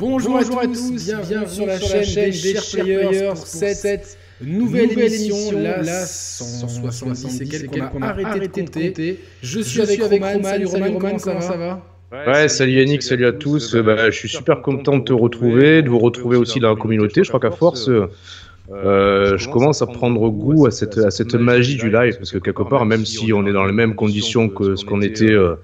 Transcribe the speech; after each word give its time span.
Bonjour, 0.00 0.38
Bonjour 0.38 0.58
à, 0.58 0.66
tous, 0.66 1.04
bienvenue, 1.04 1.46
sur 1.46 1.66
la 1.66 1.78
chaîne, 1.78 2.30
des 2.30 2.32
chers 2.32 2.62
players 2.72 3.28
pour 3.34 3.36
cette 3.36 4.16
nouvelle, 4.40 4.98
émission, 4.98 5.52
la 5.52 6.06
170 6.06 7.42
et 7.42 7.44
quelques 7.44 7.90
qu'on 7.90 8.00
a 8.00 8.06
arrêté, 8.06 8.62
de 8.62 8.70
compter. 8.70 9.20
Je 9.42 9.60
suis 9.60 9.82
avec, 9.82 10.02
Roman, 10.02 10.42
salut 10.42 10.64
Roman, 10.64 10.98
comment 10.98 11.18
ça 11.18 11.56
va 11.58 11.84
Ouais, 12.26 12.48
salut 12.48 12.72
Yannick, 12.72 13.02
salut 13.02 13.26
à 13.26 13.32
tous. 13.32 13.76
Bah, 13.76 14.10
je 14.10 14.16
suis 14.16 14.30
super 14.30 14.62
content 14.62 14.96
de 14.96 15.04
te 15.04 15.12
retrouver, 15.12 15.82
de 15.82 15.90
vous 15.90 15.98
retrouver 15.98 16.38
aussi 16.38 16.60
dans 16.60 16.70
la 16.70 16.80
communauté. 16.80 17.22
Je 17.22 17.28
crois 17.28 17.40
qu'à 17.40 17.54
force, 17.54 17.90
euh, 17.90 19.36
je 19.36 19.48
commence 19.50 19.82
à 19.82 19.86
prendre 19.86 20.30
goût 20.30 20.66
à 20.66 20.70
cette, 20.70 20.96
à 20.96 21.10
cette 21.10 21.34
magie 21.34 21.76
du 21.76 21.90
live, 21.90 22.16
parce 22.16 22.32
que 22.32 22.38
quelque 22.38 22.62
part, 22.62 22.86
même 22.86 23.04
si 23.04 23.34
on 23.34 23.46
est 23.46 23.52
dans 23.52 23.66
les 23.66 23.74
mêmes 23.74 23.94
conditions 23.94 24.48
que 24.48 24.76
ce 24.76 24.84
qu'on 24.86 25.02
était 25.02 25.30
euh, 25.30 25.56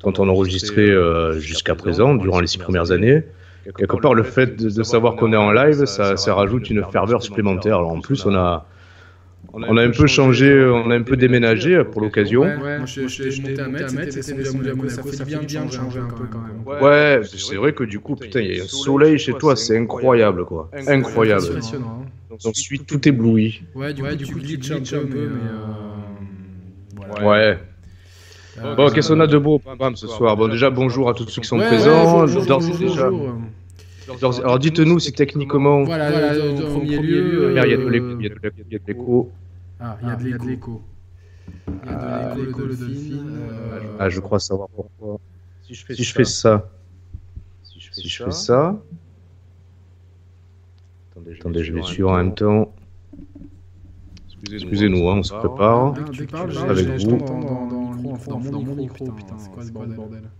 quand 0.00 0.18
on 0.18 0.30
enregistrait 0.30 0.80
euh, 0.80 1.38
jusqu'à 1.40 1.74
présent, 1.74 2.14
durant 2.14 2.40
les 2.40 2.46
six 2.46 2.56
premières 2.56 2.90
années, 2.90 3.22
quelque 3.64 3.96
part, 3.96 4.14
le 4.14 4.22
fait 4.22 4.56
de, 4.56 4.82
savoir 4.82 5.16
qu'on 5.16 5.32
est 5.32 5.36
en 5.36 5.52
live, 5.52 5.84
ça, 5.84 6.16
ça, 6.16 6.34
rajoute 6.34 6.70
une 6.70 6.84
ferveur 6.90 7.22
supplémentaire. 7.22 7.78
Alors 7.78 7.92
en 7.92 8.00
plus, 8.00 8.26
on 8.26 8.34
a, 8.34 8.66
on 9.52 9.76
a 9.76 9.82
un 9.82 9.90
peu 9.90 10.06
changé, 10.06 10.64
on 10.64 10.90
a 10.90 10.96
un 10.96 11.02
peu 11.02 11.16
déménagé 11.16 11.82
pour 11.84 12.00
l'occasion. 12.00 12.42
Ouais, 12.42 12.78
moi 12.78 12.86
je, 12.86 13.06
suis 13.06 13.42
monté 13.42 13.60
à 13.60 13.68
Metz, 13.68 14.20
ça 14.88 15.02
fait 15.02 15.24
bien 15.24 15.42
de 15.42 15.48
changer 15.70 16.00
un 16.00 16.08
peu 16.08 16.24
quand 16.30 16.40
même. 16.40 16.62
Ouais, 16.82 17.20
c'est 17.24 17.56
vrai 17.56 17.72
que 17.72 17.84
du 17.84 18.00
coup, 18.00 18.16
putain, 18.16 18.40
il 18.40 18.56
y 18.56 18.60
a 18.60 18.64
un 18.64 18.66
soleil 18.66 19.18
chez 19.18 19.34
toi, 19.34 19.56
c'est 19.56 19.78
incroyable 19.78 20.44
quoi. 20.44 20.70
Incroyable. 20.86 21.60
Donc 22.42 22.56
suis 22.56 22.80
tout 22.80 23.06
ébloui. 23.06 23.62
Ouais, 23.74 23.92
du 23.92 24.02
coup, 24.02 24.16
tu 24.16 24.34
glitches 24.34 24.70
un 24.72 25.06
peu, 25.06 25.30
mais. 25.30 27.24
Ouais. 27.24 27.58
Bon, 28.60 28.90
qu'est-ce 28.90 29.12
qu'on 29.12 29.20
a 29.20 29.26
de 29.26 29.38
beau 29.38 29.60
ce 29.94 30.06
soir 30.06 30.36
Bon, 30.36 30.48
déjà, 30.48 30.70
bonjour 30.70 31.08
à 31.08 31.14
tous 31.14 31.26
ceux 31.28 31.40
qui 31.40 31.48
sont 31.48 31.58
présents. 31.58 32.26
déjà. 32.26 33.10
Alors 34.44 34.58
dites-nous 34.58 34.98
si 34.98 35.12
techniquement. 35.12 35.84
Voilà, 35.84 36.10
voilà 36.10 36.46
au 36.46 36.66
premier 36.72 36.98
lieu. 36.98 37.50
Il 37.50 37.56
y 37.56 37.58
a 37.58 37.64
de 37.64 38.86
l'écho. 38.86 39.30
Ah, 39.80 39.96
il 40.02 40.08
y 40.08 40.10
a 40.10 40.16
de 40.16 40.46
l'écho. 40.46 40.82
Il 41.84 41.90
y 41.90 41.94
a 41.94 42.34
de 42.34 42.40
l'écho, 42.44 42.60
le 42.66 42.76
delphine. 42.76 43.38
Ah, 43.98 44.08
je 44.08 44.20
crois 44.20 44.38
savoir 44.38 44.68
pourquoi. 44.68 45.18
Si 45.62 45.74
je 45.74 45.86
fais, 45.86 45.94
si 45.94 46.04
je 46.04 46.12
fais 46.12 46.24
ça. 46.24 46.68
Si 47.62 48.08
je 48.08 48.24
fais 48.24 48.30
ça. 48.30 48.76
Attendez, 51.40 51.62
je 51.64 51.72
vais 51.72 51.82
suivre 51.82 52.10
en 52.10 52.16
même 52.16 52.34
temps. 52.34 52.72
Excusez-nous, 54.50 55.08
hein, 55.08 55.18
on 55.18 55.22
se 55.22 55.32
prépare. 55.34 55.94
Ah, 55.96 56.10
tu 56.12 56.26
parles, 56.26 56.56
avec 56.68 56.88
Dans 58.28 58.38
mon 58.38 58.76
micro, 58.76 59.10
putain, 59.12 59.38
c'est 59.38 59.50
quoi 59.50 59.64
ce 59.64 59.72
bordel 59.72 60.30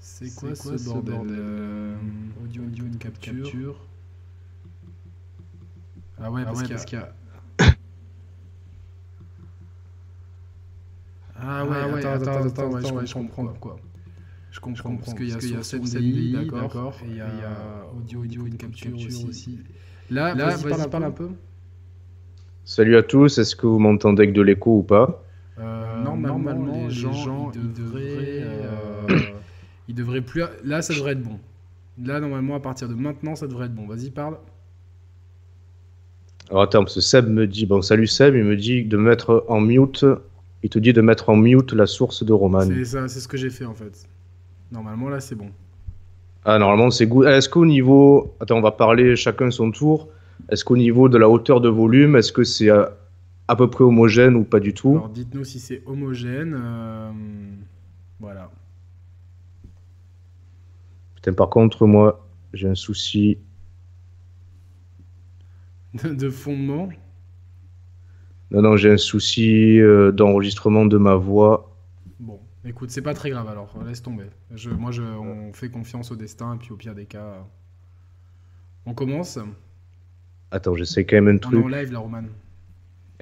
c'est 0.00 0.34
quoi, 0.34 0.50
quoi, 0.54 0.76
ce 0.78 0.84
bordel, 0.84 1.14
bordel 1.14 1.36
euh, 1.38 1.96
Audio, 2.44 2.62
audio, 2.62 2.84
une 2.84 2.98
capture. 2.98 3.42
capture. 3.42 3.76
Ah 6.18 6.30
ouais, 6.30 6.44
parce, 6.44 6.60
ah 6.60 6.62
ouais, 6.62 6.84
qu'il 6.84 6.98
y 6.98 7.02
a... 7.02 7.12
Ah 11.36 11.64
ouais, 11.64 11.76
ah 11.80 11.88
ouais 11.88 11.98
attends, 12.00 12.22
attends, 12.22 12.44
attends, 12.46 12.70
ouais, 12.70 12.78
attends, 12.80 12.96
ouais, 12.96 13.06
je 13.06 13.14
comprends 13.14 13.46
quoi. 13.46 13.76
Je 14.50 14.60
comprends, 14.60 14.76
je 14.76 14.82
comprends 14.82 14.96
parce 15.04 15.14
qu'il 15.14 15.28
y 15.28 15.32
a, 15.32 15.36
qu 15.38 15.48
y 15.48 15.56
a 15.56 15.62
SNDI, 15.62 16.32
d'accord, 16.32 16.94
et 17.04 17.08
il 17.08 17.16
y 17.16 17.20
a, 17.20 17.86
audio, 17.96 18.20
audio, 18.20 18.46
une 18.46 18.56
capture, 18.56 18.94
aussi. 18.94 19.26
aussi. 19.26 19.58
Là, 20.10 20.34
Là 20.34 20.56
vas-y, 20.56 20.68
parle, 20.68 20.90
parle 20.90 21.04
un 21.04 21.10
peu. 21.10 21.30
Salut 22.64 22.96
à 22.96 23.02
tous, 23.02 23.38
est-ce 23.38 23.56
que 23.56 23.66
vous 23.66 23.78
m'entendez 23.78 24.22
avec 24.22 24.34
de 24.34 24.42
l'écho 24.42 24.78
ou 24.78 24.82
pas? 24.82 25.06
euh, 25.06 25.23
normalement, 25.58 26.38
normalement, 26.38 26.86
les 26.86 26.90
gens, 26.90 27.10
les 27.10 27.18
gens 27.18 27.52
ils 27.54 27.72
devraient... 27.72 28.42
Euh, 28.42 29.06
il 29.88 29.94
devrait 29.94 30.22
plus. 30.22 30.42
Là, 30.64 30.82
ça 30.82 30.94
devrait 30.94 31.12
être 31.12 31.22
bon. 31.22 31.38
Là, 32.02 32.20
normalement, 32.20 32.56
à 32.56 32.60
partir 32.60 32.88
de 32.88 32.94
maintenant, 32.94 33.36
ça 33.36 33.46
devrait 33.46 33.66
être 33.66 33.74
bon. 33.74 33.86
Vas-y, 33.86 34.10
parle. 34.10 34.38
Alors 36.50 36.62
attends, 36.62 36.80
parce 36.80 36.94
que 36.94 37.00
Seb 37.00 37.28
me 37.28 37.46
dit, 37.46 37.64
bon 37.64 37.80
salut 37.80 38.06
Seb, 38.06 38.34
il 38.34 38.44
me 38.44 38.56
dit 38.56 38.84
de 38.84 38.96
mettre 38.96 39.44
en 39.48 39.60
mute, 39.60 40.04
il 40.62 40.68
te 40.68 40.78
dit 40.78 40.92
de 40.92 41.00
mettre 41.00 41.30
en 41.30 41.36
mute 41.36 41.72
la 41.72 41.86
source 41.86 42.22
de 42.22 42.32
Roman. 42.32 42.60
C'est 42.60 42.84
ça, 42.84 43.08
c'est 43.08 43.20
ce 43.20 43.28
que 43.28 43.38
j'ai 43.38 43.48
fait 43.48 43.64
en 43.64 43.74
fait. 43.74 44.06
Normalement 44.70 45.08
là 45.08 45.20
c'est 45.20 45.34
bon. 45.34 45.48
Ah 46.44 46.58
normalement 46.58 46.90
c'est 46.90 47.06
good. 47.06 47.26
Est-ce 47.26 47.48
qu'au 47.48 47.64
niveau, 47.64 48.34
attends 48.40 48.58
on 48.58 48.60
va 48.60 48.72
parler 48.72 49.16
chacun 49.16 49.50
son 49.50 49.70
tour. 49.70 50.08
Est-ce 50.50 50.64
qu'au 50.66 50.76
niveau 50.76 51.08
de 51.08 51.16
la 51.16 51.30
hauteur 51.30 51.62
de 51.62 51.70
volume, 51.70 52.16
est-ce 52.16 52.32
que 52.32 52.44
c'est 52.44 52.68
à, 53.48 53.56
peu 53.56 53.68
près 53.68 53.84
homogène 53.84 54.36
ou 54.36 54.44
pas 54.44 54.60
du 54.60 54.74
tout 54.74 54.92
Alors 54.92 55.08
dites-nous 55.08 55.44
si 55.44 55.60
c'est 55.60 55.82
homogène. 55.86 56.54
Euh... 56.56 57.10
Voilà 58.20 58.50
par 61.32 61.48
contre, 61.48 61.86
moi, 61.86 62.26
j'ai 62.52 62.68
un 62.68 62.74
souci. 62.74 63.38
De, 66.02 66.28
fondement 66.28 66.88
Non, 68.50 68.62
non, 68.62 68.76
j'ai 68.76 68.92
un 68.92 68.96
souci 68.96 69.80
euh, 69.80 70.10
d'enregistrement 70.10 70.86
de 70.86 70.98
ma 70.98 71.14
voix. 71.14 71.72
Bon, 72.18 72.40
écoute, 72.64 72.90
c'est 72.90 73.02
pas 73.02 73.14
très 73.14 73.30
grave 73.30 73.48
alors, 73.48 73.72
laisse 73.86 74.02
tomber. 74.02 74.26
Je, 74.52 74.70
moi, 74.70 74.90
je, 74.90 75.02
on 75.02 75.52
fait 75.52 75.70
confiance 75.70 76.10
au 76.10 76.16
destin, 76.16 76.56
et 76.56 76.58
puis 76.58 76.72
au 76.72 76.76
pire 76.76 76.96
des 76.96 77.06
cas, 77.06 77.46
on 78.86 78.94
commence. 78.94 79.38
Attends, 80.50 80.74
j'essaie 80.74 81.04
quand 81.04 81.16
même 81.16 81.36
un 81.36 81.38
truc. 81.38 81.54
On 81.54 81.62
est 81.62 81.64
en 81.64 81.68
live 81.68 81.92
là, 81.92 82.00
Roman. 82.00 82.24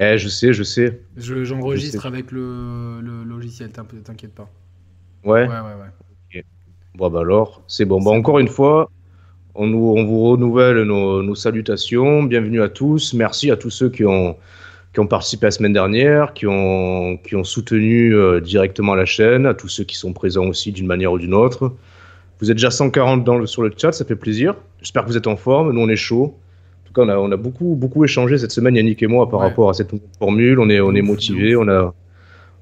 Eh, 0.03 0.19
je 0.19 0.29
sais, 0.29 0.53
je 0.53 0.65
sais. 0.65 1.01
J'enregistre 1.17 2.07
avec 2.07 2.33
le, 2.33 3.01
le 3.01 3.23
logiciel, 3.23 3.71
t'inquiète 3.71 4.35
pas. 4.35 4.51
Ouais. 5.25 5.43
Ouais, 5.43 5.49
ouais, 5.49 6.35
ouais. 6.35 6.45
Bon, 6.97 7.09
bah 7.09 7.21
alors, 7.21 7.63
c'est 7.69 7.85
bon. 7.85 8.03
Bah, 8.03 8.11
encore 8.11 8.41
une 8.41 8.49
fois, 8.49 8.91
on, 9.55 9.69
nous, 9.69 9.95
on 9.97 10.05
vous 10.05 10.25
renouvelle 10.25 10.83
nos, 10.83 11.23
nos, 11.23 11.35
salutations. 11.37 12.25
Bienvenue 12.25 12.61
à 12.63 12.69
tous. 12.69 13.15
Merci 13.15 13.53
à 13.53 13.57
tous 13.57 13.71
ceux 13.71 13.91
qui 13.91 14.05
ont, 14.05 14.37
qui 14.93 14.99
ont 14.99 15.07
participé 15.07 15.47
la 15.47 15.53
semaine 15.53 15.73
dernière, 15.73 16.35
qui 16.35 16.49
ont, 16.49 17.17
qui 17.19 17.37
ont 17.37 17.45
soutenu 17.45 18.13
euh, 18.15 18.41
directement 18.41 18.97
la 18.97 19.05
chaîne, 19.05 19.47
à 19.47 19.55
tous 19.55 19.69
ceux 19.69 19.85
qui 19.85 19.97
sont 19.97 20.13
présents 20.13 20.47
aussi 20.47 20.73
d'une 20.73 20.87
manière 20.87 21.13
ou 21.13 21.19
d'une 21.19 21.35
autre. 21.35 21.77
Vous 22.41 22.51
êtes 22.51 22.57
déjà 22.57 22.73
140 22.73 23.23
dans 23.23 23.39
le, 23.39 23.47
sur 23.47 23.63
le 23.63 23.71
chat, 23.77 23.93
ça 23.93 24.05
fait 24.05 24.17
plaisir. 24.17 24.57
J'espère 24.81 25.05
que 25.05 25.09
vous 25.09 25.17
êtes 25.17 25.29
en 25.29 25.37
forme. 25.37 25.71
Nous, 25.71 25.81
on 25.81 25.89
est 25.89 25.97
chaud. 25.97 26.37
En 26.93 26.95
tout 26.95 27.07
cas, 27.07 27.07
on 27.07 27.09
a, 27.09 27.17
on 27.17 27.33
a 27.33 27.37
beaucoup, 27.39 27.75
beaucoup 27.75 28.05
échangé 28.05 28.37
cette 28.37 28.53
semaine, 28.53 28.77
Yannick 28.77 29.03
et 29.03 29.07
moi, 29.07 29.31
par 29.31 29.41
rapport 29.41 29.71
à 29.71 29.73
cette 29.73 29.93
formule. 30.19 30.61
On 30.61 30.69
est, 30.69 30.81
on 30.81 30.95
est 30.95 31.01
motivé, 31.01 31.57
on 31.57 31.67
a, 31.67 31.95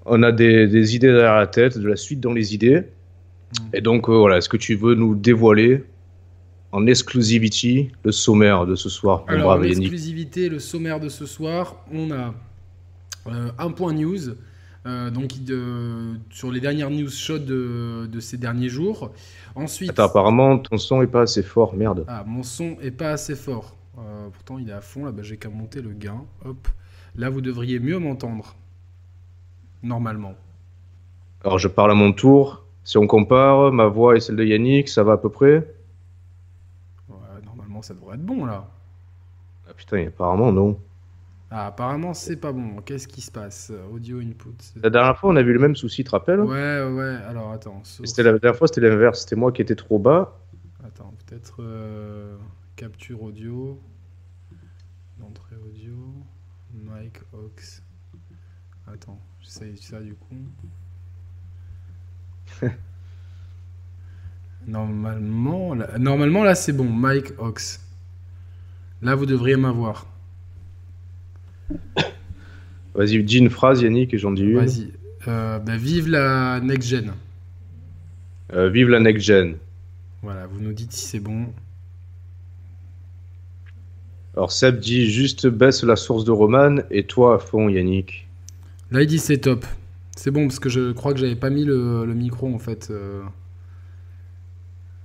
on 0.06 0.22
a 0.22 0.30
des, 0.30 0.68
des 0.68 0.94
idées 0.94 1.08
derrière 1.08 1.34
la 1.34 1.48
tête, 1.48 1.76
de 1.76 1.88
la 1.88 1.96
suite 1.96 2.20
dans 2.20 2.32
les 2.32 2.54
idées. 2.54 2.80
Mm. 2.80 3.64
Et 3.74 3.80
donc, 3.80 4.08
euh, 4.08 4.12
voilà, 4.12 4.36
est-ce 4.36 4.48
que 4.48 4.56
tu 4.56 4.76
veux 4.76 4.94
nous 4.94 5.16
dévoiler 5.16 5.82
en 6.70 6.86
exclusivité 6.86 7.90
le 8.04 8.12
sommaire 8.12 8.66
de 8.66 8.76
ce 8.76 8.88
soir 8.88 9.24
Alors, 9.26 9.50
en 9.50 9.62
exclusivité, 9.62 10.48
le 10.48 10.60
sommaire 10.60 11.00
de 11.00 11.08
ce 11.08 11.26
soir, 11.26 11.84
on 11.92 12.12
a 12.12 12.32
euh, 13.26 13.50
un 13.58 13.70
point 13.72 13.92
news. 13.92 14.36
Euh, 14.86 15.10
donc 15.10 15.32
sur 16.30 16.50
les 16.50 16.58
dernières 16.58 16.88
news 16.88 17.10
chaudes 17.10 17.44
de, 17.44 18.06
de, 18.10 18.20
ces 18.20 18.38
derniers 18.38 18.70
jours. 18.70 19.10
Ensuite, 19.54 19.90
Attends, 19.90 20.04
apparemment 20.04 20.58
ton 20.58 20.78
son 20.78 21.02
est 21.02 21.06
pas 21.06 21.20
assez 21.20 21.42
fort, 21.42 21.76
merde. 21.76 22.06
Ah, 22.08 22.24
mon 22.26 22.42
son 22.42 22.78
est 22.80 22.90
pas 22.90 23.10
assez 23.10 23.34
fort. 23.34 23.76
Pourtant 24.32 24.58
il 24.58 24.68
est 24.68 24.72
à 24.72 24.80
fond 24.80 25.04
là, 25.04 25.12
bah, 25.12 25.22
j'ai 25.22 25.36
qu'à 25.36 25.48
monter 25.48 25.82
le 25.82 25.90
gain. 25.90 26.24
Hop, 26.44 26.68
là 27.16 27.30
vous 27.30 27.40
devriez 27.40 27.78
mieux 27.78 27.98
m'entendre. 27.98 28.56
Normalement. 29.82 30.34
Alors 31.42 31.58
je 31.58 31.68
parle 31.68 31.90
à 31.90 31.94
mon 31.94 32.12
tour. 32.12 32.64
Si 32.84 32.98
on 32.98 33.06
compare 33.06 33.72
ma 33.72 33.86
voix 33.86 34.16
et 34.16 34.20
celle 34.20 34.36
de 34.36 34.44
Yannick, 34.44 34.88
ça 34.88 35.02
va 35.02 35.12
à 35.12 35.16
peu 35.16 35.30
près? 35.30 35.74
Ouais, 37.08 37.16
normalement 37.44 37.82
ça 37.82 37.94
devrait 37.94 38.16
être 38.16 38.24
bon 38.24 38.44
là. 38.44 38.68
Ah 39.68 39.74
putain, 39.74 40.06
apparemment 40.06 40.52
non. 40.52 40.78
Ah, 41.50 41.66
apparemment 41.66 42.14
c'est 42.14 42.36
pas 42.36 42.52
bon. 42.52 42.80
Qu'est-ce 42.82 43.08
qui 43.08 43.20
se 43.20 43.30
passe? 43.30 43.72
Audio 43.92 44.20
input. 44.20 44.54
La 44.82 44.90
dernière 44.90 45.18
fois 45.18 45.30
on 45.30 45.36
a 45.36 45.42
vu 45.42 45.52
le 45.52 45.58
même 45.58 45.76
souci, 45.76 45.98
tu 45.98 46.04
te 46.04 46.10
rappelles? 46.10 46.40
Ouais, 46.40 46.82
ouais, 46.90 47.16
alors 47.28 47.52
attends. 47.52 47.82
C'était 47.84 48.22
la 48.22 48.38
dernière 48.38 48.56
fois 48.56 48.68
c'était 48.68 48.80
l'inverse, 48.80 49.22
c'était 49.22 49.36
moi 49.36 49.52
qui 49.52 49.62
étais 49.62 49.76
trop 49.76 49.98
bas. 49.98 50.38
Attends, 50.84 51.12
peut-être 51.26 51.56
euh, 51.60 52.36
capture 52.76 53.22
audio, 53.22 53.80
audio, 55.80 55.96
mic 56.72 57.20
aux. 57.32 57.50
Attends, 58.86 59.20
j'essaye 59.40 59.76
ça 59.76 60.00
du 60.00 60.14
coup. 60.14 60.34
normalement, 64.66 65.74
là, 65.74 65.98
normalement, 65.98 66.44
là, 66.44 66.54
c'est 66.54 66.72
bon. 66.72 66.84
Mike 66.84 67.32
Ox. 67.38 67.80
Là, 69.02 69.14
vous 69.14 69.26
devriez 69.26 69.56
m'avoir. 69.56 70.06
Vas-y, 72.94 73.22
dis 73.22 73.38
une 73.38 73.50
phrase, 73.50 73.82
Yannick, 73.82 74.12
et 74.12 74.18
j'en 74.18 74.32
dis 74.32 74.42
une. 74.42 74.56
Vas-y. 74.58 74.92
Euh, 75.28 75.58
bah, 75.58 75.76
vive 75.76 76.08
la 76.08 76.60
next-gen. 76.60 77.12
Euh, 78.52 78.68
vive 78.68 78.88
la 78.88 79.00
next-gen. 79.00 79.56
Voilà, 80.22 80.46
vous 80.46 80.60
nous 80.60 80.72
dites 80.72 80.92
si 80.92 81.06
c'est 81.06 81.20
bon. 81.20 81.52
Alors, 84.36 84.52
Seb 84.52 84.78
dit 84.78 85.10
juste 85.10 85.46
baisse 85.46 85.82
la 85.82 85.96
source 85.96 86.24
de 86.24 86.30
Roman, 86.30 86.76
et 86.90 87.04
toi 87.04 87.36
à 87.36 87.38
fond, 87.38 87.68
Yannick. 87.68 88.28
Là, 88.90 89.02
il 89.02 89.06
dit 89.06 89.18
c'est 89.18 89.38
top. 89.38 89.64
C'est 90.16 90.30
bon 90.30 90.48
parce 90.48 90.58
que 90.58 90.68
je 90.68 90.92
crois 90.92 91.12
que 91.14 91.18
j'avais 91.18 91.36
pas 91.36 91.50
mis 91.50 91.64
le, 91.64 92.04
micro 92.06 92.52
en 92.52 92.58
fait. 92.58 92.88
Euh. 92.90 93.22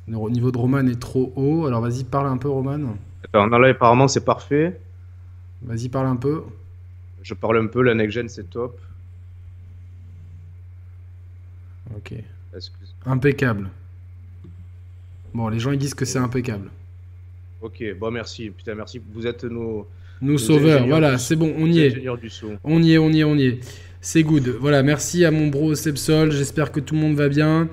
Le 0.07 0.18
niveau 0.30 0.51
de 0.51 0.57
Roman 0.57 0.86
est 0.88 1.00
trop 1.00 1.31
haut. 1.36 1.66
Alors 1.66 1.81
vas-y, 1.81 2.04
parle 2.04 2.27
un 2.27 2.38
peu, 2.38 2.50
Roman. 2.50 2.77
Non, 3.33 3.45
là, 3.48 3.69
apparemment, 3.69 4.07
c'est 4.07 4.25
parfait. 4.25 4.80
Vas-y, 5.62 5.89
parle 5.89 6.07
un 6.07 6.16
peu. 6.16 6.44
Je 7.24 7.33
parle 7.33 7.57
un 7.57 7.68
peu, 7.68 7.81
la 7.81 7.95
next-gen, 7.95 8.30
c'est 8.30 8.50
top. 8.50 8.80
Ok. 11.95 12.13
Impeccable. 13.06 13.69
Bon, 15.33 15.50
les 15.50 15.60
gens, 15.60 15.72
ils 15.72 15.80
disent 15.80 15.94
que 15.94 16.06
c'est 16.06 16.19
impeccable. 16.19 16.69
Ok, 17.65 17.83
bon, 18.00 18.12
merci. 18.12 18.51
Putain, 18.51 18.75
merci. 18.75 19.01
Vous 19.12 19.25
êtes 19.25 19.44
nos... 19.44 19.88
Nos, 20.21 20.38
sauveurs, 20.38 20.88
voilà, 20.88 21.17
c'est 21.17 21.35
bon, 21.35 21.53
on 21.57 21.65
y 21.65 21.79
est. 21.79 22.07
On 22.63 22.81
y 22.81 22.94
est, 22.94 22.97
on 23.00 23.09
y 23.09 23.19
est, 23.19 23.23
on 23.23 23.35
y 23.35 23.45
est. 23.47 23.59
C'est 24.01 24.21
good. 24.21 24.47
Voilà, 24.62 24.83
merci 24.83 25.25
à 25.25 25.31
mon 25.31 25.47
bro 25.47 25.73
Sepsol. 25.73 26.31
J'espère 26.31 26.71
que 26.71 26.79
tout 26.79 26.94
le 26.94 27.01
monde 27.01 27.15
va 27.15 27.27
bien. 27.27 27.67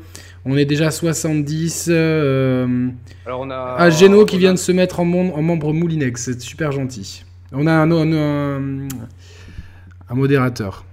On 0.46 0.56
est 0.56 0.64
déjà 0.64 0.86
à 0.86 0.90
70. 0.90 1.88
Euh, 1.90 2.88
Alors 3.26 3.40
on 3.40 3.50
a. 3.50 3.76
À 3.78 3.90
Geno 3.90 4.24
qui 4.24 4.38
vient 4.38 4.54
de 4.54 4.58
se 4.58 4.72
mettre 4.72 4.98
en, 5.00 5.04
en 5.04 5.42
membre 5.42 5.74
Moulinex. 5.74 6.24
C'est 6.24 6.40
super 6.40 6.72
gentil. 6.72 7.24
On 7.52 7.66
a 7.66 7.72
un, 7.72 7.90
un, 7.92 8.88
un, 10.08 10.14
modérateur. 10.14 10.86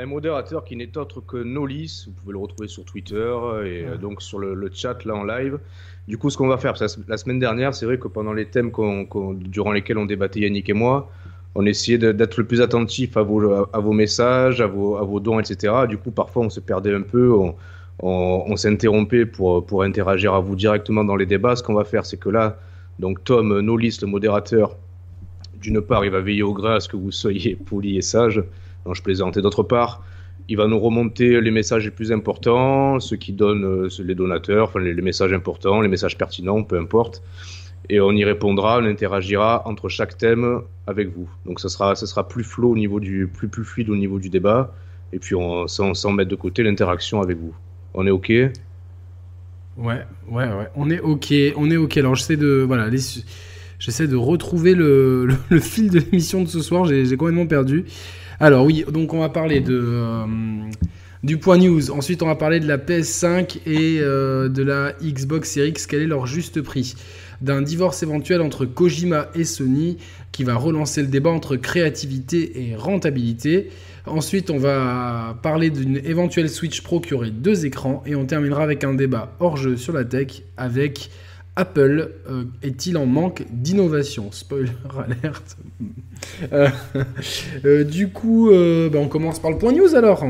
Un 0.00 0.06
modérateur 0.06 0.64
qui 0.64 0.76
n'est 0.76 0.96
autre 0.96 1.20
que 1.20 1.36
Nolis. 1.36 2.04
Vous 2.06 2.12
pouvez 2.12 2.32
le 2.32 2.38
retrouver 2.38 2.68
sur 2.68 2.84
Twitter 2.84 3.34
et 3.64 3.84
euh, 3.84 3.96
donc 3.96 4.22
sur 4.22 4.38
le, 4.38 4.70
chat 4.72 5.04
là 5.04 5.16
en 5.16 5.24
live. 5.24 5.58
Du 6.06 6.16
coup, 6.18 6.30
ce 6.30 6.38
qu'on 6.38 6.46
va 6.46 6.56
faire, 6.56 6.74
la 7.08 7.16
semaine 7.16 7.40
dernière, 7.40 7.74
c'est 7.74 7.84
vrai 7.84 7.98
que 7.98 8.06
pendant 8.06 8.32
les 8.32 8.46
thèmes 8.46 8.70
durant 9.40 9.72
lesquels 9.72 9.98
on 9.98 10.06
débattait 10.06 10.38
Yannick 10.38 10.68
et 10.68 10.72
moi, 10.72 11.10
on 11.56 11.66
essayait 11.66 11.98
d'être 11.98 12.36
le 12.36 12.44
plus 12.44 12.60
attentif 12.60 13.16
à 13.16 13.22
vos, 13.22 13.52
à 13.52 13.80
vos 13.80 13.90
messages, 13.90 14.60
à 14.60 14.68
vos, 14.68 14.98
à 14.98 15.02
vos 15.02 15.18
dons, 15.18 15.40
etc. 15.40 15.74
Du 15.88 15.98
coup, 15.98 16.12
parfois, 16.12 16.44
on 16.44 16.50
se 16.50 16.60
perdait 16.60 16.94
un 16.94 17.02
peu. 17.02 17.32
On, 17.32 17.56
on, 18.00 18.56
s'interrompait 18.56 19.26
pour, 19.26 19.66
pour 19.66 19.82
interagir 19.82 20.32
à 20.32 20.38
vous 20.38 20.54
directement 20.54 21.02
dans 21.02 21.16
les 21.16 21.26
débats. 21.26 21.56
Ce 21.56 21.62
qu'on 21.64 21.74
va 21.74 21.84
faire, 21.84 22.06
c'est 22.06 22.18
que 22.18 22.28
là, 22.28 22.56
donc 23.00 23.24
Tom 23.24 23.58
Nolis, 23.58 23.98
le 24.00 24.06
modérateur, 24.06 24.76
d'une 25.60 25.82
part, 25.82 26.04
il 26.04 26.12
va 26.12 26.20
veiller 26.20 26.44
au 26.44 26.52
gras 26.52 26.76
à 26.76 26.80
ce 26.80 26.88
que 26.88 26.96
vous 26.96 27.10
soyez 27.10 27.56
poli 27.56 27.98
et 27.98 28.02
sage. 28.02 28.44
Je 28.94 29.02
plaisantais. 29.02 29.42
D'autre 29.42 29.62
part, 29.62 30.02
il 30.48 30.56
va 30.56 30.66
nous 30.66 30.78
remonter 30.78 31.40
les 31.40 31.50
messages 31.50 31.84
les 31.84 31.90
plus 31.90 32.12
importants, 32.12 33.00
ceux 33.00 33.16
qui 33.16 33.32
donnent 33.32 33.64
euh, 33.64 33.88
les 34.02 34.14
donateurs, 34.14 34.68
enfin 34.68 34.80
les, 34.80 34.94
messages 34.94 35.32
importants, 35.32 35.80
les 35.80 35.88
messages 35.88 36.16
pertinents, 36.16 36.62
peu 36.62 36.78
importe. 36.78 37.22
Et 37.90 38.00
on 38.00 38.12
y 38.12 38.24
répondra, 38.24 38.78
on 38.78 38.84
interagira 38.84 39.62
entre 39.66 39.88
chaque 39.88 40.16
thème 40.18 40.62
avec 40.86 41.08
vous. 41.08 41.28
Donc 41.46 41.60
ça 41.60 41.68
sera, 41.68 41.94
ça 41.94 42.06
sera 42.06 42.28
plus 42.28 42.44
flow 42.44 42.72
au 42.72 42.76
niveau 42.76 43.00
du, 43.00 43.28
plus 43.28 43.64
fluide 43.64 43.88
au 43.90 43.96
niveau 43.96 44.18
du 44.18 44.28
débat. 44.28 44.74
Et 45.12 45.18
puis 45.18 45.34
on, 45.34 45.66
sans, 45.68 45.94
sans 45.94 46.12
mettre 46.12 46.30
de 46.30 46.36
côté 46.36 46.62
l'interaction 46.62 47.22
avec 47.22 47.38
vous. 47.38 47.54
On 47.94 48.06
est 48.06 48.10
OK? 48.10 48.30
Ouais, 49.78 50.04
ouais, 50.28 50.44
ouais. 50.44 50.68
On 50.74 50.90
est 50.90 51.00
OK. 51.00 51.32
On 51.56 51.70
est 51.70 51.76
OK. 51.76 51.96
Alors, 51.96 52.14
j'essaie 52.16 52.36
de, 52.36 52.64
voilà, 52.66 52.90
j'essaie 53.78 54.08
de 54.08 54.16
retrouver 54.16 54.74
le, 54.74 55.28
fil 55.60 55.90
de 55.90 56.00
l'émission 56.00 56.42
de 56.42 56.48
ce 56.48 56.60
soir. 56.60 56.84
J'ai 56.84 57.16
complètement 57.16 57.46
perdu. 57.46 57.84
Alors, 58.40 58.64
oui, 58.64 58.84
donc 58.90 59.14
on 59.14 59.20
va 59.20 59.28
parler 59.28 59.60
de. 59.60 59.80
Euh, 59.80 60.26
du 61.22 61.38
point 61.38 61.58
news. 61.58 61.90
Ensuite, 61.90 62.22
on 62.22 62.26
va 62.26 62.36
parler 62.36 62.60
de 62.60 62.68
la 62.68 62.78
PS5 62.78 63.58
et 63.66 63.98
euh, 64.00 64.48
de 64.48 64.62
la 64.62 64.94
Xbox 65.02 65.50
Series 65.50 65.70
X. 65.70 65.86
Quel 65.86 66.02
est 66.02 66.06
leur 66.06 66.26
juste 66.26 66.62
prix? 66.62 66.94
D'un 67.40 67.62
divorce 67.62 68.02
éventuel 68.02 68.40
entre 68.40 68.64
Kojima 68.64 69.28
et 69.34 69.44
Sony 69.44 69.98
qui 70.32 70.44
va 70.44 70.54
relancer 70.54 71.02
le 71.02 71.08
débat 71.08 71.30
entre 71.30 71.56
créativité 71.56 72.68
et 72.68 72.76
rentabilité. 72.76 73.70
Ensuite, 74.06 74.50
on 74.50 74.58
va 74.58 75.38
parler 75.42 75.70
d'une 75.70 75.96
éventuelle 75.98 76.48
Switch 76.48 76.80
Pro 76.82 77.00
qui 77.00 77.14
aurait 77.14 77.30
deux 77.30 77.66
écrans 77.66 78.02
et 78.06 78.14
on 78.14 78.24
terminera 78.24 78.62
avec 78.62 78.84
un 78.84 78.94
débat 78.94 79.34
hors 79.40 79.56
jeu 79.56 79.76
sur 79.76 79.92
la 79.92 80.04
tech 80.04 80.42
avec 80.56 81.10
Apple 81.58 82.12
euh, 82.30 82.44
est-il 82.62 82.96
en 82.96 83.04
manque 83.04 83.44
d'innovation? 83.50 84.30
Spoiler 84.30 84.70
alerte. 84.96 85.56
Euh, 86.52 86.68
euh, 87.64 87.82
du 87.82 88.10
coup, 88.10 88.50
bah, 88.50 88.98
on 89.00 89.08
commence 89.08 89.40
par 89.40 89.50
le 89.50 89.58
point 89.58 89.72
news 89.72 89.96
alors. 89.96 90.24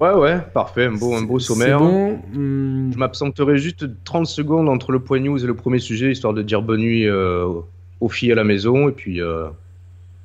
Ouais, 0.00 0.12
ouais, 0.12 0.40
parfait, 0.52 0.86
un 0.86 0.96
beau, 0.96 1.14
un 1.14 1.22
beau 1.22 1.38
sommaire. 1.38 1.78
Bon. 1.78 2.18
Hmm. 2.32 2.90
Je 2.92 2.98
m'absenterai 2.98 3.58
juste 3.58 3.86
30 4.02 4.26
secondes 4.26 4.68
entre 4.68 4.90
le 4.90 4.98
point 4.98 5.20
news 5.20 5.42
et 5.42 5.46
le 5.46 5.54
premier 5.54 5.78
sujet, 5.78 6.10
histoire 6.10 6.34
de 6.34 6.42
dire 6.42 6.62
bonne 6.62 6.80
nuit 6.80 7.08
aux 7.08 8.08
filles 8.08 8.32
à 8.32 8.34
la 8.34 8.44
maison, 8.44 8.88
et 8.88 8.92
puis 8.92 9.20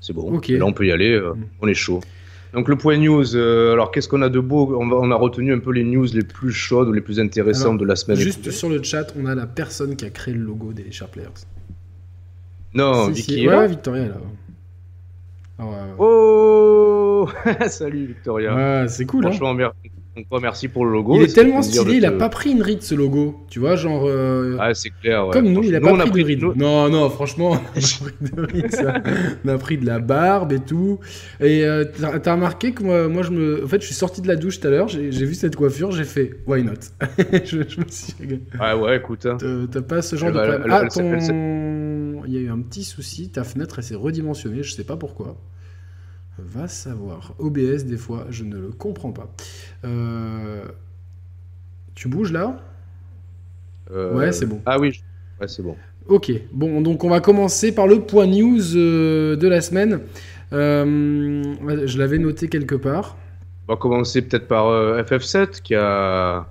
c'est 0.02 0.14
bon. 0.14 0.42
Là, 0.50 0.66
on 0.66 0.74
peut 0.74 0.88
y 0.88 0.92
aller, 0.92 1.20
hmm. 1.20 1.46
on 1.62 1.68
est 1.68 1.76
chaud. 1.76 2.02
Donc 2.54 2.68
le 2.68 2.76
point 2.76 2.98
news, 2.98 3.36
euh, 3.36 3.74
alors 3.74 3.92
qu'est-ce 3.92 4.10
qu'on 4.10 4.22
a 4.22 4.30
de 4.30 4.40
beau? 4.40 4.76
On, 4.80 5.12
a 5.12 5.16
retenu 5.16 5.54
un 5.54 5.60
peu 5.60 5.72
les 5.72 5.84
news 5.84 6.08
les 6.14 6.24
plus 6.24 6.52
chaudes 6.52 6.88
ou 6.88 6.94
les 6.94 7.02
plus 7.02 7.20
intéressantes 7.20 7.78
de 7.78 7.86
la 7.86 7.96
semaine. 7.96 8.18
Juste 8.18 8.50
sur 8.50 8.70
le 8.70 8.82
chat, 8.82 9.14
on 9.20 9.26
a 9.26 9.36
la 9.36 9.46
personne 9.46 9.96
qui 9.96 10.06
a 10.06 10.10
créé 10.10 10.34
le 10.34 10.42
logo 10.42 10.74
des 10.74 10.92
Sharp 10.92 11.12
Players. 11.12 11.30
Non, 12.74 13.10
Vicky. 13.10 13.48
ouais, 13.48 13.68
Victoria 13.68 14.08
là. 14.08 14.16
Ah 15.60 15.66
oh 15.98 17.28
Salut 17.68 18.06
Victoria. 18.06 18.56
Ouais, 18.56 18.88
c'est 18.88 19.06
cool. 19.06 19.26
Hein. 19.26 19.30
Franchement, 19.30 19.50
hein 19.50 19.56
merci 19.56 19.92
pour 20.24 20.86
le 20.86 20.92
logo. 20.92 21.16
Il 21.16 21.24
est 21.24 21.34
tellement 21.34 21.62
stylé, 21.62 21.96
il 21.96 22.06
a 22.06 22.12
pas 22.12 22.30
pris 22.30 22.52
une 22.52 22.62
ride 22.62 22.82
ce 22.82 22.96
logo. 22.96 23.46
Tu 23.50 23.60
vois, 23.60 23.76
genre. 23.76 24.04
Euh, 24.06 24.58
ah, 24.60 24.74
c'est 24.74 24.92
clair, 25.02 25.28
ouais. 25.28 25.34
Comme 25.34 25.52
nous, 25.52 25.64
il 25.64 25.76
a 25.76 25.82
pas 25.82 25.94
pris, 25.94 26.24
de 26.24 26.26
ride. 26.26 26.44
Non, 26.56 26.90
non, 26.90 27.10
franchement, 27.10 27.60
on 29.46 29.50
a 29.50 29.58
pris 29.58 29.78
de 29.78 29.86
la 29.86 30.00
barbe 30.00 30.52
et 30.54 30.60
tout. 30.60 31.00
Et 31.40 31.66
euh, 31.66 31.86
t'as 32.24 32.34
remarqué 32.34 32.74
que 32.74 32.84
moi, 32.84 33.08
moi, 33.08 33.24
je 33.24 33.32
me. 33.32 33.64
En 33.64 33.68
fait, 33.68 33.82
je 33.82 33.86
suis 33.86 33.96
sorti 33.96 34.22
de 34.22 34.28
la 34.28 34.36
douche 34.36 34.60
tout 34.60 34.68
à 34.68 34.72
l'heure, 34.72 34.88
j'ai 34.88 35.10
vu 35.10 35.34
cette 35.34 35.56
coiffure, 35.56 35.92
j'ai 35.92 36.04
fait 36.04 36.40
why 36.48 36.64
not? 36.64 36.74
Je, 37.46 37.58
me 37.58 37.88
suis. 37.90 38.14
Ouais, 38.60 38.74
ouais, 38.74 38.98
écoute. 38.98 39.26
Hein. 39.26 39.38
T'as 39.72 39.82
pas 39.82 40.02
ce 40.02 40.16
genre 40.16 40.32
de 40.32 40.40
problème. 40.40 40.64
Ah, 40.70 40.88
ton... 40.88 42.24
Il 42.26 42.34
y 42.34 42.38
a 42.38 42.42
eu 42.42 42.50
un 42.50 42.60
petit 42.60 42.84
souci, 42.84 43.30
ta 43.30 43.44
fenêtre, 43.44 43.76
elle 43.80 43.84
s'est 43.84 43.96
redimensionnée, 43.96 44.64
je 44.64 44.74
sais 44.74 44.84
pas 44.84 44.98
pourquoi. 44.98 45.38
Va 46.46 46.68
savoir. 46.68 47.34
OBS, 47.40 47.86
des 47.86 47.98
fois, 47.98 48.26
je 48.30 48.44
ne 48.44 48.58
le 48.58 48.70
comprends 48.70 49.12
pas. 49.12 49.34
Euh, 49.86 50.64
tu 51.96 52.08
bouges 52.08 52.32
là? 52.32 52.60
Euh, 53.92 54.16
Ouais, 54.16 54.32
c'est 54.32 54.46
bon. 54.46 54.62
Ah 54.66 54.80
oui, 54.80 55.02
ouais, 55.40 55.48
c'est 55.48 55.64
bon. 55.64 55.76
Ok, 56.08 56.32
bon, 56.52 56.82
donc 56.82 57.04
on 57.04 57.10
va 57.10 57.20
commencer 57.20 57.72
par 57.74 57.86
le 57.88 58.02
point 58.02 58.26
news 58.26 58.76
euh, 58.76 59.36
de 59.36 59.48
la 59.48 59.62
semaine. 59.62 60.02
je 60.52 61.98
l'avais 61.98 62.18
noté 62.18 62.48
quelque 62.48 62.76
part. 62.76 63.18
On 63.68 63.74
va 63.74 63.78
commencer 63.78 64.22
peut-être 64.22 64.48
par 64.48 64.66
FF7 65.04 65.62
qui 65.62 65.76
a 65.76 66.48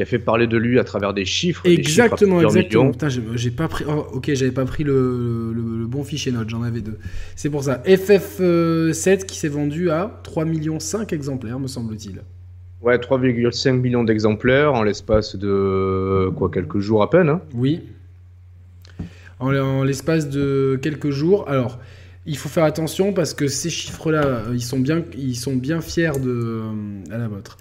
qui 0.00 0.02
a 0.02 0.06
fait 0.06 0.18
parler 0.18 0.46
de 0.46 0.56
lui 0.56 0.78
à 0.78 0.84
travers 0.84 1.12
des 1.12 1.26
chiffres. 1.26 1.60
Exactement, 1.66 2.40
exactement. 2.40 2.90
Putain, 2.90 3.08
j'ai 3.10 3.50
pas 3.50 3.68
pris. 3.68 3.84
Oh, 3.86 4.06
ok, 4.14 4.30
j'avais 4.32 4.50
pas 4.50 4.64
pris 4.64 4.82
le, 4.82 5.84
bon 5.86 6.04
fichier 6.04 6.32
note, 6.32 6.48
j'en 6.48 6.62
avais 6.62 6.80
deux. 6.80 6.96
C'est 7.36 7.50
pour 7.50 7.64
ça. 7.64 7.82
FF7 7.84 9.26
qui 9.26 9.36
s'est 9.36 9.48
vendu 9.48 9.90
à 9.90 10.22
3,5 10.24 10.48
millions 10.48 10.78
exemplaires, 11.10 11.60
me 11.60 11.66
semble-t-il. 11.66 12.22
Ouais, 12.80 12.96
3,5 12.96 13.72
millions 13.72 14.02
d'exemplaires 14.02 14.72
en 14.72 14.84
l'espace 14.84 15.36
de 15.36 16.30
quoi 16.34 16.48
quelques 16.48 16.78
jours 16.78 17.02
à 17.02 17.10
peine. 17.10 17.28
Hein. 17.28 17.42
oui. 17.54 17.82
En, 19.38 19.82
l'espace 19.82 20.30
de 20.30 20.78
quelques 20.80 21.10
jours. 21.10 21.46
Alors, 21.46 21.78
il 22.24 22.38
faut 22.38 22.48
faire 22.48 22.64
attention 22.64 23.12
parce 23.12 23.34
que 23.34 23.48
ces 23.48 23.68
chiffres-là, 23.68 24.44
ils 24.52 24.62
sont 24.62 24.78
bien, 24.78 25.04
ils 25.14 25.36
sont 25.36 25.56
bien 25.56 25.82
fiers 25.82 26.18
de 26.22 26.30
euh, 26.30 26.72
à 27.10 27.18
la 27.18 27.28
vôtre. 27.28 27.58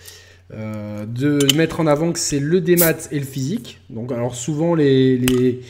Euh, 0.51 1.05
de 1.05 1.37
mettre 1.55 1.79
en 1.79 1.85
avant 1.85 2.11
que 2.11 2.17
c'est 2.17 2.39
le 2.39 2.59
démat 2.59 2.95
et 3.11 3.19
le 3.19 3.25
physique. 3.25 3.81
Donc, 3.91 4.11
alors 4.11 4.33
souvent 4.33 4.73
les, 4.73 5.15
les, 5.15 5.61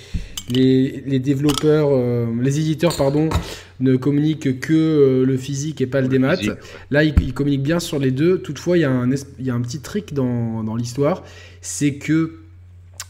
les, 1.05 1.19
développeurs, 1.19 1.89
euh, 1.91 2.27
les 2.41 2.59
éditeurs, 2.59 2.95
pardon, 2.95 3.27
ne 3.81 3.97
communiquent 3.97 4.61
que 4.61 4.73
euh, 4.73 5.25
le 5.25 5.35
physique 5.35 5.81
et 5.81 5.85
pas 5.85 5.99
le, 5.99 6.07
démat. 6.07 6.37
Là, 6.91 7.03
ils, 7.03 7.33
communiquent 7.33 7.63
bien 7.63 7.81
sur 7.81 7.99
les 7.99 8.11
deux. 8.11 8.37
Toutefois, 8.39 8.77
il 8.77 8.81
y 8.81 8.85
a 8.85 8.89
un, 8.89 9.11
il 9.11 9.45
y 9.45 9.49
a 9.49 9.53
un 9.53 9.59
petit 9.59 9.81
trick 9.81 10.13
dans, 10.13 10.63
dans 10.63 10.77
l'histoire, 10.77 11.25
c'est 11.59 11.95
que 11.95 12.39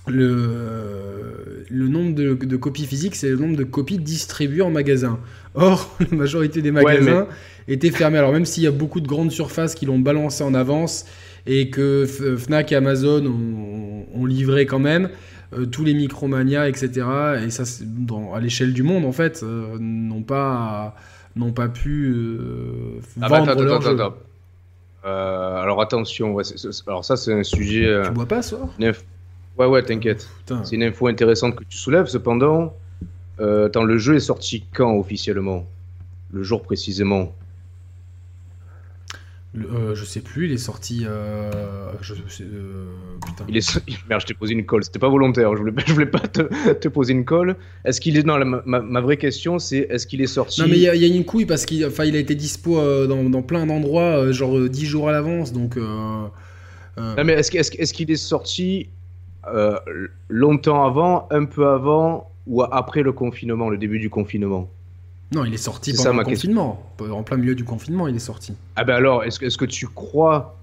le, 0.07 1.65
le 1.69 1.87
nombre 1.87 2.15
de, 2.15 2.33
de 2.33 2.57
copies 2.57 2.85
physiques, 2.85 3.15
c'est 3.15 3.29
le 3.29 3.35
nombre 3.35 3.57
de 3.57 3.63
copies 3.63 3.99
distribuées 3.99 4.63
en 4.63 4.71
magasin. 4.71 5.19
Or, 5.53 5.95
la 6.11 6.17
majorité 6.17 6.63
des 6.63 6.71
magasins 6.71 7.27
étaient 7.67 7.91
fermés. 7.91 8.17
Alors, 8.17 8.31
même 8.31 8.45
s'il 8.45 8.63
y 8.63 8.67
a 8.67 8.71
beaucoup 8.71 9.01
de 9.01 9.07
grandes 9.07 9.31
surfaces 9.31 9.75
qui 9.75 9.85
l'ont 9.85 9.99
balancé 9.99 10.43
en 10.43 10.55
avance, 10.55 11.05
et 11.49 11.71
que 11.71 12.05
Fnac 12.05 12.71
et 12.71 12.75
Amazon 12.75 13.25
ont, 13.25 14.25
livré 14.25 14.65
quand 14.65 14.79
même. 14.79 15.09
Euh, 15.53 15.65
tous 15.65 15.83
les 15.83 15.95
Micromania, 15.95 16.69
etc. 16.69 17.07
Et 17.43 17.49
ça, 17.49 17.63
dans, 17.83 18.35
à 18.35 18.39
l'échelle 18.39 18.71
du 18.71 18.83
monde, 18.83 19.03
en 19.05 19.11
fait, 19.11 19.41
euh, 19.41 19.77
n'ont 19.79 20.21
pas, 20.21 20.95
n'ont 21.35 21.53
pas 21.53 21.67
pu 21.67 22.13
euh, 22.13 22.99
ah 23.19 23.29
bah, 23.29 23.39
vendre 23.39 23.63
leur 23.63 23.81
jeu. 23.81 23.97
alors 25.03 25.81
attention, 25.81 26.37
alors 26.85 27.03
ça 27.03 27.17
c'est 27.17 27.33
un 27.33 27.43
sujet. 27.43 27.99
tu 28.05 28.11
bois 28.11 28.27
pas, 28.27 28.43
soir 28.43 28.67
Ouais, 29.57 29.65
ouais, 29.65 29.83
t'inquiète. 29.83 30.29
C'est 30.63 30.75
une 30.75 30.83
info 30.83 31.07
intéressante 31.07 31.55
que 31.55 31.63
tu 31.63 31.77
soulèves. 31.77 32.05
Cependant, 32.05 32.73
attends, 33.39 33.83
le 33.83 33.97
jeu 33.97 34.15
est 34.15 34.19
sorti 34.21 34.65
quand 34.71 34.95
officiellement? 34.95 35.65
Le 36.31 36.43
jour 36.43 36.61
précisément? 36.61 37.33
Euh, 39.57 39.95
je 39.95 40.05
sais 40.05 40.21
plus, 40.21 40.45
il 40.45 40.51
est 40.51 40.57
sorti. 40.57 41.05
Euh, 41.07 41.91
je, 42.01 42.13
euh, 42.13 42.85
putain. 43.25 43.45
Il 43.47 43.57
est, 43.57 43.81
merde, 44.09 44.21
je 44.21 44.27
t'ai 44.27 44.33
posé 44.35 44.53
une 44.53 44.65
colle. 44.65 44.83
C'était 44.83 44.99
pas 44.99 45.09
volontaire. 45.09 45.55
Je 45.55 45.59
voulais, 45.59 45.73
je 45.87 45.93
voulais 45.93 46.05
pas 46.05 46.19
te, 46.19 46.73
te 46.73 46.87
poser 46.87 47.13
une 47.13 47.25
colle. 47.25 47.55
Est-ce 47.83 47.99
qu'il 47.99 48.17
est 48.17 48.25
non 48.25 48.37
ma, 48.45 48.81
ma, 48.81 49.01
vraie 49.01 49.17
question, 49.17 49.57
c'est 49.57 49.87
est-ce 49.89 50.05
qu'il 50.05 50.21
est 50.21 50.27
sorti? 50.27 50.61
Non, 50.61 50.67
mais 50.67 50.77
il 50.77 50.81
y, 50.81 50.87
a 50.87 51.07
une 51.07 51.25
couille 51.25 51.47
parce 51.47 51.65
qu'il, 51.65 51.83
enfin, 51.85 52.05
il 52.05 52.15
a 52.15 52.19
été 52.19 52.35
dispo 52.35 52.75
dans, 53.07 53.23
dans, 53.23 53.41
plein 53.41 53.65
d'endroits, 53.65 54.31
genre 54.31 54.69
10 54.69 54.85
jours 54.85 55.09
à 55.09 55.11
l'avance, 55.11 55.51
donc. 55.51 55.77
non, 55.77 56.31
mais 57.25 57.33
est-ce 57.33 57.93
qu'il 57.93 58.11
est 58.11 58.15
sorti 58.15 58.89
longtemps 60.29 60.85
avant, 60.85 61.27
un 61.31 61.45
peu 61.45 61.67
avant 61.67 62.31
ou 62.45 62.61
après 62.63 63.01
le 63.01 63.13
confinement, 63.13 63.69
le 63.69 63.77
début 63.77 63.99
du 63.99 64.11
confinement? 64.11 64.69
Non, 65.31 65.45
il 65.45 65.53
est 65.53 65.57
sorti 65.57 65.93
pendant 65.93 66.17
le 66.17 66.23
confinement. 66.23 66.91
En 66.99 67.23
plein 67.23 67.37
milieu 67.37 67.55
du 67.55 67.63
confinement, 67.63 68.07
il 68.07 68.15
est 68.15 68.19
sorti. 68.19 68.53
Ah 68.75 68.83
ben 68.83 68.95
alors, 68.95 69.23
est-ce 69.23 69.39
que, 69.39 69.45
est 69.45 69.57
que 69.57 69.65
tu 69.65 69.87
crois 69.87 70.57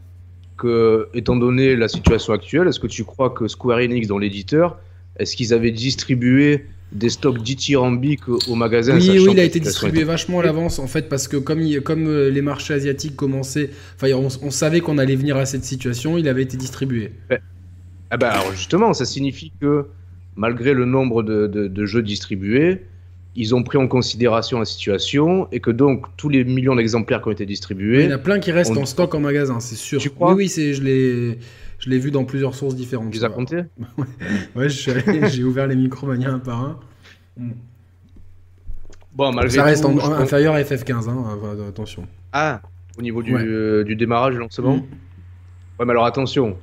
que, 0.57 1.09
étant 1.15 1.37
donné 1.37 1.77
la 1.77 1.89
situation 1.89 2.33
actuelle, 2.33 2.67
est-ce 2.67 2.81
que 2.81 2.89
tu 2.89 3.05
crois 3.05 3.31
que 3.31 3.47
Square 3.47 3.79
Enix, 3.79 4.09
dans 4.09 4.19
l'éditeur, 4.19 4.79
est-ce 5.19 5.37
qu'ils 5.37 5.55
avaient 5.55 5.71
distribué 5.71 6.67
des 6.93 7.11
stocks 7.11 7.43
dithyrambiques 7.43 8.29
au 8.29 8.55
magasin 8.55 8.99
Oui, 8.99 9.19
oui, 9.19 9.29
il 9.33 9.41
a 9.41 9.45
été 9.45 9.61
distribué 9.61 10.03
vachement 10.03 10.41
à 10.41 10.45
l'avance, 10.45 10.79
en 10.79 10.87
fait, 10.87 11.09
parce 11.09 11.29
que 11.29 11.37
comme, 11.37 11.63
comme 11.83 12.07
euh, 12.09 12.31
les 12.31 12.43
marchés 12.43 12.75
asiatiques 12.75 13.17
commençaient, 13.17 13.71
enfin, 13.97 14.13
on, 14.15 14.51
savait 14.51 14.81
qu'on 14.81 14.99
allait 14.99 15.17
venir 15.17 15.37
à 15.37 15.47
cette 15.47 15.65
situation, 15.65 16.19
il 16.19 16.29
avait 16.29 16.43
été 16.43 16.57
distribué. 16.57 17.13
Ah 18.11 18.17
ben 18.17 18.29
alors 18.29 18.53
justement, 18.53 18.95
ça 18.95 19.05
signifie 19.05 19.53
que 19.61 19.87
malgré 20.37 20.75
le 20.75 20.85
nombre 20.85 21.25
de, 21.25 21.49
de 21.49 21.87
jeux 21.87 22.03
distribués, 22.03 22.83
ils 23.37 23.55
ont 23.55 23.63
pris 23.63 23.79
en 23.79 23.87
considération 23.87 24.59
la 24.59 24.65
situation 24.65 25.47
et 25.53 25.61
que 25.61 25.71
donc 25.71 26.07
tous 26.17 26.29
les 26.29 26.45
millions 26.45 26.75
d'exemplaires 26.75 27.21
qui 27.23 27.29
ont 27.29 27.33
été 27.33 27.47
distribués. 27.47 28.05
Il 28.05 28.11
y 28.11 28.13
en 28.13 28.17
a 28.17 28.19
plein 28.19 28.41
qui 28.41 28.51
restent 28.51 28.77
en 28.77 28.87
stock 28.87 29.15
en 29.15 29.21
magasin, 29.21 29.61
c'est 29.61 29.77
sûr. 29.77 30.01
Tu 30.01 30.11
crois 30.11 30.35
Oui, 30.35 30.51
oui, 30.57 30.73
je 30.75 30.83
l'ai. 30.83 31.39
Je 31.79 31.91
l'ai 31.91 31.99
vu 31.99 32.11
dans 32.11 32.25
plusieurs 32.25 32.55
sources 32.55 32.75
différentes. 32.75 33.11
Tu 33.11 33.19
les 33.19 33.25
as 33.25 33.29
comptés 33.29 33.65
Ouais, 34.57 34.69
j'ai 34.71 35.45
ouvert 35.45 35.67
les 35.67 35.77
Micromania 35.77 36.31
un 36.31 36.39
par 36.39 36.63
un. 36.63 36.79
Bon, 39.15 39.31
malgré 39.33 39.55
Ça 39.55 39.65
reste 39.65 39.85
inférieur 39.85 40.55
à 40.55 40.63
FF15, 40.63 41.11
hein, 41.11 41.25
attention. 41.69 42.07
Ah, 42.33 42.63
au 42.99 43.03
niveau 43.03 43.23
du, 43.23 43.35
euh, 43.35 43.85
du 43.85 43.95
démarrage, 43.95 44.33
du 44.33 44.41
lancement? 44.41 44.77
Mm. 44.77 44.83
Ouais, 45.79 45.85
mais 45.85 45.91
alors 45.91 46.07
attention, 46.07 46.57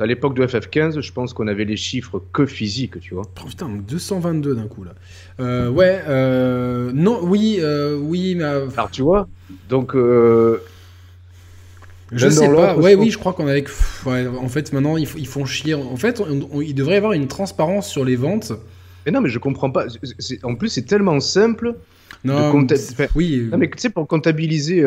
à 0.00 0.06
l'époque 0.06 0.34
de 0.34 0.46
FF15, 0.46 1.00
je 1.00 1.12
pense 1.12 1.32
qu'on 1.32 1.48
avait 1.48 1.64
les 1.64 1.76
chiffres 1.76 2.22
que 2.32 2.46
physiques, 2.46 3.00
tu 3.00 3.14
vois. 3.14 3.24
Oh, 3.42 3.46
putain, 3.46 3.68
222 3.68 4.54
d'un 4.54 4.68
coup 4.68 4.84
là. 4.84 4.92
Euh, 5.40 5.68
ouais, 5.70 6.02
euh, 6.08 6.90
non, 6.94 7.20
oui, 7.22 7.58
euh, 7.60 7.98
oui, 7.98 8.34
mais. 8.36 8.44
Alors 8.44 8.90
tu 8.90 9.02
vois, 9.02 9.28
donc. 9.68 9.94
je 9.94 10.58
sais 12.28 12.48
pas. 12.48 12.76
Ouais, 12.76 12.94
oui, 12.94 13.10
je 13.10 13.18
crois 13.18 13.32
qu'on 13.32 13.46
avait. 13.46 13.64
en 14.06 14.48
fait, 14.48 14.72
maintenant, 14.72 14.96
ils, 14.96 15.06
font 15.06 15.44
chier. 15.44 15.74
En 15.74 15.96
fait, 15.96 16.22
il 16.62 16.74
devrait 16.74 16.94
y 16.94 16.98
avoir 16.98 17.12
une 17.12 17.28
transparence 17.28 17.88
sur 17.88 18.04
les 18.04 18.16
ventes. 18.16 18.52
Mais 19.04 19.12
non, 19.12 19.20
mais 19.20 19.28
je 19.28 19.38
comprends 19.38 19.70
pas. 19.70 19.86
En 20.42 20.56
plus, 20.56 20.68
c'est 20.68 20.86
tellement 20.86 21.20
simple. 21.20 21.76
Non, 22.26 22.66
oui. 23.14 23.48
Non, 23.50 23.58
mais 23.58 23.68
tu 23.68 23.78
sais, 23.78 23.90
pour 23.90 24.06
comptabiliser 24.06 24.84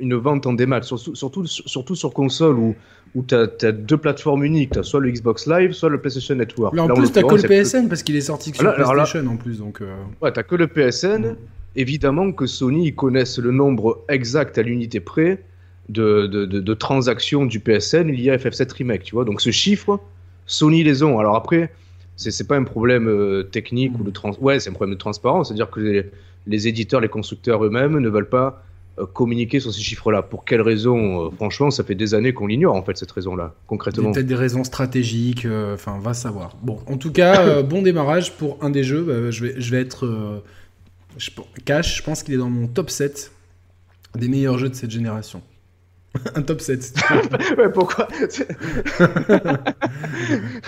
une 0.00 0.14
vente 0.14 0.46
en 0.46 0.52
démat, 0.52 0.82
surtout, 0.82 1.14
surtout, 1.14 1.46
surtout 1.46 1.94
sur 1.94 2.12
console 2.12 2.58
où 2.58 2.74
où 3.14 3.24
tu 3.24 3.34
as, 3.34 3.72
deux 3.72 3.96
plateformes 3.96 4.44
uniques, 4.44 4.76
as 4.76 4.82
soit 4.82 5.00
le 5.00 5.10
Xbox 5.10 5.46
Live, 5.46 5.72
soit 5.72 5.88
le 5.88 6.00
PlayStation 6.00 6.34
Network. 6.34 6.74
Mais 6.74 6.80
en 6.80 6.88
plus, 6.88 7.12
tu 7.12 7.22
que 7.22 7.34
le 7.34 7.42
PSN 7.42 7.88
parce 7.88 8.02
qu'il 8.02 8.16
est 8.16 8.20
sorti 8.20 8.52
sur 8.52 8.74
PlayStation 8.74 9.26
en 9.26 9.36
plus. 9.36 9.58
Donc, 9.58 9.80
euh... 9.80 9.94
Ouais, 10.22 10.32
tu 10.32 10.42
que 10.42 10.54
le 10.54 10.66
PSN. 10.66 11.36
Évidemment 11.76 12.32
que 12.32 12.46
Sony 12.46 12.92
connaissent 12.96 13.38
le 13.38 13.52
nombre 13.52 14.04
exact 14.08 14.58
à 14.58 14.62
l'unité 14.62 14.98
près 14.98 15.44
de, 15.88 16.26
de, 16.26 16.44
de, 16.44 16.74
transactions 16.74 17.46
du 17.46 17.60
PSN 17.60 18.08
liées 18.08 18.30
à 18.30 18.36
FF7 18.38 18.72
Remake, 18.74 19.04
tu 19.04 19.14
vois. 19.14 19.24
Donc 19.24 19.40
ce 19.40 19.50
chiffre, 19.52 20.00
Sony 20.46 20.82
les 20.82 21.04
ont. 21.04 21.20
Alors 21.20 21.36
après, 21.36 21.70
c'est 22.16 22.46
pas 22.48 22.56
un 22.56 22.64
problème 22.64 23.08
euh, 23.08 23.44
technique 23.44 23.92
ou 24.00 24.02
de 24.02 24.10
trans... 24.10 24.32
Ouais, 24.40 24.58
c'est 24.58 24.70
un 24.70 24.72
problème 24.72 24.94
de 24.94 24.98
transparence, 24.98 25.48
c'est-à-dire 25.48 25.70
que 25.70 25.78
les, 25.78 26.06
les 26.46 26.68
éditeurs, 26.68 27.00
les 27.00 27.08
constructeurs 27.08 27.64
eux-mêmes 27.64 27.98
ne 27.98 28.08
veulent 28.08 28.28
pas 28.28 28.64
euh, 28.98 29.06
communiquer 29.06 29.60
sur 29.60 29.72
ces 29.72 29.80
chiffres-là. 29.80 30.22
Pour 30.22 30.44
quelles 30.44 30.60
raisons 30.60 31.26
euh, 31.26 31.30
Franchement, 31.30 31.70
ça 31.70 31.84
fait 31.84 31.94
des 31.94 32.14
années 32.14 32.32
qu'on 32.32 32.46
l'ignore, 32.46 32.74
en 32.74 32.82
fait, 32.82 32.96
cette 32.96 33.12
raison-là, 33.12 33.54
concrètement. 33.66 34.12
Peut-être 34.12 34.26
des 34.26 34.34
raisons 34.34 34.64
stratégiques, 34.64 35.44
euh, 35.44 35.74
enfin, 35.74 35.98
va 36.00 36.14
savoir. 36.14 36.56
Bon, 36.62 36.80
en 36.86 36.96
tout 36.96 37.12
cas, 37.12 37.62
bon 37.62 37.82
démarrage 37.82 38.36
pour 38.36 38.58
un 38.62 38.70
des 38.70 38.84
jeux. 38.84 39.02
Bah, 39.02 39.30
je, 39.30 39.46
vais, 39.46 39.60
je 39.60 39.70
vais 39.70 39.80
être 39.80 40.42
je, 41.16 41.30
cash, 41.64 41.98
je 41.98 42.02
pense 42.02 42.22
qu'il 42.22 42.34
est 42.34 42.38
dans 42.38 42.50
mon 42.50 42.66
top 42.66 42.90
7 42.90 43.32
des 44.16 44.28
meilleurs 44.28 44.58
jeux 44.58 44.68
de 44.68 44.74
cette 44.74 44.90
génération. 44.90 45.42
un 46.34 46.42
top 46.42 46.60
7. 46.60 46.94
ouais, 47.58 47.70
pourquoi 47.72 48.08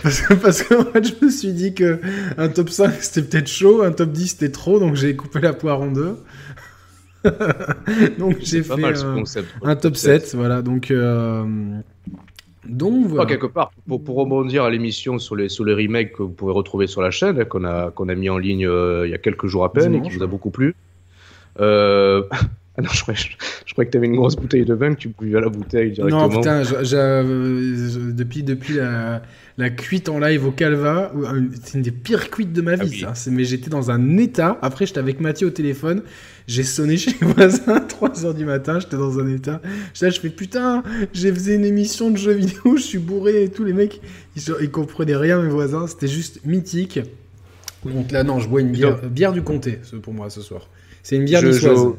Parce 0.03 0.21
que, 0.21 0.35
parce 0.35 0.63
que 0.63 0.75
en 0.75 0.85
fait, 0.85 1.05
je 1.05 1.25
me 1.25 1.31
suis 1.31 1.53
dit 1.53 1.75
que 1.75 2.01
un 2.39 2.49
top 2.49 2.71
5 2.71 2.93
c'était 3.01 3.29
peut-être 3.29 3.49
chaud, 3.49 3.83
un 3.83 3.93
top 3.93 4.11
10 4.11 4.29
c'était 4.29 4.51
trop, 4.51 4.79
donc 4.79 4.95
j'ai 4.95 5.17
coupé 5.17 5.41
la 5.41 5.53
poire 5.53 5.81
en 5.81 5.91
deux. 5.91 6.17
donc 8.19 8.39
j'ai 8.41 8.63
fait 8.63 8.73
un, 9.63 9.77
top 9.77 9.97
7, 9.97 10.35
voilà. 10.35 10.63
Donc, 10.63 10.91
euh, 10.91 11.45
donc 12.67 13.07
voilà. 13.07 13.27
quelque 13.27 13.47
part, 13.47 13.71
pour, 13.87 14.03
pour 14.03 14.17
rebondir 14.17 14.65
à 14.65 14.71
l'émission 14.71 15.19
sur 15.19 15.37
les, 15.37 15.49
sur 15.49 15.65
les 15.65 15.75
remakes 15.75 16.13
que 16.13 16.23
vous 16.23 16.31
pouvez 16.31 16.53
retrouver 16.53 16.87
sur 16.87 17.01
la 17.03 17.11
chaîne, 17.11 17.45
qu'on 17.45 17.65
a, 17.65 17.91
qu'on 17.91 18.09
a 18.09 18.15
mis 18.15 18.29
en 18.29 18.39
ligne 18.39 18.67
euh, 18.67 19.07
il 19.07 19.11
y 19.11 19.15
a 19.15 19.19
quelques 19.19 19.47
jours 19.47 19.65
à 19.65 19.73
peine 19.73 19.95
et 19.95 20.03
qui 20.03 20.11
vous 20.11 20.23
a 20.23 20.27
beaucoup 20.27 20.51
plu. 20.51 20.75
Euh... 21.61 22.23
Ah 22.79 22.81
non, 22.81 22.89
je 22.91 23.03
croyais, 23.03 23.21
je, 23.21 23.75
que 23.75 23.83
tu 23.83 23.97
avais 23.99 24.07
une 24.07 24.17
grosse 24.17 24.35
bouteille 24.35 24.65
de 24.65 24.73
vin 24.73 24.95
que 24.95 25.01
tu 25.01 25.09
buvais 25.09 25.37
à 25.37 25.41
la 25.43 25.51
bouteille 25.51 25.93
directement. 25.93 26.29
Non, 26.29 26.31
putain, 26.31 26.63
depuis, 26.63 28.43
depuis 28.43 28.75
la, 28.75 29.21
la, 29.59 29.69
cuite 29.69 30.09
en 30.09 30.19
live 30.19 30.47
au 30.47 30.53
Calva, 30.53 31.13
c'est 31.63 31.77
une 31.77 31.83
des 31.83 31.91
pires 31.91 32.31
cuites 32.31 32.55
de 32.55 32.63
ma 32.63 32.77
vie, 32.77 33.05
ah 33.07 33.15
ça. 33.15 33.31
Mais 33.31 33.45
j'étais 33.45 33.69
dans 33.69 33.91
un 33.91 34.17
état. 34.17 34.59
Après, 34.63 34.87
j'étais 34.87 35.01
avec 35.01 35.21
Mathieu 35.21 35.49
au 35.49 35.51
téléphone. 35.51 36.03
J'ai 36.47 36.63
sonné 36.63 36.97
chez 36.99 37.15
les 37.21 37.27
voisins 37.27 37.75
à 37.75 37.81
3h 37.81 38.35
du 38.35 38.47
matin, 38.47 38.81
j'étais 38.81 38.97
dans 38.97 39.19
un 39.19 39.29
état. 39.29 39.61
Là, 40.01 40.09
je 40.09 40.19
fais 40.19 40.31
putain, 40.31 40.83
j'ai 41.13 41.31
fait 41.31 41.57
une 41.57 41.67
émission 41.67 42.11
de 42.11 42.17
jeux 42.17 42.33
vidéo, 42.33 42.63
je 42.77 42.83
suis 42.83 42.99
bourré 42.99 43.45
et 43.45 43.49
tous 43.51 43.65
les 43.65 43.75
mecs, 43.75 44.01
ils, 44.35 44.43
ils 44.63 44.71
comprenaient 44.71 45.17
rien, 45.17 45.43
mes 45.43 45.51
voisins, 45.51 45.87
c'était 45.87 46.09
juste 46.09 46.41
mythique. 46.47 47.01
Donc 47.85 48.13
là, 48.13 48.25
non, 48.25 48.39
je 48.39 48.49
bois 48.49 48.63
une 48.63 48.73
bière, 48.73 48.99
bière 49.03 49.33
du 49.33 49.43
comté 49.43 49.79
pour 50.03 50.15
moi 50.15 50.31
ce 50.31 50.41
soir. 50.41 50.69
C'est 51.03 51.17
une 51.17 51.25
bière 51.25 51.43
niçoise. 51.43 51.97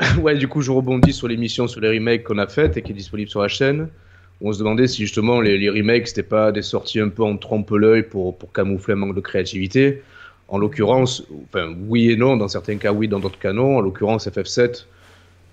ouais, 0.20 0.36
du 0.36 0.48
coup, 0.48 0.62
je 0.62 0.70
rebondis 0.70 1.12
sur 1.12 1.28
l'émission 1.28 1.68
sur 1.68 1.80
les 1.80 1.88
remakes 1.88 2.24
qu'on 2.24 2.38
a 2.38 2.46
faites 2.46 2.76
et 2.76 2.82
qui 2.82 2.92
est 2.92 2.94
disponible 2.94 3.30
sur 3.30 3.42
la 3.42 3.48
chaîne. 3.48 3.88
on 4.40 4.52
se 4.52 4.58
demandait 4.58 4.86
si 4.86 5.02
justement 5.02 5.40
les, 5.40 5.56
les 5.58 5.70
remakes, 5.70 6.08
c'était 6.08 6.22
pas 6.22 6.52
des 6.52 6.62
sorties 6.62 7.00
un 7.00 7.08
peu 7.08 7.22
en 7.22 7.36
trompe-l'œil 7.36 8.02
pour, 8.02 8.36
pour 8.36 8.52
camoufler 8.52 8.94
un 8.94 8.96
manque 8.96 9.14
de 9.14 9.20
créativité. 9.20 10.02
En 10.48 10.58
l'occurrence, 10.58 11.24
enfin, 11.48 11.74
oui 11.88 12.10
et 12.10 12.16
non, 12.16 12.36
dans 12.36 12.48
certains 12.48 12.76
cas 12.76 12.92
oui, 12.92 13.08
dans 13.08 13.18
d'autres 13.18 13.38
cas 13.38 13.52
non. 13.52 13.78
En 13.78 13.80
l'occurrence, 13.80 14.28
FF7, 14.28 14.84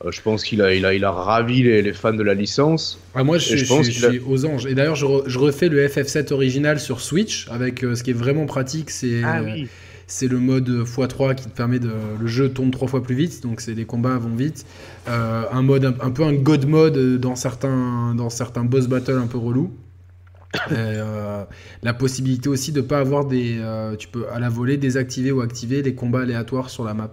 euh, 0.06 0.12
je 0.12 0.22
pense 0.22 0.44
qu'il 0.44 0.62
a, 0.62 0.74
il 0.74 0.86
a, 0.86 0.94
il 0.94 1.04
a 1.04 1.12
ravi 1.12 1.64
les, 1.64 1.94
fans 1.94 2.14
de 2.14 2.24
la 2.24 2.34
licence. 2.34 3.00
Ah, 3.16 3.24
moi, 3.24 3.38
je, 3.38 3.56
suis 3.56 4.20
aux 4.28 4.46
anges. 4.46 4.66
Et 4.68 4.76
d'ailleurs, 4.76 4.96
je, 4.96 5.06
refais 5.40 5.70
le 5.70 5.88
FF7 5.88 6.32
original 6.34 6.80
sur 6.80 7.02
Switch, 7.02 7.48
avec 7.50 7.84
euh, 7.84 7.96
ce 7.96 8.04
qui 8.04 8.12
est 8.12 8.16
vraiment 8.16 8.46
pratique, 8.46 8.90
c'est 8.90 9.24
ah 9.24 9.42
c'est 10.08 10.28
le 10.28 10.40
mode 10.40 10.70
x3 10.70 11.36
qui 11.36 11.46
te 11.46 11.56
permet 11.56 11.80
de. 11.80 11.92
Le 12.20 12.28
jeu 12.28 12.50
tourne 12.50 12.72
trois 12.72 12.88
fois 12.88 13.04
plus 13.04 13.16
vite, 13.16 13.44
donc 13.44 13.62
c'est 13.62 13.74
les 13.74 13.86
combats 13.86 14.18
vont 14.18 14.36
vite. 14.36 14.66
Euh, 15.08 15.44
un 15.52 15.62
mode, 15.62 15.86
un, 15.86 16.12
peu 16.12 16.24
un 16.24 16.34
god 16.34 16.68
mode 16.68 17.20
dans 17.20 17.36
certains, 17.36 18.14
dans 18.16 18.30
certains 18.30 18.64
boss 18.64 18.88
battles 18.88 19.18
un 19.18 19.28
peu 19.28 19.38
relous. 19.38 19.72
Euh, 20.72 21.46
la 21.82 21.94
possibilité 21.94 22.48
aussi 22.48 22.72
de 22.72 22.82
pas 22.82 23.00
avoir 23.00 23.26
des. 23.26 23.58
Euh, 23.60 23.96
tu 23.96 24.08
peux 24.08 24.30
à 24.30 24.40
la 24.40 24.50
volée 24.50 24.78
désactiver 24.78 25.32
ou 25.32 25.42
activer 25.42 25.82
les 25.82 25.96
combats 25.96 26.22
aléatoires 26.22 26.70
sur 26.70 26.84
la 26.84 26.94
map. 26.94 27.12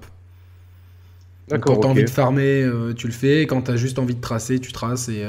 Quand 1.58 1.80
tu 1.80 1.86
as 1.86 1.90
envie 1.90 2.04
de 2.04 2.10
farmer, 2.10 2.62
euh, 2.62 2.92
tu 2.92 3.06
le 3.06 3.12
fais. 3.12 3.42
Quand 3.42 3.62
tu 3.62 3.70
as 3.70 3.76
juste 3.76 3.98
envie 3.98 4.14
de 4.14 4.20
tracer, 4.20 4.58
tu 4.58 4.72
traces. 4.72 5.08
Et, 5.08 5.24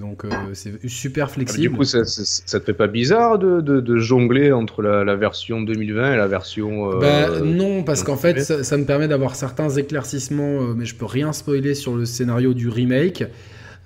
donc 0.00 0.24
c'est 0.54 0.88
super 0.88 1.26
ah, 1.28 1.32
flexible. 1.32 1.72
du 1.72 1.78
coup, 1.78 1.84
ça, 1.84 2.04
ça, 2.04 2.60
te 2.60 2.64
fait 2.64 2.74
pas 2.74 2.86
bizarre 2.86 3.38
de, 3.38 3.60
de, 3.60 3.96
jongler 3.96 4.52
entre 4.52 4.82
la, 4.82 5.16
version 5.16 5.60
2020 5.60 6.14
et 6.14 6.16
la 6.16 6.26
version. 6.26 6.98
Bah, 6.98 7.40
non, 7.40 7.82
parce 7.82 8.02
qu'en 8.02 8.16
fait, 8.16 8.40
ça, 8.40 8.62
ça, 8.64 8.76
me 8.76 8.84
permet 8.84 9.08
d'avoir 9.08 9.34
certains 9.34 9.70
éclaircissements, 9.70 10.74
mais 10.74 10.84
je 10.84 10.94
peux 10.94 11.06
rien 11.06 11.32
spoiler 11.32 11.74
sur 11.74 11.96
le 11.96 12.04
scénario 12.04 12.54
du 12.54 12.68
remake. 12.68 13.24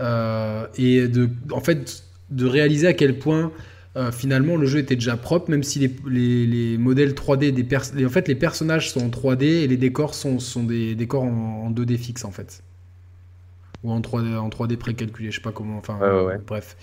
et 0.01 1.09
de, 1.09 1.29
en 1.51 1.61
fait, 1.61 2.05
de 2.31 2.47
réaliser 2.47 2.87
à 2.87 2.93
quel 2.93 3.19
point 3.19 3.53
euh, 3.97 4.11
finalement 4.11 4.57
le 4.57 4.67
jeu 4.67 4.81
était 4.81 4.97
déjà 4.97 5.17
propre, 5.17 5.51
même 5.51 5.63
si 5.63 5.79
les, 5.79 6.47
les, 6.47 6.79
modèles 6.79 7.13
3D 7.13 7.53
des 7.53 8.05
en 8.05 8.11
fait 8.11 8.27
les 8.27 8.35
personnages 8.35 8.91
sont 8.91 9.05
en 9.05 9.09
3D 9.09 9.45
et 9.45 9.67
les 9.69 9.77
décors 9.77 10.15
sont, 10.15 10.41
sont 10.41 10.65
des 10.65 10.97
décors 10.97 11.23
en, 11.23 11.71
2D 11.71 11.97
fixe 11.97 12.25
en 12.25 12.33
fait. 12.33 12.65
Ou 13.85 13.93
en 13.93 14.01
3D, 14.01 14.37
en 14.37 14.49
3D 14.49 14.77
précalculé, 14.79 15.31
je 15.31 15.37
sais 15.37 15.43
pas 15.43 15.53
comment, 15.53 15.79
enfin 15.79 15.99
bref. 16.45 16.77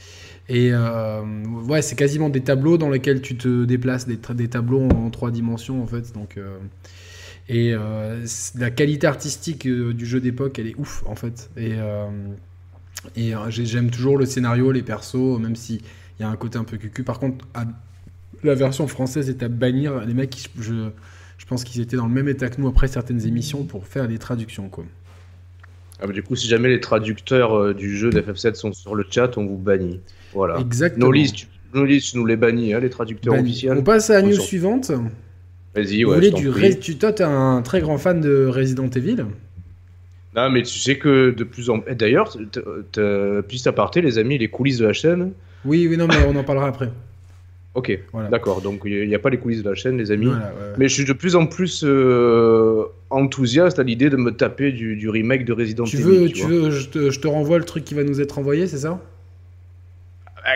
Et 0.47 0.69
euh, 0.71 1.21
ouais, 1.67 1.81
c'est 1.81 1.97
quasiment 1.97 2.29
des 2.29 2.41
tableaux 2.41 2.77
dans 2.77 2.89
lesquels 2.89 3.21
tu 3.21 3.35
te 3.35 3.65
déplaces, 3.65 4.07
des, 4.07 4.19
des 4.35 4.47
tableaux 4.47 4.81
en, 4.81 5.09
3 5.09 5.31
dimensions 5.31 5.83
en 5.83 5.87
fait. 5.87 6.13
Donc, 6.13 6.37
euh, 6.37 6.59
et 7.49 7.73
la 8.57 8.69
qualité 8.69 9.07
artistique 9.07 9.67
du 9.67 10.05
jeu 10.05 10.21
d'époque, 10.21 10.59
elle 10.59 10.67
est 10.67 10.77
ouf 10.77 11.03
en 11.05 11.15
fait. 11.15 11.49
Et 11.57 11.73
Et 13.17 13.33
j'aime 13.49 13.89
toujours 13.89 14.17
le 14.17 14.25
scénario, 14.25 14.71
les 14.71 14.83
persos, 14.83 15.37
même 15.39 15.57
s'il 16.21 16.27
y 16.27 16.29
a 16.29 16.31
un 16.31 16.37
côté 16.37 16.59
un 16.59 16.63
peu 16.63 16.77
cucu. 16.77 17.03
Par 17.03 17.19
contre, 17.19 17.45
la 18.43 18.53
version 18.53 18.87
française 18.87 19.29
est 19.29 19.41
à 19.41 19.47
bannir. 19.47 20.05
Les 20.05 20.13
mecs, 20.13 20.49
je, 20.59 20.89
je 21.37 21.45
pense 21.47 21.63
qu'ils 21.63 21.81
étaient 21.81 21.97
dans 21.97 22.05
le 22.05 22.13
même 22.13 22.27
état 22.27 22.49
que 22.49 22.61
nous 22.61 22.67
après 22.67 22.87
certaines 22.87 23.25
émissions 23.25 23.63
pour 23.63 23.87
faire 23.87 24.07
des 24.07 24.19
traductions. 24.19 24.69
Quoi. 24.69 24.85
Ah 25.99 26.05
bah, 26.05 26.13
du 26.13 26.21
coup, 26.21 26.35
si 26.35 26.47
jamais 26.47 26.69
les 26.69 26.79
traducteurs 26.79 27.73
du 27.73 27.97
jeu 27.97 28.11
d'FF7 28.11 28.53
sont 28.53 28.73
sur 28.73 28.93
le 28.93 29.03
chat, 29.09 29.35
on 29.37 29.45
vous 29.47 29.57
bannit. 29.57 29.99
Voilà. 30.33 30.59
Exactement. 30.59 31.07
Nos 31.07 31.11
listes, 31.11 31.47
nos 31.73 31.85
listes 31.85 32.13
nous 32.13 32.25
les 32.25 32.37
bannit, 32.37 32.73
hein, 32.73 32.79
les 32.79 32.91
traducteurs 32.91 33.33
officiels. 33.33 33.77
On 33.77 33.83
passe 33.83 34.11
à 34.11 34.21
la 34.21 34.27
news 34.27 34.39
suivante. 34.39 34.91
Vas-y, 35.73 36.05
ouais. 36.05 36.29
du 36.31 36.79
tu, 36.79 36.97
toi, 36.97 37.13
t'es 37.13 37.23
un 37.23 37.61
très 37.63 37.81
grand 37.81 37.97
fan 37.97 38.21
de 38.21 38.45
Resident 38.45 38.89
Evil? 38.89 39.25
Non, 40.35 40.49
mais 40.49 40.61
tu 40.61 40.77
sais 40.77 40.97
que 40.97 41.31
de 41.31 41.43
plus 41.43 41.69
en 41.71 41.79
plus. 41.79 41.95
D'ailleurs, 41.95 42.37
plus 43.47 43.67
aparté, 43.67 44.01
les 44.01 44.19
amis, 44.19 44.37
les 44.37 44.49
coulisses 44.49 44.77
de 44.77 44.85
la 44.85 44.93
chaîne. 44.93 45.31
Oui, 45.65 45.87
oui, 45.87 45.97
non, 45.97 46.07
mais 46.07 46.15
on 46.27 46.35
en 46.35 46.43
parlera 46.43 46.67
après. 46.67 46.89
Ok, 47.73 47.97
d'accord. 48.29 48.61
Donc 48.61 48.81
il 48.83 49.07
n'y 49.07 49.15
a 49.15 49.19
pas 49.19 49.29
les 49.29 49.37
coulisses 49.37 49.63
de 49.63 49.69
la 49.69 49.75
chaîne, 49.75 49.97
les 49.97 50.11
amis. 50.11 50.29
Mais 50.77 50.89
je 50.89 50.93
suis 50.93 51.05
de 51.05 51.13
plus 51.13 51.37
en 51.37 51.45
plus 51.45 51.85
euh, 51.85 52.83
enthousiaste 53.09 53.79
à 53.79 53.83
l'idée 53.83 54.09
de 54.09 54.17
me 54.17 54.31
taper 54.31 54.73
du, 54.73 55.07
remake 55.07 55.45
de 55.45 55.53
Resident 55.53 55.85
tu 55.85 55.95
Evil. 55.95 56.03
Veux, 56.03 56.29
tu, 56.29 56.45
veux, 56.45 56.69
je 56.69 56.89
te, 56.89 57.09
je 57.11 57.19
te 57.21 57.29
renvoie 57.29 57.57
le 57.57 57.63
truc 57.63 57.85
qui 57.85 57.93
va 57.93 58.03
nous 58.03 58.19
être 58.19 58.39
envoyé, 58.39 58.67
c'est 58.67 58.79
ça? 58.79 58.99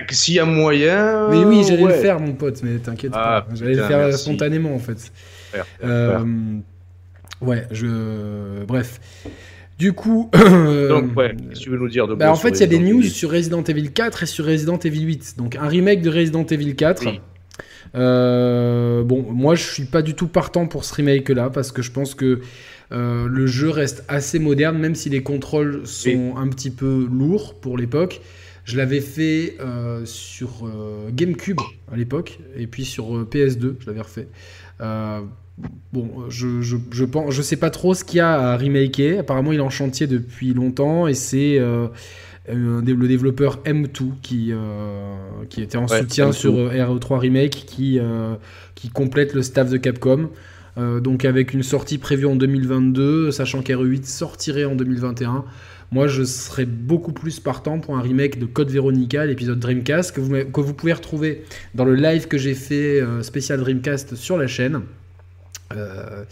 S'il 0.09 0.33
y 0.35 0.39
a 0.39 0.45
moyen. 0.45 1.29
Mais 1.29 1.45
oui, 1.45 1.63
j'allais 1.67 1.83
le 1.83 1.93
faire, 1.93 2.19
mon 2.19 2.33
pote, 2.33 2.61
mais 2.63 2.79
t'inquiète 2.79 3.11
ah, 3.13 3.45
pas. 3.47 3.55
J'allais 3.55 3.75
le 3.75 3.83
faire 3.83 4.13
spontanément, 4.13 4.73
en 4.73 4.79
fait. 4.79 5.11
Euh, 5.83 6.19
ouais, 7.41 7.65
je. 7.71 8.63
Bref. 8.65 8.99
Du 9.77 9.93
coup. 9.93 10.29
Donc, 10.33 11.15
ouais, 11.17 11.35
qu'est-ce 11.35 11.59
que 11.59 11.63
tu 11.63 11.69
veux 11.69 11.77
nous 11.77 11.89
dire 11.89 12.07
de 12.07 12.15
bah, 12.15 12.31
En 12.31 12.35
fait, 12.35 12.51
il 12.51 12.59
y 12.61 12.63
a 12.63 12.67
des 12.67 12.79
news 12.79 13.03
sur 13.03 13.31
Resident 13.31 13.63
Evil 13.63 13.91
4 13.91 14.23
et 14.23 14.25
sur 14.25 14.45
Resident 14.45 14.79
Evil 14.79 15.01
8. 15.01 15.35
Donc, 15.37 15.55
un 15.55 15.67
remake 15.67 16.01
de 16.01 16.09
Resident 16.09 16.45
Evil 16.45 16.75
4. 16.75 17.07
Euh, 17.95 19.03
bon, 19.03 19.25
moi, 19.31 19.55
je 19.55 19.63
suis 19.63 19.85
pas 19.85 20.01
du 20.01 20.15
tout 20.15 20.27
partant 20.27 20.67
pour 20.67 20.85
ce 20.85 20.95
remake-là 20.95 21.49
parce 21.49 21.71
que 21.71 21.81
je 21.81 21.91
pense 21.91 22.15
que 22.15 22.41
euh, 22.91 23.27
le 23.27 23.47
jeu 23.47 23.69
reste 23.69 24.05
assez 24.07 24.39
moderne, 24.39 24.77
même 24.77 24.95
si 24.95 25.09
les 25.09 25.23
contrôles 25.23 25.85
sont 25.85 26.35
un 26.37 26.47
petit 26.47 26.71
peu 26.71 27.07
lourds 27.11 27.59
pour 27.59 27.77
l'époque. 27.77 28.21
Je 28.63 28.77
l'avais 28.77 29.01
fait 29.01 29.57
euh, 29.59 30.01
sur 30.05 30.69
GameCube 31.11 31.59
à 31.91 31.97
l'époque 31.97 32.39
et 32.57 32.65
puis 32.65 32.85
sur 32.85 33.25
PS2, 33.25 33.75
je 33.79 33.85
l'avais 33.87 34.01
refait. 34.01 34.27
Bon, 35.93 36.29
je, 36.29 36.61
je, 36.61 36.75
je, 36.91 37.05
pense, 37.05 37.33
je 37.33 37.41
sais 37.41 37.55
pas 37.55 37.69
trop 37.69 37.93
ce 37.93 38.03
qu'il 38.03 38.17
y 38.17 38.19
a 38.19 38.51
à 38.51 38.57
remaker. 38.57 39.19
Apparemment, 39.19 39.53
il 39.53 39.59
est 39.59 39.61
en 39.61 39.69
chantier 39.69 40.07
depuis 40.07 40.53
longtemps 40.53 41.07
et 41.07 41.13
c'est 41.13 41.57
euh, 41.57 41.87
euh 42.49 42.81
le 42.81 43.07
développeur 43.07 43.61
M2 43.63 44.11
qui, 44.21 44.49
euh, 44.51 45.15
qui 45.49 45.61
était 45.61 45.77
en 45.77 45.87
soutien 45.87 46.33
sur 46.33 46.57
euh, 46.57 46.71
RE3 46.71 47.19
Remake 47.19 47.63
qui, 47.65 47.99
qui 48.75 48.89
complète 48.89 49.33
le 49.33 49.41
staff 49.41 49.69
de 49.69 49.77
Capcom. 49.77 50.29
donc, 50.77 51.23
avec 51.23 51.53
une 51.53 51.63
sortie 51.63 51.97
prévue 51.97 52.25
en 52.25 52.35
2022, 52.35 53.31
sachant 53.31 53.61
qu'RE8 53.61 54.05
sortirait 54.05 54.65
en 54.65 54.75
2021. 54.75 55.45
Moi, 55.91 56.07
je 56.07 56.23
serais 56.23 56.65
beaucoup 56.65 57.13
plus 57.13 57.39
partant 57.39 57.79
pour 57.79 57.95
un 57.95 58.01
remake 58.01 58.39
de 58.39 58.45
Code 58.45 58.69
Veronica, 58.69 59.25
l'épisode 59.25 59.59
Dreamcast, 59.59 60.13
que 60.13 60.19
vous, 60.19 60.33
que 60.51 60.59
vous 60.59 60.73
pouvez 60.73 60.91
retrouver 60.91 61.45
dans 61.75 61.85
le 61.85 61.95
live 61.95 62.27
que 62.27 62.37
j'ai 62.37 62.55
fait 62.55 63.01
spécial 63.21 63.61
Dreamcast 63.61 64.15
sur 64.15 64.35
la 64.35 64.47
chaîne. 64.47 64.81
Euh, 65.75 66.23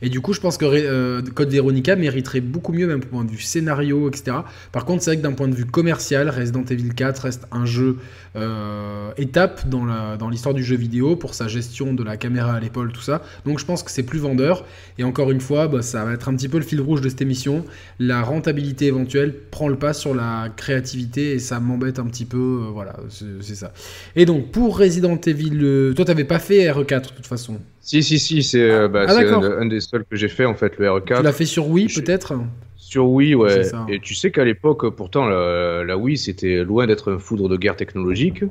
et 0.00 0.08
du 0.08 0.20
coup, 0.20 0.32
je 0.32 0.40
pense 0.40 0.56
que 0.56 0.64
euh, 0.64 1.22
Code 1.34 1.50
Veronica 1.50 1.96
mériterait 1.96 2.40
beaucoup 2.40 2.72
mieux, 2.72 2.86
même 2.86 3.00
point 3.00 3.24
de 3.24 3.30
vue 3.30 3.40
scénario, 3.40 4.08
etc. 4.08 4.38
Par 4.72 4.84
contre, 4.84 5.02
c'est 5.02 5.10
vrai 5.10 5.16
que 5.18 5.22
d'un 5.22 5.32
point 5.32 5.48
de 5.48 5.54
vue 5.54 5.66
commercial, 5.66 6.28
Resident 6.28 6.64
Evil 6.64 6.90
4 6.94 7.18
reste 7.20 7.46
un 7.52 7.64
jeu 7.64 7.98
euh, 8.34 9.10
étape 9.16 9.68
dans 9.68 10.28
l'histoire 10.28 10.54
du 10.54 10.64
jeu 10.64 10.76
vidéo 10.76 11.16
pour 11.16 11.34
sa 11.34 11.48
gestion 11.48 11.94
de 11.94 12.02
la 12.02 12.16
caméra 12.16 12.54
à 12.54 12.60
l'épaule, 12.60 12.92
tout 12.92 13.02
ça. 13.02 13.22
Donc, 13.44 13.58
je 13.58 13.64
pense 13.64 13.82
que 13.82 13.90
c'est 13.90 14.02
plus 14.02 14.18
vendeur. 14.18 14.64
Et 14.98 15.04
encore 15.04 15.30
une 15.30 15.40
fois, 15.40 15.68
bah, 15.68 15.82
ça 15.82 16.04
va 16.04 16.12
être 16.12 16.28
un 16.28 16.34
petit 16.34 16.48
peu 16.48 16.58
le 16.58 16.64
fil 16.64 16.80
rouge 16.80 17.00
de 17.00 17.08
cette 17.08 17.22
émission. 17.22 17.64
La 17.98 18.22
rentabilité 18.22 18.86
éventuelle 18.86 19.34
prend 19.50 19.68
le 19.68 19.76
pas 19.76 19.92
sur 19.92 20.14
la 20.14 20.48
créativité 20.56 21.32
et 21.32 21.38
ça 21.38 21.60
m'embête 21.60 21.98
un 21.98 22.06
petit 22.06 22.24
peu. 22.24 22.66
voilà, 22.72 22.96
c'est 23.40 23.54
ça. 23.54 23.72
Et 24.16 24.26
donc, 24.26 24.50
pour 24.50 24.78
Resident 24.78 25.16
Evil, 25.16 25.94
toi, 25.94 26.04
t'avais 26.04 26.24
pas 26.24 26.38
fait 26.38 26.68
RE4 26.70 27.02
de 27.02 27.08
toute 27.16 27.26
façon 27.26 27.60
si, 27.82 28.02
si, 28.04 28.20
si, 28.20 28.44
c'est 28.44 28.70
euh, 28.70 28.86
bah, 28.86 29.06
ah, 29.08 29.12
un, 29.58 29.66
des 29.66 29.80
seuls 29.80 30.04
que 30.08 30.16
j'ai 30.16 30.28
fait 30.28 30.44
en 30.44 30.54
fait, 30.54 30.78
le 30.78 30.86
R4. 30.86 31.16
Tu 31.16 31.22
l'as 31.22 31.32
fait 31.32 31.44
sur 31.44 31.68
Wii 31.68 31.88
peut-être 31.88 32.32
Sur 32.76 33.10
Wii, 33.10 33.34
ouais. 33.34 33.62
Et 33.88 33.98
tu 33.98 34.14
sais 34.14 34.30
qu'à 34.30 34.44
l'époque, 34.44 34.88
pourtant, 34.94 35.26
la, 35.26 35.96
Wii 35.98 36.16
c'était 36.16 36.62
loin 36.64 36.86
d'être 36.86 37.12
un 37.12 37.18
foudre 37.18 37.48
de 37.48 37.56
guerre 37.56 37.76
technologique. 37.76 38.44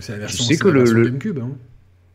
C'est 0.00 0.12
la 0.12 0.18
version, 0.20 0.44
tu 0.46 0.54
sais 0.54 0.58
que 0.58 0.68
le, 0.68 0.84
GameCube, 0.84 1.38
hein. 1.38 1.50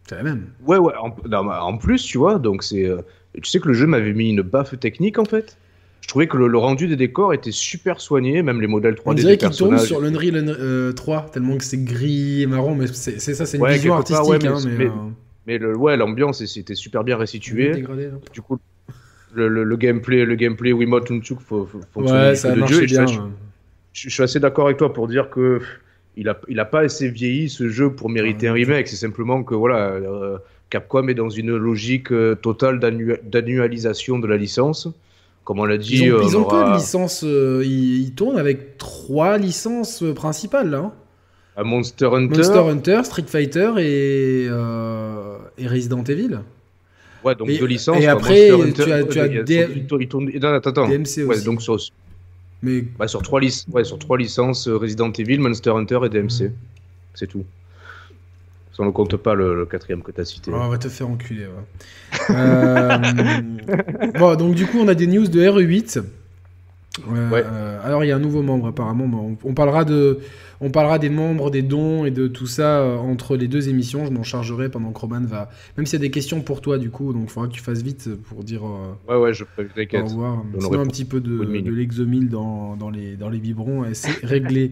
c'est 0.10 0.16
la 0.16 0.24
même. 0.24 0.48
Ouais, 0.66 0.78
ouais. 0.78 0.94
En, 0.96 1.78
plus, 1.78 2.04
tu 2.04 2.18
vois, 2.18 2.40
donc 2.40 2.64
c'est. 2.64 2.86
Euh, 2.86 3.02
tu 3.36 3.48
sais 3.48 3.60
que 3.60 3.68
le 3.68 3.76
jeu 3.76 3.86
m'avait 3.86 4.14
mis 4.14 4.32
une 4.32 4.42
baffe 4.42 4.80
technique 4.80 5.20
en 5.20 5.26
fait. 5.26 5.58
Je 6.02 6.08
trouvais 6.08 6.28
que 6.28 6.38
le, 6.38 6.58
rendu 6.58 6.88
des 6.88 6.96
décors 6.96 7.34
était 7.34 7.52
super 7.52 8.02
soigné, 8.02 8.42
même 8.42 8.62
les 8.62 8.68
modèles 8.68 8.96
3D 8.96 9.02
On 9.06 9.14
dirait 9.14 9.38
qu'il 9.38 9.50
tourne 9.52 9.78
sur 9.78 10.00
l'Unreal 10.00 10.94
3, 10.96 11.18
euh, 11.18 11.32
tellement 11.32 11.58
que 11.58 11.64
c'est 11.64 11.84
gris 11.84 12.42
et 12.42 12.48
marron, 12.48 12.74
mais 12.74 12.88
c'est 12.88 13.20
ça, 13.20 13.46
c'est 13.46 13.58
une 13.58 13.68
vision 13.68 13.94
artistique. 13.94 14.46
Hein, 14.46 14.58
mais, 14.66 14.86
mais 14.86 14.92
le, 15.48 15.76
ouais, 15.78 15.96
l'ambiance 15.96 16.46
c'était 16.46 16.76
super 16.76 17.04
bien 17.06 17.18
restitué. 17.18 17.84
Du 18.34 18.42
coup, 18.42 18.60
le, 19.34 19.48
le, 19.48 19.78
gameplay, 19.78 20.26
le 20.26 20.36
gameplay 20.36 20.74
Wiimote 20.74 21.10
Nunchuk 21.10 21.40
fonctionne 21.40 22.06
ouais, 22.06 22.36
ça 22.36 22.54
jeu. 22.66 22.86
Bien, 22.86 23.06
je, 23.94 24.10
suis 24.10 24.24
assez 24.24 24.40
d'accord 24.40 24.66
avec 24.66 24.78
toi 24.78 24.94
pour 24.94 25.08
dire 25.08 25.30
que 25.30 25.62
il 26.18 26.28
a, 26.28 26.38
il 26.50 26.60
a 26.60 26.66
pas 26.66 26.82
assez 26.82 27.10
vieilli 27.10 27.48
ce 27.48 27.70
jeu 27.70 27.92
pour 27.92 28.10
mériter 28.10 28.48
un 28.50 28.54
remake. 28.54 28.88
C'est 28.88 28.98
simplement 28.98 29.44
que 29.44 29.56
voilà, 29.56 29.92
euh, 29.92 30.38
Capcom 30.70 31.08
est 31.08 31.14
dans 31.14 31.30
une 31.30 31.56
logique 31.56 32.12
euh, 32.12 32.36
totale 32.36 32.80
d'annualisation 32.80 34.20
de 34.20 34.28
la 34.28 34.36
licence. 34.36 34.90
Comme 35.46 35.60
on 35.60 35.66
l'a 35.66 35.78
dit, 35.78 36.04
ils 36.04 36.14
ont, 36.14 36.22
ils 36.22 36.36
ont 36.36 36.44
peu 36.44 36.62
de 36.66 36.74
licences. 36.74 37.24
Euh, 37.24 37.64
ils, 37.64 38.02
ils, 38.02 38.14
tournent 38.16 38.38
avec 38.38 38.78
trois 38.78 39.38
licences 39.38 40.04
principales 40.14 40.72
là. 40.72 40.80
Hein. 40.80 40.94
Monster 41.64 42.10
Hunter. 42.14 42.38
Monster 42.38 42.60
Hunter, 42.60 43.04
Street 43.04 43.26
Fighter 43.28 43.72
et, 43.80 44.48
euh, 44.50 45.27
et 45.58 45.68
Resident 45.68 46.04
Evil. 46.04 46.40
Ouais, 47.24 47.36
donc 47.36 47.48
deux 47.48 47.66
licences. 47.66 48.02
Et 48.02 48.08
après, 48.08 48.52
tu 48.74 48.82
as, 48.92 49.04
tu 49.04 49.20
as 49.20 49.44
des... 49.44 49.86
Non, 50.40 50.54
attends, 50.54 50.70
attends. 50.70 50.88
DMC 50.88 51.26
ouais, 51.28 51.42
donc 51.42 51.62
sur, 51.62 51.78
Mais... 52.62 52.82
Bah, 52.82 53.08
sur, 53.08 53.22
trois 53.22 53.42
ouais, 53.42 53.84
sur 53.84 54.00
trois 54.00 54.18
licences, 54.18 54.68
euh, 54.68 54.78
Resident 54.78 55.12
Evil, 55.12 55.40
Monster 55.40 55.72
Hunter 55.72 56.00
et 56.06 56.10
DMC. 56.10 56.52
C'est 57.14 57.28
tout. 57.28 57.46
Ça 58.76 58.84
ne 58.84 58.92
compte 58.92 59.16
pas 59.18 59.34
le, 59.34 59.66
quatrième 59.66 60.04
que 60.04 60.12
tu 60.12 60.22
as 60.22 60.26
cité. 60.26 60.52
Oh, 60.54 60.60
on 60.62 60.70
va 60.70 60.78
te 60.78 60.88
faire 60.88 61.10
enculer. 61.10 61.48
Ouais. 61.48 62.36
euh... 62.36 62.98
bon, 64.20 64.36
donc 64.36 64.54
du 64.54 64.68
coup, 64.68 64.78
on 64.80 64.88
a 64.88 64.94
des 64.94 65.08
news 65.08 65.28
de 65.28 65.42
RE8. 65.42 66.04
Euh, 67.12 67.30
ouais. 67.30 67.44
alors, 67.84 68.04
il 68.04 68.08
y 68.08 68.12
a 68.12 68.16
un 68.16 68.20
nouveau 68.20 68.42
membre 68.42 68.68
apparemment. 68.68 69.36
on 69.44 69.54
parlera 69.54 69.86
de 69.86 70.20
on 70.60 70.72
parlera 70.72 70.98
des 70.98 71.10
membres, 71.10 71.52
des 71.52 71.62
dons 71.62 72.06
et 72.06 72.12
de 72.12 72.28
tout 72.28 72.48
ça 72.48 72.80
euh, 72.80 72.98
entre 72.98 73.36
les 73.36 73.48
deux 73.48 73.70
émissions. 73.70 74.06
Je 74.06 74.12
m'en 74.12 74.24
chargerai 74.24 74.70
pendant 74.70 74.92
que 74.92 75.00
Roman 75.00 75.22
va. 75.22 75.50
Même 75.78 75.86
s'il 75.86 76.00
y 76.00 76.02
a 76.02 76.06
des 76.06 76.12
questions 76.12 76.42
pour 76.42 76.62
toi, 76.62 76.78
du 76.78 76.90
coup, 76.90 77.14
donc 77.14 77.24
il 77.26 77.30
faudra 77.30 77.48
que 77.48 77.54
tu 77.54 77.62
fasses 77.62 77.82
vite 77.82 78.10
pour 78.30 78.44
dire. 78.44 78.62
Euh, 78.66 78.94
ouais, 79.12 79.22
ouais, 79.22 79.34
je 79.34 79.44
Au 79.44 80.06
revoir. 80.06 80.44
Sinon, 80.60 80.82
un 80.82 80.88
petit 80.88 81.06
peu 81.06 81.20
de, 81.20 81.44
de 81.44 81.72
l'exomile 81.72 82.30
dans, 82.30 82.76
dans, 82.76 82.90
les, 82.90 83.16
dans 83.16 83.30
les 83.30 83.40
biberons 83.40 83.86
et 83.86 83.94
c'est 83.94 84.26
réglé. 84.26 84.72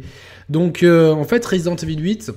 Donc, 0.49 0.83
en 0.83 1.23
fait, 1.23 1.45
Resident 1.45 1.75
Evil 1.75 1.99
8. 1.99 2.31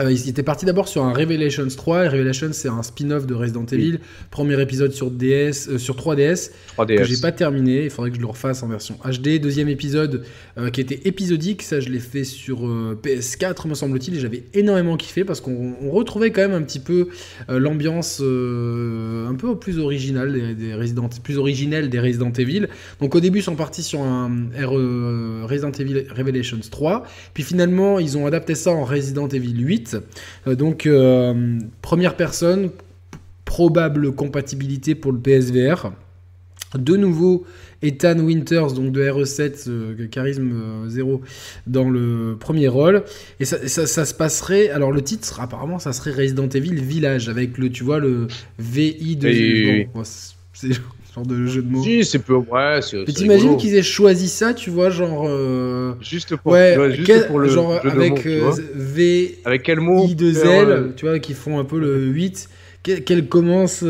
Euh, 0.00 0.12
ils 0.12 0.28
étaient 0.28 0.42
partis 0.42 0.64
d'abord 0.64 0.88
sur 0.88 1.04
un 1.04 1.12
Revelations 1.12 1.66
3. 1.68 2.08
Revelations, 2.08 2.52
c'est 2.52 2.68
un 2.68 2.82
spin-off 2.82 3.26
de 3.26 3.34
Resident 3.34 3.66
Evil. 3.66 3.98
Premier 4.30 4.60
épisode 4.60 4.92
sur 4.92 5.10
DS, 5.10 5.68
euh, 5.68 5.78
sur 5.78 5.96
3DS, 5.96 6.50
3DS, 6.76 6.96
que 6.96 7.04
j'ai 7.04 7.20
pas 7.20 7.32
terminé. 7.32 7.84
Il 7.84 7.90
faudrait 7.90 8.10
que 8.10 8.16
je 8.16 8.20
le 8.20 8.26
refasse 8.26 8.62
en 8.62 8.68
version 8.68 8.96
HD. 9.04 9.40
Deuxième 9.40 9.68
épisode 9.68 10.24
euh, 10.58 10.70
qui 10.70 10.80
était 10.80 11.00
épisodique. 11.04 11.62
Ça, 11.62 11.80
je 11.80 11.88
l'ai 11.88 11.98
fait 11.98 12.24
sur 12.24 12.60
PS4, 13.02 13.68
me 13.68 13.74
semble-t-il, 13.74 14.16
et 14.16 14.20
j'avais 14.20 14.44
énormément 14.54 14.96
kiffé 14.96 15.24
parce 15.24 15.40
qu'on 15.40 15.74
retrouvait 15.90 16.30
quand 16.30 16.42
même 16.42 16.54
un 16.54 16.62
petit 16.62 16.80
peu 16.80 17.08
l'ambiance 17.48 18.20
un 18.20 19.34
peu 19.34 19.56
plus 19.58 19.78
originale 19.78 20.56
des, 20.56 20.74
Resident, 20.74 21.08
plus 21.22 21.38
originelle 21.38 21.88
des 21.90 22.00
Resident 22.00 22.32
Evil. 22.32 22.66
Donc 23.00 23.14
au 23.14 23.20
début, 23.20 23.40
ils 23.40 23.44
sont 23.44 23.56
partis 23.56 23.82
sur 23.82 24.00
un 24.00 24.30
Resident 24.64 25.72
Evil 25.72 26.06
Revelations 26.16 26.60
3. 26.70 27.04
Puis 27.34 27.42
finalement, 27.42 27.98
ils 27.98 28.16
ont 28.16 28.26
adapté 28.26 28.54
ça 28.54 28.70
en 28.70 28.84
Resident 28.84 29.28
Evil 29.28 29.58
8. 29.58 29.89
Euh, 30.46 30.54
donc, 30.54 30.86
euh, 30.86 31.58
première 31.82 32.16
personne, 32.16 32.70
probable 33.44 34.12
compatibilité 34.12 34.94
pour 34.94 35.12
le 35.12 35.18
PSVR. 35.18 35.92
De 36.78 36.96
nouveau, 36.96 37.44
Ethan 37.82 38.18
Winters, 38.20 38.72
donc 38.74 38.92
de 38.92 39.02
RE7, 39.02 39.68
euh, 39.68 40.06
charisme 40.06 40.86
0, 40.86 41.20
dans 41.66 41.90
le 41.90 42.36
premier 42.38 42.68
rôle. 42.68 43.02
Et 43.40 43.44
ça, 43.44 43.66
se 43.66 44.14
passerait. 44.14 44.70
Alors, 44.70 44.92
le 44.92 45.02
titre, 45.02 45.40
apparemment, 45.40 45.78
ça 45.78 45.92
serait 45.92 46.12
Resident 46.12 46.48
Evil 46.48 46.76
Village, 46.76 47.28
avec 47.28 47.58
le, 47.58 47.70
tu 47.70 47.82
vois, 47.82 47.98
le 47.98 48.28
VI 48.58 49.16
de. 49.16 49.86
Genre 51.14 51.26
de 51.26 51.46
jeu 51.46 51.62
de 51.62 51.70
mots. 51.70 51.82
Si, 51.82 52.04
c'est 52.04 52.18
peu. 52.18 52.34
Ouais, 52.34 52.80
c'est. 52.82 52.98
Mais 52.98 53.12
t'imagines 53.12 53.56
qu'ils 53.56 53.74
aient 53.74 53.82
choisi 53.82 54.28
ça, 54.28 54.54
tu 54.54 54.70
vois, 54.70 54.90
genre. 54.90 55.26
Euh, 55.28 55.94
juste 56.00 56.36
pour. 56.36 56.52
Ouais, 56.52 56.76
juste 56.92 57.26
pour 57.26 57.38
le. 57.38 57.48
Genre 57.48 57.80
avec 57.84 58.26
mots, 58.26 58.54
V. 58.74 59.38
Avec 59.44 59.62
quel 59.62 59.80
mot 59.80 60.06
I 60.06 60.14
2 60.14 60.44
L, 60.44 60.92
tu 60.96 61.06
vois, 61.06 61.18
qui 61.18 61.34
font 61.34 61.58
un 61.58 61.64
peu 61.64 61.78
le 61.78 61.98
8 62.06 62.48
qu'elle 62.82 63.28
commence. 63.28 63.82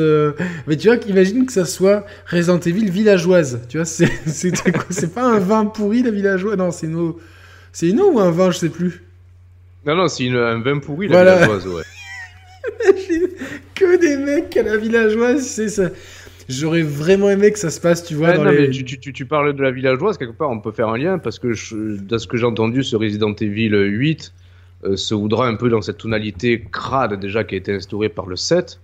Mais 0.67 0.77
tu 0.77 0.89
vois, 0.89 0.97
imagine 1.07 1.47
que 1.47 1.53
ça 1.53 1.65
soit 1.65 2.05
Resident 2.27 2.59
Evil 2.59 2.91
villageoise. 2.91 3.61
Tu 3.69 3.77
vois, 3.77 3.85
c'est 3.85 4.11
c'est 4.27 5.15
pas 5.15 5.25
un 5.25 5.39
vin 5.39 5.67
pourri 5.67 6.03
la 6.03 6.11
villageoise? 6.11 6.57
Non, 6.57 6.71
c'est 6.71 6.87
une 6.87 6.97
eau. 6.97 7.21
C'est 7.73 7.89
une 7.89 8.01
eau 8.01 8.13
ou 8.13 8.21
un 8.21 8.31
vin, 8.31 8.51
je 8.51 8.59
sais 8.59 8.69
plus. 8.69 9.03
Non, 9.87 9.95
non, 9.95 10.09
c'est 10.09 10.29
un 10.29 10.61
vin 10.61 10.79
pourri 10.79 11.09
la 11.09 11.23
villageoise, 11.23 11.67
ouais. 11.67 11.83
que 13.75 13.97
des 13.99 14.17
mecs 14.17 14.57
à 14.57 14.63
la 14.63 14.77
villageoise, 14.77 15.47
c'est 15.47 15.69
ça. 15.69 15.91
J'aurais 16.51 16.83
vraiment 16.83 17.31
aimé 17.31 17.53
que 17.53 17.59
ça 17.59 17.71
se 17.71 17.81
passe, 17.81 18.05
tu 18.05 18.15
vois. 18.15 18.33
dans 18.33 18.45
non, 18.45 18.51
les... 18.51 18.69
mais 18.69 18.71
tu, 18.71 18.85
tu, 18.85 19.13
tu, 19.13 19.25
parles 19.25 19.55
de 19.55 19.63
la 19.63 19.71
villageoise, 19.71 20.19
quelque 20.19 20.37
part, 20.37 20.51
on 20.51 20.61
peut 20.61 20.73
faire 20.73 20.89
un 20.89 20.99
lien, 20.99 21.19
parce 21.19 21.39
que 21.39 21.53
je, 21.53 21.97
dans 21.97 22.19
ce 22.19 22.27
que 22.27 22.37
j'ai 22.37 22.47
entendu, 22.47 22.83
ce 22.83 22.97
Resident 22.97 23.35
Evil 23.35 23.71
8 23.71 24.33
euh, 24.85 24.97
se 24.97 25.15
voudra 25.15 25.47
un 25.47 25.55
peu 25.55 25.69
dans 25.69 25.83
cette 25.83 25.99
tonalité 25.99 26.65
crade 26.73 27.21
déjà 27.21 27.45
qui 27.45 27.55
a 27.55 27.59
été 27.59 27.73
instaurée 27.73 28.09
par 28.09 28.27
le 28.27 28.37
7 28.37 28.81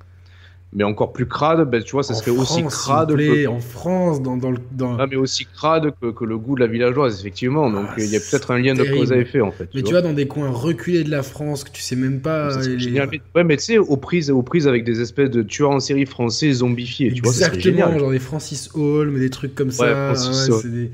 mais 0.72 0.84
encore 0.84 1.12
plus 1.12 1.26
crade, 1.26 1.70
ben, 1.70 1.82
tu 1.82 1.92
vois, 1.92 2.02
ça 2.02 2.14
serait 2.14 2.30
aussi 2.30 2.62
crade. 2.64 3.16
que... 3.16 3.46
En 3.46 3.60
France, 3.60 4.20
dans, 4.20 4.36
dans 4.36 4.50
le. 4.50 4.58
Dans... 4.72 4.98
Ah, 4.98 5.06
mais 5.06 5.16
aussi 5.16 5.46
crade 5.46 5.92
que, 6.00 6.10
que, 6.10 6.24
le 6.24 6.36
goût 6.36 6.54
de 6.54 6.60
la 6.60 6.66
villageoise, 6.66 7.20
effectivement. 7.20 7.70
Donc 7.70 7.86
ah, 7.90 7.94
il 7.98 8.10
y 8.10 8.16
a 8.16 8.20
peut-être 8.20 8.50
un 8.50 8.58
lien 8.58 8.74
de 8.74 8.84
cause 8.84 9.12
à 9.12 9.16
effet, 9.16 9.40
en 9.40 9.52
fait. 9.52 9.68
Mais 9.74 9.82
tu 9.82 9.92
vois, 9.92 10.02
dans 10.02 10.12
des 10.12 10.26
coins 10.26 10.50
reculés 10.50 11.04
de 11.04 11.10
la 11.10 11.22
France 11.22 11.64
que 11.64 11.70
tu 11.70 11.82
sais 11.82 11.96
même 11.96 12.20
pas. 12.20 12.56
Les... 12.58 12.78
Génial. 12.78 13.08
Ouais, 13.34 13.44
mais 13.44 13.56
tu 13.56 13.64
sais, 13.64 13.78
aux 13.78 13.96
prises, 13.96 14.30
aux 14.30 14.42
prises 14.42 14.68
avec 14.68 14.84
des 14.84 15.00
espèces 15.00 15.30
de 15.30 15.42
tueurs 15.42 15.70
en 15.70 15.80
série 15.80 16.06
français 16.06 16.52
zombifiés. 16.52 17.12
Tu 17.12 17.22
Exactement, 17.24 17.88
vois, 17.88 17.98
genre 17.98 18.10
des 18.10 18.18
Francis 18.18 18.70
Holm, 18.74 19.18
des 19.18 19.30
trucs 19.30 19.54
comme 19.54 19.70
ça. 19.70 20.12
Ouais, 20.12 20.60
des... 20.64 20.90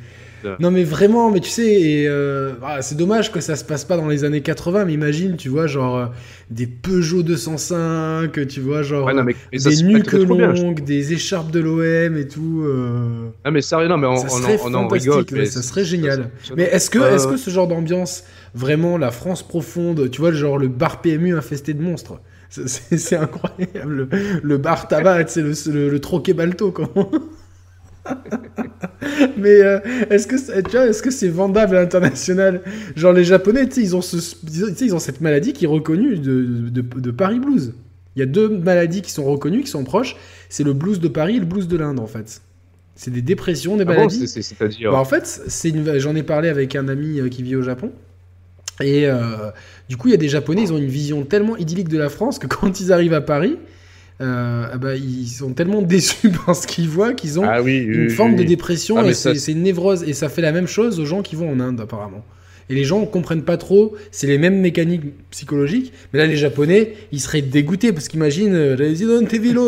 Non 0.60 0.70
mais 0.70 0.84
vraiment, 0.84 1.30
mais 1.30 1.40
tu 1.40 1.50
sais, 1.50 2.04
euh, 2.06 2.52
ah, 2.62 2.82
c'est 2.82 2.96
dommage 2.96 3.32
que 3.32 3.40
ça 3.40 3.56
se 3.56 3.64
passe 3.64 3.84
pas 3.84 3.96
dans 3.96 4.08
les 4.08 4.24
années 4.24 4.40
80, 4.40 4.84
mais 4.84 4.92
imagine, 4.92 5.36
tu 5.36 5.48
vois, 5.48 5.66
genre 5.66 5.96
euh, 5.96 6.06
des 6.50 6.66
Peugeot 6.66 7.22
205, 7.22 8.46
tu 8.46 8.60
vois, 8.60 8.82
genre 8.82 9.10
des 9.52 9.82
nuques 9.82 10.12
longues, 10.12 10.84
des 10.84 11.12
écharpes 11.12 11.50
de 11.50 11.60
l'OM 11.60 12.16
et 12.16 12.28
tout. 12.28 12.62
Euh... 12.64 13.28
Ah 13.44 13.50
mais 13.50 13.62
sérieux, 13.62 13.88
non 13.88 13.98
mais 13.98 14.06
on, 14.06 14.16
ça 14.16 14.28
serait 14.28 14.58
on, 14.64 14.74
on 14.74 14.88
rigole, 14.88 15.24
mais 15.32 15.46
ça 15.46 15.62
serait 15.62 15.84
génial. 15.84 16.30
mais 16.56 16.64
est-ce 16.64 16.90
que, 16.90 16.98
est-ce 16.98 17.26
que 17.26 17.36
ce 17.36 17.50
genre 17.50 17.68
d'ambiance, 17.68 18.24
vraiment 18.54 18.98
la 18.98 19.10
France 19.10 19.42
profonde, 19.42 20.10
tu 20.10 20.20
vois, 20.20 20.32
genre 20.32 20.58
le 20.58 20.68
bar 20.68 21.00
PMU 21.00 21.36
infesté 21.36 21.74
de 21.74 21.82
monstres 21.82 22.20
c'est 22.52 23.16
incroyable. 23.16 24.08
Le, 24.42 24.56
bar 24.58 24.86
tabac, 24.86 25.28
c'est 25.28 25.40
le, 25.40 25.54
le, 25.72 25.88
le, 25.88 26.00
troquet 26.00 26.34
balto, 26.34 26.70
comment 26.70 27.10
mais 29.36 29.62
euh, 29.62 29.78
est-ce 30.10 30.26
que 30.26 30.60
tu 30.62 30.70
vois, 30.70 30.86
est-ce 30.86 31.02
que 31.02 31.10
c'est 31.10 31.28
vendable 31.28 31.76
à 31.76 31.82
l'international? 31.82 32.62
Genre 32.96 33.12
les 33.12 33.24
Japonais, 33.24 33.66
tu 33.68 33.74
sais, 33.74 33.80
ils 33.82 33.96
ont 33.96 34.02
ce, 34.02 34.16
ils 34.80 34.94
ont 34.94 34.98
cette 34.98 35.20
maladie 35.20 35.52
qui 35.52 35.64
est 35.64 35.68
reconnue 35.68 36.18
de, 36.18 36.68
de, 36.70 37.10
Paris 37.10 37.38
Blues. 37.38 37.74
Il 38.16 38.20
y 38.20 38.22
a 38.22 38.26
deux 38.26 38.48
maladies 38.48 39.02
qui 39.02 39.10
sont 39.10 39.24
reconnues, 39.24 39.62
qui 39.62 39.70
sont 39.70 39.84
proches. 39.84 40.16
C'est 40.48 40.64
le 40.64 40.72
blues 40.72 41.00
de 41.00 41.08
Paris 41.08 41.36
et 41.36 41.40
le 41.40 41.46
blues 41.46 41.68
de 41.68 41.76
l'Inde, 41.76 42.00
en 42.00 42.06
fait. 42.06 42.42
C'est 42.94 43.10
des 43.10 43.22
dépressions, 43.22 43.76
des 43.76 43.82
ah 43.82 43.86
maladies. 43.86 44.26
bah, 44.90 44.98
En 44.98 45.04
fait, 45.04 45.26
c'est 45.26 45.72
j'en 45.98 46.14
ai 46.14 46.22
parlé 46.22 46.48
avec 46.48 46.76
un 46.76 46.88
ami 46.88 47.20
euh, 47.20 47.28
qui 47.28 47.42
vit 47.42 47.56
au 47.56 47.62
Japon. 47.62 47.90
Et 48.80 49.06
euh, 49.06 49.50
du 49.88 49.96
coup, 49.96 50.08
il 50.08 50.10
y 50.12 50.14
a 50.14 50.18
des 50.18 50.28
Japonais, 50.28 50.62
ils 50.62 50.72
ont 50.72 50.78
une 50.78 50.86
vision 50.86 51.24
tellement 51.24 51.56
idyllique 51.56 51.88
de 51.88 51.98
la 51.98 52.08
France 52.08 52.38
que 52.38 52.46
quand 52.48 52.80
ils 52.80 52.92
arrivent 52.92 53.14
à 53.14 53.20
Paris, 53.20 53.58
euh, 54.22 54.68
ah 54.72 54.78
bah, 54.78 54.94
ils 54.94 55.26
sont 55.26 55.52
tellement 55.52 55.82
déçus 55.82 56.30
par 56.46 56.54
ce 56.54 56.66
qu'ils 56.66 56.88
voient 56.88 57.12
qu'ils 57.12 57.40
ont 57.40 57.44
ah 57.44 57.60
une 57.60 58.10
forme 58.10 58.36
de 58.36 58.44
dépression 58.44 58.96
ah, 58.98 59.06
et 59.06 59.14
c'est 59.14 59.52
une 59.52 59.62
névrose. 59.62 60.04
Et 60.04 60.12
ça 60.12 60.28
fait 60.28 60.42
la 60.42 60.52
même 60.52 60.68
chose 60.68 61.00
aux 61.00 61.04
gens 61.04 61.22
qui 61.22 61.34
vont 61.34 61.50
en 61.50 61.60
Inde, 61.60 61.80
apparemment. 61.80 62.24
Et 62.70 62.74
les 62.74 62.84
gens 62.84 63.04
comprennent 63.04 63.42
pas 63.42 63.56
trop, 63.56 63.96
c'est 64.12 64.28
les 64.28 64.38
mêmes 64.38 64.60
mécaniques 64.60 65.02
psychologiques. 65.30 65.92
Mais 66.12 66.20
là, 66.20 66.26
les 66.26 66.36
Japonais, 66.36 66.94
ils 67.10 67.20
seraient 67.20 67.42
dégoûtés 67.42 67.92
parce 67.92 68.08
qu'imagine 68.08 68.54
euh, 68.54 68.76
Resident 68.78 69.26
Evil 69.26 69.58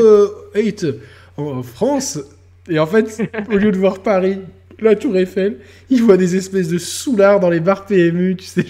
8 0.55 0.85
euh, 0.85 0.93
en 1.37 1.63
France. 1.63 2.21
Et 2.69 2.79
en 2.79 2.87
fait, 2.87 3.23
au 3.53 3.57
lieu 3.57 3.73
de 3.73 3.77
voir 3.77 4.03
Paris, 4.03 4.39
la 4.81 4.95
Tour 4.95 5.17
Eiffel, 5.17 5.57
ils 5.91 6.03
voient 6.03 6.17
des 6.17 6.37
espèces 6.37 6.69
de 6.69 6.79
soulards 6.79 7.41
dans 7.41 7.51
les 7.51 7.61
bars 7.61 7.87
PMU, 7.87 8.37
tu 8.37 8.47
sais, 8.47 8.65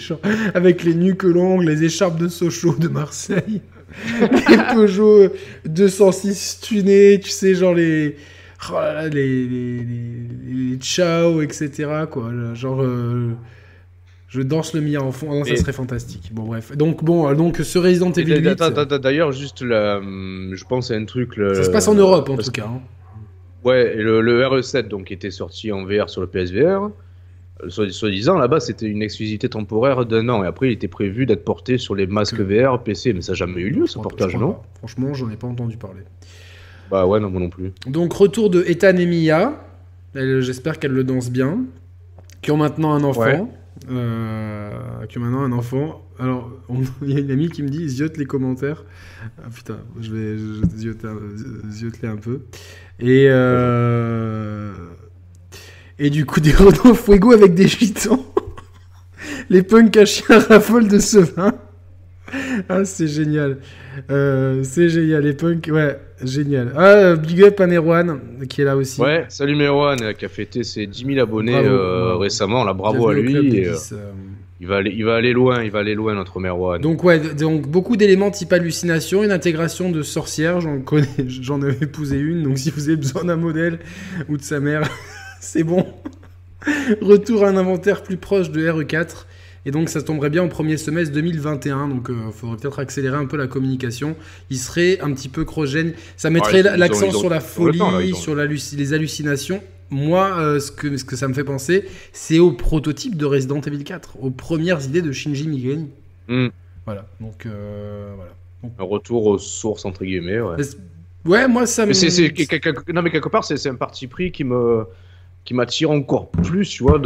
avec 0.55 0.83
les 0.83 0.95
nuques 0.95 1.23
longues, 1.23 1.63
les 1.63 1.85
écharpes 1.85 2.19
de 2.19 2.29
Sochaux 2.29 2.77
de 2.79 2.89
Marseille. 2.89 3.61
les 4.49 4.75
Peugeot 4.75 5.29
206 5.67 6.61
tunés, 6.61 7.21
tu 7.23 7.31
sais, 7.31 7.55
genre 7.55 7.75
les. 7.75 8.17
Oh 8.71 8.75
là 8.75 9.09
les, 9.09 9.47
les, 9.47 9.79
les, 9.83 10.77
Ciao, 10.79 11.43
etc. 11.43 11.71
Quoi. 12.11 12.31
Genre. 12.55 12.83
Euh, 12.83 13.33
je 14.29 14.43
danse 14.43 14.75
le 14.75 14.81
mien 14.81 15.01
en 15.01 15.13
fond. 15.13 15.45
ça 15.45 15.57
serait 15.57 15.73
fantastique. 15.73 16.31
Bon, 16.33 16.45
bref. 16.45 16.77
Donc, 16.77 17.05
bon, 17.05 17.33
donc 17.35 17.59
ce 17.59 17.79
Resident 17.79 18.11
Evil 18.11 18.41
8. 18.41 18.63
D'ailleurs, 19.01 19.31
juste 19.31 19.63
là, 19.63 19.99
hum, 19.99 20.53
je 20.55 20.65
pense 20.65 20.91
à 20.91 20.95
un 20.95 21.05
truc. 21.05 21.35
Ça 21.37 21.65
se 21.65 21.71
passe 21.71 21.89
en 21.89 21.95
Europe, 21.95 22.29
en 22.31 22.37
tout 22.37 22.51
cas. 22.51 22.67
Hein. 22.67 22.81
Ouais, 23.65 23.95
le, 23.95 24.21
le, 24.21 24.43
RE7 24.43 24.89
donc 24.89 25.11
était 25.11 25.31
sorti 25.31 25.73
en 25.73 25.85
VR 25.85 26.11
sur 26.11 26.21
le 26.21 26.27
PSVR. 26.27 26.91
Euh, 27.63 27.91
soi-disant, 27.91 28.37
là-bas, 28.37 28.61
c'était 28.61 28.87
une 28.87 29.03
exclusivité 29.03 29.49
temporaire 29.49 30.05
d'un 30.07 30.29
an. 30.29 30.43
Et 30.43 30.47
après, 30.47 30.69
il 30.69 30.73
était 30.73 30.89
prévu 30.89 31.25
d'être 31.27 31.45
porté 31.45 31.79
sur 31.79 31.95
les 31.95 32.07
masques 32.07 32.41
VR, 32.41 32.83
PC. 32.83 33.13
Mais 33.13 33.23
ça 33.23 33.33
n'a 33.33 33.37
jamais 33.37 33.61
eu 33.61 33.71
lieu, 33.71 33.87
ce 33.87 33.99
portage, 33.99 34.37
non? 34.37 34.59
Franchement, 34.79 35.15
j'en 35.15 35.31
ai 35.31 35.37
pas 35.37 35.47
entendu 35.47 35.77
parler. 35.77 36.03
Bah 36.91 37.07
ouais, 37.07 37.21
non, 37.21 37.31
moi 37.31 37.41
non 37.41 37.51
plus. 37.51 37.73
Donc, 37.87 38.13
retour 38.13 38.51
de 38.51 38.65
Ethan 38.67 38.97
et 38.97 39.07
Mia. 39.07 39.61
J'espère 40.15 40.79
qu'elle 40.79 40.93
le 40.93 41.05
danse 41.05 41.31
bien. 41.31 41.65
Qui 42.43 42.51
ont 42.51 42.57
maintenant 42.57 42.93
un 42.93 43.05
enfant. 43.05 43.51
Euh, 43.91 45.07
qui 45.09 45.19
ont 45.19 45.23
maintenant 45.23 45.43
un 45.43 45.53
enfant. 45.53 46.03
Alors, 46.19 46.51
il 47.03 47.11
y 47.11 47.17
a 47.17 47.21
une 47.21 47.31
amie 47.31 47.49
qui 47.49 47.63
me 47.63 47.69
dit 47.69 47.89
ziote 47.89 48.17
les 48.17 48.27
commentaires. 48.27 48.85
Ah, 49.39 49.49
putain, 49.53 49.79
je 50.01 50.13
vais 50.13 50.37
zioter, 50.77 52.07
un 52.07 52.17
peu. 52.17 52.43
Et. 52.99 53.27
Euh, 53.29 54.73
et 55.99 56.11
du 56.11 56.27
coup, 56.27 56.41
des 56.41 56.53
Renault 56.53 56.95
Fuego 56.95 57.33
avec 57.33 57.55
des 57.55 57.69
gitans. 57.69 58.25
Les 59.51 59.63
punks 59.63 59.97
à 59.97 60.05
chien 60.05 60.39
raffolent 60.39 60.89
de 60.89 60.99
ce 60.99 61.19
vin. 61.19 61.55
Ah, 62.69 62.85
c'est 62.85 63.07
génial. 63.07 63.59
Euh, 64.11 64.63
c'est 64.65 64.89
génial. 64.89 65.23
Les 65.23 65.35
punks, 65.35 65.69
ouais, 65.71 65.99
génial. 66.23 66.73
Ah, 66.77 67.15
big 67.15 67.43
up 67.43 67.61
à 67.61 67.67
Merwan 67.67 68.19
qui 68.49 68.63
est 68.63 68.65
là 68.65 68.77
aussi. 68.77 69.01
Ouais, 69.01 69.27
salut 69.29 69.55
Merwan 69.55 70.15
qui 70.15 70.25
a 70.25 70.29
fêté 70.29 70.65
ses 70.65 70.87
10 70.87 71.07
000 71.07 71.21
abonnés 71.21 71.55
euh, 71.55 72.17
récemment. 72.17 72.65
Là, 72.65 72.73
bravo 72.73 73.09
à 73.09 73.15
lui. 73.15 73.35
Euh, 73.37 73.77
il, 74.61 74.67
va 74.67 74.77
aller, 74.77 74.93
il 74.97 75.05
va 75.05 75.15
aller 75.17 75.33
loin, 75.33 75.63
il 75.63 75.71
va 75.71 75.81
aller 75.81 75.95
loin, 75.95 76.15
notre 76.15 76.41
Merwan. 76.41 76.81
Donc, 76.81 77.05
ouais, 77.05 77.21
donc 77.21 77.69
beaucoup 77.69 77.97
d'éléments 77.97 78.31
type 78.31 78.53
hallucination, 78.53 79.23
une 79.23 79.33
intégration 79.33 79.91
de 79.91 80.03
sorcières. 80.03 80.61
J'en 80.61 80.81
connais, 80.81 81.07
j'en 81.29 81.63
ai 81.63 81.71
épousé 81.83 82.19
une. 82.19 82.43
Donc, 82.43 82.59
si 82.59 82.71
vous 82.71 82.89
avez 82.89 82.97
besoin 82.97 83.25
d'un 83.25 83.37
modèle 83.37 83.79
ou 84.29 84.37
de 84.37 84.43
sa 84.43 84.61
mère. 84.61 84.83
c'est 85.45 85.63
bon. 85.63 85.87
Retour 87.01 87.45
à 87.45 87.49
un 87.49 87.57
inventaire 87.57 88.03
plus 88.03 88.17
proche 88.17 88.51
de 88.51 88.67
RE4. 88.67 89.27
Et 89.67 89.71
donc 89.71 89.89
ça 89.89 90.03
tomberait 90.03 90.29
bien 90.29 90.45
au 90.45 90.49
premier 90.49 90.77
semestre 90.77 91.15
2021, 91.15 91.89
donc 91.89 92.07
il 92.11 92.15
euh, 92.15 92.31
faudrait 92.31 92.59
peut-être 92.59 92.81
accélérer 92.81 93.17
un 93.17 93.25
peu 93.25 93.39
la 93.39 93.47
communication. 93.47 94.15
Il 94.51 94.59
serait 94.59 95.01
un 95.01 95.11
petit 95.15 95.31
peu 95.31 95.45
crogène, 95.45 95.95
ça 96.19 96.29
mettrait 96.29 96.63
l'accent 96.63 97.11
sur 97.11 97.31
la 97.31 97.41
folie, 97.41 98.15
sur 98.15 98.35
les 98.35 98.93
hallucinations. 98.93 99.63
Moi, 99.91 100.37
euh, 100.39 100.61
ce, 100.61 100.71
que, 100.71 100.97
ce 100.97 101.05
que 101.05 101.17
ça 101.17 101.29
me 101.29 101.35
fait 101.35 101.45
penser, 101.45 101.85
c'est 102.13 102.39
au 102.39 102.53
prototype 102.53 103.17
de 103.17 103.25
Resident 103.25 103.61
Evil 103.61 103.85
4, 103.85 104.19
aux 104.21 104.31
premières 104.31 104.85
idées 104.85 105.03
de 105.03 105.13
Shinji 105.13 105.49
Mikami. 105.49 105.89
Hmm. 106.29 106.49
Voilà, 106.85 107.07
donc 107.21 107.47
euh, 107.47 108.13
voilà. 108.17 108.33
Un 108.79 108.85
retour 108.85 109.27
aux 109.27 109.39
sources, 109.39 109.85
entre 109.87 110.05
guillemets, 110.05 110.41
ouais. 110.41 110.57
Ouais, 111.25 111.49
moi 111.49 111.65
ça 111.65 111.87
me... 111.87 112.93
non 112.93 113.01
mais 113.01 113.11
quelque 113.11 113.31
part, 113.31 113.45
c'est 113.45 113.67
un 113.67 113.77
parti 113.77 114.09
pris 114.09 114.31
qui 114.31 114.45
me 114.45 114.85
qui 115.45 115.55
m'attire 115.55 115.91
encore 115.91 116.31
plus, 116.31 116.69
tu 116.69 116.83
vois, 116.83 117.01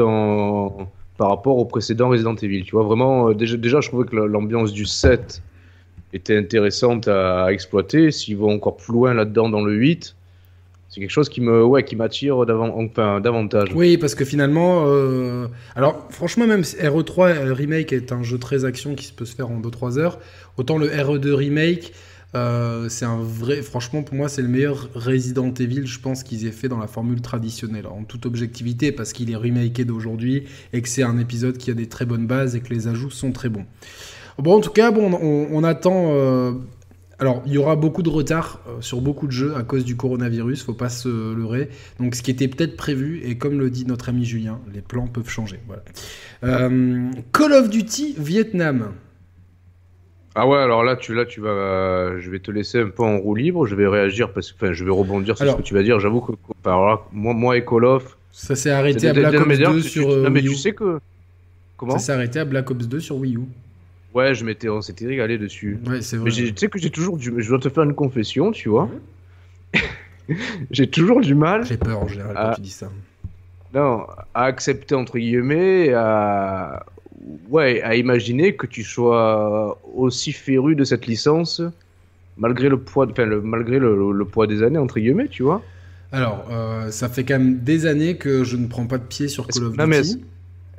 par 1.16 1.29
rapport 1.29 1.59
au 1.59 1.64
précédent 1.64 2.09
Resident 2.09 2.37
Evil. 2.37 2.64
Tu 2.64 2.72
vois, 2.72 2.85
vraiment, 2.85 3.31
euh, 3.31 3.35
déjà, 3.35 3.81
je 3.81 3.88
trouvais 3.88 4.09
que 4.09 4.16
l'ambiance 4.16 4.72
du 4.72 4.87
7 4.87 5.42
était 6.12 6.37
intéressante 6.37 7.09
à, 7.09 7.53
exploiter. 7.53 8.11
S'ils 8.11 8.37
vont 8.37 8.55
encore 8.55 8.77
plus 8.77 8.92
loin 8.92 9.14
là-dedans 9.14 9.48
dans 9.48 9.62
le 9.62 9.74
8, 9.74 10.14
c'est 10.88 11.01
quelque 11.01 11.11
chose 11.11 11.29
qui 11.29 11.40
me 11.40 11.62
ouais 11.62 11.85
qui 11.85 11.96
m'attire 11.96 12.38
enfin, 12.38 13.20
davantage. 13.20 13.68
Oui, 13.74 13.98
parce 13.98 14.14
que 14.14 14.24
finalement, 14.24 14.85
euh, 14.87 15.46
alors 15.74 16.07
franchement 16.09 16.46
même 16.46 16.62
RE3 16.62 17.53
remake 17.53 17.92
est 17.92 18.11
un 18.11 18.22
jeu 18.22 18.38
très 18.38 18.64
action 18.64 18.94
qui 18.94 19.12
peut 19.12 19.27
se 19.27 19.35
faire 19.35 19.51
en 19.51 19.61
2-3 19.61 19.98
heures. 19.98 20.18
Autant 20.57 20.79
le 20.79 20.88
RE2 20.88 21.33
remake, 21.33 21.92
euh, 22.34 22.88
c'est 22.90 23.06
un 23.06 23.22
vrai, 23.22 23.62
franchement, 23.62 24.02
pour 24.02 24.14
moi, 24.14 24.28
c'est 24.28 24.42
le 24.42 24.48
meilleur 24.48 24.90
Resident 24.94 25.52
Evil, 25.54 25.86
je 25.86 25.98
pense, 25.98 26.22
qu'ils 26.22 26.46
aient 26.46 26.52
fait 26.52 26.68
dans 26.68 26.78
la 26.78 26.86
formule 26.86 27.22
traditionnelle, 27.22 27.86
en 27.86 28.04
toute 28.04 28.26
objectivité, 28.26 28.92
parce 28.92 29.12
qu'il 29.12 29.30
est 29.30 29.36
remaké 29.36 29.84
d'aujourd'hui 29.84 30.44
et 30.72 30.82
que 30.82 30.88
c'est 30.88 31.02
un 31.02 31.18
épisode 31.18 31.56
qui 31.56 31.70
a 31.70 31.74
des 31.74 31.86
très 31.86 32.04
bonnes 32.04 32.26
bases 32.26 32.54
et 32.54 32.60
que 32.60 32.72
les 32.72 32.86
ajouts 32.86 33.10
sont 33.10 33.32
très 33.32 33.48
bons. 33.48 33.64
Bon, 34.38 34.56
en 34.56 34.60
tout 34.60 34.70
cas, 34.70 34.90
bon, 34.90 35.10
on, 35.10 35.64
attend 35.64 36.12
euh, 36.12 36.52
Alors, 37.18 37.42
il 37.46 37.52
y 37.52 37.58
aura 37.58 37.76
beaucoup 37.76 38.02
de 38.02 38.10
retard 38.10 38.60
euh, 38.68 38.80
sur 38.82 39.00
beaucoup 39.00 39.26
de 39.26 39.32
jeux 39.32 39.56
à 39.56 39.62
cause 39.62 39.84
du 39.84 39.96
coronavirus, 39.96 40.62
faut 40.62 40.74
pas 40.74 40.90
se 40.90 41.34
leurrer. 41.34 41.70
Donc, 41.98 42.14
ce 42.14 42.22
qui 42.22 42.30
était 42.30 42.46
peut-être 42.46 42.76
prévu, 42.76 43.22
et 43.24 43.38
comme 43.38 43.58
le 43.58 43.70
dit 43.70 43.86
notre 43.86 44.10
ami 44.10 44.26
Julien, 44.26 44.60
les 44.72 44.82
plans 44.82 45.08
peuvent 45.08 45.30
changer. 45.30 45.60
Call 46.42 47.52
of 47.52 47.70
Duty 47.70 48.16
Vietnam. 48.18 48.92
Ah 50.40 50.46
ouais, 50.46 50.59
alors 50.59 50.85
là, 50.85 50.94
tu, 50.94 51.14
là, 51.14 51.24
tu 51.24 51.40
vas, 51.40 52.16
je 52.20 52.31
vais 52.31 52.38
te 52.38 52.53
laisser 52.53 52.81
un 52.81 52.90
peu 52.90 53.03
en 53.03 53.18
roue 53.18 53.35
libre. 53.35 53.66
Je 53.66 53.74
vais 53.74 53.88
réagir 53.88 54.33
parce 54.33 54.53
que, 54.53 54.57
enfin, 54.57 54.72
je 54.72 54.85
vais 54.85 54.90
rebondir 54.92 55.37
sur 55.37 55.51
ce 55.51 55.57
que 55.57 55.62
tu 55.62 55.74
vas 55.74 55.83
dire. 55.83 55.98
J'avoue 55.98 56.20
que, 56.20 56.33
alors 56.64 57.09
moi, 57.12 57.35
moi 57.35 57.57
et 57.57 57.64
Call 57.64 57.85
of, 57.85 58.16
ça 58.31 58.55
s'est 58.55 58.70
arrêté 58.70 59.09
à 59.09 59.12
Black 59.12 59.35
Ops 59.35 59.59
2 59.59 59.83
sur. 59.83 60.09
non, 60.16 60.31
mais 60.31 60.40
tu 60.40 60.55
sais 60.55 60.72
que. 60.72 61.01
Comment 61.77 61.94
Ça 61.94 61.98
s'est 61.98 62.12
arrêté 62.12 62.38
à 62.38 62.44
Black 62.44 62.70
Ops 62.70 62.87
2 62.87 63.01
sur 63.01 63.16
Wii 63.16 63.35
U. 63.35 63.40
Ouais, 64.14 64.33
je 64.33 64.44
m'étais, 64.44 64.68
on 64.68 64.81
s'était 64.81 65.07
régalé 65.07 65.38
dessus. 65.38 65.81
Ouais, 65.85 66.03
c'est 66.03 66.16
vrai. 66.16 66.31
Mais 66.31 66.31
tu 66.31 66.53
sais 66.57 66.68
que 66.68 66.79
j'ai 66.79 66.90
toujours 66.90 67.16
du, 67.16 67.35
je 67.37 67.48
dois 67.48 67.59
te 67.59 67.68
faire 67.68 67.83
une 67.83 67.94
confession, 67.94 68.53
tu 68.53 68.68
vois. 68.68 68.88
j'ai 70.70 70.88
toujours 70.88 71.20
du 71.20 71.35
mal. 71.35 71.66
J'ai 71.66 71.77
peur 71.77 72.01
en 72.01 72.07
général 72.07 72.37
quand 72.37 72.55
tu 72.55 72.61
dis 72.61 72.70
ça. 72.70 72.90
Non, 73.74 74.07
à 74.35 74.44
accepter 74.44 74.94
entre 74.94 75.18
guillemets, 75.18 75.92
à 75.92 76.87
ouais, 77.48 77.83
à 77.83 77.96
imaginer 77.96 78.54
que 78.54 78.66
tu 78.66 78.85
sois 78.85 79.78
aussi 79.94 80.33
féru 80.33 80.74
de 80.74 80.85
cette 80.85 81.07
licence 81.07 81.62
malgré 82.38 82.68
le 82.68 82.78
poids, 82.78 83.07
enfin 83.11 83.26
le, 83.26 83.40
malgré 83.40 83.78
le, 83.78 84.24
poids 84.24 84.46
des 84.46 84.62
années 84.62 84.78
entre 84.78 85.00
guillemets, 85.00 85.28
tu 85.28 85.42
vois. 85.42 85.62
Alors, 86.12 86.46
euh, 86.50 86.90
ça 86.90 87.09
fait 87.09 87.24
quand 87.24 87.38
même 87.38 87.59
des 87.59 87.85
années 87.85 88.16
que 88.16 88.44
je 88.44 88.57
ne 88.57 88.66
prends 88.66 88.87
pas 88.87 88.98
de 88.98 89.04
pied 89.04 89.28
sur 89.28 89.46
Call 89.46 89.64
of 89.64 89.76
Duty. 89.76 90.24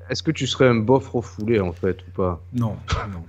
Est-ce 0.10 0.23
que 0.23 0.32
tu 0.32 0.47
serais 0.47 0.67
un 0.67 0.75
bof 0.75 1.08
refoulé 1.10 1.60
en 1.60 1.71
fait 1.71 1.97
ou 2.08 2.12
pas? 2.15 2.41
Non, 2.54 2.75
non, 3.12 3.23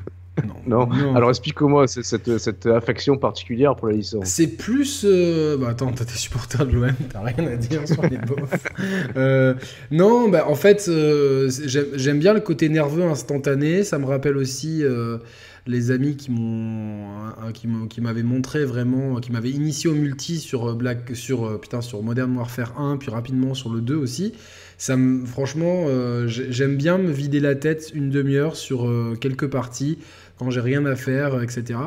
non. 0.66 0.88
Alors 1.14 1.31
explique-moi 1.31 1.87
cette, 1.87 2.38
cette, 2.38 2.66
affection 2.66 3.16
particulière 3.16 3.76
pour 3.76 3.88
la 3.88 3.94
licence. 3.94 4.26
C'est 4.26 4.48
plus. 4.48 5.05
Euh... 5.05 5.57
Bah 5.57 5.68
attends, 5.70 5.92
t'es 5.92 6.05
supporter 6.14 6.66
de 6.66 6.72
l'OM, 6.72 6.92
t'as 7.12 7.22
rien 7.22 7.46
à 7.46 7.57
dire 7.57 7.87
sur 7.87 8.03
les 8.03 8.18
bofs. 8.18 8.40
Euh, 9.16 9.55
non, 9.90 10.29
bah 10.29 10.46
en 10.48 10.55
fait, 10.55 10.87
euh, 10.88 11.50
j'aime 11.94 12.18
bien 12.18 12.33
le 12.33 12.40
côté 12.40 12.68
nerveux 12.68 13.03
instantané. 13.03 13.83
Ça 13.83 13.98
me 13.98 14.07
rappelle 14.07 14.37
aussi 14.37 14.83
euh, 14.83 15.18
les 15.66 15.90
amis 15.90 16.16
qui 16.16 16.31
m'ont 16.31 17.07
qui 17.53 18.00
m'avaient 18.00 18.22
montré 18.22 18.64
vraiment 18.64 19.16
qui 19.16 19.33
m'avaient 19.33 19.50
initié 19.50 19.90
au 19.90 19.94
multi 19.94 20.38
sur 20.38 20.74
Black 20.74 21.11
sur 21.14 21.61
putain 21.61 21.81
sur 21.81 22.03
Modern 22.03 22.35
Warfare 22.37 22.79
1 22.79 22.96
puis 22.96 23.11
rapidement 23.11 23.55
sur 23.55 23.70
le 23.70 23.81
2 23.81 23.96
aussi 23.96 24.35
ça 24.81 24.96
me, 24.96 25.26
franchement, 25.26 25.85
euh, 25.88 26.26
j'aime 26.26 26.79
bien 26.79 26.96
me 26.96 27.12
vider 27.12 27.38
la 27.38 27.55
tête 27.55 27.90
une 27.94 28.09
demi-heure 28.09 28.57
sur 28.57 28.88
euh, 28.88 29.14
quelques 29.20 29.46
parties 29.46 29.98
quand 30.40 30.50
j'ai 30.50 30.61
rien 30.61 30.85
à 30.87 30.96
faire, 30.96 31.40
etc. 31.42 31.79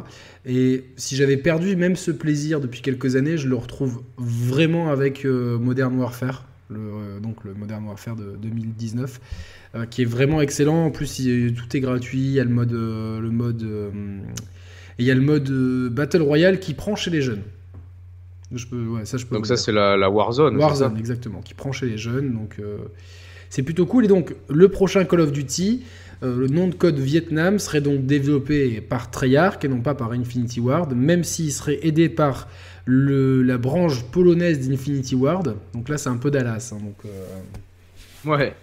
Et 0.46 0.86
si 0.96 1.18
j'avais 1.18 1.36
perdu 1.36 1.76
même 1.76 1.98
ce 1.98 2.12
plaisir 2.12 2.62
depuis 2.62 2.82
quelques 2.82 3.18
années, 3.18 3.36
je 3.36 3.50
le 3.50 3.56
retrouve 3.56 4.02
vraiment 4.18 4.90
avec 4.90 5.26
euh, 5.26 5.58
Modern 5.58 5.94
Warfare, 6.00 6.46
le, 6.70 7.20
donc 7.20 7.44
le 7.44 7.54
Modern 7.54 7.84
Warfare 7.84 8.16
de 8.16 8.38
2019, 8.42 9.20
qui 9.90 10.04
est 10.04 10.06
vraiment 10.06 10.40
excellent. 10.40 10.86
En 10.86 10.92
plus, 10.92 11.16
tout 11.18 11.76
est 11.78 11.80
gratuit. 11.80 12.20
Il 12.20 12.32
y 12.32 12.40
a 12.40 12.44
le 12.44 12.52
mode, 12.52 12.74
le 12.74 13.30
mode, 13.32 13.66
et 15.00 15.04
il 15.04 15.06
y 15.06 15.12
a 15.12 15.16
le 15.16 15.22
mode 15.22 15.50
Battle 15.92 16.22
Royale 16.22 16.60
qui 16.60 16.74
prend 16.74 16.96
chez 16.96 17.10
les 17.10 17.22
jeunes. 17.22 17.42
donc 18.52 19.48
ça 19.48 19.58
c'est 19.58 19.72
la, 19.72 20.10
Warzone. 20.10 20.58
Warzone, 20.58 20.98
exactement, 20.98 21.42
qui 21.42 21.54
prend 21.54 21.72
chez 21.72 21.88
les 21.88 21.98
jeunes. 21.98 22.34
Donc 22.34 22.58
euh, 22.60 22.78
c'est 23.50 23.64
plutôt 23.64 23.86
cool. 23.86 24.06
Et 24.06 24.08
donc 24.08 24.36
le 24.50 24.70
prochain 24.70 25.04
Call 25.06 25.22
of 25.22 25.32
Duty, 25.32 25.84
euh, 26.22 26.38
le 26.38 26.48
nom 26.48 26.68
de 26.68 26.76
code 26.76 27.00
Vietnam 27.00 27.60
serait 27.60 27.82
donc 27.82 28.06
développé 28.06 28.82
par 28.82 29.10
Treyarch 29.10 29.64
et 29.66 29.68
non 29.68 29.82
pas 29.82 29.96
par 29.96 30.12
Infinity 30.12 30.60
Ward, 30.60 30.94
même 30.96 31.24
s'il 31.24 31.52
serait 31.52 31.80
aidé 31.84 32.10
par 32.10 32.48
le, 32.86 33.42
la 33.42 33.58
branche 33.58 34.04
polonaise 34.04 34.68
d'Infinity 34.68 35.16
Ward. 35.16 35.56
Donc 35.74 35.90
là 35.90 35.98
c'est 35.98 36.10
un 36.10 36.18
peu 36.18 36.32
Dallas. 36.32 36.74
Hein, 36.74 36.80
donc, 36.84 36.98
euh, 37.06 38.30
Ouais. 38.30 38.56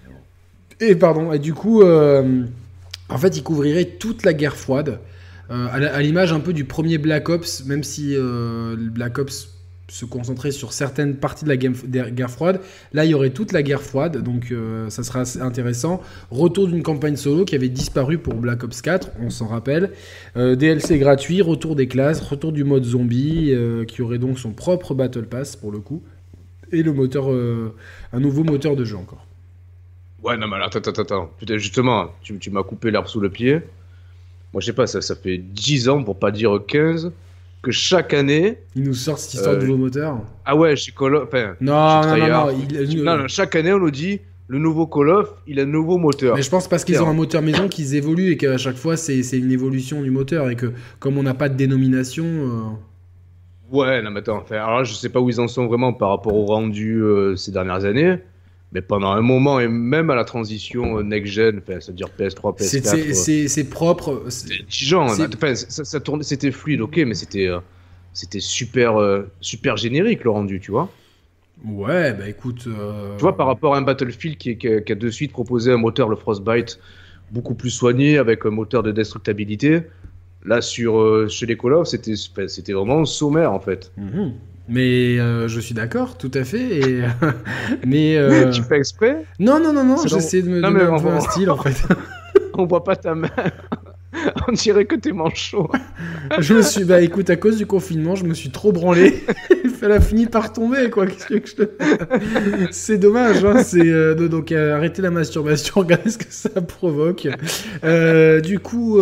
Et 0.80 0.94
pardon, 0.94 1.32
et 1.32 1.38
du 1.38 1.52
coup, 1.52 1.82
en 1.82 3.18
fait 3.18 3.36
il 3.36 3.42
couvrirait 3.42 3.84
toute 3.84 4.24
la 4.24 4.32
guerre 4.32 4.56
froide. 4.56 4.98
à 5.50 6.00
l'image 6.00 6.32
un 6.32 6.40
peu 6.40 6.54
du 6.54 6.64
premier 6.64 6.96
Black 6.96 7.28
Ops, 7.28 7.66
même 7.66 7.84
si 7.84 8.16
Black 8.94 9.18
Ops 9.18 9.59
se 9.90 10.04
concentrer 10.04 10.52
sur 10.52 10.72
certaines 10.72 11.16
parties 11.16 11.44
de 11.44 11.48
la 11.48 11.56
guerre 11.56 12.30
froide. 12.30 12.60
Là, 12.92 13.04
il 13.04 13.10
y 13.10 13.14
aurait 13.14 13.30
toute 13.30 13.52
la 13.52 13.62
guerre 13.62 13.82
froide, 13.82 14.22
donc 14.22 14.52
euh, 14.52 14.88
ça 14.88 15.02
sera 15.02 15.24
intéressant. 15.40 16.00
Retour 16.30 16.68
d'une 16.68 16.82
campagne 16.82 17.16
solo 17.16 17.44
qui 17.44 17.54
avait 17.54 17.68
disparu 17.68 18.18
pour 18.18 18.34
Black 18.34 18.62
Ops 18.62 18.82
4, 18.82 19.10
on 19.20 19.30
s'en 19.30 19.48
rappelle. 19.48 19.90
Euh, 20.36 20.54
DLC 20.54 20.98
gratuit, 20.98 21.42
retour 21.42 21.74
des 21.74 21.88
classes, 21.88 22.20
retour 22.20 22.52
du 22.52 22.64
mode 22.64 22.84
zombie, 22.84 23.52
euh, 23.52 23.84
qui 23.84 24.00
aurait 24.02 24.18
donc 24.18 24.38
son 24.38 24.52
propre 24.52 24.94
Battle 24.94 25.26
Pass 25.26 25.56
pour 25.56 25.72
le 25.72 25.80
coup. 25.80 26.02
Et 26.72 26.84
le 26.84 26.92
moteur, 26.92 27.28
un 28.12 28.20
nouveau 28.20 28.44
moteur 28.44 28.76
de 28.76 28.84
jeu 28.84 28.96
encore. 28.96 29.26
Ouais, 30.22 30.36
non, 30.36 30.46
mais 30.46 30.58
attends, 30.62 30.78
attends, 30.78 31.02
attends. 31.02 31.30
Justement, 31.56 32.10
tu, 32.22 32.50
m'as 32.50 32.62
coupé 32.62 32.92
l'herbe 32.92 33.08
sous 33.08 33.18
le 33.18 33.28
pied. 33.28 33.60
Moi, 34.52 34.60
je 34.60 34.66
sais 34.66 34.72
pas, 34.72 34.86
ça, 34.86 35.00
ça 35.00 35.16
fait 35.16 35.38
10 35.38 35.88
ans, 35.88 36.04
pour 36.04 36.16
pas 36.16 36.30
dire 36.30 36.60
15 36.68 37.10
que 37.62 37.70
chaque 37.70 38.14
année. 38.14 38.58
Il 38.74 38.84
nous 38.84 38.94
sort 38.94 39.18
cette 39.18 39.34
histoire 39.34 39.56
de 39.56 39.62
euh, 39.62 39.66
nouveau 39.66 39.78
moteur. 39.78 40.20
Ah 40.44 40.56
ouais, 40.56 40.76
chez 40.76 40.92
Call 40.92 41.14
of. 41.14 41.28
Enfin, 41.28 41.54
non, 41.60 42.02
non, 42.02 42.16
non, 42.16 43.04
non, 43.04 43.18
non, 43.18 43.28
Chaque 43.28 43.54
année, 43.56 43.72
on 43.72 43.78
nous 43.78 43.90
dit 43.90 44.20
le 44.50 44.58
nouveau 44.58 44.86
Call 44.88 45.10
of, 45.10 45.32
il 45.46 45.60
a 45.60 45.62
un 45.62 45.66
nouveau 45.66 45.96
moteur. 45.96 46.34
Mais 46.34 46.42
je 46.42 46.50
pense 46.50 46.66
parce 46.66 46.84
qu'ils 46.84 47.00
ont 47.00 47.08
un 47.08 47.14
moteur 47.14 47.40
maison 47.40 47.68
qu'ils 47.68 47.94
évoluent 47.94 48.32
et 48.32 48.36
qu'à 48.36 48.58
chaque 48.58 48.76
fois, 48.76 48.96
c'est 48.96 49.20
une 49.38 49.52
évolution 49.52 50.02
du 50.02 50.10
moteur 50.10 50.50
et 50.50 50.56
que 50.56 50.72
comme 50.98 51.18
on 51.18 51.22
n'a 51.22 51.34
pas 51.34 51.48
de 51.48 51.54
dénomination. 51.54 52.24
Euh, 52.24 53.76
ouais, 53.76 54.02
non, 54.02 54.10
mais 54.10 54.20
attends. 54.20 54.44
alors 54.50 54.84
je 54.84 54.94
sais 54.94 55.08
pas 55.08 55.20
où 55.20 55.28
ils 55.28 55.40
en 55.40 55.46
sont 55.46 55.66
vraiment 55.66 55.92
par 55.92 56.08
rapport 56.08 56.34
au 56.34 56.46
rendu 56.46 57.00
euh, 57.00 57.36
ces 57.36 57.52
dernières 57.52 57.84
années. 57.84 58.18
Mais 58.72 58.82
pendant 58.82 59.10
un 59.10 59.20
moment, 59.20 59.58
et 59.58 59.66
même 59.66 60.10
à 60.10 60.14
la 60.14 60.24
transition 60.24 61.02
next-gen, 61.02 61.60
c'est-à-dire 61.66 62.08
PS3, 62.16 62.56
PS4. 62.56 63.48
C'est 63.48 63.68
propre. 63.68 64.26
C'était 64.28 64.64
genre, 64.68 65.10
ça, 65.10 65.84
ça 65.84 66.00
tournait, 66.00 66.22
c'était 66.22 66.52
fluide, 66.52 66.80
ok, 66.80 66.98
mais 66.98 67.14
c'était 67.14 67.48
euh, 67.48 67.58
c'était 68.12 68.40
super, 68.40 68.96
euh, 68.96 69.22
super 69.40 69.76
générique 69.76 70.22
le 70.22 70.30
rendu, 70.30 70.60
tu 70.60 70.70
vois. 70.70 70.88
Ouais, 71.64 72.12
bah 72.14 72.28
écoute. 72.28 72.64
Euh, 72.68 73.16
tu 73.16 73.22
vois, 73.22 73.36
par 73.36 73.48
rapport 73.48 73.74
à 73.74 73.78
un 73.78 73.82
Battlefield 73.82 74.38
qui, 74.38 74.56
qui, 74.56 74.68
a 74.68 74.94
de 74.94 75.10
suite 75.10 75.32
proposé 75.32 75.72
un 75.72 75.76
moteur, 75.76 76.08
le 76.08 76.16
Frostbite, 76.16 76.78
beaucoup 77.32 77.54
plus 77.54 77.70
soigné, 77.70 78.18
avec 78.18 78.46
un 78.46 78.50
moteur 78.50 78.84
de 78.84 78.92
destructibilité. 78.92 79.82
Là, 80.44 80.62
sur, 80.62 81.28
chez 81.28 81.44
les 81.44 81.56
Call 81.56 81.74
of, 81.74 81.88
c'était 81.88 82.72
vraiment 82.72 83.04
sommaire 83.04 83.52
en 83.52 83.60
fait. 83.60 83.92
Mhm. 83.96 84.32
Mais 84.70 85.18
euh, 85.18 85.48
je 85.48 85.58
suis 85.58 85.74
d'accord, 85.74 86.16
tout 86.16 86.30
à 86.32 86.44
fait. 86.44 86.78
Et, 86.78 87.02
mais 87.86 88.16
euh, 88.16 88.50
tu 88.52 88.62
fais 88.62 88.76
exprès? 88.76 89.24
Non, 89.40 89.58
non, 89.58 89.72
non, 89.72 89.84
non. 89.84 89.96
J'essaie 90.06 90.42
de 90.42 90.48
me 90.48 90.62
donner 90.62 90.82
un, 90.82 91.00
peu 91.00 91.08
un 91.08 91.20
style 91.20 91.50
en 91.50 91.56
fait. 91.56 91.82
on 92.54 92.66
voit 92.66 92.84
pas 92.84 92.94
ta 92.94 93.16
main. 93.16 93.30
on 94.48 94.52
dirait 94.52 94.84
que 94.84 94.94
t'es 94.94 95.12
manchot. 95.12 95.70
je 96.38 96.54
me 96.54 96.62
suis, 96.62 96.84
bah 96.84 97.00
écoute, 97.00 97.30
à 97.30 97.36
cause 97.36 97.56
du 97.56 97.66
confinement, 97.66 98.14
je 98.14 98.24
me 98.24 98.34
suis 98.34 98.50
trop 98.50 98.70
branlé. 98.70 99.24
Elle 99.82 99.92
a 99.92 100.00
fini 100.00 100.26
par 100.26 100.52
tomber, 100.52 100.90
quoi. 100.90 101.06
Qu'est-ce 101.06 101.26
que 101.26 101.46
je 101.46 101.54
te... 101.54 102.68
C'est 102.70 102.98
dommage, 102.98 103.44
hein. 103.44 103.62
C'est 103.62 103.88
euh, 103.88 104.14
donc 104.28 104.52
arrêter 104.52 105.00
la 105.00 105.10
masturbation, 105.10 105.74
regardez 105.76 106.10
ce 106.10 106.18
que 106.18 106.26
ça 106.28 106.50
provoque. 106.60 107.26
du 108.42 108.58
coup. 108.60 109.00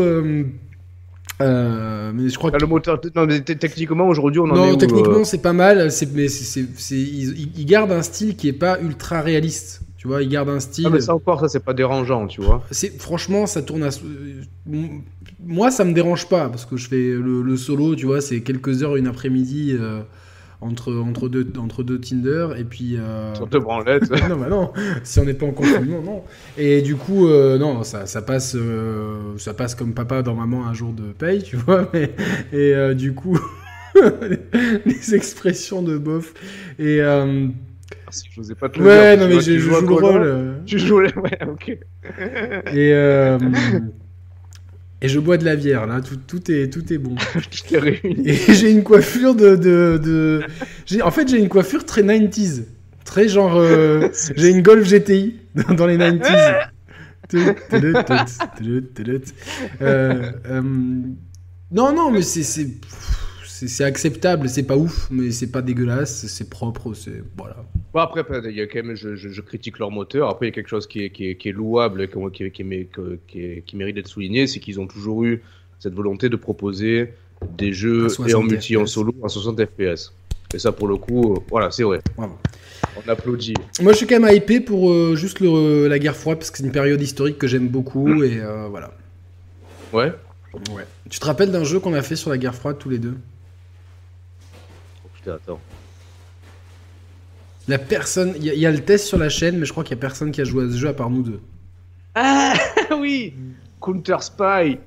Euh, 1.41 2.11
mais 2.13 2.29
je 2.29 2.37
crois 2.37 2.51
que... 2.51 2.59
le 2.59 2.67
moteur, 2.67 3.01
non, 3.15 3.27
mais 3.27 3.41
techniquement 3.41 4.09
aujourd'hui 4.09 4.41
on 4.41 4.51
en 4.51 4.57
non, 4.57 4.75
est 4.75 4.79
techniquement 4.79 5.19
euh 5.19 5.25
c'est 5.25 5.43
pas 5.43 5.53
mal. 5.53 5.91
C'est, 5.93 6.13
mais 6.13 6.29
c'est, 6.29 6.65
il, 6.91 7.57
il, 7.57 7.65
garde 7.65 7.93
un 7.93 8.03
style 8.03 8.35
qui 8.35 8.49
est 8.49 8.53
pas 8.53 8.81
ultra 8.81 9.21
réaliste. 9.21 9.83
Tu 9.97 10.07
vois, 10.07 10.23
il 10.23 10.29
garde 10.29 10.49
un 10.49 10.61
style. 10.61 10.87
Ah, 10.87 10.91
mais 10.91 11.01
ça 11.01 11.15
encore, 11.15 11.41
ça 11.41 11.49
c'est 11.49 11.63
pas 11.63 11.75
dérangeant, 11.75 12.27
tu 12.27 12.41
vois. 12.41 12.63
C'est 12.71 13.01
franchement, 13.01 13.47
ça 13.47 13.63
tourne 13.63 13.83
à. 13.83 13.91
Moi, 15.45 15.71
ça 15.71 15.85
me 15.85 15.93
dérange 15.93 16.29
pas 16.29 16.49
parce 16.49 16.65
que 16.65 16.77
je 16.77 16.89
fais 16.89 17.11
le, 17.15 17.57
solo, 17.57 17.95
tu 17.95 18.07
vois, 18.07 18.21
c'est 18.21 18.41
quelques 18.41 18.83
heures 18.83 18.97
une 18.97 19.07
après-midi. 19.07 19.77
Euh, 19.79 20.01
entre, 20.61 20.93
entre, 20.95 21.29
deux, 21.29 21.47
entre 21.59 21.83
deux 21.83 22.01
Tinder 22.01 22.49
et 22.57 22.65
puis. 22.65 22.97
Euh... 22.97 23.35
Sur 23.35 23.47
deux 23.47 23.61
branlettes. 23.61 24.11
non, 24.29 24.37
bah 24.37 24.49
non, 24.49 24.73
si 25.05 25.21
on 25.21 25.25
n'est 25.25 25.35
pas 25.35 25.47
en 25.47 25.53
confinement, 25.53 26.03
non. 26.03 26.23
Et 26.57 26.83
du 26.83 26.97
coup, 26.97 27.29
euh, 27.29 27.59
non, 27.59 27.83
ça, 27.85 28.07
ça 28.07 28.23
passe, 28.23 28.57
euh, 28.57 29.37
ça 29.39 29.55
passe 29.55 29.75
comme 29.75 29.95
papa 29.95 30.23
dans 30.23 30.35
maman 30.35 30.67
un 30.67 30.75
jour 30.75 30.93
de 30.93 31.13
paye, 31.13 31.43
tu 31.43 31.57
vois. 31.57 31.89
Mais, 31.93 32.15
et 32.53 32.75
euh, 32.75 32.95
du 32.95 33.15
coup, 33.15 33.39
les 34.87 35.15
expressions 35.15 35.83
de 35.83 35.97
bof. 35.97 36.35
Et. 36.79 37.01
Ah, 37.01 37.27
je 38.11 38.41
n'osais 38.41 38.55
pas 38.55 38.71
te 38.71 38.79
le 38.79 38.87
ouais, 38.87 39.17
non, 39.17 39.29
mais 39.29 39.41
je, 39.41 39.59
joue 39.59 39.81
le 39.81 39.93
rôle. 39.93 40.63
Tu 40.67 40.79
joues 40.79 41.01
le. 41.01 41.19
Ouais, 41.19 41.39
ok. 41.47 41.79
Et. 42.75 43.39
Et 45.01 45.09
je 45.09 45.21
bois 45.21 45.37
de 45.37 45.45
la 45.45 45.55
bière, 45.55 45.87
là, 45.87 46.01
tout, 46.01 46.17
tout, 46.17 46.51
est, 46.51 46.73
tout 46.73 46.93
est 46.93 46.99
bon. 46.99 47.15
et 48.05 48.35
j'ai 48.35 48.71
une 48.71 48.83
coiffure 48.83 49.35
de. 49.35 49.55
de, 49.55 50.01
de... 50.03 51.03
En 51.03 51.11
fait, 51.13 51.29
j'ai 51.29 51.39
une 51.39 51.49
coiffure 51.49 51.85
très 51.85 52.03
90s. 52.03 52.65
Très 53.05 53.29
genre. 53.29 53.57
Euh, 53.57 54.09
j'ai 54.37 54.51
une 54.51 54.63
Golf 54.63 54.89
GTI 54.89 55.37
dans 55.77 55.87
les 55.87 55.99
90s. 55.99 56.69
euh, 59.83 60.33
euh, 60.47 60.63
non, 61.71 61.93
non, 61.95 62.11
mais 62.11 62.23
c'est. 62.23 62.43
c'est 62.43 62.67
acceptable, 63.81 64.49
c'est 64.49 64.63
pas 64.63 64.77
ouf, 64.77 65.09
mais 65.11 65.31
c'est 65.31 65.51
pas 65.51 65.63
dégueulasse, 65.63 66.27
c'est 66.27 66.51
propre, 66.51 66.95
c'est 66.95 67.23
voilà. 67.37 67.57
Bon 67.93 68.01
après, 68.01 68.23
il 68.45 68.57
y 68.57 68.61
a 68.61 68.67
quand 68.67 68.83
même, 68.83 68.95
je, 68.95 69.17
je, 69.17 69.41
critique 69.41 69.79
leur 69.79 69.91
moteur. 69.91 70.29
Après, 70.29 70.47
il 70.47 70.49
y 70.51 70.53
a 70.53 70.55
quelque 70.55 70.69
chose 70.69 70.87
qui 70.87 71.05
est, 71.05 71.11
qui 71.11 71.31
est, 71.31 71.37
qui 71.37 71.49
est 71.49 71.53
louable, 71.53 72.09
qui, 72.09 73.75
mérite 73.75 73.95
d'être 73.95 74.09
souligné, 74.09 74.47
c'est 74.47 74.61
qu'ils 74.61 74.81
ont 74.81 74.87
toujours 74.87 75.25
eu 75.25 75.43
cette 75.79 75.95
volonté 75.95 76.29
de 76.29 76.37
proposer 76.37 77.15
des 77.57 77.73
jeux 77.73 78.09
et 78.27 78.35
en 78.35 78.43
multi 78.43 78.77
en 78.77 78.87
solo 78.87 79.15
à 79.25 79.29
60 79.29 79.65
FPS. 79.65 80.13
Et 80.55 80.59
ça, 80.59 80.73
pour 80.73 80.89
le 80.89 80.97
coup, 80.97 81.35
euh, 81.35 81.39
voilà, 81.51 81.71
c'est 81.71 81.83
vrai. 81.83 82.01
On 82.17 83.09
applaudit. 83.09 83.55
Moi, 83.83 83.93
je 83.93 83.99
suis 83.99 84.07
quand 84.07 84.19
même 84.19 84.35
hypé 84.35 84.61
pour 84.61 84.91
euh, 84.91 85.15
juste 85.15 85.41
le, 85.41 85.89
la 85.89 85.99
guerre 85.99 86.17
froide, 86.17 86.39
parce 86.39 86.51
que 86.51 86.59
c'est 86.59 86.65
une 86.65 86.73
période 86.73 87.01
historique 87.01 87.39
que 87.39 87.47
j'aime 87.47 87.69
beaucoup, 87.69 88.23
et 88.23 88.41
euh, 88.41 88.67
voilà. 88.69 88.93
Ouais. 89.93 90.13
Ouais. 90.73 90.87
Tu 91.11 91.19
te 91.21 91.27
rappelles 91.27 91.51
d'un 91.51 91.65
jeu 91.65 91.81
qu'on 91.81 91.93
a 91.93 92.03
fait 92.03 92.17
sur 92.17 92.31
la 92.31 92.39
guerre 92.39 92.55
froide 92.55 92.79
tous 92.79 92.89
les 92.89 92.99
deux? 92.99 93.15
Putain, 95.19 95.35
attends. 95.35 95.61
La 97.67 97.79
personne, 97.79 98.33
il 98.37 98.45
y, 98.45 98.67
a 98.67 98.71
le 98.71 98.79
test 98.79 99.07
sur 99.07 99.19
la 99.19 99.29
chaîne, 99.29 99.59
mais 99.59 99.67
je 99.67 99.73
crois 99.73 99.85
qu'il 99.85 99.95
y 99.95 99.99
a 99.99 100.01
personne 100.01 100.31
qui 100.31 100.41
a 100.41 100.45
joué 100.45 100.65
à 100.65 100.71
ce 100.71 100.77
jeu 100.77 100.89
à 100.89 100.95
part 100.95 101.11
nous 101.11 101.23
deux. 101.23 101.41
Ah 102.15 102.55
oui, 102.99 103.35
Counter 103.79 104.17
Spy. 104.21 104.79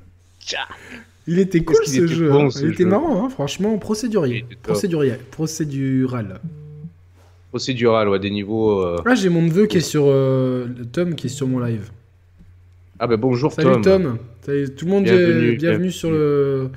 Il 1.27 1.37
était 1.37 1.63
cool 1.63 1.85
ce 1.85 2.07
jeu. 2.07 2.31
Hein. 2.33 2.49
il 2.59 2.71
était 2.71 2.85
marrant, 2.85 3.23
hein, 3.23 3.29
franchement, 3.29 3.77
procédurier. 3.77 4.45
Procédurier. 4.63 5.13
Procédural. 5.29 6.41
Procédural, 7.51 8.09
ouais, 8.09 8.19
des 8.19 8.31
niveaux. 8.31 8.79
Euh, 8.79 9.01
ah, 9.05 9.13
j'ai 9.13 9.29
mon 9.29 9.43
neveu 9.43 9.67
qui 9.67 9.77
est 9.77 9.81
sur. 9.81 10.05
Euh, 10.07 10.67
Tom 10.91 11.13
qui 11.13 11.27
est 11.27 11.29
sur 11.29 11.47
mon 11.47 11.59
live. 11.59 11.91
Ah, 12.97 13.05
bah 13.05 13.17
bonjour 13.17 13.51
Salut 13.51 13.81
Tom. 13.81 14.17
Salut, 14.41 14.73
tout 14.73 14.85
le 14.85 14.91
monde, 14.91 15.03
bienvenue, 15.03 15.55
bienvenue, 15.55 15.91
sur, 15.91 16.09
le, 16.09 16.71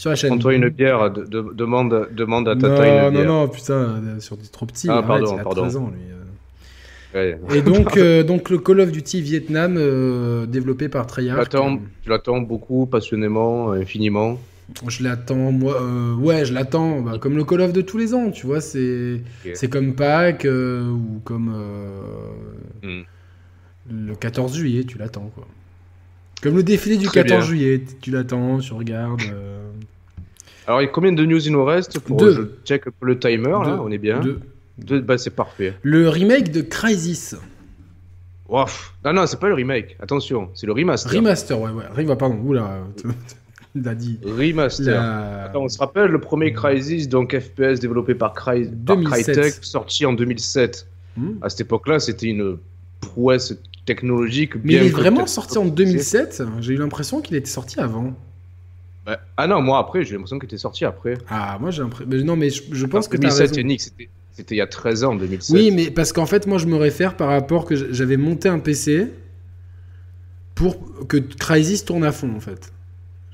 sur 0.00 0.08
la 0.08 0.16
chaîne. 0.16 0.30
Prends-toi 0.30 0.54
une 0.54 0.68
bière, 0.70 1.10
demande, 1.10 2.08
demande 2.12 2.48
à 2.48 2.56
Tata 2.56 3.06
une 3.06 3.10
bière. 3.10 3.26
Non, 3.26 3.42
non, 3.42 3.48
putain, 3.48 4.00
sur 4.18 4.38
des 4.38 4.48
trop 4.48 4.64
petits. 4.64 4.88
Ah, 4.88 5.02
pardon, 5.06 5.34
il 5.36 5.40
a 5.40 5.42
pardon. 5.42 5.62
13 5.62 5.76
ans, 5.76 5.92
lui. 5.92 6.00
Et 7.54 7.62
donc, 7.62 7.98
euh, 7.98 8.22
donc 8.22 8.48
le 8.48 8.58
Call 8.58 8.80
of 8.80 8.92
Duty 8.92 9.20
Vietnam 9.20 9.74
euh, 9.76 10.46
développé 10.46 10.88
par 10.88 11.06
Treyarch. 11.06 11.50
Tu 11.50 12.08
l'attends 12.08 12.40
beaucoup, 12.40 12.86
passionnément, 12.86 13.72
infiniment. 13.72 14.38
Je 14.88 15.02
l'attends, 15.02 15.52
moi, 15.52 15.82
euh, 15.82 16.14
ouais, 16.14 16.46
je 16.46 16.54
l'attends, 16.54 17.02
bah, 17.02 17.18
comme 17.20 17.36
le 17.36 17.44
Call 17.44 17.60
of 17.60 17.72
de 17.74 17.82
tous 17.82 17.98
les 17.98 18.14
ans, 18.14 18.30
tu 18.30 18.46
vois, 18.46 18.62
c'est 18.62 19.20
c'est 19.52 19.68
comme 19.68 19.94
Pâques 19.94 20.46
ou 20.48 21.20
comme 21.24 21.52
hmm. 22.82 23.02
le 23.90 24.14
14 24.14 24.56
juillet, 24.56 24.84
tu 24.84 24.96
l'attends, 24.96 25.30
quoi. 25.34 25.46
Comme 26.42 26.56
le 26.56 26.62
défilé 26.62 26.96
du 26.96 27.08
14 27.08 27.46
juillet, 27.46 27.82
tu 28.00 28.10
l'attends, 28.10 28.58
tu 28.58 28.72
regardes. 28.72 29.22
Alors, 30.66 30.80
combien 30.92 31.12
de 31.12 31.24
news 31.24 31.44
il 31.44 31.52
nous 31.52 31.64
reste 31.64 31.98
pour 31.98 32.16
Deux. 32.16 32.32
Je 32.32 32.42
check 32.64 32.84
le 33.00 33.18
timer, 33.18 33.50
là, 33.50 33.80
on 33.82 33.90
est 33.90 33.98
bien. 33.98 34.20
Deux. 34.20 35.00
Bah, 35.00 35.18
c'est 35.18 35.30
parfait. 35.30 35.74
Le 35.82 36.08
remake 36.08 36.52
de 36.52 36.62
Crysis. 36.62 37.34
Non, 38.48 39.12
non, 39.12 39.26
c'est 39.26 39.38
pas 39.38 39.48
le 39.48 39.54
remake. 39.54 39.96
Attention, 40.00 40.50
c'est 40.54 40.66
le 40.66 40.72
remaster. 40.72 41.12
Remaster, 41.12 41.60
ouais, 41.60 41.70
ouais. 41.70 42.04
Bah, 42.04 42.16
pardon, 42.16 42.38
oula. 42.44 42.80
Il 43.74 43.86
a 43.86 43.94
dit. 43.94 44.18
Remaster. 44.24 45.00
Attends, 45.44 45.62
on 45.62 45.68
se 45.68 45.78
rappelle 45.78 46.10
le 46.10 46.20
premier 46.20 46.52
Crysis, 46.52 47.08
donc 47.08 47.38
FPS 47.38 47.78
développé 47.78 48.14
par, 48.14 48.32
Cry... 48.32 48.68
Crytek, 48.86 49.54
sorti 49.62 50.06
en 50.06 50.12
2007. 50.12 50.86
Hmm. 51.16 51.32
À 51.42 51.48
cette 51.48 51.62
époque-là, 51.62 52.00
c'était 52.00 52.26
une 52.26 52.58
prouesse 53.00 53.54
technologique. 53.86 54.54
Mais 54.62 54.74
il 54.74 54.82
est 54.84 54.88
vraiment 54.88 55.26
sorti 55.26 55.58
en 55.58 55.64
2007 55.64 56.42
J'ai 56.60 56.74
eu 56.74 56.76
l'impression 56.76 57.20
qu'il 57.20 57.36
était 57.36 57.50
sorti 57.50 57.80
avant. 57.80 58.14
Bah, 59.06 59.18
ah 59.36 59.46
non, 59.46 59.62
moi 59.62 59.78
après, 59.78 60.04
j'ai 60.04 60.12
l'impression 60.14 60.38
qu'il 60.38 60.46
était 60.46 60.58
sorti 60.58 60.84
après. 60.84 61.14
Ah, 61.28 61.58
moi 61.60 61.70
j'ai 61.70 61.82
l'impression. 61.82 62.24
Non, 62.24 62.36
mais 62.36 62.50
je, 62.50 62.86
pense 62.86 63.08
que 63.08 63.16
2007, 63.16 63.56
Yannick, 63.56 63.80
c'était 63.80 64.08
c'était 64.40 64.54
il 64.54 64.58
y 64.58 64.62
a 64.62 64.66
13 64.66 65.04
ans, 65.04 65.12
en 65.12 65.16
2007. 65.16 65.54
Oui, 65.54 65.70
mais 65.70 65.90
parce 65.90 66.12
qu'en 66.12 66.26
fait, 66.26 66.46
moi, 66.46 66.56
je 66.58 66.66
me 66.66 66.76
réfère 66.76 67.16
par 67.16 67.28
rapport 67.28 67.66
que 67.66 67.74
j'avais 67.92 68.16
monté 68.16 68.48
un 68.48 68.58
PC 68.58 69.08
pour 70.54 70.78
que 71.06 71.18
Crysis 71.18 71.84
tourne 71.84 72.04
à 72.04 72.12
fond, 72.12 72.34
en 72.34 72.40
fait. 72.40 72.72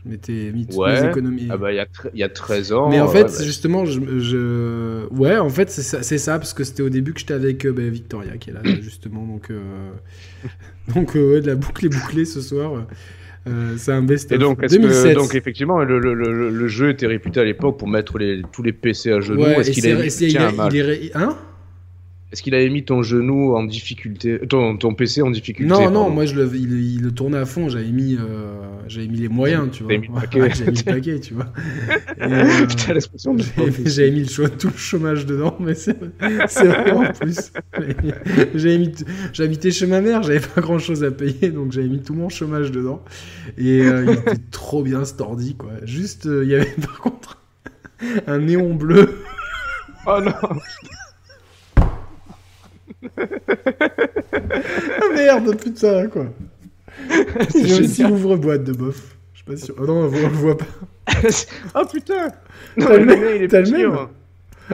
Mis 0.06 0.66
toutes 0.66 0.86
mes 0.86 1.08
économies. 1.08 1.48
Ah 1.50 1.56
bah, 1.56 1.72
il 1.72 1.76
y 1.76 1.80
a, 1.80 1.86
il 2.14 2.20
y 2.20 2.22
a 2.22 2.28
13 2.28 2.72
ans. 2.72 2.88
Mais 2.88 3.00
en 3.00 3.08
fait, 3.08 3.24
bah. 3.24 3.44
justement, 3.44 3.84
je, 3.84 5.06
Ouais, 5.10 5.36
en 5.36 5.50
fait, 5.50 5.70
c'est 5.70 6.18
ça, 6.18 6.38
parce 6.38 6.54
que 6.54 6.64
c'était 6.64 6.82
au 6.82 6.88
début 6.88 7.12
que 7.12 7.20
j'étais 7.20 7.34
avec 7.34 7.64
euh, 7.66 7.72
bah, 7.72 7.82
Victoria, 7.88 8.36
qui 8.36 8.50
est 8.50 8.52
là, 8.52 8.60
justement. 8.82 9.24
Donc, 9.24 9.50
euh... 9.50 9.90
donc 10.94 11.16
euh, 11.16 11.34
ouais, 11.34 11.40
de 11.40 11.46
la 11.46 11.54
boucle 11.56 11.86
est 11.86 11.90
bouclée 11.90 12.24
ce 12.24 12.40
soir. 12.40 12.86
Euh, 13.48 13.74
c'est 13.76 13.92
un 13.92 14.02
best 14.02 14.32
Et 14.32 14.38
donc, 14.38 14.60
2007. 14.60 15.14
donc 15.14 15.34
effectivement, 15.34 15.78
le, 15.78 16.00
le, 16.00 16.14
le, 16.50 16.68
jeu 16.68 16.90
était 16.90 17.06
réputé 17.06 17.38
à 17.38 17.44
l'époque 17.44 17.78
pour 17.78 17.86
mettre 17.86 18.18
les, 18.18 18.42
tous 18.52 18.62
les 18.62 18.72
PC 18.72 19.12
à 19.12 19.20
genoux. 19.20 19.44
Est-ce 19.44 19.70
qu'il 19.70 19.86
a, 19.86 20.70
il, 20.70 20.76
est, 20.76 21.16
hein? 21.16 21.36
Est-ce 22.32 22.42
qu'il 22.42 22.56
avait 22.56 22.68
mis 22.68 22.84
ton 22.84 23.04
genou 23.04 23.54
en 23.54 23.62
difficulté, 23.62 24.40
ton, 24.48 24.76
ton 24.76 24.94
PC 24.94 25.22
en 25.22 25.30
difficulté 25.30 25.72
Non, 25.72 25.92
non, 25.92 26.10
moi 26.10 26.26
je 26.26 26.34
le, 26.34 26.50
il, 26.56 27.00
le 27.00 27.12
tournait 27.12 27.38
à 27.38 27.44
fond. 27.44 27.68
J'avais 27.68 27.92
mis, 27.92 28.16
euh, 28.16 28.56
j'avais 28.88 29.06
mis 29.06 29.18
les 29.18 29.28
moyens, 29.28 29.70
tu 29.70 29.84
vois. 29.84 29.92
J'avais 30.32 30.72
mis 30.72 30.76
le 30.76 30.82
paquet, 30.82 31.20
tu 31.20 31.34
vois. 31.34 31.46
Euh, 32.18 32.66
Putain, 32.66 32.94
l'expression 32.94 33.34
de. 33.34 33.44
J'avais 33.84 34.10
mis 34.10 34.22
le 34.22 34.48
tout 34.48 34.68
le 34.68 34.76
chômage 34.76 35.26
dedans, 35.26 35.54
mais 35.60 35.74
c'est 35.74 35.96
vrai 35.98 36.90
en 36.92 37.12
plus. 37.12 37.52
J'avais 38.54 38.78
mis, 38.78 38.92
j'habitais 39.32 39.70
chez 39.70 39.86
ma 39.86 40.00
mère, 40.00 40.22
j'avais 40.22 40.40
pas 40.40 40.62
grand 40.62 40.78
chose 40.78 41.04
à 41.04 41.10
payer, 41.10 41.50
donc 41.50 41.72
j'avais 41.72 41.88
mis 41.88 42.00
tout 42.00 42.14
mon 42.14 42.30
chômage 42.30 42.72
dedans. 42.72 43.04
Et 43.58 43.82
euh, 43.82 44.04
il 44.06 44.12
était 44.14 44.40
trop 44.50 44.82
bien 44.82 45.04
stordi, 45.04 45.56
quoi. 45.56 45.72
Juste, 45.84 46.24
il 46.24 46.48
y 46.48 46.54
avait 46.54 46.74
par 46.80 46.98
contre 47.00 47.42
un 48.26 48.38
néon 48.38 48.74
bleu. 48.74 49.18
Oh 50.06 50.20
non 50.24 50.32
ah 54.32 55.14
merde, 55.14 55.56
putain, 55.56 56.08
quoi. 56.08 56.26
J'ai 57.54 57.80
aussi 57.80 58.04
ouvre-boîte 58.04 58.64
de 58.64 58.72
bof. 58.72 59.16
Je 59.34 59.38
sais 59.40 59.44
pas 59.44 59.56
si. 59.56 59.72
Oh 59.78 59.86
non, 59.86 60.04
on 60.04 60.10
le 60.10 60.28
voit 60.28 60.56
pas. 60.56 60.66
oh 61.74 61.82
putain 61.90 62.28
T'as 62.78 62.96
le 62.96 63.04
même, 63.04 63.48
T'as 63.48 63.60
le 63.60 63.70
même 63.70 63.96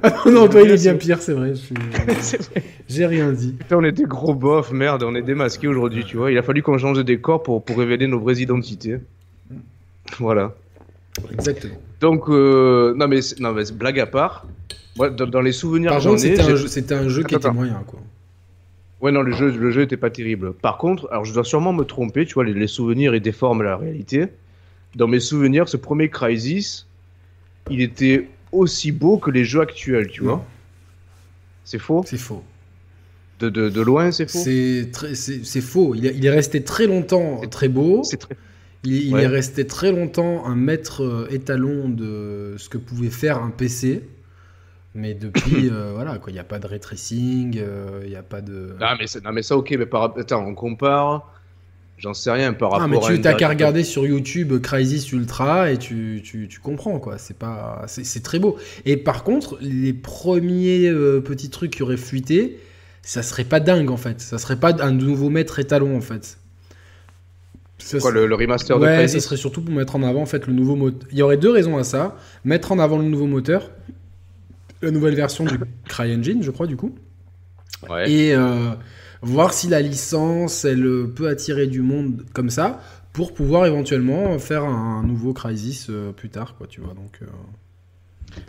Ah 0.03 0.23
non, 0.27 0.33
non, 0.33 0.49
toi 0.49 0.63
il 0.63 0.71
est 0.71 0.83
bien 0.83 0.95
pire, 0.95 1.19
c'est 1.21 1.33
vrai. 1.33 1.53
J'ai 2.89 3.07
rien 3.07 3.33
dit. 3.33 3.53
Putain, 3.59 3.77
on 3.77 3.85
est 3.85 3.93
des 3.93 4.05
gros 4.05 4.35
bofs, 4.35 4.73
merde, 4.73 5.03
on 5.03 5.15
est 5.15 5.23
démasqués 5.23 5.69
aujourd'hui, 5.69 6.05
tu 6.05 6.17
vois. 6.17 6.31
Il 6.31 6.39
a 6.39 6.43
fallu 6.43 6.63
qu'on 6.63 6.79
change 6.79 6.97
de 6.97 7.03
décor 7.03 7.43
pour, 7.43 7.65
pour 7.65 7.77
révéler 7.77 8.07
nos 8.07 8.21
vraies 8.21 8.37
identités. 8.37 8.99
Voilà. 10.19 10.55
Exactement. 11.33 11.75
Donc, 12.01 12.29
euh, 12.29 12.95
non, 12.97 13.07
mais, 13.09 13.21
non, 13.39 13.53
mais 13.53 13.65
blague 13.73 14.01
à 14.01 14.07
part, 14.07 14.47
dans, 14.97 15.41
les 15.41 15.53
souvenirs 15.53 15.91
Par 15.91 16.19
c'était 16.19 16.41
un, 16.41 16.57
jeu, 16.57 16.67
un 16.91 17.09
jeu 17.09 17.23
qui 17.23 17.35
était 17.35 17.51
moyen, 17.51 17.83
quoi. 17.87 18.01
Ouais, 19.03 19.11
non, 19.11 19.23
le 19.23 19.33
jeu, 19.33 19.51
le 19.51 19.71
jeu 19.73 19.83
était 19.83 19.97
pas 19.97 20.11
terrible. 20.11 20.53
Par 20.53 20.79
contre, 20.79 21.09
alors 21.11 21.25
je 21.25 21.35
dois 21.35 21.43
sûrement 21.43 21.73
me 21.73 21.83
tromper, 21.83 22.25
tu 22.25 22.35
vois, 22.35 22.45
les, 22.45 22.67
souvenirs 22.69 23.17
ils 23.17 23.21
déforment 23.21 23.63
la 23.63 23.77
réalité. 23.77 24.29
Dans 24.95 25.09
mes 25.09 25.19
souvenirs, 25.19 25.69
ce 25.69 25.77
premier 25.77 26.09
Crysis, 26.09 26.87
il 27.69 27.81
était 27.81 28.29
aussi 28.53 28.93
beau 28.93 29.19
que 29.19 29.33
les 29.33 29.45
jeux 29.45 29.61
actuels, 29.61 30.07
tu 30.07 30.23
vois. 30.23 30.45
C'est 31.65 31.81
faux? 31.81 32.05
C'est 32.07 32.17
faux. 32.17 32.45
De, 33.41 33.49
de, 33.49 33.69
de, 33.69 33.81
loin, 33.81 34.13
c'est 34.13 34.31
faux? 34.31 34.39
C'est 34.39 35.61
faux. 35.61 35.95
Il, 35.97 36.05
il, 36.05 36.25
est 36.25 36.31
resté 36.31 36.63
très 36.63 36.87
longtemps 36.87 37.41
très 37.51 37.69
beau. 37.69 38.03
Très... 38.03 38.37
Il, 38.85 38.93
il 38.93 39.17
est 39.17 39.27
resté 39.27 39.67
très 39.67 39.91
longtemps 39.91 40.47
un 40.47 40.55
maître 40.55 41.03
euh, 41.03 41.27
étalon 41.31 41.89
de 41.89 42.55
ce 42.57 42.69
que 42.69 42.79
pouvait 42.79 43.11
faire 43.11 43.43
un 43.43 43.51
PC. 43.51 44.03
Mais 44.95 45.15
depuis, 45.15 45.69
euh, 45.73 45.93
voilà, 45.95 46.19
quoi, 46.19 46.31
il 46.31 46.35
n'y 46.35 46.41
a 46.41 46.45
pas 46.45 46.59
de 46.59 46.67
ray 46.67 46.81
tracing, 46.81 47.59
euh, 47.59 48.01
il 48.05 48.11
n'y 48.11 48.17
a 48.17 48.23
pas 48.23 48.41
de. 48.41 48.75
Non 48.81 48.89
mais, 48.99 49.07
non, 49.25 49.33
mais 49.33 49.43
ça, 49.43 49.57
ok, 49.57 49.75
mais 49.79 49.87
par... 49.87 50.17
Attends, 50.19 50.45
on 50.47 50.55
compare. 50.55 51.33
J'en 51.99 52.15
sais 52.15 52.33
rien 52.33 52.53
par 52.53 52.73
rapport 52.73 52.85
ah, 52.85 52.89
mais 52.89 52.99
tu 52.99 53.21
n'as 53.21 53.35
qu'à 53.35 53.49
regarder 53.49 53.85
sur 53.85 54.05
YouTube 54.05 54.61
Crysis 54.61 55.13
Ultra 55.13 55.71
et 55.71 55.79
tu, 55.79 56.21
tu, 56.25 56.49
tu 56.49 56.59
comprends, 56.59 56.99
quoi. 56.99 57.17
C'est 57.17 57.39
pas. 57.39 57.85
C'est 57.87 58.25
très 58.25 58.41
beau. 58.41 58.59
Et 58.85 58.97
par 58.97 59.23
contre, 59.23 59.57
les 59.61 59.93
premiers 59.93 60.89
euh, 60.89 61.21
petits 61.21 61.49
trucs 61.49 61.71
qui 61.71 61.83
auraient 61.85 61.97
fuité, 61.97 62.59
ça 63.03 63.23
serait 63.23 63.45
pas 63.45 63.61
dingue, 63.61 63.89
en 63.89 63.97
fait. 63.97 64.21
Ça 64.21 64.39
serait 64.39 64.59
pas 64.59 64.75
un 64.83 64.91
nouveau 64.91 65.31
maître 65.31 65.61
étalon, 65.61 65.97
en 65.97 66.01
fait. 66.01 66.39
C'est 67.79 68.01
quoi, 68.01 68.11
le, 68.11 68.35
remaster 68.35 68.81
de 68.81 68.87
Crysis 68.87 69.21
ça 69.21 69.21
serait 69.21 69.37
surtout 69.37 69.63
pour 69.63 69.73
mettre 69.73 69.95
en 69.95 70.03
avant, 70.03 70.23
en 70.23 70.27
fait, 70.27 70.49
le 70.49 70.55
nouveau 70.55 70.75
moteur. 70.75 71.09
Il 71.13 71.19
y 71.19 71.23
aurait 71.23 71.37
deux 71.37 71.51
raisons 71.51 71.79
à 71.79 71.85
ça. 71.85 72.17
Mettre 72.45 72.73
en 72.73 72.81
avant 72.81 72.99
le 72.99 73.05
nouveau 73.05 73.27
moteur 73.27 73.71
la 74.83 74.91
nouvelle 74.91 75.15
version 75.15 75.45
du 75.45 75.59
CryEngine, 75.89 76.43
je 76.43 76.51
crois, 76.51 76.67
du 76.67 76.77
coup. 76.77 76.95
Et 78.07 78.35
euh, 78.35 78.71
voir 79.23 79.53
si 79.53 79.69
la 79.69 79.81
licence, 79.81 80.65
elle 80.65 81.07
peut 81.15 81.29
attirer 81.29 81.67
du 81.67 81.83
monde 81.83 82.25
comme 82.33 82.51
ça, 82.51 82.81
pour 83.13 83.35
pouvoir 83.35 83.67
éventuellement 83.67 84.39
faire 84.39 84.65
un, 84.65 85.03
nouveau 85.03 85.33
Crysis 85.33 85.89
euh, 85.91 86.13
plus 86.13 86.31
tard, 86.31 86.55
quoi, 86.57 86.67
tu 86.67 86.81
vois. 86.81 86.95
Donc, 86.95 87.19
euh. 87.23 87.27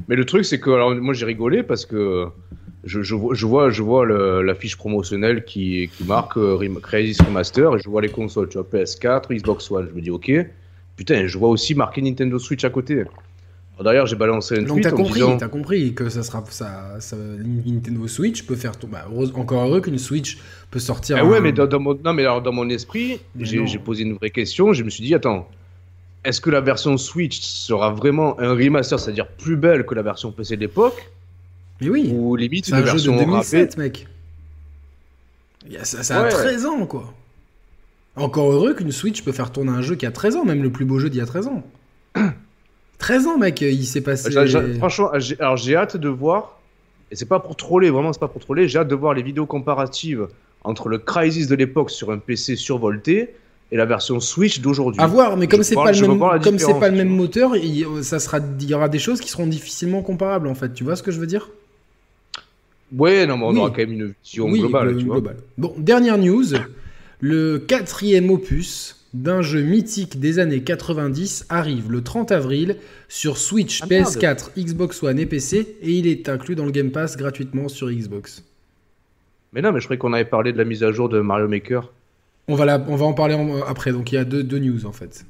Mais 0.08 0.16
le 0.16 0.26
truc, 0.26 0.46
c'est 0.46 0.60
que 0.60 0.70
alors, 0.70 0.96
moi 0.96 1.14
j'ai 1.14 1.26
rigolé 1.26 1.62
parce 1.62 1.86
que 1.86 2.28
je, 2.86 3.02
je, 3.02 3.16
je 3.34 3.46
vois, 3.46 3.70
je 3.70 3.84
vois 3.84 4.06
la 4.06 4.56
fiche 4.56 4.78
promotionnelle 4.78 5.44
qui, 5.44 5.90
qui 5.98 6.06
marque 6.06 6.40
Crysis 6.82 7.22
Remaster 7.22 7.76
et 7.76 7.80
je 7.80 7.90
vois 7.90 8.02
les 8.02 8.10
consoles, 8.10 8.48
tu 8.48 8.58
vois, 8.58 8.68
PS4, 8.72 9.36
Xbox 9.36 9.70
One. 9.72 9.90
Je 9.90 9.96
me 9.96 10.02
dis, 10.02 10.10
ok, 10.10 10.32
putain, 10.96 11.28
je 11.28 11.38
vois 11.38 11.50
aussi 11.50 11.76
marqué 11.76 12.02
Nintendo 12.02 12.40
Switch 12.40 12.64
à 12.64 12.70
côté. 12.70 13.04
D'ailleurs, 13.82 14.06
j'ai 14.06 14.16
balancé 14.16 14.60
un 14.60 14.62
Donc 14.64 14.82
t'as 14.82 14.92
compris, 14.92 15.14
disant... 15.16 15.36
t'as 15.38 15.48
compris 15.48 15.94
que 15.94 16.08
ça 16.08 16.22
sera, 16.24 16.44
ça, 16.50 16.96
ça- 17.00 17.18
Nintendo 17.18 18.08
Switch 18.08 18.44
peut 18.44 18.56
faire 18.56 18.78
tout. 18.78 18.88
Bah, 18.88 19.08
encore 19.34 19.64
heureux 19.68 19.82
qu'une 19.82 19.98
Switch 19.98 20.38
peut 20.70 20.80
sortir. 20.80 21.18
Ah 21.20 21.26
ouais, 21.26 21.38
un- 21.38 21.42
mais 21.42 21.52
dans, 21.52 21.66
dans 21.66 21.80
mon... 21.80 21.96
Non, 21.96 22.14
mais 22.14 22.22
alors, 22.22 22.42
dans 22.42 22.52
mon 22.52 22.70
esprit, 22.70 23.20
j'ai 23.40 23.80
posé 23.80 24.04
une 24.04 24.14
vraie 24.14 24.30
question. 24.30 24.74
Je 24.74 24.84
me 24.84 24.90
suis 24.90 25.04
dit, 25.04 25.14
attends, 25.16 25.50
est-ce 26.24 26.40
que 26.40 26.50
la 26.52 26.62
version 26.62 26.98
Switch 26.98 27.42
sera 27.42 27.92
vraiment 27.92 28.40
un 28.40 28.54
remaster, 28.54 29.00
c'est-à-dire 29.00 29.28
plus 29.28 29.58
belle 29.58 29.86
que 29.86 29.96
la 29.96 30.04
version 30.04 30.32
PC 30.32 30.56
de 30.56 30.62
l'époque 30.62 31.10
Mais 31.82 31.90
oui, 31.90 32.10
Ou 32.14 32.36
limite 32.36 32.66
c'est 32.68 32.72
une 32.72 32.78
un 32.78 32.80
jeu 32.82 32.86
de 32.86 32.92
version 32.92 33.14
râpée 33.18 33.26
2007, 33.26 33.78
mec. 33.78 34.08
Ça, 35.84 36.04
ça 36.04 36.20
a 36.20 36.24
Ouais. 36.24 36.30
13 36.30 36.66
ans, 36.68 36.86
quoi. 36.86 37.14
Encore 38.16 38.52
heureux 38.52 38.76
qu'une 38.76 38.92
Switch 38.92 39.24
peut 39.24 39.32
faire 39.32 39.52
tourner 39.52 39.72
un 39.72 39.82
jeu 39.82 39.96
qui 39.96 40.06
a 40.06 40.12
13 40.12 40.36
ans, 40.36 40.46
même 40.46 40.62
le 40.62 40.72
plus 40.72 40.86
beau 40.86 41.00
jeu 41.00 41.10
d'il 41.10 41.18
y 41.18 41.22
a 41.22 41.26
13 41.26 41.48
ans. 41.48 41.64
13 43.04 43.28
ans, 43.28 43.38
mec, 43.38 43.60
il 43.60 43.86
s'est 43.86 44.00
passé. 44.00 44.32
Franchement, 44.78 45.10
j'ai- 45.18 45.38
alors 45.42 45.58
j'ai 45.58 45.76
hâte 45.76 45.98
de 45.98 46.08
voir, 46.08 46.62
et 47.12 47.18
c'est 47.18 47.26
pas 47.26 47.42
pour 47.42 47.58
troller, 47.58 47.90
vraiment, 47.90 48.14
c'est 48.14 48.20
pas 48.20 48.30
pour 48.30 48.42
troller, 48.42 48.70
j'ai 48.70 48.80
hâte 48.80 48.88
de 48.88 48.96
voir 48.96 49.14
les 49.14 49.22
vidéos 49.22 49.46
comparatives 49.46 50.28
entre 50.64 50.88
le 50.88 51.00
Crysis 51.00 51.48
de 51.48 51.56
l'époque 51.56 51.92
sur 51.92 52.12
un 52.12 52.18
PC 52.18 52.56
survolté 52.56 53.34
et 53.74 53.76
la 53.76 53.86
version 53.86 54.22
Switch 54.22 54.62
d'aujourd'hui. 54.62 55.02
À 55.02 55.08
voir, 55.08 55.36
mais 55.36 55.48
comme 55.50 55.64
c'est 55.64 55.76
pas 55.76 55.92
le 55.92 56.00
même, 56.08 56.18
comme 56.42 56.58
c'est 56.58 56.80
pas 56.80 56.88
le 56.88 57.04
moteur, 57.04 57.58
il, 57.58 57.86
ça 58.04 58.20
sera, 58.20 58.40
il 58.62 58.70
y 58.70 58.74
aura 58.74 58.88
des 58.88 59.00
choses 59.00 59.20
qui 59.20 59.28
seront 59.30 59.48
difficilement 59.48 60.02
comparables 60.02 60.48
en 60.48 60.56
fait. 60.56 60.74
Tu 60.74 60.86
vois 60.86 60.96
ce 60.96 61.04
que 61.04 61.12
je 61.12 61.20
veux 61.20 61.28
dire? 61.28 61.50
Ouais, 62.96 63.26
non, 63.26 63.38
mais 63.38 63.44
on 63.46 63.52
Oui. 63.52 63.58
aura 63.60 63.70
quand 63.72 63.78
même 63.80 63.92
une 63.92 64.14
vision 64.24 64.46
Oui, 64.46 64.60
globale, 64.60 64.94
glo- 64.94 64.98
tu 65.00 65.06
vois. 65.08 65.16
globale. 65.16 65.38
Bon, 65.58 65.74
dernière 65.78 66.18
news, 66.18 66.46
le 67.20 67.58
quatrième 67.58 68.30
opus 68.30 68.96
d'un 69.14 69.42
jeu 69.42 69.62
mythique 69.62 70.20
des 70.20 70.40
années 70.40 70.64
90 70.64 71.46
arrive 71.50 71.92
le 71.92 72.02
30 72.02 72.32
avril 72.32 72.78
sur 73.08 73.38
Switch, 73.38 73.82
Ah, 73.84 73.88
merde. 73.90 74.08
PS4, 74.10 74.52
Xbox 74.58 75.04
One 75.04 75.20
et 75.20 75.26
PC 75.26 75.78
et 75.82 75.92
il 75.92 76.08
est 76.08 76.30
inclus 76.30 76.56
dans 76.56 76.66
le 76.66 76.72
Game 76.72 76.92
Pass 76.92 77.16
gratuitement 77.18 77.68
sur 77.68 77.92
Xbox. 77.92 78.44
Mais 79.54 79.62
non, 79.62 79.72
mais 79.72 79.80
je 79.80 79.86
croyais 79.86 80.00
qu'on 80.00 80.14
avait 80.14 80.26
parlé 80.26 80.52
de 80.52 80.58
la 80.58 80.66
mise 80.66 80.84
à 80.84 80.92
jour 80.92 81.10
de 81.10 81.20
Mario 81.20 81.48
Maker. 81.48 81.92
On 82.48 82.56
va, 82.56 82.66
la- 82.66 82.84
on 82.88 82.96
va 82.96 83.06
en 83.06 83.14
parler 83.14 83.36
en- 83.36 83.62
après, 83.64 83.92
donc 83.92 84.12
il 84.12 84.16
y 84.16 84.18
a 84.18 84.26
deux, 84.26 84.44
deux 84.44 84.60
news 84.60 84.86
en 84.86 84.92
fait. 84.92 85.26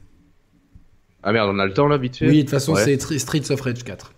Ah 1.21 1.31
merde, 1.33 1.49
on 1.53 1.59
a 1.59 1.65
le 1.65 1.73
temps 1.73 1.87
là, 1.87 1.97
vite 1.97 2.17
fait 2.17 2.27
Oui, 2.27 2.37
de 2.37 2.41
toute 2.41 2.49
façon 2.51 2.73
Ouais. 2.73 2.83
c'est 2.99 3.19
Streets 3.19 3.51
of 3.51 3.61
Rage 3.61 3.83
4. 3.83 4.13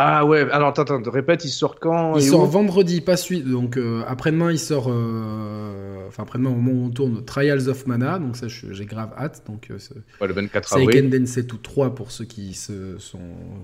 Ah 0.00 0.24
ouais, 0.24 0.48
alors 0.52 0.68
attends, 0.68 0.82
attends, 0.82 1.10
répète, 1.10 1.44
il 1.44 1.48
sort 1.50 1.80
quand 1.80 2.16
Il 2.16 2.22
et 2.22 2.26
sort 2.28 2.44
où? 2.44 2.46
vendredi, 2.46 3.00
pas 3.00 3.16
suite. 3.16 3.44
Donc 3.48 3.76
euh, 3.76 4.02
après-demain, 4.06 4.52
il 4.52 4.58
sort. 4.58 4.86
euh, 4.88 5.84
Enfin, 6.08 6.22
après-demain, 6.22 6.48
au 6.50 6.54
moment 6.54 6.72
où 6.72 6.86
on 6.86 6.90
tourne, 6.90 7.22
Trials 7.22 7.68
of 7.68 7.86
Mana. 7.86 8.18
Donc 8.18 8.34
ça, 8.36 8.48
je- 8.48 8.72
j'ai 8.72 8.86
grave 8.86 9.10
hâte. 9.18 9.42
Donc 9.46 9.66
euh, 9.70 9.78
c'est- 9.78 9.92
Ouais, 10.22 10.26
le 10.28 10.32
24 10.32 10.66
Seiken 10.68 10.88
avril. 11.06 11.10
Densetsu 11.10 11.58
3 11.62 11.94
pour 11.94 12.10
ceux 12.12 12.24
qui 12.24 12.54
se, 12.54 12.96
sont, 12.98 13.18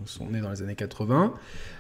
sont 0.05 0.29
nés 0.29 0.41
dans 0.43 0.51
les 0.51 0.61
années 0.61 0.75
80. 0.75 1.33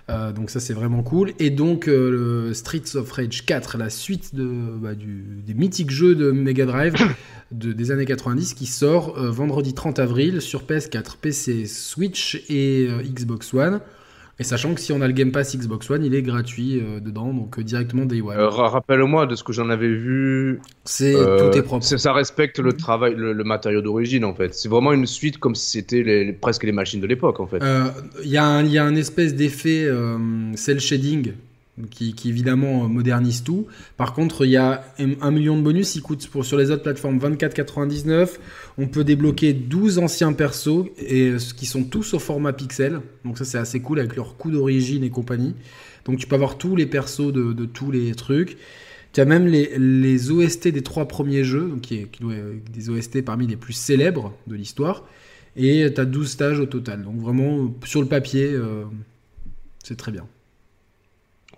Euh, 0.09 0.33
donc 0.33 0.49
ça, 0.49 0.61
c'est 0.61 0.73
vraiment 0.73 1.03
cool. 1.03 1.33
Et 1.39 1.51
donc 1.51 1.87
euh, 1.87 2.47
le 2.49 2.55
Streets 2.55 2.97
of 2.97 3.11
Rage 3.13 3.45
4, 3.45 3.77
la 3.77 3.91
suite 3.91 4.35
de, 4.35 4.45
bah, 4.45 4.95
du, 4.95 5.25
des 5.47 5.53
mythiques 5.55 5.91
jeux 5.91 6.15
de 6.15 6.31
Mega 6.31 6.65
Drive 6.65 6.95
de, 7.53 7.73
des 7.75 7.91
années 7.91 8.07
90 8.07 8.55
qui 8.55 8.65
sort 8.67 9.19
euh, 9.19 9.31
vendredi 9.31 9.75
30 9.75 9.99
avril 9.99 10.41
sur 10.41 10.63
PS4, 10.63 11.17
PC, 11.21 11.67
Switch 11.67 12.43
et 12.49 12.87
euh, 12.89 13.03
Xbox 13.03 13.53
One. 13.53 13.81
Et 14.41 14.45
sachant 14.45 14.75
que 14.75 14.81
si 14.81 14.93
on 14.93 15.01
a 15.01 15.07
le 15.07 15.13
Game 15.13 15.31
Pass 15.31 15.57
Xbox 15.57 15.89
One, 15.91 16.05
il 16.05 16.15
est 16.15 16.23
gratuit 16.23 16.81
euh, 16.81 16.99
dedans, 16.99 17.33
donc 17.33 17.59
euh, 17.59 17.63
directement 17.63 18.05
Day 18.05 18.21
One. 18.21 18.37
Euh, 18.37 18.49
ra- 18.49 18.69
Rappelle-moi 18.69 19.27
de 19.27 19.37
ce 19.37 19.45
que 19.45 19.53
j'en 19.53 19.71
avais 19.71 19.89
vu. 19.95 20.61
c'est 20.85 21.13
tout 21.15 21.57
est 21.57 21.63
propre. 21.63 21.85
Ça 21.85 22.13
respecte 22.13 22.59
le 22.59 22.73
travail, 22.73 23.15
le, 23.17 23.33
le 23.33 23.45
matériau 23.45 23.81
d'origine 23.81 24.25
en 24.25 24.35
fait. 24.35 24.53
C'est 24.55 24.69
vraiment 24.69 24.93
une 24.93 25.07
suite 25.07 25.39
comme 25.39 25.55
si 25.55 25.71
c'était 25.71 26.03
les- 26.03 26.25
les- 26.25 26.33
presque 26.33 26.65
les 26.65 26.73
machines 26.73 27.01
de 27.01 27.07
l'époque 27.07 27.39
en 27.39 27.47
fait. 27.47 27.63
Il 28.25 28.29
y, 28.31 28.37
a 28.37 28.45
un- 28.45 28.65
il 28.65 28.73
y 28.73 28.79
a 28.79 28.85
un 28.85 28.97
espèce 28.97 29.35
d'effet 29.35 29.89
cell 30.57 30.81
shading 30.81 31.33
qui, 31.91 32.15
évidemment 32.27 32.89
modernise 32.89 33.43
tout. 33.43 33.67
Par 33.97 34.15
contre, 34.15 34.45
il 34.45 34.53
y 34.53 34.57
a 34.57 34.85
un, 34.99 35.31
million 35.31 35.57
de 35.57 35.63
bonus. 35.63 35.97
Il 35.97 36.03
coûte 36.03 36.27
pour, 36.29 36.45
sur 36.45 36.57
les 36.57 36.71
autres 36.71 36.83
plateformes 36.83 37.19
24,99. 37.19 38.39
On 38.79 38.87
peut 38.87 39.05
débloquer 39.05 39.53
12 39.53 39.99
anciens 39.99 40.33
persos 40.33 40.87
et, 40.99 41.31
euh, 41.31 41.39
qui 41.57 41.67
sont 41.67 41.85
tous 41.85 42.15
au 42.15 42.19
format 42.19 42.53
pixel. 42.53 43.01
Donc 43.25 43.39
ça, 43.39 43.45
c'est 43.45 43.59
assez 43.59 43.81
cool 43.81 43.99
avec 43.99 44.15
leur 44.15 44.37
coût 44.37 44.51
d'origine 44.51 45.03
et 45.03 45.11
compagnie. 45.11 45.55
Donc 46.05 46.19
tu 46.19 46.27
peux 46.27 46.37
avoir 46.37 46.59
tous 46.59 46.77
les 46.77 46.87
persos 46.87 47.33
de, 47.33 47.65
tous 47.65 47.91
les 47.91 48.15
trucs. 48.15 48.57
Tu 49.13 49.21
as 49.21 49.25
même 49.25 49.47
les, 49.47 50.31
OST 50.31 50.69
des 50.69 50.83
trois 50.83 51.07
premiers 51.07 51.45
jeux, 51.45 51.77
qui 51.83 51.97
est, 51.97 52.09
des 52.73 52.91
OST 52.91 53.23
parmi 53.25 53.47
les 53.47 53.57
plus 53.57 53.73
célèbres 53.73 54.33
de 54.47 54.55
l'histoire. 54.55 55.05
Et 55.57 55.89
tu 55.93 56.01
as 56.01 56.05
12 56.05 56.29
stages 56.29 56.61
au 56.61 56.67
total. 56.67 57.05
Donc 57.05 57.21
vraiment, 57.21 57.73
sur 57.85 58.03
le 58.03 58.09
papier, 58.09 58.51
euh, 58.53 58.85
c'est 59.83 59.97
très 59.97 60.13
bien. 60.13 60.27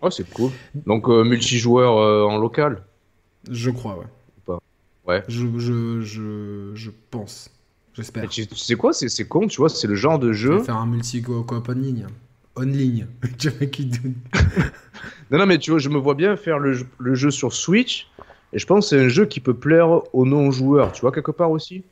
Oh, 0.03 0.11
c'est 0.11 0.28
cool. 0.32 0.51
Donc 0.86 1.09
euh, 1.09 1.24
multijoueur 1.24 1.97
euh, 1.99 2.24
en 2.24 2.38
local? 2.38 2.82
Je 3.51 3.70
crois, 3.70 3.99
ouais. 3.99 4.07
Pas? 4.44 4.59
Ouais. 5.07 5.22
Je, 5.28 5.47
je, 5.59 6.01
je, 6.01 6.72
je 6.74 6.90
pense. 7.11 7.51
J'espère. 7.94 8.28
Tu, 8.28 8.44
sais 8.55 8.74
quoi, 8.74 8.92
c'est 8.92 9.09
c'est 9.09 9.26
con, 9.26 9.47
tu 9.47 9.57
vois, 9.57 9.68
c'est 9.68 9.86
le 9.86 9.94
genre 9.94 10.18
de 10.18 10.32
Je 10.32 10.49
jeu. 10.49 10.59
vais 10.59 10.64
faire 10.64 10.76
un 10.76 10.86
multi-coop 10.86 11.51
en 11.68 11.72
ligne. 11.72 12.07
On 12.57 12.62
ligne. 12.62 13.07
Tu 13.38 13.49
vois, 13.51 13.66
qui- 13.66 13.90
Non, 15.30 15.38
non, 15.38 15.47
mais 15.47 15.59
tu 15.59 15.70
vois, 15.70 15.80
je 15.80 15.88
me 15.88 15.99
vois 15.99 16.14
bien 16.14 16.36
faire 16.36 16.59
le, 16.59 16.72
jeu- 16.72 16.86
le 16.99 17.14
jeu 17.14 17.30
sur 17.30 17.53
Switch. 17.53 18.07
Et 18.53 18.59
je 18.59 18.66
pense 18.66 18.86
que 18.90 18.97
c'est 18.97 19.05
un 19.05 19.09
jeu 19.09 19.26
qui 19.26 19.40
peut 19.40 19.55
plaire 19.55 20.03
aux 20.14 20.24
non-joueurs, 20.26 20.92
tu 20.92 21.01
vois, 21.01 21.12
quelque 21.12 21.32
part 21.32 21.51
aussi? 21.51 21.84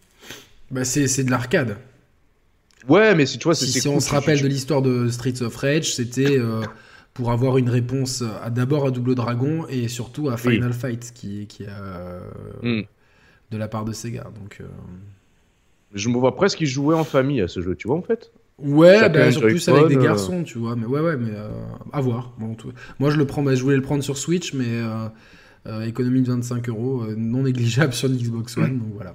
bah, 0.70 0.84
c'est 0.84 1.08
c'est 1.08 1.24
de 1.24 1.30
l'arcade. 1.30 1.78
Ouais, 2.88 3.14
mais 3.14 3.24
si 3.26 3.38
tu 3.38 3.44
vois, 3.44 3.54
c'est 3.54 3.66
Si, 3.66 3.72
c'est 3.72 3.80
si 3.80 3.88
cool, 3.88 3.96
on 3.96 4.00
se 4.00 4.10
rappelle 4.10 4.38
tu- 4.38 4.42
de 4.42 4.48
l'histoire 4.48 4.82
de 4.82 5.08
Streets 5.08 5.42
of 5.42 5.56
Rage, 5.56 5.94
c'était 5.94 6.38
euh, 6.38 6.66
pour 7.14 7.30
avoir 7.32 7.58
une 7.58 7.68
réponse 7.70 8.22
à 8.42 8.50
d'abord 8.50 8.86
à 8.86 8.90
Double 8.90 9.14
Dragon 9.14 9.66
et 9.70 9.88
surtout 9.88 10.28
à 10.28 10.36
Final 10.36 10.72
Fight, 10.72 11.12
qui, 11.14 11.46
qui 11.46 11.64
a 11.64 12.20
Hmm. 12.62 12.82
de 13.50 13.56
la 13.56 13.68
part 13.68 13.84
de 13.84 13.92
Sega. 13.92 14.24
Donc, 14.40 14.58
euh, 14.60 14.64
Je 15.94 16.08
me 16.08 16.18
vois 16.18 16.34
presque 16.34 16.60
y 16.60 16.66
jouer 16.66 16.94
en 16.94 17.04
famille 17.04 17.40
à 17.40 17.48
ce 17.48 17.60
jeu, 17.60 17.76
tu 17.76 17.86
vois, 17.88 17.96
en 17.96 18.02
fait. 18.02 18.32
Ouais, 18.58 19.08
bah, 19.08 19.26
un 19.26 19.30
sur 19.32 19.42
plus 19.42 19.68
avec 19.68 19.86
des 19.88 19.96
euh. 19.96 20.02
garçons, 20.02 20.42
tu 20.44 20.58
vois. 20.58 20.76
Mais 20.76 20.86
ouais, 20.86 21.00
ouais, 21.00 21.16
mais 21.16 21.30
euh, 21.32 21.48
à 21.92 22.00
voir. 22.00 22.32
Bon, 22.38 22.54
tout- 22.54 22.72
Moi, 22.98 23.10
je 23.10 23.16
le 23.16 23.26
prends. 23.26 23.42
bah, 23.42 23.54
je 23.54 23.62
voulais 23.62 23.76
le 23.76 23.82
prendre 23.82 24.02
sur 24.02 24.16
Switch, 24.16 24.54
mais 24.54 24.66
euh, 24.68 25.08
euh, 25.66 25.82
économie 25.82 26.22
de 26.22 26.28
25 26.28 26.68
euros, 26.68 27.02
euh, 27.02 27.14
non 27.16 27.42
négligeable 27.42 27.92
sur 28.00 28.08
l'Xbox 28.08 28.56
One. 28.56 28.78
Donc 28.78 28.88
voilà. 28.94 29.14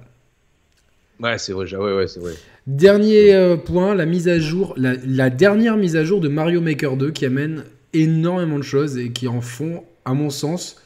Ouais, 1.20 1.36
c'est 1.36 1.52
vrai, 1.52 1.74
ouais, 1.74 1.96
ouais, 1.96 2.06
c'est 2.08 2.20
vrai. 2.20 2.32
Dernier 2.66 3.34
euh, 3.34 3.56
point, 3.56 3.94
la 3.94 4.06
mise 4.06 4.26
à 4.28 4.38
jour, 4.38 4.72
la, 4.78 4.94
la 5.04 5.28
dernière 5.28 5.76
mise 5.76 5.96
à 5.96 6.04
jour 6.04 6.20
de 6.20 6.28
Mario 6.28 6.62
Maker 6.62 6.96
2 6.96 7.10
qui 7.10 7.26
amène 7.26 7.64
énormément 7.92 8.58
de 8.58 8.62
choses 8.64 8.96
et 8.98 9.10
qui 9.12 9.28
en 9.28 9.40
font, 9.40 9.84
à 10.04 10.14
mon 10.14 10.30
sens, 10.30 10.80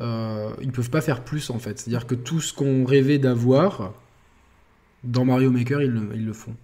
euh, 0.00 0.50
ils 0.60 0.72
peuvent 0.72 0.90
pas 0.90 1.00
faire 1.00 1.22
plus 1.24 1.50
en 1.50 1.58
fait. 1.58 1.78
C'est-à-dire 1.78 2.06
que 2.06 2.14
tout 2.14 2.40
ce 2.40 2.52
qu'on 2.52 2.84
rêvait 2.84 3.18
d'avoir 3.18 3.94
dans 5.04 5.24
Mario 5.24 5.50
Maker, 5.50 5.82
ils 5.82 5.90
le, 5.90 6.00
ils 6.14 6.26
le 6.26 6.32
font. 6.32 6.54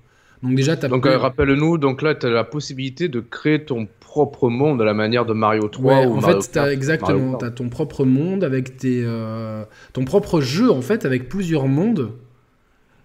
Donc 0.42 0.56
déjà, 0.56 0.76
t'as 0.76 0.88
Donc, 0.88 1.02
plein- 1.02 1.12
euh, 1.12 1.18
rappelle-nous, 1.18 1.78
donc 1.78 2.02
là, 2.02 2.16
tu 2.16 2.26
as 2.26 2.30
la 2.30 2.42
possibilité 2.42 3.08
de 3.08 3.20
créer 3.20 3.64
ton 3.64 3.86
propre 4.00 4.48
monde 4.50 4.82
à 4.82 4.84
la 4.84 4.92
manière 4.92 5.24
de 5.24 5.32
Mario 5.32 5.68
3 5.68 6.00
Ouais, 6.00 6.06
ou 6.06 6.14
en 6.14 6.20
Mario 6.20 6.40
fait, 6.42 6.48
t'as 6.50 6.60
Kart. 6.62 6.72
exactement, 6.72 7.30
Kart. 7.30 7.40
t'as 7.40 7.50
ton 7.52 7.68
propre 7.68 8.04
monde 8.04 8.42
avec 8.42 8.76
tes, 8.76 9.02
euh, 9.04 9.64
ton 9.92 10.04
propre 10.04 10.40
jeu 10.40 10.70
en 10.72 10.82
fait 10.82 11.04
avec 11.06 11.28
plusieurs 11.28 11.68
mondes 11.68 12.10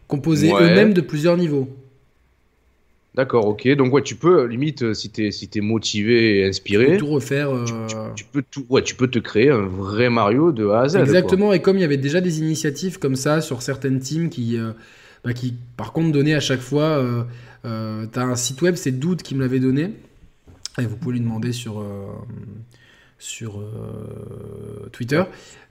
composés 0.07 0.51
Ouais. 0.51 0.63
eux-mêmes 0.63 0.93
de 0.93 1.01
plusieurs 1.01 1.37
niveaux. 1.37 1.69
D'accord, 3.17 3.47
ok. 3.47 3.67
Donc, 3.75 3.91
ouais, 3.93 4.03
tu 4.03 4.15
peux, 4.15 4.45
limite, 4.45 4.83
euh, 4.83 4.93
si 4.93 5.09
t'es 5.09 5.31
si 5.31 5.49
t'es 5.49 5.59
motivé 5.59 6.37
et 6.37 6.43
Tu 6.43 6.43
peux 6.43 6.47
inspiré, 6.49 6.97
tout 6.97 7.07
refaire. 7.07 7.49
tu, 7.65 7.73
euh, 7.73 7.87
tu- 8.15 8.23
tu 8.23 8.29
peux 8.31 8.43
tout, 8.49 8.65
ouais, 8.69 8.83
tu 8.83 8.93
peux 8.95 9.07
te 9.07 9.17
créer 9.19 9.49
un 9.49 9.65
vrai 9.65 10.09
Mario 10.09 10.51
de 10.51 10.67
A 10.69 10.81
à 10.81 10.87
Z. 10.87 10.93
quoi. 10.93 11.01
Exactement, 11.03 11.51
et 11.51 11.61
comme 11.61 11.77
il 11.77 11.81
y 11.81 11.83
avait 11.83 11.97
déjà 11.97 12.21
des 12.21 12.39
initiatives 12.39 12.99
comme 12.99 13.15
ça 13.15 13.41
sur 13.41 13.61
certaines 13.63 13.99
teams 13.99 14.29
qui, 14.29 14.57
euh, 14.57 14.71
bah, 15.25 15.33
qui 15.33 15.55
par 15.75 15.91
contre, 15.93 16.11
donnaient 16.11 16.35
à 16.35 16.39
chaque 16.39 16.61
fois. 16.61 16.83
Euh, 16.83 17.23
euh, 17.65 18.05
T'as 18.11 18.23
un 18.23 18.35
site 18.35 18.61
web, 18.61 18.75
c'est 18.75 18.91
Doud 18.91 19.21
qui 19.23 19.33
me 19.35 19.41
l'avait 19.41 19.59
donné, 19.59 19.89
et 20.79 20.85
vous 20.85 20.95
pouvez 20.95 21.13
lui 21.15 21.21
demander 21.21 21.51
sur, 21.53 21.79
euh, 21.81 22.05
sur 23.19 23.59
euh, 23.59 24.89
Twitter. 24.91 25.23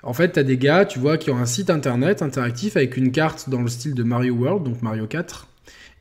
En 0.02 0.12
fait, 0.12 0.30
t'as 0.32 0.42
des 0.42 0.58
gars, 0.58 0.84
tu 0.84 0.98
vois, 0.98 1.16
qui 1.16 1.30
ont 1.30 1.36
un 1.36 1.46
site 1.46 1.70
internet 1.70 2.22
interactif 2.22 2.76
avec 2.76 2.96
une 2.96 3.12
carte 3.12 3.48
dans 3.48 3.62
le 3.62 3.68
style 3.68 3.94
de 3.94 4.02
Mario 4.02 4.34
World, 4.34 4.64
donc 4.64 4.82
Mario 4.82 5.06
4. 5.06 5.46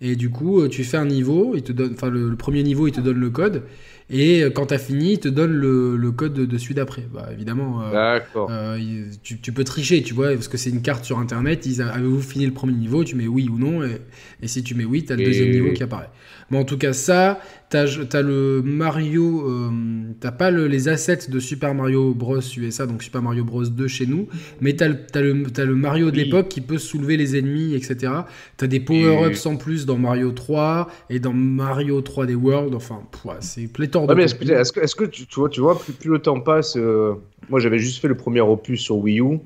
Et 0.01 0.15
du 0.15 0.29
coup, 0.29 0.61
euh, 0.61 0.67
tu 0.67 0.83
fais 0.83 0.97
un 0.97 1.05
niveau, 1.05 1.53
il 1.55 1.63
te 1.63 1.71
donne, 1.71 1.93
enfin 1.93 2.09
le, 2.09 2.29
le 2.29 2.35
premier 2.35 2.63
niveau, 2.63 2.87
il 2.87 2.91
te 2.91 3.01
donne 3.01 3.17
le 3.17 3.29
code, 3.29 3.63
et 4.09 4.43
euh, 4.43 4.49
quand 4.51 4.67
t'as 4.67 4.77
fini, 4.77 5.13
il 5.13 5.19
te 5.19 5.27
donne 5.27 5.51
le, 5.53 5.97
le 5.97 6.11
code 6.11 6.33
de, 6.33 6.45
de 6.45 6.57
celui 6.57 6.75
d'après. 6.75 7.07
Bah 7.13 7.29
évidemment. 7.33 7.81
euh, 7.81 8.19
euh, 8.49 9.05
tu, 9.23 9.39
tu 9.39 9.51
peux 9.51 9.63
tricher, 9.63 10.03
tu 10.03 10.13
vois, 10.13 10.33
parce 10.33 10.47
que 10.47 10.57
c'est 10.57 10.69
une 10.69 10.81
carte 10.81 11.05
sur 11.05 11.17
internet. 11.19 11.65
Ils 11.65 11.81
avez-vous 11.81 12.21
fini 12.21 12.45
le 12.45 12.53
premier 12.53 12.73
niveau 12.73 13.03
Tu 13.03 13.15
mets 13.15 13.27
oui 13.27 13.49
ou 13.51 13.57
non, 13.57 13.83
et, 13.83 13.97
et 14.41 14.47
si 14.47 14.63
tu 14.63 14.75
mets 14.75 14.85
oui, 14.85 15.05
t'as 15.05 15.15
le 15.15 15.21
Et- 15.21 15.25
deuxième 15.25 15.49
niveau 15.51 15.73
qui 15.73 15.83
apparaît. 15.83 16.09
Mais 16.51 16.59
en 16.59 16.63
tout 16.63 16.77
cas, 16.77 16.93
ça, 16.93 17.39
t'as 17.69 17.85
as 18.13 18.21
le 18.21 18.61
Mario, 18.63 19.49
euh, 19.49 19.71
t'as 20.19 20.31
pas 20.31 20.51
le- 20.51 20.67
les 20.67 20.87
assets 20.87 21.27
de 21.27 21.39
Super 21.39 21.73
Mario 21.73 22.13
Bros 22.13 22.39
USA, 22.57 22.85
donc 22.85 23.01
Super 23.01 23.23
Mario 23.23 23.43
Bros 23.43 23.65
2 23.65 23.87
chez 23.87 24.05
nous, 24.05 24.27
mais 24.61 24.73
t'as 24.75 24.87
le, 24.89 24.97
t'as 25.07 25.65
le, 25.65 25.73
Mario 25.75 26.11
de 26.11 26.17
Oui. 26.17 26.25
l'époque 26.25 26.49
qui 26.49 26.61
peut 26.61 26.77
soulever 26.77 27.17
les 27.17 27.35
ennemis, 27.35 27.73
etc. 27.73 28.13
T'as 28.57 28.67
des 28.67 28.79
power-ups 28.79 29.43
en 29.47 29.55
plus 29.57 29.87
dans 29.87 29.97
Mario 29.97 30.31
3 30.31 30.87
et 31.09 31.17
dans 31.19 31.33
Mario 31.33 31.99
3D 32.01 32.35
World. 32.35 32.75
Enfin, 32.75 32.99
c'est 33.39 33.67
pléthore 33.95 34.07
de. 34.07 34.13
mais 34.13 34.23
est-ce 34.23 34.35
que, 34.71 34.79
est 34.79 34.95
que, 34.95 35.05
tu, 35.05 35.25
vois, 35.35 35.49
tu 35.49 35.61
vois, 35.61 35.79
plus, 35.79 36.09
le 36.09 36.19
temps 36.19 36.39
passe. 36.39 36.75
Euh, 36.77 37.15
moi, 37.49 37.59
j'avais 37.59 37.79
juste 37.79 38.01
fait 38.01 38.07
le 38.07 38.17
premier 38.17 38.41
opus 38.41 38.81
sur 38.81 38.97
Wii 38.97 39.19
U. 39.19 39.39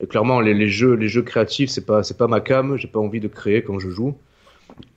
Et 0.00 0.06
clairement, 0.06 0.40
les, 0.40 0.68
jeux, 0.68 0.94
les 0.94 1.08
jeux 1.08 1.22
créatifs, 1.22 1.70
c'est 1.70 1.86
pas, 1.86 2.02
c'est 2.02 2.16
pas 2.18 2.26
ma 2.26 2.40
cam. 2.40 2.76
J'ai 2.76 2.88
pas 2.88 3.00
envie 3.00 3.20
de 3.20 3.28
créer 3.28 3.62
quand 3.62 3.78
je 3.78 3.88
joue. 3.88 4.14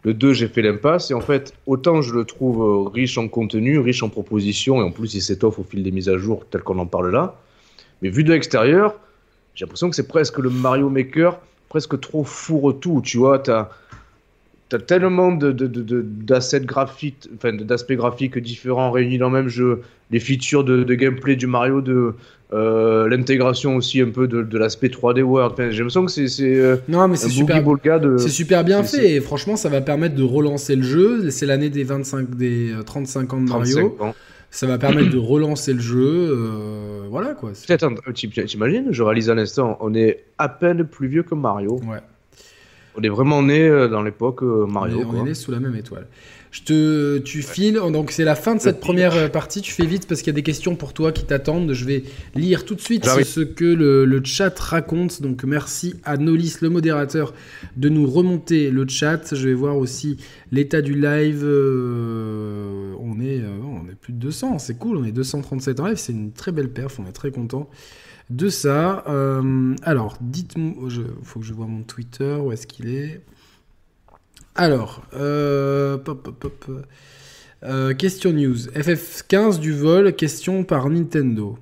Le 0.04 0.14
2, 0.14 0.34
j'ai 0.34 0.48
fait 0.48 0.62
l'impasse. 0.62 1.12
Et 1.12 1.14
en 1.14 1.22
fait, 1.22 1.54
autant 1.66 2.02
je 2.02 2.14
le 2.14 2.26
trouve 2.26 2.62
euh, 2.62 2.90
riche 2.90 3.18
en 3.18 3.28
contenu, 3.28 3.80
riche 3.80 4.04
en 4.04 4.10
propositions, 4.10 4.82
et 4.82 4.84
en 4.84 4.92
plus, 4.92 5.14
il 5.14 5.22
s'étoffe 5.22 5.60
au 5.60 5.64
fil 5.64 5.84
des 5.84 5.92
mises 5.92 6.10
à 6.10 6.18
jour, 6.18 6.46
tel 6.50 6.62
qu'on 6.62 6.80
en 6.80 6.86
parle 6.86 7.12
là. 7.12 7.36
Mais 8.02 8.10
vu 8.10 8.24
de 8.24 8.32
l'extérieur, 8.32 8.96
j'ai 9.56 9.66
l'impression 9.66 9.90
que 9.90 9.96
c'est 9.96 10.08
presque 10.08 10.40
le 10.40 10.50
Mario 10.50 10.90
Maker, 10.90 11.40
presque 11.70 12.00
trop 12.00 12.24
fourre-tout. 12.24 13.02
Tu 13.04 13.18
vois, 13.18 13.40
tu 13.40 13.52
as, 14.76 14.80
tellement 14.80 15.32
d'assets 15.32 16.60
de, 16.60 16.66
graphiques, 16.66 17.30
enfin, 17.36 17.54
d'aspects 17.54 17.94
graphiques 17.94 18.38
différents 18.38 18.92
réunis 18.92 19.18
dans 19.18 19.30
le 19.30 19.42
même 19.42 19.50
jeu, 19.50 19.82
les 20.12 20.20
features 20.20 20.64
de, 20.64 20.94
gameplay 20.94 21.36
du 21.36 21.48
Mario, 21.48 21.82
de 21.82 22.14
euh, 22.52 23.08
l'intégration 23.08 23.76
aussi 23.76 24.02
un 24.02 24.10
peu 24.10 24.28
de, 24.28 24.58
l'aspect 24.58 24.88
3D 24.88 25.22
World. 25.22 25.56
j'ai 25.72 25.78
l'impression 25.78 26.06
que 26.06 26.12
c'est 26.12 26.42
euh, 26.42 26.78
non 26.88 27.08
mais 27.08 27.16
c'est 27.16 27.30
super, 27.30 27.64
c'est 28.18 28.30
super 28.30 28.64
bien 28.64 28.82
fait 28.82 29.12
et 29.12 29.22
franchement 29.22 29.56
ça 29.56 29.70
va 29.70 29.82
permettre 29.82 30.16
de 30.16 30.24
relancer 30.24 30.76
le 30.76 30.82
jeu. 30.82 31.30
C'est 31.30 31.46
l'année 31.46 31.70
des 31.70 31.84
25, 31.84 32.36
des 32.36 32.74
35 32.86 33.20
euh, 33.20 33.36
ans 33.36 33.42
de 33.42 33.50
Mario. 33.50 33.98
Ça 34.52 34.66
va 34.66 34.80
permettre 34.80 35.12
de 35.12 35.18
relancer 35.20 35.74
le 35.74 35.80
jeu. 35.80 36.36
voilà 37.12 37.36
quoi. 37.36 37.52
Peut-être, 37.52 37.88
t'imagines, 38.14 38.88
je 38.90 39.04
réalise 39.04 39.30
à 39.30 39.36
l'instant, 39.36 39.78
on 39.80 39.94
est 39.94 40.24
à 40.40 40.50
peine 40.50 40.86
plus 40.86 41.08
vieux 41.08 41.22
que 41.22 41.36
Mario. 41.36 41.80
Ouais. 41.88 42.00
On 42.96 43.02
est 43.02 43.10
vraiment 43.10 43.42
né 43.42 43.70
dans 43.90 44.02
l'époque 44.02 44.42
Mario. 44.42 44.98
On 44.98 45.02
est, 45.02 45.06
on 45.06 45.22
est 45.22 45.30
né 45.30 45.34
sous 45.34 45.52
la 45.52 45.60
même 45.60 45.76
étoile. 45.76 46.08
Je 46.52 46.64
te, 46.64 47.18
tu 47.20 47.44
files, 47.44 47.80
donc 47.94 48.10
c'est 48.10 48.24
la 48.24 48.34
fin 48.34 48.56
de 48.56 48.60
cette 48.60 48.80
première 48.80 49.14
euh, 49.14 49.28
partie. 49.28 49.62
Tu 49.62 49.72
fais 49.72 49.86
vite 49.86 50.08
parce 50.08 50.22
qu'il 50.22 50.32
y 50.32 50.36
a 50.36 50.36
des 50.36 50.44
questions 50.44 50.76
pour 50.76 50.94
toi 50.94 51.12
qui 51.12 51.24
t'attendent. 51.24 51.74
Je 51.74 51.86
vais 51.86 52.04
lire 52.34 52.66
tout 52.66 52.74
de 52.74 52.82
suite 52.82 53.06
ce 53.06 53.42
que 53.42 53.66
le, 53.66 54.22
chat 54.24 54.58
raconte. 54.58 55.22
Donc 55.22 55.44
merci 55.44 55.96
à 56.04 56.18
Nolis, 56.18 56.58
le 56.62 56.70
modérateur, 56.70 57.36
de 57.78 57.90
nous 57.90 58.10
remonter 58.10 58.72
le 58.72 58.88
chat. 58.88 59.36
Je 59.36 59.48
vais 59.48 59.54
voir 59.54 59.78
aussi 59.78 60.18
l'état 60.52 60.82
du 60.82 60.96
live. 60.96 61.44
Euh, 61.44 62.94
on 63.00 63.20
est, 63.20 63.42
euh, 63.42 63.60
on 63.64 63.88
est 63.88 63.96
plus 63.96 64.14
de 64.14 64.18
200, 64.18 64.58
c'est 64.58 64.78
cool. 64.78 64.98
On 64.98 65.04
est 65.04 65.12
237 65.12 65.80
en 65.80 65.86
live, 65.86 65.98
c'est 65.98 66.14
une 66.14 66.32
très 66.32 66.52
belle 66.52 66.70
perf. 66.70 67.00
On 67.00 67.08
est 67.08 67.14
très 67.14 67.30
content 67.30 67.70
de 68.30 68.50
ça. 68.50 69.04
alors, 69.84 70.18
dites-moi, 70.22 70.90
il 70.92 71.06
faut 71.24 71.40
que 71.40 71.46
je 71.46 71.54
vois 71.54 71.68
mon 71.68 71.84
Twitter. 71.84 72.36
Où 72.36 72.52
est-ce 72.52 72.68
qu'il 72.68 72.90
est? 72.90 73.22
Alors, 74.60 75.04
euh, 75.14 75.98
euh, 77.64 77.94
question 77.94 78.34
news. 78.34 78.58
FF15 78.58 79.60
du 79.60 79.72
vol, 79.72 80.14
question 80.14 80.66
par 80.66 80.90
Nintendo. 80.90 81.58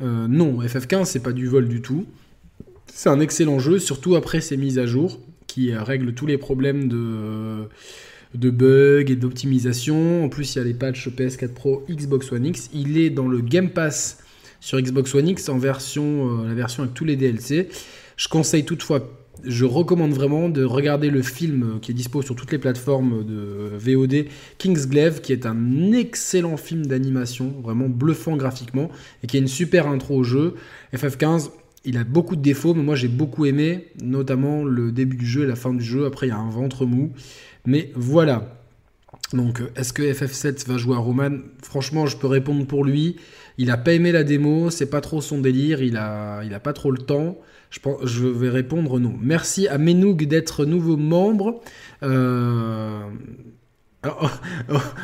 Euh, 0.00 0.26
non, 0.26 0.62
FF15 0.62 1.04
c'est 1.04 1.22
pas 1.22 1.32
du 1.32 1.46
vol 1.48 1.68
du 1.68 1.82
tout. 1.82 2.06
C'est 2.86 3.10
un 3.10 3.20
excellent 3.20 3.58
jeu, 3.58 3.78
surtout 3.78 4.16
après 4.16 4.40
ces 4.40 4.56
mises 4.56 4.78
à 4.78 4.86
jour 4.86 5.20
qui 5.46 5.74
règlent 5.74 6.14
tous 6.14 6.26
les 6.26 6.38
problèmes 6.38 6.88
de, 6.88 7.68
de 8.34 8.50
bugs 8.50 9.04
et 9.06 9.16
d'optimisation. 9.16 10.24
En 10.24 10.30
plus, 10.30 10.54
il 10.54 10.58
y 10.58 10.60
a 10.62 10.64
les 10.64 10.72
patchs 10.72 11.08
PS4 11.08 11.52
Pro, 11.52 11.84
Xbox 11.90 12.32
One 12.32 12.46
X. 12.46 12.70
Il 12.72 12.96
est 12.96 13.10
dans 13.10 13.28
le 13.28 13.42
Game 13.42 13.68
Pass 13.68 14.19
sur 14.60 14.80
Xbox 14.80 15.14
One 15.14 15.28
X 15.28 15.48
en 15.48 15.58
version, 15.58 16.44
la 16.44 16.54
version 16.54 16.82
avec 16.82 16.94
tous 16.94 17.04
les 17.04 17.16
DLC. 17.16 17.68
Je 18.16 18.28
conseille 18.28 18.64
toutefois 18.64 19.00
je 19.44 19.64
recommande 19.64 20.12
vraiment 20.12 20.48
de 20.48 20.64
regarder 20.64 21.10
le 21.10 21.22
film 21.22 21.78
qui 21.80 21.90
est 21.92 21.94
dispo 21.94 22.22
sur 22.22 22.34
toutes 22.34 22.52
les 22.52 22.58
plateformes 22.58 23.24
de 23.24 23.70
VOD, 23.76 24.26
Kingsglaive, 24.58 25.20
qui 25.20 25.32
est 25.32 25.46
un 25.46 25.92
excellent 25.92 26.56
film 26.56 26.86
d'animation, 26.86 27.54
vraiment 27.62 27.88
bluffant 27.88 28.36
graphiquement, 28.36 28.90
et 29.22 29.26
qui 29.26 29.36
a 29.36 29.40
une 29.40 29.48
super 29.48 29.88
intro 29.88 30.16
au 30.16 30.24
jeu. 30.24 30.54
FF15, 30.94 31.50
il 31.84 31.96
a 31.96 32.04
beaucoup 32.04 32.36
de 32.36 32.42
défauts, 32.42 32.74
mais 32.74 32.82
moi 32.82 32.96
j'ai 32.96 33.08
beaucoup 33.08 33.46
aimé, 33.46 33.86
notamment 34.02 34.64
le 34.64 34.92
début 34.92 35.16
du 35.16 35.26
jeu 35.26 35.44
et 35.44 35.46
la 35.46 35.56
fin 35.56 35.72
du 35.72 35.84
jeu. 35.84 36.06
Après, 36.06 36.26
il 36.26 36.30
y 36.30 36.32
a 36.32 36.38
un 36.38 36.50
ventre 36.50 36.84
mou. 36.84 37.12
Mais 37.66 37.92
voilà. 37.94 38.56
Donc, 39.32 39.62
est-ce 39.76 39.92
que 39.92 40.02
FF7 40.02 40.66
va 40.66 40.76
jouer 40.76 40.96
à 40.96 40.98
Roman? 40.98 41.38
Franchement, 41.62 42.06
je 42.06 42.16
peux 42.16 42.26
répondre 42.26 42.66
pour 42.66 42.84
lui. 42.84 43.16
Il 43.60 43.70
a 43.70 43.76
pas 43.76 43.92
aimé 43.92 44.10
la 44.10 44.24
démo, 44.24 44.70
c'est 44.70 44.88
pas 44.88 45.02
trop 45.02 45.20
son 45.20 45.38
délire, 45.38 45.82
il 45.82 45.98
a, 45.98 46.42
il 46.44 46.54
a 46.54 46.60
pas 46.60 46.72
trop 46.72 46.90
le 46.90 46.96
temps. 46.96 47.36
Je, 47.68 47.78
pense, 47.78 48.06
je 48.06 48.26
vais 48.26 48.48
répondre 48.48 48.98
non. 48.98 49.14
Merci 49.20 49.68
à 49.68 49.76
Menoug 49.76 50.26
d'être 50.26 50.64
nouveau 50.64 50.96
membre. 50.96 51.60
Euh... 52.02 53.02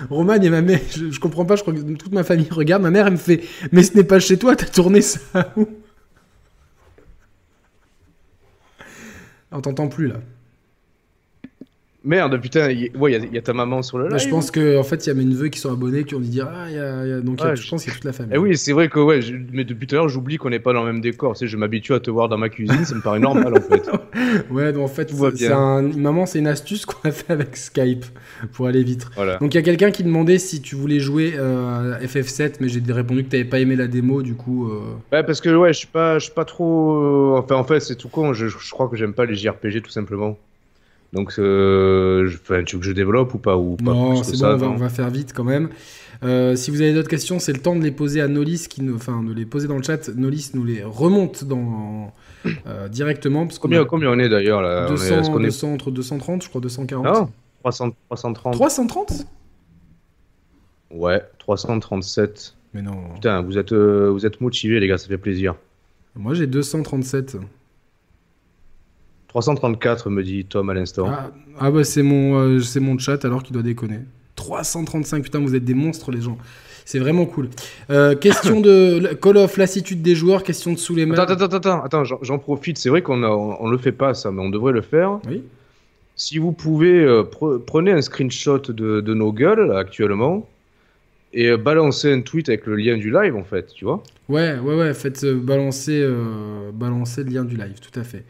Roman 0.08 0.40
et 0.40 0.48
ma 0.48 0.62
mère, 0.62 0.80
je, 0.88 1.20
comprends 1.20 1.44
pas, 1.44 1.56
je 1.56 1.60
crois 1.60 1.74
que 1.74 1.80
toute 1.80 2.12
ma 2.12 2.24
famille 2.24 2.48
regarde. 2.50 2.82
Ma 2.82 2.90
mère, 2.90 3.08
elle 3.08 3.12
me 3.12 3.18
fait 3.18 3.42
Mais 3.72 3.82
ce 3.82 3.94
n'est 3.94 4.04
pas 4.04 4.20
chez 4.20 4.38
toi, 4.38 4.56
t'as 4.56 4.64
tourné 4.64 5.02
ça 5.02 5.52
où? 5.58 5.68
On 9.52 9.60
t'entend 9.60 9.88
plus 9.88 10.08
là. 10.08 10.22
Merde, 12.06 12.40
putain, 12.40 12.70
il 12.70 12.96
ouais, 12.96 13.18
y, 13.32 13.36
a 13.36 13.42
ta 13.42 13.52
maman 13.52 13.82
sur 13.82 13.98
le 13.98 14.08
live. 14.08 14.18
je 14.18 14.28
pense 14.28 14.52
qu'en 14.52 14.78
en 14.78 14.84
fait, 14.84 15.04
il 15.04 15.08
y 15.08 15.10
a 15.10 15.14
mes 15.14 15.24
neveux 15.24 15.48
qui 15.48 15.58
sont 15.58 15.72
abonnés 15.72 16.04
qui 16.04 16.14
ont 16.14 16.20
dit 16.20 16.28
dire 16.28 16.48
Ah, 16.48 16.70
y 16.70 16.78
a, 16.78 17.20
donc 17.20 17.40
je 17.40 17.68
pense 17.68 17.82
qu'il 17.82 17.90
y 17.90 17.92
a 17.92 17.96
toute 17.96 18.04
la 18.04 18.12
famille. 18.12 18.32
Eh 18.32 18.38
oui, 18.38 18.56
c'est 18.56 18.72
vrai 18.72 18.88
que, 18.88 19.00
ouais, 19.00 19.18
mais 19.52 19.64
depuis 19.64 19.88
tout 19.88 19.96
à 19.96 19.98
l'heure, 19.98 20.08
j'oublie 20.08 20.36
qu'on 20.36 20.50
n'est 20.50 20.60
pas 20.60 20.72
dans 20.72 20.84
le 20.84 20.92
même 20.92 21.00
décor. 21.00 21.32
Tu 21.32 21.40
sais, 21.40 21.46
je 21.48 21.56
m'habitue 21.56 21.94
à 21.94 22.00
te 22.00 22.08
voir 22.08 22.28
dans 22.28 22.38
ma 22.38 22.48
cuisine, 22.48 22.84
ça 22.84 22.94
me 22.94 23.00
paraît 23.00 23.18
normal 23.18 23.54
en 23.58 23.60
fait. 23.60 23.90
ouais, 24.50 24.72
donc 24.72 24.84
en 24.84 24.88
fait, 24.88 25.10
c'est 25.34 25.50
un... 25.50 25.82
maman, 25.82 26.26
c'est 26.26 26.38
une 26.38 26.46
astuce 26.46 26.86
qu'on 26.86 27.08
a 27.08 27.10
fait 27.10 27.32
avec 27.32 27.56
Skype 27.56 28.04
pour 28.52 28.68
aller 28.68 28.84
vite. 28.84 29.08
Voilà. 29.16 29.38
Donc 29.38 29.54
il 29.54 29.56
y 29.56 29.60
a 29.60 29.64
quelqu'un 29.64 29.90
qui 29.90 30.04
demandait 30.04 30.38
si 30.38 30.62
tu 30.62 30.76
voulais 30.76 31.00
jouer 31.00 31.34
euh, 31.36 31.94
à 31.94 31.98
FF7, 31.98 32.54
mais 32.60 32.68
j'ai 32.68 32.80
répondu 32.88 33.24
que 33.24 33.30
tu 33.30 33.36
n'avais 33.36 33.48
pas 33.48 33.58
aimé 33.58 33.74
la 33.74 33.88
démo, 33.88 34.22
du 34.22 34.34
coup. 34.34 34.70
Euh. 34.70 34.80
Ouais, 35.10 35.24
parce 35.24 35.40
que, 35.40 35.54
ouais, 35.54 35.72
je 35.72 35.78
suis 35.78 35.88
pas, 35.88 36.20
je 36.20 36.26
suis 36.26 36.34
pas 36.34 36.44
trop. 36.44 37.34
Euh, 37.34 37.38
enfin, 37.38 37.56
en 37.56 37.64
fait, 37.64 37.80
c'est 37.80 37.96
tout 37.96 38.08
con, 38.08 38.32
je, 38.32 38.46
je 38.46 38.70
crois 38.70 38.88
que 38.88 38.96
j'aime 38.96 39.12
pas 39.12 39.24
les 39.24 39.34
JRPG 39.34 39.82
tout 39.82 39.90
simplement. 39.90 40.38
Donc, 41.12 41.34
euh, 41.38 42.28
tu 42.66 42.76
veux 42.76 42.80
que 42.80 42.86
je 42.86 42.92
développe 42.92 43.34
ou 43.34 43.38
pas, 43.38 43.56
ou 43.56 43.76
Non, 43.80 44.22
c'est 44.22 44.38
bon, 44.38 44.68
on 44.68 44.76
va, 44.76 44.88
faire 44.88 45.10
vite 45.10 45.32
quand 45.34 45.44
même. 45.44 45.70
Euh, 46.22 46.56
si 46.56 46.70
vous 46.70 46.80
avez 46.80 46.94
d'autres 46.94 47.08
questions, 47.08 47.38
c'est 47.38 47.52
le 47.52 47.60
temps 47.60 47.76
de 47.76 47.82
les 47.82 47.90
poser 47.90 48.20
à 48.20 48.28
Nolis, 48.28 48.66
qui 48.68 48.82
nous, 48.82 48.94
enfin 48.94 49.22
de 49.22 49.32
les 49.32 49.46
poser 49.46 49.68
dans 49.68 49.76
le 49.76 49.82
chat. 49.82 50.08
Nolis 50.08 50.50
nous 50.54 50.64
les 50.64 50.82
remonte 50.82 51.44
dans, 51.44 52.12
euh, 52.66 52.88
directement. 52.88 53.46
Parce 53.46 53.58
combien, 53.58 53.84
combien 53.84 54.10
on 54.10 54.18
est 54.18 54.28
d'ailleurs 54.28 54.62
là 54.62 54.88
200, 54.88 55.40
est, 55.40 55.64
entre 55.64 55.90
230, 55.90 56.42
je 56.42 56.48
crois 56.48 56.60
240. 56.60 57.04
Non, 57.04 57.30
330. 57.62 58.54
330 58.54 59.26
Ouais, 60.90 61.22
337. 61.38 62.54
Mais 62.72 62.82
non. 62.82 62.96
Putain, 63.14 63.42
vous 63.42 63.58
êtes, 63.58 63.72
vous 63.72 64.24
êtes 64.24 64.40
motivés 64.40 64.80
les 64.80 64.88
gars, 64.88 64.98
ça 64.98 65.08
fait 65.08 65.18
plaisir. 65.18 65.54
Moi 66.14 66.32
j'ai 66.32 66.46
237. 66.46 67.36
334, 69.42 70.08
me 70.08 70.22
dit 70.22 70.46
Tom 70.46 70.70
à 70.70 70.74
l'instant. 70.74 71.08
Ah, 71.10 71.30
ah, 71.58 71.70
bah 71.70 71.84
c'est 71.84 72.02
mon, 72.02 72.38
euh, 72.38 72.60
c'est 72.60 72.80
mon 72.80 72.96
chat 72.96 73.22
alors 73.26 73.42
qu'il 73.42 73.52
doit 73.52 73.62
déconner. 73.62 73.98
335, 74.36 75.22
putain, 75.22 75.40
vous 75.40 75.54
êtes 75.54 75.64
des 75.64 75.74
monstres 75.74 76.10
les 76.10 76.22
gens. 76.22 76.38
C'est 76.86 76.98
vraiment 76.98 77.26
cool. 77.26 77.50
Euh, 77.90 78.14
question 78.20 78.62
de 78.62 79.12
Call 79.20 79.36
of, 79.36 79.58
lassitude 79.58 80.00
des 80.00 80.14
joueurs, 80.14 80.42
question 80.42 80.72
de 80.72 80.78
sous 80.78 80.94
les 80.94 81.04
mains. 81.04 81.18
Attends, 81.18 81.34
attends, 81.34 81.56
attends, 81.56 81.82
attends 81.82 82.04
j'en 82.22 82.38
profite. 82.38 82.78
C'est 82.78 82.88
vrai 82.88 83.02
qu'on 83.02 83.22
on, 83.22 83.68
le 83.68 83.76
fait 83.76 83.92
pas 83.92 84.14
ça, 84.14 84.30
mais 84.30 84.40
on 84.40 84.48
devrait 84.48 84.72
le 84.72 84.80
faire. 84.80 85.18
Oui. 85.28 85.42
Si 86.14 86.38
vous 86.38 86.52
pouvez, 86.52 87.04
euh, 87.04 87.22
prenez 87.66 87.92
un 87.92 88.00
screenshot 88.00 88.58
de, 88.58 89.02
de 89.02 89.14
nos 89.14 89.34
gueules 89.34 89.76
actuellement 89.76 90.48
et 91.34 91.54
balancer 91.58 92.10
un 92.10 92.22
tweet 92.22 92.48
avec 92.48 92.64
le 92.64 92.76
lien 92.76 92.96
du 92.96 93.10
live 93.10 93.36
en 93.36 93.44
fait, 93.44 93.66
tu 93.74 93.84
vois. 93.84 94.02
Ouais, 94.30 94.58
ouais, 94.58 94.76
ouais. 94.76 94.94
Faites 94.94 95.26
balancer, 95.26 96.10
balancer 96.72 97.22
le 97.22 97.30
lien 97.30 97.44
du 97.44 97.58
live, 97.58 97.80
tout 97.80 98.00
à 98.00 98.02
fait. 98.02 98.24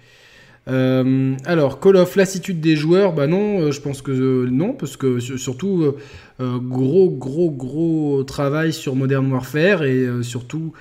Euh, 0.68 1.36
alors, 1.44 1.78
Call 1.78 1.96
of 1.96 2.16
lassitude 2.16 2.60
des 2.60 2.74
joueurs, 2.74 3.12
bah 3.12 3.26
non, 3.26 3.60
euh, 3.60 3.70
je 3.70 3.80
pense 3.80 4.02
que 4.02 4.10
euh, 4.10 4.50
non, 4.50 4.72
parce 4.72 4.96
que 4.96 5.20
surtout 5.20 5.94
gros, 6.40 7.10
gros, 7.10 7.50
gros 7.50 8.24
travail 8.24 8.72
sur 8.72 8.96
Modern 8.96 9.30
Warfare 9.30 9.84
et 9.84 10.06
surtout 10.22 10.72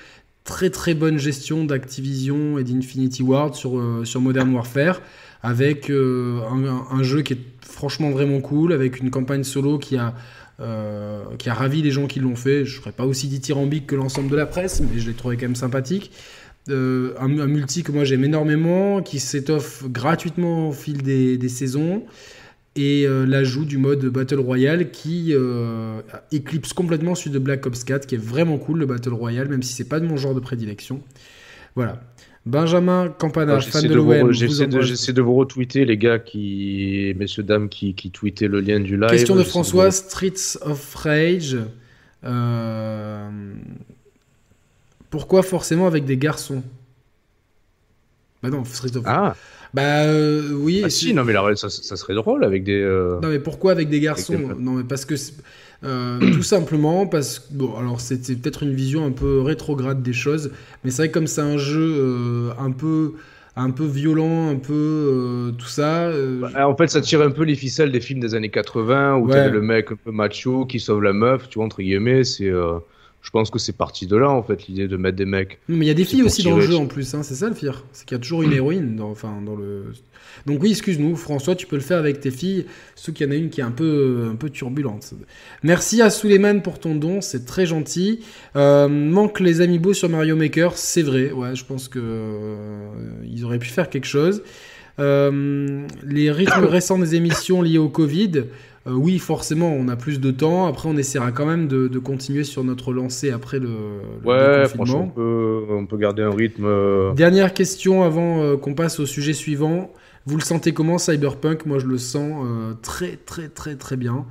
très 0.43 0.69
très 0.69 0.93
bonne 0.93 1.17
gestion 1.17 1.65
d'Activision 1.65 2.57
et 2.57 2.63
d'Infinity 2.63 3.23
Ward 3.23 3.55
sur, 3.55 3.71
Modern 4.19 4.53
Warfare 4.53 5.01
avec 5.41 5.89
un, 5.89 7.03
jeu 7.03 7.21
qui 7.21 7.33
est 7.33 7.39
franchement 7.61 8.09
vraiment 8.09 8.41
cool, 8.41 8.73
avec 8.73 8.99
une 8.99 9.11
campagne 9.11 9.43
solo 9.43 9.77
qui 9.77 9.95
a, 9.97 10.13
qui 11.37 11.49
a 11.49 11.53
ravi 11.53 11.81
les 11.81 11.91
gens 11.91 12.07
qui 12.07 12.19
l'ont 12.19 12.35
fait. 12.35 12.65
Je 12.65 12.75
ne 12.75 12.81
serais 12.81 12.91
pas 12.91 13.05
aussi 13.05 13.27
dithyrambique 13.27 13.87
que 13.87 13.95
l'ensemble 13.95 14.29
de 14.29 14.35
la 14.35 14.45
presse, 14.45 14.81
mais 14.81 14.99
je 14.99 15.07
l'ai 15.07 15.15
trouvé 15.15 15.37
quand 15.37 15.45
même 15.45 15.55
sympathique. 15.55 16.11
Euh, 16.69 17.13
un, 17.19 17.27
multi 17.27 17.83
que 17.83 17.91
moi 17.91 18.05
j'aime 18.05 18.23
énormément, 18.23 19.01
qui 19.01 19.19
s'étoffe 19.19 19.83
gratuitement 19.87 20.69
au 20.69 20.71
fil 20.71 21.03
des, 21.03 21.49
saisons, 21.49 22.03
et 22.75 23.05
euh, 23.05 23.25
l'ajout 23.25 23.65
du 23.65 23.77
mode 23.77 24.05
Battle 24.05 24.39
Royale 24.39 24.89
qui 24.89 25.29
euh, 25.33 26.01
éclipse 26.31 26.73
complètement 26.73 27.13
celui 27.13 27.31
de 27.31 27.39
Black 27.39 27.65
Ops 27.67 27.83
4, 27.83 28.07
qui 28.07 28.15
est 28.15 28.23
vraiment 28.23 28.57
cool 28.57 28.79
le 28.79 28.85
Battle 28.87 29.13
Royale, 29.13 29.47
même 29.47 29.61
si 29.61 29.73
c'est 29.73 29.87
pas 29.87 29.99
de 29.99 30.07
mon 30.07 30.17
genre 30.17 30.33
de 30.33 30.39
prédilection. 30.39 31.01
Voilà. 31.75 32.01
Benjamin 32.45 33.09
Campana, 33.09 33.59
fan 33.59 33.87
de 33.87 33.93
l'OM. 33.93 34.31
J'essaie 34.31 34.67
de, 35.13 35.21
vous 35.21 35.33
retweeter, 35.33 35.83
les 35.85 35.97
gars, 35.97 36.19
qui, 36.19 37.13
messieurs, 37.17 37.41
dames, 37.41 37.69
qui, 37.69 37.95
qui 37.95 38.11
tweetaient 38.11 38.47
le 38.47 38.59
lien 38.59 38.79
du 38.79 38.97
live. 38.97 39.09
Question 39.09 39.35
de 39.35 39.43
François, 39.43 39.89
Streets 39.89 40.57
of 40.61 40.93
Rage. 40.95 41.57
Euh, 42.23 43.29
pourquoi 45.15 45.43
forcément 45.43 45.87
avec 45.87 46.03
des 46.03 46.17
garçons? 46.17 46.61
Bah 48.43 48.49
non, 48.49 48.65
Streets 48.65 48.97
of. 48.97 49.03
Ah 49.05 49.33
bah 49.73 50.03
euh, 50.03 50.51
oui. 50.51 50.81
Ah 50.83 50.89
si, 50.89 51.13
non 51.13 51.23
mais 51.23 51.31
là, 51.31 51.55
ça, 51.55 51.69
serait 51.69 52.15
drôle 52.15 52.43
avec 52.43 52.65
des. 52.65 52.81
Euh, 52.81 53.17
non 53.21 53.29
mais 53.29 53.39
pourquoi 53.39 53.71
avec 53.71 53.87
des 53.87 54.01
garçons? 54.01 54.37
Non 54.59 54.73
mais 54.73 54.83
parce 54.83 55.05
que 55.05 55.15
euh, 55.85 56.19
tout 56.33 56.43
simplement 56.43 57.07
parce 57.07 57.39
que 57.39 57.45
bon 57.51 57.77
alors 57.77 58.01
c'était 58.01 58.35
peut-être 58.35 58.63
une 58.63 58.73
vision 58.73 59.05
un 59.05 59.11
peu 59.11 59.39
rétrograde 59.39 60.03
des 60.03 60.11
choses, 60.11 60.51
mais 60.83 60.91
c'est 60.91 61.03
vrai 61.03 61.07
que 61.07 61.13
comme 61.13 61.27
c'est 61.27 61.39
un 61.39 61.57
jeu 61.57 62.51
un 62.59 62.71
peu 62.71 63.13
un 63.55 63.71
peu 63.71 63.85
violent, 63.85 64.49
un 64.49 64.57
peu 64.57 65.53
tout 65.57 65.69
ça. 65.69 66.11
Bah, 66.41 66.67
en 66.67 66.75
fait, 66.75 66.87
ça 66.87 66.99
tire 66.99 67.21
un 67.21 67.31
peu 67.31 67.43
les 67.43 67.55
ficelles 67.55 67.93
des 67.93 68.01
films 68.01 68.19
des 68.19 68.35
années 68.35 68.49
80 68.49 69.15
où 69.15 69.27
ouais. 69.27 69.49
le 69.49 69.61
mec 69.61 69.93
un 69.93 69.95
peu 69.95 70.11
macho 70.11 70.65
qui 70.65 70.81
sauve 70.81 71.03
la 71.03 71.13
meuf, 71.13 71.47
tu 71.47 71.59
vois 71.59 71.65
entre 71.65 71.81
guillemets, 71.81 72.25
c'est 72.25 72.51
je 73.25 73.31
pense 73.31 73.49
que 73.49 73.57
c'est 73.57 73.75
parti 73.75 74.05
de 74.05 74.15
là, 74.15 74.29
en 74.29 74.43
fait, 74.43 74.67
l'idée 74.67 74.87
de 74.87 74.97
mettre 74.97 75.17
des 75.17 75.25
mecs. 75.25 75.57
Mais 75.67 75.85
il 75.85 75.87
y 75.87 75.91
a 75.91 75.95
des 75.95 76.05
filles 76.05 76.21
aussi 76.21 76.43
dans 76.43 76.55
le 76.55 76.61
jeu 76.61 76.75
en 76.75 76.85
plus, 76.85 77.15
hein, 77.15 77.23
c'est 77.23 77.33
ça 77.33 77.49
le 77.49 77.55
pire. 77.55 77.83
C'est 77.91 78.05
qu'il 78.05 78.15
y 78.15 78.19
a 78.19 78.21
toujours 78.21 78.43
une 78.43 78.53
héroïne 78.53 78.95
dans, 78.95 79.09
enfin, 79.09 79.41
dans 79.43 79.55
le. 79.55 79.85
Donc 80.45 80.61
oui, 80.61 80.69
excuse-nous, 80.69 81.15
François, 81.15 81.55
tu 81.55 81.65
peux 81.65 81.75
le 81.75 81.81
faire 81.81 81.97
avec 81.97 82.19
tes 82.19 82.29
filles, 82.29 82.67
sauf 82.93 83.15
qu'il 83.15 83.25
y 83.25 83.29
en 83.29 83.31
a 83.31 83.35
une 83.35 83.49
qui 83.49 83.61
est 83.61 83.63
un 83.63 83.71
peu, 83.71 84.29
un 84.31 84.35
peu 84.35 84.51
turbulente. 84.51 85.15
Merci 85.63 86.03
à 86.03 86.11
Suleiman 86.11 86.61
pour 86.61 86.77
ton 86.77 86.93
don, 86.93 87.19
c'est 87.19 87.45
très 87.45 87.65
gentil. 87.65 88.19
Euh, 88.55 88.87
manque 88.87 89.39
les 89.39 89.59
amiibo 89.59 89.95
sur 89.95 90.07
Mario 90.07 90.35
Maker, 90.35 90.77
c'est 90.77 91.01
vrai, 91.01 91.31
ouais, 91.31 91.55
je 91.55 91.65
pense 91.65 91.87
que 91.87 91.99
euh, 91.99 92.89
ils 93.23 93.43
auraient 93.43 93.57
pu 93.57 93.69
faire 93.69 93.89
quelque 93.89 94.05
chose. 94.05 94.43
Euh, 94.99 95.87
les 96.03 96.31
rythmes 96.31 96.65
récents 96.69 96.99
des 96.99 97.15
émissions 97.15 97.63
liés 97.63 97.79
au 97.79 97.89
Covid, 97.89 98.43
euh, 98.87 98.91
oui, 98.91 99.17
forcément, 99.17 99.73
on 99.73 99.87
a 99.87 99.95
plus 99.95 100.19
de 100.19 100.29
temps. 100.29 100.67
Après, 100.67 100.87
on 100.87 100.95
essaiera 100.95 101.31
quand 101.31 101.47
même 101.47 101.67
de, 101.67 101.87
continuer 101.99 102.43
sur 102.43 102.63
notre 102.63 102.93
lancée 102.93 103.31
après 103.31 103.57
le, 103.57 103.69
le 104.23 104.27
ouais, 104.27 104.67
franchement, 104.67 105.11
on 105.17 105.85
peut, 105.87 105.97
garder 105.97 106.21
un 106.21 106.31
rythme. 106.31 106.65
Euh, 106.65 107.13
Dernière 107.13 107.53
question 107.53 108.03
avant 108.03 108.43
euh, 108.43 108.57
qu'on 108.57 108.75
passe 108.75 108.99
au 108.99 109.07
sujet 109.07 109.33
suivant. 109.33 109.91
Vous 110.27 110.37
le 110.37 110.43
sentez 110.43 110.71
comment, 110.71 110.99
Cyberpunk? 110.99 111.65
Moi, 111.65 111.79
je 111.79 111.87
le 111.87 111.97
sens 111.97 112.45
très, 112.81 113.15
très, 113.15 113.47
très, 113.47 113.75
très 113.75 113.95
bien. 113.95 114.25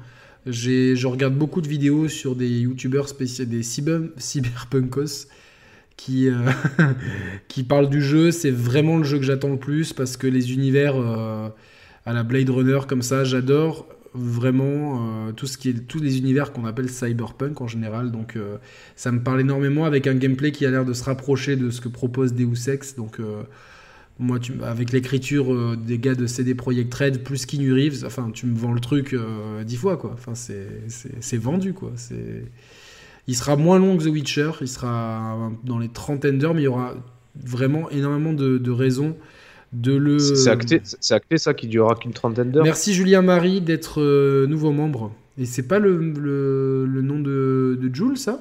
Je 0.46 1.07
regarde 1.07 1.34
beaucoup 1.34 1.61
de 1.61 1.68
vidéos 1.68 2.09
sur 2.09 2.34
des 2.36 2.48
youtubeurs 2.48 3.09
spéciaux, 3.09 3.44
des 3.44 3.62
cyberpunkos 3.62 5.28
qui, 5.96 6.28
qui 7.48 7.62
parlent 7.62 7.88
du 7.88 8.02
jeu. 8.02 8.32
C'est 8.32 8.50
vraiment 8.50 8.98
le 8.98 9.05
jeu 9.05 9.18
que 9.18 9.24
j'attends 9.24 9.50
le 9.50 9.57
plus 9.57 9.92
parce 9.92 10.16
que 10.16 10.26
les 10.26 10.52
univers 10.52 10.96
à 10.96 12.12
la 12.12 12.22
Blade 12.24 12.50
Runner 12.50 12.80
comme 12.88 13.02
ça, 13.02 13.22
j'adore 13.22 13.86
vraiment 14.15 15.29
euh, 15.29 15.33
tout 15.33 15.47
ce 15.47 15.59
qui 15.59 15.71
est 15.71 15.89
tous 15.89 15.99
les 15.99 16.19
univers 16.19 16.53
qu'on 16.53 16.65
appelle 16.65 16.89
cyberpunk 16.89 17.61
en 17.61 17.67
général. 17.67 18.12
Donc 18.12 18.37
euh, 18.37 18.59
ça 18.97 19.11
me 19.12 19.21
parle 19.21 19.41
énormément 19.41 19.85
avec 19.85 20.07
un 20.07 20.15
gameplay 20.15 20.53
qui 20.53 20.65
a 20.65 20.71
l'air 20.71 20.85
de 20.85 20.93
se 20.93 21.05
rapprocher 21.05 21.57
de 21.57 21.71
ce 21.71 21.81
que 21.81 21.89
propose 21.89 22.33
Deus 22.33 22.69
Ex. 22.69 22.95
Donc 22.95 23.19
euh, 23.19 23.43
moi 24.19 24.39
tu, 24.39 24.53
avec 24.62 24.93
l'écriture 24.93 25.77
des 25.77 25.99
gars 25.99 26.15
de 26.15 26.27
CD 26.27 26.55
Projekt 26.55 26.95
Red 26.95 27.25
plus 27.25 27.45
Keanu 27.47 27.73
Reeves 27.73 28.05
enfin 28.07 28.31
tu 28.33 28.47
me 28.47 28.57
vends 28.57 28.73
le 28.73 28.81
truc 28.81 29.17
dix 29.65 29.77
fois 29.77 29.97
quoi. 29.97 30.12
Enfin 30.15 30.35
c'est 30.37 31.37
vendu 31.37 31.73
quoi. 31.73 31.93
C'est 31.97 32.45
il 33.27 33.35
sera 33.35 33.57
moins 33.57 33.79
long 33.79 33.97
que 33.97 34.05
The 34.05 34.09
Witcher. 34.09 34.53
Il 34.61 34.69
sera 34.69 35.51
dans 35.65 35.81
les 35.81 35.89
trentaines 35.89 36.39
d'heures 36.39 36.55
mais 36.55 36.62
il 36.62 36.67
y 36.67 36.69
aura 36.69 36.95
vraiment 37.35 37.91
énormément 37.91 38.33
de, 38.33 38.59
de 38.59 38.71
raisons 38.71 39.17
le. 39.85 40.18
C'est 40.18 40.49
acté, 41.14 41.39
ça 41.39 41.55
qui 41.55 41.66
durera 41.66 41.95
qu'une 41.95 42.12
trentaine 42.12 42.51
d'heures. 42.51 42.64
Merci 42.64 42.95
Julien 42.95 43.22
Marie 43.22 43.61
d'être 43.61 44.01
euh, 44.01 44.47
nouveau 44.47 44.72
membre. 44.72 45.12
Et 45.39 45.47
c'est 45.47 45.66
pas 45.66 45.79
le, 45.79 45.97
le, 45.99 47.03
nom 47.03 47.18
de, 47.18 47.77
de 47.81 47.95
Jules, 47.95 48.16
ça? 48.16 48.41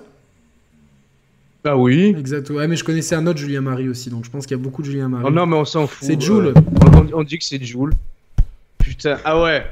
Ah 1.64 1.78
oui. 1.78 2.14
Exactement. 2.18 2.60
Ouais, 2.60 2.68
mais 2.68 2.76
je 2.76 2.84
connaissais 2.84 3.16
un 3.16 3.26
autre 3.26 3.40
Julien 3.40 3.62
Marie 3.62 3.90
aussi, 3.90 4.10
donc 4.10 4.26
je 4.26 4.30
pense 4.30 4.46
qu'il 4.46 4.56
y 4.56 4.60
a 4.60 4.64
beaucoup 4.64 4.82
de 4.82 4.88
Julien 4.88 5.10
Marie. 5.10 5.26
Oh 5.28 5.32
non, 5.32 5.46
mais 5.46 5.56
on 5.56 5.66
s'en 5.66 5.88
fout. 5.88 6.08
C'est 6.08 6.22
Jules. 6.22 6.54
on, 7.14 7.24
dit 7.24 7.40
que 7.40 7.46
c'est 7.46 7.64
Jules. 7.64 7.94
Putain, 8.78 9.18
ah 9.24 9.42
ouais. 9.42 9.66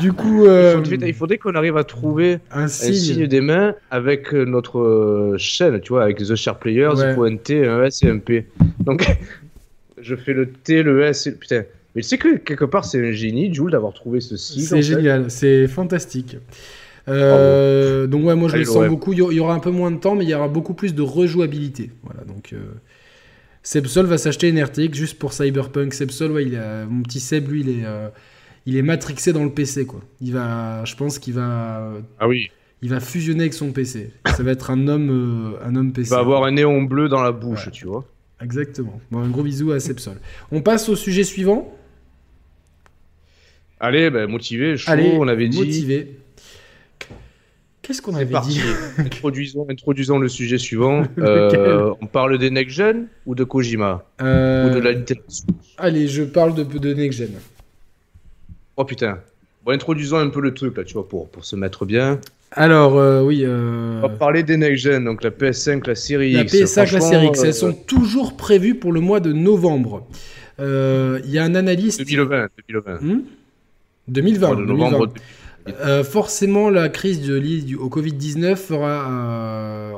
Du 0.00 0.12
coup, 0.12 0.46
euh, 0.46 0.82
il 1.02 1.14
faudrait, 1.14 1.38
qu'on 1.38 1.54
arrive 1.54 1.76
à 1.76 1.84
trouver 1.84 2.38
un 2.50 2.68
signe. 2.68 3.26
des 3.26 3.40
mains 3.40 3.74
avec 3.90 4.32
euh, 4.34 4.44
notre 4.44 4.78
euh, 4.78 5.38
chaîne, 5.38 5.80
tu 5.80 5.90
vois, 5.90 6.04
avec 6.04 6.18
The 6.18 6.34
Sharp 6.34 6.60
Players, 6.60 6.94
il 6.96 7.14
faut 7.14 7.24
un 7.24 7.36
T, 7.36 7.66
un 7.66 7.84
S 7.84 8.02
et 8.02 8.10
un 8.10 8.18
P. 8.18 8.46
Donc, 8.80 9.06
je 9.98 10.14
fais 10.14 10.32
le 10.32 10.48
T, 10.50 10.82
le 10.82 11.02
S, 11.02 11.26
et... 11.26 11.32
putain. 11.32 11.64
Mais 11.94 12.02
tu 12.02 12.08
sais 12.08 12.18
que 12.18 12.36
quelque 12.36 12.66
part, 12.66 12.84
c'est 12.84 13.00
un 13.00 13.12
génie, 13.12 13.52
Jules, 13.52 13.70
d'avoir 13.70 13.94
trouvé 13.94 14.20
ce 14.20 14.36
signe. 14.36 14.62
C'est 14.62 14.82
génial, 14.82 15.30
c'est 15.30 15.66
fantastique. 15.66 16.36
donc 17.06 17.16
ouais, 17.16 18.34
moi 18.34 18.48
je 18.48 18.58
le 18.58 18.64
sens 18.64 18.86
beaucoup. 18.86 19.14
Il 19.14 19.18
y 19.18 19.40
aura 19.40 19.54
un 19.54 19.60
peu 19.60 19.70
moins 19.70 19.90
de 19.90 19.98
temps, 19.98 20.14
mais 20.14 20.24
il 20.24 20.30
y 20.30 20.34
aura 20.34 20.48
beaucoup 20.48 20.74
plus 20.74 20.94
de 20.94 21.02
rejouabilité. 21.02 21.90
Voilà, 22.02 22.24
donc 22.24 22.54
Sebsol 23.62 24.04
va 24.04 24.18
s'acheter 24.18 24.50
une 24.50 24.62
RTX 24.62 24.92
juste 24.92 25.18
pour 25.18 25.32
Cyberpunk. 25.32 25.94
Sebsol, 25.94 26.32
ouais, 26.32 26.44
il 26.44 26.56
a... 26.56 26.84
mon 26.84 27.02
petit 27.02 27.20
Seb, 27.20 27.48
lui, 27.48 27.62
il 27.62 27.70
est 27.70 27.84
il 28.66 28.76
est 28.76 28.82
matrixé 28.82 29.32
dans 29.32 29.44
le 29.44 29.50
PC 29.50 29.86
quoi. 29.86 30.00
Il 30.20 30.32
va, 30.32 30.84
je 30.84 30.94
pense 30.96 31.18
qu'il 31.18 31.34
va. 31.34 31.92
Ah 32.18 32.28
oui. 32.28 32.50
Il 32.82 32.90
va 32.90 33.00
fusionner 33.00 33.42
avec 33.42 33.54
son 33.54 33.72
PC. 33.72 34.10
Ça 34.26 34.42
va 34.42 34.50
être 34.50 34.70
un 34.70 34.86
homme, 34.86 35.10
euh, 35.10 35.66
un 35.66 35.74
homme 35.76 35.92
PC. 35.92 36.10
Il 36.10 36.14
va 36.14 36.20
avoir 36.20 36.44
un 36.44 36.50
néon 36.52 36.82
bleu 36.82 37.08
dans 37.08 37.22
la 37.22 37.32
bouche, 37.32 37.70
tu 37.72 37.86
vois. 37.86 38.04
Exactement. 38.42 39.00
Bon, 39.10 39.20
un 39.20 39.30
gros 39.30 39.42
bisou 39.42 39.72
à 39.72 39.80
Sepsol. 39.80 40.18
On 40.52 40.60
passe 40.60 40.88
au 40.88 40.96
sujet 40.96 41.24
suivant. 41.24 41.74
Allez, 43.80 44.10
ben, 44.10 44.28
motivé, 44.28 44.76
chaud, 44.76 44.92
on 44.92 45.28
avait 45.28 45.48
dit. 45.48 45.58
Motivé. 45.58 46.18
Qu'est-ce 47.80 48.02
qu'on 48.02 48.14
avait 48.16 48.40
dit 48.40 48.60
introduisons, 48.98 49.66
introduisons 49.70 50.18
le 50.18 50.28
sujet 50.28 50.58
suivant. 50.58 51.04
Euh, 51.18 51.94
on 52.00 52.06
parle 52.06 52.36
des 52.38 52.50
next 52.50 52.74
gen 52.74 53.06
ou 53.26 53.34
de 53.34 53.44
Kojima? 53.44 54.04
Euh, 54.20 54.70
Ou 54.70 54.74
de 54.74 54.80
la 54.80 54.92
Allez, 55.78 56.08
je 56.08 56.24
parle 56.24 56.54
de, 56.54 56.64
de 56.64 56.94
next 56.94 57.18
gen. 57.18 57.30
Oh 58.76 58.84
putain. 58.84 59.18
Bon, 59.64 59.72
introduisons 59.72 60.18
un 60.18 60.28
peu 60.28 60.40
le 60.40 60.54
truc 60.54 60.76
là, 60.76 60.84
tu 60.84 60.94
vois, 60.94 61.08
pour, 61.08 61.28
pour 61.28 61.44
se 61.44 61.56
mettre 61.56 61.84
bien. 61.84 62.20
Alors, 62.52 62.96
euh, 62.96 63.22
oui. 63.22 63.42
Euh, 63.44 63.98
On 64.02 64.08
va 64.08 64.14
parler 64.14 64.42
des 64.42 64.56
next 64.56 64.84
gen, 64.84 65.04
donc 65.04 65.22
la 65.22 65.30
PS5, 65.30 65.86
la 65.86 65.94
série 65.94 66.32
X. 66.32 66.52
La 66.52 66.60
PS5, 66.60 66.92
la 66.92 67.00
série 67.00 67.26
X, 67.26 67.42
elles 67.42 67.54
sont 67.54 67.72
toujours 67.72 68.36
prévues 68.36 68.76
pour 68.76 68.92
le 68.92 69.00
mois 69.00 69.20
de 69.20 69.32
novembre. 69.32 70.06
Euh, 70.60 71.20
il 71.24 71.30
y 71.30 71.38
a 71.38 71.44
un 71.44 71.54
analyste. 71.54 71.98
2020. 71.98 72.48
2020. 72.68 72.98
2020. 74.08 74.54
2020. 74.54 76.04
forcément, 76.04 76.70
la 76.70 76.88
crise 76.88 77.20
de, 77.20 77.38
du, 77.38 77.74
au 77.76 77.88
Covid-19 77.88 78.56
fera 78.56 79.92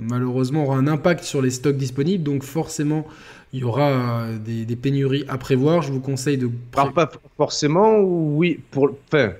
malheureusement 0.00 0.64
aura 0.64 0.76
un 0.76 0.88
impact 0.88 1.24
sur 1.24 1.40
les 1.40 1.50
stocks 1.50 1.76
disponibles, 1.76 2.24
donc 2.24 2.42
forcément 2.42 3.06
il 3.54 3.60
y 3.60 3.64
aura 3.64 3.92
euh, 3.92 4.36
des, 4.36 4.76
pénuries 4.76 5.24
à 5.28 5.38
prévoir. 5.38 5.80
Je 5.80 5.92
vous 5.92 6.00
conseille 6.00 6.36
de. 6.36 6.50
pas 6.72 7.10
forcément, 7.36 8.00
oui. 8.00 8.58
Pour, 8.72 8.90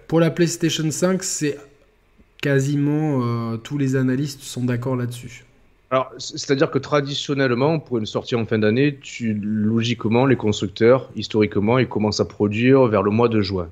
pour 0.07 0.21
la 0.21 0.31
PlayStation 0.31 0.89
5, 0.89 1.23
c'est 1.25 1.59
quasiment 2.41 3.23
euh, 3.23 3.57
tous 3.57 3.77
les 3.77 3.97
analystes 3.97 4.43
sont 4.43 4.63
d'accord 4.63 4.95
là-dessus. 4.95 5.45
Alors, 5.91 6.13
c'est-à-dire 6.19 6.71
que 6.71 6.79
traditionnellement, 6.79 7.81
pour 7.81 7.99
une 7.99 8.07
sortie 8.07 8.37
en 8.37 8.47
fin 8.47 8.59
d'année, 8.59 8.99
tu, 9.03 9.35
logiquement, 9.35 10.27
les 10.27 10.37
constructeurs, 10.37 11.11
historiquement, 11.17 11.79
ils 11.79 11.89
commencent 11.89 12.21
à 12.21 12.25
produire 12.25 12.87
vers 12.87 13.03
le 13.03 13.11
mois 13.11 13.29
de 13.29 13.41
juin. 13.41 13.69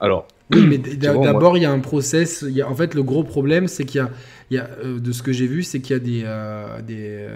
Alors. 0.00 0.26
Oui, 0.50 0.66
mais 0.66 0.78
d'abord, 0.96 1.58
il 1.58 1.62
y 1.62 1.66
a 1.66 1.70
un 1.70 1.80
process. 1.80 2.42
Il 2.48 2.54
y 2.54 2.62
a, 2.62 2.70
en 2.70 2.74
fait, 2.74 2.94
le 2.94 3.02
gros 3.02 3.22
problème, 3.22 3.68
c'est 3.68 3.84
qu'il 3.84 4.06
y 4.50 4.56
a, 4.56 4.70
euh, 4.82 4.98
de 4.98 5.12
ce 5.12 5.22
que 5.22 5.32
j'ai 5.32 5.46
vu, 5.46 5.62
c'est 5.62 5.80
qu'il 5.80 5.94
y 5.94 5.96
a 5.96 6.02
des, 6.02 6.84
des 6.86 7.28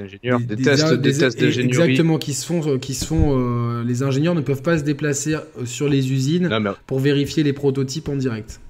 ingénieurs, 0.00 0.40
des, 0.40 0.56
tests, 0.56 0.92
des, 0.94 1.12
tests 1.12 1.40
d'ingénierie. 1.40 1.68
Exactement, 1.68 2.18
qui 2.18 2.34
se 2.34 2.46
font, 2.46 2.78
qui 2.78 2.94
se 2.94 3.06
font 3.06 3.38
euh, 3.38 3.84
les 3.84 4.02
ingénieurs 4.02 4.34
ne 4.34 4.40
peuvent 4.40 4.62
pas 4.62 4.78
se 4.78 4.84
déplacer 4.84 5.34
euh, 5.34 5.64
sur 5.64 5.88
les 5.88 6.12
usines 6.12 6.50
pour 6.86 7.00
vérifier 7.00 7.42
les 7.42 7.52
prototypes 7.52 8.08
en 8.08 8.16
direct. 8.16 8.60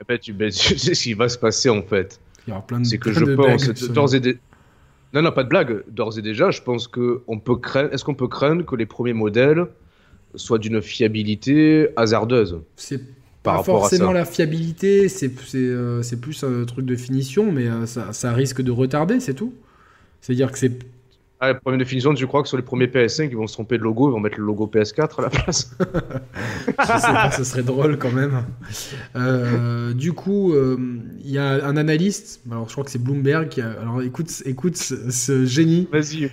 En 0.00 0.16
tu, 0.16 0.32
ben, 0.32 0.50
tu 0.52 0.78
sais 0.78 0.94
ce 0.94 1.02
qui 1.02 1.14
va 1.14 1.28
se 1.28 1.38
passer 1.38 1.68
en 1.68 1.82
fait. 1.82 2.20
Il 2.46 2.50
y 2.50 2.52
aura 2.52 2.66
plein 2.66 2.80
de 2.80 2.86
C'est 2.86 2.98
que 2.98 3.12
je 3.12 3.24
pense, 3.24 3.68
d'ores 3.90 4.14
et 4.14 4.38
Non, 5.12 5.22
non, 5.22 5.32
pas 5.32 5.44
de 5.44 5.48
blague. 5.48 5.84
D'ores 5.88 6.18
et 6.18 6.22
déjà, 6.22 6.50
je 6.50 6.60
pense 6.60 6.88
que 6.88 7.22
on 7.28 7.38
peut 7.38 7.56
craindre. 7.56 7.92
Est-ce 7.92 8.04
qu'on 8.04 8.14
peut 8.14 8.28
craindre 8.28 8.64
que 8.64 8.74
les 8.74 8.86
premiers 8.86 9.12
modèles 9.12 9.66
soient 10.34 10.58
d'une 10.58 10.82
fiabilité 10.82 11.88
hasardeuse? 11.96 12.60
C'est 12.76 13.00
pas 13.42 13.62
forcément 13.62 14.12
la 14.12 14.24
fiabilité, 14.24 15.08
c'est 15.08 15.32
euh, 15.54 16.02
plus 16.20 16.44
un 16.44 16.64
truc 16.64 16.86
de 16.86 16.96
finition, 16.96 17.52
mais 17.52 17.66
ça, 17.86 18.12
ça 18.12 18.32
risque 18.32 18.62
de 18.62 18.70
retarder, 18.70 19.20
c'est 19.20 19.34
tout. 19.34 19.52
C'est-à-dire 20.22 20.50
que 20.50 20.58
c'est. 20.58 20.72
Ah, 21.44 21.54
première 21.54 21.80
définition, 21.80 22.14
tu 22.14 22.24
crois 22.28 22.40
que 22.42 22.48
sur 22.48 22.56
les 22.56 22.62
premiers 22.62 22.86
PS5, 22.86 23.26
ils 23.28 23.36
vont 23.36 23.48
se 23.48 23.54
tromper 23.54 23.76
de 23.76 23.82
logo, 23.82 24.08
ils 24.08 24.12
vont 24.12 24.20
mettre 24.20 24.38
le 24.38 24.46
logo 24.46 24.70
PS4 24.72 25.18
à 25.18 25.22
la 25.22 25.28
place 25.28 25.72
Je 25.80 26.72
sais 27.00 27.12
pas, 27.12 27.32
ce 27.32 27.42
serait 27.42 27.64
drôle 27.64 27.98
quand 27.98 28.12
même. 28.12 28.44
Euh, 29.16 29.92
du 29.92 30.12
coup, 30.12 30.52
euh, 30.52 30.76
il 31.24 31.32
y 31.32 31.38
a 31.38 31.66
un 31.66 31.76
analyste, 31.76 32.42
alors 32.48 32.68
je 32.68 32.72
crois 32.74 32.84
que 32.84 32.92
c'est 32.92 33.02
Bloomberg, 33.02 33.48
qui 33.48 33.60
a, 33.60 33.72
alors 33.72 34.02
écoute, 34.02 34.30
écoute 34.46 34.76
ce, 34.76 35.44
génie 35.44 35.88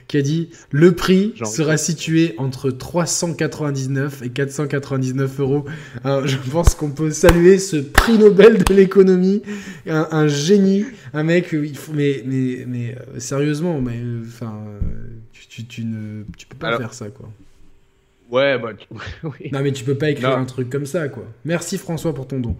qui 0.08 0.18
a 0.18 0.22
dit 0.22 0.52
le 0.70 0.92
prix 0.92 1.34
sera 1.44 1.78
situé 1.78 2.36
entre 2.38 2.70
399 2.70 4.22
et 4.22 4.30
499 4.30 5.40
euros. 5.40 5.66
Alors, 6.04 6.28
je 6.28 6.38
pense 6.38 6.76
qu'on 6.76 6.92
peut 6.92 7.10
saluer 7.10 7.58
ce 7.58 7.78
prix 7.78 8.20
Nobel 8.20 8.64
de 8.64 8.76
l'économie, 8.76 9.42
un, 9.88 10.08
un, 10.12 10.28
génie, 10.28 10.86
un 11.16 11.24
mec, 11.24 11.50
il 11.52 11.76
faut, 11.76 11.94
mais, 11.94 12.22
mais, 12.28 12.66
mais 12.68 12.96
euh, 12.96 13.20
sérieusement, 13.20 13.82
mais 13.82 14.00
enfin 14.28 14.54
tu, 15.48 15.66
tu, 15.66 15.86
ne 15.86 16.24
tu 16.38 16.48
peux 16.48 16.58
pas 16.58 16.78
faire 16.78 16.94
ça, 16.94 17.10
quoi. 17.10 17.30
Ouais, 18.30 18.60
bah, 18.60 18.74
oui. 19.24 19.50
Non, 19.52 19.62
mais 19.62 19.72
tu 19.72 19.84
peux 19.84 19.96
pas 19.96 20.12
écrire 20.12 20.38
un 20.38 20.46
truc 20.46 20.70
comme 20.70 20.86
ça, 20.86 21.08
quoi. 21.10 21.26
Merci 21.46 21.78
François 21.78 22.14
pour 22.14 22.28
ton 22.28 22.40
don. 22.40 22.56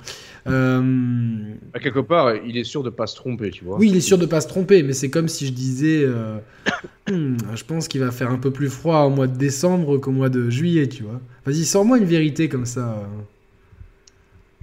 Euh... 0.48 1.54
Bah, 1.72 1.80
quelque 1.80 2.00
part, 2.00 2.36
il 2.36 2.58
est 2.58 2.64
sûr 2.64 2.82
de 2.82 2.90
pas 2.90 3.06
se 3.06 3.16
tromper, 3.16 3.52
tu 3.52 3.64
vois. 3.64 3.78
Oui, 3.78 3.90
il 3.90 3.96
est 3.96 4.02
sûr 4.02 4.18
de 4.18 4.26
pas 4.26 4.42
se 4.42 4.48
tromper, 4.48 4.82
mais 4.82 4.94
c'est 4.94 5.12
comme 5.12 5.28
si 5.28 5.46
je 5.46 5.52
disais, 5.52 6.04
euh, 6.04 6.40
je 7.08 7.64
pense 7.64 7.88
qu'il 7.88 8.02
va 8.02 8.10
faire 8.10 8.32
un 8.32 8.38
peu 8.38 8.52
plus 8.52 8.70
froid 8.70 9.02
au 9.02 9.12
mois 9.12 9.28
de 9.28 9.38
décembre 9.38 9.98
qu'au 10.00 10.12
mois 10.12 10.30
de 10.30 10.50
juillet, 10.50 10.88
tu 10.88 11.04
vois. 11.04 11.22
Vas-y, 11.46 11.66
sors-moi 11.66 12.00
une 12.00 12.06
vérité 12.06 12.50
comme 12.50 12.66
ça. 12.66 13.08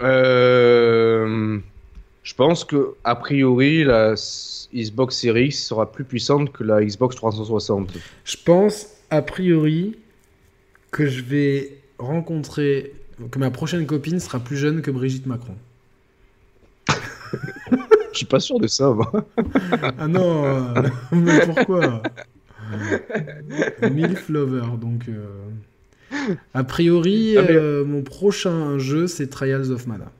Euh... 0.02 1.58
Je 2.26 2.34
pense 2.34 2.64
que 2.64 2.94
a 3.04 3.14
priori, 3.14 3.84
la 3.84 4.14
Xbox 4.74 5.16
Series 5.16 5.52
sera 5.52 5.92
plus 5.92 6.02
puissante 6.02 6.50
que 6.50 6.64
la 6.64 6.84
Xbox 6.84 7.14
360. 7.14 7.92
Je 8.24 8.36
pense, 8.44 8.88
a 9.10 9.22
priori, 9.22 9.96
que 10.90 11.06
je 11.06 11.22
vais 11.22 11.78
rencontrer. 11.98 12.94
que 13.30 13.38
ma 13.38 13.52
prochaine 13.52 13.86
copine 13.86 14.18
sera 14.18 14.40
plus 14.40 14.56
jeune 14.56 14.82
que 14.82 14.90
Brigitte 14.90 15.26
Macron. 15.26 15.54
Je 18.12 18.18
suis 18.18 18.26
pas 18.26 18.40
sûr 18.40 18.58
de 18.58 18.66
ça, 18.66 18.90
moi. 18.90 19.12
ah 19.96 20.08
non, 20.08 20.44
euh, 20.46 20.82
mais 21.12 21.46
pourquoi? 21.46 22.02
Milf 23.92 24.28
Lover, 24.28 24.66
donc. 24.80 25.08
Euh, 25.08 26.34
a 26.54 26.64
priori, 26.64 27.36
ah, 27.36 27.42
euh, 27.42 27.84
mon 27.84 28.02
prochain 28.02 28.78
jeu, 28.78 29.06
c'est 29.06 29.28
Trials 29.28 29.70
of 29.70 29.86
Mana. 29.86 30.10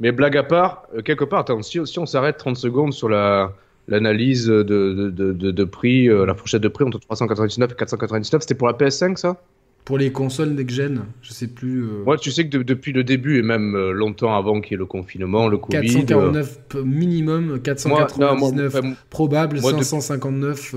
Mais 0.00 0.12
blague 0.12 0.36
à 0.36 0.42
part, 0.42 0.86
euh, 0.94 1.02
quelque 1.02 1.24
part, 1.24 1.40
attends, 1.40 1.62
si, 1.62 1.80
on 1.98 2.06
s'arrête 2.06 2.36
30 2.36 2.56
secondes 2.56 2.92
sur 2.92 3.08
la, 3.08 3.52
l'analyse 3.88 4.46
de, 4.46 4.62
de, 4.62 5.10
de, 5.10 5.32
de 5.32 5.64
prix, 5.64 6.08
euh, 6.08 6.26
la 6.26 6.34
fourchette 6.34 6.62
de 6.62 6.68
prix 6.68 6.84
entre 6.84 7.00
399 7.00 7.72
et 7.72 7.74
499, 7.74 8.42
c'était 8.42 8.54
pour 8.54 8.66
la 8.66 8.74
PS5 8.74 9.16
ça? 9.16 9.40
Pour 9.84 9.98
les 9.98 10.10
consoles 10.10 10.50
next-gen, 10.50 11.04
je 11.22 11.32
sais 11.32 11.46
plus. 11.46 11.84
Euh... 11.84 12.02
Ouais, 12.04 12.16
tu 12.16 12.32
sais 12.32 12.48
que 12.48 12.58
depuis 12.58 12.92
le 12.92 13.04
début 13.04 13.38
et 13.38 13.42
même 13.42 13.76
euh, 13.76 13.92
longtemps 13.92 14.36
avant 14.36 14.60
qu'il 14.60 14.72
y 14.72 14.74
ait 14.74 14.78
le 14.78 14.86
confinement, 14.86 15.46
le 15.46 15.58
Covid. 15.58 15.80
449 15.80 16.74
minimum, 16.84 17.60
499 17.60 18.82
probable, 19.08 19.60
559 19.60 20.74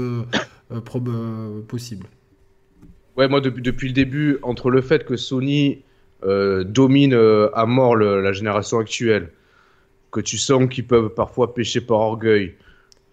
possible. 1.68 2.06
Ouais, 3.18 3.28
moi 3.28 3.42
depuis, 3.42 3.64
depuis 3.64 3.88
le 3.88 3.94
début, 3.94 4.38
entre 4.44 4.70
le 4.70 4.82
fait 4.82 5.06
que 5.06 5.18
Sony 5.18 5.80
euh, 6.24 6.64
domine 6.64 7.14
euh, 7.14 7.50
à 7.56 7.66
mort 7.66 7.96
la 7.96 8.34
génération 8.34 8.80
actuelle, 8.80 9.32
que 10.12 10.20
tu 10.20 10.38
sens 10.38 10.68
qu'ils 10.70 10.86
peuvent 10.86 11.10
parfois 11.10 11.54
pêcher 11.54 11.82
par 11.82 12.00
orgueil, 12.00 12.56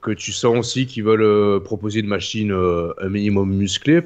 que 0.01 0.11
tu 0.11 0.33
sens 0.33 0.59
aussi 0.59 0.87
qu'ils 0.87 1.05
veulent 1.05 1.23
euh, 1.23 1.61
proposer 1.61 2.01
une 2.01 2.09
machine 2.09 2.53
un 2.53 3.09
minimum 3.09 3.55
musclée. 3.55 4.01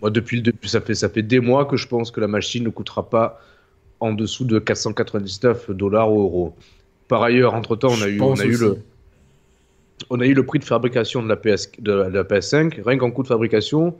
Moi, 0.00 0.10
depuis 0.10 0.36
le 0.36 0.42
début, 0.42 0.68
ça 0.68 0.80
fait, 0.80 0.94
ça 0.94 1.08
fait 1.08 1.22
des 1.22 1.40
mois 1.40 1.64
que 1.64 1.76
je 1.76 1.88
pense 1.88 2.10
que 2.10 2.20
la 2.20 2.28
machine 2.28 2.64
ne 2.64 2.70
coûtera 2.70 3.08
pas 3.08 3.40
en 4.00 4.12
dessous 4.12 4.44
de 4.44 4.58
499 4.58 5.70
dollars 5.70 6.12
ou 6.12 6.20
euros. 6.20 6.54
Par 7.08 7.22
ailleurs, 7.22 7.54
entre-temps, 7.54 7.92
on 7.92 8.02
a 8.02 8.08
eu, 8.08 8.20
on 8.20 8.34
a 8.34 8.44
eu 8.44 8.56
le 8.56 8.78
on 10.10 10.20
a 10.20 10.26
eu 10.26 10.34
le 10.34 10.44
prix 10.44 10.58
de 10.58 10.64
fabrication 10.64 11.22
de 11.22 11.28
la, 11.28 11.36
PS, 11.36 11.70
de 11.78 11.92
la 11.92 12.22
PS5. 12.22 12.82
Rien 12.84 12.98
qu'en 12.98 13.10
coût 13.10 13.22
de 13.22 13.28
fabrication, 13.28 13.96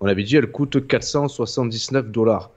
on 0.00 0.06
avait 0.06 0.24
dit 0.24 0.36
elle 0.36 0.50
coûte 0.50 0.86
479 0.86 2.10
dollars. 2.10 2.50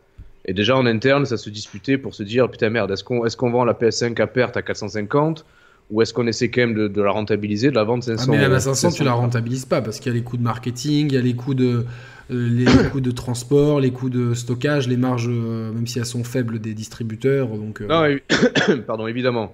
Et 0.46 0.54
déjà 0.54 0.76
en 0.76 0.86
interne, 0.86 1.26
ça 1.26 1.38
se 1.38 1.50
disputait 1.50 1.98
pour 1.98 2.16
se 2.16 2.24
dire 2.24 2.50
putain 2.50 2.70
merde, 2.70 2.92
est-ce 2.92 3.04
qu'on 3.04 3.26
est 3.26 3.36
qu'on 3.36 3.52
vend 3.52 3.64
la 3.64 3.74
PS5 3.74 4.20
à 4.22 4.28
perte 4.28 4.58
à 4.58 4.62
450 4.62 5.46
ou 5.92 6.02
est-ce 6.02 6.14
qu'on 6.14 6.26
essaie 6.26 6.50
quand 6.50 6.62
même 6.62 6.88
de, 6.88 7.02
la 7.02 7.12
rentabiliser, 7.12 7.70
de 7.70 7.76
la 7.76 7.84
vendre 7.84 8.04
500 8.04 8.24
ah 8.26 8.32
mais 8.32 8.48
la 8.48 8.60
500, 8.60 8.92
tu 8.92 9.04
la 9.04 9.12
rentabilises 9.12 9.66
pas 9.66 9.82
parce 9.82 10.00
qu'il 10.00 10.12
y 10.12 10.16
a 10.16 10.18
les 10.18 10.24
coûts 10.24 10.38
de 10.38 10.42
marketing, 10.42 11.08
il 11.10 11.14
y 11.14 11.18
a 11.18 11.22
les 11.22 11.36
coûts 11.36 11.54
de 11.54 11.86
euh, 12.32 12.50
les 12.50 12.66
coûts 12.92 13.02
de 13.02 13.12
transport, 13.12 13.80
les 13.80 13.92
coûts 13.92 14.10
de 14.10 14.34
stockage, 14.34 14.88
les 14.88 14.98
marges, 14.98 15.28
euh, 15.30 15.72
même 15.72 15.88
si 15.88 16.00
elles 16.00 16.06
sont 16.06 16.24
faibles 16.24 16.60
des 16.60 16.74
distributeurs. 16.74 17.50
Donc, 17.50 17.82
euh, 17.82 17.88
Non, 17.88 18.78
pardon, 18.88 19.08
évidemment. 19.08 19.54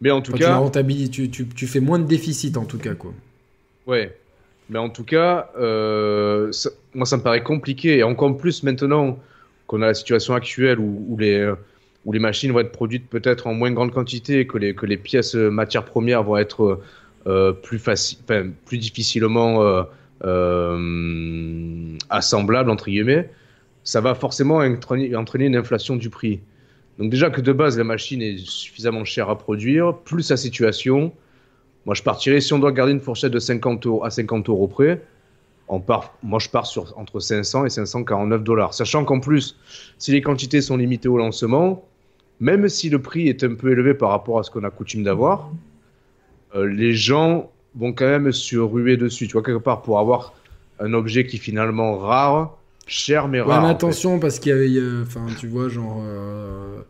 Mais 0.00 0.10
en 0.10 0.20
tout 0.20 0.32
cas. 0.32 0.60
Tu, 0.72 1.10
tu, 1.10 1.30
tu, 1.30 1.46
tu, 1.48 1.66
fais 1.66 1.80
moins 1.80 1.98
de 1.98 2.06
déficit 2.06 2.56
en 2.56 2.64
tout 2.64 2.78
cas, 2.78 2.94
quoi. 2.94 3.12
Ouais. 3.86 4.16
Mais 4.70 4.78
en 4.78 4.88
tout 4.88 5.04
cas, 5.04 5.50
moi 5.56 7.06
ça 7.06 7.16
me 7.16 7.22
paraît 7.22 7.42
compliqué. 7.42 7.98
Et 7.98 8.02
encore 8.02 8.36
plus 8.36 8.62
maintenant 8.62 9.18
qu'on 9.72 9.80
a 9.80 9.86
la 9.86 9.94
situation 9.94 10.34
actuelle 10.34 10.78
où, 10.78 11.16
les, 11.18 11.38
euh, 11.38 11.54
où 12.04 12.12
les 12.12 12.18
machines 12.18 12.52
vont 12.52 12.60
être 12.60 12.72
produites 12.72 13.08
peut-être 13.08 13.46
en 13.46 13.54
moins 13.54 13.70
grande 13.72 13.90
quantité, 13.90 14.46
que 14.46 14.58
les, 14.58 14.74
que 14.74 14.84
les 14.84 14.98
pièces 14.98 15.34
euh, 15.34 15.48
matières 15.48 15.86
premières 15.86 16.22
vont 16.22 16.36
être 16.36 16.82
euh, 17.26 17.52
plus, 17.52 17.82
plus 18.66 18.78
difficilement 18.78 19.86
assemblables, 22.10 22.70
entre 22.70 22.84
guillemets, 22.90 23.30
ça 23.82 24.02
va 24.02 24.14
forcément 24.14 24.58
entraîner, 24.58 25.16
entraîner 25.16 25.46
une 25.46 25.56
inflation 25.56 25.96
du 25.96 26.10
prix. 26.10 26.40
Donc 26.98 27.10
déjà 27.10 27.30
que 27.30 27.40
de 27.40 27.52
base 27.52 27.78
la 27.78 27.84
machine 27.84 28.20
est 28.20 28.38
suffisamment 28.38 29.06
chère 29.06 29.30
à 29.30 29.38
produire, 29.38 29.96
plus 30.04 30.22
sa 30.22 30.36
situation, 30.36 31.14
moi 31.86 31.94
je 31.94 32.02
partirais, 32.02 32.42
si 32.42 32.52
on 32.52 32.58
doit 32.58 32.72
garder 32.72 32.92
une 32.92 33.00
fourchette 33.00 33.32
de 33.32 33.38
50 33.38 33.86
euros 33.86 34.04
à 34.04 34.10
50 34.10 34.50
euros 34.50 34.68
près, 34.68 35.00
part, 35.80 36.14
moi 36.22 36.38
je 36.38 36.48
pars 36.48 36.66
sur 36.66 36.96
entre 36.98 37.20
500 37.20 37.66
et 37.66 37.70
549 37.70 38.42
dollars. 38.42 38.74
Sachant 38.74 39.04
qu'en 39.04 39.20
plus, 39.20 39.56
si 39.98 40.12
les 40.12 40.20
quantités 40.20 40.60
sont 40.60 40.76
limitées 40.76 41.08
au 41.08 41.18
lancement, 41.18 41.84
même 42.40 42.68
si 42.68 42.90
le 42.90 43.00
prix 43.00 43.28
est 43.28 43.44
un 43.44 43.54
peu 43.54 43.70
élevé 43.70 43.94
par 43.94 44.10
rapport 44.10 44.38
à 44.38 44.42
ce 44.42 44.50
qu'on 44.50 44.64
a 44.64 44.70
coutume 44.70 45.04
d'avoir, 45.04 45.50
euh, 46.54 46.66
les 46.66 46.94
gens 46.94 47.50
vont 47.74 47.92
quand 47.92 48.06
même 48.06 48.32
se 48.32 48.56
ruer 48.56 48.96
dessus. 48.96 49.26
Tu 49.26 49.32
vois, 49.32 49.42
quelque 49.42 49.62
part, 49.62 49.82
pour 49.82 49.98
avoir 49.98 50.34
un 50.80 50.92
objet 50.92 51.26
qui 51.26 51.36
est 51.36 51.40
finalement 51.40 51.96
rare, 51.98 52.56
cher 52.86 53.28
mais 53.28 53.40
rare. 53.40 53.62
mais 53.62 53.68
attention, 53.68 54.18
parce 54.18 54.38
qu'il 54.38 54.52
y 54.52 54.78
a, 54.78 55.02
enfin, 55.02 55.26
tu 55.38 55.46
vois, 55.46 55.68
genre. 55.68 56.02
Euh, 56.04 56.82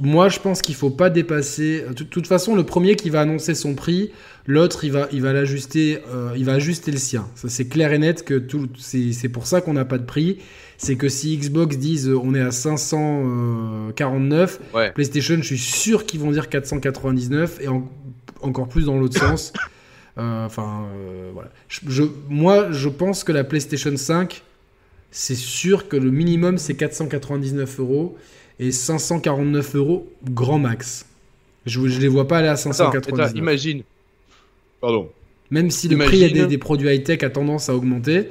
moi, 0.00 0.28
je 0.28 0.38
pense 0.38 0.60
qu'il 0.60 0.74
faut 0.74 0.90
pas 0.90 1.08
dépasser. 1.08 1.84
De 1.96 2.04
toute 2.04 2.26
façon, 2.26 2.54
le 2.54 2.64
premier 2.64 2.94
qui 2.94 3.08
va 3.08 3.22
annoncer 3.22 3.54
son 3.54 3.74
prix, 3.74 4.10
l'autre, 4.46 4.84
il 4.84 4.92
va, 4.92 5.08
il 5.12 5.22
va 5.22 5.32
l'ajuster, 5.32 6.00
euh, 6.12 6.34
il 6.36 6.44
va 6.44 6.52
ajuster 6.54 6.90
le 6.90 6.98
sien. 6.98 7.26
Ça, 7.34 7.48
c'est 7.48 7.66
clair 7.66 7.92
et 7.92 7.98
net 7.98 8.24
que 8.24 8.34
tout, 8.34 8.68
c'est 8.78 9.30
pour 9.30 9.46
ça 9.46 9.62
qu'on 9.62 9.72
n'a 9.72 9.86
pas 9.86 9.98
de 9.98 10.04
prix. 10.04 10.38
C'est 10.76 10.96
que 10.96 11.08
si 11.08 11.38
Xbox 11.38 11.78
disent 11.78 12.08
euh, 12.08 12.20
on 12.22 12.34
est 12.34 12.40
à 12.40 12.50
549, 12.50 14.60
PlayStation, 14.94 15.36
je 15.36 15.42
suis 15.42 15.58
sûr 15.58 16.04
qu'ils 16.04 16.20
vont 16.20 16.32
dire 16.32 16.50
499 16.50 17.60
et 17.62 17.68
encore 18.42 18.68
plus 18.68 18.84
dans 18.86 18.98
l'autre 18.98 19.18
sens. 19.18 19.52
Euh, 20.18 20.44
enfin, 20.44 20.88
voilà. 21.32 21.50
Je, 21.68 22.02
moi, 22.28 22.70
je 22.70 22.90
pense 22.90 23.24
que 23.24 23.32
la 23.32 23.44
PlayStation 23.44 23.96
5, 23.96 24.42
c'est 25.10 25.34
sûr 25.34 25.88
que 25.88 25.96
le 25.96 26.10
minimum 26.10 26.58
c'est 26.58 26.74
499 26.74 27.80
euros 27.80 28.18
et 28.62 28.70
549 28.70 29.76
euros 29.76 30.08
grand 30.24 30.58
max. 30.58 31.06
Je 31.66 31.80
ne 31.80 31.98
les 31.98 32.08
vois 32.08 32.28
pas 32.28 32.38
aller 32.38 32.48
à 32.48 32.56
599. 32.56 33.32
imagine. 33.34 33.82
Pardon. 34.80 35.08
Même 35.50 35.70
si 35.70 35.88
le 35.88 35.98
prix 35.98 36.32
des, 36.32 36.58
produits 36.58 36.88
high-tech 36.88 37.22
a 37.22 37.30
tendance 37.30 37.68
à 37.68 37.74
augmenter. 37.74 38.28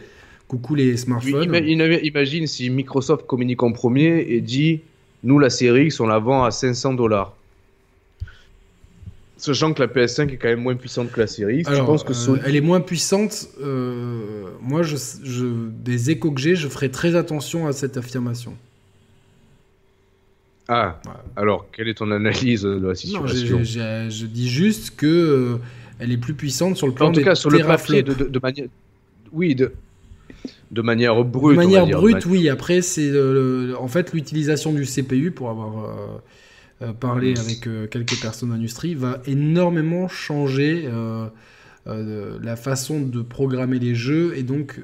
Coucou 0.48 0.76
les 0.76 0.98
smartphones. 0.98 1.54
imagine 1.66 2.48
si 2.48 2.70
Microsoft 2.70 3.26
communique 3.26 3.64
en 3.64 3.72
premier 3.72 4.26
et 4.30 4.42
dit 4.42 4.82
nous, 5.24 5.38
la 5.38 5.50
série 5.50 5.86
X, 5.86 6.00
on 6.00 6.08
la 6.08 6.20
vend 6.20 6.44
à 6.44 6.52
500 6.52 6.94
dollars. 6.94 7.36
Sachant 9.38 9.74
que 9.74 9.82
la 9.82 9.88
PS5 9.88 10.32
est 10.32 10.38
quand 10.38 10.50
même 10.50 10.62
moins 10.62 10.76
puissante 10.76 11.12
que 11.12 11.20
la 11.20 11.28
série 11.28 11.60
X, 11.60 11.72
je 11.72 11.82
pense 11.82 12.04
que 12.04 12.14
euh, 12.14 12.38
elle 12.46 12.56
est 12.56 12.62
moins 12.62 12.80
puissante. 12.82 13.48
Euh, 13.60 14.46
moi, 14.62 14.84
je, 14.84 14.98
des 15.84 16.12
échos 16.12 16.32
que 16.32 16.40
j'ai, 16.40 16.56
je 16.56 16.68
ferai 16.68 16.90
très 16.90 17.16
attention 17.16 17.68
à 17.68 17.74
cette 17.74 17.98
affirmation. 17.98 18.56
Ah, 20.74 21.02
alors 21.36 21.68
quelle 21.74 21.90
est 21.90 21.96
ton 21.96 22.12
analyse 22.12 22.62
de 22.62 22.88
la 22.88 22.96
situation 22.96 23.58
non, 23.58 23.64
je 23.66 24.26
dis 24.26 24.50
juste 24.50 24.96
que 24.96 25.06
euh, 25.06 25.58
elle 26.00 26.14
est 26.14 26.18
plus 26.18 26.34
puissante 26.34 26.78
sur 26.78 26.88
le 26.88 26.94
plan 26.94 27.10
en 27.10 27.12
tout 27.12 27.22
cas, 27.22 27.36
sur 27.36 27.50
le 27.50 27.60
papier, 27.60 28.04
de, 28.04 28.40
manière, 28.42 28.68
oui, 29.34 29.54
de, 29.54 29.74
de 30.72 30.82
manière 30.82 31.26
brute. 31.26 31.58
De 31.58 31.62
manière 31.62 31.86
brute, 31.88 32.26
oui. 32.26 32.48
Après, 32.48 32.82
c'est 32.82 33.12
en 33.78 33.90
fait 33.90 34.14
l'utilisation 34.14 34.72
du 34.72 34.86
CPU 34.86 35.32
pour 35.32 35.50
avoir 35.50 35.84
euh, 35.84 35.88
euh, 36.84 36.94
parlé 36.94 37.38
avec 37.38 37.68
quelques 37.90 38.22
personnes 38.22 38.52
d'industrie 38.52 38.96
va 38.96 39.22
énormément 39.26 40.08
changer 40.08 40.90
la 41.86 42.56
façon 42.56 43.02
de 43.02 43.22
programmer 43.22 43.78
les 43.78 43.94
jeux 43.94 44.38
et 44.38 44.44
donc 44.44 44.80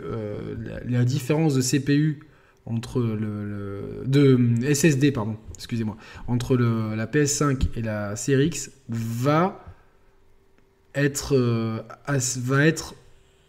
la, 0.86 1.06
différence 1.06 1.56
de 1.56 1.62
CPU 1.62 2.27
entre 2.68 3.02
le, 3.02 4.04
de 4.06 4.40
SSD 4.74 5.12
pardon 5.12 5.38
excusez-moi. 5.56 5.98
Entre 6.28 6.56
la 6.56 7.08
PS5 7.08 7.68
et 7.76 7.82
la 7.82 8.16
Series 8.16 8.48
X 8.48 8.72
va 8.90 9.64
être 10.96 11.36
va 12.40 12.66
être 12.66 12.96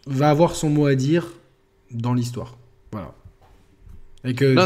va 0.07 0.29
avoir 0.29 0.55
son 0.55 0.69
mot 0.69 0.85
à 0.85 0.95
dire 0.95 1.27
dans 1.91 2.13
l'histoire. 2.13 2.57
Voilà. 2.91 3.13
Et 4.25 4.33
que... 4.33 4.53
Non, 4.53 4.65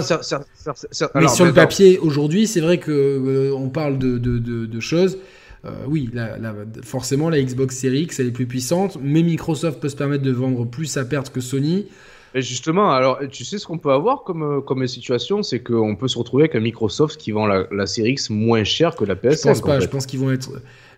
mais 1.15 1.27
sur 1.27 1.45
le 1.45 1.53
papier 1.53 1.99
aujourd'hui 1.99 2.47
c'est 2.47 2.61
vrai 2.61 2.79
que 2.79 2.91
euh, 2.91 3.55
on 3.55 3.69
parle 3.69 3.97
de, 3.97 4.17
de, 4.17 4.37
de, 4.37 4.79
choses. 4.79 5.17
Euh, 5.65 5.71
oui, 5.87 6.09
la, 6.13 6.37
forcément, 6.81 7.29
la 7.29 7.41
Xbox 7.41 7.77
Series 7.77 8.01
X, 8.01 8.19
elle 8.19 8.27
est 8.27 8.31
plus 8.31 8.47
puissante, 8.47 8.97
mais 9.01 9.23
Microsoft 9.23 9.79
peut 9.79 9.87
se 9.89 9.95
permettre 9.95 10.23
de 10.23 10.31
vendre 10.31 10.65
plus 10.65 10.97
à 10.97 11.05
perte 11.05 11.31
que 11.31 11.39
Sony. 11.39 11.87
Et 12.35 12.41
justement, 12.41 12.91
alors, 12.91 13.19
tu 13.31 13.45
sais 13.45 13.59
ce 13.59 13.67
qu'on 13.67 13.77
peut 13.77 13.91
avoir 13.91 14.23
comme, 14.23 14.43
euh, 14.43 14.61
comme 14.61 14.87
situation, 14.87 15.43
c'est 15.43 15.59
qu'on 15.59 15.95
peut 15.95 16.07
se 16.07 16.17
retrouver 16.17 16.43
avec 16.43 16.55
un 16.55 16.61
Microsoft 16.61 17.19
qui 17.19 17.31
vend 17.31 17.45
la, 17.45 17.67
la 17.71 17.85
Series 17.85 18.11
X 18.11 18.31
moins 18.31 18.63
cher 18.63 18.95
que 18.95 19.05
la 19.05 19.15
PS5. 19.15 19.37
Je 19.37 19.47
pense 19.49 19.61
pas, 19.61 19.79
je 19.79 19.87
pense 19.87 20.05
qu'ils 20.07 20.19
vont 20.19 20.31
être. 20.31 20.49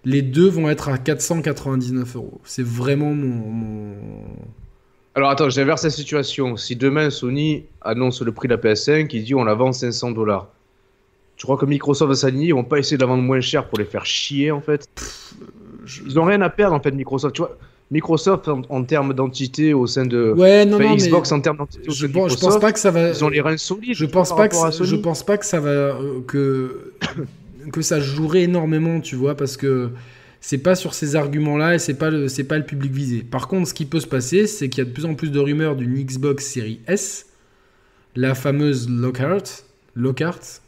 Les 0.05 0.21
deux 0.21 0.47
vont 0.47 0.69
être 0.69 0.88
à 0.88 0.97
499 0.97 2.15
euros. 2.15 2.39
C'est 2.43 2.65
vraiment 2.65 3.13
mon, 3.13 3.95
Alors 5.15 5.29
attends, 5.29 5.49
j'inverse 5.49 5.83
la 5.83 5.89
situation. 5.89 6.55
Si 6.55 6.75
demain 6.75 7.09
Sony 7.09 7.65
annonce 7.81 8.21
le 8.21 8.31
prix 8.31 8.47
de 8.47 8.53
la 8.53 8.61
PS5, 8.61 9.09
il 9.11 9.23
dit 9.23 9.36
on 9.36 9.43
la 9.43 9.55
vend 9.55 9.73
500 9.73 10.11
dollars. 10.11 10.47
Tu 11.36 11.45
crois 11.45 11.57
que 11.57 11.65
Microsoft 11.65 12.07
va 12.07 12.15
s'aligner? 12.15 12.47
Ils 12.47 12.53
vont 12.53 12.63
pas 12.63 12.79
essayer 12.79 12.97
de 12.97 13.01
la 13.01 13.07
vendre 13.07 13.23
moins 13.23 13.41
cher 13.41 13.67
pour 13.67 13.77
les 13.77 13.83
faire 13.83 14.05
chier 14.05 14.51
en 14.51 14.61
fait? 14.61 14.88
Ils 16.05 16.17
ont 16.17 16.23
rien 16.23 16.41
à 16.41 16.49
perdre 16.49 16.75
en 16.75 16.79
fait 16.79 16.91
Microsoft. 16.91 17.36
Tu 17.36 17.41
vois, 17.41 17.57
Microsoft 17.91 18.47
en, 18.47 18.83
termes 18.83 19.13
d'entité 19.13 19.73
au 19.73 19.86
sein 19.86 20.05
de 20.05 20.33
ouais, 20.36 20.65
non, 20.65 20.79
non, 20.79 20.95
Xbox 20.95 21.31
en 21.31 21.39
termes 21.39 21.57
d'entité 21.57 21.83
je, 21.88 22.07
je 22.07 22.07
pense 22.07 22.59
pas 22.59 22.71
que 22.71 22.79
ça 22.79 22.89
va 22.89 23.09
ils 23.09 23.23
ont 23.23 23.29
les 23.29 23.41
reins 23.41 23.57
solides 23.57 23.93
je 23.93 24.05
pense 24.05 24.36
pas 24.36 24.47
que 24.47 24.55
je 24.55 24.95
pense 24.95 25.23
pas 25.23 25.38
que 25.38 25.45
ça 25.45 25.59
va 25.59 25.69
euh, 25.69 26.21
que 26.25 26.93
que 27.71 27.81
ça 27.81 27.99
jouerait 27.99 28.43
énormément 28.43 28.99
tu 29.01 29.15
vois 29.15 29.36
parce 29.36 29.55
que 29.55 29.91
c'est 30.41 30.57
pas 30.57 30.75
sur 30.75 30.93
ces 30.95 31.15
arguments 31.15 31.57
là 31.57 31.75
et 31.75 31.79
c'est 31.79 31.93
pas 31.93 32.09
le 32.09 32.27
c'est 32.27 32.43
pas 32.43 32.57
le 32.57 32.65
public 32.65 32.91
visé 32.91 33.21
par 33.21 33.47
contre 33.47 33.67
ce 33.67 33.73
qui 33.73 33.86
peut 33.86 33.99
se 33.99 34.07
passer 34.07 34.47
c'est 34.47 34.67
qu'il 34.67 34.83
y 34.83 34.88
a 34.88 34.89
de 34.89 34.93
plus 34.93 35.05
en 35.05 35.13
plus 35.13 35.29
de 35.29 35.39
rumeurs 35.39 35.75
d'une 35.75 35.93
Xbox 35.93 36.45
série 36.45 36.79
S 36.88 37.27
la 38.15 38.33
fameuse 38.33 38.89
Lockhart 38.89 39.43
Lockhart 39.95 40.61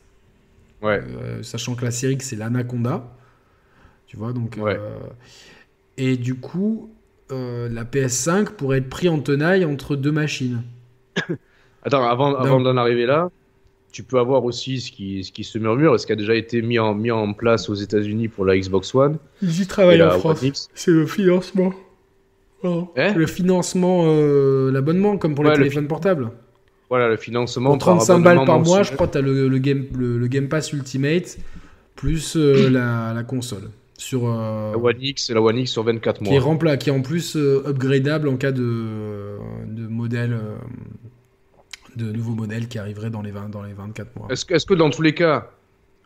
Ouais. 0.82 1.02
Euh, 1.02 1.44
sachant 1.44 1.76
que 1.76 1.84
la 1.84 1.92
série 1.92 2.18
c'est 2.20 2.36
l'Anaconda. 2.36 3.16
Tu 4.06 4.18
vois, 4.18 4.34
donc. 4.34 4.58
Euh, 4.58 5.00
et 5.98 6.18
du 6.18 6.36
coup, 6.36 6.92
euh, 7.32 7.70
la 7.70 7.84
PS5 7.84 8.52
pourrait 8.52 8.80
être 8.80 8.90
pris 8.90 9.10
en 9.10 9.20
tenaille 9.20 9.66
entre 9.66 9.96
deux 9.96 10.12
machines. 10.12 10.64
Attends, 11.84 12.04
avant, 12.04 12.36
avant 12.36 12.60
d'en 12.60 12.78
arriver 12.78 13.06
là, 13.06 13.30
tu 13.92 14.04
peux 14.04 14.20
avoir 14.20 14.44
aussi 14.44 14.82
ce 14.82 14.92
qui, 14.92 15.24
ce 15.24 15.32
qui 15.32 15.44
se 15.44 15.58
murmure, 15.58 16.00
ce 16.00 16.06
qui 16.06 16.12
a 16.12 16.16
déjà 16.16 16.36
été 16.36 16.62
mis 16.62 16.80
en, 16.80 16.94
mis 16.94 17.12
en 17.12 17.34
place 17.34 17.70
aux 17.70 17.76
États-Unis 17.76 18.28
pour 18.28 18.46
la 18.46 18.58
Xbox 18.58 18.94
One. 18.94 19.18
Ils 19.42 19.62
y 19.62 19.68
travaillent 19.68 20.04
en 20.04 20.20
France. 20.20 20.70
C'est 20.74 20.92
le 20.92 21.06
financement. 21.06 21.74
Oh. 22.64 22.92
le 22.96 23.28
financement, 23.28 24.06
l'abonnement, 24.72 25.18
comme 25.18 25.36
pour 25.36 25.44
les 25.44 25.54
téléphones 25.54 25.88
portables. 25.88 26.32
Voilà, 26.90 27.10
le 27.10 27.18
financement. 27.18 27.72
Pour 27.72 27.80
35 27.80 28.20
balles 28.20 28.46
par 28.46 28.60
mois, 28.60 28.84
je 28.84 28.94
crois 28.94 29.08
que 29.08 29.14
tu 29.14 29.18
as 29.18 29.22
le, 29.22 29.58
game, 29.58 29.86
le, 29.98 30.26
Game 30.28 30.48
Pass 30.48 30.72
Ultimate 30.72 31.38
plus 31.96 32.36
euh, 32.38 32.70
la, 33.16 33.24
console. 33.24 33.70
Sur, 33.98 34.28
euh, 34.28 34.72
la 34.72 34.78
One 34.78 35.02
X, 35.02 35.32
la 35.32 35.42
One 35.42 35.58
X 35.58 35.72
sur 35.72 35.84
24 35.84 36.22
mois. 36.22 36.30
Qui 36.30 36.36
est, 36.36 36.40
rempla, 36.40 36.78
qui 36.78 36.90
est 36.90 36.94
en 36.94 37.02
plus 37.02 37.36
euh, 37.36 37.64
upgradable 37.68 38.28
en 38.28 38.38
cas 38.38 38.52
de, 38.52 39.38
de 39.66 39.88
modèle. 39.88 40.40
de 41.96 42.12
nouveaux 42.12 42.36
modèles 42.36 42.68
qui 42.68 42.78
arriveraient 42.78 43.10
dans 43.10 43.22
les, 43.22 43.32
20, 43.32 43.50
dans 43.50 43.64
les 43.64 43.74
24 43.74 44.16
mois. 44.16 44.28
Est-ce 44.30 44.46
que, 44.46 44.54
est 44.54 44.68
que 44.68 44.76
dans 44.76 44.92
tous 44.92 45.02
les 45.02 45.14
cas, 45.14 45.50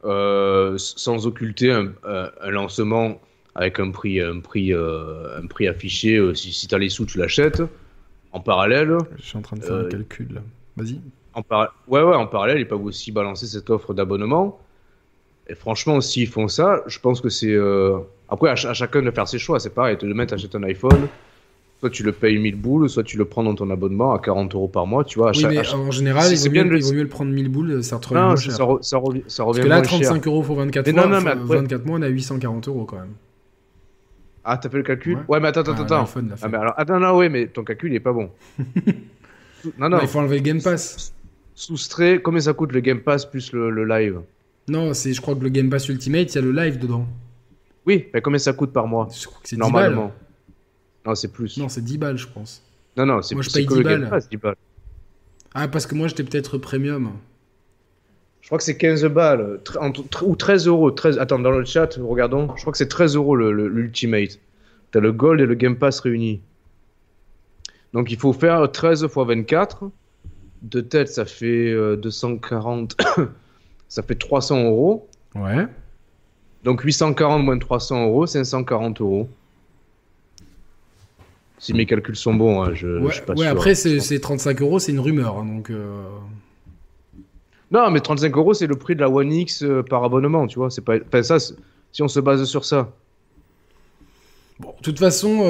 sans 0.03 1.27
occulter 1.27 1.71
un, 1.71 2.49
lancement 2.49 3.19
avec 3.55 3.79
un 3.79 3.91
prix, 3.91 4.21
un 4.21 4.39
prix, 4.39 4.73
un 4.73 5.45
prix 5.47 5.67
affiché, 5.67 6.19
si, 6.33 6.53
si 6.53 6.67
tu 6.67 6.75
as 6.75 6.79
les 6.79 6.89
sous, 6.89 7.05
tu 7.05 7.17
l'achètes, 7.17 7.61
en 8.31 8.39
parallèle. 8.39 8.97
Je 9.17 9.23
suis 9.23 9.37
en 9.37 9.41
train 9.41 9.57
de 9.57 9.63
faire 9.63 9.75
un 9.75 9.89
calcul 9.89 10.33
là. 10.33 10.41
Vas-y. 10.77 10.99
En 11.33 11.43
ouais, 11.87 12.01
ouais, 12.01 12.15
en 12.15 12.27
parallèle, 12.27 12.59
ils 12.59 12.67
peuvent 12.67 12.83
aussi 12.83 13.11
balancer 13.11 13.45
cette 13.45 13.69
offre 13.69 13.93
d'abonnement. 13.93 14.59
Et 15.51 15.55
franchement, 15.55 15.99
s'ils 15.99 16.29
font 16.29 16.47
ça, 16.47 16.81
je 16.87 16.97
pense 16.97 17.19
que 17.19 17.27
c'est. 17.27 17.51
Euh, 17.51 17.97
après, 18.29 18.49
à, 18.49 18.55
chacun 18.55 19.01
de 19.01 19.11
faire 19.11 19.27
ses 19.27 19.37
choix. 19.37 19.59
C'est 19.59 19.73
pareil, 19.73 19.97
le 20.01 20.13
mec 20.13 20.31
achète 20.31 20.55
un 20.55 20.63
iPhone. 20.63 21.09
Soit 21.81 21.89
tu 21.89 22.03
le 22.03 22.13
payes 22.13 22.37
1000 22.37 22.55
boules, 22.55 22.89
soit 22.89 23.03
tu 23.03 23.17
le 23.17 23.25
prends 23.25 23.43
dans 23.43 23.55
ton 23.55 23.69
abonnement 23.69 24.13
à 24.13 24.19
40 24.19 24.55
euros 24.55 24.67
par 24.69 24.87
mois. 24.87 25.03
Tu 25.03 25.19
vois, 25.19 25.31
oui, 25.31 25.45
mais 25.49 25.67
en 25.67 25.91
général, 25.91 26.31
il 26.31 26.37
vaut, 26.37 26.49
mieux, 26.49 26.77
il 26.77 26.83
vaut, 26.83 26.93
mieux, 26.93 27.01
le 27.01 27.09
prendre 27.09 27.31
1000 27.31 27.49
boules, 27.49 27.83
ça 27.83 27.97
te 27.97 28.07
revient 28.07 28.21
non, 28.21 28.35
cher. 28.35 28.53
Ça, 28.53 28.63
revient, 28.97 29.23
ça 29.27 29.43
revient 29.43 29.61
Parce 29.61 29.65
que 29.65 29.69
là, 29.69 29.81
35 29.81 30.27
euros 30.27 30.43
pour 30.43 30.55
24 30.57 30.91
mois, 30.93 31.07
non, 31.07 31.09
non, 31.09 31.21
mais 31.21 31.33
24 31.35 31.85
mois, 31.85 31.97
on 31.99 32.01
a 32.03 32.07
840 32.07 32.67
euros 32.67 32.85
quand 32.85 32.97
même. 32.97 33.13
Ah, 34.43 34.57
t'as 34.57 34.69
fait 34.69 34.77
le 34.77 34.83
calcul 34.83 35.19
ouais. 35.27 35.39
mais 35.39 35.49
attends, 35.49 35.61
attends, 35.61 35.75
ah, 35.77 35.81
attends. 35.81 36.09
Ah, 36.41 36.47
mais 36.47 36.57
alors, 36.57 36.73
attends, 36.77 36.99
non, 36.99 37.17
ouais, 37.17 37.29
mais 37.29 37.47
ton 37.47 37.63
calcul, 37.63 37.91
il 37.91 37.95
est 37.95 37.99
pas 37.99 38.13
bon. 38.13 38.29
Non, 39.77 39.89
non. 39.89 39.99
il 40.01 40.07
faut 40.07 40.17
enlever 40.17 40.37
le 40.37 40.41
Game 40.41 40.59
Pass. 40.59 41.13
Soustrait, 41.53 42.21
combien 42.23 42.41
ça 42.41 42.53
coûte 42.53 42.71
le 42.71 42.79
Game 42.79 43.01
Pass 43.01 43.25
plus 43.25 43.51
le, 43.53 43.85
live? 43.85 44.21
Non, 44.67 44.93
c'est, 44.93 45.13
je 45.13 45.21
crois 45.21 45.35
que 45.35 45.41
le 45.41 45.49
Game 45.49 45.69
Pass 45.69 45.89
Ultimate, 45.89 46.33
il 46.33 46.35
y 46.35 46.37
a 46.37 46.41
le 46.41 46.51
live 46.51 46.79
dedans. 46.79 47.07
Oui, 47.85 48.07
mais 48.13 48.21
combien 48.21 48.39
ça 48.39 48.53
coûte 48.53 48.71
par 48.71 48.87
mois 48.87 49.07
Je 49.13 49.25
crois 49.25 49.41
que 49.41 49.49
c'est 49.49 49.55
10 49.55 49.59
Normalement. 49.59 50.05
Balles. 50.05 50.13
Non, 51.05 51.15
c'est 51.15 51.31
plus. 51.31 51.57
Non, 51.57 51.67
c'est 51.67 51.83
10 51.83 51.97
balles, 51.97 52.17
je 52.17 52.27
pense. 52.27 52.63
Non, 52.95 53.05
non, 53.05 53.21
c'est 53.21 53.35
Moi, 53.35 53.43
je 53.43 53.49
paye 53.49 53.65
10 53.65 53.83
balles. 53.83 54.09
Pass, 54.09 54.29
10 54.29 54.37
balles. 54.37 54.55
Ah, 55.53 55.67
parce 55.67 55.85
que 55.85 55.95
moi, 55.95 56.07
j'étais 56.07 56.23
peut-être 56.23 56.57
premium. 56.57 57.11
Je 58.41 58.47
crois 58.47 58.57
que 58.57 58.63
c'est 58.63 58.77
15 58.77 59.05
balles. 59.05 59.59
Ou 60.21 60.35
13 60.35 60.67
euros. 60.67 60.91
13... 60.91 61.17
Attends, 61.17 61.39
dans 61.39 61.51
le 61.51 61.65
chat, 61.65 61.97
regardons. 61.99 62.55
Je 62.55 62.61
crois 62.61 62.71
que 62.71 62.77
c'est 62.77 62.87
13 62.87 63.15
euros 63.15 63.35
l'Ultimate. 63.35 64.39
T'as 64.91 64.99
le 64.99 65.11
Gold 65.11 65.41
et 65.41 65.45
le 65.45 65.55
Game 65.55 65.77
Pass 65.77 65.99
réunis. 66.01 66.41
Donc 67.93 68.11
il 68.11 68.17
faut 68.17 68.33
faire 68.33 68.71
13 68.71 69.03
x 69.03 69.15
24. 69.15 69.89
De 70.61 70.81
tête, 70.81 71.07
ça 71.07 71.25
fait 71.25 71.73
240. 71.97 72.97
Euh, 73.91 73.95
ça 73.95 74.03
fait 74.03 74.15
300 74.15 74.63
euros. 74.65 75.07
Ouais. 75.35 75.67
Donc 76.63 76.81
840 76.81 77.43
moins 77.43 77.57
300 77.57 78.05
euros, 78.07 78.25
540 78.25 79.01
euros. 79.01 79.29
Si 81.57 81.73
mes 81.73 81.85
calculs 81.85 82.15
sont 82.15 82.33
bons, 82.33 82.63
hein, 82.63 82.73
je, 82.73 82.99
ouais, 82.99 83.13
suis 83.13 83.21
pas 83.21 83.33
ouais, 83.33 83.45
après, 83.45 83.75
c'est 83.75 84.19
35 84.19 84.61
euros, 84.61 84.79
c'est 84.79 84.91
une 84.91 84.99
rumeur. 84.99 85.37
Hein, 85.37 85.45
donc, 85.45 85.69
euh. 85.69 86.03
Non, 87.69 87.91
mais 87.91 87.99
35 87.99 88.35
euros, 88.35 88.53
c'est 88.53 88.65
le 88.65 88.75
prix 88.75 88.95
de 88.95 89.01
la 89.01 89.09
One 89.09 89.31
X 89.31 89.63
euh, 89.63 89.83
par 89.83 90.03
abonnement, 90.03 90.47
tu 90.47 90.57
vois. 90.57 90.71
C'est 90.71 90.81
pas... 90.83 90.95
Enfin, 91.05 91.21
ça, 91.21 91.37
si 91.39 92.01
on 92.01 92.07
se 92.07 92.19
base 92.19 92.43
sur 92.45 92.65
ça. 92.65 92.91
Bon, 94.59 94.73
de 94.75 94.81
toute 94.81 94.97
façon, 94.97 95.43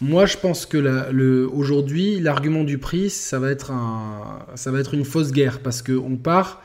moi, 0.00 0.24
je 0.24 0.38
pense 0.38 0.64
que 0.64 0.78
le, 0.78 1.48
aujourd'hui, 1.52 2.18
l'argument 2.18 2.64
du 2.64 2.78
prix, 2.78 3.10
ça 3.10 3.38
va, 3.38 3.50
être 3.50 3.70
un, 3.70 4.38
ça 4.54 4.70
va 4.70 4.80
être 4.80 4.94
une 4.94 5.04
fausse 5.04 5.32
guerre 5.32 5.60
parce 5.60 5.82
qu'on 5.82 6.16
part 6.16 6.62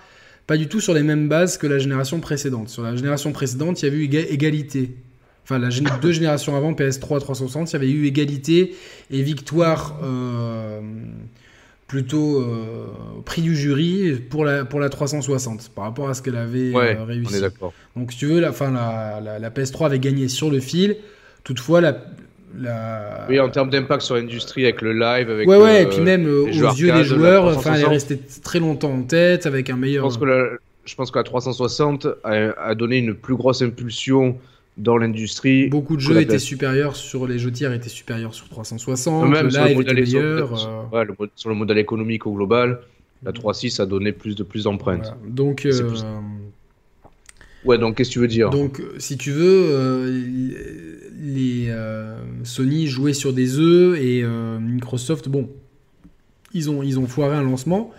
pas 0.52 0.58
du 0.58 0.68
tout 0.68 0.82
sur 0.82 0.94
les 0.94 1.02
mêmes 1.02 1.30
bases 1.30 1.58
que 1.58 1.66
la 1.66 1.80
génération 1.80 2.20
précédente. 2.20 2.68
Sur 2.68 2.84
la 2.84 2.94
génération 2.94 3.32
précédente, 3.32 3.82
il 3.82 3.86
y 3.86 3.88
avait 3.88 4.00
eu 4.00 4.34
égalité. 4.34 4.98
Enfin, 5.46 5.60
la 5.60 5.70
deux 5.70 6.12
générations 6.12 6.58
avant, 6.58 6.74
PS3 6.74 7.22
360, 7.22 7.70
il 7.70 7.74
y 7.74 7.76
avait 7.78 7.90
eu 7.90 8.06
égalité 8.06 8.76
et 9.12 9.22
victoire 9.22 9.98
euh, 10.04 10.82
plutôt 11.88 12.42
euh, 12.42 12.88
prix 13.24 13.42
du 13.42 13.56
jury 13.56 14.16
pour 14.30 14.44
la, 14.44 14.66
pour 14.66 14.82
la 14.82 14.90
360 14.90 15.70
par 15.70 15.86
rapport 15.86 16.10
à 16.10 16.16
ce 16.16 16.22
qu'elle 16.22 16.36
avait 16.36 16.76
euh, 16.76 17.06
réussi. 17.06 17.34
On 17.34 17.38
est 17.38 17.42
d'accord. 17.42 17.74
Donc, 17.96 18.12
si 18.12 18.18
tu 18.18 18.26
veux, 18.26 18.42
la, 18.42 18.52
fin, 18.52 18.72
la, 18.72 19.22
la, 19.24 19.40
la, 19.40 19.50
PS3 19.52 19.86
avait 19.86 20.00
gagné 20.00 20.28
sur 20.28 20.52
le 20.52 20.60
fil. 20.60 20.98
Toutefois, 21.46 21.80
la, 21.80 21.96
oui, 23.30 23.40
en 23.40 23.50
termes 23.50 23.70
d'impact 23.70 24.02
sur 24.02 24.16
l'industrie 24.16 24.64
avec 24.64 24.82
le 24.82 24.94
live, 24.94 25.30
avec 25.30 25.48
ouais, 25.48 25.58
ouais, 25.58 25.84
et 25.84 25.86
puis 25.86 26.00
même 26.00 26.28
euh, 26.28 26.44
aux 26.44 26.48
yeux 26.48 26.92
des 26.92 27.04
joueurs, 27.04 27.46
enfin, 27.46 27.74
elle 27.76 27.82
est 27.82 27.88
restée 27.88 28.20
très 28.44 28.60
longtemps 28.60 28.94
en 28.94 29.04
tête 29.04 29.46
avec 29.46 29.70
un 29.70 29.78
meilleur. 29.78 30.10
Je 30.10 30.10
pense 30.10 30.18
que 30.18 30.26
la, 30.26 30.50
je 30.86 30.96
pense 30.96 31.12
que 31.12 31.20
la 31.20 31.24
360 31.24 32.08
a, 32.24 32.76
donné 32.76 32.98
une 32.98 33.14
plus 33.14 33.36
grosse 33.36 33.62
impulsion 33.62 34.38
dans 34.78 34.98
l'industrie. 34.98 35.68
Beaucoup 35.68 35.96
de 35.96 36.02
jeux 36.02 36.20
étaient 36.20 36.40
supérieurs 36.40 36.96
sur 36.96 37.28
les 37.28 37.40
jeux 37.40 37.52
tiers 37.52 37.74
étaient 37.74 37.90
supérieurs 37.90 38.34
sur 38.34 38.50
360. 38.50 39.30
Même 39.30 39.44
le 39.44 39.50
sur 39.50 39.66
live 39.66 39.82
le 39.82 39.94
meilleur. 39.94 40.60
Sur, 40.60 40.70
euh. 40.70 40.98
ouais, 40.98 41.06
le, 41.06 41.14
sur, 41.36 41.50
le, 41.50 41.56
modèle 41.56 41.78
économique 41.78 42.26
au 42.26 42.34
global, 42.34 42.80
la 43.24 43.32
3.6 43.32 43.82
a 43.82 43.86
donné 43.86 44.12
plus 44.12 44.36
de 44.36 44.44
plus 44.44 44.64
d'empreintes. 44.64 45.14
Donc. 45.28 45.66
Euh, 45.66 45.94
ouais, 47.66 47.78
donc 47.78 47.96
qu'est-ce 47.96 48.10
que 48.10 48.14
tu 48.14 48.20
veux 48.20 48.28
dire? 48.28 48.50
Donc, 48.50 48.82
si 48.98 49.18
tu 49.18 49.32
veux, 49.32 50.08
les 51.22 51.68
euh, 51.70 52.16
Sony 52.44 52.88
jouaient 52.88 53.14
sur 53.14 53.32
des 53.32 53.60
œufs 53.60 53.98
et 54.00 54.24
euh, 54.24 54.60
Microsoft, 54.60 55.30
bon, 55.30 55.50
ils 56.54 56.70
ont, 56.70 56.84
ils 56.84 57.00
ont 57.00 57.08
foiré 57.08 57.36
un 57.36 57.44
lancement 57.44 57.92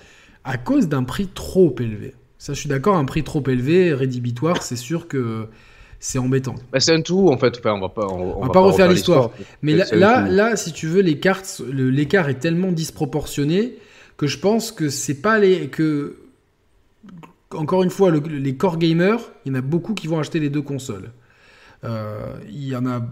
à 0.45 0.59
cause 0.59 0.89
d'un 0.89 1.05
prix 1.05 1.29
trop 1.29 1.75
élevé. 1.79 2.15
Ça, 2.39 2.55
je 2.55 2.59
suis 2.59 2.69
d'accord, 2.69 2.97
un 2.97 3.05
prix 3.05 3.23
trop 3.23 3.43
élevé, 3.49 3.95
rédhibitoire, 3.95 4.63
c'est 4.63 4.77
sûr 4.77 5.07
que 5.07 5.47
c'est 6.01 6.19
embêtant. 6.19 6.57
Bah, 6.73 6.81
c'est 6.81 6.93
un 6.93 7.01
tout 7.01 7.29
en 7.29 7.39
fait. 7.39 7.57
Enfin, 7.59 7.75
on 7.75 7.81
va 7.81 7.89
pas, 7.89 8.09
on, 8.09 8.45
va, 8.45 8.49
pas, 8.51 8.61
refaire 8.61 8.89
l'histoire. 8.89 9.31
Mais 9.63 9.75
là, 9.93 10.27
là, 10.29 10.57
si 10.57 10.73
tu 10.73 10.89
veux, 10.89 11.01
l'écart 11.01 12.29
est 12.29 12.41
tellement 12.41 12.73
disproportionné 12.73 13.77
que 14.17 14.27
je 14.27 14.39
pense 14.39 14.73
que 14.73 14.89
c'est 14.89 15.23
pas 15.23 15.39
les 15.39 15.69
que 15.69 16.17
encore 17.55 17.83
une 17.83 17.91
fois 17.91 18.11
les 18.11 18.57
core 18.57 18.79
gamers, 18.79 19.21
il 19.45 19.53
y 19.53 19.55
en 19.55 19.59
a 19.59 19.63
beaucoup 19.63 19.95
qui 19.95 20.07
vont 20.07 20.19
acheter 20.19 20.41
les 20.41 20.51
deux 20.51 20.63
consoles. 20.63 21.13
Euh, 21.85 22.35
il 22.49 22.67
y 22.67 22.77
en 22.77 22.87
a 22.87 23.03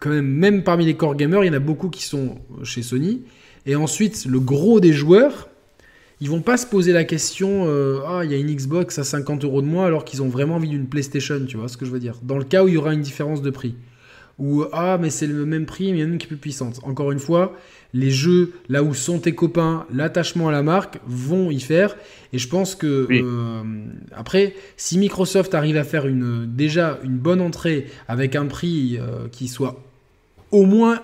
quand 0.00 0.10
même, 0.10 0.26
même 0.26 0.62
parmi 0.64 0.84
les 0.84 0.94
core 0.94 1.14
gamers, 1.14 1.44
il 1.44 1.48
y 1.48 1.50
en 1.50 1.54
a 1.54 1.60
beaucoup 1.60 1.88
qui 1.88 2.02
sont 2.02 2.38
chez 2.62 2.82
Sony. 2.82 3.22
Et 3.66 3.76
ensuite, 3.76 4.26
le 4.26 4.40
gros 4.40 4.80
des 4.80 4.92
joueurs, 4.92 5.48
ils 6.20 6.30
vont 6.30 6.40
pas 6.40 6.56
se 6.56 6.66
poser 6.66 6.92
la 6.92 7.04
question 7.04 7.64
euh, 7.66 8.00
ah 8.06 8.24
il 8.24 8.30
y 8.30 8.34
a 8.34 8.38
une 8.38 8.54
Xbox 8.54 8.98
à 8.98 9.04
50 9.04 9.44
euros 9.44 9.62
de 9.62 9.66
moins 9.66 9.86
alors 9.86 10.04
qu'ils 10.04 10.22
ont 10.22 10.28
vraiment 10.28 10.56
envie 10.56 10.68
d'une 10.68 10.86
PlayStation 10.86 11.44
tu 11.46 11.56
vois 11.56 11.68
ce 11.68 11.76
que 11.76 11.84
je 11.84 11.90
veux 11.90 11.98
dire 11.98 12.18
dans 12.22 12.38
le 12.38 12.44
cas 12.44 12.62
où 12.64 12.68
il 12.68 12.74
y 12.74 12.76
aura 12.76 12.94
une 12.94 13.00
différence 13.00 13.42
de 13.42 13.50
prix 13.50 13.74
ou 14.38 14.64
ah 14.72 14.98
mais 15.00 15.10
c'est 15.10 15.26
le 15.26 15.46
même 15.46 15.66
prix 15.66 15.92
mais 15.92 15.98
il 15.98 16.00
y 16.00 16.04
en 16.04 16.08
a 16.08 16.12
une 16.12 16.18
qui 16.18 16.26
est 16.26 16.28
plus 16.28 16.36
puissante. 16.36 16.80
Encore 16.82 17.12
une 17.12 17.18
fois 17.18 17.56
les 17.92 18.10
jeux 18.10 18.52
là 18.68 18.82
où 18.82 18.94
sont 18.94 19.18
tes 19.18 19.34
copains 19.34 19.86
l'attachement 19.92 20.48
à 20.48 20.52
la 20.52 20.62
marque 20.62 20.98
vont 21.06 21.50
y 21.50 21.60
faire. 21.60 21.96
Et 22.32 22.38
je 22.38 22.48
pense 22.48 22.74
que 22.74 23.06
euh, 23.10 23.62
après 24.12 24.54
si 24.76 24.98
Microsoft 24.98 25.54
arrive 25.54 25.76
à 25.76 25.84
faire 25.84 26.06
une 26.06 26.46
déjà 26.46 26.98
une 27.04 27.16
bonne 27.16 27.40
entrée 27.40 27.86
avec 28.08 28.34
un 28.34 28.46
prix 28.46 28.98
euh, 28.98 29.28
qui 29.30 29.48
soit 29.48 29.82
au 30.50 30.64
moins 30.64 31.00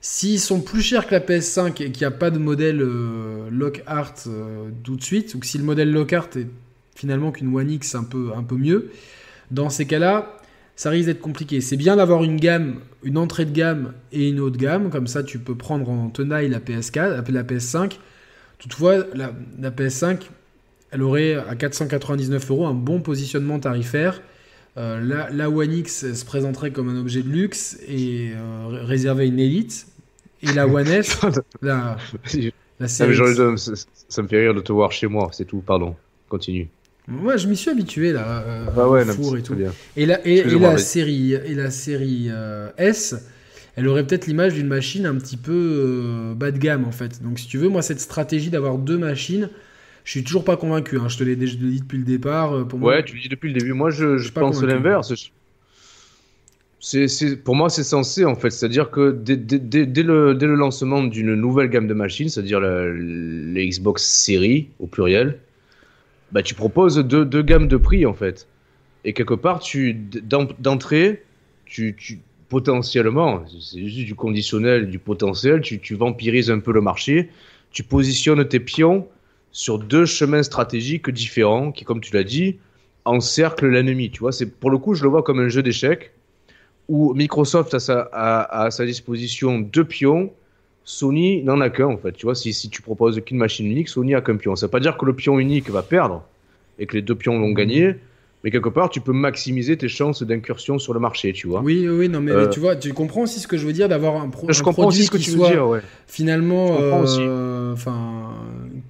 S'ils 0.00 0.38
sont 0.38 0.60
plus 0.60 0.80
chers 0.80 1.08
que 1.08 1.14
la 1.16 1.20
PS5 1.20 1.82
et 1.82 1.90
qu'il 1.90 2.02
n'y 2.02 2.04
a 2.04 2.12
pas 2.12 2.30
de 2.30 2.38
modèle 2.38 2.80
euh, 2.82 3.50
Lockhart 3.50 4.28
tout 4.84 4.94
de 4.94 5.02
suite, 5.02 5.34
ou 5.34 5.40
que 5.40 5.46
si 5.46 5.58
le 5.58 5.64
modèle 5.64 5.90
Lockhart 5.90 6.28
est 6.36 6.46
finalement 6.94 7.32
qu'une 7.32 7.52
One 7.54 7.70
X 7.70 7.96
un 7.96 8.04
peu, 8.04 8.30
un 8.36 8.44
peu 8.44 8.56
mieux, 8.56 8.92
dans 9.50 9.70
ces 9.70 9.86
cas-là, 9.86 10.37
ça 10.78 10.90
risque 10.90 11.06
d'être 11.06 11.20
compliqué. 11.20 11.60
C'est 11.60 11.76
bien 11.76 11.96
d'avoir 11.96 12.22
une 12.22 12.36
gamme, 12.36 12.76
une 13.02 13.18
entrée 13.18 13.44
de 13.44 13.50
gamme 13.50 13.94
et 14.12 14.28
une 14.28 14.38
haute 14.38 14.56
gamme, 14.56 14.90
comme 14.90 15.08
ça 15.08 15.24
tu 15.24 15.40
peux 15.40 15.56
prendre 15.56 15.90
en 15.90 16.08
tenaille 16.08 16.48
la 16.48 16.60
PS4, 16.60 17.28
la 17.32 17.42
PS5. 17.42 17.98
Toutefois, 18.58 18.98
la, 19.12 19.32
PS5, 19.72 20.20
elle 20.92 21.02
aurait 21.02 21.34
à 21.34 21.56
499 21.56 22.48
euros 22.52 22.66
un 22.66 22.74
bon 22.74 23.00
positionnement 23.00 23.58
tarifaire. 23.58 24.22
Euh, 24.76 25.00
la, 25.00 25.28
la, 25.30 25.50
One 25.50 25.72
X 25.72 26.12
se 26.12 26.24
présenterait 26.24 26.70
comme 26.70 26.88
un 26.88 27.00
objet 27.00 27.22
de 27.22 27.28
luxe 27.28 27.80
et 27.88 28.30
euh, 28.36 28.84
réservé 28.84 29.24
à 29.24 29.26
une 29.26 29.40
élite. 29.40 29.88
Et 30.42 30.52
la 30.52 30.68
One 30.68 30.86
S, 30.86 31.18
la, 31.60 31.96
la 32.78 32.86
ça, 32.86 33.06
me 33.08 34.28
fait 34.28 34.38
rire 34.38 34.54
de 34.54 34.60
te 34.60 34.70
voir 34.70 34.92
chez 34.92 35.08
moi, 35.08 35.28
c'est 35.32 35.44
tout, 35.44 35.58
pardon. 35.58 35.96
Continue. 36.28 36.68
Ouais, 37.10 37.38
je 37.38 37.48
m'y 37.48 37.56
suis 37.56 37.70
habitué 37.70 38.12
là, 38.12 38.44
euh, 38.46 38.66
ah 38.76 38.88
ouais, 38.88 39.04
four 39.04 39.36
et 39.36 39.42
tout. 39.42 39.54
Et 39.96 40.04
la, 40.06 40.26
et, 40.26 40.42
la 40.42 40.76
série, 40.76 41.32
et 41.32 41.54
la 41.54 41.70
série 41.70 42.26
euh, 42.28 42.68
S, 42.76 43.14
elle 43.76 43.88
aurait 43.88 44.06
peut-être 44.06 44.26
l'image 44.26 44.54
d'une 44.54 44.66
machine 44.66 45.06
un 45.06 45.14
petit 45.14 45.38
peu 45.38 46.34
bas 46.36 46.50
de 46.50 46.58
gamme 46.58 46.84
en 46.84 46.92
fait. 46.92 47.22
Donc 47.22 47.38
si 47.38 47.46
tu 47.46 47.56
veux, 47.56 47.68
moi 47.68 47.80
cette 47.80 48.00
stratégie 48.00 48.50
d'avoir 48.50 48.76
deux 48.76 48.98
machines, 48.98 49.48
je 50.08 50.12
suis 50.12 50.24
toujours 50.24 50.42
pas 50.42 50.56
convaincu. 50.56 50.96
Hein. 50.96 51.08
Je 51.08 51.18
te 51.18 51.22
l'ai 51.22 51.36
dit 51.36 51.80
depuis 51.80 51.98
le 51.98 52.04
départ. 52.04 52.54
Euh, 52.54 52.64
ouais, 52.80 53.04
tu 53.04 53.14
le 53.14 53.20
dis 53.20 53.28
depuis 53.28 53.52
le 53.52 53.58
début. 53.58 53.74
Moi, 53.74 53.90
je, 53.90 54.30
pense 54.30 54.62
l'inverse. 54.62 55.12
C'est, 56.80 57.36
pour 57.44 57.54
moi, 57.54 57.68
c'est 57.68 57.84
censé 57.84 58.24
en 58.24 58.34
fait. 58.34 58.48
C'est-à-dire 58.48 58.90
que 58.90 59.10
dès, 59.10 59.36
le, 59.36 60.32
dès, 60.32 60.46
le, 60.46 60.54
lancement 60.54 61.02
d'une 61.02 61.34
nouvelle 61.34 61.68
gamme 61.68 61.86
de 61.86 61.92
machines, 61.92 62.30
c'est-à-dire 62.30 62.58
les 62.58 63.68
Xbox 63.68 64.02
Series 64.02 64.68
au 64.78 64.86
pluriel, 64.86 65.40
bah, 66.32 66.42
tu 66.42 66.54
proposes 66.54 66.98
deux, 66.98 67.42
gammes 67.42 67.68
de 67.68 67.76
prix 67.76 68.06
en 68.06 68.14
fait. 68.14 68.46
Et 69.04 69.12
quelque 69.12 69.34
part, 69.34 69.60
tu 69.60 69.94
d'entrée, 69.94 71.22
tu, 71.64 71.96
potentiellement, 72.48 73.42
c'est 73.60 73.86
juste 73.86 74.06
du 74.06 74.14
conditionnel, 74.14 74.90
du 74.90 74.98
potentiel, 74.98 75.60
tu, 75.60 75.78
tu 75.80 75.94
vampirises 75.94 76.50
un 76.50 76.60
peu 76.60 76.72
le 76.72 76.80
marché, 76.80 77.30
tu 77.70 77.82
positionnes 77.82 78.46
tes 78.46 78.60
pions 78.60 79.06
sur 79.52 79.78
deux 79.78 80.04
chemins 80.04 80.42
stratégiques 80.42 81.10
différents 81.10 81.72
qui, 81.72 81.84
comme 81.84 82.00
tu 82.00 82.14
l'as 82.14 82.24
dit, 82.24 82.58
encerclent 83.04 83.68
l'ennemi. 83.68 84.10
Tu 84.10 84.20
vois, 84.20 84.32
c'est 84.32 84.46
pour 84.46 84.70
le 84.70 84.78
coup, 84.78 84.94
je 84.94 85.02
le 85.02 85.08
vois 85.08 85.22
comme 85.22 85.40
un 85.40 85.48
jeu 85.48 85.62
d'échecs 85.62 86.12
où 86.88 87.14
Microsoft 87.14 87.74
a, 87.74 87.80
sa, 87.80 88.08
à 88.12 88.70
sa 88.70 88.86
disposition 88.86 89.58
deux 89.60 89.84
pions. 89.84 90.32
Sony 90.88 91.42
n'en 91.42 91.60
a 91.60 91.68
qu'un 91.68 91.86
en 91.86 91.98
fait. 91.98 92.12
Tu 92.12 92.24
vois, 92.24 92.34
si, 92.34 92.54
si 92.54 92.70
tu 92.70 92.80
proposes 92.80 93.20
qu'une 93.20 93.36
machine 93.36 93.66
unique, 93.66 93.88
Sony 93.88 94.14
a 94.14 94.22
qu'un 94.22 94.36
pion. 94.36 94.56
Ça 94.56 94.66
veut 94.66 94.70
pas 94.70 94.80
dire 94.80 94.96
que 94.96 95.04
le 95.04 95.12
pion 95.12 95.38
unique 95.38 95.68
va 95.68 95.82
perdre 95.82 96.24
et 96.78 96.86
que 96.86 96.96
les 96.96 97.02
deux 97.02 97.14
pions 97.14 97.38
vont 97.38 97.52
gagner 97.52 97.96
mais 98.44 98.52
quelque 98.52 98.68
part, 98.68 98.88
tu 98.88 99.00
peux 99.00 99.12
maximiser 99.12 99.76
tes 99.76 99.88
chances 99.88 100.22
d'incursion 100.22 100.78
sur 100.78 100.94
le 100.94 101.00
marché, 101.00 101.32
tu 101.32 101.48
vois. 101.48 101.60
Oui, 101.60 101.88
oui, 101.88 102.08
non, 102.08 102.20
mais, 102.20 102.30
euh, 102.30 102.46
tu 102.46 102.60
vois, 102.60 102.76
tu 102.76 102.92
comprends 102.92 103.22
aussi 103.22 103.40
ce 103.40 103.48
que 103.48 103.56
je 103.56 103.66
veux 103.66 103.72
dire 103.72 103.88
d'avoir 103.88 104.14
un, 104.14 104.30
je 104.48 104.62
comprends 104.62 104.82
produit 104.82 105.04
ce 105.04 105.10
que 105.10 105.16
qui 105.16 105.24
tu 105.24 105.30
soit 105.32 105.48
veux 105.48 105.54
dire, 105.54 105.66
ouais. 105.66 105.80
finalement, 106.06 106.78
euh, 106.80 107.72
enfin, 107.72 108.30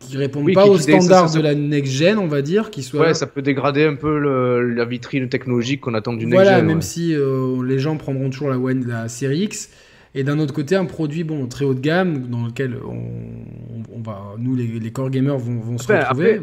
qui 0.00 0.18
répond 0.18 0.44
pas 0.52 0.66
aux 0.66 0.76
standards 0.76 1.32
de 1.32 1.40
la 1.40 1.54
next 1.54 1.92
gen, 1.94 2.18
on 2.18 2.26
va 2.26 2.42
dire, 2.42 2.70
qui 2.70 2.82
soit. 2.82 3.00
Ouais, 3.00 3.14
ça 3.14 3.26
peut 3.26 3.40
dégrader 3.40 3.84
un 3.84 3.94
peu 3.94 4.18
la 4.18 4.84
vitrine 4.84 5.30
technologique 5.30 5.80
qu'on 5.80 5.94
attend 5.94 6.12
du 6.12 6.26
next 6.26 6.38
gen. 6.38 6.44
Voilà, 6.44 6.62
même 6.62 6.82
si 6.82 7.14
euh, 7.14 7.64
les 7.64 7.78
gens 7.78 7.96
prendront 7.96 8.28
toujours 8.28 8.50
la 8.50 8.58
One, 8.58 8.86
la 8.86 9.08
série 9.08 9.44
X. 9.44 9.70
Et 10.18 10.24
d'un 10.24 10.40
autre 10.40 10.52
côté, 10.52 10.74
un 10.74 10.84
produit 10.84 11.22
bon 11.22 11.46
très 11.46 11.64
haut 11.64 11.74
de 11.74 11.80
gamme 11.80 12.26
dans 12.26 12.46
lequel 12.46 12.76
on, 12.84 14.00
va, 14.02 14.34
nous 14.36 14.56
les, 14.56 14.66
les 14.66 14.90
core 14.90 15.10
gamers 15.10 15.38
vont, 15.38 15.60
vont 15.60 15.78
se 15.78 15.92
retrouver. 15.92 16.40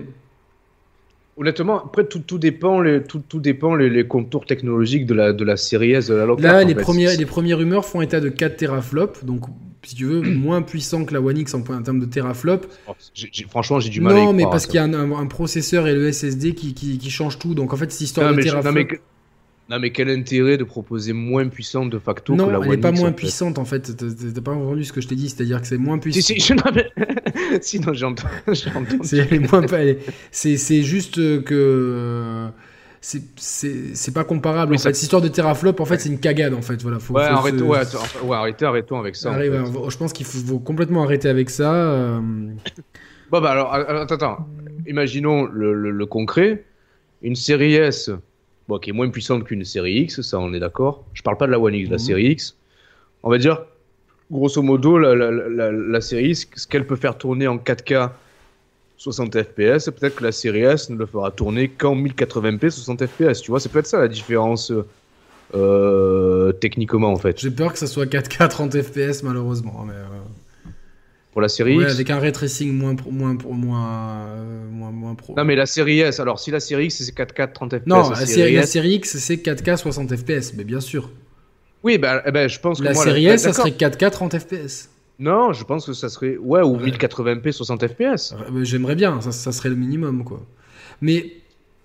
Honnêtement, 1.36 1.84
après, 1.84 2.06
tout, 2.06 2.20
tout 2.20 2.38
dépend, 2.38 2.80
les, 2.80 3.04
tout, 3.04 3.22
tout 3.28 3.42
dépend 3.42 3.76
les, 3.76 3.90
les, 3.90 4.08
contours 4.08 4.46
technologiques 4.46 5.06
de 5.06 5.14
la, 5.14 5.34
de 5.34 5.44
la 5.44 5.58
série 5.58 5.92
S 5.92 6.08
de 6.08 6.14
la 6.14 6.26
Lockhart. 6.26 6.54
Là, 6.54 6.64
les, 6.64 6.74
premières, 6.74 7.18
les 7.18 7.26
premières 7.26 7.58
rumeurs 7.58 7.84
font 7.84 8.00
état 8.00 8.22
de 8.22 8.30
4 8.30 8.56
teraflops, 8.56 9.26
donc 9.26 9.42
si 9.84 9.96
tu 9.96 10.06
veux, 10.06 10.22
moins 10.22 10.62
puissant 10.62 11.04
que 11.04 11.14
la 11.14 11.20
One 11.20 11.38
X 11.40 11.54
en, 11.54 11.62
termes 11.62 12.00
de 12.00 12.06
teraflops. 12.06 12.70
Oh, 12.88 12.94
franchement, 13.50 13.82
j'ai 13.82 13.90
du 13.90 14.00
mal 14.00 14.14
non, 14.14 14.22
à 14.22 14.26
Non, 14.28 14.34
mais 14.34 14.44
parce 14.44 14.68
qu'il 14.68 14.76
y 14.76 14.78
a 14.78 14.86
un, 14.86 14.94
un, 14.94 15.26
processeur 15.26 15.86
et 15.90 15.94
le 15.94 16.10
SSD 16.14 16.54
qui, 16.54 16.74
qui, 16.74 16.98
qui 16.98 17.10
change 17.10 17.40
tout. 17.40 17.54
Donc 17.54 17.74
en 17.74 17.76
fait, 17.76 17.92
cette 17.92 18.00
histoire 18.00 18.34
de 18.34 18.42
teraflops. 18.42 18.74
Non, 18.74 18.86
mais 18.90 19.02
quel 19.93 20.09
intérêt 20.09 20.57
de 20.57 20.63
proposer 20.63 21.13
moins 21.13 21.47
puissante 21.47 21.89
de 21.89 21.99
facto 21.99 22.36
non, 22.36 22.47
que 22.47 22.51
la 22.51 22.59
One 22.59 22.66
Non, 22.66 22.72
elle 22.72 22.78
n'est 22.78 22.82
pas 22.82 22.91
moins 22.91 23.11
puissante 23.11 23.57
en 23.57 23.66
fait. 23.66 23.95
T'as 23.95 24.41
pas 24.41 24.51
entendu 24.51 24.84
ce 24.84 24.93
que 24.93 25.01
je 25.01 25.07
t'ai 25.07 25.16
dit, 25.16 25.30
c'est-à-dire 25.30 25.61
que 25.61 25.68
c'est 25.68 25.78
moins 25.78 25.97
puissant. 25.97 26.22
Si, 26.22 26.39
si, 26.39 26.53
je 26.53 27.59
Sinon, 27.61 27.93
j'ai 27.93 28.05
entendu. 28.05 28.30
C'est 30.32 30.82
juste 30.82 31.43
que. 31.43 32.47
C'est 33.01 34.13
pas 34.13 34.24
comparable. 34.24 34.76
en 34.76 34.78
fait. 34.78 34.84
Cette 34.93 35.01
histoire 35.03 35.22
de 35.22 35.28
teraflop, 35.28 35.80
en 35.80 35.86
fait, 35.86 35.99
c'est 35.99 36.09
une 36.09 36.20
cagade 36.20 36.53
en 36.53 36.61
fait. 36.61 36.82
Voilà, 36.82 36.99
faut, 36.99 37.13
ouais, 37.13 37.24
arrête, 37.24 37.61
ouais, 37.61 37.78
ouais, 38.24 38.36
arrêtez, 38.36 38.66
arrêtons 38.66 38.97
avec 38.99 39.16
ça. 39.16 39.38
Je 39.39 39.97
pense 39.97 40.11
qu'il 40.11 40.26
faut, 40.26 40.59
complètement 40.59 41.03
arrêter 41.03 41.30
avec 41.30 41.49
ça. 41.49 41.74
Euh. 41.74 42.20
Bon, 43.32 43.41
bah 43.41 43.51
alors, 43.51 43.74
attends, 43.74 44.16
attends. 44.16 44.47
Imaginons 44.88 45.45
le, 45.45 45.74
le, 45.74 45.91
le 45.91 46.05
concret. 46.05 46.66
Une 47.22 47.36
série 47.36 47.76
S 47.76 48.11
bon, 48.68 48.80
qui 48.80 48.89
est 48.89 48.93
moins 48.93 49.09
puissante 49.09 49.43
qu'une 49.43 49.63
série 49.63 50.01
X, 50.01 50.22
ça 50.22 50.39
on 50.39 50.53
est 50.53 50.59
d'accord. 50.59 51.03
Je 51.13 51.22
parle 51.22 51.38
pas 51.38 51.47
de 51.47 51.51
la 51.51 51.59
One 51.59 51.76
X, 51.76 51.89
la 51.89 51.95
mhm. 51.95 51.99
série 51.99 52.26
X. 52.32 52.55
On 53.24 53.30
va 53.30 53.38
dire, 53.38 53.66
grosso 54.32 54.61
modo, 54.61 54.97
la, 54.97 55.16
la, 55.16 55.72
la, 55.72 56.01
série 56.01 56.30
X, 56.30 56.47
ce 56.55 56.68
qu'elle 56.68 56.86
peut 56.86 56.95
faire 56.95 57.18
tourner 57.18 57.47
en 57.47 57.57
4K 57.57 58.11
60 58.97 59.43
FPS, 59.43 59.89
peut-être 59.91 60.16
que 60.16 60.24
la 60.24 60.32
série 60.32 60.61
S 60.61 60.89
ne 60.89 60.97
le 60.97 61.05
fera 61.05 61.32
tourner 61.32 61.68
qu'en 61.70 61.95
1080p 61.95 62.70
60 62.70 63.05
FPS. 63.05 63.41
Tu 63.41 63.51
vois, 63.51 63.59
c'est 63.59 63.70
peut-être 63.70 63.88
ça 63.88 63.99
la 63.99 64.07
différence 64.07 64.72
euh, 65.53 66.51
techniquement 66.53 67.11
en 67.11 67.18
fait. 67.18 67.39
J'ai 67.39 67.51
peur 67.51 67.74
que 67.74 67.80
ça 67.80 67.88
soit 67.88 68.05
4K 68.05 68.47
30 68.47 68.82
FPS 68.82 69.24
malheureusement. 69.24 69.84
Mais 69.86 69.93
euh, 69.93 70.05
pour 71.36 71.42
la 71.42 71.50
série 71.50 71.78
ouais, 71.78 71.92
avec 71.92 72.10
un 72.10 72.18
ray 72.18 72.32
tracing 72.32 72.72
moins 72.72 72.96
moins 73.12 73.36
moins, 73.44 74.26
euh, 74.30 74.70
moins 74.72 74.92
moins 74.92 75.16
pro. 75.16 75.34
Non 75.36 75.44
mais 75.44 75.58
la 75.58 75.66
série 75.66 76.00
S, 76.00 76.22
alors 76.22 76.40
si 76.40 76.50
la 76.50 76.62
série 76.62 76.86
X 76.86 77.04
c'est 77.04 77.14
4K 77.14 77.52
30 77.52 77.80
FPS. 77.80 77.88
Non, 77.88 78.10
la, 78.10 78.26
série, 78.26 78.56
la 78.56 78.66
série 78.66 78.94
X 78.94 79.18
c'est 79.18 79.36
4K 79.36 79.76
60 79.76 80.16
FPS, 80.16 80.54
mais 80.56 80.64
bien 80.64 80.80
sûr. 80.80 81.10
Oui, 81.84 81.98
bah, 81.98 82.24
ben 82.32 82.48
je 82.48 82.58
pense 82.58 82.80
que 82.80 82.86
la 82.86 82.94
série 82.94 83.26
S 83.26 83.42
ça 83.42 83.52
serait 83.52 83.72
4K 83.72 84.12
30 84.12 84.40
FPS. 84.40 84.90
Non, 85.20 85.52
je 85.52 85.66
pense 85.66 85.86
que 85.86 85.92
ça 85.92 86.08
serait 86.08 86.38
ouais 86.38 86.62
ou 86.62 86.78
1080p 86.78 87.52
60 87.52 87.86
FPS. 87.86 88.34
J'aimerais 88.62 88.96
bien, 88.96 89.20
ça, 89.20 89.34
ça, 89.34 89.52
serait 89.52 89.68
le 89.68 89.76
minimum 89.76 90.24
quoi. 90.24 90.40
Mais 91.02 91.34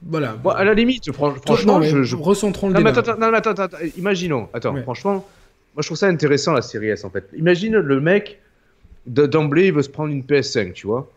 voilà. 0.01 0.35
Bon, 0.35 0.51
à 0.51 0.63
la 0.63 0.75
limite, 0.75 1.11
franchement, 1.11 1.83
je, 1.83 2.05
je... 2.05 2.15
recentrons 2.15 2.69
le 2.69 2.75
non, 2.75 2.79
débat. 2.79 2.91
attends, 2.91 3.19
non, 3.19 3.35
attends, 3.35 3.51
attends, 3.51 3.79
imaginons. 3.99 4.49
Attends, 4.55 4.81
franchement, 4.83 5.27
moi 5.75 5.83
je 5.83 5.89
trouve 5.89 5.99
ça 5.99 6.07
intéressant 6.07 6.53
la 6.53 6.63
série 6.63 6.91
S 6.91 7.05
en 7.05 7.11
fait. 7.11 7.29
Imagine 7.37 7.79
le 7.79 8.01
mec 8.01 8.40
d'emblée, 9.07 9.67
il 9.67 9.73
veut 9.73 9.83
se 9.83 9.89
prendre 9.89 10.13
une 10.13 10.23
PS5, 10.23 10.73
tu 10.73 10.87
vois. 10.87 11.11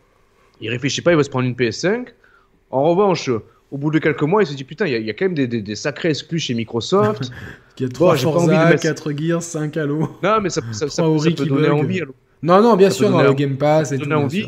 Il 0.60 0.70
réfléchit 0.70 1.02
pas, 1.02 1.12
il 1.12 1.16
veut 1.16 1.22
se 1.22 1.30
prendre 1.30 1.46
une 1.46 1.54
PS5. 1.54 2.06
En 2.70 2.84
revanche, 2.84 3.30
au 3.70 3.76
bout 3.76 3.90
de 3.90 3.98
quelques 3.98 4.22
mois, 4.22 4.42
il 4.42 4.46
se 4.46 4.54
dit 4.54 4.64
putain, 4.64 4.86
il 4.86 5.04
y, 5.04 5.10
a 5.10 5.12
quand 5.14 5.26
même 5.26 5.34
des, 5.34 5.46
des, 5.46 5.74
sacrés 5.74 6.10
exclus 6.10 6.38
chez 6.38 6.54
Microsoft. 6.54 7.30
il 7.78 7.82
y 7.82 7.86
a 7.86 7.88
3 7.88 8.16
Forza, 8.16 8.76
4 8.76 9.12
Gears, 9.16 9.42
5 9.42 9.76
Halo. 9.76 10.08
Non, 10.22 10.40
mais 10.40 10.50
ça, 10.50 10.60
ça, 10.72 10.88
ça, 10.88 11.02
peut 11.02 11.46
donner 11.46 11.68
envie. 11.68 12.00
Non, 12.42 12.62
non, 12.62 12.76
bien 12.76 12.90
sûr, 12.90 13.10
dans 13.10 13.22
le 13.22 13.32
Game 13.32 13.56
Pass 13.56 13.92
et 13.92 13.98
tout. 13.98 14.10
Envie. 14.10 14.46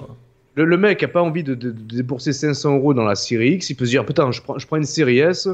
Le, 0.55 0.77
mec 0.79 1.03
a 1.03 1.09
pas 1.09 1.21
envie 1.21 1.43
de, 1.43 1.55
de, 1.55 1.71
débourser 1.71 2.33
500 2.33 2.77
euros 2.77 2.95
dans 2.95 3.05
la 3.05 3.15
série 3.15 3.51
X. 3.55 3.69
Il 3.69 3.75
peut 3.75 3.85
se 3.85 3.91
dire 3.91 4.07
putain, 4.07 4.31
je 4.33 4.41
prends, 4.41 4.59
je 4.59 4.67
prends 4.67 4.79
une 4.79 4.85
série 4.85 5.19
S. 5.19 5.49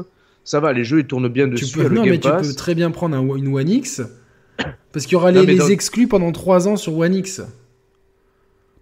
ça 0.45 0.61
va, 0.61 0.71
les 0.71 0.85
jeux 0.85 0.99
ils 0.99 1.05
tournent 1.05 1.27
bien 1.27 1.47
dessus. 1.47 1.65
Tu 1.65 1.77
peux, 1.77 1.89
non, 1.89 2.05
mais 2.05 2.19
tu 2.19 2.29
peux 2.29 2.53
très 2.53 2.73
bien 2.73 2.89
prendre 2.89 3.17
un, 3.17 3.35
une 3.35 3.53
One 3.53 3.69
X 3.69 4.01
parce 4.93 5.05
qu'il 5.05 5.13
y 5.13 5.15
aura 5.15 5.31
les, 5.31 5.71
exclus 5.71 6.07
pendant 6.07 6.31
3 6.31 6.67
ans 6.67 6.75
sur 6.77 6.97
One 6.97 7.15
X. 7.15 7.41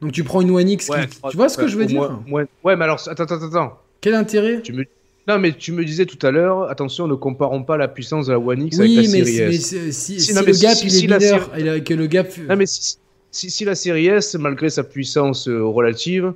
Donc 0.02 0.12
tu 0.12 0.24
prends 0.24 0.42
une 0.42 0.52
One 0.52 0.70
X. 0.70 0.90
Tu 1.30 1.38
vois 1.38 1.50
ce 1.50 1.58
que 1.58 1.68
je 1.68 1.78
veux 1.78 1.86
dire 1.86 2.20
Ouais, 2.30 2.46
mais 2.64 2.84
alors 2.84 3.02
attends, 3.08 3.24
attends, 3.24 3.44
attends. 3.44 3.80
Quel 4.02 4.16
intérêt? 4.16 4.62
Tu 4.62 4.74
me... 4.74 4.86
Non, 5.28 5.38
mais 5.38 5.52
tu 5.52 5.72
me 5.72 5.86
disais 5.86 6.08
tout 6.08 6.26
à 6.26 6.32
l'heure, 6.32 6.70
attention, 6.70 7.08
ne 7.08 7.14
comparons 7.14 7.64
pas 7.64 7.78
la 7.78 7.88
puissance 7.88 8.26
de 8.26 8.32
la 8.32 8.40
One 8.40 8.64
X 8.64 8.80
avec 8.80 8.96
la 8.96 9.04
Series 9.04 9.40
S. 9.40 9.74
Mais 9.74 9.92
si, 9.92 10.20
si, 10.20 10.34
le 10.34 10.60
gap 10.60 10.78
il 10.84 10.96
est 10.96 11.02
mineur, 11.02 11.84
que 11.84 11.94
le 11.94 12.08
gap. 12.08 12.28
Non, 12.50 12.56
mais 12.56 12.66
si, 12.66 13.66
la 13.66 13.76
série 13.76 14.08
S, 14.08 14.36
malgré 14.36 14.70
sa 14.70 14.84
puissance 14.84 15.48
euh, 15.48 15.64
relative, 15.64 16.34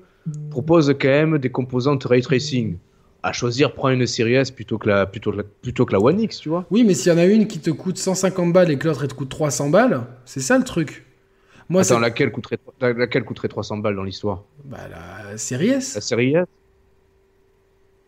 propose 0.52 0.94
quand 1.00 1.08
même 1.08 1.38
des 1.40 1.50
composantes 1.50 2.04
ray 2.06 2.22
tracing, 2.22 2.78
à 3.24 3.34
choisir, 3.34 3.74
prends 3.74 3.90
une 3.90 4.06
série 4.06 4.36
S 4.36 4.52
plutôt 4.52 4.78
que 4.78 4.88
la, 4.88 5.08
plutôt, 5.08 5.34
plutôt 5.64 5.86
que 5.86 5.94
la 5.94 6.00
One 6.00 6.20
X, 6.22 6.40
tu 6.40 6.50
vois. 6.50 6.66
Oui, 6.70 6.84
mais 6.84 6.94
s'il 6.94 7.12
y 7.12 7.16
en 7.16 7.18
a 7.18 7.26
une 7.26 7.48
qui 7.48 7.58
te 7.58 7.72
coûte 7.72 7.98
150 7.98 8.54
balles 8.54 8.70
et 8.70 8.78
que 8.78 8.88
l'autre 8.88 9.08
te 9.08 9.16
coûte 9.16 9.30
300 9.30 9.72
balles, 9.72 10.04
c'est 10.26 10.42
ça 10.42 10.60
le 10.60 10.64
truc. 10.64 11.05
Moi, 11.70 11.82
Attends, 11.82 12.00
laquelle 12.00 12.32
coûterait, 12.32 12.60
laquelle 12.80 13.24
coûterait 13.24 13.48
300 13.48 13.78
balles 13.78 13.96
dans 13.96 14.04
l'histoire? 14.04 14.44
Bah, 14.66 14.78
la 14.90 15.38
série 15.38 15.70
S. 15.70 15.96
La 15.96 16.02
série 16.02 16.36
S? 16.36 16.46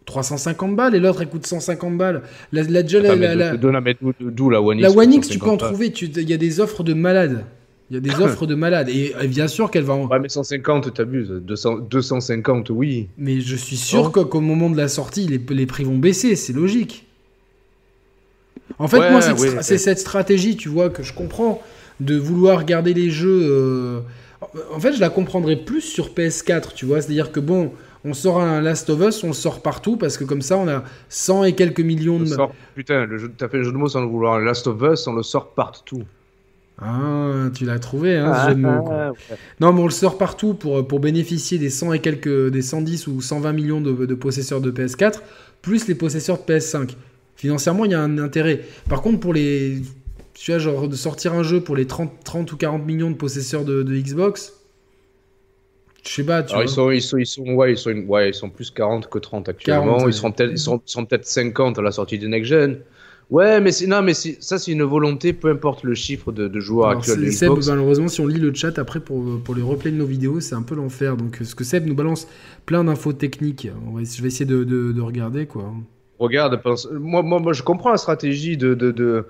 350 0.06 0.76
balles 0.76 0.96
et 0.96 1.00
l'autre 1.00 1.22
elle 1.22 1.30
coûte 1.30 1.46
150 1.46 1.98
balles. 1.98 2.22
La, 2.54 2.64
la, 2.64 2.82
la, 2.82 3.36
la, 3.36 3.58
d'où 3.58 4.50
la 4.50 4.62
One 4.62 4.80
X 4.80 4.88
La 4.88 4.92
One 4.98 5.14
X, 5.14 5.28
tu 5.28 5.38
peux 5.40 5.50
en 5.50 5.58
trouver. 5.58 5.88
Il 5.88 6.30
y 6.30 6.34
a 6.34 6.38
des 6.38 6.60
offres 6.60 6.84
de 6.84 6.94
malades. 6.94 7.44
Il 7.90 7.96
y 7.96 7.98
a 7.98 8.00
des 8.00 8.22
offres 8.24 8.46
de 8.46 8.56
malades. 8.56 8.90
Et 8.90 9.14
bien 9.28 9.48
sûr 9.48 9.70
qu'elle 9.70 9.84
va 9.84 9.94
en. 9.96 10.08
Ouais, 10.08 10.20
mais 10.20 10.30
150, 10.30 10.94
t'abuses. 10.94 11.30
200, 11.30 11.80
250, 11.90 12.70
oui. 12.70 13.10
Mais 13.18 13.42
je 13.42 13.56
suis 13.56 13.76
sûr 13.76 14.12
qu'au 14.12 14.40
moment 14.40 14.70
de 14.70 14.78
la 14.78 14.88
sortie, 14.88 15.28
les, 15.28 15.42
les 15.54 15.66
prix 15.66 15.84
vont 15.84 15.98
baisser. 15.98 16.36
C'est 16.36 16.54
logique. 16.54 17.06
En 18.80 18.88
fait, 18.88 19.12
moi, 19.12 19.22
c'est 19.62 19.78
cette 19.78 20.00
stratégie, 20.00 20.56
tu 20.56 20.70
vois, 20.70 20.90
que 20.90 21.04
je 21.04 21.14
comprends, 21.14 21.62
de 22.00 22.16
vouloir 22.16 22.66
garder 22.66 22.94
les 22.94 23.10
jeux. 23.10 23.42
Euh, 23.44 24.00
en 24.74 24.80
fait, 24.80 24.94
je 24.94 25.00
la 25.00 25.10
comprendrais 25.10 25.56
plus 25.56 25.82
sur 25.82 26.10
PS4, 26.10 26.74
tu 26.74 26.86
vois. 26.86 27.02
C'est-à-dire 27.02 27.32
que 27.32 27.40
bon, 27.40 27.72
on 28.06 28.14
sort 28.14 28.40
un 28.42 28.62
Last 28.62 28.90
of 28.90 29.02
Us, 29.02 29.24
on 29.24 29.28
le 29.28 29.34
sort 29.34 29.62
partout 29.62 29.98
parce 29.98 30.18
que 30.18 30.24
comme 30.24 30.42
ça 30.42 30.58
on 30.58 30.68
a 30.68 30.84
100 31.10 31.46
et 31.46 31.56
quelques 31.56 31.82
millions 31.82 32.20
de. 32.20 32.36
putain, 32.76 33.06
le 33.06 33.18
jeu, 33.18 33.32
t'as 33.36 33.48
fait 33.50 33.60
un 33.60 33.64
jeu 33.64 33.72
de 33.72 33.78
mots 33.78 33.90
sans 33.90 34.02
le 34.02 34.08
vouloir. 34.08 34.40
Last 34.40 34.68
of 34.68 34.82
Us, 34.82 35.08
on 35.08 35.14
le 35.14 35.24
sort 35.24 35.54
partout. 35.54 36.04
Ah, 36.80 37.50
tu 37.56 37.66
l'as 37.66 37.80
trouvé, 37.80 38.18
hein, 38.18 38.34
ce 38.36 38.50
jeu 38.50 38.56
de 38.56 38.62
mots. 38.62 38.88
Ah, 38.92 39.12
non, 39.60 39.74
mais 39.74 39.82
on 39.82 39.86
le 39.86 39.92
sort 39.92 40.18
partout 40.18 40.54
pour, 40.54 40.88
pour 40.88 41.00
bénéficier 41.00 41.58
des 41.58 41.72
100 41.72 41.94
et 41.94 42.00
quelques, 42.00 42.50
des 42.50 42.62
110 42.62 43.08
ou 43.08 43.20
120 43.20 43.52
millions 43.52 43.82
de, 43.82 44.14
possesseurs 44.14 44.62
de 44.62 44.70
PS4, 44.70 45.22
plus 45.64 45.88
les 45.88 45.96
possesseurs 45.96 46.38
de 46.38 46.54
PS5. 46.54 46.92
Financièrement, 47.36 47.86
il 47.86 47.92
y 47.92 47.96
a 47.96 48.02
un 48.02 48.20
intérêt. 48.20 48.62
Par 48.90 49.02
contre, 49.02 49.20
pour 49.20 49.34
les. 49.34 49.82
Tu 50.40 50.52
vois, 50.52 50.60
genre 50.60 50.88
de 50.88 50.96
sortir 50.96 51.34
un 51.34 51.44
jeu 51.44 51.62
pour 51.62 51.76
les 51.76 51.88
30, 51.88 52.12
30 52.24 52.52
ou 52.52 52.58
40 52.58 52.86
millions 52.86 53.10
de 53.12 53.16
possesseurs 53.16 53.66
de 53.66 53.84
Xbox, 53.84 54.54
je 56.08 56.14
sais 56.14 56.24
pas, 56.24 56.44
tu 56.44 56.54
vois. 56.54 56.64
Ils 56.64 56.70
sont, 56.70 56.90
ils 56.90 57.02
sont, 57.02 57.18
ils 57.18 57.26
sont, 57.26 57.44
ouais, 57.54 57.74
ils 57.74 57.78
sont, 57.78 57.92
ouais, 57.92 58.30
ils 58.30 58.34
sont 58.34 58.50
plus 58.50 58.72
40 58.72 59.10
que 59.10 59.20
30 59.20 59.50
actuellement. 59.50 60.08
ils, 60.08 60.14
seront 60.14 60.32
peut-être, 60.32 60.52
ils, 60.52 60.58
sont, 60.58 60.80
peut-être 60.80 61.26
50 61.26 61.78
à 61.80 61.82
la 61.82 61.92
sortie 61.92 62.18
de 62.18 62.28
Next 62.28 62.50
Gen. 62.50 62.80
Ouais, 63.30 63.60
mais 63.60 63.72
non, 63.88 64.02
mais 64.02 64.14
ça, 64.14 64.58
c'est 64.58 64.72
une 64.72 64.84
volonté, 64.84 65.34
peu 65.34 65.50
importe 65.50 65.84
le 65.84 65.96
chiffre 65.96 66.32
de, 66.32 66.48
de 66.48 66.60
joueurs 66.62 66.92
actuels 66.92 67.26
de 67.26 67.32
Seb, 67.32 67.52
malheureusement, 67.68 68.08
si 68.08 68.22
on 68.22 68.28
lit 68.28 68.40
le 68.40 68.54
chat 68.54 68.80
après 68.80 69.02
pour, 69.02 69.42
pour 69.44 69.54
les 69.54 69.62
replays 69.62 69.92
de 69.92 69.98
nos 69.98 70.06
vidéos, 70.06 70.40
c'est 70.40 70.56
un 70.56 70.62
peu 70.62 70.76
l'enfer. 70.76 71.18
Donc, 71.18 71.40
ce 71.44 71.54
que 71.54 71.66
Seb 71.66 71.86
nous 71.86 71.96
balance 71.96 72.30
plein 72.66 72.86
d'infos 72.86 73.12
techniques. 73.12 73.68
On 73.86 73.92
va, 73.92 74.04
je 74.06 74.22
vais 74.22 74.30
essayer 74.30 74.46
de, 74.46 74.64
de, 74.64 74.94
de 74.94 75.02
regarder, 75.02 75.46
quoi. 75.46 75.74
Regarde, 76.20 76.62
moi, 76.94 77.22
moi, 77.22 77.40
moi, 77.40 77.52
je 77.52 77.64
comprends 77.64 77.92
la 77.92 77.98
stratégie 77.98 78.56
de, 78.56 78.74
de, 78.76 78.92
de 78.92 79.26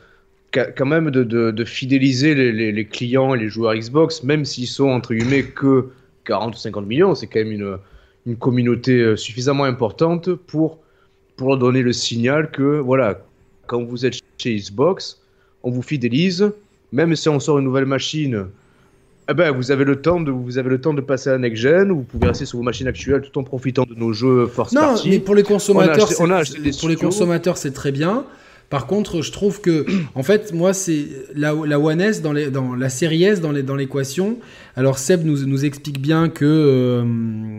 quand 0.52 0.86
même 0.86 1.12
de, 1.12 1.24
de, 1.24 1.66
fidéliser 1.66 2.34
les, 2.34 2.52
les, 2.52 2.72
les, 2.72 2.86
clients 2.86 3.36
et 3.36 3.40
les 3.40 3.50
joueurs 3.50 3.76
Xbox, 3.76 4.24
même 4.24 4.46
s'ils 4.46 4.68
sont 4.68 4.90
entre 4.90 5.14
guillemets 5.14 5.44
que 5.44 5.90
40 6.26 6.56
ou 6.56 6.58
50 6.58 6.86
millions, 6.86 7.16
c'est 7.16 7.28
quand 7.28 7.40
même 7.40 7.52
une, 7.52 7.78
une 8.26 8.36
communauté 8.36 9.00
euh, 9.00 9.16
suffisamment 9.16 9.64
importante 9.64 10.34
pour, 10.34 10.80
pour 11.36 11.50
leur 11.50 11.58
donner 11.58 11.82
le 11.82 11.94
signal 11.94 12.52
que, 12.52 12.80
voilà, 12.80 13.20
quand 13.68 13.84
vous 13.84 14.06
êtes 14.06 14.20
chez 14.38 14.56
Xbox, 14.56 15.22
on 15.64 15.72
vous 15.72 15.82
fidélise, 15.82 16.52
même 16.92 17.16
si 17.16 17.30
on 17.30 17.40
sort 17.40 17.60
une 17.60 17.66
nouvelle 17.66 17.86
machine, 17.86 18.48
eh 19.30 19.34
ben, 19.34 19.52
vous 19.52 19.72
avez 19.72 19.84
le 19.84 19.98
temps 19.98 20.22
de 20.22 20.32
vous 20.32 20.58
avez 20.58 20.70
le 20.70 20.80
temps 20.80 20.94
de 20.94 21.02
passer 21.02 21.30
à 21.30 21.38
next 21.38 21.62
gen 21.62 21.92
ou 21.92 21.98
vous 21.98 22.04
pouvez 22.04 22.28
rester 22.28 22.46
sur 22.46 22.60
vos 22.60 22.64
machines 22.64 22.88
actuelles 22.88 23.22
tout 23.22 23.38
en 23.38 23.44
profitant 23.44 23.84
de 23.84 23.94
nos 23.94 24.14
jeux 24.14 24.48
force 24.48 24.72
non, 24.72 24.96
mais 25.06 26.72
pour 26.72 26.88
les 26.88 26.96
consommateurs, 26.96 27.58
c'est 27.58 27.74
très 27.74 27.92
bien. 27.92 28.24
Par 28.70 28.86
contre, 28.86 29.22
je 29.22 29.32
trouve 29.32 29.62
que, 29.62 29.86
en 30.16 30.24
fait, 30.24 30.54
moi, 30.54 30.74
c'est 30.74 31.08
la, 31.34 31.56
One 31.56 32.02
S 32.02 32.22
dans, 32.22 32.34
la 32.34 32.90
série 32.90 33.24
S 33.24 33.40
dans 33.40 33.52
l'équation. 33.52 34.40
Alors, 34.76 35.00
Seb 35.00 35.24
nous, 35.24 35.66
explique 35.66 36.02
bien 36.02 36.30
que, 36.30 36.46
euh, 36.46 37.58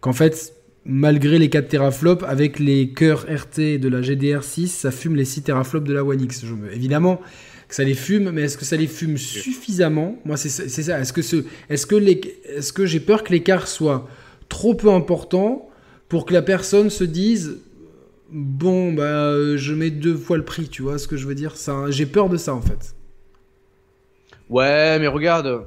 qu'en 0.00 0.14
fait, 0.14 0.54
malgré 0.86 1.38
les 1.38 1.50
4 1.50 1.68
teraflops, 1.68 2.24
avec 2.26 2.58
les 2.58 2.88
cœurs 2.90 3.26
RT 3.28 3.78
de 3.78 3.88
la 3.88 4.00
GDR6, 4.00 4.68
ça 4.68 4.90
fume 4.90 5.16
les 5.16 5.24
6 5.24 5.42
teraflops 5.42 5.86
de 5.86 5.92
la 5.92 6.04
One 6.04 6.22
X. 6.22 6.44
Évidemment 6.72 7.20
que 7.68 7.74
ça 7.74 7.84
les 7.84 7.94
fume, 7.94 8.30
mais 8.30 8.42
est-ce 8.42 8.56
que 8.56 8.64
ça 8.64 8.76
les 8.76 8.86
fume 8.86 9.18
suffisamment? 9.18 10.16
Moi, 10.24 10.36
c'est 10.36 10.48
ça. 10.48 11.00
Est-ce 11.00 11.86
que 12.72 12.86
j'ai 12.86 13.00
peur 13.00 13.24
que 13.24 13.32
l'écart 13.32 13.68
soit 13.68 14.08
trop 14.48 14.74
peu 14.74 14.90
important 14.90 15.68
pour 16.08 16.24
que 16.24 16.32
la 16.32 16.42
personne 16.42 16.88
se 16.90 17.04
dise 17.04 17.58
bon, 18.30 18.92
bah, 18.92 19.56
je 19.56 19.72
mets 19.74 19.90
deux 19.90 20.16
fois 20.16 20.36
le 20.36 20.44
prix, 20.44 20.68
tu 20.68 20.82
vois 20.82 20.98
ce 20.98 21.08
que 21.08 21.16
je 21.16 21.26
veux 21.26 21.34
dire 21.34 21.54
J'ai 21.88 22.06
peur 22.06 22.28
de 22.28 22.36
ça, 22.36 22.54
en 22.54 22.60
fait. 22.60 22.94
Ouais, 24.48 24.98
mais 24.98 25.06
regarde, 25.06 25.66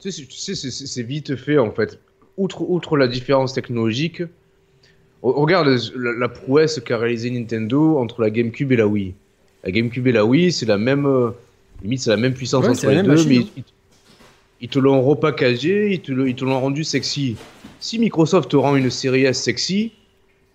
tu 0.00 0.10
sais, 0.10 0.54
c'est 0.54 1.02
vite 1.02 1.36
fait, 1.36 1.58
en 1.58 1.72
fait. 1.72 1.98
Outre, 2.36 2.62
outre 2.62 2.96
la 2.96 3.08
différence 3.08 3.52
technologique, 3.52 4.22
regarde 5.22 5.68
la, 5.96 6.28
prouesse 6.28 6.80
qu'a 6.80 6.98
réalisé 6.98 7.30
Nintendo 7.30 7.98
entre 7.98 8.20
la 8.22 8.30
GameCube 8.30 8.72
et 8.72 8.76
la 8.76 8.86
Wii. 8.86 9.14
La 9.64 9.70
GameCube 9.70 10.06
et 10.06 10.12
la 10.12 10.24
Wii, 10.24 10.52
c'est 10.52 10.66
la 10.66 10.78
même, 10.78 11.06
euh, 11.06 11.30
limite, 11.82 12.00
c'est 12.00 12.10
la 12.10 12.16
même 12.16 12.34
puissance 12.34 12.66
entre 12.66 12.90
les 12.90 13.02
deux, 13.02 13.24
mais 13.26 13.38
hein. 13.38 13.62
ils, 14.60 14.68
te 14.68 14.78
l'ont 14.78 15.02
repackagé, 15.02 15.92
ils 15.92 16.00
te 16.00 16.44
l'ont 16.44 16.60
rendu 16.60 16.84
sexy. 16.84 17.36
Si 17.80 17.98
Microsoft 17.98 18.50
te 18.50 18.56
rend 18.56 18.76
une 18.76 18.90
série 18.90 19.24
S 19.24 19.42
sexy, 19.42 19.92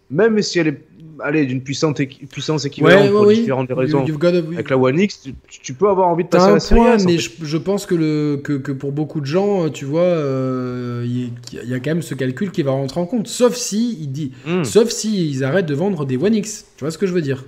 même 0.10 0.42
si 0.42 0.60
elle 0.60 0.68
est 0.68 0.82
allez, 1.24 1.46
d'une 1.46 1.62
puissance, 1.62 1.96
puissance 2.30 2.66
équivalente 2.66 3.10
pour 3.12 3.28
différentes 3.28 3.72
raisons. 3.72 4.06
Avec 4.54 4.70
la 4.70 4.78
One 4.78 5.00
X, 5.00 5.28
tu, 5.48 5.74
peux 5.74 5.90
avoir 5.90 6.10
envie 6.10 6.24
de 6.24 6.30
passer 6.30 6.50
à 6.50 6.54
la 6.54 6.60
série 6.60 6.82
point, 6.82 6.98
mais 7.06 7.18
je, 7.18 7.58
pense 7.58 7.86
que, 7.86 7.96
le, 7.96 8.42
que, 8.44 8.54
que, 8.54 8.72
pour 8.72 8.92
beaucoup 8.92 9.22
de 9.22 9.26
gens, 9.26 9.70
tu 9.70 9.86
vois, 9.86 10.02
euh, 10.02 11.06
il 11.06 11.32
y, 11.54 11.74
a 11.74 11.80
quand 11.80 11.92
même 11.92 12.02
ce 12.02 12.16
calcul 12.16 12.52
qui 12.52 12.64
va 12.64 12.72
rentrer 12.72 13.00
en 13.00 13.06
compte. 13.06 13.28
Sauf 13.28 13.56
si 13.56 13.98
il 14.02 14.12
dit, 14.12 14.32
hmm. 14.46 14.64
sauf 14.64 14.90
si 14.90 15.30
ils 15.30 15.44
arrêtent 15.44 15.66
de 15.66 15.76
vendre 15.76 16.06
des 16.06 16.18
One 16.18 16.36
X. 16.36 16.66
Tu 16.78 16.84
vois 16.84 16.92
ce 16.92 16.98
que 16.98 17.08
je 17.08 17.14
veux 17.14 17.22
dire? 17.22 17.46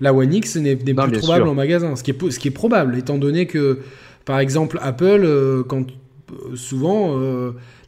La 0.00 0.12
One 0.12 0.32
X 0.34 0.56
n'est 0.56 0.76
plus 0.76 0.94
probable 0.94 1.48
en 1.48 1.54
magasin, 1.54 1.94
ce 1.96 2.02
qui 2.02 2.10
est 2.10 2.30
ce 2.30 2.38
qui 2.38 2.48
est 2.48 2.52
probable, 2.52 2.98
étant 2.98 3.18
donné 3.18 3.46
que, 3.46 3.80
par 4.24 4.38
exemple, 4.38 4.78
Apple, 4.82 5.22
euh, 5.24 5.62
quand 5.62 5.86
euh, 6.32 6.56
souvent, 6.56 7.16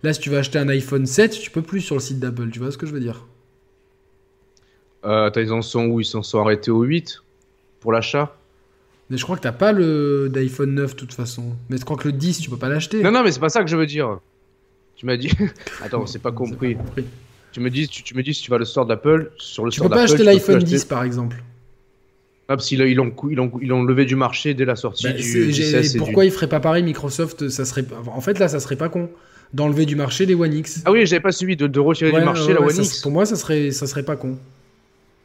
là, 0.02 0.12
si 0.12 0.20
tu 0.20 0.30
vas 0.30 0.38
acheter 0.38 0.58
un 0.58 0.68
iPhone 0.68 1.06
7, 1.06 1.38
tu 1.38 1.50
peux 1.50 1.62
plus 1.62 1.80
sur 1.80 1.96
le 1.96 2.00
site 2.00 2.20
d'Apple. 2.20 2.50
Tu 2.50 2.60
vois 2.60 2.70
ce 2.70 2.78
que 2.78 2.86
je 2.86 2.92
veux 2.92 3.00
dire? 3.00 3.26
Euh, 5.06 5.30
ils 5.36 5.52
en 5.52 5.62
sont 5.62 5.86
où 5.86 6.00
Ils 6.00 6.04
s'en 6.04 6.22
sont 6.22 6.40
arrêtés 6.40 6.70
au 6.70 6.82
8 6.82 7.22
pour 7.80 7.92
l'achat 7.92 8.36
Mais 9.10 9.16
je 9.16 9.24
crois 9.24 9.36
que 9.36 9.42
t'as 9.42 9.52
pas 9.52 9.72
le 9.72 10.28
d'iPhone 10.28 10.74
9 10.74 10.94
de 10.94 10.96
toute 10.96 11.12
façon. 11.12 11.56
Mais 11.68 11.78
je 11.78 11.84
crois 11.84 11.96
que 11.96 12.08
le 12.08 12.12
10, 12.12 12.40
tu 12.40 12.50
peux 12.50 12.56
pas 12.56 12.68
l'acheter. 12.68 13.02
Non, 13.02 13.12
non, 13.12 13.22
mais 13.22 13.32
c'est 13.32 13.40
pas 13.40 13.48
ça 13.48 13.62
que 13.62 13.70
je 13.70 13.76
veux 13.76 13.86
dire. 13.86 14.18
Tu 14.96 15.06
m'as 15.06 15.16
dit. 15.16 15.30
Attends, 15.82 16.06
c'est 16.06 16.22
pas 16.22 16.32
compris. 16.32 16.76
Tu 17.52 17.60
me 17.60 17.70
dis, 17.70 17.88
tu, 17.88 18.14
me 18.14 18.22
dis 18.22 18.34
si 18.34 18.42
tu 18.42 18.50
vas 18.50 18.58
le 18.58 18.64
store 18.64 18.86
d'Apple 18.86 19.30
sur 19.38 19.64
le 19.64 19.70
tu 19.70 19.78
store 19.78 19.88
d'Apple. 19.88 20.06
Tu 20.06 20.12
peux 20.12 20.24
pas 20.24 20.30
acheter 20.30 20.50
l'iPhone 20.50 20.62
10 20.62 20.84
par 20.86 21.04
exemple. 21.04 21.42
Ah, 22.48 22.56
parce 22.56 22.68
qu'ils 22.68 22.78
l'ont, 22.94 23.12
ils 23.28 23.40
ont, 23.40 23.50
ils 23.60 23.72
ont 23.72 23.82
levé 23.82 24.04
du 24.04 24.14
marché 24.14 24.54
dès 24.54 24.64
la 24.64 24.76
sortie 24.76 25.08
bah, 25.08 25.14
du, 25.14 25.98
Pourquoi 25.98 26.24
ils 26.24 26.30
feraient 26.30 26.48
pas 26.48 26.60
pareil 26.60 26.84
Microsoft 26.84 27.48
ça 27.48 27.64
serait... 27.64 27.84
En 28.06 28.20
fait, 28.20 28.38
là, 28.38 28.46
ça 28.46 28.60
serait 28.60 28.76
pas 28.76 28.88
con 28.88 29.10
d'enlever 29.52 29.84
du 29.84 29.96
marché 29.96 30.26
les 30.26 30.34
One 30.34 30.52
X. 30.52 30.82
Ah 30.84 30.92
oui, 30.92 31.06
j'avais 31.06 31.20
pas 31.20 31.32
suivi 31.32 31.56
de, 31.56 31.80
retirer 31.80 32.12
du 32.12 32.24
marché 32.24 32.52
la 32.52 32.60
One 32.60 32.76
X. 32.76 33.00
Pour 33.00 33.10
moi, 33.10 33.26
ça 33.26 33.36
serait, 33.36 33.70
ça 33.70 33.86
serait 33.86 34.04
pas 34.04 34.16
con. 34.16 34.38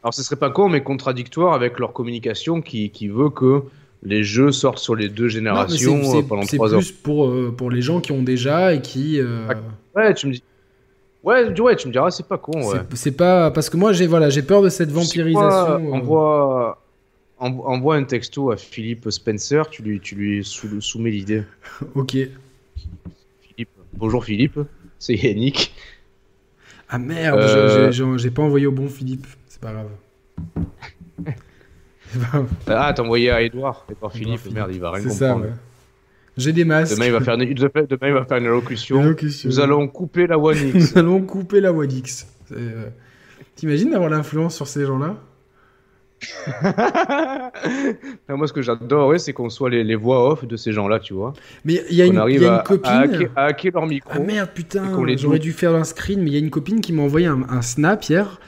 Alors 0.02 0.14
ce 0.14 0.22
serait 0.22 0.36
pas 0.36 0.50
con, 0.50 0.68
mais 0.68 0.82
contradictoire 0.82 1.54
avec 1.54 1.78
leur 1.78 1.92
communication 1.92 2.60
qui, 2.60 2.90
qui 2.90 3.08
veut 3.08 3.30
que 3.30 3.62
les 4.02 4.24
jeux 4.24 4.50
sortent 4.50 4.78
sur 4.78 4.96
les 4.96 5.08
deux 5.08 5.28
générations 5.28 6.18
euh, 6.18 6.22
pendant 6.22 6.42
trois 6.42 6.74
ans. 6.74 6.80
C'est 6.80 6.92
plus 6.92 7.02
pour, 7.02 7.28
euh, 7.28 7.54
pour 7.56 7.70
les 7.70 7.82
gens 7.82 8.00
qui 8.00 8.10
ont 8.12 8.22
déjà 8.22 8.74
et 8.74 8.82
qui. 8.82 9.20
Euh, 9.20 9.46
ouais, 9.94 10.12
tu 10.14 10.26
me 10.26 10.32
dis. 10.32 10.42
Ouais, 11.22 11.48
ouais, 11.60 11.76
tu 11.76 11.86
me 11.86 11.92
diras, 11.92 12.10
c'est 12.10 12.26
pas 12.26 12.38
con. 12.38 12.68
Ouais. 12.68 12.80
C'est 12.94 13.16
pas 13.16 13.52
parce 13.52 13.70
que 13.70 13.76
moi 13.76 13.92
j'ai 13.92 14.08
voilà, 14.08 14.28
j'ai 14.28 14.42
peur 14.42 14.60
de 14.60 14.68
cette 14.68 14.90
vampirisation. 14.90 15.92
Envoie, 15.92 16.82
envoie 17.38 17.94
un 17.94 18.02
texto 18.02 18.50
à 18.50 18.56
Philippe 18.56 19.08
Spencer, 19.08 19.70
tu 19.70 19.82
lui, 19.82 20.00
tu 20.00 20.16
lui 20.16 20.44
soumets 20.44 21.10
l'idée. 21.10 21.44
ok. 21.94 22.16
Philippe. 23.40 23.68
Bonjour 23.92 24.24
Philippe, 24.24 24.58
c'est 24.98 25.14
Yannick. 25.14 25.72
Ah 26.88 26.98
merde, 26.98 27.92
j'ai 28.16 28.30
pas 28.32 28.42
envoyé 28.42 28.66
au 28.66 28.72
bon 28.72 28.88
Philippe 28.88 29.26
pas 29.62 29.72
grave. 29.72 29.88
ah, 32.66 32.92
t'as 32.94 33.02
envoyé 33.02 33.30
à 33.30 33.40
Edouard. 33.42 33.86
Edouard 33.90 34.12
Philippe, 34.12 34.50
merde, 34.52 34.70
il 34.72 34.80
va 34.80 34.90
rien 34.90 35.08
comprendre. 35.08 35.18
Ça, 35.18 35.36
ouais. 35.36 35.52
J'ai 36.36 36.52
des 36.52 36.64
masques. 36.64 36.94
Demain 36.94 37.06
il, 37.06 37.12
va 37.12 37.20
faire 37.20 37.34
une... 37.34 37.54
Demain, 37.54 37.86
il 38.02 38.12
va 38.12 38.24
faire 38.24 38.38
une 38.38 38.46
allocution. 38.46 39.14
Nous 39.44 39.60
allons 39.60 39.86
couper 39.88 40.26
la 40.26 40.38
One 40.38 40.56
X. 40.56 40.74
Nous 40.94 40.98
allons 40.98 41.20
couper 41.22 41.60
la 41.60 41.72
One 41.72 41.92
X. 41.92 42.26
Euh, 42.52 42.88
t'imagines 43.54 43.90
d'avoir 43.90 44.10
l'influence 44.10 44.56
sur 44.56 44.66
ces 44.66 44.86
gens-là? 44.86 45.16
Moi, 48.28 48.46
ce 48.46 48.52
que 48.52 48.62
j'adore, 48.62 49.18
c'est 49.18 49.32
qu'on 49.32 49.50
soit 49.50 49.70
les, 49.70 49.94
voix 49.96 50.30
off 50.30 50.44
de 50.46 50.56
ces 50.56 50.72
gens-là, 50.72 51.00
tu 51.00 51.14
vois. 51.14 51.32
Mais 51.64 51.82
il 51.90 51.96
y 51.96 52.02
a 52.02 52.06
une, 52.06 52.14
y 52.14 52.44
a 52.44 52.58
une 52.58 52.62
copine. 52.62 53.28
À 53.36 53.46
hacker, 53.46 53.72
leur 53.74 53.86
micro. 53.86 54.12
Ah 54.14 54.20
merde, 54.20 54.50
putain, 54.54 54.84
j'aurais 55.16 55.38
dû 55.38 55.52
faire 55.52 55.74
un 55.74 55.84
screen, 55.84 56.20
mais 56.20 56.30
il 56.30 56.32
y 56.32 56.36
a 56.36 56.40
une 56.40 56.50
copine 56.50 56.80
qui 56.80 56.92
m'a 56.92 57.02
envoyé 57.02 57.26
un, 57.26 57.62
snap 57.62 58.04
hier 58.04 58.40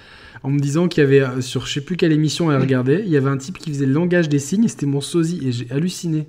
en 0.44 0.50
me 0.50 0.58
disant 0.58 0.88
qu'il 0.88 1.02
y 1.02 1.06
avait 1.06 1.22
euh, 1.22 1.40
sur 1.40 1.66
je 1.66 1.72
sais 1.72 1.80
plus 1.80 1.96
quelle 1.96 2.12
émission 2.12 2.52
elle 2.52 2.60
regardait, 2.60 3.00
il 3.00 3.08
y 3.08 3.16
avait 3.16 3.30
un 3.30 3.38
type 3.38 3.56
qui 3.56 3.70
faisait 3.70 3.86
le 3.86 3.94
langage 3.94 4.28
des 4.28 4.38
signes, 4.38 4.68
c'était 4.68 4.86
mon 4.86 5.00
sosie 5.00 5.40
et 5.44 5.52
j'ai 5.52 5.66
halluciné. 5.72 6.28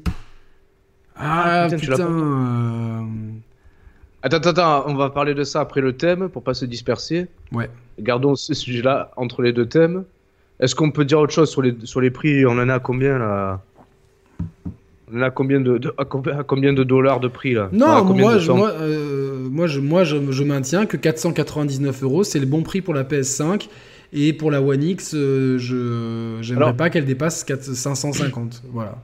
Ah, 1.17 1.65
ah 1.65 1.75
putain. 1.75 1.99
Euh, 1.99 3.01
attends, 4.23 4.37
attends, 4.37 4.49
attends, 4.49 4.83
on 4.87 4.95
va 4.95 5.09
parler 5.09 5.33
de 5.33 5.43
ça 5.43 5.59
après 5.59 5.81
le 5.81 5.93
thème 5.93 6.29
pour 6.29 6.43
pas 6.43 6.53
se 6.53 6.65
disperser. 6.65 7.27
Ouais. 7.51 7.69
Gardons 7.99 8.35
ce 8.35 8.53
sujet-là 8.53 9.11
entre 9.17 9.41
les 9.41 9.51
deux 9.51 9.65
thèmes. 9.65 10.05
Est-ce 10.61 10.75
qu'on 10.75 10.91
peut 10.91 11.03
dire 11.03 11.19
autre 11.19 11.33
chose 11.33 11.49
sur 11.49 11.61
les, 11.61 11.75
sur 11.83 11.99
les 11.99 12.09
prix? 12.09 12.45
On 12.45 12.51
en 12.51 12.69
a 12.69 12.79
combien 12.79 13.19
là? 13.19 13.61
On 15.11 15.19
en 15.19 15.23
a 15.23 15.29
combien 15.29 15.59
de, 15.59 15.93
à 15.97 16.05
combien, 16.43 16.71
de 16.71 16.83
dollars 16.85 17.19
de 17.19 17.27
prix 17.27 17.53
là? 17.53 17.69
Non, 17.73 18.05
moi, 18.05 18.37
je, 18.37 18.51
moi, 18.53 18.71
euh, 18.71 19.49
moi, 19.51 19.67
je, 19.67 19.81
moi 19.81 20.05
je, 20.05 20.31
je, 20.31 20.43
maintiens 20.45 20.85
que 20.85 20.95
499 20.95 22.03
euros 22.03 22.23
c'est 22.23 22.39
le 22.39 22.45
bon 22.45 22.63
prix 22.63 22.81
pour 22.81 22.93
la 22.93 23.03
PS5 23.03 23.67
et 24.15 24.33
pour 24.33 24.49
la 24.49 24.61
One 24.61 24.81
X, 24.81 25.13
euh, 25.13 25.57
je 25.59 26.37
j'aimerais 26.41 26.75
pas 26.75 26.89
qu'elle 26.89 27.05
dépasse 27.05 27.43
4, 27.43 27.61
550. 27.63 28.63
Voilà. 28.71 28.97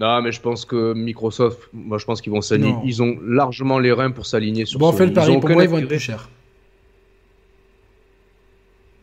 Non, 0.00 0.20
mais 0.20 0.32
je 0.32 0.40
pense 0.40 0.64
que 0.64 0.92
Microsoft, 0.92 1.60
moi 1.72 1.98
je 1.98 2.04
pense 2.04 2.20
qu'ils 2.20 2.32
vont 2.32 2.40
s'aligner. 2.40 2.74
Ils 2.84 3.02
ont 3.02 3.16
largement 3.24 3.78
les 3.78 3.92
reins 3.92 4.10
pour 4.10 4.26
s'aligner 4.26 4.64
sur 4.64 4.80
Bon, 4.80 4.88
on 4.88 4.92
fait 4.92 5.06
le 5.06 5.12
pari, 5.12 5.38
pour 5.38 5.50
moi 5.50 5.62
ils 5.62 5.70
vont 5.70 5.78
être 5.78 5.88
plus 5.88 6.00
chers. 6.00 6.28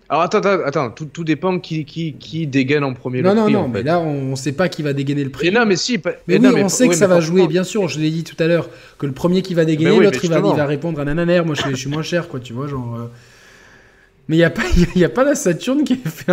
Alors 0.09 0.23
attends, 0.23 0.39
attends, 0.39 0.65
attends. 0.65 0.91
Tout, 0.91 1.23
dépend 1.23 1.57
qui, 1.59 1.85
qui, 1.85 2.15
qui 2.15 2.45
dégaine 2.45 2.83
en 2.83 2.93
premier 2.93 3.21
non, 3.21 3.33
le 3.33 3.41
prix. 3.43 3.53
Non, 3.53 3.61
non, 3.61 3.67
mais 3.69 3.81
là 3.81 4.01
on 4.01 4.35
sait 4.35 4.51
pas 4.51 4.67
qui 4.67 4.83
va 4.83 4.91
dégainer 4.91 5.23
le 5.23 5.29
prix. 5.29 5.49
Mais 5.49 5.57
non, 5.57 5.65
mais 5.65 5.77
si. 5.77 6.01
Mais, 6.27 6.37
oui, 6.37 6.61
on 6.61 6.67
sait 6.67 6.89
que 6.89 6.95
ça 6.95 7.07
va 7.07 7.21
jouer, 7.21 7.47
bien 7.47 7.63
sûr. 7.63 7.87
Je 7.87 7.97
l'ai 7.97 8.11
dit 8.11 8.25
tout 8.25 8.35
à 8.43 8.47
l'heure 8.47 8.67
que 8.97 9.05
le 9.05 9.13
premier 9.13 9.41
qui 9.41 9.53
va 9.53 9.63
dégainer, 9.63 9.97
l'autre 9.97 10.19
il, 10.25 10.29
va, 10.29 10.39
il 10.39 10.57
va 10.57 10.65
répondre 10.65 10.99
à 10.99 11.05
nananer. 11.05 11.41
Moi 11.45 11.55
je, 11.55 11.69
je 11.69 11.75
suis 11.75 11.89
moins 11.89 12.03
cher, 12.03 12.27
quoi, 12.27 12.41
tu 12.41 12.51
vois, 12.51 12.67
genre. 12.67 12.97
Euh, 12.97 13.07
mais 14.27 14.35
il 14.35 14.39
n'y 14.39 14.45
a, 14.45 14.49
pas, 14.49 14.63
y 14.95 15.03
a 15.03 15.09
pas 15.09 15.23
la 15.23 15.35
Saturn 15.35 15.83
qui 15.83 15.99
a 16.05 16.09
fait 16.09 16.31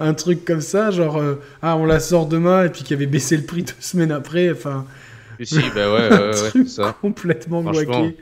un, 0.00 0.14
truc 0.14 0.44
comme 0.44 0.60
ça, 0.60 0.90
genre, 0.90 1.18
euh, 1.18 1.40
ah, 1.62 1.76
on 1.76 1.84
la 1.84 2.00
sort 2.00 2.26
demain, 2.26 2.64
et 2.64 2.68
puis 2.68 2.82
qui 2.82 2.94
avait 2.94 3.06
baissé 3.06 3.36
le 3.36 3.44
prix 3.44 3.62
deux 3.62 3.72
semaines 3.80 4.12
après, 4.12 4.50
enfin... 4.50 4.86
Si, 5.40 5.60
bah 5.72 5.92
ouais, 5.92 6.10
ouais, 6.10 6.58
ouais 6.58 6.64
ça. 6.66 6.96
complètement 7.00 7.62
guaqué. 7.62 8.16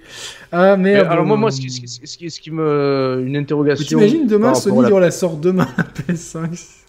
Ah 0.53 0.77
merde. 0.77 1.07
alors 1.11 1.25
moi, 1.25 1.39
moi, 1.39 1.51
ce 1.51 1.63
qui, 1.63 1.71
ce, 1.71 1.79
qui, 2.19 2.31
ce, 2.31 2.41
qui, 2.41 2.51
me... 2.51 3.23
Une 3.27 3.37
interrogation... 3.37 3.87
T'imagines 3.87 4.27
demain, 4.27 4.55
Sony, 4.55 4.83
la... 4.83 4.95
on 4.95 4.99
la 4.99 5.11
sort 5.11 5.39
demain, 5.39 5.67
la 5.79 5.85
PS5 5.85 6.83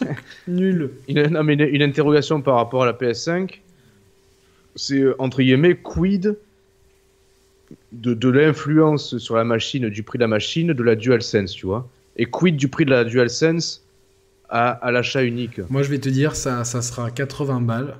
Nul. 0.48 0.90
Une, 1.08 1.26
non, 1.28 1.42
mais 1.42 1.54
une, 1.54 1.62
une, 1.62 1.82
interrogation 1.82 2.40
par 2.42 2.56
rapport 2.56 2.84
à 2.84 2.86
la 2.86 2.92
PS5, 2.92 3.60
c'est, 4.76 5.00
euh, 5.00 5.14
entre 5.18 5.42
guillemets, 5.42 5.74
quid 5.74 6.36
de, 7.94 8.28
l'influence 8.28 9.18
sur 9.18 9.36
la 9.36 9.44
machine, 9.44 9.88
du 9.88 10.02
prix 10.02 10.18
de 10.18 10.24
la 10.24 10.28
machine, 10.28 10.72
de 10.72 10.82
la 10.82 10.96
DualSense, 10.96 11.52
tu 11.52 11.66
vois. 11.66 11.88
Et 12.16 12.26
quid 12.26 12.56
du 12.56 12.68
prix 12.68 12.84
de 12.84 12.90
la 12.90 13.04
DualSense 13.04 13.84
à, 14.48 14.70
à 14.70 14.90
l'achat 14.90 15.24
unique? 15.24 15.60
Moi, 15.70 15.82
je 15.82 15.90
vais 15.90 15.98
te 15.98 16.08
dire, 16.08 16.36
ça, 16.36 16.64
ça 16.64 16.82
sera 16.82 17.10
80 17.10 17.60
balles. 17.60 17.96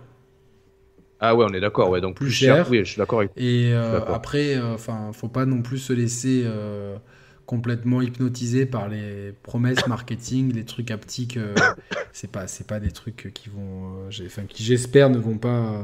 Ah 1.21 1.35
ouais, 1.35 1.47
on 1.49 1.55
est 1.55 1.61
d'accord, 1.61 1.89
ouais, 1.89 2.03
donc 2.03 2.17
plus, 2.17 2.31
cher. 2.31 2.69
Oui, 2.69 2.81
je 2.81 2.85
suis 2.85 2.99
d'accord 2.99 3.21
avec 3.21 3.31
Et 3.37 3.73
euh, 3.73 4.05
après, 4.07 4.57
euh, 4.57 4.75
enfin, 4.75 5.11
faut 5.15 5.29
pas 5.29 5.47
non 5.47 5.63
plus 5.63 5.79
se 5.79 5.93
laisser 5.95 6.43
euh, 6.45 6.99
complètement 7.47 8.03
hypnotiser 8.03 8.67
par 8.67 8.89
les 8.89 9.33
promesses 9.43 9.87
marketing, 9.87 10.53
les 10.53 10.65
trucs 10.65 10.91
haptiques. 10.91 11.39
c'est 12.13 12.31
pas, 12.31 12.47
c'est 12.47 12.67
pas 12.67 12.79
des 12.79 12.91
trucs 12.91 13.31
qui 13.33 13.49
vont, 13.49 14.09
enfin, 14.27 14.43
qui 14.47 14.63
j'espère 14.65 15.09
ne 15.09 15.19
vont 15.19 15.39
pas. 15.39 15.83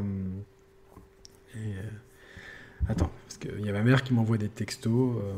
Attends, 2.88 3.10
il 3.58 3.66
y 3.66 3.68
a 3.68 3.72
ma 3.72 3.82
mère 3.82 4.02
qui 4.02 4.14
m'envoie 4.14 4.38
des 4.38 4.48
textos. 4.48 5.16
Euh. 5.16 5.32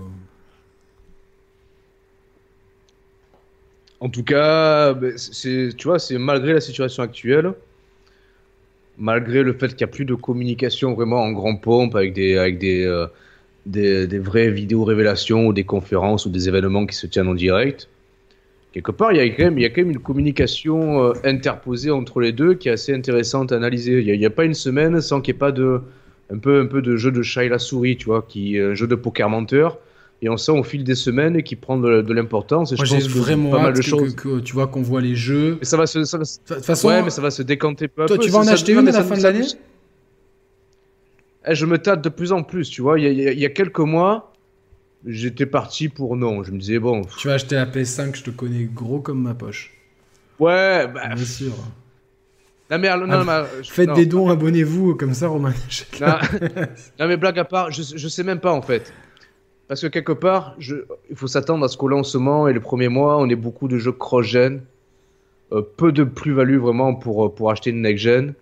En 4.01 4.09
tout 4.09 4.25
cas, 4.25 4.95
ben, 4.95 5.15
tu 5.15 5.85
vois, 5.85 5.99
c'est 5.99 6.19
malgré 6.19 6.55
la 6.55 6.61
situation 6.61 7.03
actuelle, 7.03 7.53
malgré 8.99 9.43
le 9.43 9.53
fait 9.53 9.69
qu'il 9.69 9.87
n'y 9.87 9.91
a 9.91 9.95
plus 9.95 10.05
de 10.05 10.15
communication 10.15 10.95
vraiment 10.95 11.23
en 11.23 11.33
grand 11.33 11.57
pompe 11.57 11.95
avec 11.95 12.13
des, 12.13 12.37
avec 12.37 12.59
des, 12.59 12.85
euh, 12.85 13.07
des, 13.67 14.19
vraies 14.19 14.51
vidéos 14.51 14.85
révélations 14.85 15.47
ou 15.47 15.53
des 15.53 15.65
conférences 15.65 16.27
ou 16.27 16.31
des 16.31 16.49
événements 16.49 16.85
qui 16.87 16.97
se 16.97 17.07
tiennent 17.07 17.29
en 17.29 17.35
direct, 17.35 17.89
quelque 18.73 18.91
part, 18.91 19.13
il 19.13 19.19
y 19.19 19.21
a 19.21 19.29
quand 19.29 19.45
même, 19.45 19.59
il 19.59 19.63
y 19.63 19.67
a 19.67 19.71
quand 19.71 19.83
même 19.83 19.93
une 19.93 20.01
communication 20.01 21.05
euh, 21.05 21.13
interposée 21.23 21.93
entre 21.93 22.21
les 22.21 22.33
deux 22.33 22.55
qui 22.55 22.69
est 22.69 22.73
assez 22.73 22.93
intéressante 22.93 23.53
à 23.53 23.57
analyser. 23.57 24.01
Il 24.01 24.19
n'y 24.19 24.25
a, 24.25 24.29
a, 24.29 24.31
pas 24.31 24.45
une 24.45 24.55
semaine 24.55 25.01
sans 25.01 25.21
qu'il 25.21 25.35
n'y 25.35 25.37
ait 25.37 25.39
pas 25.39 25.53
de, 25.53 25.81
un 26.33 26.39
peu, 26.39 26.61
un 26.61 26.67
peu 26.67 26.83
de 26.83 26.97
jeu 26.97 27.11
de 27.11 27.23
chat 27.23 27.45
et 27.45 27.49
la 27.49 27.59
souris, 27.59 27.97
tu 27.97 28.07
vois, 28.07 28.25
qui, 28.27 28.59
un 28.59 28.75
jeu 28.75 28.87
de 28.87 28.95
poker 28.95 29.29
menteur. 29.29 29.79
Et 30.25 30.29
on 30.29 30.37
sent 30.37 30.53
au 30.53 30.63
fil 30.63 30.85
des 30.85 30.95
semaines 30.95 31.43
qui 31.43 31.57
prend 31.57 31.77
de, 31.77 32.13
l'importance. 32.13 32.73
Moi, 32.77 32.85
j'ai 32.85 32.99
vraiment 32.99 33.51
pas 33.51 33.61
mal 33.61 33.73
de 33.73 33.83
choses. 33.83 34.15
Que, 34.15 34.39
tu 34.39 34.53
vois 34.53 34.69
qu'on 34.69 34.83
voit 34.83 35.01
les 35.01 35.17
jeux. 35.17 35.57
Mais 35.59 35.65
ça 35.65 35.77
va 35.77 35.87
se, 35.87 35.99
de 35.99 36.55
toute 36.55 36.65
façon, 36.65 36.89
ouais, 36.89 37.03
mais 37.03 37.11
ça 37.11 37.21
va 37.21 37.33
se 37.33 37.43
décanter 37.43 37.89
peu 37.89 38.05
à 38.05 38.07
toi, 38.07 38.19
Tu 38.19 38.31
vas 38.31 38.39
en 38.39 38.47
acheter 38.47 38.73
une 38.73 38.89
à 38.89 38.93
la 38.93 39.03
fin 39.03 39.17
de 39.17 39.23
l'année 39.23 39.47
eh, 41.45 41.55
Je 41.57 41.67
me 41.67 41.77
tâte 41.77 42.05
de 42.05 42.09
plus 42.09 42.31
en 42.31 42.45
plus, 42.45 42.71
tu 42.71 42.83
vois. 42.83 43.01
Il 43.01 43.21
y 43.21 43.45
a, 43.45 43.49
quelques 43.51 43.81
mois, 43.81 44.33
j'étais 45.05 45.47
parti 45.47 45.89
pour 45.89 46.17
non. 46.17 46.45
Je 46.45 46.53
me 46.53 46.59
disais 46.59 46.79
bon. 46.79 47.03
Tu 47.19 47.27
vas 47.27 47.35
acheter 47.35 47.57
la 47.57 47.67
PS5, 47.67 48.17
je 48.17 48.23
te 48.23 48.31
connais 48.31 48.69
gros 48.73 49.01
comme 49.01 49.23
ma 49.23 49.35
poche. 49.35 49.73
Ouais, 50.39 50.87
bah. 50.87 51.15
Bien 51.17 51.25
sûr. 51.25 51.53
Non, 52.73 52.79
mais, 52.79 52.89
non, 53.07 53.25
ah, 53.29 53.45
Faites 53.65 53.93
des 53.93 54.07
dons, 54.07 54.31
abonnez-vous, 54.31 54.95
comme 54.95 55.13
ça 55.13 55.29
Romain 55.29 55.53
non, 56.01 56.07
non, 56.99 57.07
mais 57.07 57.19
blague 57.19 57.39
à 57.39 57.45
part, 57.45 57.71
je, 57.71 57.83
je 57.95 58.09
sais 58.09 58.23
même 58.23 58.41
pas 58.41 58.53
en 58.53 58.63
fait. 58.63 58.95
Parce 59.69 59.83
que 59.83 59.89
quelque 59.89 60.13
part, 60.13 60.55
je, 60.59 60.77
il 61.11 61.17
faut 61.17 61.27
s'attendre 61.27 61.65
à 61.67 61.69
ce 61.69 61.77
qu'au 61.77 61.89
lancement 61.89 62.49
et 62.49 62.55
les 62.55 62.61
premiers 62.61 62.89
mois, 62.89 63.19
on 63.19 63.29
ait 63.29 63.37
beaucoup 63.37 63.69
de 63.69 63.77
jeux 63.77 63.93
cross-gen, 63.93 64.63
euh, 65.53 65.61
peu 65.77 65.93
de 65.93 66.05
plus-value 66.05 66.57
vraiment 66.57 66.95
pour, 66.95 67.27
euh, 67.27 67.29
pour 67.29 67.51
acheter 67.51 67.71
une 67.71 67.83
next-gen. 67.83 68.33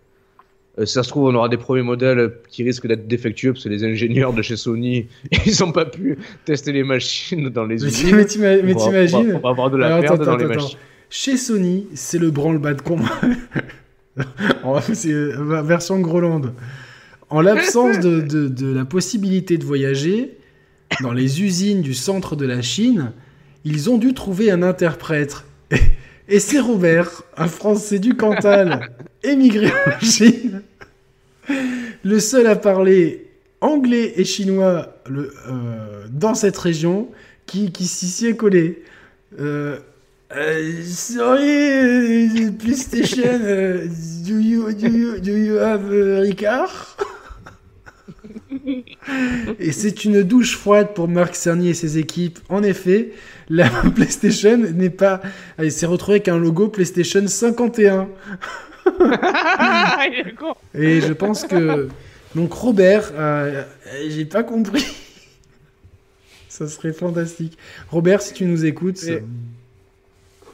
Euh, 0.79 0.87
si 0.87 0.95
ça 0.95 1.03
se 1.03 1.09
trouve, 1.09 1.25
on 1.25 1.35
aura 1.35 1.49
des 1.49 1.57
premiers 1.57 1.83
modèles 1.83 2.33
qui 2.49 2.63
risquent 2.63 2.87
d'être 2.87 3.09
défectueux 3.09 3.53
parce 3.53 3.65
que 3.65 3.69
les 3.69 3.83
ingénieurs 3.83 4.33
de 4.33 4.43
chez 4.43 4.57
Sony, 4.57 5.09
ils 5.47 5.61
n'ont 5.61 5.73
pas 5.73 5.87
pu 5.87 6.19
tester 6.45 6.71
les 6.71 6.85
machines 6.85 7.49
dans 7.49 7.65
les 7.65 7.85
usines. 7.85 8.15
Mais 8.15 8.25
t'imagines 8.27 9.35
On, 9.35 9.39
va 9.41 9.49
avoir 9.49 9.71
de 9.71 9.77
la 9.77 10.01
merde 10.01 10.25
dans 10.25 10.37
les 10.37 10.47
machines. 10.47 10.79
Chez 11.09 11.37
Sony, 11.37 11.89
c'est 11.95 12.19
le 12.19 12.31
branle-bas 12.31 12.75
de 12.75 12.83
combat. 12.83 13.21
c'est 14.93 15.13
euh, 15.13 15.63
version 15.63 15.99
Groland. 16.01 16.43
En 17.29 17.41
l'absence 17.41 18.01
de, 18.01 18.21
de, 18.21 18.75
la 18.75 18.85
possibilité 18.85 19.57
de 19.57 19.65
voyager, 19.65 20.37
dans 21.01 21.13
les 21.13 21.43
usines 21.43 21.81
du 21.81 21.95
centre 21.95 22.35
de 22.35 22.45
la 22.45 22.61
Chine, 22.61 23.13
ils 23.65 23.89
ont 23.89 23.99
dû 23.99 24.15
trouver 24.15 24.51
un 24.51 24.63
interprète. 24.63 25.45
Et 26.29 26.41
c'est 26.41 26.59
Robert, 26.59 27.23
un 27.37 27.47
Français 27.47 28.01
du 28.01 28.17
Cantal, 28.17 28.91
émigré 29.23 29.71
en 29.87 30.05
Chine, 30.05 30.63
le 32.03 32.19
seul 32.19 32.47
à 32.47 32.57
parler 32.57 33.31
anglais 33.61 34.15
et 34.17 34.25
chinois 34.25 34.97
le, 35.09 35.33
euh, 35.49 36.07
dans 36.11 36.35
cette 36.35 36.57
région 36.57 37.09
qui, 37.47 37.73
qui 37.73 37.85
s'y 37.87 38.27
est 38.27 38.37
collé. 38.37 38.83
Euh, 39.39 39.79
Uh, 40.31 40.85
sorry, 40.85 42.51
PlayStation, 42.57 43.43
uh, 43.43 43.89
do, 44.25 44.39
you, 44.39 44.73
do, 44.73 44.89
you, 44.89 45.21
do 45.21 45.37
you 45.37 45.57
have 45.57 45.83
uh, 45.91 46.21
Ricard? 46.21 46.97
Et 49.59 49.73
c'est 49.73 50.05
une 50.05 50.23
douche 50.23 50.57
froide 50.57 50.95
pour 50.95 51.09
Marc 51.09 51.35
Cerny 51.35 51.71
et 51.71 51.75
ses 51.75 51.99
équipes. 51.99 52.39
En 52.49 52.63
effet, 52.63 53.11
la 53.49 53.69
PlayStation 53.95 54.57
n'est 54.57 54.91
pas. 54.91 55.21
Elle 55.59 55.73
s'est 55.73 55.87
retrouvée 55.87 56.19
avec 56.19 56.29
un 56.29 56.39
logo 56.39 56.69
PlayStation 56.69 57.27
51. 57.27 58.09
et 60.75 61.01
je 61.01 61.13
pense 61.13 61.45
que. 61.45 61.89
Donc, 62.37 62.53
Robert, 62.53 63.11
euh, 63.15 63.65
j'ai 64.09 64.27
pas 64.27 64.45
compris. 64.45 64.87
Ça 66.49 66.69
serait 66.69 66.93
fantastique. 66.93 67.59
Robert, 67.89 68.23
si 68.23 68.33
tu 68.33 68.45
nous 68.45 68.65
écoutes. 68.65 69.03
Et 69.03 69.25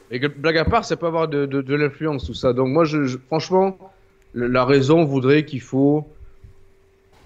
blague 0.09 0.57
à 0.57 0.65
part, 0.65 0.85
ça 0.85 0.95
peut 0.95 1.05
avoir 1.05 1.27
de, 1.27 1.45
de, 1.45 1.75
l'influence, 1.75 2.25
tout 2.25 2.33
ça. 2.33 2.53
Donc 2.53 2.69
moi, 2.69 2.85
je, 2.85 3.17
franchement, 3.27 3.77
la 4.33 4.65
raison 4.65 5.03
voudrait 5.03 5.45
qu'il 5.45 5.61
faut... 5.61 6.07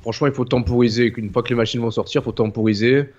Franchement, 0.01 0.27
il 0.27 0.33
faut 0.33 0.45
temporiser. 0.45 1.13
Une 1.15 1.29
fois 1.29 1.43
que 1.43 1.49
les 1.49 1.55
machines 1.55 1.79
vont 1.79 1.91
sortir, 1.91 2.21
il 2.21 2.23
faut 2.23 2.31
temporiser. 2.31 3.09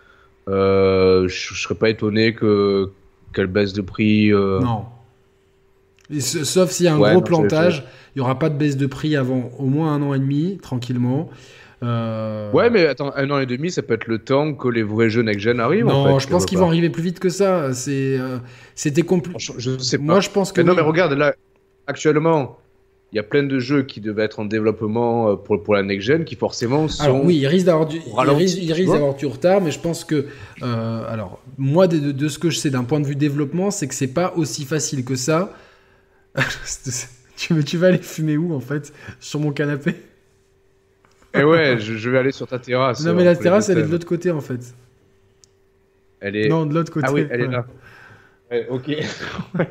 Euh, 0.49 1.29
je, 1.29 1.55
ne 1.55 1.57
serais 1.57 1.77
pas 1.77 1.91
étonné 1.91 2.35
que 2.35 2.91
qu'elle 3.33 3.47
baisse 3.47 3.73
de 3.73 3.83
prix. 3.83 4.33
Euh. 4.33 4.61
Non. 4.61 4.85
sauf 6.21 6.71
s'il 6.71 6.87
y 6.87 6.89
a 6.89 6.95
un 6.95 6.99
gros 6.99 7.23
plantage, 7.23 7.85
il 8.15 8.19
n'y 8.19 8.23
aura 8.23 8.39
pas 8.39 8.51
de 8.51 8.57
baisse 8.57 8.77
de 8.77 8.87
prix 8.87 9.17
avant 9.17 9.53
au 9.59 9.67
moins 9.67 9.95
un 9.95 10.03
an 10.03 10.15
et 10.15 10.19
demi, 10.19 10.59
tranquillement. 10.61 11.31
Euh, 11.83 12.51
ouais, 12.53 12.71
mais 12.71 12.87
attends, 12.87 13.13
un 13.17 13.31
an 13.31 13.39
et 13.39 13.47
demi, 13.47 13.71
ça 13.71 13.83
peut 13.83 13.95
être 13.95 14.07
le 14.07 14.19
temps 14.19 14.55
que 14.55 14.69
les 14.69 14.83
vrais 14.83 15.11
jeux 15.11 15.23
next-gen 15.23 15.59
arrivent. 15.61 15.87
Non, 15.87 16.19
je 16.19 16.29
pense 16.29 16.47
qu'ils 16.47 16.59
vont 16.59 16.67
arriver 16.67 16.91
plus 16.91 17.03
vite 17.03 17.19
que 17.19 17.29
ça. 17.29 17.73
C'est, 17.73 18.19
c'était 18.75 19.03
compliqué. 19.03 19.39
Je 19.59 19.79
sais 19.79 19.99
pas. 19.99 20.05
Moi, 20.05 20.21
je 20.21 20.31
pense 20.31 20.53
que. 20.53 20.61
non, 20.61 20.75
mais 20.75 20.83
regarde, 20.83 21.13
là, 21.13 21.35
actuellement, 21.87 22.59
il 23.13 23.17
y 23.17 23.19
a 23.19 23.23
plein 23.23 23.43
de 23.43 23.59
jeux 23.59 23.83
qui 23.83 24.01
devaient 24.01 24.25
être 24.25 24.41
en 24.41 24.47
développement 24.47 25.29
euh, 25.29 25.37
pour, 25.37 25.63
pour 25.63 25.75
la 25.75 25.83
next-gen 25.83 26.25
qui 26.25 26.35
forcément 26.35 26.89
sont. 26.89 27.05
Alors, 27.05 27.25
oui, 27.25 27.37
il 27.37 27.47
risque 27.47 27.67
d'avoir 27.67 27.87
du, 27.87 27.99
il 27.99 28.73
risque, 28.73 28.91
d'avoir 28.91 29.15
du 29.15 29.27
retard, 29.27 29.61
mais 29.61 29.71
je 29.71 29.79
pense 29.79 30.05
que. 30.05 30.27
Euh, 30.63 31.13
alors, 31.13 31.39
moi, 31.59 31.87
de, 31.87 32.13
de, 32.13 32.29
ce 32.29 32.39
que 32.39 32.49
je 32.49 32.57
sais 32.57 32.71
d'un 32.71 32.85
point 32.85 33.01
de 33.01 33.07
vue 33.07 33.15
développement, 33.15 33.71
c'est 33.71 33.87
que 33.87 33.95
c'est 33.95 34.15
pas 34.15 34.33
aussi 34.37 34.65
facile 34.65 35.05
que 35.05 35.15
ça. 35.15 35.55
tu, 37.37 37.63
tu 37.65 37.77
vas 37.77 37.89
aller 37.89 37.99
fumer 37.99 38.39
où 38.39 38.55
en 38.55 38.61
fait 38.61 38.95
Sur 39.21 39.41
mon 39.41 39.53
canapé? 39.53 39.97
Eh 41.35 41.45
ouais, 41.45 41.79
je, 41.79 42.11
vais 42.11 42.19
aller 42.19 42.33
sur 42.33 42.47
ta 42.47 42.59
terrasse. 42.59 43.05
Non, 43.05 43.15
mais 43.15 43.25
la 43.25 43.37
terrasse, 43.37 43.69
elle 43.69 43.79
est 43.79 43.83
de 43.83 43.91
l'autre 43.91 44.07
côté 44.07 44.31
en 44.31 44.41
fait. 44.41 44.75
Elle 46.21 46.37
est. 46.37 46.49
Non, 46.49 46.67
de 46.67 46.75
l'autre 46.75 46.93
côté. 46.93 47.07
Ah 47.09 47.13
oui, 47.13 47.27
elle 47.31 47.41
est 47.41 47.49
là 47.49 47.67
ok. 48.71 48.91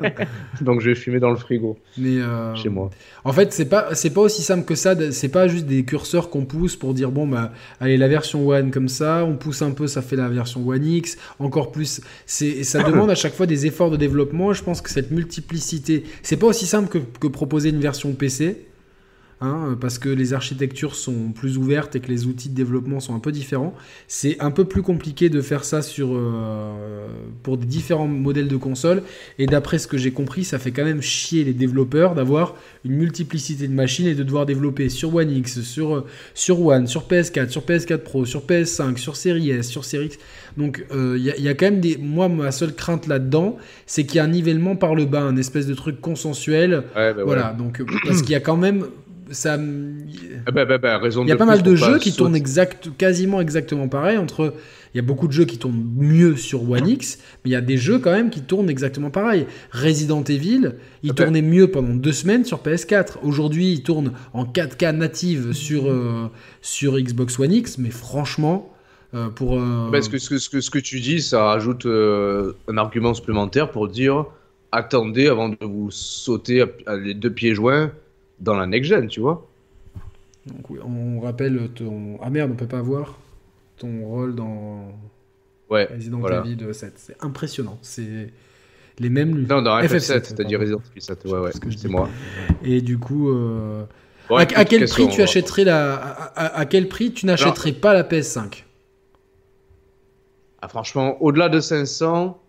Donc 0.60 0.80
je 0.80 0.90
vais 0.90 0.94
fumer 0.94 1.20
dans 1.20 1.30
le 1.30 1.36
frigo. 1.36 1.78
Mais 1.96 2.18
euh, 2.18 2.54
chez 2.54 2.68
moi. 2.68 2.90
En 3.24 3.32
fait, 3.32 3.52
c'est 3.52 3.68
pas 3.68 3.94
c'est 3.94 4.10
pas 4.10 4.20
aussi 4.20 4.42
simple 4.42 4.64
que 4.64 4.74
ça. 4.74 4.94
C'est 5.12 5.28
pas 5.28 5.48
juste 5.48 5.66
des 5.66 5.84
curseurs 5.84 6.30
qu'on 6.30 6.44
pousse 6.44 6.76
pour 6.76 6.94
dire 6.94 7.10
bon 7.10 7.26
bah 7.26 7.52
allez 7.80 7.96
la 7.96 8.08
version 8.08 8.46
One 8.48 8.70
comme 8.70 8.88
ça, 8.88 9.24
on 9.24 9.36
pousse 9.36 9.62
un 9.62 9.70
peu, 9.70 9.86
ça 9.86 10.02
fait 10.02 10.16
la 10.16 10.28
version 10.28 10.66
One 10.66 10.84
X. 10.84 11.16
Encore 11.38 11.72
plus, 11.72 12.00
c'est 12.26 12.64
ça 12.64 12.82
demande 12.90 13.10
à 13.10 13.14
chaque 13.14 13.34
fois 13.34 13.46
des 13.46 13.66
efforts 13.66 13.90
de 13.90 13.96
développement. 13.96 14.52
Je 14.52 14.62
pense 14.62 14.80
que 14.80 14.90
cette 14.90 15.10
multiplicité, 15.10 16.04
c'est 16.22 16.36
pas 16.36 16.46
aussi 16.46 16.66
simple 16.66 16.88
que, 16.88 16.98
que 16.98 17.28
proposer 17.28 17.70
une 17.70 17.80
version 17.80 18.12
PC. 18.12 18.66
Hein, 19.44 19.76
parce 19.80 19.98
que 19.98 20.08
les 20.08 20.34
architectures 20.34 20.94
sont 20.94 21.32
plus 21.34 21.58
ouvertes 21.58 21.96
et 21.96 22.00
que 22.00 22.06
les 22.06 22.26
outils 22.26 22.48
de 22.48 22.54
développement 22.54 23.00
sont 23.00 23.12
un 23.12 23.18
peu 23.18 23.32
différents. 23.32 23.74
C'est 24.06 24.40
un 24.40 24.52
peu 24.52 24.64
plus 24.64 24.82
compliqué 24.82 25.30
de 25.30 25.40
faire 25.40 25.64
ça 25.64 25.82
sur, 25.82 26.10
euh, 26.12 27.08
pour 27.42 27.56
des 27.56 27.66
différents 27.66 28.06
modèles 28.06 28.46
de 28.46 28.56
consoles. 28.56 29.02
Et 29.40 29.46
d'après 29.46 29.80
ce 29.80 29.88
que 29.88 29.98
j'ai 29.98 30.12
compris, 30.12 30.44
ça 30.44 30.60
fait 30.60 30.70
quand 30.70 30.84
même 30.84 31.02
chier 31.02 31.42
les 31.42 31.54
développeurs 31.54 32.14
d'avoir 32.14 32.54
une 32.84 32.92
multiplicité 32.92 33.66
de 33.66 33.72
machines 33.72 34.06
et 34.06 34.14
de 34.14 34.22
devoir 34.22 34.46
développer 34.46 34.88
sur 34.88 35.12
One 35.12 35.32
X, 35.32 35.62
sur, 35.62 35.96
euh, 35.96 36.06
sur 36.34 36.64
One, 36.64 36.86
sur 36.86 37.08
PS4, 37.08 37.48
sur 37.48 37.62
PS4 37.62 37.98
Pro, 37.98 38.24
sur 38.24 38.42
PS5, 38.42 38.96
sur 38.96 39.16
Series 39.16 39.50
S, 39.50 39.66
sur 39.68 39.84
Series 39.84 40.06
X. 40.06 40.18
Donc 40.56 40.86
il 40.92 40.96
euh, 40.96 41.18
y, 41.18 41.48
a 41.48 41.54
quand 41.54 41.66
même 41.66 41.80
des... 41.80 41.96
Moi, 41.96 42.28
ma 42.28 42.52
seule 42.52 42.76
crainte 42.76 43.08
là-dedans, 43.08 43.56
c'est 43.86 44.04
qu'il 44.04 44.18
y 44.18 44.20
a 44.20 44.24
un 44.24 44.28
nivellement 44.28 44.76
par 44.76 44.94
le 44.94 45.04
bas, 45.04 45.22
un 45.22 45.36
espèce 45.36 45.66
de 45.66 45.74
truc 45.74 46.00
consensuel. 46.00 46.84
Bah 46.94 47.12
voilà, 47.24 47.56
donc 47.58 47.82
parce 48.04 48.22
qu'il 48.22 48.30
y 48.30 48.36
a 48.36 48.40
quand 48.40 48.56
même 48.56 48.84
ça, 49.30 49.58
ah 50.46 50.50
bah, 50.50 50.64
bah, 50.64 50.78
bah, 50.78 51.00
il 51.04 51.28
y 51.28 51.32
a 51.32 51.36
pas 51.36 51.44
mal 51.44 51.62
de 51.62 51.74
jeux 51.74 51.98
qui 51.98 52.12
tournent 52.12 52.36
exact, 52.36 52.90
quasiment 52.96 53.40
exactement 53.40 53.88
pareil. 53.88 54.18
Entre, 54.18 54.54
il 54.94 54.98
y 54.98 55.00
a 55.00 55.02
beaucoup 55.02 55.26
de 55.26 55.32
jeux 55.32 55.44
qui 55.44 55.58
tournent 55.58 55.90
mieux 55.96 56.36
sur 56.36 56.68
One 56.68 56.88
X, 56.88 57.18
mais 57.44 57.50
il 57.50 57.52
y 57.52 57.56
a 57.56 57.60
des 57.60 57.76
jeux 57.76 57.98
quand 57.98 58.12
même 58.12 58.30
qui 58.30 58.42
tournent 58.42 58.68
exactement 58.68 59.10
pareil. 59.10 59.46
Resident 59.70 60.22
Evil, 60.24 60.72
il 61.02 61.10
ah 61.10 61.14
tournait 61.14 61.42
mieux 61.42 61.70
pendant 61.70 61.94
deux 61.94 62.12
semaines 62.12 62.44
sur 62.44 62.62
PS4. 62.62 63.18
Aujourd'hui, 63.22 63.72
il 63.72 63.82
tourne 63.82 64.12
en 64.32 64.44
4K 64.44 64.96
native 64.96 65.52
sur 65.52 65.88
euh, 65.88 66.30
sur 66.60 66.98
Xbox 66.98 67.38
One 67.38 67.52
X, 67.52 67.78
mais 67.78 67.90
franchement. 67.90 68.68
Euh, 69.14 69.28
pour 69.28 69.60
euh, 69.60 70.00
ce, 70.00 70.08
que, 70.08 70.16
ce, 70.16 70.48
que, 70.48 70.62
ce 70.62 70.70
que 70.70 70.78
tu 70.78 70.98
dis, 71.00 71.20
ça 71.20 71.44
rajoute 71.44 71.84
un 71.84 72.76
argument 72.78 73.12
supplémentaire 73.12 73.70
pour 73.70 73.88
dire 73.88 74.24
attendez 74.72 75.28
avant 75.28 75.50
de 75.50 75.56
vous 75.60 75.90
sauter 75.90 76.64
les 76.98 77.12
deux 77.12 77.30
pieds 77.30 77.54
joints 77.54 77.92
dans 78.42 78.54
la 78.54 78.66
next-gen, 78.66 79.08
tu 79.08 79.20
vois. 79.20 79.48
Donc, 80.46 80.70
on 80.84 81.20
rappelle 81.20 81.68
ton. 81.74 82.18
Ah 82.20 82.28
merde, 82.28 82.50
on 82.52 82.56
peut 82.56 82.66
pas 82.66 82.82
voir 82.82 83.18
ton 83.78 84.04
rôle 84.04 84.34
dans 84.34 84.92
ouais, 85.70 85.88
Resident 85.92 86.26
Evil 86.44 86.74
7. 86.74 86.92
C'est 86.96 87.16
impressionnant. 87.20 87.78
C'est 87.80 88.30
les 88.98 89.08
mêmes. 89.08 89.46
Non, 89.46 89.62
dans 89.62 89.78
FF7, 89.80 90.24
c'est-à-dire 90.24 90.60
Resident 90.60 90.82
Evil 90.90 91.00
7. 91.00 91.24
Ouais, 91.26 91.38
ouais, 91.38 91.50
c'est 91.76 91.88
moi. 91.88 92.08
Et 92.64 92.80
du 92.80 92.98
coup. 92.98 93.30
Euh... 93.30 93.84
à, 94.30 94.64
quel 94.64 94.86
prix 94.86 95.08
tu 95.08 95.22
achèterais 95.22 95.64
la. 95.64 95.94
À, 96.34 96.66
quel 96.66 96.88
prix 96.88 97.12
tu 97.12 97.26
n'achèterais 97.26 97.72
pas 97.72 97.94
la 97.94 98.02
PS5 98.02 98.64
ah, 100.60 100.68
Franchement, 100.68 101.22
au-delà 101.22 101.48
de 101.48 101.60
500 101.60 102.41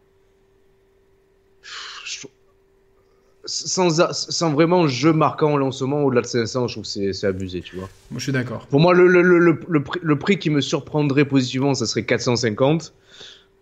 sans, 3.46 4.12
sans 4.12 4.52
vraiment 4.52 4.88
jeu 4.88 5.14
marquant 5.14 5.54
au 5.54 5.58
lancement, 5.58 6.04
au-delà 6.04 6.22
de 6.22 6.28
500, 6.28 6.68
je 6.68 6.74
trouve 6.74 6.84
que 6.86 7.14
c'est 7.14 7.28
abusé, 7.28 7.62
tu 7.62 7.76
vois. 7.76 7.90
Moi, 8.12 8.20
je 8.20 8.24
suis 8.24 8.32
d'accord. 8.32 8.68
Pour 8.68 8.80
moi, 8.80 8.94
le, 8.94 9.08
le, 9.08 9.22
le, 9.22 9.60
le, 9.68 9.84
prix, 9.84 10.00
le 10.02 10.18
prix 10.18 10.40
qui 10.40 10.50
me 10.50 10.62
surprendrait 10.62 11.26
positivement, 11.26 11.74
ça 11.74 11.86
serait 11.86 12.04
450. 12.04 12.94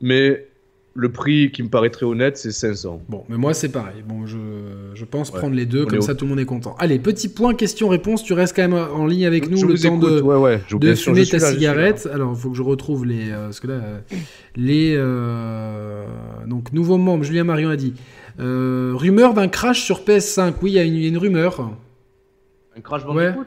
Mais 0.02 0.48
le 0.94 1.10
prix 1.10 1.52
qui 1.52 1.64
me 1.64 1.70
paraîtrait 1.70 2.06
honnête, 2.06 2.38
c'est 2.38 2.52
500. 2.52 3.02
Bon, 3.08 3.24
mais 3.30 3.38
moi, 3.38 3.54
c'est 3.54 3.70
pareil. 3.70 4.04
Bon, 4.06 4.26
je, 4.26 4.38
je 4.94 5.06
pense 5.06 5.32
prendre 5.32 5.56
les 5.56 5.66
deux, 5.66 5.86
comme 5.86 6.02
ça, 6.02 6.16
tout 6.16 6.26
le 6.26 6.30
monde 6.30 6.40
est 6.40 6.46
content. 6.46 6.76
Allez, 6.80 7.00
petit 7.00 7.30
point 7.30 7.54
question-réponse. 7.54 8.24
Tu 8.24 8.34
restes 8.34 8.56
quand 8.56 8.68
même 8.68 8.74
en 8.74 9.06
ligne 9.06 9.26
avec 9.26 9.50
nous 9.50 9.64
le 9.64 9.80
temps 9.80 9.98
de, 9.98 10.22
ouais, 10.22 10.36
ouais. 10.36 10.62
de 10.72 10.96
fumer 10.96 11.26
ta 11.26 11.40
cigarette. 11.40 12.10
Alors, 12.14 12.34
il 12.36 12.40
faut 12.40 12.50
que 12.50 12.58
je 12.58 12.64
retrouve 12.64 13.06
les. 13.06 13.32
Euh, 13.32 13.46
parce 13.46 13.60
que 13.60 13.68
là, 13.68 13.74
euh, 13.76 14.00
les. 14.56 14.94
Euh, 14.98 16.06
donc, 16.46 16.74
nouveau 16.74 16.98
membre, 16.98 17.24
Julien 17.24 17.46
Marion 17.46 17.70
a 17.70 17.78
dit. 17.78 17.94
Euh, 18.40 18.94
rumeur 18.96 19.34
d'un 19.34 19.48
crash 19.48 19.84
sur 19.84 20.02
PS5. 20.02 20.54
Oui, 20.62 20.72
il 20.72 20.76
y, 20.76 20.80
a 20.80 20.84
une 20.84 21.18
rumeur. 21.18 21.72
Un 22.78 22.82
crash 22.82 23.04
Bandicoot 23.06 23.46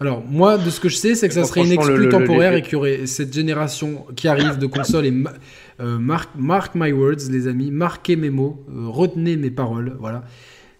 Alors, 0.00 0.24
moi, 0.26 0.58
de 0.58 0.70
ce 0.70 0.80
que 0.80 0.88
je 0.88 0.96
sais, 0.96 1.14
c'est 1.14 1.28
que 1.28 1.34
ça 1.34 1.44
serait 1.44 1.64
une 1.64 1.72
exclue 1.72 2.08
temporaire 2.08 2.54
et 2.54 2.62
qu'il 2.62 2.74
y 2.74 2.76
aurait 2.76 3.06
cette 3.06 3.32
génération 3.32 4.06
qui 4.16 4.28
arrive 4.28 4.58
de 4.58 4.66
console 4.66 5.06
et 5.06 5.14
euh, 5.80 5.98
mark, 5.98 6.74
my 6.74 6.92
words, 6.92 7.30
les 7.30 7.48
amis, 7.48 7.70
marquez 7.70 8.16
mes 8.16 8.30
mots, 8.30 8.64
euh, 8.70 8.88
retenez 8.88 9.36
mes 9.36 9.50
paroles, 9.50 9.96
voilà. 9.98 10.24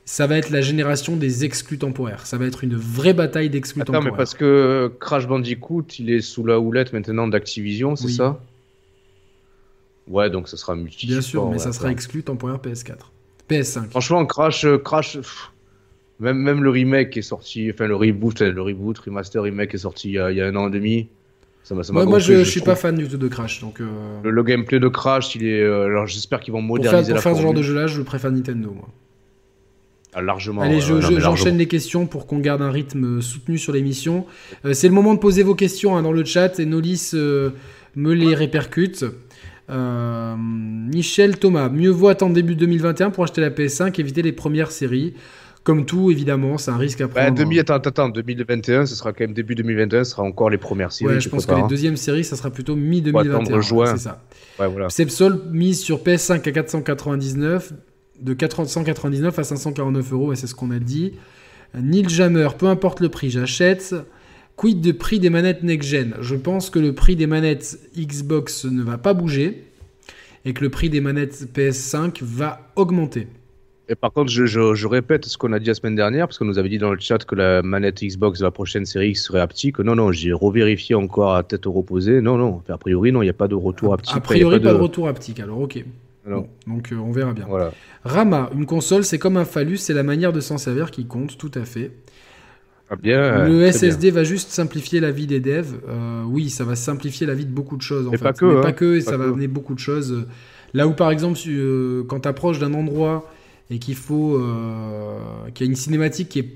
Ça 0.08 0.28
va 0.28 0.38
être 0.38 0.50
la 0.50 0.60
génération 0.60 1.16
des 1.16 1.44
exclus 1.44 1.78
temporaires. 1.78 2.26
Ça 2.26 2.38
va 2.38 2.46
être 2.46 2.62
une 2.62 2.76
vraie 2.76 3.12
bataille 3.12 3.50
d'exclus 3.50 3.82
temporaires. 3.82 4.12
mais 4.12 4.16
parce 4.16 4.34
que 4.34 4.92
Crash 5.00 5.26
Bandicoot, 5.26 5.84
il 5.98 6.10
est 6.10 6.20
sous 6.20 6.44
la 6.44 6.60
houlette 6.60 6.92
maintenant 6.92 7.26
d'Activision, 7.26 7.96
c'est 7.96 8.10
ça? 8.10 8.40
Ouais, 10.08 10.30
donc 10.30 10.48
ça 10.48 10.56
sera 10.56 10.76
multi. 10.76 11.06
Bien 11.06 11.20
sûr, 11.20 11.48
mais 11.50 11.58
ça 11.58 11.72
sera 11.72 11.90
exclu 11.90 12.22
temporaire 12.22 12.58
PS4. 12.58 12.96
PS5. 13.50 13.90
Franchement, 13.90 14.24
Crash, 14.26 14.64
euh, 14.64 14.78
Crash, 14.78 15.18
même, 16.20 16.38
même 16.38 16.62
le 16.62 16.70
remake 16.70 17.16
est 17.16 17.22
sorti, 17.22 17.70
enfin 17.72 17.86
le 17.86 17.96
reboot, 17.96 18.40
le 18.40 18.62
reboot, 18.62 18.98
remaster, 18.98 19.42
remake 19.42 19.74
est 19.74 19.78
sorti 19.78 20.08
il 20.08 20.14
y 20.14 20.18
a, 20.18 20.30
il 20.30 20.36
y 20.36 20.40
a 20.40 20.46
un 20.46 20.56
an 20.56 20.68
et 20.68 20.70
demi. 20.70 21.08
Ça 21.64 21.74
moi, 21.74 22.04
moi 22.04 22.20
je, 22.20 22.44
je, 22.44 22.48
suis 22.48 22.60
pas 22.60 22.76
fan 22.76 22.94
du 22.94 23.08
tout 23.08 23.16
de 23.16 23.26
Crash, 23.26 23.60
donc. 23.60 23.80
Euh, 23.80 23.86
le, 24.22 24.42
gameplay 24.44 24.78
de 24.78 24.86
Crash, 24.86 25.34
il 25.34 25.44
est. 25.44 25.60
Euh, 25.60 25.86
alors 25.86 26.06
j'espère 26.06 26.38
qu'ils 26.38 26.52
vont 26.52 26.62
moderniser 26.62 27.12
pour 27.12 27.20
faire, 27.20 27.22
pour 27.22 27.22
faire 27.22 27.36
ce 27.36 27.42
genre 27.42 27.54
de 27.54 27.62
jeu-là, 27.62 27.88
je 27.88 28.02
préfère 28.02 28.30
Nintendo, 28.30 28.70
moi. 28.70 28.88
Ah, 30.14 30.22
largement. 30.22 30.62
Allez, 30.62 30.80
j'enchaîne 30.80 31.58
les 31.58 31.66
questions 31.66 32.06
pour 32.06 32.28
qu'on 32.28 32.38
garde 32.38 32.62
un 32.62 32.70
rythme 32.70 33.20
soutenu 33.20 33.58
sur 33.58 33.72
l'émission. 33.72 34.26
C'est 34.72 34.86
le 34.86 34.94
moment 34.94 35.12
de 35.12 35.18
poser 35.18 35.42
vos 35.42 35.56
questions 35.56 35.96
hein, 35.96 36.02
dans 36.02 36.12
le 36.12 36.24
chat 36.24 36.60
et 36.60 36.66
Nolis 36.66 37.12
me 37.14 38.12
les 38.12 38.34
répercute. 38.34 39.04
Euh, 39.68 40.36
Michel 40.38 41.38
Thomas, 41.38 41.68
mieux 41.68 41.90
vaut 41.90 42.08
attendre 42.08 42.34
début 42.34 42.54
2021 42.54 43.10
pour 43.10 43.24
acheter 43.24 43.40
la 43.40 43.50
PS5, 43.50 43.98
éviter 44.00 44.22
les 44.22 44.32
premières 44.32 44.70
séries. 44.70 45.14
Comme 45.64 45.84
tout, 45.84 46.12
évidemment, 46.12 46.58
c'est 46.58 46.70
un 46.70 46.76
risque 46.76 47.00
à 47.00 47.08
prendre. 47.08 47.26
Bah, 47.26 47.32
demi, 47.32 47.58
attends, 47.58 47.74
attends, 47.74 48.08
2021, 48.08 48.86
ce 48.86 48.94
sera 48.94 49.12
quand 49.12 49.24
même 49.24 49.32
début 49.32 49.56
2021, 49.56 50.04
ce 50.04 50.12
sera 50.12 50.22
encore 50.22 50.48
les 50.48 50.58
premières 50.58 50.92
séries. 50.92 51.14
Ouais, 51.14 51.20
je 51.20 51.28
pense 51.28 51.44
que 51.44 51.56
les 51.56 51.66
deuxièmes 51.66 51.96
séries, 51.96 52.22
ça 52.22 52.36
sera 52.36 52.50
plutôt 52.50 52.76
mi-2021. 52.76 53.86
C'est 53.86 53.98
ça. 53.98 54.22
Ouais, 54.60 54.68
voilà. 54.68 54.88
Sepsol 54.90 55.40
mise 55.50 55.80
sur 55.80 55.98
PS5 55.98 56.48
à 56.48 56.52
499, 56.52 57.72
de 58.20 58.32
499 58.32 59.36
à 59.36 59.42
549 59.42 60.12
euros, 60.12 60.32
et 60.32 60.36
c'est 60.36 60.46
ce 60.46 60.54
qu'on 60.54 60.70
a 60.70 60.78
dit. 60.78 61.14
Neil 61.74 62.08
Jammer, 62.08 62.48
peu 62.56 62.66
importe 62.66 63.00
le 63.00 63.08
prix, 63.08 63.30
j'achète. 63.30 63.92
Quid 64.56 64.80
de 64.80 64.92
prix 64.92 65.20
des 65.20 65.28
manettes 65.28 65.62
next-gen 65.62 66.14
Je 66.20 66.34
pense 66.34 66.70
que 66.70 66.78
le 66.78 66.94
prix 66.94 67.14
des 67.14 67.26
manettes 67.26 67.78
Xbox 67.96 68.64
ne 68.64 68.82
va 68.82 68.96
pas 68.96 69.12
bouger 69.12 69.64
et 70.46 70.54
que 70.54 70.62
le 70.62 70.70
prix 70.70 70.88
des 70.88 71.02
manettes 71.02 71.48
PS5 71.54 72.22
va 72.22 72.70
augmenter. 72.74 73.28
Et 73.88 73.94
par 73.94 74.12
contre, 74.12 74.30
je, 74.30 74.86
répète 74.86 75.26
ce 75.26 75.38
qu'on 75.38 75.52
a 75.52 75.58
dit 75.58 75.66
la 75.66 75.74
semaine 75.74 75.94
dernière, 75.94 76.26
parce 76.26 76.38
qu'on 76.38 76.44
nous 76.44 76.58
avait 76.58 76.68
dit 76.68 76.78
dans 76.78 76.90
le 76.90 76.98
chat 76.98 77.24
que 77.24 77.34
la 77.36 77.62
manette 77.62 78.02
Xbox 78.02 78.40
de 78.40 78.44
la 78.44 78.50
prochaine 78.50 78.84
série 78.84 79.10
X 79.10 79.24
serait 79.24 79.40
haptique. 79.40 79.78
Non, 79.78 79.94
non, 79.94 80.10
j'ai 80.10 80.32
revérifié 80.32 80.94
encore 80.96 81.36
à 81.36 81.42
tête 81.44 81.66
reposée. 81.66 82.20
Non, 82.20 82.36
non, 82.36 82.62
a 82.68 82.78
priori, 82.78 83.12
non, 83.12 83.22
il 83.22 83.26
n'y 83.26 83.30
a 83.30 83.34
pas 83.34 83.46
de 83.46 83.54
retour 83.54 83.94
haptique. 83.94 84.16
A 84.16 84.20
priori, 84.20 84.58
pas, 84.58 84.72
de... 84.72 84.76
retour 84.76 85.06
haptique, 85.06 85.38
alors 85.38 85.60
ok. 85.60 85.84
donc 86.66 86.92
euh, 86.92 86.96
on 86.96 87.12
verra 87.12 87.32
bien. 87.32 87.44
Voilà. 87.48 87.72
Rama, 88.04 88.50
une 88.56 88.66
console, 88.66 89.04
c'est 89.04 89.18
comme 89.18 89.36
un 89.36 89.44
phallus, 89.44 89.76
c'est 89.76 89.94
la 89.94 90.02
manière 90.02 90.32
de 90.32 90.40
s'en 90.40 90.58
servir 90.58 90.90
qui 90.90 91.06
compte, 91.06 91.38
tout 91.38 91.52
à 91.54 91.64
fait. 91.64 91.92
Bien, 93.02 93.48
le 93.48 93.70
SSD 93.70 94.10
va 94.10 94.22
juste 94.22 94.50
simplifier 94.50 95.00
la 95.00 95.10
vie 95.10 95.26
des 95.26 95.40
devs. 95.40 95.74
Euh, 95.88 96.22
oui, 96.24 96.50
ça 96.50 96.64
va 96.64 96.76
simplifier 96.76 97.26
la 97.26 97.34
vie 97.34 97.44
de 97.44 97.50
beaucoup 97.50 97.76
de 97.76 97.82
choses. 97.82 98.06
En 98.06 98.12
Mais 98.12 98.16
fait. 98.16 98.24
pas 98.24 98.32
que. 98.32 98.60
pas 98.62 98.68
hein. 98.68 98.72
que, 98.72 98.96
et 98.96 99.00
ça 99.00 99.16
va 99.16 99.24
amener 99.24 99.48
beaucoup 99.48 99.74
de 99.74 99.80
choses. 99.80 100.24
Là 100.72 100.86
où, 100.86 100.92
par 100.92 101.10
exemple, 101.10 101.38
euh, 101.48 102.04
quand 102.06 102.20
tu 102.20 102.28
approches 102.28 102.58
d'un 102.60 102.74
endroit 102.74 103.32
et 103.70 103.78
qu'il 103.78 103.96
faut 103.96 104.40
qu'il 105.52 105.66
y 105.66 105.68
a 105.68 105.70
une 105.70 105.76
cinématique 105.76 106.28
qui 106.28 106.38
est 106.38 106.48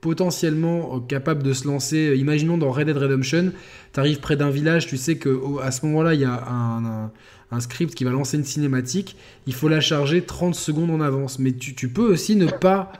potentiellement 0.00 1.00
capable 1.00 1.42
de 1.42 1.52
se 1.52 1.66
lancer. 1.66 2.14
Imaginons 2.16 2.56
dans 2.56 2.70
Red 2.70 2.86
Dead 2.86 2.96
Redemption, 2.96 3.52
tu 3.92 4.00
arrives 4.00 4.20
près 4.20 4.36
d'un 4.36 4.50
village, 4.50 4.86
tu 4.86 4.96
sais 4.96 5.16
que 5.16 5.60
à 5.62 5.70
ce 5.70 5.84
moment-là, 5.86 6.14
il 6.14 6.20
y 6.20 6.24
a 6.24 6.42
un, 6.48 7.10
un, 7.50 7.60
script 7.60 7.94
qui 7.94 8.04
va 8.04 8.10
lancer 8.10 8.36
une 8.36 8.44
cinématique, 8.44 9.16
il 9.46 9.52
faut 9.52 9.68
la 9.68 9.80
charger 9.80 10.22
30 10.22 10.54
secondes 10.54 10.90
en 10.90 11.00
avance. 11.00 11.38
Mais 11.38 11.52
tu, 11.52 11.74
tu 11.74 11.88
peux 11.88 12.12
aussi 12.12 12.36
ne 12.36 12.46
pas 12.46 12.92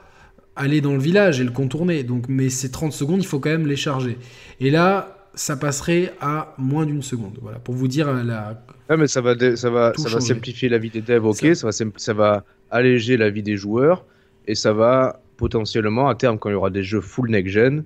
aller 0.61 0.79
dans 0.79 0.93
le 0.93 0.99
village 0.99 1.41
et 1.41 1.43
le 1.43 1.51
contourner. 1.51 2.03
Donc, 2.03 2.25
mais 2.27 2.49
ces 2.49 2.71
30 2.71 2.93
secondes, 2.93 3.21
il 3.21 3.25
faut 3.25 3.39
quand 3.39 3.49
même 3.49 3.67
les 3.67 3.75
charger. 3.75 4.17
Et 4.59 4.69
là, 4.69 5.17
ça 5.33 5.57
passerait 5.57 6.13
à 6.21 6.53
moins 6.57 6.85
d'une 6.85 7.01
seconde. 7.01 7.37
Voilà, 7.41 7.59
pour 7.59 7.75
vous 7.75 7.87
dire 7.87 8.11
la. 8.13 8.63
Ouais, 8.89 8.97
mais 8.97 9.07
ça 9.07 9.21
va, 9.21 9.35
ça 9.55 9.69
va, 9.69 9.93
ça 9.95 10.09
va 10.09 10.19
simplifier 10.19 10.69
la 10.69 10.77
vie 10.77 10.89
des 10.89 11.01
devs, 11.01 11.25
ok, 11.25 11.55
ça, 11.55 11.67
va, 11.67 11.71
ça 11.95 12.13
va 12.13 12.43
alléger 12.69 13.17
la 13.17 13.29
vie 13.29 13.43
des 13.43 13.57
joueurs 13.57 14.05
et 14.47 14.55
ça 14.55 14.73
va 14.73 15.21
potentiellement, 15.37 16.09
à 16.09 16.15
terme, 16.15 16.37
quand 16.37 16.49
il 16.49 16.53
y 16.53 16.55
aura 16.55 16.69
des 16.69 16.83
jeux 16.83 17.01
full 17.01 17.29
next-gen, 17.31 17.83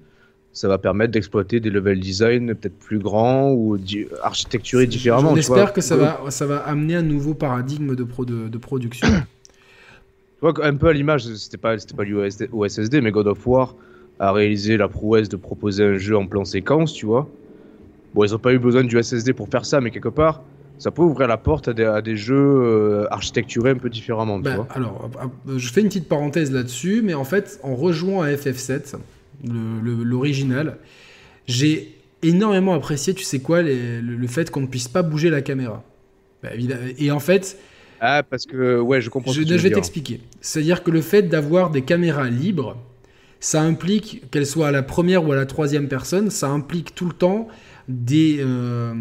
ça 0.51 0.67
va 0.67 0.77
permettre 0.77 1.11
d'exploiter 1.11 1.59
des 1.59 1.69
level 1.69 1.99
design 1.99 2.55
peut-être 2.55 2.77
plus 2.79 2.99
grands 2.99 3.51
ou 3.51 3.77
architecturés 4.23 4.87
différemment. 4.87 5.35
J'espère 5.35 5.73
que 5.73 5.81
ça 5.81 5.95
va, 5.95 6.21
ça 6.29 6.45
va 6.45 6.57
amener 6.59 6.95
un 6.95 7.01
nouveau 7.01 7.33
paradigme 7.33 7.95
de, 7.95 8.03
pro, 8.03 8.25
de, 8.25 8.47
de 8.47 8.57
production. 8.57 9.07
Vois, 10.47 10.65
un 10.65 10.75
peu 10.75 10.87
à 10.87 10.93
l'image, 10.93 11.23
c'était 11.35 11.57
pas, 11.57 11.77
c'était 11.77 11.95
pas 11.95 12.03
l'USSD, 12.03 13.01
mais 13.01 13.11
God 13.11 13.27
of 13.27 13.45
War 13.47 13.75
a 14.19 14.31
réalisé 14.31 14.77
la 14.77 14.87
prouesse 14.87 15.29
de 15.29 15.35
proposer 15.35 15.83
un 15.83 15.97
jeu 15.97 16.17
en 16.17 16.25
plan 16.25 16.45
séquence, 16.45 16.93
tu 16.93 17.05
vois. 17.05 17.27
Bon, 18.13 18.23
ils 18.23 18.31
n'ont 18.31 18.39
pas 18.39 18.53
eu 18.53 18.59
besoin 18.59 18.83
du 18.83 19.01
SSD 19.01 19.33
pour 19.33 19.49
faire 19.49 19.65
ça, 19.65 19.81
mais 19.81 19.91
quelque 19.91 20.09
part, 20.09 20.41
ça 20.77 20.91
peut 20.91 21.01
ouvrir 21.01 21.27
la 21.27 21.37
porte 21.37 21.67
à 21.67 22.01
des, 22.01 22.15
jeux 22.15 22.35
euh, 22.35 23.07
architecturés 23.11 23.71
un 23.71 23.77
peu 23.77 23.89
différemment. 23.89 24.37
tu 24.37 24.43
bah, 24.43 24.55
vois 24.55 24.67
alors, 24.71 25.09
je 25.55 25.67
fais 25.69 25.81
une 25.81 25.87
petite 25.87 26.07
parenthèse 26.07 26.51
là-dessus, 26.51 27.01
mais 27.03 27.13
en 27.13 27.23
fait, 27.23 27.59
en 27.63 27.75
rejoignant 27.75 28.21
à 28.21 28.31
FF7, 28.31 28.95
l'original, 29.43 30.77
j'ai 31.47 31.93
énormément 32.23 32.73
apprécié, 32.73 33.13
tu 33.13 33.23
sais 33.23 33.39
quoi, 33.39 33.61
le, 33.61 34.27
fait 34.27 34.49
qu'on 34.49 34.61
ne 34.61 34.67
puisse 34.67 34.87
pas 34.87 35.01
bouger 35.01 35.29
la 35.29 35.41
caméra. 35.41 35.83
Bah, 36.41 36.49
et 36.97 37.11
en 37.11 37.19
fait. 37.19 37.57
Ah, 37.99 38.23
parce 38.23 38.45
que, 38.45 38.79
ouais, 38.79 39.01
je 39.01 39.09
comprends. 39.09 39.31
Je, 39.31 39.41
je 39.41 39.55
vais 39.55 39.71
t'expliquer. 39.71 40.19
C'est-à-dire 40.41 40.83
que 40.83 40.91
le 40.91 41.01
fait 41.01 41.23
d'avoir 41.23 41.69
des 41.69 41.81
caméras 41.81 42.29
libres, 42.29 42.77
ça 43.39 43.61
implique, 43.61 44.23
qu'elles 44.31 44.47
soient 44.47 44.69
à 44.69 44.71
la 44.71 44.83
première 44.83 45.25
ou 45.27 45.31
à 45.31 45.35
la 45.35 45.45
troisième 45.45 45.87
personne, 45.87 46.29
ça 46.29 46.49
implique 46.49 46.95
tout 46.95 47.05
le 47.05 47.13
temps 47.13 47.47
des, 47.87 48.37
euh, 48.39 48.93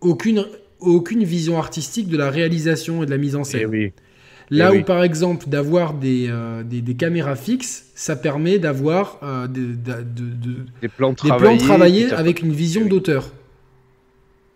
aucune, 0.00 0.44
aucune 0.80 1.24
vision 1.24 1.58
artistique 1.58 2.08
de 2.08 2.16
la 2.16 2.30
réalisation 2.30 3.02
et 3.02 3.06
de 3.06 3.10
la 3.10 3.18
mise 3.18 3.36
en 3.36 3.44
scène. 3.44 3.70
Eh 3.72 3.92
Là 4.50 4.70
eh 4.72 4.78
où, 4.78 4.84
par 4.84 5.02
exemple, 5.02 5.48
d'avoir 5.48 5.94
des, 5.94 6.26
euh, 6.28 6.62
des, 6.62 6.82
des, 6.82 6.94
caméras 6.94 7.36
fixes, 7.36 7.86
ça 7.94 8.16
permet 8.16 8.58
d'avoir 8.58 9.18
euh, 9.22 9.46
de, 9.46 9.74
des 10.82 10.88
plans 10.88 11.14
travaillés, 11.14 11.56
plans 11.56 11.66
travaillés 11.66 12.12
avec 12.12 12.42
une 12.42 12.52
vision 12.52 12.84
d'auteur. 12.84 13.30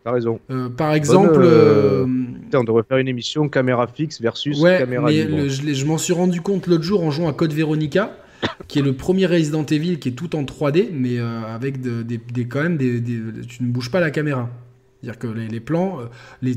T'as 0.07 0.13
raison. 0.13 0.39
par 0.77 0.95
exemple. 0.95 1.43
on 1.43 2.65
devrait 2.65 2.85
faire 2.89 2.99
une 2.99 3.09
émission 3.09 3.49
caméra 3.49 3.89
fixe 3.89 4.21
versus 4.21 4.63
caméra 4.63 5.11
libre. 5.11 5.49
je, 5.49 5.75
je 5.75 5.85
m'en 5.85 5.99
suis 5.99 6.13
rendu 6.13 6.41
compte 6.41 6.69
l'autre 6.69 6.85
jour 6.85 7.03
en 7.03 7.11
jouant 7.11 7.29
à 7.29 7.33
Code 7.33 7.53
Veronica 7.53 8.17
qui 8.69 8.79
est 8.79 8.83
le 8.83 8.93
premier 8.93 9.27
Resident 9.27 9.65
Evil 9.65 9.99
qui 9.99 10.11
est 10.11 10.13
tout 10.13 10.37
en 10.37 10.45
3D, 10.45 10.89
mais 10.93 11.19
euh, 11.19 11.43
avec 11.45 11.81
des, 11.81 12.47
quand 12.47 12.63
même 12.63 12.77
des, 12.77 13.03
tu 13.03 13.63
ne 13.63 13.69
bouges 13.69 13.91
pas 13.91 14.01
la 14.01 14.11
caméra. 14.11 14.49
C'est-à-dire 15.03 15.19
que 15.19 15.27
les, 15.27 15.61
plans, 15.61 16.01
euh, 16.01 16.05
les, 16.43 16.57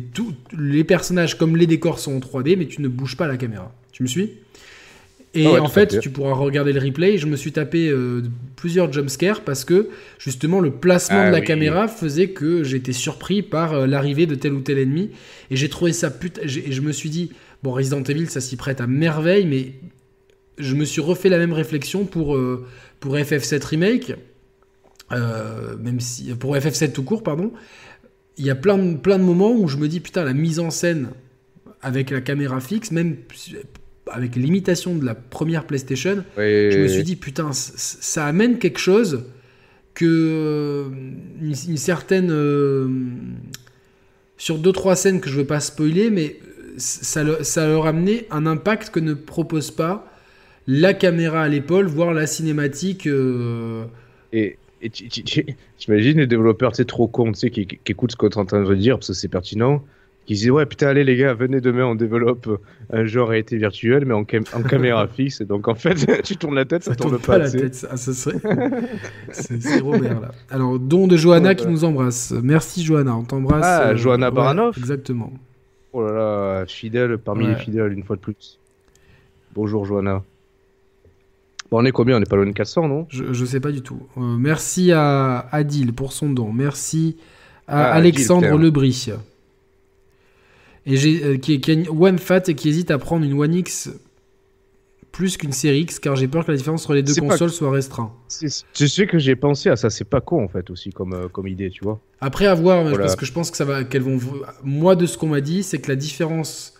les 0.58 0.84
personnages 0.84 1.38
comme 1.38 1.56
les 1.58 1.68
décors 1.68 2.00
sont 2.00 2.16
en 2.16 2.20
3D, 2.20 2.58
mais 2.58 2.68
tu 2.68 2.82
ne 2.82 2.88
bouges 2.88 3.18
pas 3.18 3.28
la 3.28 3.38
caméra. 3.38 3.74
Tu 3.92 4.04
me 4.04 4.08
suis? 4.08 4.38
Et 5.34 5.46
ah 5.46 5.62
en 5.62 5.68
fait, 5.68 6.00
tu 6.00 6.10
pourras 6.10 6.34
regarder 6.34 6.74
le 6.74 6.80
replay. 6.80 7.18
Je 7.18 7.28
me 7.28 7.36
suis 7.36 7.52
tapé 7.52 7.90
euh, 7.90 8.24
plusieurs 8.56 8.92
jumpscares 8.92 9.42
parce 9.42 9.64
que 9.64 9.90
justement 10.18 10.60
le 10.60 10.72
placement 10.72 11.22
ah 11.22 11.28
de 11.28 11.32
la 11.32 11.42
caméra 11.42 11.88
faisait 11.88 12.30
que 12.30 12.64
j'étais 12.64 12.94
surpris 12.94 13.44
par 13.44 13.86
l'arrivée 13.86 14.26
de 14.26 14.36
tel 14.36 14.54
ou 14.54 14.62
tel 14.62 14.80
ennemi. 14.80 15.12
Et 15.52 15.56
j'ai 15.56 15.70
trouvé 15.70 15.94
ça 15.94 16.10
putain. 16.10 16.42
Et 16.44 16.72
je 16.72 16.82
me 16.82 16.92
suis 16.92 17.10
dit, 17.10 17.32
bon, 17.64 17.72
Resident 17.72 18.04
Evil, 18.04 18.28
ça 18.28 18.42
s'y 18.42 18.56
prête 18.56 18.82
à 18.82 18.88
merveille, 18.88 19.46
mais 19.46 19.74
je 20.58 20.76
me 20.76 20.86
suis 20.86 21.02
refait 21.02 21.30
la 21.30 21.38
même 21.38 21.54
réflexion 21.54 22.06
pour, 22.06 22.36
euh, 22.36 22.66
pour 23.00 23.16
FF7 23.16 23.64
Remake, 23.64 24.14
euh, 25.12 25.78
même 25.78 26.00
si, 26.00 26.34
pour 26.36 26.56
FF7 26.56 26.92
tout 26.92 27.04
court, 27.04 27.24
pardon. 27.24 27.52
Il 28.38 28.46
y 28.46 28.50
a 28.50 28.56
plein 28.56 28.78
de, 28.78 28.98
plein 28.98 29.18
de 29.18 29.24
moments 29.24 29.52
où 29.52 29.68
je 29.68 29.78
me 29.78 29.88
dis, 29.88 30.00
putain, 30.00 30.24
la 30.24 30.34
mise 30.34 30.60
en 30.60 30.70
scène 30.70 31.10
avec 31.82 32.12
la 32.12 32.22
caméra 32.22 32.60
fixe, 32.60 32.92
même 32.92 33.16
avec 34.12 34.36
l'imitation 34.36 34.96
de 34.96 35.06
la 35.06 35.16
première 35.16 35.66
PlayStation, 35.66 36.24
je 36.38 36.82
me 36.82 36.88
suis 36.88 37.04
dit, 37.04 37.16
putain, 37.16 37.52
ça 37.54 38.26
amène 38.26 38.60
quelque 38.60 38.80
chose 38.80 39.26
que 39.94 40.90
une, 41.42 41.78
certaine. 41.78 42.30
Euh, 42.32 42.88
sur 44.38 44.58
deux 44.58 44.72
trois 44.72 44.96
scènes 44.96 45.20
que 45.20 45.30
je 45.30 45.36
ne 45.36 45.42
veux 45.42 45.48
pas 45.48 45.60
spoiler, 45.60 46.10
mais 46.10 46.38
ça, 46.78 47.44
ça 47.44 47.68
leur 47.68 47.86
a 47.86 47.90
amené 47.90 48.26
un 48.32 48.46
impact 48.46 48.90
que 48.90 49.02
ne 49.02 49.14
propose 49.14 49.70
pas 49.70 50.10
la 50.66 50.94
caméra 50.94 51.42
à 51.42 51.48
l'épaule, 51.48 51.88
voir 51.88 52.14
la 52.14 52.28
cinématique. 52.28 53.08
Euh, 53.08 53.86
et, 54.32 54.58
t'imagines 55.78 56.20
les 56.20 56.28
développeurs, 56.28 56.76
c'est 56.76 56.86
trop 56.86 57.08
con, 57.08 57.34
tu 57.34 57.40
sais, 57.40 57.50
qui, 57.50 57.68
écoutent 57.88 58.12
ce 58.12 58.16
qu'on 58.16 58.30
est 58.30 58.38
en 58.38 58.46
train 58.46 58.64
de 58.64 58.76
dire 58.76 58.96
parce 58.96 59.08
que 59.08 59.14
c'est 59.14 59.28
pertinent, 59.28 59.84
qui 60.30 60.36
disent 60.36 60.52
ouais 60.52 60.68
putain 60.68 60.90
allez 60.90 61.04
les 61.04 61.18
gars, 61.18 61.34
venez 61.34 61.60
demain 61.60 61.86
on 61.86 61.96
développe 61.96 62.62
un 62.94 63.04
jeu 63.06 63.20
en 63.20 63.26
réalité 63.26 63.58
virtuelle 63.58 64.06
mais 64.06 64.14
en, 64.14 64.24
caméra 64.26 65.08
fixe. 65.16 65.42
Donc 65.42 65.68
en 65.68 65.74
fait 65.74 66.22
tu 66.24 66.38
tournes 66.38 66.54
la 66.54 66.66
tête, 66.66 66.84
ça, 66.84 66.94
tourne, 66.94 67.18
pas, 67.18 67.40
la 67.40 67.50
tête. 67.50 67.74
Ça, 67.74 67.98
serait... 67.98 68.38
c'est 69.32 69.80
Robert 69.80 70.22
là. 70.22 70.32
Alors 70.52 70.78
don 70.78 71.08
de 71.08 71.18
Johanna 71.18 71.56
qui 71.56 71.66
nous 71.66 71.84
embrasse. 71.84 72.32
Merci 72.44 72.84
Johanna, 72.84 73.16
on 73.16 73.24
t'embrasse. 73.24 73.66
Ah 73.66 73.96
Johanna 73.96 74.28
euh, 74.28 74.32
Baranov. 74.32 74.76
exactement. 74.78 75.34
Oh 75.94 76.06
là 76.06 76.14
là, 76.14 76.66
fidèle 76.68 77.18
parmi 77.18 77.48
les 77.48 77.56
fidèles 77.56 77.94
une 77.94 78.04
fois 78.04 78.16
de 78.16 78.22
plus. 78.22 78.60
Bonjour 79.56 79.84
Johanna 79.86 80.22
on 81.72 81.86
est 81.86 81.92
combien? 81.92 82.18
On 82.18 82.20
n'est 82.20 82.26
pas 82.26 82.36
loin 82.36 82.48
de 82.48 82.52
400, 82.52 82.88
non? 82.88 83.06
Je, 83.10 83.26
ne 83.26 83.46
sais 83.46 83.60
pas 83.60 83.72
du 83.72 83.84
tout. 83.84 84.02
Euh, 84.18 84.22
merci 84.22 84.92
à 84.92 85.48
Adil 85.52 85.94
pour 85.94 86.14
son 86.14 86.32
don. 86.32 86.52
Merci 86.52 87.18
à 87.68 87.92
ah, 87.92 87.94
Alexandre 87.94 88.58
Lebris. 88.58 89.12
Et 90.86 90.98
j'ai, 90.98 91.24
euh, 91.24 91.38
qui, 91.38 91.60
qui 91.62 91.72
a 91.72 91.92
One 91.92 92.20
Fat 92.20 92.44
et 92.48 92.56
qui 92.56 92.70
hésite 92.70 92.92
à 92.92 92.98
prendre 92.98 93.26
une 93.26 93.34
One 93.34 93.54
X 93.54 93.90
plus 95.12 95.38
qu'une 95.38 95.52
série 95.52 95.82
X 95.82 96.00
car 96.00 96.16
j'ai 96.16 96.28
peur 96.28 96.46
que 96.46 96.52
la 96.52 96.58
différence 96.58 96.84
entre 96.84 96.94
les 96.94 97.04
deux 97.04 97.16
consoles 97.16 97.50
soit 97.50 97.72
restreinte. 97.72 98.12
Tu 98.74 98.88
sais 98.88 99.08
que 99.08 99.18
j'ai 99.18 99.36
pensé 99.36 99.70
à 99.70 99.76
ça, 99.76 99.90
c'est 99.90 100.06
pas 100.06 100.22
con 100.22 100.44
en 100.44 100.48
fait 100.48 100.70
aussi 100.70 100.92
comme, 100.92 101.14
euh, 101.14 101.28
comme 101.28 101.48
idée, 101.48 101.70
tu 101.70 101.84
vois. 101.84 102.00
Après 102.22 102.46
avoir, 102.46 102.92
parce 102.96 103.16
que 103.16 103.26
je 103.26 103.34
pense 103.34 103.52
que 103.52 103.58
ça 103.58 103.66
va, 103.66 103.84
qu'elles 103.84 104.04
vont. 104.04 104.20
Moi 104.64 104.96
de 104.96 105.06
ce 105.06 105.18
qu'on 105.18 105.28
m'a 105.28 105.42
dit, 105.42 105.64
c'est 105.64 105.80
que 105.80 105.90
la 105.90 105.96
différence 105.96 106.80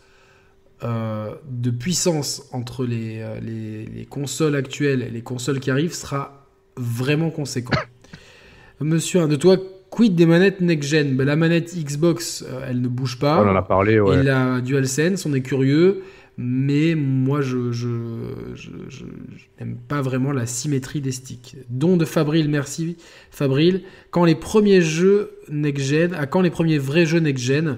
euh, 0.84 1.36
de 1.50 1.72
puissance 1.72 2.44
entre 2.54 2.86
les, 2.86 3.22
les, 3.42 4.06
consoles 4.06 4.56
actuelles 4.56 5.02
et 5.02 5.10
les 5.10 5.22
consoles 5.22 5.60
qui 5.60 5.72
arrivent 5.72 5.94
sera 5.94 6.46
vraiment 6.78 7.32
conséquent. 7.32 7.78
Monsieur, 8.80 9.28
de 9.28 9.36
toi, 9.36 9.58
quid 9.90 10.16
des 10.16 10.26
manettes 10.26 10.62
next-gen 10.62 11.16
ben, 11.16 11.26
La 11.26 11.36
manette 11.36 11.76
Xbox, 11.76 12.44
euh, 12.48 12.66
elle 12.68 12.82
ne 12.82 12.88
bouge 12.88 13.20
pas. 13.20 13.44
On 13.44 13.50
en 13.50 13.56
a 13.56 13.62
parlé, 13.62 14.00
ouais. 14.00 14.20
Et 14.20 14.24
la 14.24 14.62
DualSense, 14.62 15.26
on 15.26 15.34
est 15.34 15.42
curieux. 15.42 16.04
Mais 16.42 16.96
moi, 16.96 17.42
je, 17.42 17.74
je, 17.74 17.88
n'aime 19.60 19.76
pas 19.90 20.02
vraiment 20.02 20.32
la 20.32 20.46
symétrie 20.46 21.02
des 21.02 21.12
sticks. 21.12 21.58
Don 21.70 21.98
de 21.98 22.06
Fabril, 22.06 22.48
merci 22.50 22.96
Fabril. 23.30 23.82
Quand 24.10 24.24
les 24.24 24.36
premiers 24.36 24.82
jeux 24.82 25.32
next-gen, 25.50 26.14
à 26.14 26.28
quand 26.28 26.40
les 26.40 26.50
premiers 26.50 26.78
vrais 26.78 27.06
jeux 27.06 27.20
next-gen 27.20 27.78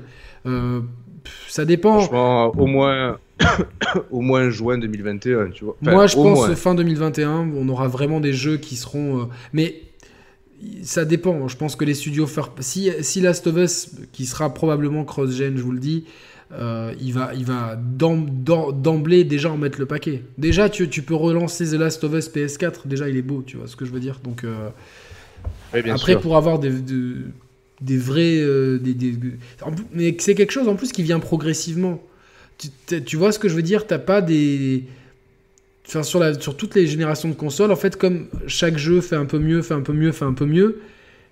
ça 1.47 1.65
dépend. 1.65 2.05
au 2.57 2.65
moins, 2.65 3.17
au 4.11 4.21
moins 4.21 4.49
juin 4.49 4.77
2021, 4.77 5.49
tu 5.49 5.65
vois. 5.65 5.75
Moi, 5.81 6.07
je 6.07 6.15
pense 6.15 6.53
fin 6.55 6.75
2021, 6.75 7.49
on 7.55 7.67
aura 7.69 7.87
vraiment 7.87 8.19
des 8.19 8.33
jeux 8.33 8.57
qui 8.57 8.75
seront. 8.75 9.21
Euh, 9.21 9.25
mais 9.53 9.81
ça 10.83 11.05
dépend. 11.05 11.47
Je 11.47 11.57
pense 11.57 11.75
que 11.75 11.85
les 11.85 11.93
studios. 11.93 12.27
Si, 12.59 12.91
si 13.01 13.21
Last 13.21 13.47
of 13.47 13.57
Us, 13.57 13.91
qui 14.11 14.25
sera 14.25 14.53
probablement 14.53 15.03
cross-gen, 15.03 15.57
je 15.57 15.61
vous 15.61 15.71
le 15.71 15.79
dis, 15.79 16.05
euh, 16.53 16.93
il 16.99 17.13
va, 17.13 17.31
il 17.33 17.45
va 17.45 17.75
d'emblée 17.77 19.23
déjà 19.23 19.51
en 19.51 19.57
mettre 19.57 19.79
le 19.79 19.85
paquet. 19.85 20.23
Déjà, 20.37 20.69
tu, 20.69 20.89
tu, 20.89 21.01
peux 21.01 21.15
relancer 21.15 21.65
The 21.65 21.73
Last 21.73 22.03
of 22.03 22.13
Us 22.13 22.29
PS4. 22.29 22.87
Déjà, 22.87 23.09
il 23.09 23.17
est 23.17 23.21
beau, 23.21 23.43
tu 23.45 23.57
vois 23.57 23.67
ce 23.67 23.75
que 23.75 23.85
je 23.85 23.91
veux 23.91 23.99
dire. 23.99 24.19
Donc, 24.23 24.43
euh, 24.43 24.69
après, 25.73 26.19
pour 26.19 26.35
avoir 26.35 26.59
des, 26.59 26.71
des 27.81 27.97
vrais. 27.97 28.37
Euh, 28.39 28.77
des, 28.79 29.15
mais 29.93 30.15
c'est 30.19 30.35
quelque 30.35 30.51
chose 30.51 30.67
en 30.67 30.75
plus 30.75 30.91
qui 30.91 31.03
vient 31.03 31.19
progressivement. 31.19 32.01
Tu, 32.57 33.01
tu 33.03 33.17
vois 33.17 33.31
ce 33.31 33.39
que 33.39 33.49
je 33.49 33.55
veux 33.55 33.63
dire? 33.63 33.87
T'as 33.87 33.99
pas 33.99 34.21
des. 34.21 34.83
Sur, 36.03 36.19
la, 36.19 36.39
sur 36.39 36.55
toutes 36.55 36.75
les 36.75 36.87
générations 36.87 37.29
de 37.29 37.33
consoles, 37.33 37.71
en 37.71 37.75
fait, 37.75 37.97
comme 37.97 38.27
chaque 38.47 38.77
jeu 38.77 39.01
fait 39.01 39.15
un 39.15 39.25
peu 39.25 39.39
mieux, 39.39 39.61
fait 39.61 39.73
un 39.73 39.81
peu 39.81 39.93
mieux, 39.93 40.11
fait 40.11 40.25
un 40.25 40.33
peu 40.33 40.45
mieux, 40.45 40.79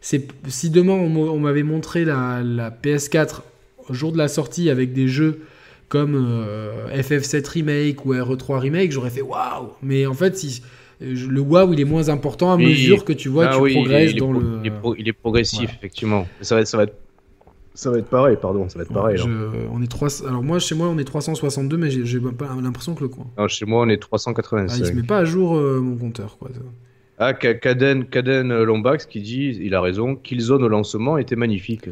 c'est 0.02 0.28
si 0.48 0.70
demain 0.70 0.94
on, 0.94 1.40
m'avait 1.40 1.64
montré 1.64 2.04
la, 2.06 2.42
la, 2.44 2.70
PS4 2.70 3.42
au 3.90 3.94
jour 3.94 4.12
de 4.12 4.18
la 4.18 4.28
sortie 4.28 4.70
avec 4.70 4.94
des 4.94 5.08
jeux 5.08 5.42
comme 5.88 6.46
FF7 6.94 7.48
Remake 7.48 8.06
ou 8.06 8.14
RE3 8.14 8.60
Remake, 8.60 8.92
j'aurais 8.92 9.10
fait 9.10 9.22
waouh 9.22 9.70
Mais 9.82 10.06
en 10.06 10.14
fait, 10.14 10.38
si, 10.38 10.62
le 11.02 11.40
waouh 11.40 11.74
il 11.74 11.80
est 11.80 11.86
moins 11.86 12.10
important 12.10 12.52
à 12.52 12.58
mesure 12.58 13.06
que 13.06 13.14
tu 13.14 13.30
vois 13.30 13.48
ah 13.48 13.60
tu 13.62 13.74
progresses 13.74 14.16
dans 14.16 14.34
le. 14.34 14.62
Il 14.98 15.08
est, 15.08 15.14
progressif, 15.14 15.70
effectivement. 15.74 16.28
Ça 16.42 16.56
va, 16.56 16.66
ça 16.66 16.78
va 16.78 16.84
être 16.84 16.96
ça 17.80 17.92
va 17.92 18.00
être 18.00 18.10
pareil, 18.10 18.38
pardon, 18.42 18.68
ça 18.68 18.78
va 18.78 18.84
être 18.84 18.92
pareil. 18.92 19.18
on 19.72 19.82
est 19.82 19.88
3... 19.88 20.28
Alors 20.28 20.44
moi, 20.44 20.60
chez 20.60 20.76
moi, 20.76 20.90
on 20.90 20.98
est 20.98 21.06
362, 21.06 21.78
mais 21.78 21.90
j'ai 21.90 22.20
pas 22.20 22.50
l'impression 22.62 22.94
que 22.94 23.04
le 23.04 23.08
coin. 23.08 23.26
Non, 23.38 23.48
chez 23.48 23.66
moi, 23.66 23.84
on 23.84 23.88
est 23.88 24.02
385. 24.02 24.74
Ah, 24.74 24.78
il 24.78 24.86
se 24.86 24.92
met 24.92 25.08
pas 25.08 25.20
à 25.20 25.26
jour 25.26 25.56
euh, 25.56 25.80
mon 25.80 25.96
compteur, 25.96 26.38
quoi. 26.38 26.50
Ah, 27.20 27.34
Caden, 27.34 28.04
Caden 28.04 28.64
Lombax 28.64 29.06
qui 29.06 29.22
dit, 29.22 29.58
il 29.62 29.74
a 29.76 29.82
raison, 29.82 30.18
Killzone 30.18 30.62
au 30.64 30.68
lancement 30.68 31.18
était 31.18 31.38
magnifique. 31.38 31.90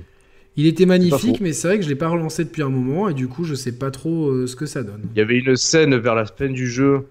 Il 0.57 0.67
était 0.67 0.85
magnifique, 0.85 1.39
mais 1.39 1.53
c'est 1.53 1.69
vrai 1.69 1.77
que 1.77 1.85
je 1.85 1.89
l'ai 1.89 1.95
pas 1.95 2.09
relancé 2.09 2.43
depuis 2.43 2.63
un 2.63 2.69
moment, 2.69 3.07
et 3.07 3.13
du 3.13 3.29
coup, 3.29 3.45
je 3.45 3.55
sais 3.55 3.71
pas 3.71 3.89
trop 3.89 4.27
euh, 4.27 4.45
ce 4.45 4.57
que 4.57 4.65
ça 4.65 4.83
donne. 4.83 5.03
Il 5.15 5.17
y 5.17 5.21
avait 5.21 5.37
une 5.37 5.55
scène 5.55 5.95
vers 5.95 6.15
la 6.15 6.25
fin 6.25 6.49
du 6.49 6.67
jeu, 6.67 7.07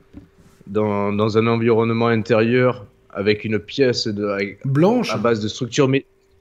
dans, 0.66 1.14
dans 1.14 1.38
un 1.38 1.46
environnement 1.46 2.08
intérieur, 2.08 2.84
avec 3.10 3.46
une 3.46 3.58
pièce 3.58 4.06
de, 4.06 4.36
blanche 4.66 5.14
à 5.14 5.16
base 5.16 5.40
de 5.40 5.48
structure 5.48 5.88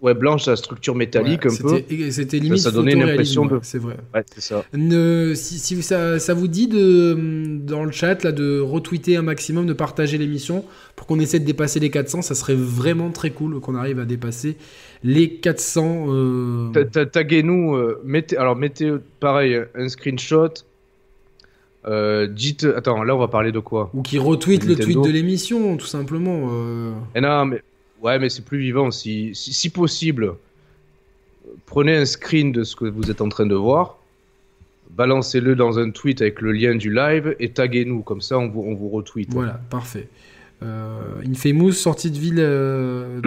ouais, 0.01 0.13
blanche, 0.13 0.45
la 0.45 0.55
structure 0.55 0.95
métallique 0.95 1.45
un 1.45 1.55
peu. 1.55 1.81
C'était 2.11 2.39
limite. 2.39 2.59
Ça, 2.59 2.71
donnait 2.71 2.93
une 2.93 3.03
impression 3.03 3.45
de. 3.45 3.59
C'est 3.61 3.79
vrai. 3.79 3.97
Ouais, 4.13 4.23
c'est 4.33 4.41
ça. 4.41 4.63
Ne, 4.73 5.33
si, 5.35 5.59
si 5.59 5.81
ça, 5.81 6.19
ça, 6.19 6.33
vous 6.33 6.47
dit 6.47 6.67
de, 6.67 7.17
dans 7.61 7.83
le 7.83 7.91
chat 7.91 8.23
là, 8.23 8.31
de 8.31 8.59
retweeter 8.59 9.17
un 9.17 9.21
maximum, 9.21 9.65
de 9.65 9.73
partager 9.73 10.17
l'émission 10.17 10.65
pour 10.95 11.07
qu'on 11.07 11.19
essaie 11.19 11.39
de 11.39 11.45
dépasser 11.45 11.79
les 11.79 11.89
400, 11.89 12.21
ça 12.21 12.35
serait 12.35 12.55
vraiment 12.55 13.11
très 13.11 13.31
cool 13.31 13.59
qu'on 13.59 13.75
arrive 13.75 13.99
à 13.99 14.05
dépasser 14.05 14.57
les 15.03 15.29
400. 15.35 16.05
Euh... 16.09 16.85
Taguez-nous, 17.11 17.75
euh, 17.75 18.01
mettez, 18.03 18.37
alors 18.37 18.55
mettez 18.55 18.93
pareil 19.19 19.59
un 19.75 19.89
screenshot. 19.89 20.53
Euh, 21.87 22.25
dites, 22.25 22.63
attends, 22.63 23.03
là 23.03 23.15
on 23.15 23.19
va 23.19 23.27
parler 23.27 23.51
de 23.51 23.59
quoi? 23.59 23.91
Ou 23.93 24.01
qui 24.01 24.17
retweet 24.17 24.65
le 24.65 24.75
tweet 24.75 25.01
de 25.01 25.09
l'émission, 25.09 25.77
tout 25.77 25.85
simplement. 25.85 26.49
Et 27.13 27.21
non, 27.21 27.45
mais 27.45 27.61
Ouais, 28.01 28.19
mais 28.19 28.29
c'est 28.29 28.43
plus 28.43 28.59
vivant. 28.59 28.91
Si, 28.91 29.31
si, 29.33 29.69
possible, 29.69 30.35
prenez 31.65 31.95
un 31.95 32.05
screen 32.05 32.51
de 32.51 32.63
ce 32.63 32.75
que 32.75 32.85
vous 32.85 33.09
êtes 33.09 33.21
en 33.21 33.29
train 33.29 33.45
de 33.45 33.55
voir, 33.55 33.97
balancez-le 34.91 35.55
dans 35.55 35.79
un 35.79 35.91
tweet 35.91 36.21
avec 36.21 36.41
le 36.41 36.51
lien 36.51 36.75
du 36.75 36.93
live 36.93 37.35
et 37.39 37.49
taguez-nous. 37.49 38.01
Comme 38.01 38.21
ça, 38.21 38.37
on 38.37 38.47
vous, 38.47 38.61
on 38.61 38.75
vous 38.75 38.89
retweet. 38.89 39.33
Voilà, 39.33 39.59
parfait. 39.69 40.07
Euh, 40.63 41.21
Infamous, 41.29 41.73
sortie 41.73 42.11
de 42.11 42.17
ville. 42.17 42.39
Euh, 42.39 43.21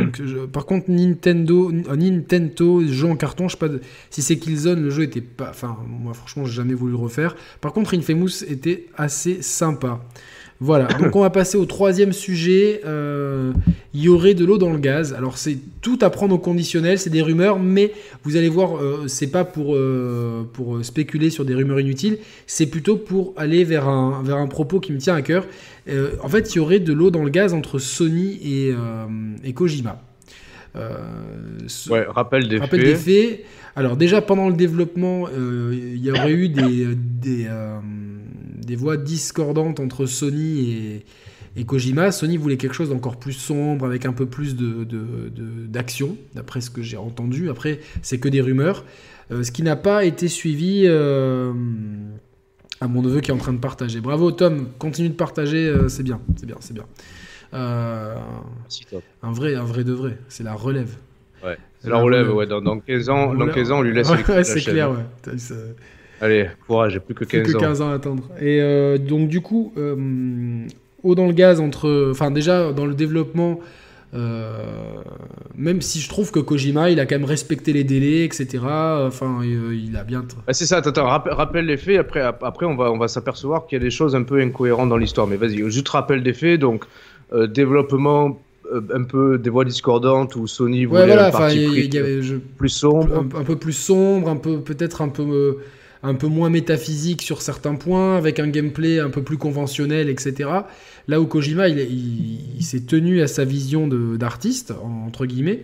par 0.52 0.64
contre, 0.66 0.90
Nintendo, 0.90 1.70
euh, 1.70 1.96
Nintendo, 1.96 2.82
jeu 2.86 3.06
en 3.06 3.16
carton, 3.16 3.48
je 3.48 3.56
sais 3.56 3.68
pas 3.68 3.74
si 4.10 4.22
c'est 4.22 4.38
Killzone, 4.38 4.82
le 4.82 4.90
jeu 4.90 5.02
était 5.02 5.20
pas. 5.20 5.50
Enfin, 5.50 5.76
moi, 5.86 6.14
franchement, 6.14 6.46
j'ai 6.46 6.54
jamais 6.54 6.74
voulu 6.74 6.92
le 6.92 6.98
refaire. 6.98 7.36
Par 7.60 7.72
contre, 7.72 7.94
Infamous 7.94 8.44
était 8.48 8.86
assez 8.96 9.42
sympa. 9.42 10.00
Voilà, 10.60 10.86
donc 10.98 11.14
on 11.14 11.20
va 11.20 11.30
passer 11.30 11.56
au 11.56 11.66
troisième 11.66 12.12
sujet. 12.12 12.80
Euh, 12.84 13.52
il 13.94 14.02
y 14.02 14.08
aurait 14.08 14.34
de 14.34 14.44
l'eau 14.44 14.58
dans 14.58 14.72
le 14.72 14.78
gaz. 14.78 15.14
Alors 15.14 15.38
c'est 15.38 15.58
tout 15.80 15.98
à 16.00 16.10
prendre 16.10 16.34
au 16.34 16.38
conditionnel, 16.38 16.98
c'est 16.98 17.10
des 17.10 17.22
rumeurs, 17.22 17.58
mais 17.58 17.92
vous 18.24 18.36
allez 18.36 18.48
voir, 18.48 18.76
euh, 18.76 19.04
c'est 19.06 19.30
pas 19.30 19.44
pour, 19.44 19.74
euh, 19.74 20.48
pour 20.52 20.84
spéculer 20.84 21.30
sur 21.30 21.44
des 21.44 21.54
rumeurs 21.54 21.80
inutiles, 21.80 22.18
c'est 22.46 22.66
plutôt 22.66 22.96
pour 22.96 23.34
aller 23.36 23.64
vers 23.64 23.88
un, 23.88 24.22
vers 24.22 24.36
un 24.36 24.46
propos 24.46 24.80
qui 24.80 24.92
me 24.92 24.98
tient 24.98 25.14
à 25.14 25.22
cœur. 25.22 25.46
en 26.22 26.28
fait, 26.28 26.54
il 26.54 26.58
y 26.58 26.60
aurait 26.60 26.80
de 26.80 26.92
l'eau 26.92 27.10
dans 27.10 27.24
le 27.24 27.30
gaz 27.30 27.54
entre 27.54 27.78
Sony 27.78 28.38
et, 28.44 28.74
et 29.44 29.52
Kojima. 29.52 30.02
ouais, 30.74 32.04
rappel 32.08 32.48
des 32.48 32.58
rappel 32.58 32.82
Des 32.82 32.94
faits. 32.94 33.44
Alors 33.76 33.96
déjà 33.96 34.20
pendant 34.20 34.48
le 34.48 34.56
développement, 34.56 35.28
il 35.30 36.04
y 36.04 36.10
aurait 36.10 36.32
eu 36.32 36.48
des, 36.48 36.88
des 36.94 37.46
des 38.68 38.76
voix 38.76 38.98
discordantes 38.98 39.80
entre 39.80 40.06
Sony 40.06 41.02
et, 41.56 41.64
Kojima. 41.64 42.12
Sony 42.12 42.36
voulait 42.36 42.58
quelque 42.58 42.74
chose 42.74 42.90
d'encore 42.90 43.16
plus 43.16 43.32
sombre, 43.32 43.86
avec 43.86 44.04
un 44.04 44.12
peu 44.12 44.26
plus 44.26 44.54
d'action, 44.54 46.08
de, 46.08 46.16
d'après 46.34 46.60
ce 46.60 46.70
que 46.70 46.82
j'ai 46.82 46.98
entendu. 46.98 47.48
Après, 47.48 47.80
c'est 48.02 48.18
que 48.18 48.28
des 48.28 48.40
rumeurs. 48.40 48.84
Euh, 49.30 49.42
ce 49.42 49.50
qui 49.50 49.62
n'a 49.62 49.76
pas 49.76 50.04
été 50.04 50.28
suivi 50.28 50.84
euh, 50.86 51.52
à 52.80 52.88
mon 52.88 53.02
neveu 53.02 53.20
qui 53.20 53.30
est 53.30 53.34
en 53.34 53.38
train 53.38 53.52
de 53.52 53.58
partager. 53.58 54.00
Bravo 54.00 54.30
Tom, 54.30 54.68
continue 54.78 55.08
de 55.08 55.14
partager, 55.14 55.66
euh, 55.66 55.88
c'est 55.88 56.02
bien, 56.02 56.20
c'est 56.36 56.46
bien, 56.46 56.56
c'est 56.60 56.74
bien. 56.74 56.84
un 57.52 58.12
vrai, 59.32 59.54
un 59.54 59.64
vrai 59.64 59.84
de 59.84 59.92
vrai, 59.92 60.18
c'est 60.28 60.44
la 60.44 60.54
relève. 60.54 60.94
Ouais, 61.44 61.56
c'est 61.80 61.90
la, 61.90 61.98
relève, 61.98 62.32
ouais. 62.34 62.46
Dans, 62.46 62.78
15 62.78 63.08
ans, 63.08 63.34
dans 63.34 63.48
15 63.48 63.72
ans, 63.72 63.78
on 63.78 63.82
lui 63.82 63.94
laisse. 63.94 64.10
ouais, 64.10 64.44
c'est 64.44 64.60
clair, 64.60 64.90
ouais. 64.90 65.32
Allez, 66.20 66.48
courage, 66.66 66.92
j'ai 66.92 67.00
plus 67.00 67.14
que 67.14 67.24
15 67.24 67.42
plus 67.42 67.54
que 67.54 67.58
15 67.58 67.80
ans. 67.80 67.90
à 67.90 67.94
attendre. 67.94 68.24
Et 68.40 68.60
euh, 68.60 68.98
donc, 68.98 69.28
du 69.28 69.40
coup, 69.40 69.72
euh, 69.76 70.66
haut 71.02 71.14
dans 71.14 71.26
le 71.26 71.32
gaz, 71.32 71.60
entre. 71.60 72.10
Enfin, 72.10 72.30
déjà, 72.30 72.72
dans 72.72 72.86
le 72.86 72.94
développement. 72.94 73.60
Euh, 74.14 74.62
même 75.54 75.82
si 75.82 76.00
je 76.00 76.08
trouve 76.08 76.30
que 76.30 76.40
Kojima, 76.40 76.88
il 76.88 76.98
a 76.98 77.04
quand 77.04 77.16
même 77.16 77.26
respecté 77.26 77.74
les 77.74 77.84
délais, 77.84 78.24
etc. 78.24 78.58
Enfin, 78.64 79.40
il, 79.44 79.94
a 79.98 80.04
bien. 80.04 80.24
Ah, 80.46 80.54
c'est 80.54 80.64
ça. 80.64 80.78
Attends, 80.78 81.06
rappelle, 81.06 81.66
les 81.66 81.76
faits. 81.76 81.98
Après, 81.98 82.20
après, 82.22 82.64
on 82.64 82.74
va, 82.74 82.90
on 82.90 82.96
va 82.96 83.08
s'apercevoir 83.08 83.66
qu'il 83.66 83.76
y 83.76 83.80
a 83.80 83.84
des 83.84 83.90
choses 83.90 84.16
un 84.16 84.22
peu 84.22 84.40
incohérentes 84.40 84.88
dans 84.88 84.96
l'histoire. 84.96 85.26
Mais 85.26 85.36
vas-y, 85.36 85.58
juste 85.70 85.90
rappelle 85.90 86.22
des 86.22 86.32
faits. 86.32 86.58
Donc, 86.58 86.84
développement 87.48 88.40
un 88.94 89.02
peu 89.02 89.38
des 89.38 89.50
voix 89.50 89.64
discordantes 89.64 90.36
où 90.36 90.46
Sony 90.46 90.84
voulait 90.84 91.00
ouais, 91.00 91.06
voilà, 91.06 91.28
un 91.28 91.30
parti 91.30 91.88
y 91.88 91.98
avait, 91.98 92.20
plus 92.56 92.68
sombre, 92.68 93.14
un, 93.14 93.40
un, 93.40 93.44
peu 93.44 93.56
plus 93.56 93.72
sombre, 93.72 94.28
un 94.28 94.36
peu 94.36 94.60
peut-être 94.60 95.00
un 95.00 95.08
peu 95.08 95.58
un 96.02 96.14
peu 96.14 96.28
moins 96.28 96.50
métaphysique 96.50 97.22
sur 97.22 97.42
certains 97.42 97.74
points, 97.74 98.16
avec 98.16 98.38
un 98.38 98.48
gameplay 98.48 99.00
un 99.00 99.10
peu 99.10 99.22
plus 99.22 99.36
conventionnel, 99.36 100.08
etc. 100.08 100.50
Là 101.08 101.20
où 101.20 101.26
Kojima, 101.26 101.68
il, 101.68 102.62
s'est 102.62 102.86
tenu 102.86 103.20
à 103.20 103.26
sa 103.26 103.44
vision 103.44 103.88
d'artiste, 103.88 104.72
entre 104.82 105.26
guillemets. 105.26 105.62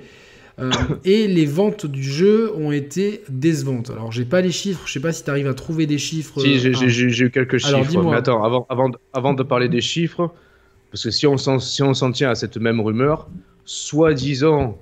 Euh, 0.61 0.71
et 1.05 1.27
les 1.27 1.47
ventes 1.47 1.87
du 1.87 2.03
jeu 2.03 2.53
ont 2.57 2.71
été 2.71 3.23
décevantes. 3.29 3.91
Alors, 3.91 4.13
j'ai 4.13 4.25
pas 4.25 4.41
les 4.41 4.53
chiffres, 4.53 4.83
je 4.87 4.93
sais 4.93 5.01
pas 5.01 5.13
si 5.13 5.25
tu 5.25 5.31
arrives 5.31 5.49
à 5.49 5.55
trouver 5.55 5.87
des 5.87 5.99
chiffres. 5.99 6.41
Si, 6.41 6.59
j'ai 6.59 7.25
eu 7.25 7.31
quelques 7.31 7.59
chiffres. 7.59 8.03
Mais 8.03 8.17
attends, 8.17 8.43
avant, 8.45 8.67
avant, 8.69 8.91
avant, 9.13 9.35
de 9.35 9.43
parler 9.43 9.69
des 9.69 9.81
chiffres, 9.81 10.33
parce 10.91 11.03
que 11.03 11.11
si 11.11 11.27
on 11.27 11.37
s'en 11.37 11.59
si 11.59 11.83
tient 12.13 12.31
à 12.31 12.35
cette 12.37 12.57
même 12.57 12.81
rumeur, 12.81 13.29
soi-disant, 13.65 14.79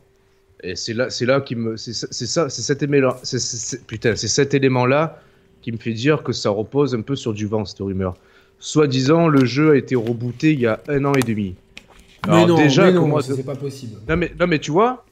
et 0.62 0.76
c'est 0.76 0.92
là, 0.92 1.08
là 1.22 1.40
qui 1.40 1.56
me. 1.56 1.76
C'est 1.76 1.92
ça, 1.94 2.50
c'est 2.50 2.62
cet 2.62 2.82
élément-là. 2.82 3.16
Putain, 3.86 4.14
c'est 4.14 4.28
cet 4.28 4.54
élément-là 4.54 5.20
qui 5.62 5.72
me 5.72 5.78
fait 5.78 5.92
dire 5.92 6.22
que 6.22 6.32
ça 6.32 6.50
repose 6.50 6.94
un 6.94 7.00
peu 7.00 7.16
sur 7.16 7.32
du 7.32 7.46
vent, 7.46 7.64
cette 7.64 7.78
rumeur. 7.78 8.14
Soi-disant, 8.58 9.28
le 9.28 9.44
jeu 9.44 9.72
a 9.72 9.76
été 9.76 9.94
rebooté 9.94 10.52
il 10.52 10.60
y 10.60 10.66
a 10.66 10.80
un 10.88 11.04
an 11.04 11.14
et 11.14 11.22
demi. 11.22 11.54
mais 12.28 12.46
non, 12.46 12.56
déjà, 12.56 12.86
mais 12.86 12.92
non, 12.92 13.20
c'est 13.20 13.42
pas 13.42 13.56
possible. 13.56 13.96
Non 14.08 14.16
mais, 14.16 14.32
non 14.38 14.46
mais 14.46 14.58
tu 14.58 14.70
vois, 14.70 15.04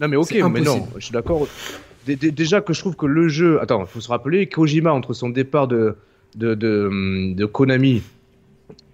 non 0.00 0.08
mais 0.08 0.16
ok, 0.16 0.34
mais 0.50 0.60
non, 0.60 0.86
je 0.96 1.04
suis 1.04 1.12
d'accord. 1.12 1.46
Déjà 2.06 2.60
que 2.60 2.72
je 2.72 2.80
trouve 2.80 2.96
que 2.96 3.06
le 3.06 3.28
jeu, 3.28 3.60
attends, 3.60 3.82
il 3.82 3.86
faut 3.86 4.00
se 4.00 4.08
rappeler, 4.08 4.46
Kojima 4.46 4.92
entre 4.92 5.12
son 5.12 5.28
départ 5.28 5.68
de, 5.68 5.96
de, 6.36 6.54
de, 6.54 7.44
Konami 7.44 8.02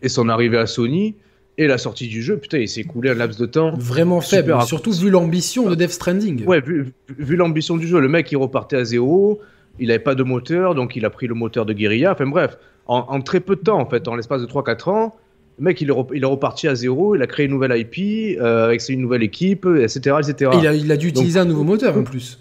et 0.02 0.08
son 0.08 0.28
arrivée 0.28 0.58
à 0.58 0.66
Sony, 0.66 1.14
et 1.56 1.68
la 1.68 1.78
sortie 1.78 2.08
du 2.08 2.22
jeu, 2.22 2.36
putain, 2.36 2.58
il 2.58 2.68
s'est 2.68 2.80
écoulé 2.80 3.10
un 3.10 3.14
laps 3.14 3.38
de 3.38 3.46
temps. 3.46 3.72
Vraiment 3.76 4.20
faible, 4.20 4.56
surtout 4.66 4.90
vu 4.90 5.10
l'ambition 5.10 5.68
de 5.68 5.76
Death 5.76 5.92
Stranding. 5.92 6.44
Ouais, 6.44 6.60
vu, 6.60 6.92
vu 7.16 7.36
l'ambition 7.36 7.76
du 7.76 7.86
jeu, 7.86 8.00
le 8.00 8.08
mec 8.08 8.30
il 8.32 8.36
repartait 8.36 8.76
à 8.76 8.84
zéro, 8.84 9.40
il 9.78 9.88
n'avait 9.88 9.98
pas 9.98 10.14
de 10.14 10.22
moteur, 10.22 10.74
donc 10.74 10.96
il 10.96 11.04
a 11.04 11.10
pris 11.10 11.26
le 11.26 11.34
moteur 11.34 11.66
de 11.66 11.72
Guerilla. 11.72 12.12
Enfin 12.12 12.26
bref, 12.26 12.58
en, 12.86 13.20
très 13.20 13.40
peu 13.40 13.56
de 13.56 13.60
temps, 13.60 13.80
en 13.80 13.86
fait, 13.86 14.06
en 14.08 14.14
l'espace 14.14 14.42
de 14.42 14.46
3-4 14.46 14.90
ans, 14.90 15.16
le 15.58 15.64
mec, 15.64 15.80
il 15.80 15.90
est, 15.90 15.94
il 16.14 16.22
est, 16.22 16.26
reparti 16.26 16.66
à 16.68 16.74
zéro, 16.74 17.14
il 17.14 17.22
a 17.22 17.26
créé 17.26 17.46
une 17.46 17.52
nouvelle 17.52 17.78
IP, 17.78 18.38
euh, 18.40 18.66
avec 18.66 18.88
une 18.88 19.00
nouvelle 19.00 19.22
équipe, 19.22 19.66
etc. 19.66 20.16
etc. 20.20 20.50
il, 20.60 20.66
a, 20.66 20.74
il 20.74 20.90
a 20.90 20.96
dû 20.96 21.08
utiliser 21.08 21.38
un 21.38 21.44
nouveau 21.44 21.64
moteur 21.64 21.96
en 21.96 22.02
plus. 22.02 22.38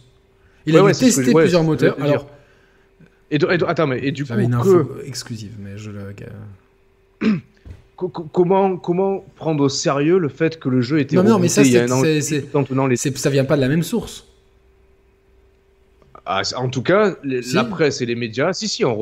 Il 0.65 0.77
a 0.77 0.81
dû 0.81 0.99
tester 0.99 1.33
plusieurs 1.33 1.63
moteurs. 1.63 1.95
Alors... 2.01 2.27
Et, 3.31 3.37
attends, 3.67 3.87
mais 3.87 3.99
et 4.03 4.11
du 4.11 4.25
coup. 4.25 4.33
une 4.33 4.53
info 4.53 4.91
exclusive, 5.07 5.53
mais 5.59 5.75
je 5.75 5.89
le. 5.89 6.13
comment, 7.95 8.77
comment 8.77 9.25
prendre 9.35 9.63
au 9.63 9.69
sérieux 9.69 10.19
le 10.19 10.29
fait 10.29 10.59
que 10.59 10.69
le 10.69 10.81
jeu 10.81 10.99
était 10.99 11.15
non, 11.15 11.23
non, 11.23 11.39
mais 11.39 11.47
ça, 11.47 11.63
les... 11.63 13.01
ça 13.01 13.29
vient 13.31 13.45
pas 13.45 13.55
de 13.55 13.61
la 13.61 13.69
même 13.69 13.81
source. 13.81 14.27
Ah, 16.25 16.41
en 16.55 16.69
tout 16.69 16.81
cas, 16.81 17.15
la 17.23 17.63
presse 17.65 17.99
et 17.99 18.05
les 18.05 18.15
médias, 18.15 18.53
si, 18.53 18.69
si, 18.69 18.85
on, 18.85 18.95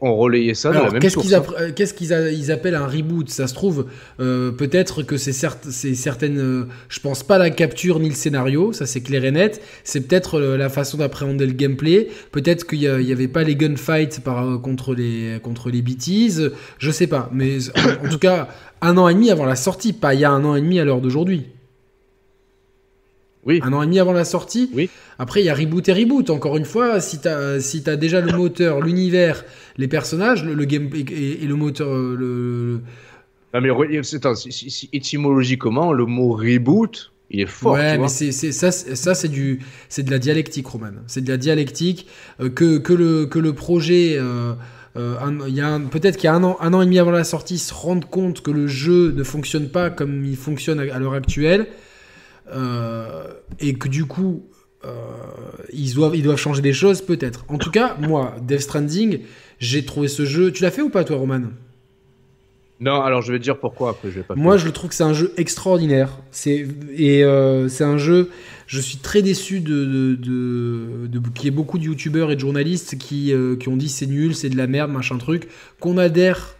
relayait 0.00 0.54
ça 0.54 0.70
dans 0.72 0.84
la 0.84 0.90
même 0.92 1.02
qu'est-ce 1.02 1.16
Qu'ils 1.16 1.34
hein. 1.34 1.42
euh, 1.58 1.72
qu'est-ce 1.74 1.94
qu'ils 1.94 2.52
appellent 2.52 2.76
un 2.76 2.86
reboot 2.86 3.28
Ça 3.28 3.48
se 3.48 3.54
trouve, 3.54 3.86
euh, 4.20 4.52
peut-être 4.52 5.02
que 5.02 5.16
c'est 5.16 5.32
certaines. 5.32 6.38
Euh, 6.38 6.68
je 6.88 7.00
pense 7.00 7.24
pas 7.24 7.38
la 7.38 7.50
capture 7.50 7.98
ni 7.98 8.08
le 8.08 8.14
scénario, 8.14 8.72
ça 8.72 8.86
c'est 8.86 9.00
clair 9.00 9.24
et 9.24 9.32
net. 9.32 9.60
C'est 9.82 10.06
peut-être 10.06 10.38
la 10.38 10.68
façon 10.68 10.98
d'appréhender 10.98 11.44
le 11.44 11.54
gameplay. 11.54 12.08
Peut-être 12.30 12.64
qu'il 12.64 12.78
n'y 12.78 13.12
avait 13.12 13.26
pas 13.26 13.42
les 13.42 13.56
gunfights 13.56 14.20
par, 14.20 14.60
contre, 14.62 14.94
les, 14.94 15.40
contre 15.42 15.70
les 15.70 15.82
BTs. 15.82 16.52
Je 16.78 16.90
sais 16.92 17.08
pas. 17.08 17.28
Mais 17.32 17.58
en 18.04 18.08
tout 18.08 18.18
cas, 18.18 18.46
un 18.80 18.96
an 18.96 19.08
et 19.08 19.14
demi 19.14 19.32
avant 19.32 19.44
la 19.44 19.56
sortie, 19.56 19.92
pas 19.92 20.14
il 20.14 20.20
y 20.20 20.24
a 20.24 20.30
un 20.30 20.44
an 20.44 20.54
et 20.54 20.60
demi 20.60 20.78
à 20.78 20.84
l'heure 20.84 21.00
d'aujourd'hui. 21.00 21.46
Oui. 23.44 23.60
Un 23.62 23.72
an 23.72 23.82
et 23.82 23.86
demi 23.86 23.98
avant 23.98 24.12
la 24.12 24.24
sortie. 24.24 24.70
Oui. 24.74 24.90
Après, 25.18 25.40
il 25.40 25.46
y 25.46 25.48
a 25.48 25.54
reboot 25.54 25.88
et 25.88 25.92
reboot. 25.92 26.28
Encore 26.30 26.56
une 26.56 26.64
fois, 26.64 27.00
si 27.00 27.20
tu 27.20 27.28
as, 27.28 27.60
si 27.60 27.82
as 27.86 27.96
déjà 27.96 28.20
le 28.20 28.36
moteur, 28.36 28.80
l'univers, 28.80 29.44
les 29.78 29.88
personnages, 29.88 30.44
le, 30.44 30.64
game 30.64 30.90
et, 30.94 31.46
le 31.46 31.54
moteur. 31.54 31.88
Euh, 31.88 32.16
le... 32.18 32.80
Non, 33.54 33.60
mais 33.60 33.98
attends, 34.14 34.34
étymologiquement, 34.92 35.92
le 35.92 36.06
mot 36.06 36.32
reboot, 36.32 37.10
il 37.30 37.40
est 37.40 37.46
fort. 37.46 37.74
Ouais, 37.74 37.96
mais 37.96 38.08
c'est, 38.08 38.32
ça, 38.32 38.70
ça 38.70 39.14
c'est 39.14 39.28
du, 39.28 39.60
c'est 39.88 40.02
de 40.02 40.10
la 40.10 40.18
dialectique, 40.18 40.66
Roman. 40.66 40.92
C'est 41.06 41.22
de 41.22 41.28
la 41.28 41.36
dialectique 41.36 42.06
euh, 42.40 42.48
que, 42.50 42.78
que, 42.78 42.92
le, 42.92 43.26
que 43.26 43.38
le 43.38 43.52
projet. 43.52 44.16
Euh, 44.18 44.52
euh, 44.96 45.78
peut-être 45.90 46.16
qu'il 46.16 46.24
y 46.24 46.28
a 46.28 46.34
un 46.34 46.42
an, 46.42 46.56
un 46.60 46.74
an 46.74 46.82
et 46.82 46.84
demi 46.84 46.98
avant 46.98 47.12
la 47.12 47.24
sortie, 47.24 47.58
se 47.58 47.72
rendre 47.72 48.08
compte 48.08 48.42
que 48.42 48.50
le 48.50 48.66
jeu 48.66 49.12
ne 49.12 49.22
fonctionne 49.22 49.68
pas 49.68 49.90
comme 49.90 50.24
il 50.24 50.36
fonctionne 50.36 50.80
à, 50.80 50.98
l'heure 50.98 51.14
actuelle, 51.14 51.68
et 53.60 53.74
que 53.74 53.88
du 53.88 54.04
coup, 54.04 54.42
ils, 55.72 55.94
doivent, 55.94 56.16
ils 56.16 56.22
doivent 56.22 56.38
changer 56.38 56.62
des 56.62 56.72
choses, 56.72 57.02
peut-être. 57.02 57.44
En 57.48 57.58
tout 57.58 57.70
cas, 57.70 57.96
moi, 58.00 58.34
Death 58.42 58.60
Stranding, 58.60 59.20
j'ai 59.58 59.84
trouvé 59.84 60.08
ce 60.08 60.24
jeu. 60.24 60.52
Tu 60.52 60.62
l'as 60.62 60.70
fait 60.70 60.82
ou 60.82 60.90
pas, 60.90 61.04
toi, 61.04 61.16
Roman? 61.16 61.42
Non, 62.80 63.02
alors 63.02 63.20
je 63.20 63.30
vais 63.30 63.38
te 63.38 63.44
dire 63.44 63.58
pourquoi 63.58 63.90
après. 63.90 64.10
Je 64.10 64.16
vais 64.16 64.22
pas 64.22 64.34
Moi, 64.34 64.56
je 64.56 64.64
le 64.64 64.72
trouve 64.72 64.88
que 64.88 64.96
c'est 64.96 65.04
un 65.04 65.12
jeu 65.12 65.32
extraordinaire. 65.36 66.18
C'est 66.30 66.66
et 66.96 67.22
euh, 67.22 67.68
c'est 67.68 67.84
un 67.84 67.98
jeu. 67.98 68.30
Je 68.66 68.80
suis 68.80 68.96
très 68.96 69.20
déçu 69.20 69.60
de, 69.60 69.84
de, 69.84 71.06
de, 71.06 71.28
qu'il 71.34 71.44
y 71.44 71.48
ait 71.48 71.50
beaucoup 71.50 71.78
de 71.78 71.84
youtubeurs 71.84 72.30
et 72.30 72.36
de 72.36 72.40
journalistes 72.40 72.96
qui, 72.96 73.34
euh, 73.34 73.56
qui 73.56 73.68
ont 73.68 73.76
dit 73.76 73.90
c'est 73.90 74.06
nul, 74.06 74.34
c'est 74.34 74.48
de 74.48 74.56
la 74.56 74.66
merde, 74.66 74.90
machin 74.90 75.18
truc. 75.18 75.48
Qu'on 75.78 75.98
adhère. 75.98 76.56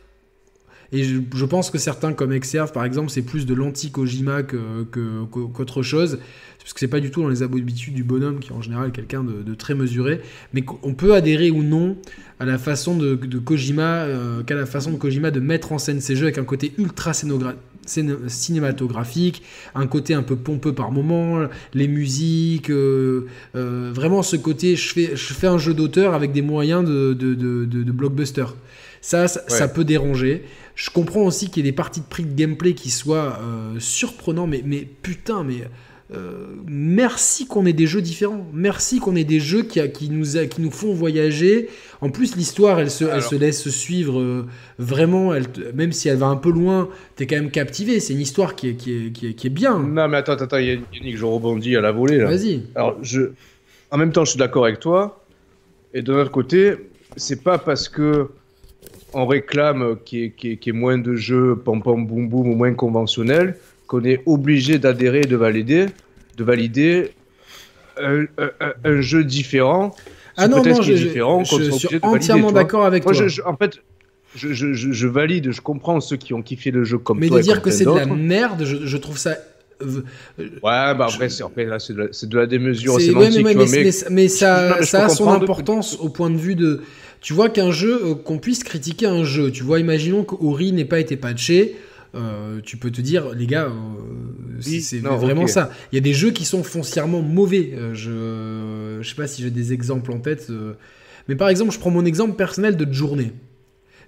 Et 0.92 1.04
je, 1.04 1.44
pense 1.44 1.70
que 1.70 1.78
certains, 1.78 2.12
comme 2.12 2.32
Exerve 2.32 2.72
par 2.72 2.84
exemple, 2.84 3.10
c'est 3.10 3.22
plus 3.22 3.46
de 3.46 3.54
l'anti-Kojima 3.54 4.42
qu'autre 4.42 5.82
chose 5.82 6.18
parce 6.62 6.74
que 6.74 6.80
c'est 6.80 6.88
pas 6.88 7.00
du 7.00 7.10
tout 7.10 7.22
dans 7.22 7.28
les 7.28 7.42
habitudes 7.42 7.94
du 7.94 8.04
bonhomme 8.04 8.38
qui 8.38 8.50
est 8.50 8.54
en 8.54 8.60
général 8.60 8.92
quelqu'un 8.92 9.24
de, 9.24 9.54
très 9.54 9.74
mesuré, 9.74 10.20
mais 10.52 10.62
on 10.82 10.92
peut 10.94 11.14
adhérer 11.14 11.50
ou 11.50 11.62
non 11.62 11.96
à 12.38 12.44
la 12.44 12.58
façon 12.58 12.96
de, 12.96 13.16
Kojima, 13.38 14.04
euh, 14.04 14.42
qu'à 14.42 14.54
la 14.54 14.66
façon 14.66 14.92
de 14.92 14.96
Kojima 14.96 15.30
de 15.30 15.40
mettre 15.40 15.72
en 15.72 15.78
scène 15.78 16.00
ses 16.00 16.16
jeux 16.16 16.26
avec 16.26 16.38
un 16.38 16.44
côté 16.44 16.72
ultra 16.78 17.12
cinématographique, 17.14 19.42
un 19.74 19.86
côté 19.86 20.14
un 20.14 20.22
peu 20.22 20.36
pompeux 20.36 20.72
par 20.72 20.92
moment, 20.92 21.46
les 21.74 21.88
musiques, 21.88 22.70
euh, 22.70 23.26
euh, 23.56 23.90
vraiment 23.94 24.22
ce 24.22 24.36
côté, 24.36 24.76
je 24.76 24.92
fais, 24.92 25.16
je 25.16 25.34
fais 25.34 25.48
un 25.48 25.58
jeu 25.58 25.74
d'auteur 25.74 26.14
avec 26.14 26.32
des 26.32 26.42
moyens 26.42 26.84
de, 26.84 27.14
de, 27.14 27.92
blockbuster. 27.92 28.46
Ça, 29.02 29.28
ça, 29.28 29.66
peut 29.66 29.84
déranger. 29.84 30.44
Je 30.74 30.90
comprends 30.90 31.22
aussi 31.22 31.51
qu'il 31.51 31.64
y 31.64 31.68
ait 31.68 31.70
des 31.70 31.76
parties 31.76 32.01
de 32.01 32.06
prix 32.06 32.24
de 32.24 32.34
gameplay 32.34 32.74
qui 32.74 32.90
soient 32.90 33.38
surprenants, 33.78 34.47
mais, 34.47 34.62
mais 34.64 34.86
putain, 35.02 35.44
mais 35.44 35.64
euh, 36.12 36.47
merci 36.66 37.47
qu'on 37.47 37.66
ait 37.66 37.72
des 37.72 37.86
jeux 37.86 38.02
différents. 38.02 38.44
Merci 38.52 38.98
qu'on 38.98 39.14
ait 39.14 39.24
des 39.24 39.38
jeux 39.38 39.62
qui, 39.62 39.80
qui, 39.92 40.10
nous, 40.10 40.24
qui 40.48 40.60
nous 40.60 40.70
font 40.70 40.92
voyager. 40.92 41.68
En 42.01 42.10
plus, 42.10 42.34
l'histoire, 42.34 42.80
elle 42.80 42.90
se, 42.90 43.05
elle 43.05 43.22
se 43.22 43.36
laisse 43.36 43.68
suivre 43.68 44.20
euh, 44.20 44.47
vraiment. 44.78 45.32
Elle, 45.32 45.47
même 45.74 45.92
si 45.92 46.09
elle 46.09 46.16
va 46.16 46.26
un 46.26 46.36
peu 46.36 46.51
loin, 46.51 46.88
t'es 47.14 47.26
quand 47.26 47.36
même 47.36 47.51
captivé. 47.51 48.01
C'est 48.01 48.14
une 48.14 48.20
histoire 48.20 48.56
qui 48.56 48.70
est, 48.70 48.74
qui, 48.74 48.92
est, 48.92 49.12
qui, 49.12 49.28
est, 49.28 49.34
qui 49.34 49.47
est, 49.47 49.51
bien. 49.51 49.78
Non, 49.78 50.09
mais 50.09 50.16
attends, 50.16 50.32
attends, 50.32 50.59
Yannick, 50.59 51.16
je 51.16 51.24
rebondis 51.24 51.76
à 51.76 51.80
la 51.80 51.92
volée. 51.92 52.18
Vas-y. 52.18 52.62
Alors, 52.74 52.97
je, 53.02 53.30
en 53.92 53.98
même 53.98 54.10
temps, 54.10 54.24
je 54.24 54.30
suis 54.30 54.38
d'accord 54.38 54.64
avec 54.64 54.80
toi. 54.80 55.24
Et 55.94 56.02
de 56.02 56.12
l'autre 56.12 56.32
côté, 56.32 56.74
c'est 57.16 57.42
pas 57.42 57.59
parce 57.59 57.88
que 57.88 58.30
on 59.12 59.27
réclame 59.27 59.97
qu'il 60.05 60.24
y, 60.24 60.59
qu 60.59 60.69
ait 60.69 60.73
moins 60.73 60.99
de 60.99 61.15
jeux 61.15 61.57
pom 61.57 61.82
pom 61.82 62.07
boum 62.07 62.28
boum 62.28 62.49
ou 62.49 62.55
moins 62.55 62.74
conventionnels 62.74 63.57
qu'on 63.87 64.05
est 64.05 64.23
obligé 64.27 64.78
d'adhérer 64.78 65.23
et 65.23 65.27
de 65.27 65.37
valider, 65.37 65.87
de 66.37 66.45
valider 66.45 67.11
un, 67.99 69.01
jeu 69.01 69.24
différent. 69.24 69.95
Ah 70.37 70.49
non, 70.49 70.62
non, 70.62 70.81
je, 70.81 70.93
différent, 70.93 71.45
je, 71.45 71.70
suis 71.70 71.99
entièrement 72.03 72.53
d'accord 72.53 72.85
avec 72.85 73.03
toi. 73.03 73.12
en 73.47 73.57
fait, 73.57 73.81
je, 74.37 74.53
je, 74.53 75.07
valide, 75.09 75.51
je 75.51 75.61
comprends 75.61 76.01
ceux 76.01 76.16
qui 76.16 76.35
ont 76.35 76.43
kiffé 76.43 76.70
le 76.70 76.85
jeu 76.85 76.99
comme 76.99 77.19
mais 77.19 77.28
toi. 77.28 77.39
Mais 77.39 77.43
de 77.43 77.47
dire 77.47 77.62
que 77.62 77.70
c'est 77.70 77.85
de 77.85 77.91
la 77.91 78.07
merde, 78.07 78.65
je, 78.65 78.97
trouve 78.97 79.19
ça. 79.19 79.37
Ouais, 80.39 80.49
bah 80.62 81.07
après, 81.12 81.28
c'est 81.28 81.43
de, 81.43 82.27
de, 82.27 82.39
la 82.39 82.47
démesure 82.47 83.01
sémantique. 83.01 83.45
Ouais, 83.45 83.55
mais, 83.55 83.91
mais, 84.11 84.28
ça, 84.28 84.82
ça 84.82 85.07
a 85.07 85.09
son 85.09 85.28
importance 85.28 85.99
au 86.01 86.11
point 86.11 86.31
de 86.31 86.37
vue 86.37 86.55
de. 86.55 86.82
Tu 87.20 87.34
vois 87.34 87.51
qu'un 87.51 87.70
jeu, 87.70 88.01
euh, 88.02 88.14
qu'on 88.14 88.38
puisse 88.38 88.64
critiquer 88.64 89.06
un 89.06 89.24
jeu, 89.24 89.51
tu 89.51 89.62
vois, 89.62 89.78
imaginons 89.78 90.24
qu'Ori 90.24 90.72
n'ait 90.72 90.84
pas 90.86 91.01
été 91.01 91.16
patché, 91.16 91.76
euh, 92.14 92.60
tu 92.64 92.76
peux 92.76 92.90
te 92.90 93.01
dire, 93.01 93.34
les 93.34 93.47
gars, 93.47 93.66
euh, 93.66 94.60
c'est 94.60 94.98
vraiment 94.98 95.47
ça. 95.47 95.70
Il 95.92 95.97
y 95.97 95.98
a 95.98 96.02
des 96.02 96.14
jeux 96.14 96.30
qui 96.30 96.44
sont 96.44 96.62
foncièrement 96.62 97.22
mauvais. 97.22 97.72
Je, 97.92 98.98
je 99.01 99.09
sais 99.09 99.14
pas 99.14 99.26
si 99.26 99.42
j'ai 99.42 99.51
des 99.51 99.72
exemples 99.72 100.12
en 100.12 100.18
tête. 100.18 100.51
mais 101.28 101.36
par 101.36 101.48
exemple, 101.48 101.72
je 101.72 101.78
prends 101.78 101.90
mon 101.90 102.05
exemple 102.05 102.36
personnel 102.36 102.76
de 102.76 102.92
journée. 102.92 103.32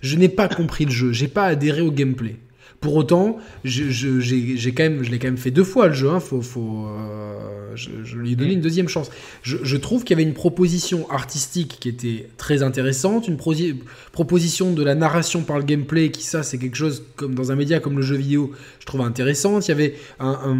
Je 0.03 0.17
n'ai 0.17 0.29
pas 0.29 0.49
compris 0.49 0.85
le 0.85 0.91
jeu, 0.91 1.13
j'ai 1.13 1.29
pas 1.29 1.45
adhéré 1.45 1.81
au 1.81 1.93
gameplay. 1.93 2.37
Pour 2.83 2.97
autant, 2.97 3.39
je, 3.63 3.91
j'ai, 4.19 4.75
quand 4.75 4.83
même, 4.83 5.05
je 5.05 5.11
l'ai 5.13 5.21
quand 5.21 5.29
même 5.29 5.37
fait 5.37 5.53
deux 5.53 5.63
fois 5.63 5.87
le 5.87 5.95
jeu. 5.95 6.11
Hein. 6.11 6.19
faut, 6.19 6.43
faut, 6.43 6.89
euh, 6.89 7.77
je, 7.77 8.17
lui 8.17 8.33
ai 8.33 8.37
donné 8.37 8.55
une 8.55 8.61
deuxième 8.61 8.89
chance. 8.89 9.09
Je, 9.45 9.77
trouve 9.77 10.03
qu'il 10.03 10.19
y 10.19 10.21
avait 10.21 10.29
une 10.29 10.35
proposition 10.35 11.09
artistique 11.09 11.77
qui 11.79 11.89
était 11.89 12.29
très 12.39 12.65
intéressante, 12.65 13.29
une 13.29 13.39
proposition 14.11 14.73
de 14.73 14.83
la 14.83 14.97
narration 14.97 15.43
par 15.43 15.59
le 15.59 15.65
gameplay 15.65 16.11
qui, 16.11 16.25
ça, 16.25 16.43
c'est 16.43 16.59
quelque 16.59 16.77
chose 16.77 17.05
comme 17.15 17.37
dans 17.37 17.53
un 17.53 17.55
média 17.55 17.79
comme 17.79 17.95
le 17.95 18.03
jeu 18.03 18.17
vidéo, 18.17 18.51
je 18.81 18.87
trouve 18.87 19.03
intéressante. 19.03 19.69
Il 19.69 19.71
y 19.71 19.75
avait 19.75 19.95
un, 20.19 20.57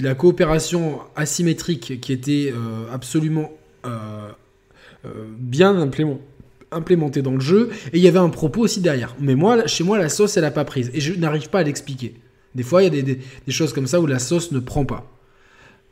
la 0.00 0.14
coopération 0.14 1.00
asymétrique 1.16 2.00
qui 2.00 2.12
était 2.12 2.52
euh, 2.54 2.84
absolument 2.92 3.50
euh, 3.84 4.30
bien 5.36 5.76
implémentée 5.76 6.22
implémenté 6.72 7.22
dans 7.22 7.32
le 7.32 7.40
jeu 7.40 7.70
et 7.92 7.98
il 7.98 8.02
y 8.02 8.08
avait 8.08 8.18
un 8.18 8.28
propos 8.28 8.62
aussi 8.62 8.80
derrière. 8.80 9.14
Mais 9.20 9.34
moi, 9.34 9.66
chez 9.66 9.84
moi, 9.84 9.98
la 9.98 10.08
sauce, 10.08 10.36
elle 10.36 10.44
a 10.44 10.50
pas 10.50 10.64
prise 10.64 10.90
et 10.94 11.00
je 11.00 11.14
n'arrive 11.14 11.50
pas 11.50 11.60
à 11.60 11.62
l'expliquer. 11.62 12.14
Des 12.54 12.62
fois, 12.62 12.82
il 12.82 12.94
y 12.94 12.98
a 12.98 13.02
des, 13.02 13.18
choses 13.48 13.72
comme 13.72 13.86
ça 13.86 14.00
où 14.00 14.06
la 14.06 14.18
sauce 14.18 14.50
ne 14.52 14.60
prend 14.60 14.84
pas. 14.84 15.04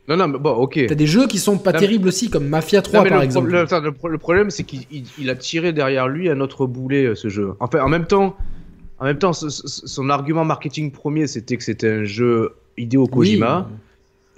Non, 0.07 0.17
non, 0.17 0.29
bon, 0.29 0.51
ok. 0.51 0.85
T'as 0.87 0.95
des 0.95 1.07
jeux 1.07 1.27
qui 1.27 1.39
sont 1.39 1.57
pas 1.57 1.73
terribles 1.73 2.07
aussi, 2.07 2.29
comme 2.29 2.47
Mafia 2.47 2.81
3 2.81 3.05
par 3.05 3.21
exemple. 3.21 3.51
le, 3.51 4.17
problème, 4.17 4.49
c'est 4.49 4.63
qu'il 4.63 5.29
a 5.29 5.35
tiré 5.35 5.73
derrière 5.73 6.07
lui 6.07 6.29
un 6.29 6.39
autre 6.41 6.65
boulet, 6.67 7.05
euh, 7.05 7.15
ce 7.15 7.29
jeu. 7.29 7.53
Enfin, 7.59 7.81
en 7.81 7.89
même 7.89 8.05
temps, 8.05 8.35
en 8.99 9.05
même 9.05 9.17
temps 9.17 9.33
son 9.33 10.09
argument 10.09 10.45
marketing 10.45 10.91
premier, 10.91 11.27
c'était 11.27 11.57
que 11.57 11.63
c'était 11.63 11.89
un 11.89 12.03
jeu 12.03 12.53
Hideo 12.77 13.07
Kojima. 13.07 13.69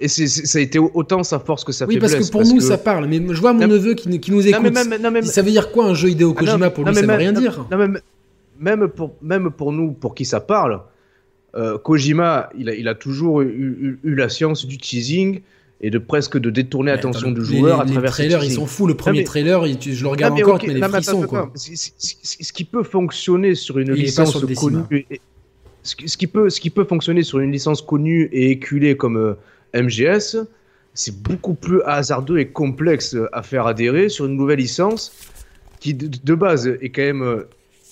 Et 0.00 0.06
ça 0.08 0.58
a 0.58 0.62
été 0.62 0.78
autant 0.78 1.24
sa 1.24 1.40
force 1.40 1.64
que 1.64 1.72
sa 1.72 1.84
oui, 1.86 1.94
faiblesse. 1.94 2.12
Oui, 2.12 2.18
parce 2.18 2.28
que 2.28 2.32
pour 2.32 2.44
nous, 2.44 2.60
ça 2.60 2.78
parle. 2.78 3.06
Mais 3.06 3.20
je 3.28 3.40
vois 3.40 3.52
mon 3.52 3.66
neveu 3.66 3.94
qui, 3.94 4.08
nous 4.08 4.46
écoute. 4.46 4.76
ça 5.24 5.42
veut 5.42 5.50
dire 5.50 5.72
quoi 5.72 5.86
un 5.86 5.94
jeu 5.94 6.10
Hideo 6.10 6.34
ah, 6.36 6.38
Kojima 6.38 6.70
Pour 6.70 6.84
lui, 6.84 6.94
ça 6.94 7.02
veut 7.02 7.12
rien 7.14 7.32
dire. 7.32 7.66
même, 8.60 8.88
pour, 8.88 9.14
même 9.22 9.50
pour 9.50 9.72
nous, 9.72 9.92
pour 9.92 10.14
qui 10.14 10.24
ça 10.24 10.40
parle, 10.40 10.82
euh, 11.56 11.78
Kojima, 11.78 12.50
il 12.56 12.68
a, 12.68 12.74
il 12.74 12.86
a 12.86 12.94
toujours 12.94 13.42
eu, 13.42 13.98
la 14.04 14.28
science 14.28 14.66
du 14.66 14.78
teasing 14.78 15.40
et 15.80 15.90
de 15.90 15.98
presque 15.98 16.38
de 16.38 16.50
détourner 16.50 16.90
l'attention 16.90 17.30
du 17.30 17.44
joueur 17.44 17.80
à 17.80 17.84
travers 17.84 18.02
les 18.02 18.08
trailers. 18.08 18.44
Ils 18.44 18.52
sont 18.52 18.66
fous. 18.66 18.86
Le 18.86 18.94
premier 18.94 19.24
trailer, 19.24 19.64
je 19.66 20.02
le 20.02 20.08
regarde 20.08 20.34
encore, 20.34 20.60
mais 20.64 20.74
les 20.74 20.82
frissons. 20.82 21.22
Quoi. 21.22 21.50
Ce 21.54 22.52
qui 22.52 22.64
peut 22.64 22.84
fonctionner 22.84 23.54
sur 23.54 23.78
une 23.78 23.92
licence 23.92 24.38
connue. 24.56 25.06
ce, 25.82 26.16
qui 26.16 26.26
peut, 26.26 26.50
ce 26.50 26.60
qui 26.60 26.70
peut 26.70 26.84
fonctionner 26.84 27.22
sur 27.22 27.40
une 27.40 27.50
licence 27.50 27.82
connue 27.82 28.28
et 28.32 28.50
éculée 28.50 28.96
comme 28.96 29.16
euh, 29.16 29.34
MGS, 29.74 30.36
c'est 30.94 31.22
beaucoup 31.22 31.54
plus 31.54 31.82
hasardeux 31.82 32.38
et 32.38 32.48
complexe 32.48 33.16
à 33.32 33.42
faire 33.42 33.66
adhérer 33.66 34.08
sur 34.08 34.26
une 34.26 34.36
nouvelle 34.36 34.58
licence 34.58 35.12
qui 35.80 35.94
de, 35.94 36.34
base 36.34 36.66
est 36.66 36.88
quand 36.88 37.02
même 37.02 37.22
euh, 37.22 37.48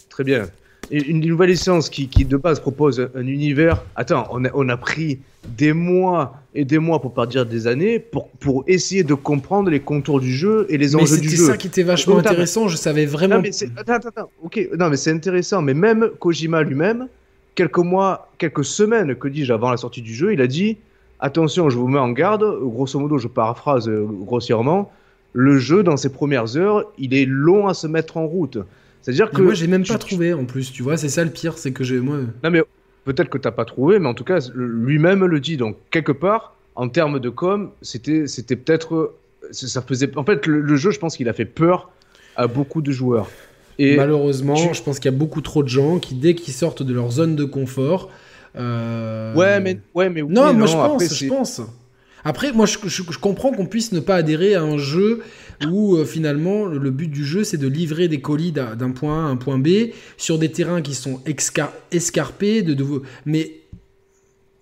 très 0.08 0.24
bien. 0.24 0.48
Une, 0.90 1.20
nouvelle 1.20 1.50
licence 1.50 1.88
qui, 1.88 2.06
de 2.06 2.36
base 2.36 2.60
propose 2.60 3.08
un, 3.14 3.26
univers. 3.26 3.84
Attends, 3.96 4.28
on 4.30 4.44
a, 4.44 4.50
on 4.54 4.68
a, 4.68 4.76
pris 4.76 5.18
des 5.56 5.72
mois 5.72 6.40
et 6.54 6.64
des 6.64 6.78
mois, 6.78 7.00
pour 7.00 7.12
pas 7.12 7.26
dire 7.26 7.44
des 7.44 7.66
années, 7.66 7.98
pour, 7.98 8.28
pour 8.30 8.64
essayer 8.68 9.02
de 9.02 9.14
comprendre 9.14 9.68
les 9.68 9.80
contours 9.80 10.20
du 10.20 10.32
jeu 10.32 10.66
et 10.68 10.78
les 10.78 10.94
enjeux 10.94 11.18
du 11.18 11.28
jeu. 11.28 11.36
C'est 11.36 11.42
ça 11.42 11.56
qui 11.56 11.66
était 11.66 11.82
vachement 11.82 12.18
intéressant, 12.18 12.68
je 12.68 12.76
savais 12.76 13.04
vraiment. 13.04 13.36
Non, 13.36 13.42
mais 13.42 13.50
attends, 13.76 13.94
attends, 13.94 14.08
attends, 14.08 14.30
ok, 14.42 14.68
non, 14.78 14.88
mais 14.88 14.96
c'est 14.96 15.10
intéressant, 15.10 15.60
mais 15.60 15.74
même 15.74 16.10
Kojima 16.20 16.62
lui-même, 16.62 17.08
quelques 17.56 17.78
mois, 17.78 18.30
quelques 18.38 18.64
semaines, 18.64 19.16
que 19.16 19.26
dis-je, 19.26 19.52
avant 19.52 19.70
la 19.70 19.76
sortie 19.76 20.02
du 20.02 20.14
jeu, 20.14 20.32
il 20.32 20.40
a 20.40 20.46
dit 20.46 20.78
attention, 21.20 21.70
je 21.70 21.78
vous 21.78 21.88
mets 21.88 21.98
en 21.98 22.10
garde, 22.10 22.44
grosso 22.62 22.98
modo, 22.98 23.18
je 23.18 23.28
paraphrase 23.28 23.90
grossièrement, 23.90 24.90
le 25.32 25.58
jeu, 25.58 25.82
dans 25.82 25.98
ses 25.98 26.08
premières 26.08 26.56
heures, 26.56 26.90
il 26.98 27.12
est 27.12 27.26
long 27.26 27.68
à 27.68 27.74
se 27.74 27.86
mettre 27.86 28.16
en 28.16 28.26
route. 28.26 28.58
C'est-à-dire 29.02 29.30
que. 29.30 29.42
moi, 29.42 29.54
j'ai 29.54 29.66
même 29.66 29.86
pas 29.86 29.98
trouvé 29.98 30.32
en 30.32 30.46
plus, 30.46 30.72
tu 30.72 30.82
vois, 30.82 30.96
c'est 30.96 31.10
ça 31.10 31.22
le 31.22 31.30
pire, 31.30 31.58
c'est 31.58 31.72
que 31.72 31.84
j'ai. 31.84 32.00
Moi... 32.00 32.20
Non, 32.42 32.50
mais 32.50 32.62
peut-être 33.04 33.28
que 33.28 33.38
t'as 33.38 33.50
pas 33.50 33.64
trouvé, 33.64 33.98
mais 33.98 34.08
en 34.08 34.14
tout 34.14 34.24
cas, 34.24 34.40
lui-même 34.54 35.24
le 35.24 35.38
dit. 35.38 35.56
Donc, 35.56 35.76
quelque 35.90 36.10
part, 36.10 36.56
en 36.74 36.88
termes 36.88 37.20
de 37.20 37.28
com, 37.28 37.70
c'était, 37.82 38.26
c'était 38.26 38.56
peut-être. 38.56 39.14
Ça 39.52 39.82
faisait. 39.82 40.16
En 40.16 40.24
fait, 40.24 40.46
le, 40.46 40.74
jeu, 40.76 40.90
je 40.90 40.98
pense 40.98 41.16
qu'il 41.16 41.28
a 41.28 41.32
fait 41.32 41.44
peur 41.44 41.90
à 42.34 42.46
beaucoup 42.46 42.82
de 42.82 42.90
joueurs. 42.90 43.28
Et 43.78 43.96
Malheureusement, 43.96 44.56
je 44.56 44.82
pense 44.82 44.98
qu'il 44.98 45.10
y 45.10 45.14
a 45.14 45.16
beaucoup 45.16 45.42
trop 45.42 45.62
de 45.62 45.68
gens 45.68 45.98
qui, 45.98 46.14
dès 46.14 46.34
qu'ils 46.34 46.54
sortent 46.54 46.82
de 46.82 46.94
leur 46.94 47.10
zone 47.10 47.36
de 47.36 47.44
confort, 47.44 48.10
euh, 48.56 49.34
ouais, 49.34 49.60
mais, 49.60 49.78
ouais, 49.94 50.08
mais 50.08 50.22
non, 50.22 50.52
moi 50.54 50.66
je 50.66 50.72
pense, 50.72 51.14
je 51.14 51.26
pense. 51.28 51.60
Après, 52.24 52.52
moi, 52.52 52.66
je, 52.66 52.78
je, 52.88 53.18
comprends 53.18 53.52
qu'on 53.52 53.66
puisse 53.66 53.92
ne 53.92 54.00
pas 54.00 54.16
adhérer 54.16 54.56
à 54.56 54.62
un 54.62 54.78
jeu 54.78 55.22
où 55.70 55.96
finalement 56.04 56.66
le 56.66 56.90
but 56.90 57.08
du 57.08 57.24
jeu 57.24 57.44
c'est 57.44 57.56
de 57.56 57.68
livrer 57.68 58.08
des 58.08 58.20
colis 58.20 58.52
d'un 58.52 58.90
point 58.90 59.24
A 59.24 59.28
à 59.28 59.30
un 59.30 59.36
point 59.36 59.58
B 59.58 59.90
sur 60.16 60.38
des 60.38 60.50
terrains 60.50 60.82
qui 60.82 60.94
sont 60.94 61.20
escarpés, 61.90 62.62
de, 62.62 62.74
de, 62.74 62.84
mais 63.24 63.60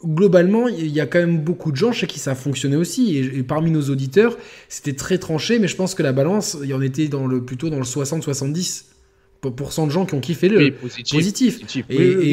globalement, 0.04 0.68
il 0.68 0.90
y 0.90 1.00
a 1.00 1.06
quand 1.06 1.18
même 1.18 1.38
beaucoup 1.38 1.72
de 1.72 1.76
gens 1.76 1.92
chez 1.92 2.06
qui 2.06 2.18
ça 2.18 2.32
a 2.32 2.34
fonctionné 2.34 2.76
aussi. 2.76 3.16
Et, 3.16 3.42
parmi 3.42 3.70
nos 3.70 3.82
auditeurs, 3.90 4.36
c'était 4.68 4.92
très 4.92 5.18
tranché, 5.18 5.58
mais 5.58 5.68
je 5.68 5.76
pense 5.76 5.94
que 5.94 6.02
la 6.02 6.12
balance, 6.12 6.56
il 6.62 6.68
y 6.68 6.74
en 6.74 6.82
était 6.82 7.08
dans 7.08 7.26
le, 7.26 7.42
plutôt 7.42 7.70
dans 7.70 7.78
le 7.78 7.84
60-70% 7.84 8.82
de 9.50 9.90
gens 9.90 10.06
qui 10.06 10.14
ont 10.14 10.20
kiffé 10.20 10.48
le 10.48 10.72
positif. 11.10 11.60
Et, 11.90 12.32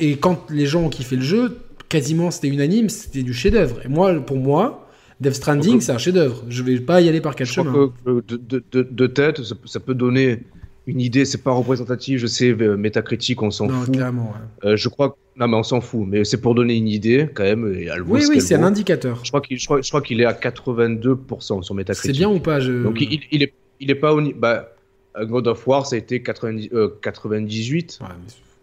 et, 0.00 0.16
quand 0.16 0.50
les 0.50 0.66
gens 0.66 0.84
ont 0.84 0.88
kiffé 0.88 1.16
le 1.16 1.22
jeu, 1.22 1.58
quasiment 1.88 2.30
c'était 2.30 2.48
unanime, 2.48 2.88
c'était 2.88 3.22
du 3.22 3.32
chef-d'œuvre. 3.32 3.80
Et 3.84 3.88
moi, 3.88 4.14
pour 4.14 4.36
moi, 4.36 4.88
Death 5.20 5.34
Stranding, 5.34 5.80
c'est 5.80 5.92
un 5.92 5.98
chef-d'œuvre. 5.98 6.44
Je 6.48 6.62
vais 6.62 6.80
pas 6.80 7.00
y 7.00 7.08
aller 7.08 7.20
par 7.20 7.34
quatre 7.34 7.48
chemins. 7.48 7.92
de, 8.06 8.22
de, 8.28 8.82
de, 8.82 9.06
tête, 9.06 9.40
ça, 9.42 9.80
peut 9.80 9.94
donner 9.94 10.40
une 10.86 11.00
idée, 11.00 11.24
c'est 11.24 11.42
pas 11.42 11.52
représentatif, 11.52 12.20
je 12.20 12.26
sais, 12.26 12.50
euh, 12.50 12.76
métacritique, 12.76 13.42
on 13.42 13.50
s'en 13.50 13.68
fout. 13.68 13.92
Clairement, 13.92 14.34
euh, 14.64 14.76
je 14.76 14.88
crois 14.88 15.16
non, 15.38 15.48
mais 15.48 15.56
on 15.56 15.62
s'en 15.62 15.82
fout, 15.82 16.06
mais 16.06 16.24
c'est 16.24 16.40
pour 16.40 16.54
donner 16.54 16.76
une 16.76 16.88
idée 16.88 17.28
quand 17.34 17.42
même. 17.42 17.74
Et 17.74 17.88
elle 17.92 18.02
oui, 18.02 18.24
oui, 18.28 18.40
c'est 18.40 18.54
un 18.54 18.62
indicateur. 18.62 19.20
Je 19.22 19.30
crois 19.30 19.42
qu'il 19.42 19.58
je 19.58 19.66
crois, 19.66 19.82
je 19.82 19.88
crois 19.88 20.00
qu'il 20.00 20.20
est 20.20 20.24
à 20.24 20.32
82% 20.32 21.62
sur 21.62 21.74
Metacritic. 21.74 22.14
C'est 22.14 22.18
bien 22.18 22.30
ou 22.30 22.40
pas 22.40 22.58
je... 22.60 22.82
Donc 22.82 23.00
il, 23.00 23.20
il, 23.30 23.42
est, 23.42 23.52
il 23.80 23.90
est 23.90 23.96
pas 23.96 24.14
au 24.14 24.22
bah, 24.32 24.75
God 25.24 25.46
of 25.48 25.66
War, 25.66 25.86
ça 25.86 25.96
a 25.96 25.98
été 25.98 26.22
90, 26.22 26.70
98. 27.02 27.98
Euh, 28.00 28.06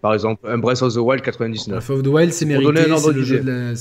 par 0.02 0.14
exemple, 0.14 0.46
un 0.48 0.58
Breath 0.58 0.82
of 0.82 0.94
the 0.94 0.98
Wild 0.98 1.24
99. 1.24 1.78
Breath 1.78 1.90
of 1.90 2.04
the 2.04 2.08
Wild, 2.08 2.34
c'est 2.34 2.46
mérité. 2.46 2.82
C'est 2.96 3.14
le, 3.14 3.24
jeu 3.24 3.40
le, 3.40 3.72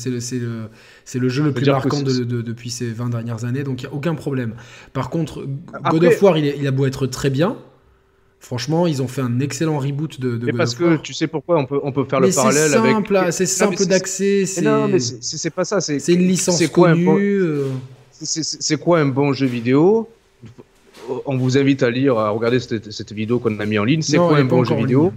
le, 1.20 1.28
jeu 1.28 1.42
le 1.42 1.52
plus 1.52 1.66
marquant 1.66 2.00
de, 2.00 2.24
de, 2.24 2.42
depuis 2.42 2.70
ces 2.70 2.90
20 2.90 3.10
dernières 3.10 3.44
années, 3.44 3.64
donc 3.64 3.82
il 3.82 3.86
n'y 3.86 3.92
a 3.92 3.94
aucun 3.94 4.14
problème. 4.14 4.54
Par 4.92 5.10
contre, 5.10 5.44
God 5.90 6.04
of 6.04 6.22
War, 6.22 6.38
il, 6.38 6.66
a 6.66 6.70
beau 6.70 6.86
être 6.86 7.06
très 7.06 7.30
bien, 7.30 7.56
Franchement, 8.38 8.88
ils 8.88 9.00
ont 9.00 9.06
fait 9.06 9.20
un 9.20 9.38
excellent 9.38 9.78
reboot 9.78 10.18
de. 10.18 10.36
de 10.36 10.46
mais 10.46 10.52
parce 10.52 10.74
que 10.74 10.96
tu 10.96 11.14
sais 11.14 11.28
pourquoi 11.28 11.58
on 11.58 11.64
peut 11.64 11.78
on 11.84 11.92
peut 11.92 12.04
faire 12.04 12.18
le 12.18 12.28
parallèle 12.28 12.74
avec. 12.74 13.32
C'est 13.32 13.46
simple 13.46 13.86
d'accès. 13.86 14.44
Non, 14.62 14.88
mais 14.88 14.98
c'est 14.98 15.50
pas 15.50 15.64
ça. 15.64 15.80
C'est 15.80 16.12
une 16.12 16.26
licence 16.26 16.66
connue. 16.68 17.40
Euh. 17.40 17.68
C'est 18.10 18.78
quoi 18.78 19.00
un 19.00 19.06
bon 19.06 19.32
jeu 19.32 19.46
vidéo? 19.46 20.08
On 21.26 21.36
vous 21.36 21.58
invite 21.58 21.82
à 21.82 21.90
lire, 21.90 22.18
à 22.18 22.30
regarder 22.30 22.60
cette, 22.60 23.12
vidéo 23.12 23.38
qu'on 23.38 23.58
a 23.58 23.66
mis 23.66 23.78
en 23.78 23.84
ligne. 23.84 24.02
C'est 24.02 24.16
quoi 24.16 24.38
un 24.38 24.44
bon 24.44 24.64
jeu 24.64 24.76
vidéo 24.76 25.12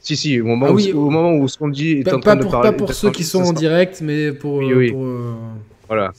Si 0.00 0.16
si, 0.16 0.40
au 0.40 0.46
moment, 0.46 0.66
ah 0.68 0.72
où, 0.72 0.98
au 0.98 1.10
moment 1.10 1.34
où 1.34 1.48
ce 1.48 1.58
qu'on 1.58 1.68
dit 1.68 1.92
est 1.92 2.12
en 2.12 2.20
train 2.20 2.36
de 2.36 2.44
parler. 2.44 2.70
Pas 2.70 2.76
pour 2.76 2.92
ceux 2.92 3.10
qui 3.10 3.24
sont 3.24 3.42
en 3.42 3.52
direct, 3.52 4.00
mais 4.02 4.32
pour. 4.32 4.56
Oui, 4.56 4.72
oui. 4.74 4.92
Euh, 4.94 5.32
voilà. 5.88 6.12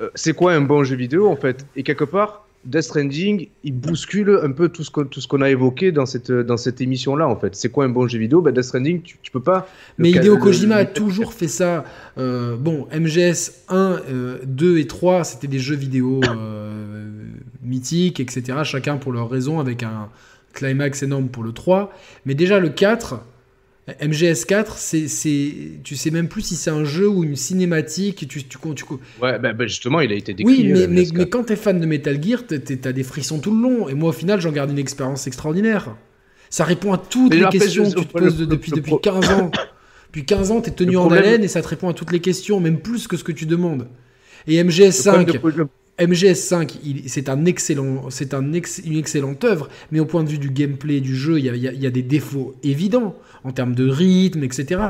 Euh, 0.00 0.08
c'est 0.14 0.34
quoi 0.34 0.52
un 0.52 0.62
bon 0.62 0.84
jeu 0.84 0.96
vidéo 0.96 1.28
en 1.28 1.36
fait? 1.36 1.66
Et 1.76 1.82
quelque 1.82 2.04
part 2.04 2.42
Death 2.64 2.82
Stranding, 2.82 3.48
il 3.64 3.74
bouscule 3.74 4.38
un 4.42 4.52
peu 4.52 4.68
tout 4.68 4.84
ce 4.84 5.26
qu'on, 5.26 5.40
a 5.40 5.50
évoqué 5.50 5.90
dans 5.90 6.06
cette, 6.06 6.30
dans 6.30 6.56
cette 6.56 6.80
émission-là, 6.80 7.26
en 7.26 7.36
fait. 7.36 7.56
C'est 7.56 7.70
quoi 7.70 7.84
un 7.84 7.88
bon 7.88 8.06
jeu 8.06 8.18
vidéo? 8.18 8.40
Ben, 8.40 8.52
Death 8.52 8.64
Stranding, 8.64 9.02
tu, 9.02 9.18
tu 9.20 9.32
peux 9.32 9.40
pas... 9.40 9.68
Mais 9.98 10.10
Hideo 10.10 10.38
Kojima 10.38 10.76
a 10.76 10.84
toujours 10.84 11.32
fait 11.32 11.48
ça. 11.48 11.84
Euh, 12.18 12.56
bon, 12.56 12.86
MGS 12.92 13.64
1, 13.68 14.02
2 14.44 14.66
euh, 14.66 14.78
et 14.78 14.86
3, 14.86 15.24
c'était 15.24 15.48
des 15.48 15.58
jeux 15.58 15.74
vidéo 15.74 16.20
euh, 17.62 17.68
mythiques, 17.68 18.20
etc. 18.20 18.58
Chacun 18.64 18.96
pour 18.96 19.12
leur 19.12 19.30
raison, 19.30 19.60
avec 19.60 19.82
un 19.82 20.08
climax 20.52 21.02
énorme 21.02 21.28
pour 21.28 21.42
le 21.42 21.52
3. 21.52 21.92
Mais 22.26 22.34
déjà, 22.34 22.60
le 22.60 22.68
4, 22.68 23.20
MGS4, 23.88 24.74
c'est, 24.76 25.80
tu 25.82 25.96
sais 25.96 26.10
même 26.10 26.28
plus 26.28 26.42
si 26.42 26.56
c'est 26.56 26.70
un 26.70 26.84
jeu 26.84 27.08
ou 27.08 27.24
une 27.24 27.36
cinématique. 27.36 28.28
Tu, 28.28 28.44
tu, 28.44 28.44
tu, 28.44 28.84
Ouais, 29.20 29.38
bah, 29.38 29.52
bah, 29.52 29.66
justement, 29.66 30.00
il 30.00 30.12
a 30.12 30.14
été 30.14 30.34
décrit. 30.34 30.52
Oui, 30.52 30.72
mais, 30.72 30.86
mais, 30.86 31.06
mais, 31.12 31.28
quand 31.28 31.44
t'es 31.44 31.56
fan 31.56 31.80
de 31.80 31.86
Metal 31.86 32.22
Gear, 32.22 32.44
t'as 32.46 32.92
des 32.92 33.02
frissons 33.02 33.40
tout 33.40 33.54
le 33.54 33.62
long. 33.62 33.88
Et 33.88 33.94
moi, 33.94 34.10
au 34.10 34.12
final, 34.12 34.40
j'en 34.40 34.52
garde 34.52 34.70
une 34.70 34.78
expérience 34.78 35.26
extraordinaire. 35.26 35.96
Ça 36.48 36.64
répond 36.64 36.92
à 36.92 36.98
toutes 36.98 37.34
les 37.34 37.48
questions 37.48 37.90
que 37.90 38.00
tu 38.00 38.06
te 38.06 38.12
poses 38.12 38.38
depuis, 38.38 38.72
depuis 38.72 38.94
15 39.02 39.30
ans. 39.30 39.50
Depuis 40.12 40.26
15 40.26 40.50
ans, 40.50 40.60
t'es 40.60 40.72
tenu 40.72 40.98
en 40.98 41.10
haleine 41.10 41.42
et 41.42 41.48
ça 41.48 41.62
te 41.62 41.68
répond 41.68 41.88
à 41.88 41.94
toutes 41.94 42.12
les 42.12 42.20
questions, 42.20 42.60
même 42.60 42.80
plus 42.80 43.08
que 43.08 43.16
ce 43.16 43.24
que 43.24 43.32
tu 43.32 43.46
demandes. 43.46 43.88
Et 44.46 44.62
MGS5, 44.62 45.38
MGS5, 45.98 47.04
c'est 47.06 47.28
un 47.28 47.44
excellent, 47.44 48.10
c'est 48.10 48.34
un 48.34 48.52
une 48.52 48.96
excellente 48.96 49.44
œuvre, 49.44 49.68
mais 49.90 50.00
au 50.00 50.06
point 50.06 50.24
de 50.24 50.28
vue 50.28 50.38
du 50.38 50.50
gameplay 50.50 51.00
du 51.00 51.14
jeu, 51.14 51.38
il 51.38 51.44
y 51.44 51.50
a, 51.50 51.54
y 51.54 51.86
a, 51.86 51.90
des 51.90 52.02
défauts 52.02 52.54
évidents 52.62 53.14
en 53.44 53.52
termes 53.52 53.74
de 53.74 53.88
rythme, 53.88 54.42
etc. 54.42 54.80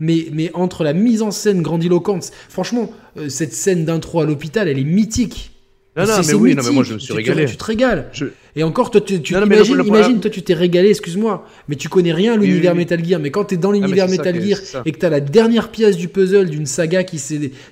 Mais, 0.00 0.26
mais 0.32 0.50
entre 0.54 0.82
la 0.82 0.92
mise 0.92 1.22
en 1.22 1.30
scène 1.30 1.62
grandiloquente, 1.62 2.32
franchement, 2.48 2.90
euh, 3.16 3.28
cette 3.28 3.52
scène 3.52 3.84
d'intro 3.84 4.20
à 4.20 4.26
l'hôpital, 4.26 4.66
elle 4.68 4.78
est 4.78 4.84
mythique. 4.84 5.53
Non, 5.96 6.06
non, 6.06 6.20
mais 6.26 6.34
oui, 6.34 6.54
non, 6.56 6.62
mais 6.64 6.72
moi 6.72 6.82
je 6.82 6.94
me 6.94 6.98
suis 6.98 7.12
régalé. 7.12 7.46
Tu, 7.46 7.56
te 7.56 7.64
régales. 7.64 8.10
Et 8.56 8.64
encore, 8.64 8.90
toi, 8.90 9.00
tu, 9.00 9.22
tu 9.22 9.34
imagine, 9.34 10.20
toi, 10.20 10.30
tu 10.30 10.42
t'es 10.42 10.54
régalé, 10.54 10.90
excuse-moi, 10.90 11.46
mais 11.68 11.76
tu 11.76 11.88
connais 11.88 12.12
rien 12.12 12.34
à 12.34 12.36
l'univers 12.36 12.74
Metal 12.74 13.04
Gear. 13.04 13.20
Mais 13.20 13.30
quand 13.30 13.44
tu 13.46 13.54
es 13.54 13.58
dans 13.58 13.70
l'univers 13.70 14.08
Metal 14.08 14.40
Gear 14.40 14.58
et 14.84 14.92
que 14.92 14.98
tu 14.98 15.06
as 15.06 15.10
la 15.10 15.20
dernière 15.20 15.70
pièce 15.70 15.96
du 15.96 16.08
puzzle 16.08 16.50
d'une 16.50 16.66
saga 16.66 17.04
qui, 17.04 17.20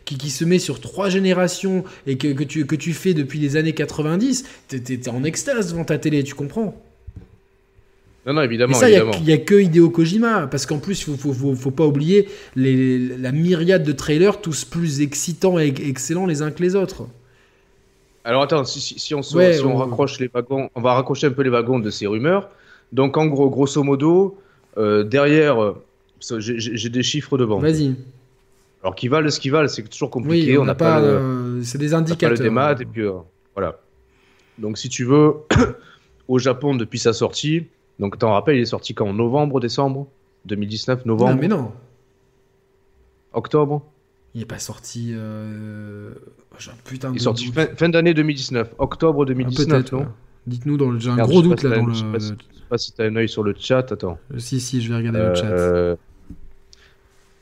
qui, 0.05 0.19
qui, 0.19 0.31
se 0.31 0.45
met 0.45 0.61
sur 0.61 0.81
trois 0.81 1.09
générations 1.09 1.83
et 2.07 2.17
que, 2.17 2.29
que, 2.29 2.45
tu, 2.45 2.65
que 2.65 2.77
tu 2.77 2.93
fais 2.93 3.13
depuis 3.13 3.41
les 3.41 3.57
années 3.57 3.73
90, 3.73 4.45
tu 4.69 4.77
es, 4.77 5.09
en 5.09 5.25
extase 5.25 5.73
devant 5.73 5.85
ta 5.85 5.99
télé, 5.99 6.23
tu 6.23 6.35
comprends 6.35 6.81
non, 8.25 8.35
non, 8.35 8.43
évidemment. 8.43 8.75
ça, 8.75 8.89
il 8.89 9.03
n'y 9.25 9.33
a, 9.33 9.39
que 9.39 9.61
Hideo 9.61 9.91
Kojima, 9.91 10.47
parce 10.47 10.65
qu'en 10.65 10.79
plus, 10.79 11.01
il 11.01 11.17
faut, 11.17 11.33
faut, 11.33 11.57
faut, 11.57 11.71
pas 11.73 11.85
oublier 11.85 12.29
les, 12.55 12.97
la 13.19 13.33
myriade 13.33 13.83
de 13.83 13.91
trailers, 13.91 14.41
tous 14.41 14.65
plus 14.65 15.01
excitants 15.01 15.59
et 15.59 15.75
excellents 15.89 16.27
les 16.27 16.41
uns 16.41 16.53
que 16.53 16.63
les 16.63 16.77
autres. 16.77 17.09
Alors 18.25 18.43
attends, 18.43 18.65
si, 18.65 18.81
si, 18.81 19.15
on, 19.15 19.23
si 19.23 19.37
on 19.65 19.77
raccroche 19.77 20.21
les 20.21 20.29
wagons, 20.29 20.71
on 20.75 20.81
va 20.81 20.95
raccrocher 20.95 21.27
un 21.27 21.33
peu 21.33 21.43
les 21.43 21.51
wagons 21.51 21.81
de 21.81 21.91
ces 21.91 22.07
rumeurs. 22.07 22.51
Donc 22.93 23.17
en 23.17 23.27
gros, 23.27 23.51
grosso 23.51 23.83
modo, 23.83 24.39
euh, 24.79 25.03
derrière, 25.03 25.63
euh, 25.63 25.83
j'ai 26.39 26.89
des 26.89 27.03
chiffres 27.03 27.37
devant. 27.37 27.59
Vas-y. 27.59 27.95
Alors 28.83 28.95
qui 28.95 29.09
valent 29.09 29.31
ce 29.31 29.41
qui 29.41 29.51
valent, 29.51 29.69
c'est 29.69 29.83
toujours 29.89 30.11
compliqué. 30.11 30.59
on 30.59 30.65
n'a 30.65 30.75
pas, 30.75 31.01
euh, 31.01 31.61
c'est 31.63 31.79
des 31.79 31.95
indicateurs. 31.95 32.31
Pas 32.31 32.43
le 32.43 32.49
démat 32.49 32.77
et 32.81 32.85
puis 32.85 33.05
voilà. 33.55 33.79
Donc 34.59 34.79
si 34.79 34.89
tu 34.89 35.05
veux, 35.05 35.35
au 36.29 36.39
Japon 36.39 36.75
depuis 36.75 36.99
sa 36.99 37.13
sortie, 37.13 37.67
donc 37.99 38.19
t'en 38.19 38.33
rappelles, 38.33 38.57
il 38.57 38.63
est 38.63 38.67
sorti 38.67 38.95
quand? 38.95 39.13
Novembre, 39.13 39.61
décembre? 39.61 40.07
2019, 40.45 41.07
novembre? 41.07 41.35
Non 41.35 41.41
mais 41.41 41.49
non. 41.49 41.73
Octobre? 43.33 43.83
Il 44.35 44.41
n'est 44.41 44.47
pas 44.47 44.59
sorti. 44.59 45.13
Euh... 45.13 46.15
putain 46.85 47.11
il 47.13 47.17
est 47.17 47.21
sorti 47.21 47.53
fin, 47.53 47.89
d'année 47.89 48.15
2019, 48.15 48.75
octobre 48.79 49.27
2019, 49.27 49.85
ah, 49.93 49.97
non 49.97 50.07
Dites-nous, 50.47 50.77
dans 50.77 50.91
le... 50.91 50.99
j'ai 50.99 51.11
un 51.11 51.17
gros 51.17 51.43
doute 51.43 51.63
là 51.63 51.77
dans 51.77 51.87
le. 51.87 51.93
Je 51.93 52.19
sais 52.19 52.29
sais 52.29 52.35
pas 52.69 52.79
si 52.79 52.93
tu 52.93 53.03
as 53.03 53.05
un 53.05 53.17
œil 53.17 53.29
sur 53.29 53.43
le 53.43 53.55
chat, 53.57 53.93
attends. 53.93 54.19
Euh, 54.33 54.39
si, 54.39 54.61
si, 54.61 54.81
je 54.81 54.89
vais 54.89 54.97
regarder 54.97 55.21
le 55.21 55.35
chat. 55.35 55.45
Euh, 55.45 55.97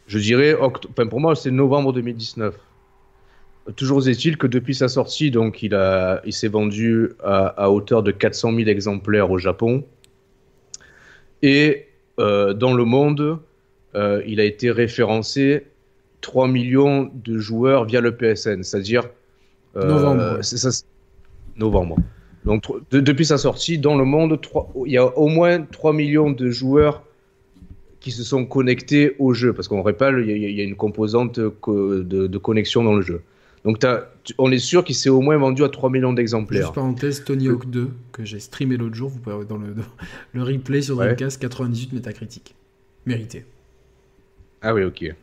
je 0.06 0.18
dirais, 0.18 0.56
enfin, 0.60 1.06
pour 1.06 1.20
moi, 1.20 1.36
c'est 1.36 1.52
novembre 1.52 1.92
2019. 1.92 2.56
Toujours 3.76 4.06
est-il 4.08 4.36
que 4.36 4.48
depuis 4.48 4.74
sa 4.74 4.88
sortie, 4.88 5.30
donc 5.30 5.62
il, 5.62 5.74
a, 5.74 6.20
il 6.24 6.32
s'est 6.32 6.48
vendu 6.48 7.10
à, 7.22 7.46
à, 7.46 7.68
hauteur 7.68 8.02
de 8.02 8.10
400 8.10 8.54
000 8.56 8.68
exemplaires 8.68 9.30
au 9.30 9.38
Japon. 9.38 9.84
Et 11.42 11.86
euh, 12.18 12.52
dans 12.52 12.74
le 12.74 12.84
monde, 12.84 13.38
il 13.94 14.40
a 14.40 14.44
été 14.44 14.70
référencé 14.70 15.69
3 16.20 16.48
millions 16.48 17.10
de 17.24 17.38
joueurs 17.38 17.84
via 17.84 18.00
le 18.00 18.14
PSN, 18.16 18.62
c'est-à-dire 18.62 19.08
euh, 19.76 19.86
novembre. 19.86 20.40
novembre. 21.56 21.96
Donc 22.44 22.64
depuis 22.90 23.26
sa 23.26 23.38
sortie, 23.38 23.78
dans 23.78 23.96
le 23.96 24.04
monde, 24.04 24.40
il 24.86 24.92
y 24.92 24.98
a 24.98 25.06
au 25.18 25.28
moins 25.28 25.62
3 25.62 25.92
millions 25.92 26.30
de 26.30 26.50
joueurs 26.50 27.04
qui 28.00 28.10
se 28.10 28.24
sont 28.24 28.46
connectés 28.46 29.14
au 29.18 29.34
jeu, 29.34 29.52
parce 29.52 29.68
qu'on 29.68 29.82
rappelle, 29.82 30.24
il 30.26 30.50
y, 30.50 30.60
a 30.60 30.64
une 30.64 30.76
composante 30.76 31.38
de, 31.38 32.38
connexion 32.38 32.82
dans 32.82 32.94
le 32.94 33.02
jeu. 33.02 33.20
Donc 33.64 33.84
on 34.38 34.50
est 34.50 34.58
sûr 34.58 34.84
qu'il 34.84 34.94
s'est 34.94 35.10
au 35.10 35.20
moins 35.20 35.36
vendu 35.36 35.64
à 35.64 35.68
3 35.68 35.90
millions 35.90 36.14
d'exemplaires. 36.14 36.62
Juste 36.62 36.74
parenthèse, 36.74 37.24
Tony 37.24 37.48
Hawk 37.48 37.68
2, 37.68 37.90
que 38.10 38.24
j'ai 38.24 38.40
streamé 38.40 38.78
l'autre 38.78 38.94
jour, 38.94 39.10
vous 39.10 39.18
pouvez 39.18 39.34
avoir 39.34 39.46
dans 39.46 39.58
le, 39.58 39.74
le 40.32 40.42
replay 40.42 40.80
sur 40.80 40.96
Dreamcast, 40.96 41.38
98 41.42 41.92
métacritique. 41.92 42.54
Mérité. 43.04 43.44
Ah 44.62 44.72
oui, 44.72 44.84
ok. 44.84 45.14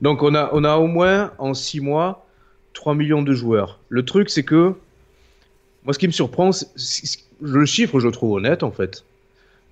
Donc 0.00 0.22
on 0.22 0.34
a, 0.34 0.50
on 0.52 0.64
a 0.64 0.76
au 0.76 0.86
moins 0.86 1.32
en 1.38 1.54
6 1.54 1.80
mois 1.80 2.26
3 2.74 2.94
millions 2.94 3.22
de 3.22 3.34
joueurs. 3.34 3.78
Le 3.88 4.04
truc 4.04 4.30
c'est 4.30 4.44
que 4.44 4.74
moi 5.84 5.92
ce 5.92 5.98
qui 5.98 6.06
me 6.06 6.12
surprend, 6.12 6.50
le 7.40 7.64
chiffre 7.66 8.00
je 8.00 8.08
trouve 8.08 8.32
honnête 8.32 8.62
en 8.62 8.70
fait. 8.70 9.04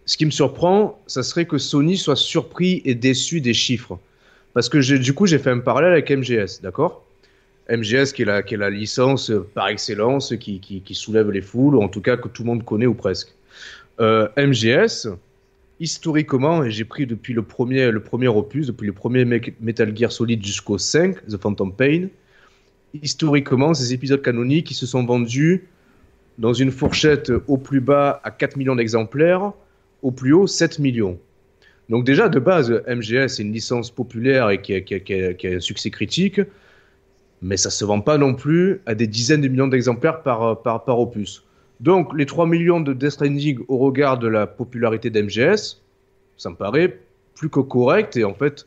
Ce 0.05 0.17
qui 0.17 0.25
me 0.25 0.31
surprend, 0.31 1.01
ça 1.09 1.25
serait 1.25 1.47
que 1.47 1.59
Sony 1.59 1.97
soit 1.97 2.17
surpris 2.17 2.81
et 2.85 2.95
déçu 2.95 3.41
des 3.41 3.55
chiffres. 3.55 3.99
Parce 4.55 4.69
que 4.69 4.79
du 4.97 5.13
coup 5.15 5.27
j'ai 5.27 5.39
fait 5.39 5.51
un 5.51 5.59
parallèle 5.59 5.93
avec 5.93 6.11
MGS, 6.11 6.61
d'accord? 6.63 7.03
MGS 7.69 8.13
qui 8.13 8.23
est, 8.23 8.27
la, 8.27 8.43
qui 8.43 8.55
est 8.55 8.59
la 8.59 8.71
licence 8.71 9.33
par 9.55 9.69
excellence 9.69 10.35
qui, 10.39 10.61
qui, 10.61 10.95
soulève 10.95 11.31
les 11.31 11.43
foules, 11.43 11.75
ou 11.75 11.83
en 11.83 11.89
tout 11.89 12.01
cas 12.01 12.17
que 12.17 12.29
tout 12.29 12.43
le 12.43 12.47
monde 12.47 12.65
connaît 12.65 12.87
ou 12.87 12.95
presque. 12.95 13.35
Euh, 13.99 14.29
MGS, 14.37 15.09
historiquement, 15.81 16.65
et 16.65 16.71
j'ai 16.71 16.85
pris 16.85 17.07
depuis 17.07 17.35
le 17.35 17.43
premier, 17.43 17.87
opus, 18.29 18.67
depuis 18.67 18.87
le 18.87 18.93
premier 18.93 19.25
Metal 19.61 19.97
Gear 19.97 20.11
Solid 20.11 20.45
jusqu'au 20.45 20.79
5, 20.79 21.27
The 21.27 21.37
Phantom 21.37 21.75
Pain, 21.75 22.09
historiquement, 23.03 23.75
ces 23.75 23.93
épisodes 23.93 24.23
canoniques, 24.23 24.69
qui 24.69 24.75
se 24.75 24.87
sont 24.87 25.05
vendus 25.05 25.69
dans 26.39 26.53
une 26.53 26.71
fourchette 26.71 27.33
au 27.47 27.57
plus 27.57 27.81
bas 27.81 28.21
à 28.25 28.31
4 28.31 28.57
millions 28.57 28.77
d'exemplaires, 28.77 29.53
au 30.03 30.11
plus 30.11 30.33
haut 30.33 30.47
7 30.47 30.79
millions. 30.79 31.19
Donc 31.89 32.05
déjà, 32.05 32.29
de 32.29 32.39
base, 32.39 32.71
MGS 32.89 33.39
est 33.39 33.39
une 33.39 33.53
licence 33.53 33.91
populaire 33.91 34.51
et 34.51 34.61
qui 34.61 34.75
a, 34.75 35.57
un 35.57 35.61
succès 35.61 35.91
critique, 35.91 36.41
mais 37.43 37.57
ça 37.57 37.69
ne 37.69 37.73
se 37.73 37.85
vend 37.85 38.01
pas 38.01 38.19
non 38.19 38.35
plus 38.35 38.81
à 38.87 38.95
des 38.95 39.07
dizaines 39.07 39.41
de 39.41 39.49
millions 39.49 39.69
d'exemplaires 39.69 40.23
par 40.23 40.99
opus. 40.99 41.46
Donc 41.81 42.17
les 42.17 42.27
3 42.27 42.47
millions 42.47 42.81
de 42.81 42.93
Death 42.93 43.11
Stranding 43.11 43.59
au 43.69 43.79
regard 43.79 44.19
de 44.19 44.29
la 44.29 44.47
popularité 44.47 45.11
d'MGS, 45.11 45.81
ça 46.37 46.51
me 46.51 46.57
paraît 46.57 46.99
plus 47.35 47.49
que 47.49 47.61
correct 47.61 48.17
et 48.17 48.25
en 48.25 48.35
fait... 48.35 48.67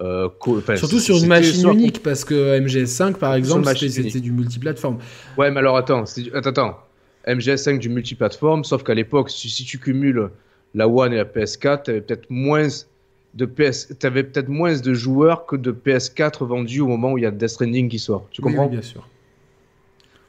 Euh, 0.00 0.28
Surtout 0.76 1.00
sur 1.00 1.16
une 1.16 1.26
machine 1.26 1.68
unique, 1.70 2.04
parce 2.04 2.24
que 2.24 2.60
MGS5 2.60 3.14
par 3.14 3.34
exemple, 3.34 3.66
c'était 3.76 4.20
du 4.20 4.30
multiplateforme. 4.30 4.98
Ouais, 5.36 5.50
mais 5.50 5.58
alors 5.58 5.76
attends, 5.76 6.04
attends, 6.34 6.50
attends. 6.50 6.78
MGS5 7.26 7.78
du 7.78 7.88
multiplateforme, 7.88 8.62
sauf 8.62 8.84
qu'à 8.84 8.94
l'époque, 8.94 9.28
si, 9.28 9.50
si, 9.50 9.64
tu 9.64 9.78
cumules 9.78 10.30
la 10.74 10.88
One 10.88 11.12
et 11.12 11.16
la 11.16 11.24
PS4, 11.24 11.82
tu 11.82 11.90
avais 11.90 12.00
peut-être 12.00 12.30
moins 12.30 12.68
de 13.34 13.44
PS, 13.44 13.92
avais 14.04 14.22
peut-être 14.22 14.48
moins 14.48 14.78
de 14.78 14.94
joueurs 14.94 15.46
que 15.46 15.56
de 15.56 15.72
PS4 15.72 16.46
vendus 16.46 16.80
au 16.80 16.86
moment 16.86 17.12
où 17.12 17.18
il 17.18 17.22
y 17.22 17.26
a 17.26 17.32
Death 17.32 17.48
Stranding 17.48 17.88
qui 17.88 17.98
sort. 17.98 18.26
Tu 18.30 18.40
comprends 18.40 18.66
oui, 18.66 18.70
bien 18.70 18.82
sûr. 18.82 19.06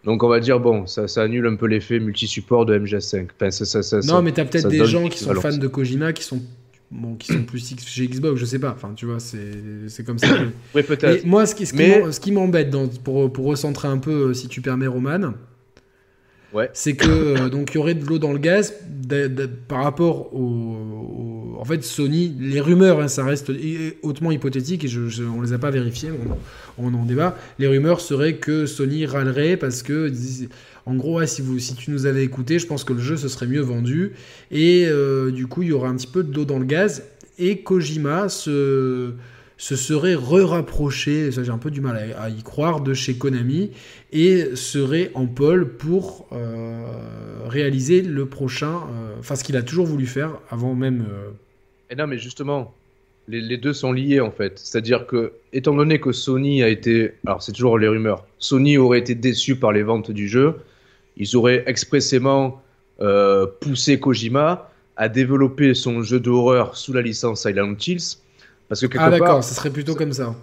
Donc 0.05 0.23
on 0.23 0.29
va 0.29 0.39
dire, 0.39 0.59
bon, 0.59 0.87
ça, 0.87 1.07
ça 1.07 1.23
annule 1.23 1.45
un 1.47 1.55
peu 1.55 1.67
l'effet 1.67 1.99
multi-support 1.99 2.65
de 2.65 2.77
MGS5. 2.77 3.27
Enfin, 3.35 3.51
ça, 3.51 3.83
ça, 3.83 3.99
non, 4.01 4.21
mais 4.21 4.31
tu 4.31 4.41
as 4.41 4.45
peut-être 4.45 4.69
des 4.69 4.85
gens 4.85 5.07
qui 5.09 5.19
sont 5.19 5.33
fans 5.35 5.57
de 5.57 5.67
Kojima 5.67 6.13
qui 6.13 6.23
sont, 6.23 6.41
bon, 6.89 7.15
qui 7.15 7.33
sont 7.33 7.43
plus 7.43 7.75
chez 7.85 8.07
Xbox, 8.07 8.39
je 8.39 8.45
sais 8.45 8.59
pas. 8.59 8.71
Enfin, 8.71 8.93
tu 8.95 9.05
vois, 9.05 9.19
c'est 9.19 10.05
comme 10.05 10.19
ça. 10.19 10.27
oui, 10.75 10.83
peut-être. 10.83 11.25
Moi, 11.25 11.45
ce 11.45 11.55
qui, 11.55 11.65
ce 11.65 12.19
qui 12.19 12.31
m'embête, 12.31 12.73
pour, 13.03 13.31
pour 13.31 13.45
recentrer 13.45 13.87
un 13.87 13.97
peu, 13.97 14.29
euh, 14.29 14.33
si 14.33 14.47
tu 14.47 14.61
permets, 14.61 14.87
Roman, 14.87 15.33
c'est 16.73 16.95
que 16.95 17.09
euh, 17.09 17.49
donc 17.49 17.71
il 17.71 17.75
y 17.75 17.77
aurait 17.77 17.93
de 17.93 18.05
l'eau 18.05 18.19
dans 18.19 18.33
le 18.33 18.39
gaz 18.39 18.73
par 19.67 19.83
rapport 19.83 20.33
au, 20.33 21.55
En 21.59 21.65
fait, 21.65 21.83
Sony, 21.83 22.35
les 22.39 22.59
rumeurs, 22.59 22.99
hein, 22.99 23.07
ça 23.07 23.23
reste 23.23 23.51
hautement 24.01 24.31
hypothétique 24.31 24.85
et 24.85 24.87
je, 24.87 25.23
on 25.23 25.41
les 25.41 25.53
a 25.53 25.57
pas 25.57 25.71
vérifiées, 25.71 26.11
on, 26.77 26.93
en 26.93 27.05
débat. 27.05 27.37
Les 27.57 27.67
rumeurs 27.67 28.01
seraient 28.01 28.35
que 28.35 28.65
Sony 28.65 29.05
râlerait 29.05 29.57
parce 29.57 29.83
que, 29.83 30.11
en 30.85 30.95
gros, 30.95 31.23
si, 31.25 31.41
vous, 31.41 31.59
si 31.59 31.75
tu 31.75 31.91
nous 31.91 32.05
avais 32.05 32.23
écouté, 32.23 32.59
je 32.59 32.67
pense 32.67 32.83
que 32.83 32.93
le 32.93 33.01
jeu 33.01 33.17
se 33.17 33.27
serait 33.27 33.47
mieux 33.47 33.61
vendu 33.61 34.13
et 34.51 34.85
euh, 34.87 35.31
du 35.31 35.47
coup, 35.47 35.63
il 35.63 35.69
y 35.69 35.73
aurait 35.73 35.89
un 35.89 35.95
petit 35.95 36.07
peu 36.07 36.23
d'eau 36.23 36.45
dans 36.45 36.59
le 36.59 36.65
gaz 36.65 37.03
et 37.37 37.59
Kojima 37.61 38.29
se 38.29 39.13
se 39.59 39.75
serait 39.75 40.15
re-rapproché, 40.15 41.33
ça 41.33 41.43
j'ai 41.43 41.51
un 41.51 41.57
peu 41.57 41.69
du 41.69 41.81
mal 41.81 42.15
à, 42.17 42.29
y 42.29 42.41
croire, 42.43 42.79
de 42.79 42.93
chez 42.93 43.15
Konami 43.15 43.71
et 44.13 44.55
serait 44.55 45.11
en 45.15 45.27
pôle 45.27 45.73
pour 45.73 46.27
euh, 46.31 46.87
réaliser 47.45 48.01
le 48.01 48.25
prochain, 48.25 48.77
euh, 48.77 49.15
enfin 49.19 49.35
ce 49.35 49.43
qu'il 49.43 49.57
a 49.57 49.61
toujours 49.61 49.85
voulu 49.85 50.07
faire 50.07 50.39
avant 50.49 50.75
même. 50.75 51.05
Euh, 51.11 51.31
et 51.91 51.95
non, 51.97 52.07
mais 52.07 52.17
justement, 52.17 52.73
les, 53.27 53.57
deux 53.57 53.73
sont 53.73 53.91
liés 53.91 54.21
en 54.21 54.31
fait. 54.31 54.57
C'est-à-dire 54.57 55.05
que, 55.05 55.33
étant 55.51 55.75
donné 55.75 55.99
que 55.99 56.13
Sony 56.13 56.63
a 56.63 56.69
été, 56.69 57.11
alors 57.25 57.43
c'est 57.43 57.51
toujours 57.51 57.77
les 57.77 57.89
rumeurs, 57.89 58.25
Sony 58.37 58.77
aurait 58.77 58.99
été 58.99 59.13
déçu 59.13 59.57
par 59.57 59.73
les 59.73 59.83
ventes 59.83 60.09
du 60.09 60.29
jeu, 60.29 60.55
ils 61.17 61.35
auraient 61.35 61.65
expressément 61.67 62.63
poussé 63.61 63.99
Kojima 63.99 64.69
à 64.95 65.09
développer 65.09 65.73
son 65.73 66.01
jeu 66.01 66.19
d'horreur 66.19 66.75
sous 66.77 66.91
la 66.91 67.01
licence 67.01 67.43
Silent 67.43 67.75
Hills 67.75 68.19
parce 68.69 68.81
que 68.81 68.85
quelque 68.85 69.01
ah 69.01 69.09
d'accord, 69.09 69.43
ça 69.43 69.55
serait 69.55 69.71
plutôt 69.71 69.95
comme 69.95 70.13
ça. 70.13 70.35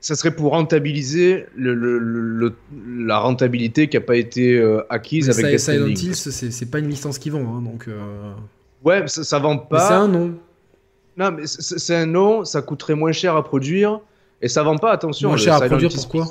Ça 0.00 0.14
serait 0.14 0.30
pour 0.30 0.52
rentabiliser 0.52 1.46
le, 1.56 2.54
la 2.98 3.18
rentabilité 3.18 3.88
qui 3.88 3.96
n'a 3.96 4.00
pas 4.00 4.16
été 4.16 4.56
euh, 4.56 4.80
acquise 4.90 5.28
avec 5.28 5.44
Death 5.44 5.58
Silent 5.58 5.86
Hills, 5.86 6.14
c'est 6.14 6.70
pas 6.70 6.78
une 6.78 6.88
licence 6.88 7.18
qui 7.18 7.30
vend, 7.30 7.40
hein, 7.40 7.62
donc. 7.62 7.86
Euh... 7.88 8.32
Ouais, 8.84 9.06
ça, 9.08 9.24
ça 9.24 9.38
vend 9.38 9.58
pas. 9.58 9.88
C'est 9.88 9.94
un 9.94 10.08
nom. 10.08 10.34
Non, 11.16 11.32
mais 11.32 11.42
c'est 11.46 11.96
un 11.96 12.06
nom, 12.06 12.44
ça 12.44 12.62
coûterait 12.62 12.94
moins 12.94 13.12
cher 13.12 13.34
à 13.36 13.42
produire 13.42 14.00
et 14.40 14.48
ça 14.48 14.62
vend 14.62 14.76
pas. 14.76 14.92
Attention. 14.92 15.30
Moins 15.30 15.36
cher 15.36 15.54
à 15.54 15.60
produire, 15.60 15.90
pourquoi? 15.92 16.26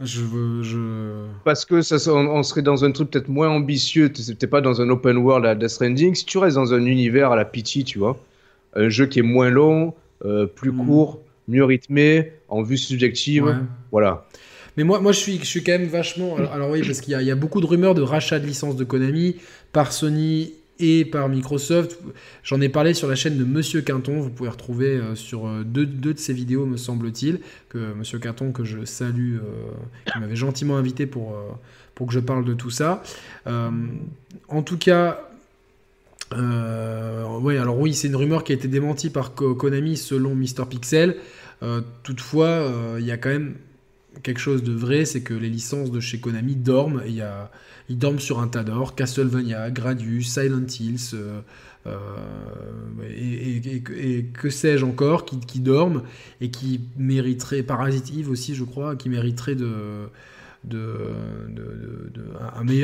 Je 0.00 0.20
veux, 0.20 0.62
je... 0.62 1.26
Parce 1.44 1.64
que 1.64 1.80
ça, 1.80 1.96
on, 2.12 2.42
serait 2.42 2.62
dans 2.62 2.84
un 2.84 2.90
truc 2.90 3.10
peut-être 3.10 3.28
moins 3.28 3.48
ambitieux. 3.48 4.12
T'es 4.12 4.46
pas 4.46 4.60
dans 4.60 4.82
un 4.82 4.90
open 4.90 5.16
world 5.16 5.46
à 5.46 5.54
Death 5.54 5.70
Stranding. 5.70 6.14
Si 6.14 6.26
tu 6.26 6.36
restes 6.36 6.56
dans 6.56 6.74
un 6.74 6.84
univers 6.84 7.32
à 7.32 7.36
la 7.36 7.46
Pity, 7.46 7.84
tu 7.84 7.98
vois 7.98 8.18
un 8.74 8.88
jeu 8.88 9.06
qui 9.06 9.18
est 9.18 9.22
moins 9.22 9.50
long, 9.50 9.94
euh, 10.24 10.46
plus 10.46 10.70
hmm. 10.70 10.86
court, 10.86 11.20
mieux 11.48 11.64
rythmé, 11.64 12.32
en 12.48 12.62
vue 12.62 12.78
subjective. 12.78 13.56
Voilà. 13.90 14.26
Mais 14.76 14.84
moi, 14.84 15.00
moi 15.00 15.12
je, 15.12 15.18
suis, 15.18 15.38
je 15.38 15.44
suis 15.44 15.62
quand 15.62 15.72
même 15.72 15.86
vachement. 15.86 16.36
Alors, 16.52 16.70
oui, 16.70 16.82
parce 16.82 17.00
qu'il 17.00 17.12
y, 17.20 17.30
a 17.30 17.34
beaucoup 17.36 17.60
de 17.60 17.66
rumeurs 17.66 17.94
de 17.94 18.02
rachat 18.02 18.40
de 18.40 18.46
licences 18.46 18.76
de 18.76 18.84
Konami 18.84 19.36
par 19.72 19.92
Sony 19.92 20.54
et 20.80 21.04
par 21.04 21.28
Microsoft. 21.28 22.00
J'en 22.42 22.60
ai 22.60 22.68
parlé 22.68 22.94
sur 22.94 23.06
la 23.06 23.14
chaîne 23.14 23.38
de 23.38 23.44
Monsieur 23.44 23.82
Quinton. 23.82 24.18
Vous 24.18 24.30
pouvez 24.30 24.48
retrouver 24.48 24.96
euh, 24.96 25.14
sur 25.14 25.46
euh, 25.46 25.62
deux, 25.62 25.86
de 25.86 26.18
ses 26.18 26.32
vidéos, 26.32 26.66
me 26.66 26.76
semble-t-il. 26.76 27.40
Que 27.68 27.94
Monsieur 27.94 28.18
Quinton, 28.18 28.50
que 28.50 28.64
je 28.64 28.84
salue, 28.84 29.36
qui 30.06 30.18
m'avait 30.18 30.36
gentiment 30.36 30.76
invité 30.76 31.06
pour, 31.06 31.36
pour 31.94 32.08
que 32.08 32.12
je 32.12 32.20
parle 32.20 32.44
de 32.44 32.54
tout 32.54 32.70
ça. 32.70 33.02
en 33.46 34.62
tout 34.62 34.78
cas, 34.78 35.20
euh, 36.34 37.24
oui, 37.40 37.56
alors 37.58 37.78
oui, 37.78 37.94
c'est 37.94 38.08
une 38.08 38.16
rumeur 38.16 38.44
qui 38.44 38.52
a 38.52 38.54
été 38.54 38.68
démentie 38.68 39.10
par 39.10 39.34
Konami 39.34 39.96
selon 39.96 40.34
Mr. 40.34 40.66
Pixel. 40.68 41.16
Euh, 41.62 41.80
toutefois, 42.02 42.46
euh, 42.46 42.96
il 43.00 43.06
y 43.06 43.12
a 43.12 43.16
quand 43.16 43.30
même 43.30 43.54
quelque 44.22 44.40
chose 44.40 44.62
de 44.62 44.72
vrai, 44.72 45.04
c'est 45.04 45.22
que 45.22 45.34
les 45.34 45.48
licences 45.48 45.90
de 45.90 46.00
chez 46.00 46.18
Konami 46.18 46.56
dorment. 46.56 47.02
Y 47.06 47.20
a, 47.22 47.50
ils 47.88 47.98
dorment 47.98 48.20
sur 48.20 48.40
un 48.40 48.48
tas 48.48 48.64
d'or. 48.64 48.94
Castlevania, 48.94 49.70
Gradius, 49.70 50.28
Silent 50.28 50.66
Hills, 50.66 51.14
et, 53.10 54.24
que 54.32 54.48
sais-je 54.48 54.84
encore, 54.84 55.26
qui, 55.26 55.38
qui, 55.40 55.60
dorment 55.60 56.02
et 56.40 56.50
qui 56.50 56.80
mériteraient, 56.96 57.62
Parasite 57.62 58.10
Eve 58.16 58.30
aussi, 58.30 58.54
je 58.54 58.64
crois, 58.64 58.96
qui 58.96 59.10
mériteraient 59.10 59.54
de 59.54 60.08
de, 60.64 60.94
de, 61.50 62.24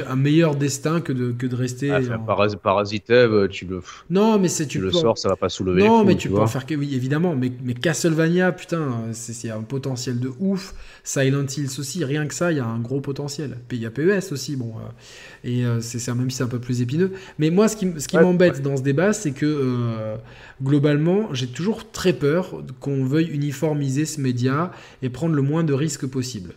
un, 0.07 0.17
meilleur, 0.17 0.55
destin 0.57 1.01
que 1.01 1.13
de, 1.13 1.33
que 1.33 1.47
de 1.47 1.57
rester. 1.57 1.91
Ah, 1.91 1.99
en... 1.99 3.49
tu 3.49 3.67
le. 3.67 3.81
Non, 4.11 4.39
mais 4.39 4.49
c'est 4.49 4.67
tu, 4.67 4.81
le 4.81 4.93
sors, 4.93 5.19
ça 5.19 5.29
va 5.29 5.37
pas 5.37 5.49
soulever. 5.49 5.83
Non, 5.83 6.05
mais 6.05 6.17
tu, 6.17 6.29
peux 6.29 6.39
en 6.39 6.47
faire 6.47 6.67
que 6.67 6.75
oui, 6.75 6.95
évidemment. 6.95 7.35
Mais, 7.35 7.51
mais 7.63 7.75
Castlevania, 7.75 8.53
putain, 8.53 9.07
c'est 9.13 9.51
un 9.51 9.63
potentiel 9.63 10.21
de 10.21 10.31
ouf. 10.39 10.75
Silent 11.05 11.47
Hills 11.47 11.79
aussi, 11.79 12.05
rien 12.05 12.27
que 12.27 12.35
ça, 12.35 12.53
il 12.53 12.59
y 12.59 12.61
a 12.61 12.67
un 12.67 12.79
gros 12.79 13.01
potentiel. 13.01 13.59
Il 13.71 13.79
y 13.79 13.87
a 13.87 13.91
PES 13.91 14.33
aussi, 14.33 14.57
bon. 14.57 14.75
Euh, 14.77 15.49
et 15.49 15.65
euh, 15.65 15.81
c'est 15.81 16.15
même 16.15 16.31
si 16.31 16.39
c'est 16.39 16.43
un 16.43 16.49
peu 16.49 16.59
plus 16.59 16.83
épineux. 16.83 17.13
Mais 17.39 17.51
moi, 17.51 17.69
ce 17.69 17.77
qui, 17.77 17.91
ce 17.99 18.09
qui 18.09 18.19
m'embête 18.19 18.63
dans 18.63 18.77
ce 18.77 18.83
débat, 18.83 19.13
c'est 19.13 19.33
que 19.33 19.47
euh, 19.47 20.17
globalement, 20.63 21.33
j'ai 21.33 21.47
toujours 21.47 21.91
très 21.91 22.13
peur 22.13 22.63
qu'on 22.81 23.05
veuille 23.05 23.29
uniformiser 23.29 24.05
ce 24.05 24.21
média 24.21 24.73
et 25.03 25.09
prendre 25.09 25.35
le 25.35 25.43
moins 25.43 25.65
de 25.65 25.73
risques 25.73 26.07
possible. 26.07 26.55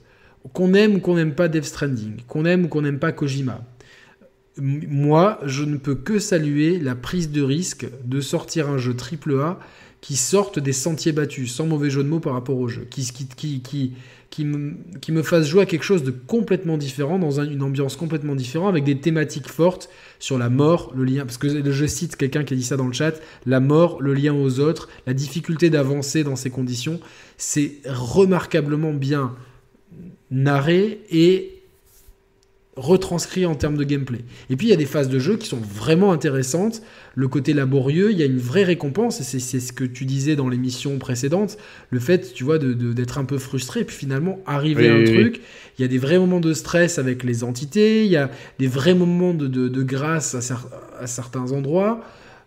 Qu'on 0.52 0.74
aime 0.74 0.96
ou 0.96 1.00
qu'on 1.00 1.16
n'aime 1.16 1.36
pas 1.36 1.48
Death 1.48 1.66
Stranding, 1.66 2.18
qu'on 2.28 2.46
aime 2.46 2.66
ou 2.66 2.68
qu'on 2.68 2.82
n'aime 2.82 3.00
pas 3.00 3.14
Kojima, 3.14 3.64
moi, 4.58 5.40
je 5.46 5.64
ne 5.64 5.78
peux 5.78 5.96
que 5.96 6.20
saluer 6.20 6.80
la 6.80 6.96
prise 6.96 7.32
de 7.32 7.42
risque 7.42 7.88
de 8.06 8.22
sortir 8.22 8.70
un 8.70 8.78
jeu 8.78 8.96
AAA 8.96 9.60
qui 10.02 10.16
sorte 10.16 10.60
des 10.60 10.74
sentiers 10.74 11.14
battus, 11.14 11.54
sans 11.54 11.66
mauvais 11.66 11.90
jeu 11.90 12.04
de 12.04 12.10
mots 12.10 12.20
par 12.20 12.34
rapport 12.34 12.58
au 12.58 12.68
jeu, 12.68 12.86
qui, 12.90 13.06
qui, 13.06 13.62
qui, 13.62 13.94
qui, 14.30 14.46
me, 14.46 14.74
qui 15.00 15.14
me 15.14 15.24
fasse 15.24 15.48
jouer 15.48 15.62
à 15.62 15.66
quelque 15.66 15.86
chose 15.86 16.04
de 16.04 16.12
complètement 16.12 16.78
différent, 16.78 17.18
dans 17.18 17.40
une 17.40 17.64
ambiance 17.64 17.96
complètement 17.96 18.36
différente, 18.36 18.70
avec 18.70 18.84
des 18.84 19.00
thématiques 19.00 19.48
fortes 19.48 19.90
sur 20.20 20.38
la 20.38 20.50
mort, 20.50 20.92
le 20.94 21.06
lien, 21.06 21.26
parce 21.26 21.38
que 21.38 21.72
je 21.72 21.86
cite 21.86 22.18
quelqu'un 22.18 22.44
qui 22.44 22.54
a 22.54 22.58
dit 22.58 22.64
ça 22.64 22.76
dans 22.76 22.88
le 22.88 22.94
chat, 22.94 23.14
la 23.46 23.62
mort, 23.62 24.02
le 24.02 24.14
lien 24.14 24.34
aux 24.34 24.60
autres, 24.60 24.90
la 25.08 25.14
difficulté 25.14 25.70
d'avancer 25.70 26.26
dans 26.26 26.36
ces 26.36 26.50
conditions, 26.50 27.00
c'est 27.38 27.76
remarquablement 27.86 28.94
bien 28.94 29.34
narré 30.34 31.00
et 31.12 31.54
retranscrit 32.76 33.46
en 33.46 33.54
termes 33.54 33.78
de 33.78 33.84
gameplay. 33.84 34.22
Et 34.50 34.56
puis 34.56 34.68
il 34.68 34.70
y 34.72 34.74
a 34.74 34.78
des 34.78 34.88
phases 34.88 35.08
de 35.08 35.20
jeu 35.20 35.38
qui 35.38 35.48
sont 35.48 35.60
vraiment 35.60 36.12
intéressantes. 36.12 36.82
Le 37.14 37.28
côté 37.28 37.54
laborieux, 37.54 38.12
il 38.12 38.18
y 38.18 38.24
a 38.24 38.26
une 38.26 38.40
vraie 38.40 38.64
récompense, 38.64 39.22
et 39.22 39.40
c'est 39.40 39.60
ce 39.60 39.72
que 39.72 39.84
tu 39.84 40.06
disais 40.06 40.36
dans 40.36 40.50
l'émission 40.50 40.98
précédente, 40.98 41.58
le 41.92 42.00
fait, 42.00 42.34
tu 42.34 42.44
vois, 42.44 42.58
d'être 42.58 43.20
un 43.20 43.26
peu 43.26 43.38
frustré, 43.38 43.82
et 43.82 43.84
puis 43.84 43.96
finalement 43.96 44.40
arriver 44.48 44.90
à 44.90 44.96
un 44.96 45.04
truc. 45.04 45.42
Il 45.78 45.84
y 45.84 45.86
a 45.86 45.88
des 45.88 46.00
vrais 46.00 46.18
moments 46.18 46.40
de 46.40 46.54
stress 46.54 46.98
avec 46.98 47.24
les 47.24 47.44
entités, 47.44 48.06
il 48.06 48.12
y 48.12 48.18
a 48.18 48.32
des 48.58 48.68
vrais 48.68 48.96
moments 48.96 49.36
de, 49.36 49.84
grâce 49.84 50.34
à, 50.34 51.08
certains 51.08 51.52
endroits. 51.52 52.02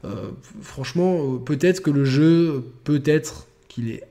Euh, 0.05 0.31
franchement, 0.61 1.19
euh, 1.19 1.39
peut-être 1.39 1.81
que 1.81 1.91
le 1.91 2.05
jeu, 2.05 2.65
peut-être 2.85 3.47
qu'il 3.69 3.91
est 3.91 4.03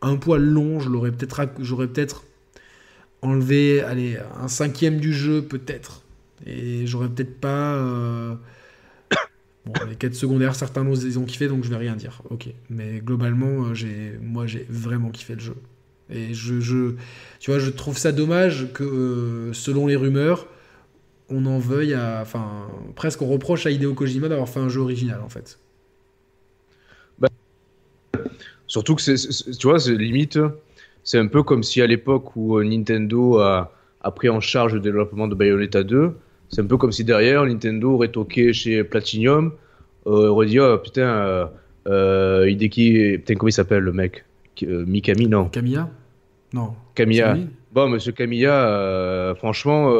un 0.00 0.16
poil 0.16 0.42
long, 0.42 0.78
j'aurais 0.78 1.10
peut-être 1.10 2.24
enlever 3.22 3.80
allez, 3.82 4.18
un 4.40 4.48
cinquième 4.48 4.98
du 4.98 5.12
jeu 5.12 5.42
peut-être. 5.42 6.02
Et 6.46 6.86
j'aurais 6.86 7.08
peut-être 7.08 7.40
pas... 7.40 7.74
Euh, 7.74 8.34
bon, 9.66 9.72
les 9.88 9.96
quêtes 9.96 10.14
secondaires, 10.14 10.54
certains 10.54 10.88
ils 10.88 11.18
ont 11.18 11.24
kiffé, 11.24 11.48
donc 11.48 11.64
je 11.64 11.70
vais 11.70 11.76
rien 11.76 11.96
dire. 11.96 12.22
Ok. 12.30 12.48
Mais 12.70 13.00
globalement, 13.00 13.66
euh, 13.66 14.18
moi 14.22 14.46
j'ai 14.46 14.66
vraiment 14.68 15.10
kiffé 15.10 15.34
le 15.34 15.40
jeu. 15.40 15.56
Et 16.10 16.32
je, 16.32 16.60
je, 16.60 16.94
tu 17.38 17.50
vois, 17.50 17.60
je 17.60 17.70
trouve 17.70 17.98
ça 17.98 18.12
dommage 18.12 18.72
que, 18.72 19.50
selon 19.52 19.86
les 19.86 19.96
rumeurs, 19.96 20.46
on 21.28 21.44
en 21.46 21.58
veuille 21.58 21.94
à. 21.94 22.20
Enfin, 22.22 22.68
presque 22.96 23.20
on 23.20 23.26
reproche 23.26 23.66
à 23.66 23.70
Hideo 23.70 23.92
Kojima 23.94 24.28
d'avoir 24.28 24.48
fait 24.48 24.60
un 24.60 24.70
jeu 24.70 24.80
original, 24.80 25.20
en 25.20 25.28
fait. 25.28 25.58
Bah, 27.18 27.28
surtout 28.66 28.94
que, 28.94 29.02
c'est, 29.02 29.16
tu 29.58 29.66
vois, 29.66 29.78
c'est 29.78 29.96
limite. 29.96 30.38
C'est 31.08 31.18
un 31.18 31.26
peu 31.26 31.42
comme 31.42 31.62
si 31.62 31.80
à 31.80 31.86
l'époque 31.86 32.36
où 32.36 32.62
Nintendo 32.62 33.38
a, 33.38 33.72
a 34.02 34.10
pris 34.10 34.28
en 34.28 34.40
charge 34.40 34.74
le 34.74 34.80
développement 34.80 35.26
de 35.26 35.34
Bayonetta 35.34 35.82
2, 35.82 36.12
c'est 36.50 36.60
un 36.60 36.66
peu 36.66 36.76
comme 36.76 36.92
si 36.92 37.02
derrière 37.02 37.46
Nintendo 37.46 37.92
aurait 37.92 38.08
toqué 38.08 38.52
chez 38.52 38.84
Platinum, 38.84 39.52
euh, 40.06 40.28
aurait 40.28 40.48
dit 40.48 40.60
oh 40.60 40.76
putain, 40.76 41.08
euh, 41.08 41.46
euh, 41.86 42.50
Hideki, 42.50 43.16
putain 43.20 43.36
comment 43.36 43.48
il 43.48 43.52
s'appelle 43.52 43.84
le 43.84 43.92
mec? 43.94 44.26
Euh, 44.64 44.84
Mikami 44.84 45.28
non. 45.28 45.46
Camilla 45.46 45.88
Non. 46.52 46.74
Camilla. 46.94 47.38
Bon, 47.72 47.88
monsieur 47.88 48.12
Camilla, 48.12 49.34
franchement, 49.38 49.90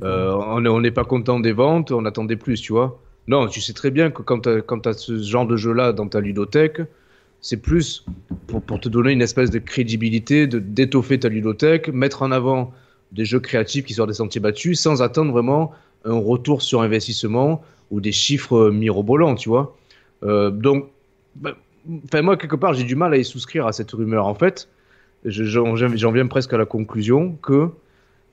on 0.00 0.80
n'est 0.80 0.90
pas 0.90 1.04
content 1.04 1.38
des 1.38 1.52
ventes, 1.52 1.92
on 1.92 2.04
attendait 2.06 2.34
plus, 2.34 2.60
tu 2.60 2.72
vois. 2.72 3.00
Non, 3.28 3.46
tu 3.46 3.60
sais 3.60 3.72
très 3.72 3.92
bien 3.92 4.10
que 4.10 4.22
quand 4.22 4.40
tu 4.40 4.88
as, 4.88 4.92
ce 4.94 5.16
genre 5.22 5.46
de 5.46 5.56
jeu-là 5.56 5.92
dans 5.92 6.08
ta 6.08 6.18
ludothèque, 6.18 6.80
c'est 7.44 7.58
plus 7.58 8.06
pour, 8.46 8.80
te 8.80 8.88
donner 8.88 9.12
une 9.12 9.20
espèce 9.20 9.50
de 9.50 9.58
crédibilité, 9.58 10.46
de 10.46 10.58
d'étoffer 10.58 11.20
ta 11.20 11.28
ludothèque, 11.28 11.90
mettre 11.90 12.22
en 12.22 12.32
avant 12.32 12.72
des 13.12 13.26
jeux 13.26 13.38
créatifs 13.38 13.84
qui 13.84 13.92
sortent 13.92 14.08
des 14.08 14.14
sentiers 14.14 14.40
battus 14.40 14.80
sans 14.80 15.02
attendre 15.02 15.30
vraiment 15.30 15.70
un 16.06 16.18
retour 16.18 16.62
sur 16.62 16.80
investissement 16.80 17.62
ou 17.90 18.00
des 18.00 18.12
chiffres 18.12 18.70
mirobolants, 18.70 19.34
tu 19.34 19.50
vois. 19.50 19.76
Euh, 20.22 20.50
donc, 20.50 20.86
bah, 21.36 21.52
moi, 22.22 22.38
quelque 22.38 22.56
part, 22.56 22.72
j'ai 22.72 22.84
du 22.84 22.96
mal 22.96 23.12
à 23.12 23.18
y 23.18 23.24
souscrire 23.26 23.66
à 23.66 23.74
cette 23.74 23.92
rumeur. 23.92 24.26
En 24.26 24.34
fait, 24.34 24.66
j'en 25.26 26.12
viens 26.12 26.26
presque 26.26 26.54
à 26.54 26.56
la 26.56 26.64
conclusion 26.64 27.36
que, 27.42 27.68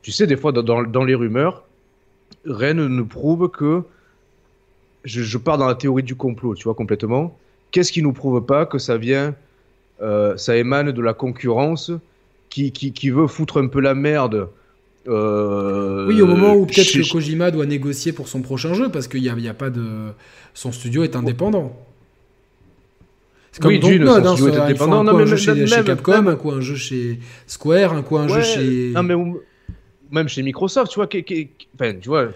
tu 0.04 0.14
sais, 0.14 0.26
des 0.26 0.38
fois, 0.38 0.54
dans, 0.54 1.04
les 1.04 1.16
rumeurs, 1.16 1.66
rien 2.46 2.76
ne 2.76 3.02
prouve 3.02 3.50
que 3.50 3.84
je, 5.04 5.38
pars 5.38 5.58
dans 5.58 5.68
la 5.68 5.76
théorie 5.76 6.04
du 6.04 6.16
complot, 6.16 6.56
tu 6.56 6.64
vois, 6.64 6.76
complètement. 6.76 7.38
Qu'est-ce 7.72 7.92
qui 7.92 8.02
nous 8.02 8.14
prouve 8.14 8.46
pas 8.46 8.66
que 8.66 8.78
ça 8.78 8.98
vient, 8.98 9.36
euh, 10.02 10.36
ça 10.38 10.58
émane 10.58 10.92
de 10.92 11.02
la 11.02 11.14
concurrence 11.14 11.92
qui, 12.50 12.72
qui, 12.72 12.92
qui, 12.92 13.10
veut 13.10 13.28
foutre 13.28 13.58
un 13.62 13.68
peu 13.68 13.80
la 13.80 13.96
merde 13.96 14.50
euh, 15.08 16.06
oui, 16.08 16.22
au 16.22 16.28
moment 16.28 16.54
où 16.54 16.66
peut-être 16.66 16.92
que 16.92 17.12
Kojima 17.12 17.50
doit 17.50 17.66
négocier 17.66 18.12
pour 18.12 18.28
son 18.28 18.42
prochain 18.42 18.74
jeu, 18.74 18.90
parce 18.90 19.08
qu'il 19.08 19.22
n'y 19.22 19.30
a, 19.30 19.52
a, 19.52 19.54
pas 19.56 19.70
de. 19.72 19.84
Son 20.54 20.72
studio 20.72 21.04
est 21.04 21.16
indépendant. 21.16 21.76
C'est 23.52 23.62
comme 23.62 23.72
oui, 23.72 23.80
Dune, 23.80 24.06
son 24.06 24.36
studio 24.36 24.54
est 24.54 24.60
indépendant. 24.60 25.04
Non, 25.04 25.16
mais 25.16 25.24
un 25.24 25.26
jeu 25.26 25.38
chez, 25.38 25.66
chez 25.66 25.84
Capcom, 25.84 26.28
un 26.28 26.36
coup 26.36 26.52
un 26.52 26.62
jeu 26.62 26.76
chez 26.76 27.20
Square, 27.48 27.94
un 27.94 28.04
coup 28.04 28.18
un 28.18 28.28
jeu 28.28 28.42
chez. 28.42 28.92
Non, 28.94 29.04
mais 29.04 29.16
même 30.12 30.28
chez 30.28 30.44
Microsoft, 30.44 30.92
tu 30.92 31.00
vois. 31.00 31.08
Enfin, 31.08 31.94
tu 32.00 32.08
vois, 32.08 32.28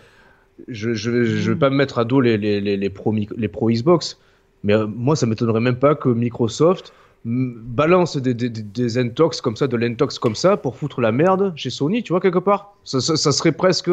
je 0.67 0.89
ne 0.89 1.49
vais 1.49 1.55
pas 1.55 1.69
me 1.69 1.75
mettre 1.75 1.99
à 1.99 2.05
dos 2.05 2.19
les, 2.19 2.37
les, 2.37 2.61
les, 2.61 2.77
les, 2.77 2.89
pro, 2.89 3.13
les 3.13 3.47
pro 3.47 3.69
Xbox, 3.69 4.17
mais 4.65 4.73
euh, 4.73 4.87
moi, 4.87 5.15
ça 5.15 5.27
m'étonnerait 5.27 5.61
même 5.61 5.77
pas 5.77 5.95
que 5.95 6.09
Microsoft 6.09 6.91
balance 7.23 8.17
des, 8.17 8.33
des, 8.33 8.97
intox 8.97 9.41
comme 9.41 9.55
ça, 9.55 9.67
de 9.67 9.77
l'intox 9.77 10.19
comme 10.19 10.35
ça, 10.35 10.57
pour 10.57 10.75
foutre 10.75 11.01
la 11.01 11.11
merde 11.11 11.53
chez 11.55 11.71
Sony, 11.71 12.03
tu 12.03 12.13
vois, 12.13 12.19
quelque 12.19 12.39
part. 12.39 12.75
Ça, 12.83 12.99
serait 12.99 13.51
presque. 13.51 13.89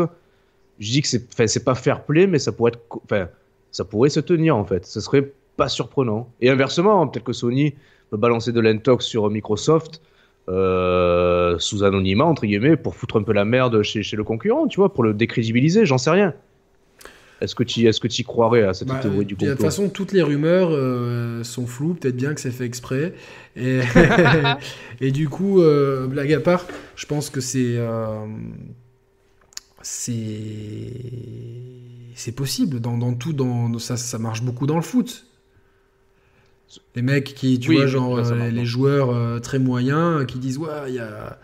Je 0.78 0.90
dis 0.90 1.00
que 1.00 1.08
c'est, 1.08 1.46
c'est 1.46 1.64
pas 1.64 1.74
fair 1.74 2.04
play, 2.04 2.26
mais 2.26 2.38
ça 2.38 2.52
pourrait 2.52 2.72
être. 2.72 3.30
Ça 3.70 3.84
pourrait 3.84 4.10
se 4.10 4.20
tenir, 4.20 4.56
en 4.56 4.64
fait. 4.64 4.84
Ça 4.84 5.00
serait 5.00 5.32
pas 5.56 5.68
surprenant. 5.68 6.28
Et 6.42 6.50
inversement, 6.50 7.06
peut-être 7.06 7.24
que 7.24 7.32
Sony 7.32 7.74
peut 8.10 8.18
balancer 8.18 8.52
de 8.52 8.60
l'intox 8.60 9.06
sur 9.06 9.30
Microsoft. 9.30 10.02
Euh, 10.48 11.56
sous 11.60 11.84
anonymat 11.84 12.24
entre 12.24 12.46
guillemets 12.46 12.76
pour 12.76 12.96
foutre 12.96 13.16
un 13.16 13.22
peu 13.22 13.32
la 13.32 13.44
merde 13.44 13.80
chez, 13.84 14.02
chez 14.02 14.16
le 14.16 14.24
concurrent 14.24 14.66
tu 14.66 14.80
vois 14.80 14.92
pour 14.92 15.04
le 15.04 15.14
décrédibiliser 15.14 15.86
j'en 15.86 15.98
sais 15.98 16.10
rien 16.10 16.34
est-ce 17.42 17.54
que 17.56 17.64
tu 17.64 17.86
est-ce 17.86 18.00
que 18.00 18.08
y 18.08 18.24
croirais 18.24 18.62
à 18.62 18.72
cette 18.72 18.88
bah, 18.88 19.00
théorie 19.02 19.24
du 19.24 19.34
complot 19.34 19.48
De 19.48 19.54
toute 19.54 19.62
façon, 19.62 19.88
toutes 19.88 20.12
les 20.12 20.22
rumeurs 20.22 20.68
euh, 20.70 21.42
sont 21.42 21.66
floues. 21.66 21.94
Peut-être 21.94 22.16
bien 22.16 22.34
que 22.34 22.40
c'est 22.40 22.52
fait 22.52 22.64
exprès. 22.64 23.14
Et, 23.56 23.80
et 25.00 25.10
du 25.10 25.28
coup, 25.28 25.60
euh, 25.60 26.06
blague 26.06 26.32
à 26.32 26.40
part, 26.40 26.66
je 26.94 27.06
pense 27.06 27.30
que 27.30 27.40
c'est 27.40 27.76
euh, 27.76 28.26
c'est 29.82 30.92
c'est 32.14 32.32
possible. 32.32 32.78
Dans, 32.78 32.96
dans 32.96 33.14
tout, 33.14 33.32
dans 33.32 33.76
ça, 33.78 33.96
ça 33.96 34.18
marche 34.18 34.42
beaucoup 34.42 34.66
dans 34.66 34.76
le 34.76 34.82
foot. 34.82 35.26
Les 36.94 37.02
mecs 37.02 37.34
qui, 37.34 37.58
tu 37.58 37.74
vois, 37.74 37.86
genre 37.86 38.20
les, 38.20 38.64
joueurs 38.64 39.40
très 39.42 39.58
moyens 39.58 40.24
qui 40.26 40.38
disent 40.38 40.58
ouais, 40.58 40.70
il 40.88 40.94
y 40.94 41.00
a 41.00 41.38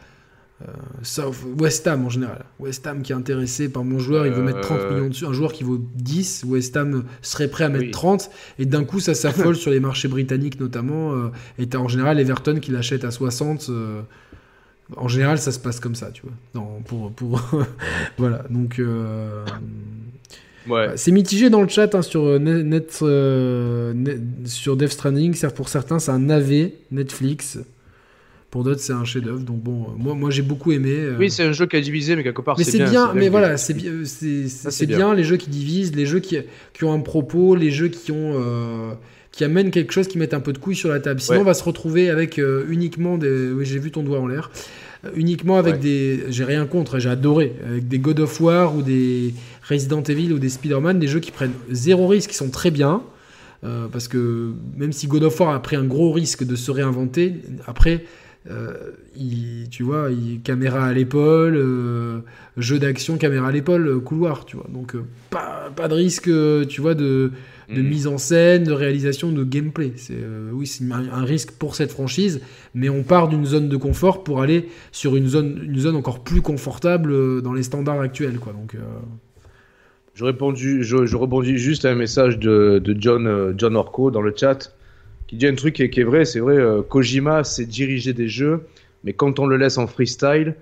euh, 0.66 1.30
West 1.58 1.86
Ham 1.86 2.04
en 2.04 2.10
général. 2.10 2.44
West 2.58 2.86
Ham 2.86 3.02
qui 3.02 3.12
est 3.12 3.14
intéressé 3.14 3.68
par 3.68 3.84
mon 3.84 4.00
joueur, 4.00 4.26
il 4.26 4.32
veut 4.32 4.42
mettre 4.42 4.60
30 4.60 4.78
euh, 4.78 4.94
millions 4.94 5.08
dessus. 5.08 5.26
Un 5.26 5.32
joueur 5.32 5.52
qui 5.52 5.62
vaut 5.62 5.78
10, 5.78 6.44
West 6.48 6.76
Ham 6.76 7.04
serait 7.22 7.48
prêt 7.48 7.64
à 7.64 7.68
mettre 7.68 7.92
30. 7.92 8.30
Et 8.58 8.66
d'un 8.66 8.84
coup, 8.84 8.98
ça 8.98 9.14
s'affole 9.14 9.54
sur 9.56 9.70
les 9.70 9.78
marchés 9.78 10.08
britanniques 10.08 10.58
notamment. 10.58 11.12
Euh, 11.12 11.28
et 11.58 11.68
t'as 11.68 11.78
en 11.78 11.86
général 11.86 12.18
Everton 12.18 12.58
qui 12.60 12.72
l'achète 12.72 13.04
à 13.04 13.12
60. 13.12 13.70
en 14.96 15.08
général, 15.08 15.38
ça 15.38 15.52
se 15.52 15.60
passe 15.60 15.78
comme 15.78 15.94
ça, 15.94 16.10
tu 16.10 16.22
vois. 16.22 16.32
Non, 16.54 16.82
pour, 16.84 17.12
pour 17.12 17.40
voilà, 18.18 18.44
donc. 18.50 18.80
Ouais. 20.68 20.92
C'est 20.96 21.12
mitigé 21.12 21.50
dans 21.50 21.62
le 21.62 21.68
chat 21.68 21.94
hein, 21.94 22.02
sur, 22.02 22.38
net, 22.40 22.92
sur 24.44 24.76
Death 24.76 24.90
Stranding. 24.90 25.38
Pour 25.54 25.68
certains, 25.68 26.00
c'est 26.00 26.10
un 26.10 26.28
AV 26.28 26.70
Netflix. 26.90 27.58
Pour 28.50 28.64
d'autres, 28.64 28.80
c'est 28.80 28.94
un 28.94 29.04
chef-d'œuvre. 29.04 29.40
Donc 29.40 29.58
bon, 29.62 29.82
euh, 29.82 29.86
moi, 29.98 30.14
moi 30.14 30.30
j'ai 30.30 30.40
beaucoup 30.40 30.72
aimé. 30.72 30.94
Euh. 30.94 31.16
Oui, 31.18 31.30
c'est 31.30 31.42
un 31.42 31.52
jeu 31.52 31.66
qui 31.66 31.76
a 31.76 31.80
divisé, 31.80 32.16
mais 32.16 32.22
quelque 32.22 32.40
part, 32.40 32.58
c'est 32.58 32.78
bien. 32.78 32.88
bien 32.88 33.12
mais 33.14 33.28
voilà, 33.28 33.58
c'est 33.58 33.74
bien, 33.74 33.92
c'est 34.04 34.86
bien, 34.86 35.14
les 35.14 35.24
jeux 35.24 35.36
qui 35.36 35.50
divisent, 35.50 35.94
les 35.94 36.06
jeux 36.06 36.20
qui, 36.20 36.38
qui, 36.72 36.84
ont 36.84 36.92
un 36.92 37.00
propos, 37.00 37.54
les 37.54 37.70
jeux 37.70 37.88
qui 37.88 38.10
ont 38.10 38.32
euh, 38.36 38.94
qui 39.32 39.44
amènent 39.44 39.70
quelque 39.70 39.92
chose, 39.92 40.08
qui 40.08 40.16
mettent 40.16 40.32
un 40.32 40.40
peu 40.40 40.54
de 40.54 40.58
couilles 40.58 40.76
sur 40.76 40.88
la 40.88 40.98
table. 40.98 41.20
Sinon, 41.20 41.40
on 41.40 41.44
va 41.44 41.52
se 41.52 41.62
retrouver 41.62 42.08
avec 42.08 42.40
uniquement 42.68 43.18
des. 43.18 43.52
Oui, 43.52 43.66
j'ai 43.66 43.78
vu 43.78 43.90
ton 43.90 44.02
doigt 44.02 44.20
en 44.20 44.26
l'air. 44.26 44.50
uniquement 45.14 45.58
avec 45.58 45.78
des. 45.78 46.24
J'ai 46.30 46.44
rien 46.44 46.64
contre, 46.64 46.98
j'ai 46.98 47.10
adoré. 47.10 47.52
Avec 47.68 47.86
des 47.86 47.98
God 47.98 48.20
of 48.20 48.40
War 48.40 48.74
ou 48.74 48.80
des 48.80 49.34
Resident 49.68 50.02
Evil 50.02 50.32
ou 50.32 50.38
des 50.38 50.48
Spider-Man, 50.48 50.98
des 50.98 51.08
jeux 51.08 51.20
qui 51.20 51.32
prennent 51.32 51.52
zéro 51.70 52.06
risque, 52.06 52.30
qui 52.30 52.36
sont 52.36 52.48
très 52.48 52.70
bien. 52.70 53.02
parce 53.92 54.08
que 54.08 54.54
même 54.78 54.92
si 54.92 55.06
God 55.06 55.24
of 55.24 55.38
War 55.38 55.54
a 55.54 55.60
pris 55.60 55.76
un 55.76 55.84
gros 55.84 56.12
risque 56.12 56.44
de 56.44 56.56
se 56.56 56.70
réinventer, 56.70 57.42
après, 57.66 58.06
euh, 58.50 58.92
tu 59.70 59.82
vois, 59.82 60.08
caméra 60.42 60.86
à 60.86 60.92
l'épaule, 60.92 61.56
euh, 61.56 62.20
jeu 62.56 62.78
d'action, 62.78 63.18
caméra 63.18 63.48
à 63.48 63.52
l'épaule, 63.52 63.86
euh, 63.86 64.00
couloir, 64.00 64.44
tu 64.44 64.56
vois. 64.56 64.66
Donc 64.72 64.96
pas, 65.30 65.70
pas, 65.74 65.88
de 65.88 65.94
risque, 65.94 66.30
tu 66.68 66.80
vois, 66.80 66.94
de, 66.94 67.32
de 67.68 67.82
mhm. 67.82 67.88
mise 67.88 68.06
en 68.06 68.16
scène, 68.16 68.64
de 68.64 68.72
réalisation, 68.72 69.32
de 69.32 69.44
gameplay. 69.44 69.92
C'est 69.96 70.16
oui, 70.52 70.66
c'est 70.66 70.84
un, 70.90 71.24
risque 71.24 71.52
pour 71.52 71.74
cette 71.74 71.90
franchise, 71.90 72.40
mais 72.74 72.88
on 72.88 73.02
part 73.02 73.28
d'une 73.28 73.44
zone 73.44 73.68
de 73.68 73.76
confort 73.76 74.24
pour 74.24 74.40
aller 74.40 74.68
sur 74.92 75.16
une 75.16 75.26
zone, 75.26 75.60
une 75.64 75.78
zone 75.78 75.96
encore 75.96 76.22
plus 76.22 76.40
confortable 76.40 77.42
dans 77.42 77.52
les 77.52 77.62
standards 77.62 78.00
actuels, 78.00 78.38
quoi. 78.38 78.52
Donc 78.52 78.76
je, 80.14 80.24
répondu, 80.24 80.84
je, 80.84 81.04
je, 81.04 81.16
rebondis 81.16 81.58
juste 81.58 81.84
à 81.84 81.90
un 81.90 81.94
message 81.94 82.38
de, 82.38 82.80
de 82.82 82.96
John, 82.98 83.54
John 83.58 83.76
Orco 83.76 84.10
dans 84.10 84.22
le 84.22 84.32
chat 84.34 84.72
qui 85.28 85.36
dit 85.36 85.46
un 85.46 85.54
truc 85.54 85.74
qui 85.74 86.00
est, 86.00 86.04
vrai, 86.04 86.24
c'est 86.24 86.40
vrai, 86.40 86.56
euh, 86.56 86.82
Kojima 86.82 87.44
sait 87.44 87.66
diriger 87.66 88.14
des 88.14 88.28
jeux, 88.28 88.66
mais 89.04 89.12
quand 89.12 89.38
on 89.38 89.46
le 89.46 89.56
laisse 89.56 89.78
en 89.78 89.86
freestyle, 89.86 90.56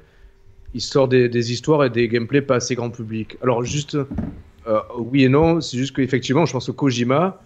il 0.75 0.81
sort 0.81 1.09
des, 1.09 1.53
histoires 1.53 1.85
et 1.85 1.91
des 1.91 2.09
gameplays 2.09 2.43
pas 2.43 2.57
assez 2.57 2.75
grand 2.75 2.91
public. 2.91 3.39
Alors 3.43 3.65
juste, 3.65 3.95
euh, 3.95 4.81
oui 4.99 5.25
et 5.25 5.29
non, 5.29 5.61
c'est 5.61 5.79
juste 5.79 5.95
qu'effectivement, 5.95 6.45
je 6.45 6.53
pense 6.53 6.67
que 6.67 6.73
Kojima, 6.73 7.41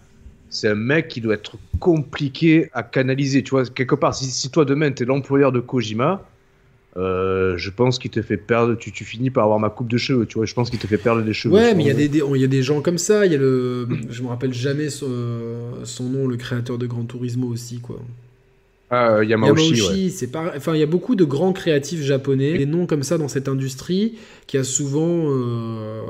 c'est 0.49 0.67
un 0.67 0.75
mec 0.75 1.07
qui 1.07 1.21
doit 1.21 1.35
être 1.35 1.57
compliqué 1.79 2.69
à 2.73 2.83
canaliser. 2.83 3.43
Tu 3.43 3.51
vois, 3.51 3.65
quelque 3.65 3.95
part, 3.95 4.15
si, 4.15 4.25
si 4.25 4.49
toi 4.49 4.65
demain, 4.65 4.91
tu 4.91 5.03
es 5.03 5.05
l'employeur 5.05 5.51
de 5.51 5.59
Kojima, 5.59 6.27
euh, 6.97 7.57
je 7.57 7.69
pense 7.69 7.99
qu'il 7.99 8.11
te 8.11 8.21
fait 8.21 8.37
perdre. 8.37 8.75
Tu, 8.75 8.91
tu, 8.91 9.05
finis 9.05 9.29
par 9.29 9.45
avoir 9.45 9.59
ma 9.59 9.69
coupe 9.69 9.89
de 9.89 9.97
cheveux, 9.97 10.25
tu 10.25 10.37
vois. 10.37 10.45
Je 10.45 10.53
pense 10.53 10.69
qu'il 10.69 10.79
te 10.79 10.87
fait 10.87 10.97
perdre 10.97 11.21
des 11.21 11.33
cheveux. 11.33 11.53
Ouais, 11.53 11.73
mais 11.73 11.83
il 11.83 11.87
y, 11.87 11.91
a 11.91 11.93
des, 11.93 12.05
il 12.05 12.41
y 12.41 12.43
a 12.43 12.47
des 12.47 12.63
gens 12.63 12.81
comme 12.81 12.97
ça. 12.97 13.25
Il 13.25 13.31
y 13.31 13.35
a 13.35 13.37
le. 13.37 13.87
Je 14.09 14.21
me 14.21 14.27
rappelle 14.27 14.53
jamais 14.53 14.89
son, 14.89 15.07
son, 15.83 16.05
nom, 16.05 16.27
le 16.27 16.35
créateur 16.35 16.77
de 16.77 16.85
Gran 16.87 17.05
Turismo 17.05 17.47
aussi, 17.47 17.79
quoi. 17.79 17.99
Ah, 18.93 19.13
euh, 19.13 19.25
Yamauchi. 19.25 19.73
Yamauchi 19.73 20.09
c'est 20.09 20.27
pas... 20.27 20.51
Enfin, 20.57 20.75
il 20.75 20.79
y 20.81 20.83
a 20.83 20.87
beaucoup 20.87 21.15
de 21.15 21.23
grands 21.23 21.53
créatifs 21.53 22.01
japonais, 22.01 22.57
des 22.57 22.65
noms 22.65 22.85
comme 22.85 23.03
ça 23.03 23.17
dans 23.17 23.29
cette 23.29 23.47
industrie 23.47 24.17
qui 24.47 24.57
a 24.57 24.65
souvent 24.65 25.27
euh, 25.29 26.01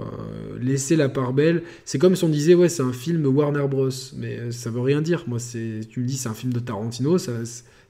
laissé 0.60 0.96
la 0.96 1.08
part 1.08 1.34
belle. 1.34 1.62
C'est 1.86 2.00
comme 2.00 2.16
si 2.16 2.24
on 2.24 2.30
disait, 2.30 2.56
ouais, 2.56 2.70
c'est 2.70 2.82
un 2.82 2.92
film 2.92 3.24
Warner 3.28 3.68
Bros. 3.70 3.90
Mais 4.18 4.50
ça 4.50 4.72
veut 4.72 4.82
rien 4.82 5.02
dire. 5.02 5.26
Moi, 5.28 5.38
c'est, 5.38 5.82
tu 5.88 6.00
me 6.00 6.08
dis, 6.08 6.18
c'est 6.18 6.30
un 6.30 6.34
film 6.34 6.54
de 6.54 6.60
Tarantino, 6.60 7.20
ça, 7.20 7.34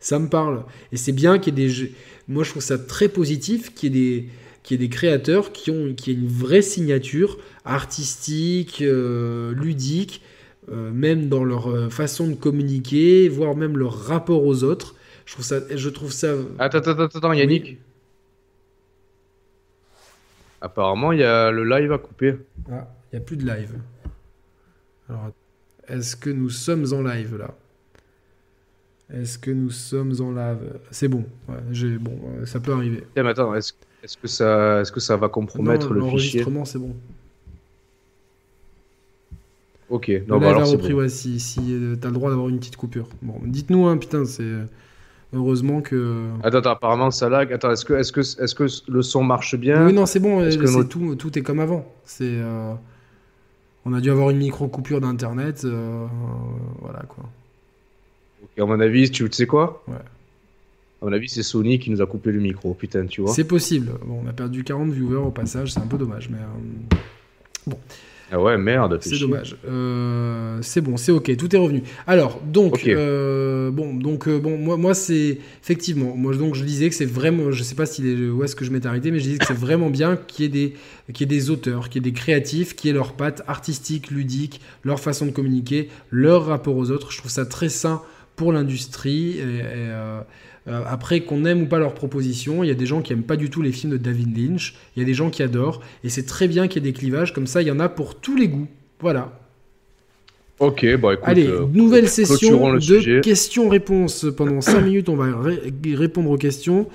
ça 0.01 0.19
me 0.19 0.27
parle. 0.27 0.65
Et 0.91 0.97
c'est 0.97 1.13
bien 1.13 1.39
qu'il 1.39 1.57
y 1.57 1.63
ait 1.63 1.67
des 1.67 1.93
moi, 2.27 2.43
je 2.43 2.51
trouve 2.51 2.63
ça 2.63 2.77
très 2.77 3.09
positif 3.09 3.73
qu'il 3.73 3.95
y 3.95 4.17
ait 4.17 4.29
des, 4.69 4.77
des 4.77 4.89
créateurs 4.89 5.51
qui 5.51 5.69
ont 5.69 5.93
qui 5.93 6.11
aient 6.11 6.13
une 6.13 6.27
vraie 6.27 6.61
signature 6.61 7.37
artistique, 7.65 8.81
euh, 8.81 9.53
ludique, 9.53 10.21
euh, 10.71 10.91
même 10.91 11.27
dans 11.27 11.43
leur 11.43 11.69
euh, 11.69 11.89
façon 11.89 12.27
de 12.27 12.35
communiquer, 12.35 13.27
voire 13.27 13.55
même 13.55 13.77
leur 13.77 13.93
rapport 13.93 14.45
aux 14.45 14.63
autres. 14.63 14.95
Je 15.25 15.33
trouve 15.33 15.45
ça. 15.45 15.59
Je 15.69 15.89
trouve 15.89 16.11
ça... 16.11 16.33
Attends, 16.57 16.79
attends, 16.79 17.03
attends, 17.03 17.33
Yannick. 17.33 17.79
Apparemment, 20.61 21.11
il 21.11 21.19
y 21.19 21.23
a 21.23 21.51
le 21.51 21.63
live 21.63 21.91
à 21.91 21.97
couper. 21.97 22.35
Ah, 22.71 22.87
il 23.11 23.17
n'y 23.17 23.21
a 23.21 23.25
plus 23.25 23.37
de 23.37 23.45
live. 23.45 23.73
Alors, 25.09 25.31
est-ce 25.87 26.15
que 26.15 26.29
nous 26.29 26.49
sommes 26.49 26.85
en 26.93 27.01
live 27.01 27.35
là? 27.37 27.55
Est-ce 29.13 29.37
que 29.37 29.51
nous 29.51 29.69
sommes 29.69 30.13
en 30.21 30.31
live 30.31 30.79
C'est 30.89 31.07
bon. 31.07 31.25
Ouais, 31.49 31.57
bon, 31.99 32.17
euh, 32.39 32.45
ça 32.45 32.59
peut 32.59 32.71
arriver. 32.71 33.03
mais 33.15 33.27
attends, 33.27 33.53
est-ce 33.53 33.73
que 34.17 34.27
ça, 34.27 34.81
est-ce 34.81 34.91
que 34.91 34.99
ça 34.99 35.17
va 35.17 35.27
compromettre 35.27 35.93
le 35.93 36.01
fichier? 36.01 36.39
L'enregistrement, 36.41 36.65
c'est 36.65 36.79
bon. 36.79 36.95
Ok. 39.89 40.09
Non, 40.27 40.39
bah 40.39 40.49
alors 40.51 40.69
repris, 40.69 40.93
ouais, 40.93 41.09
si, 41.09 41.39
si 41.41 41.59
euh, 41.69 41.97
t'as 41.99 42.07
le 42.07 42.13
droit 42.13 42.29
d'avoir 42.29 42.47
une 42.47 42.59
petite 42.59 42.77
coupure. 42.77 43.09
Bon, 43.21 43.35
dites-nous, 43.43 43.87
hein, 43.87 43.97
putain, 43.97 44.23
c'est 44.23 44.43
euh, 44.43 44.63
heureusement 45.33 45.81
que. 45.81 46.29
Attends, 46.43 46.59
attends, 46.59 46.69
apparemment 46.71 47.11
ça 47.11 47.27
lag. 47.27 47.51
Attends, 47.51 47.71
est-ce 47.71 47.83
que, 47.83 47.93
est-ce 47.95 48.13
que, 48.13 48.21
est-ce 48.21 48.55
que 48.55 48.65
le 48.89 49.01
son 49.01 49.23
marche 49.23 49.55
bien? 49.57 49.85
Oui, 49.85 49.91
non, 49.91 50.05
c'est 50.05 50.21
bon. 50.21 50.39
Que 50.39 50.83
tout, 50.83 51.15
tout 51.15 51.37
est 51.37 51.41
comme 51.41 51.59
avant. 51.59 51.85
C'est. 52.05 52.39
On 53.83 53.93
a 53.93 53.99
dû 53.99 54.09
avoir 54.09 54.29
une 54.29 54.37
micro 54.37 54.67
coupure 54.69 55.01
d'internet, 55.01 55.65
voilà 56.79 57.01
quoi. 57.09 57.25
Ok, 58.43 58.59
à 58.59 58.65
mon 58.65 58.79
avis, 58.79 59.09
tu 59.11 59.27
sais 59.31 59.45
quoi 59.45 59.83
Ouais. 59.87 59.95
À 61.01 61.05
mon 61.05 61.13
avis, 61.13 61.29
c'est 61.29 61.43
Sony 61.43 61.79
qui 61.79 61.89
nous 61.89 62.01
a 62.01 62.05
coupé 62.05 62.31
le 62.31 62.39
micro, 62.39 62.73
putain, 62.73 63.07
tu 63.07 63.21
vois. 63.21 63.33
C'est 63.33 63.43
possible. 63.43 63.91
Bon, 64.05 64.21
on 64.23 64.29
a 64.29 64.33
perdu 64.33 64.63
40 64.63 64.91
viewers 64.91 65.15
au 65.15 65.31
passage, 65.31 65.73
c'est 65.73 65.79
un 65.79 65.87
peu 65.87 65.97
dommage, 65.97 66.29
mais 66.29 66.37
bon. 67.65 67.77
Ah 68.33 68.39
ouais, 68.39 68.57
merde. 68.57 68.97
C'est 69.01 69.19
dommage. 69.19 69.57
Euh, 69.67 70.59
c'est 70.61 70.79
bon, 70.79 70.95
c'est 70.95 71.11
ok, 71.11 71.35
tout 71.35 71.53
est 71.53 71.59
revenu. 71.59 71.83
Alors, 72.07 72.39
donc, 72.41 72.87
euh, 72.87 73.71
bon, 73.71 73.93
donc, 73.93 74.27
euh, 74.29 74.39
bon, 74.39 74.57
moi, 74.57 74.77
moi 74.77 74.93
c'est 74.93 75.39
effectivement, 75.61 76.15
moi, 76.15 76.33
donc, 76.35 76.55
je 76.55 76.63
disais 76.63 76.87
que 76.87 76.95
c'est 76.95 77.05
vraiment, 77.05 77.51
je 77.51 77.61
sais 77.61 77.75
pas 77.75 77.85
si 77.85 78.01
les, 78.01 78.29
où 78.29 78.41
est-ce 78.45 78.55
que 78.55 78.63
je 78.63 78.71
m'étais 78.71 78.87
arrêté, 78.87 79.11
mais 79.11 79.19
je 79.19 79.25
disais 79.25 79.37
que 79.37 79.47
c'est 79.47 79.53
vraiment 79.53 79.89
bien 79.89 80.15
qu'il 80.15 80.45
y 80.45 80.47
ait 80.47 80.49
des, 80.49 80.75
qu'il 81.13 81.29
y 81.29 81.35
ait 81.35 81.37
des 81.37 81.49
auteurs, 81.49 81.89
qu'il 81.89 82.05
y 82.05 82.07
ait 82.07 82.11
des 82.11 82.17
créatifs, 82.17 82.73
qui 82.73 82.87
aient 82.87 82.93
leur 82.93 83.13
patte 83.13 83.43
artistique, 83.47 84.11
ludique, 84.11 84.61
leur 84.85 85.01
façon 85.01 85.25
de 85.25 85.31
communiquer, 85.31 85.89
leur 86.09 86.45
rapport 86.45 86.77
aux 86.77 86.89
autres. 86.89 87.11
Je 87.11 87.17
trouve 87.17 87.31
ça 87.31 87.45
très 87.45 87.69
sain 87.69 88.01
pour 88.41 88.51
l'industrie. 88.51 89.37
Et, 89.37 89.61
euh, 90.67 90.81
après, 90.87 91.21
qu'on 91.21 91.45
aime 91.45 91.61
ou 91.61 91.65
pas 91.67 91.77
leurs 91.77 91.93
propositions, 91.93 92.63
il 92.63 92.67
y 92.67 92.71
a 92.71 92.75
des 92.75 92.87
gens 92.87 93.03
qui 93.03 93.13
aiment 93.13 93.21
pas 93.21 93.35
du 93.35 93.51
tout 93.51 93.61
les 93.61 93.71
films 93.71 93.93
de 93.93 93.97
David 93.97 94.35
Lynch, 94.35 94.73
il 94.95 94.99
y 94.99 95.03
a 95.03 95.05
des 95.05 95.13
gens 95.13 95.29
qui 95.29 95.43
adorent, 95.43 95.81
et 96.03 96.09
c'est 96.09 96.25
très 96.25 96.47
bien 96.47 96.67
qu'il 96.67 96.83
y 96.83 96.87
ait 96.87 96.91
des 96.91 96.97
clivages, 96.97 97.33
comme 97.33 97.45
ça 97.45 97.61
il 97.61 97.67
y 97.67 97.71
en 97.71 97.79
a 97.79 97.87
pour 97.87 98.15
tous 98.15 98.35
les 98.35 98.47
goûts. 98.47 98.67
Voilà. 98.99 99.31
Ok, 100.57 100.85
bon 100.97 101.11
écoute. 101.11 101.23
Allez, 101.27 101.47
euh, 101.47 101.65
nouvelle 101.71 102.07
session 102.07 102.73
de 102.73 103.19
questions-réponses. 103.21 104.27
Pendant 104.35 104.61
5 104.61 104.81
minutes, 104.81 105.09
on 105.09 105.15
va 105.15 105.27
répondre 105.83 106.29
aux 106.31 106.37
questions. 106.37 106.87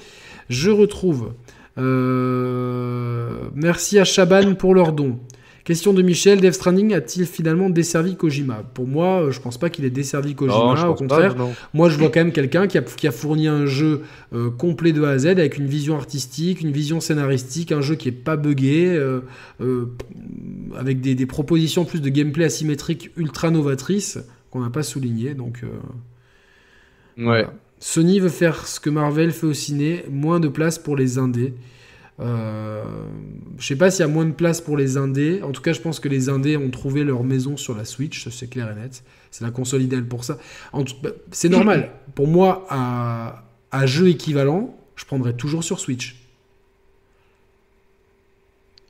Je 0.48 0.70
retrouve. 0.70 1.32
Euh, 1.78 3.30
merci 3.54 4.00
à 4.00 4.04
Chaban 4.04 4.54
pour 4.54 4.74
leur 4.74 4.92
don. 4.92 5.18
Question 5.66 5.92
de 5.92 6.00
Michel, 6.00 6.40
Death 6.40 6.54
Stranding 6.54 6.94
a-t-il 6.94 7.26
finalement 7.26 7.68
desservi 7.68 8.14
Kojima? 8.14 8.62
Pour 8.72 8.86
moi, 8.86 9.22
euh, 9.22 9.30
je 9.32 9.40
pense 9.40 9.58
pas 9.58 9.68
qu'il 9.68 9.84
ait 9.84 9.90
desservi 9.90 10.36
Kojima, 10.36 10.88
au 10.88 10.94
contraire. 10.94 11.34
moi, 11.74 11.88
je 11.88 11.98
vois 11.98 12.08
quand 12.08 12.20
même 12.20 12.30
quelqu'un 12.30 12.68
qui 12.68 12.78
a, 12.78 13.10
fourni 13.10 13.48
un 13.48 13.66
jeu 13.66 14.02
euh, 14.32 14.48
complet 14.48 14.92
de 14.92 15.02
A 15.02 15.10
à 15.10 15.18
Z 15.18 15.26
avec 15.26 15.58
une 15.58 15.66
vision 15.66 15.96
artistique, 15.96 16.60
une 16.60 16.70
vision 16.70 17.00
scénaristique, 17.00 17.72
un 17.72 17.80
jeu 17.80 17.96
qui 17.96 18.10
est 18.10 18.12
pas 18.12 18.36
buggé, 18.36 18.96
euh, 18.96 19.22
avec 20.76 21.00
des, 21.00 21.26
propositions 21.26 21.84
plus 21.84 22.00
de 22.00 22.10
gameplay 22.10 22.44
asymétrique 22.44 23.10
ultra 23.16 23.50
novatrices 23.50 24.20
qu'on 24.52 24.60
n'a 24.60 24.70
pas 24.70 24.84
souligné. 24.84 25.34
Donc, 25.34 25.62
ouais. 27.18 27.44
Sony 27.80 28.20
veut 28.20 28.28
faire 28.28 28.68
ce 28.68 28.78
que 28.78 28.88
Marvel 28.88 29.32
fait 29.32 29.46
au 29.46 29.52
ciné, 29.52 30.04
moins 30.08 30.38
de 30.38 30.46
place 30.46 30.78
pour 30.78 30.94
les 30.94 31.18
indés. 31.18 31.54
Euh, 32.18 32.82
je 33.58 33.66
sais 33.66 33.76
pas 33.76 33.90
s'il 33.90 34.00
y 34.00 34.08
a 34.08 34.12
moins 34.12 34.24
de 34.24 34.32
place 34.32 34.60
pour 34.60 34.76
les 34.76 34.96
indés. 34.96 35.42
En 35.42 35.52
tout 35.52 35.62
cas, 35.62 35.72
je 35.72 35.80
pense 35.80 36.00
que 36.00 36.08
les 36.08 36.28
indés 36.28 36.56
ont 36.56 36.70
trouvé 36.70 37.04
leur 37.04 37.24
maison 37.24 37.56
sur 37.56 37.76
la 37.76 37.84
Switch, 37.84 38.28
c'est 38.28 38.48
clair 38.48 38.70
et 38.70 38.80
net. 38.80 39.02
C'est 39.30 39.44
la 39.44 39.50
console 39.50 39.82
idéale 39.82 40.06
pour 40.06 40.24
ça. 40.24 40.38
Bah, 40.72 41.10
c'est 41.30 41.50
normal. 41.50 41.90
Pour 42.14 42.26
moi, 42.26 42.66
à, 42.70 43.44
à 43.70 43.86
jeu 43.86 44.08
équivalent, 44.08 44.74
je 44.96 45.04
prendrais 45.04 45.34
toujours 45.34 45.62
sur 45.62 45.78
Switch. 45.78 46.22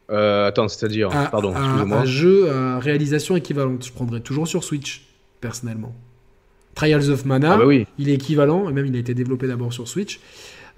Euh, 0.09 0.47
attends, 0.47 0.69
c'est-à-dire, 0.69 1.09
pardon, 1.33 1.51
excuse-moi. 1.51 2.01
À 2.01 2.05
jeu 2.05 2.51
à 2.51 2.79
réalisation 2.79 3.35
équivalente, 3.35 3.85
je 3.85 3.93
prendrais 3.93 4.21
toujours 4.21 4.47
sur 4.47 4.63
Switch, 4.63 5.05
personnellement. 5.41 5.93
Trials 6.77 7.11
of 7.11 7.25
Mana, 7.25 7.55
ah 7.55 7.57
bah 7.57 7.67
oui. 7.67 7.87
il 7.99 8.11
est 8.11 8.15
équivalent, 8.15 8.69
et 8.69 8.73
même 8.73 8.87
il 8.87 8.95
a 8.95 8.99
été 8.99 9.15
développé 9.15 9.49
d'abord 9.49 9.73
sur 9.73 9.89
Switch. 9.89 10.21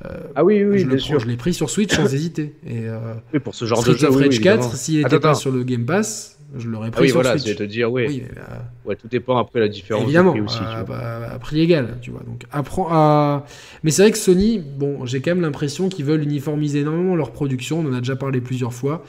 Euh, 0.04 0.18
ah 0.36 0.44
oui, 0.44 0.62
oui, 0.64 0.84
bien 0.84 0.98
sûr. 0.98 1.18
Je 1.18 1.26
l'ai 1.26 1.36
pris 1.36 1.52
sur 1.54 1.70
Switch 1.70 1.94
sans 1.94 2.06
hésiter. 2.14 2.54
Et, 2.66 2.88
euh, 2.88 3.14
oui, 3.32 3.40
pour 3.40 3.54
ce 3.54 3.64
genre 3.64 3.82
de 3.82 3.94
jeu. 3.94 4.10
Street 4.10 4.28
4, 4.28 4.76
s'il 4.76 5.02
n'était 5.02 5.20
pas 5.20 5.34
sur 5.34 5.50
le 5.50 5.64
Game 5.64 5.84
Pass, 5.84 6.38
je 6.56 6.68
l'aurais 6.68 6.90
pris 6.90 7.00
ah 7.00 7.02
oui, 7.02 7.08
sur 7.08 7.20
voilà, 7.20 7.38
Switch. 7.38 7.56
te 7.56 7.62
dire, 7.62 7.92
oui. 7.92 8.22
Euh, 8.36 8.40
ouais, 8.86 8.96
tout 8.96 9.08
dépend 9.08 9.36
après 9.38 9.60
la 9.60 9.68
différence 9.68 10.04
évidemment, 10.04 10.32
de 10.32 10.40
prix 10.40 10.46
aussi. 10.46 10.62
À, 10.64 10.84
bah, 10.84 11.30
à, 11.32 11.38
prix 11.38 11.60
égal, 11.60 11.98
tu 12.00 12.10
vois. 12.10 12.22
Donc, 12.26 12.44
apprends 12.50 12.88
à... 12.90 13.44
Mais 13.82 13.90
c'est 13.90 14.02
vrai 14.02 14.12
que 14.12 14.18
Sony, 14.18 14.58
bon, 14.58 15.04
j'ai 15.04 15.20
quand 15.20 15.32
même 15.32 15.42
l'impression 15.42 15.88
qu'ils 15.88 16.04
veulent 16.04 16.22
uniformiser 16.22 16.80
énormément 16.80 17.16
leur 17.16 17.32
production. 17.32 17.80
On 17.80 17.88
en 17.88 17.92
a 17.92 17.98
déjà 17.98 18.16
parlé 18.16 18.40
plusieurs 18.40 18.72
fois. 18.72 19.04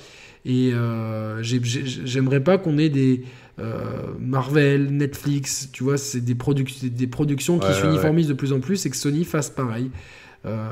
Et 0.46 0.72
euh, 0.74 1.44
j'aimerais 1.44 2.42
pas 2.42 2.58
qu'on 2.58 2.78
ait 2.78 2.90
des. 2.90 3.24
Euh, 3.60 4.14
Marvel, 4.22 4.86
Netflix, 4.90 5.70
tu 5.74 5.84
vois, 5.84 5.98
c'est 5.98 6.22
des, 6.22 6.34
des 6.34 7.08
productions 7.08 7.60
qui 7.60 7.74
s'uniformisent 7.74 8.30
de 8.30 8.34
plus 8.34 8.54
en 8.54 8.62
plus 8.62 8.86
et 8.86 8.90
que 8.90 8.96
Sony 8.96 9.26
fasse 9.26 9.50
pareil. 9.50 9.92
Euh, 10.46 10.70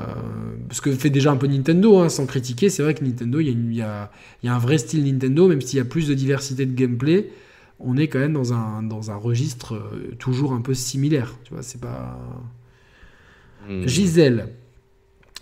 ce 0.70 0.80
que 0.80 0.90
fait 0.92 1.10
déjà 1.10 1.30
un 1.30 1.36
peu 1.36 1.46
Nintendo, 1.46 1.98
hein, 1.98 2.08
sans 2.08 2.26
critiquer, 2.26 2.70
c'est 2.70 2.82
vrai 2.82 2.94
que 2.94 3.04
Nintendo, 3.04 3.38
il 3.40 3.74
y, 3.74 3.82
a, 3.82 4.10
un 4.44 4.58
vrai 4.58 4.78
style 4.78 5.04
Nintendo, 5.04 5.48
même 5.48 5.60
s'il 5.60 5.76
y 5.76 5.80
a 5.80 5.84
plus 5.84 6.08
de 6.08 6.14
diversité 6.14 6.64
de 6.64 6.74
gameplay, 6.74 7.30
on 7.78 7.96
est 7.96 8.08
quand 8.08 8.18
même 8.18 8.32
dans 8.32 8.52
un, 8.52 8.82
dans 8.82 9.10
un 9.10 9.16
registre 9.16 9.74
euh, 9.74 10.14
toujours 10.18 10.52
un 10.52 10.60
peu 10.62 10.74
similaire. 10.74 11.34
Tu 11.44 11.52
vois, 11.52 11.62
c'est 11.62 11.80
pas. 11.80 12.18
Hmm. 13.68 13.86
Gisèle, 13.86 14.48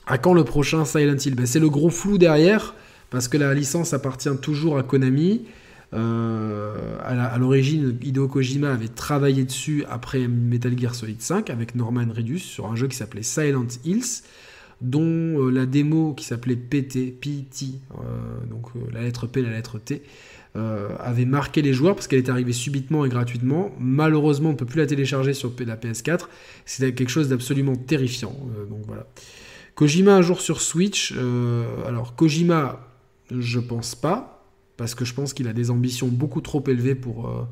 à 0.06 0.18
quand 0.18 0.34
le 0.34 0.44
prochain 0.44 0.84
Silent 0.84 1.16
Hill? 1.16 1.34
Ben, 1.34 1.46
C'est 1.46 1.60
le 1.60 1.70
gros 1.70 1.90
flou 1.90 2.18
derrière, 2.18 2.74
parce 3.10 3.28
que 3.28 3.36
la 3.36 3.54
licence 3.54 3.94
appartient 3.94 4.36
toujours 4.42 4.76
à 4.76 4.82
Konami. 4.82 5.46
Euh, 5.94 6.98
à 7.02 7.38
l'origine, 7.38 7.96
Hideo 8.02 8.28
Kojima 8.28 8.72
avait 8.72 8.88
travaillé 8.88 9.44
dessus 9.44 9.84
après 9.88 10.26
Metal 10.26 10.76
Gear 10.78 10.94
Solid 10.94 11.20
5 11.20 11.50
avec 11.50 11.74
Norman 11.74 12.06
Reedus 12.14 12.40
sur 12.40 12.66
un 12.66 12.76
jeu 12.76 12.88
qui 12.88 12.96
s'appelait 12.96 13.22
Silent 13.22 13.68
Hills, 13.84 14.22
dont 14.80 15.02
euh, 15.02 15.50
la 15.50 15.64
démo 15.66 16.14
qui 16.14 16.24
s'appelait 16.24 16.56
PT, 16.56 17.12
PT, 17.20 17.64
euh, 17.92 18.44
donc 18.50 18.66
la 18.92 19.02
lettre 19.02 19.26
P, 19.26 19.42
la 19.42 19.50
lettre 19.50 19.78
T, 19.78 20.02
avait 21.00 21.26
marqué 21.26 21.60
les 21.60 21.74
joueurs 21.74 21.94
parce 21.94 22.08
qu'elle 22.08 22.18
est 22.18 22.30
arrivée 22.30 22.54
subitement 22.54 23.04
et 23.04 23.10
gratuitement. 23.10 23.72
Malheureusement, 23.78 24.48
on 24.48 24.52
ne 24.52 24.56
peut 24.56 24.64
plus 24.64 24.78
la 24.78 24.86
télécharger 24.86 25.34
sur 25.34 25.52
la 25.66 25.76
PS4. 25.76 26.28
C'était 26.64 26.94
quelque 26.94 27.10
chose 27.10 27.28
d'absolument 27.28 27.76
terrifiant. 27.76 28.34
donc 28.70 28.80
voilà. 28.86 29.06
Kojima 29.74 30.16
un 30.16 30.22
jour 30.22 30.40
sur 30.40 30.62
Switch. 30.62 31.12
alors 31.86 32.16
Kojima, 32.16 32.80
je 33.30 33.60
pense 33.60 33.94
pas 33.94 34.35
parce 34.76 34.94
que 34.94 35.04
je 35.04 35.14
pense 35.14 35.32
qu'il 35.32 35.48
a 35.48 35.52
des 35.52 35.70
ambitions 35.70 36.08
beaucoup 36.08 36.40
trop 36.40 36.62
élevées 36.66 36.94
pour, 36.94 37.28
euh, 37.28 37.44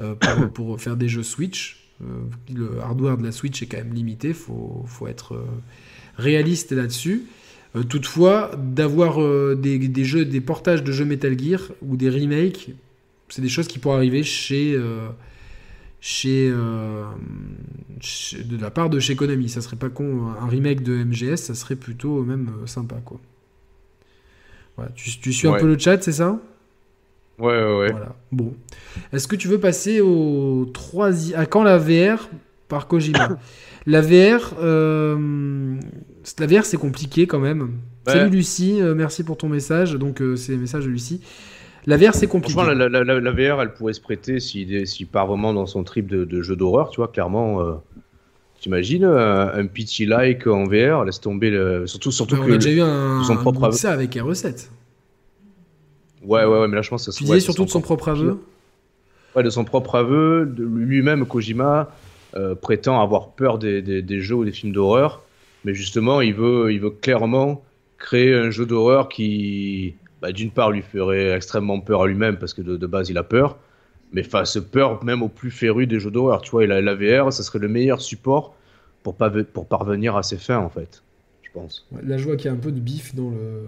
euh, 0.00 0.14
pour, 0.48 0.80
faire 0.80 0.96
des 0.96 1.08
jeux 1.08 1.22
Switch. 1.22 1.90
Euh, 2.02 2.04
le 2.52 2.80
hardware 2.80 3.18
de 3.18 3.24
la 3.24 3.32
Switch 3.32 3.62
est 3.62 3.66
quand 3.66 3.78
même 3.78 3.94
limité, 3.94 4.28
il 4.28 4.34
faut, 4.34 4.84
faut, 4.86 5.06
être 5.06 5.44
réaliste 6.16 6.72
là-dessus. 6.72 7.24
toutefois, 7.88 8.50
d'avoir 8.56 9.18
des, 9.56 9.78
des, 9.78 10.04
jeux, 10.04 10.24
des 10.24 10.40
portages 10.40 10.82
de 10.82 10.92
jeux 10.92 11.04
Metal 11.04 11.38
Gear 11.38 11.60
ou 11.80 11.96
des 11.96 12.10
remakes, 12.10 12.70
c'est 13.28 13.42
des 13.42 13.48
choses 13.48 13.68
qui 13.68 13.78
pourraient 13.78 13.96
arriver 13.96 14.24
chez, 14.24 14.78
chez, 16.00 16.50
de 16.50 17.06
la 18.60 18.70
part 18.70 18.90
de 18.90 18.98
chez 18.98 19.14
Konami. 19.14 19.48
Ça 19.48 19.60
serait 19.60 19.76
pas 19.76 19.88
con, 19.88 20.32
un 20.40 20.48
remake 20.48 20.82
de 20.82 21.04
MGS, 21.04 21.36
ça 21.36 21.54
serait 21.54 21.76
plutôt 21.76 22.24
même 22.24 22.50
sympa 22.66 22.96
quoi. 23.04 23.20
tu, 24.96 25.20
tu, 25.20 25.32
suis 25.32 25.48
un 25.48 25.56
peu 25.56 25.66
le 25.66 25.78
chat, 25.78 26.02
c'est 26.02 26.12
ça? 26.12 26.40
Ouais, 27.42 27.48
ouais, 27.48 27.78
ouais. 27.78 27.90
Voilà. 27.90 28.14
Bon. 28.30 28.54
Est-ce 29.12 29.26
que 29.26 29.34
tu 29.34 29.48
veux 29.48 29.58
passer 29.58 30.00
au 30.00 30.70
troisième. 30.72 31.40
À 31.40 31.46
quand 31.46 31.64
la 31.64 31.76
VR 31.76 32.28
par 32.68 32.86
Kojima? 32.86 33.38
La 33.84 34.00
VR, 34.00 34.54
euh... 34.62 35.74
la 36.38 36.46
VR 36.46 36.64
c'est 36.64 36.76
compliqué 36.76 37.26
quand 37.26 37.40
même. 37.40 37.78
Salut 38.06 38.30
Lucie, 38.30 38.80
euh, 38.80 38.94
merci 38.94 39.24
pour 39.24 39.36
ton 39.36 39.48
message. 39.48 39.94
Donc 39.94 40.22
euh, 40.22 40.36
c'est 40.36 40.52
le 40.52 40.58
message 40.58 40.84
de 40.84 40.90
Lucie. 40.90 41.20
La 41.86 41.96
VR 41.96 42.14
c'est 42.14 42.28
compliqué. 42.28 42.52
Franchement, 42.52 42.74
la, 42.74 42.88
la, 42.88 43.02
la, 43.02 43.30
VR 43.32 43.60
elle 43.60 43.74
pourrait 43.74 43.92
se 43.92 44.00
prêter 44.00 44.38
s'il 44.38 44.86
si 44.86 45.04
part 45.04 45.26
vraiment 45.26 45.52
dans 45.52 45.66
son 45.66 45.82
trip 45.82 46.06
de, 46.06 46.24
de 46.24 46.42
jeu 46.42 46.54
d'horreur, 46.54 46.90
tu 46.90 46.98
vois, 46.98 47.08
clairement. 47.08 47.58
T'imagines 48.60 49.02
un 49.02 49.66
petit 49.66 50.06
like 50.06 50.46
en 50.46 50.62
VR, 50.62 51.04
laisse 51.04 51.20
tomber 51.20 51.50
le... 51.50 51.88
surtout 51.88 52.12
surtout 52.12 52.36
que 52.36 52.42
on 52.42 52.52
a 52.52 52.58
déjà 52.58 52.70
eu 52.70 52.82
un, 52.82 53.24
son 53.24 53.34
propre 53.34 53.72
ça 53.72 53.90
avec 53.90 54.14
R7. 54.14 54.68
Ouais, 56.24 56.44
ouais, 56.44 56.60
ouais, 56.60 56.68
mais 56.68 56.76
là 56.76 56.82
je 56.82 56.90
pense 56.90 57.06
que 57.06 57.12
ça 57.12 57.18
Tu 57.18 57.24
disais 57.24 57.40
surtout 57.40 57.64
de 57.64 57.70
son 57.70 57.80
propre 57.80 58.08
aveu 58.08 58.38
Ouais, 59.34 59.42
de 59.42 59.50
son 59.50 59.64
propre 59.64 59.94
aveu, 59.94 60.44
lui-même, 60.44 61.26
Kojima. 61.26 61.90
prétend 62.60 63.00
avoir 63.02 63.30
peur 63.30 63.58
des, 63.58 63.80
des, 63.82 64.20
jeux 64.20 64.36
ou 64.36 64.44
des 64.44 64.52
films 64.52 64.72
d'horreur, 64.72 65.22
mais 65.64 65.74
justement, 65.74 66.20
il 66.20 66.34
veut, 66.34 66.72
il 66.72 66.80
veut 66.80 66.90
clairement 66.90 67.62
créer 67.98 68.34
un 68.34 68.50
jeu 68.50 68.66
d'horreur 68.66 69.08
qui, 69.08 69.94
bah, 70.20 70.32
d'une 70.32 70.50
part, 70.50 70.70
lui 70.70 70.82
ferait 70.82 71.32
extrêmement 71.32 71.80
peur 71.80 72.02
à 72.02 72.06
lui-même 72.06 72.36
parce 72.36 72.52
que 72.52 72.62
de, 72.62 72.86
base, 72.86 73.08
il 73.08 73.18
a 73.18 73.22
peur, 73.22 73.58
mais 74.12 74.22
fasse 74.22 74.58
peur 74.58 75.02
même 75.04 75.22
aux 75.22 75.28
plus 75.28 75.50
férus 75.50 75.88
des 75.88 75.98
jeux 75.98 76.10
d'horreur. 76.10 76.42
Tu 76.42 76.50
vois, 76.50 76.66
la 76.66 76.94
VR, 76.94 77.32
ça 77.32 77.42
serait 77.42 77.58
le 77.58 77.68
meilleur 77.68 78.00
support 78.00 78.54
pour, 79.02 79.14
pas, 79.14 79.30
pour 79.30 79.66
parvenir 79.66 80.16
à 80.16 80.22
ses 80.22 80.36
fins, 80.36 80.58
en 80.58 80.68
fait, 80.68 81.02
je 81.42 81.50
pense. 81.52 81.86
là, 82.02 82.18
je 82.18 82.24
vois 82.24 82.36
qu'il 82.36 82.46
y 82.46 82.48
a 82.48 82.52
un 82.52 82.60
peu 82.60 82.72
de 82.72 82.80
bif 82.80 83.14
dans 83.14 83.30
le, 83.30 83.66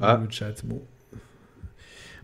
ah. 0.00 0.20
le 0.22 0.30
chat. 0.30 0.64
Bon. 0.64 0.80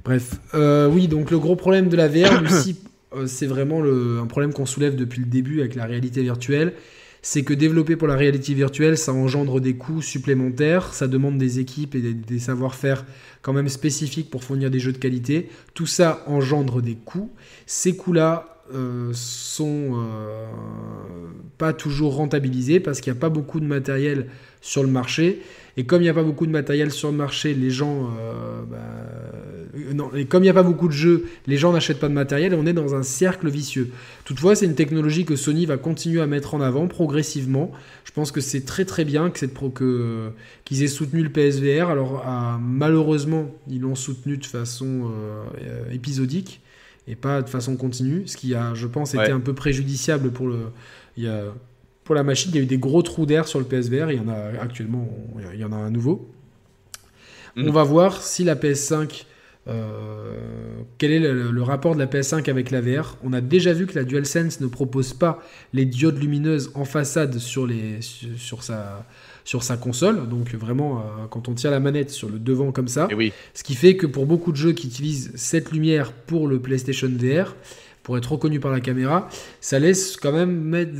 Bref, 0.04 0.36
euh, 0.54 0.88
oui, 0.88 1.08
donc 1.08 1.30
le 1.30 1.38
gros 1.38 1.56
problème 1.56 1.88
de 1.88 1.96
la 1.96 2.08
VR, 2.08 2.42
Lucie, 2.42 2.76
euh, 3.16 3.26
c'est 3.26 3.46
vraiment 3.46 3.80
le, 3.80 4.20
un 4.22 4.26
problème 4.26 4.52
qu'on 4.52 4.66
soulève 4.66 4.96
depuis 4.96 5.20
le 5.20 5.26
début 5.26 5.60
avec 5.60 5.74
la 5.74 5.86
réalité 5.86 6.22
virtuelle. 6.22 6.74
C'est 7.22 7.42
que 7.42 7.54
développer 7.54 7.96
pour 7.96 8.06
la 8.06 8.16
réalité 8.16 8.52
virtuelle, 8.52 8.98
ça 8.98 9.14
engendre 9.14 9.58
des 9.58 9.76
coûts 9.76 10.02
supplémentaires, 10.02 10.92
ça 10.92 11.08
demande 11.08 11.38
des 11.38 11.58
équipes 11.58 11.94
et 11.94 12.02
des, 12.02 12.12
des 12.12 12.38
savoir-faire 12.38 13.06
quand 13.40 13.54
même 13.54 13.70
spécifiques 13.70 14.28
pour 14.28 14.44
fournir 14.44 14.70
des 14.70 14.78
jeux 14.78 14.92
de 14.92 14.98
qualité. 14.98 15.48
Tout 15.72 15.86
ça 15.86 16.22
engendre 16.26 16.82
des 16.82 16.96
coûts. 16.96 17.30
Ces 17.64 17.96
coûts-là, 17.96 18.54
euh, 18.72 19.10
sont 19.12 19.90
euh, 19.92 20.46
pas 21.58 21.74
toujours 21.74 22.14
rentabilisés 22.16 22.80
parce 22.80 23.02
qu'il 23.02 23.12
n'y 23.12 23.18
a 23.18 23.20
pas 23.20 23.28
beaucoup 23.28 23.60
de 23.60 23.66
matériel 23.66 24.28
sur 24.62 24.82
le 24.82 24.88
marché. 24.88 25.42
Et 25.76 25.84
comme 25.84 26.02
il 26.02 26.04
n'y 26.04 26.10
a 26.10 26.14
pas 26.14 26.22
beaucoup 26.22 26.46
de 26.46 26.52
matériel 26.52 26.90
sur 26.90 27.10
le 27.10 27.16
marché, 27.16 27.54
les 27.54 27.70
gens. 27.70 28.10
Euh, 28.18 28.62
bah, 28.70 28.78
non, 29.92 30.12
et 30.14 30.26
comme 30.26 30.42
il 30.42 30.46
n'y 30.46 30.50
a 30.50 30.54
pas 30.54 30.62
beaucoup 30.62 30.86
de 30.86 30.92
jeux, 30.92 31.26
les 31.46 31.56
gens 31.56 31.72
n'achètent 31.72 31.98
pas 31.98 32.08
de 32.08 32.14
matériel 32.14 32.52
et 32.52 32.56
on 32.56 32.64
est 32.64 32.72
dans 32.72 32.94
un 32.94 33.02
cercle 33.02 33.50
vicieux. 33.50 33.90
Toutefois, 34.24 34.54
c'est 34.54 34.66
une 34.66 34.76
technologie 34.76 35.24
que 35.24 35.34
Sony 35.34 35.66
va 35.66 35.76
continuer 35.76 36.20
à 36.20 36.26
mettre 36.26 36.54
en 36.54 36.60
avant 36.60 36.86
progressivement. 36.86 37.72
Je 38.04 38.12
pense 38.12 38.30
que 38.30 38.40
c'est 38.40 38.64
très 38.64 38.84
très 38.84 39.04
bien 39.04 39.30
que 39.30 39.46
pro 39.46 39.70
que, 39.70 40.30
qu'ils 40.64 40.84
aient 40.84 40.88
soutenu 40.88 41.24
le 41.24 41.30
PSVR. 41.30 41.88
Alors, 41.90 42.24
malheureusement, 42.60 43.50
ils 43.68 43.80
l'ont 43.80 43.96
soutenu 43.96 44.36
de 44.36 44.46
façon 44.46 45.10
épisodique 45.92 46.60
et 47.08 47.16
pas 47.16 47.42
de 47.42 47.48
façon 47.48 47.76
continue, 47.76 48.22
ce 48.26 48.36
qui 48.36 48.54
a, 48.54 48.74
je 48.74 48.86
pense, 48.86 49.14
été 49.14 49.30
un 49.30 49.40
peu 49.40 49.54
préjudiciable 49.54 50.30
pour 50.30 50.46
le. 50.46 50.58
Il 51.16 51.24
y 51.24 51.28
a, 51.28 51.52
pour 52.04 52.14
la 52.14 52.22
machine, 52.22 52.50
il 52.52 52.56
y 52.56 52.60
a 52.60 52.62
eu 52.62 52.66
des 52.66 52.78
gros 52.78 53.02
trous 53.02 53.26
d'air 53.26 53.48
sur 53.48 53.58
le 53.58 53.64
PSVR. 53.64 54.10
Il 54.10 54.18
y 54.18 54.20
en 54.20 54.28
a 54.28 54.60
actuellement, 54.60 55.08
il 55.52 55.58
y 55.58 55.64
en 55.64 55.72
a 55.72 55.76
un 55.76 55.90
nouveau. 55.90 56.30
Mm. 57.56 57.68
On 57.68 57.72
va 57.72 57.82
voir 57.82 58.22
si 58.22 58.44
la 58.44 58.54
PS5 58.54 59.24
euh, 59.66 60.34
quel 60.98 61.10
est 61.10 61.20
le, 61.20 61.62
rapport 61.62 61.94
de 61.94 61.98
la 61.98 62.06
PS5 62.06 62.50
avec 62.50 62.70
la 62.70 62.82
VR 62.82 63.16
On 63.24 63.32
a 63.32 63.40
déjà 63.40 63.72
vu 63.72 63.86
que 63.86 63.94
la 63.94 64.04
DualSense 64.04 64.60
ne 64.60 64.66
propose 64.66 65.14
pas 65.14 65.42
les 65.72 65.86
diodes 65.86 66.18
lumineuses 66.18 66.70
en 66.74 66.84
façade 66.84 67.38
sur, 67.38 67.66
les, 67.66 68.00
sur, 68.02 68.62
sa, 68.62 69.06
sur 69.44 69.62
sa 69.62 69.78
console. 69.78 70.28
Donc 70.28 70.54
vraiment, 70.54 70.98
euh, 70.98 71.26
quand 71.30 71.48
on 71.48 71.54
tient 71.54 71.70
la 71.70 71.80
manette 71.80 72.10
sur 72.10 72.28
le 72.28 72.38
devant 72.38 72.72
comme 72.72 72.88
ça, 72.88 73.08
eh 73.10 73.14
oui. 73.14 73.32
ce 73.54 73.64
qui 73.64 73.74
fait 73.74 73.96
que 73.96 74.06
pour 74.06 74.26
beaucoup 74.26 74.52
de 74.52 74.56
jeux 74.56 74.72
qui 74.72 74.88
utilisent 74.88 75.32
cette 75.34 75.72
lumière 75.72 76.12
pour 76.12 76.46
le 76.46 76.60
PlayStation 76.60 77.08
VR, 77.08 77.56
pour 78.04 78.16
être 78.16 78.30
reconnu 78.30 78.60
par 78.60 78.70
la 78.70 78.80
caméra, 78.80 79.28
ça 79.60 79.80
laisse 79.80 80.16
quand 80.16 80.32
même 80.32 80.62
mettre, 80.62 80.92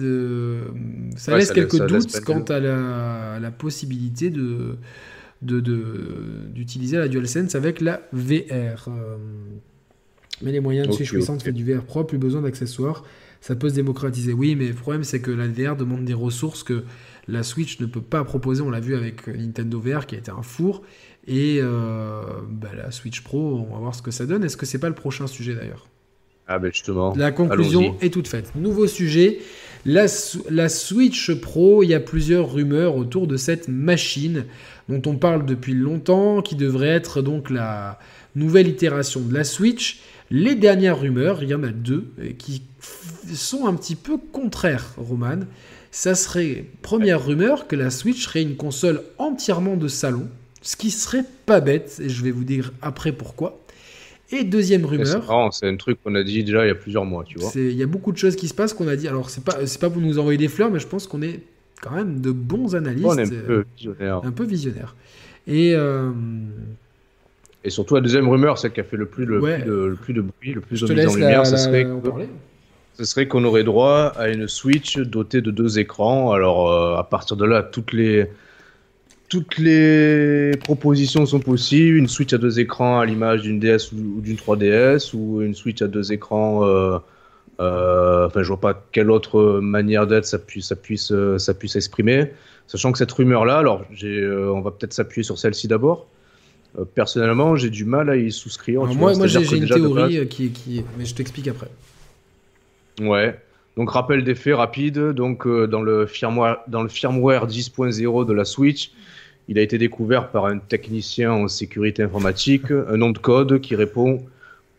ça 1.16 1.36
laisse 1.36 1.52
quelques 1.52 1.86
doutes 1.86 2.20
quant 2.22 2.42
à 2.42 2.58
la, 2.58 3.38
la 3.40 3.50
possibilité 3.52 4.30
de 4.30 4.78
d'utiliser 5.44 6.96
de, 6.96 7.02
la 7.02 7.08
DualSense 7.08 7.54
avec 7.54 7.80
la 7.80 8.02
VR. 8.12 8.88
Euh, 8.88 9.16
mais 10.42 10.52
les 10.52 10.60
moyens 10.60 10.88
de 10.88 10.92
Switch 10.92 11.10
puissante 11.10 11.42
fait 11.42 11.52
du 11.52 11.64
VR 11.64 11.84
Pro, 11.84 12.04
plus 12.04 12.18
besoin 12.18 12.42
d'accessoires. 12.42 13.04
Ça 13.40 13.54
peut 13.54 13.68
se 13.68 13.74
démocratiser. 13.74 14.32
Oui, 14.32 14.56
mais 14.56 14.68
le 14.68 14.74
problème, 14.74 15.04
c'est 15.04 15.20
que 15.20 15.30
la 15.30 15.46
VR 15.46 15.76
demande 15.76 16.04
des 16.04 16.14
ressources 16.14 16.62
que 16.62 16.84
la 17.28 17.42
Switch 17.42 17.78
ne 17.80 17.86
peut 17.86 18.00
pas 18.00 18.24
proposer. 18.24 18.62
On 18.62 18.70
l'a 18.70 18.80
vu 18.80 18.94
avec 18.96 19.26
Nintendo 19.28 19.78
VR 19.78 20.06
qui 20.06 20.14
a 20.14 20.18
été 20.18 20.30
un 20.30 20.42
four. 20.42 20.82
Et 21.26 21.58
euh, 21.60 22.22
bah, 22.50 22.70
la 22.74 22.90
Switch 22.90 23.22
Pro, 23.22 23.66
on 23.68 23.74
va 23.74 23.80
voir 23.80 23.94
ce 23.94 24.02
que 24.02 24.10
ça 24.10 24.26
donne. 24.26 24.44
Est-ce 24.44 24.56
que 24.56 24.66
c'est 24.66 24.78
pas 24.78 24.88
le 24.88 24.94
prochain 24.94 25.26
sujet 25.26 25.54
d'ailleurs? 25.54 25.86
Ah, 26.46 26.58
ben 26.58 26.70
justement. 26.72 27.14
La 27.16 27.32
conclusion 27.32 27.96
est 28.00 28.12
toute 28.12 28.28
faite. 28.28 28.52
Nouveau 28.54 28.86
sujet. 28.86 29.38
La, 29.86 30.06
la 30.50 30.68
Switch 30.68 31.32
Pro, 31.32 31.82
il 31.82 31.88
y 31.88 31.94
a 31.94 32.00
plusieurs 32.00 32.52
rumeurs 32.52 32.96
autour 32.96 33.26
de 33.26 33.36
cette 33.36 33.68
machine 33.68 34.44
dont 34.88 35.02
on 35.06 35.16
parle 35.16 35.44
depuis 35.46 35.74
longtemps, 35.74 36.42
qui 36.42 36.56
devrait 36.56 36.88
être 36.88 37.22
donc 37.22 37.50
la 37.50 37.98
nouvelle 38.34 38.68
itération 38.68 39.20
de 39.20 39.32
la 39.32 39.44
Switch. 39.44 40.00
Les 40.30 40.54
dernières 40.54 41.00
rumeurs, 41.00 41.42
il 41.42 41.50
y 41.50 41.54
en 41.54 41.62
a 41.62 41.68
deux, 41.68 42.06
qui 42.38 42.62
sont 43.32 43.66
un 43.66 43.74
petit 43.74 43.94
peu 43.94 44.16
contraires, 44.16 44.94
Roman. 44.96 45.40
Ça 45.90 46.14
serait, 46.14 46.64
première 46.82 47.24
rumeur, 47.24 47.66
que 47.66 47.76
la 47.76 47.90
Switch 47.90 48.24
serait 48.24 48.42
une 48.42 48.56
console 48.56 49.02
entièrement 49.18 49.76
de 49.76 49.88
salon, 49.88 50.28
ce 50.60 50.76
qui 50.76 50.90
serait 50.90 51.24
pas 51.46 51.60
bête, 51.60 52.00
et 52.02 52.08
je 52.08 52.22
vais 52.24 52.30
vous 52.30 52.44
dire 52.44 52.72
après 52.82 53.12
pourquoi. 53.12 53.63
Et 54.34 54.42
deuxième 54.42 54.84
rumeur. 54.84 55.52
C'est 55.52 55.68
un 55.68 55.76
truc 55.76 55.98
qu'on 56.02 56.14
a 56.16 56.24
dit 56.24 56.42
déjà 56.42 56.64
il 56.64 56.68
y 56.68 56.72
a 56.72 56.74
plusieurs 56.74 57.04
mois, 57.04 57.24
tu 57.24 57.38
vois. 57.38 57.50
Il 57.54 57.72
y 57.72 57.82
a 57.82 57.86
beaucoup 57.86 58.10
de 58.10 58.16
choses 58.16 58.34
qui 58.34 58.48
se 58.48 58.54
passent 58.54 58.74
qu'on 58.74 58.88
a 58.88 58.96
dit. 58.96 59.06
Alors, 59.06 59.30
c'est 59.30 59.44
pas, 59.44 59.54
pas 59.80 59.90
pour 59.90 60.02
nous 60.02 60.18
envoyer 60.18 60.38
des 60.38 60.48
fleurs, 60.48 60.70
mais 60.70 60.80
je 60.80 60.88
pense 60.88 61.06
qu'on 61.06 61.22
est 61.22 61.40
quand 61.80 61.92
même 61.92 62.20
de 62.20 62.32
bons 62.32 62.74
analystes. 62.74 63.06
un 63.06 63.26
peu 63.46 63.64
visionnaire. 63.76 64.20
Un 64.24 64.32
peu 64.32 64.44
visionnaire. 64.44 64.96
Et, 65.46 65.74
euh, 65.74 66.10
et 67.62 67.70
surtout, 67.70 67.94
la 67.94 68.00
deuxième 68.00 68.28
rumeur, 68.28 68.58
celle 68.58 68.72
qui 68.72 68.80
a 68.80 68.84
fait 68.84 68.96
le 68.96 69.06
plus, 69.06 69.24
le, 69.24 69.40
plus, 69.40 69.62
de, 69.62 69.72
le 69.72 69.94
plus 69.94 70.14
de 70.14 70.20
bruit, 70.22 70.52
le 70.52 70.60
plus 70.60 70.80
de 70.80 70.94
mise 70.94 71.06
en 71.06 71.14
lumière, 71.14 71.46
ce 71.46 71.56
serait, 71.56 71.86
ce 72.94 73.04
serait 73.04 73.28
qu'on 73.28 73.44
aurait 73.44 73.64
droit 73.64 74.12
à 74.16 74.28
une 74.28 74.48
Switch 74.48 74.98
dotée 74.98 75.42
de 75.42 75.50
deux 75.50 75.78
écrans. 75.78 76.32
Alors, 76.32 76.70
euh, 76.70 76.96
à 76.96 77.04
partir 77.04 77.36
de 77.36 77.44
là, 77.44 77.62
toutes 77.62 77.92
les, 77.92 78.26
toutes 79.28 79.58
les 79.58 80.52
propositions 80.62 81.26
sont 81.26 81.40
possibles. 81.40 81.96
Une 81.96 82.08
Switch 82.08 82.32
à 82.32 82.38
deux 82.38 82.60
écrans 82.60 83.00
à 83.00 83.06
l'image 83.06 83.42
d'une 83.42 83.58
DS 83.58 83.92
ou, 83.92 84.20
d'une 84.20 84.36
3DS, 84.36 85.14
ou 85.14 85.42
une 85.42 85.54
Switch 85.54 85.82
à 85.82 85.88
deux 85.88 86.12
écrans. 86.12 86.64
Euh, 86.64 86.98
euh, 87.60 88.26
enfin, 88.26 88.42
je 88.42 88.48
vois 88.48 88.60
pas 88.60 88.82
quelle 88.92 89.10
autre 89.10 89.60
manière 89.60 90.06
d'être 90.06 90.26
ça 90.26 90.38
puisse, 90.38 90.66
ça 90.68 90.76
puisse, 90.76 91.12
euh, 91.12 91.38
ça 91.38 91.54
puisse 91.54 91.76
exprimer. 91.76 92.32
Sachant 92.66 92.92
que 92.92 92.98
cette 92.98 93.12
rumeur-là, 93.12 93.58
alors, 93.58 93.84
euh, 94.02 94.48
on 94.48 94.60
va 94.60 94.70
peut-être 94.70 94.92
s'appuyer 94.92 95.22
sur 95.22 95.38
celle-ci 95.38 95.68
d'abord. 95.68 96.06
personnellement, 96.94 97.54
j'ai 97.56 97.70
du 97.70 97.84
mal 97.84 98.10
à 98.10 98.16
y 98.16 98.32
souscrire. 98.32 98.82
moi, 98.84 99.14
moi 99.14 99.26
j'ai 99.26 99.56
une 99.56 99.68
théorie 99.68 100.26
qui, 100.28 100.50
qui, 100.50 100.82
mais 100.98 101.04
je 101.04 101.14
t'explique 101.14 101.48
après. 101.48 101.68
Ouais. 103.00 103.38
Donc 103.76 103.90
rappel 103.90 104.24
des 104.24 104.34
faits 104.34 104.54
rapide. 104.54 104.98
Donc 105.10 105.46
dans 105.46 105.82
le 105.82 106.06
firmware, 106.06 106.58
dans 106.68 106.82
le 106.82 106.88
firmware 106.88 107.46
10.0 107.46 108.26
de 108.26 108.32
la 108.32 108.44
Switch, 108.44 108.92
il 109.48 109.58
a 109.58 109.62
été 109.62 109.78
découvert 109.78 110.30
par 110.30 110.46
un 110.46 110.58
technicien 110.58 111.32
en 111.32 111.48
sécurité 111.48 112.02
informatique 112.02 112.70
un 112.70 112.96
nom 112.96 113.10
de 113.10 113.18
code 113.18 113.60
qui 113.60 113.76
répond 113.76 114.24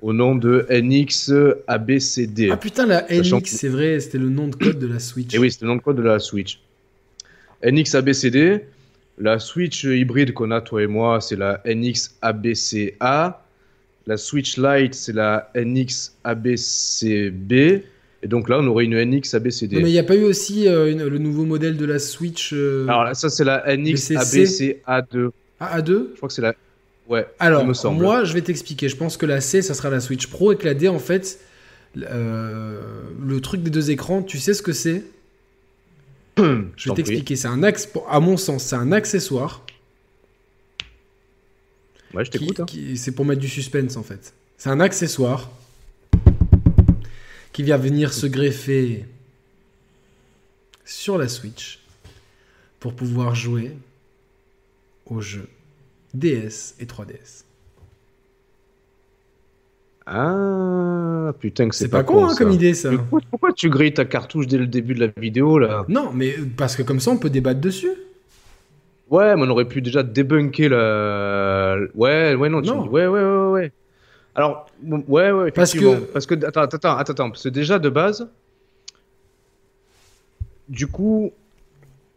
au 0.01 0.13
nom 0.13 0.35
de 0.35 0.67
NX 0.69 1.31
ABCD. 1.67 2.49
Ah 2.51 2.57
putain, 2.57 2.85
la 2.85 3.05
NX, 3.09 3.45
c'est 3.45 3.69
vrai, 3.69 3.99
c'était 3.99 4.17
le 4.17 4.29
nom 4.29 4.47
de 4.47 4.55
code 4.55 4.79
de 4.79 4.87
la 4.87 4.99
Switch. 4.99 5.33
Et 5.33 5.37
eh 5.37 5.39
oui, 5.39 5.51
c'était 5.51 5.65
le 5.65 5.71
nom 5.71 5.77
de 5.77 5.81
code 5.81 5.97
de 5.97 6.03
la 6.03 6.19
Switch. 6.19 6.59
NX 7.63 7.95
ABCD, 7.95 8.65
la 9.17 9.39
Switch 9.39 9.83
hybride 9.83 10.33
qu'on 10.33 10.51
a, 10.51 10.61
toi 10.61 10.83
et 10.83 10.87
moi, 10.87 11.21
c'est 11.21 11.35
la 11.35 11.61
NX 11.65 12.15
ABCA. 12.21 13.41
La 14.07 14.17
Switch 14.17 14.57
Lite, 14.57 14.93
c'est 14.93 15.13
la 15.13 15.51
NX 15.55 16.15
ABCB. 16.23 17.81
Et 18.25 18.27
donc 18.27 18.49
là, 18.49 18.57
on 18.59 18.65
aurait 18.65 18.85
une 18.85 18.99
NX 18.99 19.35
ABCD. 19.35 19.75
mais 19.75 19.89
il 19.89 19.93
n'y 19.93 19.99
a 19.99 20.03
pas 20.03 20.15
eu 20.15 20.23
aussi 20.23 20.67
euh, 20.67 20.95
le 20.95 21.17
nouveau 21.19 21.45
modèle 21.45 21.77
de 21.77 21.85
la 21.85 21.99
Switch 21.99 22.53
euh, 22.53 22.87
Alors 22.87 23.03
là, 23.03 23.13
ça, 23.13 23.29
c'est 23.29 23.43
la 23.43 23.63
NX 23.77 24.13
ABCA2. 24.13 25.29
Ah, 25.59 25.79
A2 25.79 26.07
Je 26.11 26.17
crois 26.17 26.27
que 26.27 26.33
c'est 26.33 26.41
la 26.41 26.55
Ouais, 27.07 27.27
Alors, 27.37 27.63
moi, 27.93 28.23
je 28.23 28.33
vais 28.33 28.41
t'expliquer. 28.41 28.89
Je 28.89 28.95
pense 28.95 29.15
que 29.15 29.27
la 29.27 29.41
C, 29.41 29.61
ça 29.61 29.75
sera 29.75 29.91
la 29.91 29.99
Switch 29.99 30.25
Pro 30.25 30.51
et 30.51 30.57
que 30.57 30.65
la 30.65 30.73
D, 30.73 30.87
en 30.87 30.97
fait, 30.97 31.39
euh, 32.01 32.81
le 33.23 33.41
truc 33.41 33.61
des 33.61 33.69
deux 33.69 33.91
écrans, 33.91 34.23
tu 34.23 34.39
sais 34.39 34.55
ce 34.55 34.63
que 34.63 34.73
c'est? 34.73 35.03
Je 36.39 36.89
vais 36.89 36.95
t'expliquer. 36.95 37.35
C'est 37.35 37.47
un 37.47 37.61
axe, 37.61 37.87
à 38.09 38.19
mon 38.19 38.37
sens, 38.37 38.63
c'est 38.63 38.75
un 38.75 38.91
accessoire. 38.91 39.63
Ouais, 42.15 42.25
je 42.25 42.31
t'écoute. 42.31 42.59
Hein. 42.59 42.65
C'est 42.95 43.11
pour 43.11 43.25
mettre 43.25 43.41
du 43.41 43.49
suspense, 43.49 43.97
en 43.97 44.03
fait. 44.03 44.33
C'est 44.57 44.69
un 44.69 44.79
accessoire 44.79 45.51
qui 47.55 47.63
vient 47.63 47.77
venir 47.77 48.11
se 48.11 48.27
greffer 48.27 49.05
sur 50.83 51.17
la 51.17 51.29
Switch 51.29 51.79
pour 52.81 52.93
pouvoir 52.93 53.33
jouer 53.33 53.71
au 55.05 55.21
jeu 55.21 55.47
DS 56.13 56.75
et 56.81 56.85
3DS. 56.85 57.45
Ah 60.05 61.31
putain 61.39 61.69
que 61.69 61.75
c'est 61.75 61.87
pas, 61.87 62.03
con, 62.03 62.25
hein, 62.25 62.35
comme 62.37 62.51
idée 62.51 62.73
ça. 62.73 62.91
pourquoi, 63.09 63.53
tu 63.53 63.69
grilles 63.69 63.93
ta 63.93 64.03
cartouche 64.03 64.47
dès 64.47 64.57
le 64.57 64.67
début 64.67 64.93
de 64.93 65.05
la 65.05 65.13
vidéo 65.15 65.57
là? 65.57 65.85
Non, 65.87 66.11
mais 66.13 66.35
parce 66.57 66.75
que 66.75 66.83
comme 66.83 66.99
ça 66.99 67.11
on 67.11 67.17
peut 67.17 67.29
débattre 67.29 67.61
dessus. 67.61 67.93
Ouais, 69.09 69.33
mais 69.37 69.43
on 69.43 69.49
aurait 69.49 69.69
pu 69.69 69.81
déjà 69.81 70.03
débunker 70.03 70.67
la. 70.67 71.77
Ouais, 71.95 72.35
ouais, 72.35 72.49
non, 72.49 72.59
ouais, 72.89 73.07
ouais, 73.07 73.23
ouais, 73.23 73.51
ouais. 73.51 73.71
Alors, 74.35 74.67
ouais, 75.07 75.31
ouais, 75.31 75.51
parce 75.51 75.73
que 75.73 75.95
parce 76.11 76.25
que 76.25 76.35
attends, 76.45 76.61
attends, 76.61 76.97
attends, 76.97 77.29
parce 77.29 77.43
que 77.43 77.49
déjà 77.49 77.79
de 77.79 77.89
base, 77.89 78.27
du 80.67 80.87
coup, 80.87 81.31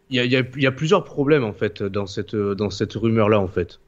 il 0.09 0.17
y 0.17 0.35
a, 0.35 0.43
y 0.57 0.65
a, 0.67 0.71
plusieurs 0.71 1.03
problèmes 1.03 1.43
en 1.43 1.53
fait 1.53 1.83
dans 1.83 2.07
cette, 2.07 2.35
dans 2.35 2.69
cette 2.69 2.93
rumeur-là 2.93 3.39
en 3.39 3.47
fait. 3.47 3.79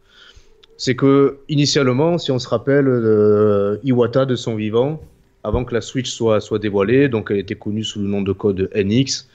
C'est 0.78 0.96
que 0.96 1.40
initialement, 1.50 2.18
si 2.18 2.32
on 2.32 2.40
se 2.40 2.48
rappelle, 2.48 2.88
euh, 2.88 3.78
Iwata 3.84 4.26
de 4.26 4.36
son 4.36 4.56
vivant, 4.56 5.02
avant 5.44 5.66
que 5.66 5.74
la 5.74 5.82
Switch 5.82 6.10
soit, 6.10 6.40
soit 6.40 6.60
dévoilée, 6.60 7.10
donc 7.10 7.32
elle 7.32 7.40
était 7.40 7.56
connue 7.56 7.84
sous 7.84 8.00
le 8.00 8.08
nom 8.08 8.22
de 8.22 8.32
code 8.32 8.70
NX, 8.76 9.28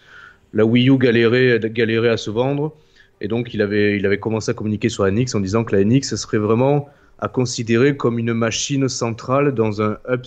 la 0.52 0.64
Wii 0.64 0.88
U 0.88 0.98
galérait, 0.98 1.60
galérait 1.70 2.08
à 2.08 2.16
se 2.16 2.30
vendre, 2.30 2.74
et 3.20 3.28
donc 3.28 3.52
il 3.52 3.62
avait, 3.62 3.96
il 3.96 4.06
avait 4.06 4.18
commencé 4.18 4.50
à 4.50 4.54
communiquer 4.54 4.88
sur 4.88 5.04
la 5.04 5.10
NX 5.10 5.34
en 5.34 5.40
disant 5.40 5.64
que 5.64 5.76
la 5.76 5.84
NX 5.84 6.16
serait 6.16 6.38
vraiment 6.38 6.88
à 7.18 7.28
considérer 7.28 7.96
comme 7.96 8.18
une 8.18 8.34
machine 8.34 8.88
centrale 8.88 9.54
dans 9.54 9.80
un 9.80 9.98
hub, 10.08 10.22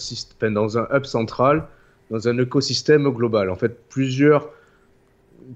dans 0.54 0.78
un 0.78 0.88
hub 0.92 1.06
central, 1.06 1.68
dans 2.10 2.28
un 2.28 2.38
écosystème 2.40 3.10
global. 3.10 3.50
En 3.50 3.56
fait, 3.56 3.88
plusieurs 3.90 4.50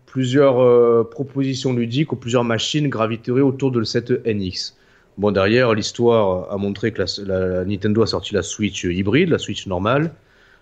plusieurs 0.06 0.62
euh, 0.62 1.08
propositions 1.10 1.74
ludiques 1.74 2.12
ou 2.12 2.16
plusieurs 2.16 2.44
machines 2.44 2.90
graviteraient 2.90 3.42
autour 3.42 3.72
de 3.72 3.84
cette 3.84 4.26
NX. 4.26 4.76
Bon, 5.18 5.32
derrière, 5.32 5.74
l'histoire 5.74 6.52
a 6.52 6.58
montré 6.58 6.92
que 6.92 7.04
la, 7.24 7.66
Nintendo 7.66 8.02
a 8.02 8.08
sorti 8.08 8.34
la 8.34 8.42
Switch 8.42 8.84
hybride, 8.84 9.30
la 9.30 9.38
Switch 9.38 9.68
normale. 9.68 10.12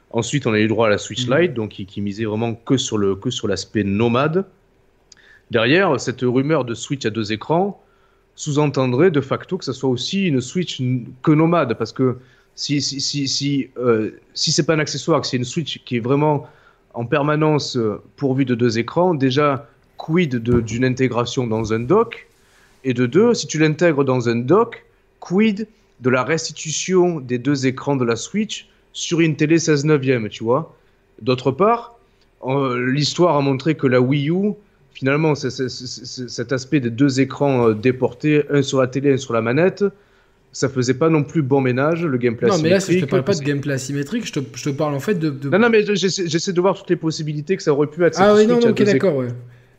Ensuite, 0.10 0.46
on 0.46 0.54
a 0.54 0.60
eu 0.60 0.68
droit 0.68 0.88
à 0.88 0.90
la 0.90 0.98
Switch 0.98 1.28
mhm. 1.28 1.38
Lite, 1.38 1.54
donc 1.54 1.70
qui, 1.70 2.02
misait 2.02 2.26
vraiment 2.26 2.54
que 2.54 2.76
sur 2.76 2.98
le 2.98 3.16
que 3.16 3.30
sur 3.30 3.48
l'aspect 3.48 3.86
nomade. 3.86 4.46
Derrière, 5.52 6.00
cette 6.00 6.22
rumeur 6.22 6.66
de 6.66 6.74
Switch 6.74 7.06
à 7.06 7.10
deux 7.10 7.32
écrans 7.32 7.82
sous-entendrait 8.36 9.12
de 9.12 9.22
facto 9.22 9.58
que 9.58 9.66
ce 9.66 9.74
soit 9.74 9.90
aussi 9.90 10.28
une 10.28 10.42
Switch 10.42 10.82
que 11.22 11.32
nomade, 11.32 11.78
parce 11.78 11.92
que 11.92 12.18
si 12.56 12.82
si 12.82 13.00
si 13.02 13.28
si, 13.28 13.70
euh, 13.78 14.12
si 14.34 14.52
c'est 14.52 14.66
pas 14.66 14.76
un 14.76 14.80
accessoire, 14.80 15.22
que 15.22 15.28
c'est 15.28 15.38
une 15.38 15.46
Switch 15.46 15.84
qui 15.84 15.98
est 15.98 16.00
vraiment 16.00 16.48
en 16.94 17.06
permanence 17.06 17.78
euh, 17.78 18.02
pourvu 18.18 18.46
de 18.46 18.56
deux 18.56 18.78
écrans, 18.78 19.14
déjà, 19.14 19.68
quid 19.98 20.36
d'une 20.38 20.86
intégration 20.86 21.48
dans 21.48 21.74
un 21.74 21.80
dock? 21.80 22.28
Et 22.84 22.94
de 22.94 23.06
deux, 23.06 23.34
si 23.34 23.48
tu 23.48 23.60
l'intègres 23.60 24.04
dans 24.04 24.28
un 24.28 24.36
dock, 24.36 24.84
quid 25.20 25.68
de 26.00 26.10
la 26.10 26.24
restitution 26.24 27.20
des 27.20 27.38
deux 27.38 27.68
écrans 27.68 27.96
de 27.96 28.04
la 28.04 28.16
Switch 28.16 28.68
sur 28.92 29.22
une 29.22 29.36
télé 29.36 29.60
16 29.60 29.86
neuvième, 29.86 30.28
tu 30.30 30.44
vois? 30.44 30.76
D'autre 31.22 31.52
part, 31.52 31.96
l'histoire 32.44 33.38
a 33.38 33.42
montré 33.42 33.76
que 33.76 33.86
la 33.86 34.02
Wii 34.02 34.32
U, 34.32 34.54
finalement, 34.94 35.36
cet 35.36 36.52
aspect 36.52 36.80
des 36.80 36.90
deux 36.90 37.22
écrans 37.22 37.70
euh, 37.70 37.74
déportés, 37.74 38.44
un 38.50 38.62
sur 38.62 38.80
la 38.80 38.88
télé, 38.88 39.14
un 39.14 39.18
sur 39.18 39.34
la 39.34 39.42
manette, 39.42 39.84
ça 40.52 40.68
faisait 40.70 40.94
pas 40.94 41.10
non 41.10 41.24
plus 41.24 41.42
bon 41.42 41.62
ménage, 41.62 42.06
le 42.06 42.18
gameplay 42.18 42.48
non, 42.48 42.56
asymétrique. 42.56 42.74
Non, 42.74 42.88
mais 42.90 42.94
là, 42.94 43.00
je 43.00 43.06
te 43.06 43.10
parle 43.10 43.24
pas 43.24 43.34
de 43.34 43.44
gameplay 43.44 43.74
asymétrique, 43.74 44.26
je 44.28 44.34
te, 44.34 44.40
je 44.54 44.64
te, 44.64 44.70
parle 44.70 44.94
en 44.94 45.00
fait 45.00 45.16
de. 45.16 45.50
Non, 45.50 45.60
non, 45.60 45.70
mais 45.70 45.86
j'essaie 45.96 46.54
de 46.54 46.62
voir 46.62 46.78
toutes 46.78 46.90
les 46.90 46.96
possibilités 46.96 47.56
que 47.56 47.64
ça 47.64 47.74
aurait 47.74 47.88
pu 47.88 48.04
être. 48.04 48.20
Ah 48.20 48.36
oui, 48.36 48.48
non, 48.48 48.60
ok, 48.60 48.84
d'accord, 48.84 49.16
ouais. 49.16 49.30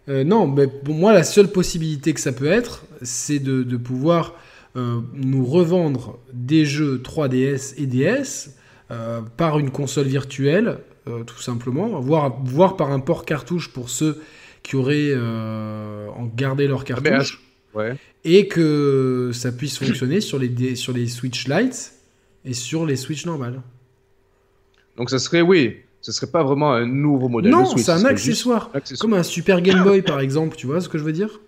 Euh, 0.09 0.25
non, 0.25 0.47
mais 0.47 0.67
pour 0.67 0.95
moi, 0.95 1.13
la 1.13 1.23
seule 1.23 1.49
possibilité 1.49 2.13
que 2.13 2.21
ça 2.21 2.33
peut 2.33 2.51
être, 2.51 2.85
c'est 3.03 3.39
de, 3.39 3.63
de, 3.63 3.77
pouvoir 3.77 4.35
euh, 4.77 5.01
nous 5.15 5.45
revendre 5.45 6.19
des 6.33 6.65
jeux 6.65 7.01
3DS 7.05 7.75
et 7.77 7.87
DS 7.87 8.57
euh, 8.91 9.21
par 9.37 9.59
une 9.59 9.71
console 9.71 10.07
virtuelle, 10.07 10.79
tout 11.27 11.41
simplement, 11.41 12.01
voire, 12.01 12.41
voire 12.45 12.77
par 12.77 12.93
un 12.93 13.01
port 13.01 13.25
cartouche 13.25 13.73
pour 13.73 13.91
ceux 13.91 14.21
qui 14.63 14.77
auraient 14.77 15.15
gardé 16.37 16.67
leur 16.67 16.83
ah, 16.83 16.85
cartouche 16.85 17.41
et 18.25 18.49
que 18.49 19.31
ça 19.33 19.53
puisse 19.53 19.79
fonctionner 19.79 20.21
sur 20.21 20.39
les, 20.39 20.77
sur 20.77 20.93
les 20.93 21.07
Switch 21.09 21.49
Lite 21.49 21.93
et 22.45 22.55
sur 22.55 22.87
les 22.87 22.97
Switch 22.97 23.27
normales. 23.27 23.61
Donc 24.97 25.11
ça 25.11 25.19
serait, 25.19 25.41
oui, 25.41 25.77
ce 26.01 26.13
serait 26.13 26.31
pas 26.31 26.43
vraiment 26.43 26.73
un 26.73 26.87
nouveau 26.87 27.29
modèle 27.29 27.51
de 27.51 27.57
Switch. 27.57 27.77
Non, 27.77 27.83
c'est 27.83 27.91
un 27.91 28.05
accessoire. 28.05 28.71
Comme 29.01 29.15
un 29.15 29.23
Super 29.23 29.61
Game 29.63 29.83
Boy 29.83 30.03
par 30.03 30.21
exemple, 30.21 30.57
tu 30.57 30.67
vois 30.67 30.81
ce 30.81 30.89
que 30.89 30.99
je 30.99 31.05
veux 31.05 31.13
dire? 31.13 31.41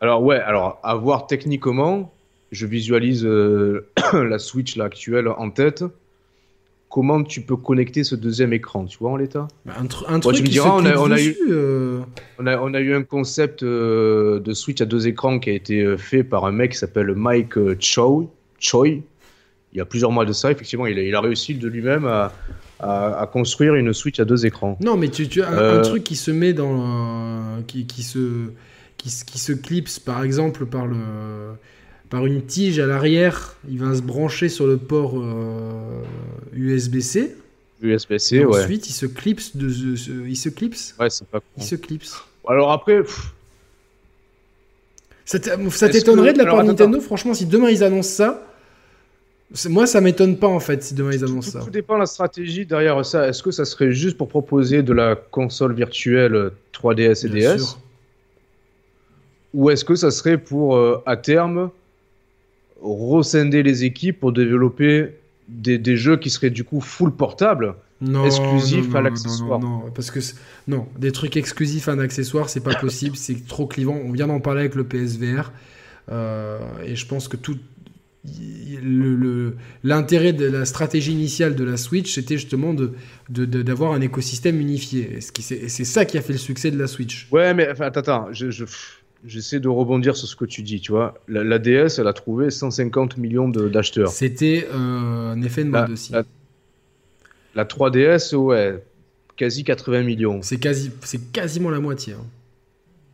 Alors 0.00 0.22
ouais, 0.22 0.38
alors 0.38 0.78
à 0.82 0.94
voir 0.94 1.26
techniquement, 1.26 2.12
je 2.52 2.66
visualise 2.66 3.24
euh, 3.24 3.88
la 4.12 4.38
Switch 4.38 4.76
là, 4.76 4.84
actuelle 4.84 5.28
en 5.28 5.50
tête 5.50 5.84
comment 6.94 7.24
tu 7.24 7.40
peux 7.40 7.56
connecter 7.56 8.04
ce 8.04 8.14
deuxième 8.14 8.52
écran, 8.52 8.84
tu 8.84 8.98
vois, 8.98 9.10
en 9.10 9.16
l'état 9.16 9.48
bah, 9.66 9.72
un, 9.80 10.20
truc 10.20 10.36
tu 10.36 10.42
me 10.44 10.46
diras, 10.46 10.76
on 10.76 10.84
a, 11.10 11.20
eu, 11.20 11.36
euh. 11.50 11.98
on, 12.38 12.46
a, 12.46 12.56
on 12.56 12.72
a, 12.72 12.78
eu 12.78 12.94
un 12.94 13.02
concept 13.02 13.64
euh, 13.64 14.38
de 14.38 14.54
Switch 14.54 14.80
à 14.80 14.84
deux 14.84 15.08
écrans 15.08 15.40
qui 15.40 15.50
a 15.50 15.54
été 15.54 15.80
euh, 15.80 15.96
fait 15.96 16.22
par 16.22 16.44
un 16.44 16.52
mec 16.52 16.70
qui 16.70 16.78
s'appelle 16.78 17.12
Mike 17.16 17.54
Choi. 17.80 18.26
Choi. 18.60 18.86
Il 19.72 19.78
y 19.78 19.80
a 19.80 19.84
plusieurs 19.84 20.12
mois 20.12 20.24
de 20.24 20.32
ça, 20.32 20.52
effectivement, 20.52 20.86
il 20.86 20.96
a, 21.00 21.02
il 21.02 21.12
a 21.16 21.20
réussi 21.20 21.56
de 21.56 21.66
lui-même 21.66 22.06
à, 22.06 22.32
à, 22.78 23.28
construire 23.32 23.74
une 23.74 23.92
Switch 23.92 24.20
à 24.20 24.24
deux 24.24 24.46
écrans. 24.46 24.78
Non, 24.80 24.96
mais 24.96 25.08
tu, 25.08 25.26
tu 25.26 25.42
as 25.42 25.50
un, 25.50 25.82
truc 25.82 26.04
qui 26.04 26.14
se 26.14 26.30
met 26.30 26.52
dans. 26.52 27.60
qui, 27.66 27.86
qui, 27.86 28.04
se, 28.04 28.50
qui, 28.98 29.08
qui 29.26 29.38
se 29.40 29.52
clipse, 29.52 29.98
par 29.98 30.22
exemple, 30.22 30.64
par 30.64 30.86
le 30.86 30.94
par 32.10 32.26
une 32.26 32.42
tige 32.42 32.78
à 32.78 32.86
l'arrière. 32.86 33.56
Il 33.68 33.80
va 33.80 33.94
se 33.94 34.02
brancher 34.02 34.48
sur 34.48 34.66
le 34.66 34.76
port 34.76 35.14
USB-C. 36.52 37.36
Euh, 37.82 37.86
USB-C, 37.86 38.44
ouais. 38.44 38.62
Ensuite, 38.62 38.88
il 38.88 38.92
se 38.92 39.06
clipse. 39.06 39.56
De, 39.56 39.68
il 40.26 40.36
se 40.36 40.48
clipse. 40.48 40.94
Ouais, 40.98 41.10
c'est 41.10 41.26
pas 41.26 41.40
Il 41.56 41.64
se 41.64 41.74
clipse. 41.74 42.16
Alors 42.48 42.72
après. 42.72 43.02
Ça 45.24 45.38
t'étonnerait 45.38 46.34
de 46.34 46.38
la 46.38 46.44
part 46.46 46.62
de 46.62 46.68
Nintendo, 46.68 47.00
franchement, 47.00 47.34
si 47.34 47.46
demain 47.46 47.70
ils 47.70 47.82
annoncent 47.82 48.10
ça. 48.10 48.46
Moi, 49.68 49.86
ça 49.86 50.00
m'étonne 50.00 50.36
pas 50.38 50.48
en 50.48 50.58
fait 50.60 50.82
si 50.82 50.94
demain 50.94 51.12
ils 51.12 51.24
annoncent 51.24 51.50
ça. 51.52 51.60
Tout 51.60 51.70
dépend 51.70 51.94
de 51.94 52.00
la 52.00 52.06
stratégie 52.06 52.66
derrière 52.66 53.04
ça. 53.06 53.28
Est-ce 53.28 53.42
que 53.42 53.50
ça 53.50 53.64
serait 53.64 53.92
juste 53.92 54.16
pour 54.16 54.28
proposer 54.28 54.82
de 54.82 54.92
la 54.92 55.14
console 55.14 55.74
virtuelle 55.74 56.50
3DS 56.72 57.26
et 57.26 57.28
DS 57.30 57.76
Ou 59.54 59.70
est-ce 59.70 59.84
que 59.84 59.94
ça 59.94 60.10
serait 60.10 60.38
pour, 60.38 60.76
euh, 60.76 61.02
à 61.06 61.16
terme, 61.16 61.70
rescinder 62.84 63.62
les 63.62 63.84
équipes 63.84 64.20
pour 64.20 64.32
développer 64.32 65.10
des, 65.48 65.96
jeux 65.96 66.16
qui 66.16 66.30
seraient 66.30 66.50
du 66.50 66.64
coup 66.64 66.80
full 66.80 67.12
portable, 67.12 67.74
exclusifs 68.24 68.94
à 68.94 69.00
l'accessoire. 69.00 69.58
Non, 69.58 69.90
parce 69.94 70.10
que 70.10 70.20
non, 70.68 70.86
des 70.98 71.12
trucs 71.12 71.36
exclusifs 71.36 71.88
à 71.88 71.92
un 71.92 71.98
accessoire, 71.98 72.48
c'est 72.48 72.62
pas 72.62 72.74
possible, 72.74 73.16
c'est 73.16 73.46
trop 73.46 73.66
clivant. 73.66 73.98
On 74.04 74.12
vient 74.12 74.26
d'en 74.26 74.40
parler 74.40 74.60
avec 74.60 74.74
le 74.74 74.84
PSVR, 74.84 75.52
euh, 76.10 76.58
et 76.84 76.96
je 76.96 77.06
pense 77.06 77.28
que 77.28 77.36
tout 77.36 77.58
l'intérêt 79.82 80.32
de 80.32 80.46
la 80.46 80.64
stratégie 80.64 81.12
initiale 81.12 81.54
de 81.54 81.64
la 81.64 81.76
Switch, 81.76 82.14
c'était 82.14 82.38
justement 82.38 82.72
de, 82.74 82.94
d'avoir 83.28 83.92
un 83.92 84.00
écosystème 84.00 84.60
unifié. 84.60 85.18
C'est 85.20 85.68
ça 85.84 86.06
qui 86.06 86.16
a 86.16 86.22
fait 86.22 86.32
le 86.32 86.38
succès 86.38 86.70
de 86.70 86.78
la 86.78 86.86
Switch. 86.86 87.28
Ouais, 87.30 87.52
mais 87.52 87.70
enfin, 87.70 87.84
attends, 87.86 88.00
attends 88.00 88.28
je, 88.32 88.50
je 88.50 88.64
J'essaie 89.26 89.58
de 89.58 89.68
rebondir 89.68 90.16
sur 90.16 90.28
ce 90.28 90.36
que 90.36 90.44
tu 90.44 90.62
dis, 90.62 90.80
tu 90.80 90.92
vois. 90.92 91.14
La, 91.28 91.58
DS, 91.58 91.98
elle 91.98 92.08
a 92.08 92.12
trouvé 92.12 92.50
150 92.50 93.16
millions 93.16 93.48
d'acheteurs. 93.48 94.10
C'était 94.10 94.68
euh, 94.70 95.32
un 95.32 95.42
effet 95.42 95.64
de 95.64 95.70
mode 95.70 95.90
aussi. 95.90 96.12
La, 97.54 97.64
3DS, 97.64 98.34
ouais, 98.34 98.84
quasi 99.36 99.64
80 99.64 100.02
millions. 100.02 100.40
C'est 100.42 100.58
quasi, 100.58 100.90
c'est 101.02 101.32
quasiment 101.32 101.70
la 101.70 101.80
moitié. 101.80 102.14
Hein. 102.14 102.26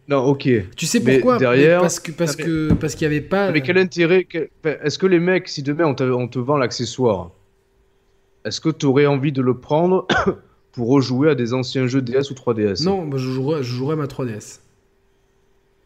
Non, 0.08 0.24
ok. 0.24 0.48
Tu 0.74 0.86
sais 0.86 0.98
pourquoi? 0.98 1.38
derrière, 1.38 1.82
Parce 1.82 2.00
que 2.00 2.10
parce 2.10 2.34
que 2.34 2.72
parce 2.72 2.94
qu'il 2.96 3.04
y 3.04 3.06
avait 3.06 3.20
pas. 3.20 3.52
Mais 3.52 3.60
quel 3.60 3.78
intérêt 3.78 4.26
Est-ce 4.64 4.98
que 4.98 5.06
les 5.06 5.20
mecs, 5.20 5.46
si 5.46 5.62
demain 5.62 5.84
on 5.84 5.94
te, 5.94 6.02
on 6.02 6.26
te 6.26 6.40
vend 6.40 6.56
l'accessoire, 6.56 7.30
est-ce 8.44 8.60
que 8.60 8.70
tu 8.70 8.86
aurais 8.86 9.06
envie 9.06 9.30
de 9.30 9.42
le 9.42 9.58
prendre 9.58 10.08
pour 10.72 10.88
rejouer 10.88 11.30
à 11.30 11.34
des 11.36 11.54
anciens 11.54 11.86
jeux 11.86 12.02
DS 12.02 12.30
ou 12.30 12.34
3DS 12.34 12.82
Non, 12.82 13.08
je 13.12 13.18
jouerais, 13.18 13.62
je 13.62 13.72
jouerais 13.72 13.92
à 13.92 13.96
ma 13.96 14.06
3DS. 14.06 14.58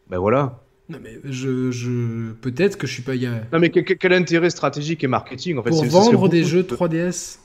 Ben 0.09 0.19
voilà. 0.19 0.61
Non 0.87 0.99
mais 1.01 1.19
je, 1.23 1.71
je... 1.71 2.31
peut-être 2.33 2.77
que 2.77 2.85
je 2.85 2.93
suis 2.93 3.01
pas. 3.01 3.15
Non 3.15 3.59
mais 3.59 3.69
quel, 3.69 4.13
intérêt 4.13 4.49
stratégique 4.49 5.03
et 5.03 5.07
marketing 5.07 5.57
en 5.57 5.63
fait 5.63 5.71
Pour 5.71 5.83
vendre 5.85 6.29
des 6.29 6.43
jeux 6.43 6.63
3DS. 6.63 7.39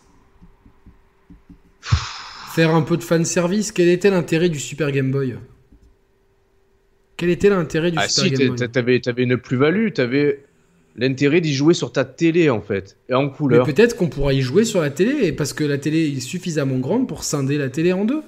Faire 1.81 2.75
un 2.75 2.83
peu 2.83 2.97
de 2.97 3.03
fan 3.03 3.25
service. 3.25 3.73
Quel 3.73 3.89
était 3.89 4.11
l'intérêt 4.11 4.49
du 4.49 4.59
Super 4.59 4.93
Game 4.93 5.11
Boy? 5.11 5.37
Quel 7.17 7.31
était 7.31 7.49
l'intérêt 7.49 7.91
du 7.91 7.99
ah, 7.99 8.09
Super 8.09 8.39
Game 8.39 8.57
Boy? 8.57 8.69
t'avais, 8.69 9.01
avais 9.07 9.23
une 9.23 9.39
plus-value, 9.39 9.93
t'avais 9.93 10.43
l'intérêt 10.97 11.41
d'y 11.41 11.55
jouer 11.55 11.75
sur 11.75 11.93
ta 11.93 12.05
télé 12.05 12.51
en 12.51 12.61
fait 12.61 12.97
et 13.09 13.15
en 13.15 13.29
couleur. 13.29 13.67
Mais 13.67 13.73
peut-être 13.73 13.97
qu'on 13.97 14.09
pourra 14.09 14.33
y 14.33 14.43
jouer 14.43 14.65
sur 14.65 14.81
la 14.81 14.91
télé 14.91 15.33
parce 15.33 15.53
que 15.53 15.65
la 15.65 15.79
télé 15.79 16.09
est 16.09 16.21
suffisamment 16.21 16.79
grande 16.79 17.09
pour 17.09 17.25
scinder 17.25 17.57
la 17.57 17.71
télé 17.71 17.93
en 17.93 18.05
deux. 18.05 18.23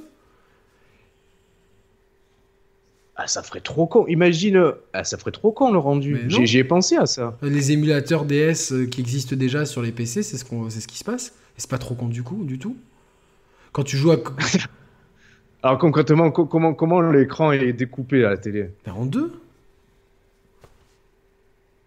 Ah, 3.23 3.29
ça 3.29 3.45
ferait 3.45 3.61
trop 3.61 3.87
con. 3.87 4.05
Imagine, 4.09 4.73
ah, 4.93 5.05
ça 5.05 5.17
ferait 5.17 5.31
trop 5.31 5.53
con 5.53 5.71
le 5.71 5.79
rendu. 5.79 6.25
J'y 6.29 6.59
ai 6.59 6.65
pensé 6.65 6.97
à 6.97 7.07
ça. 7.07 7.39
Les 7.41 7.71
émulateurs 7.71 8.25
DS 8.25 8.73
euh, 8.73 8.87
qui 8.87 9.01
existent 9.01 9.37
déjà 9.37 9.65
sur 9.65 9.81
les 9.81 9.93
PC, 9.93 10.25
c'est 10.25 10.37
ce, 10.37 10.45
qu'on, 10.45 10.69
c'est 10.71 10.81
ce 10.81 10.89
qui 10.89 10.99
se 10.99 11.05
passe. 11.05 11.29
Et 11.57 11.61
c'est 11.61 11.71
pas 11.71 11.79
trop 11.79 11.95
con 11.95 12.09
du 12.09 12.25
coup, 12.25 12.43
du 12.43 12.59
tout. 12.59 12.77
Quand 13.71 13.85
tu 13.85 13.97
joues 13.97 14.11
à. 14.11 14.17
Alors 15.63 15.79
concrètement, 15.79 16.33
comment, 16.33 16.75
comment 16.75 17.01
l'écran 17.01 17.53
est 17.53 17.73
découpé 17.73 18.25
à 18.25 18.31
la 18.31 18.37
télé 18.39 18.71
ben, 18.85 18.93
En 18.95 19.07
deux. 19.07 19.33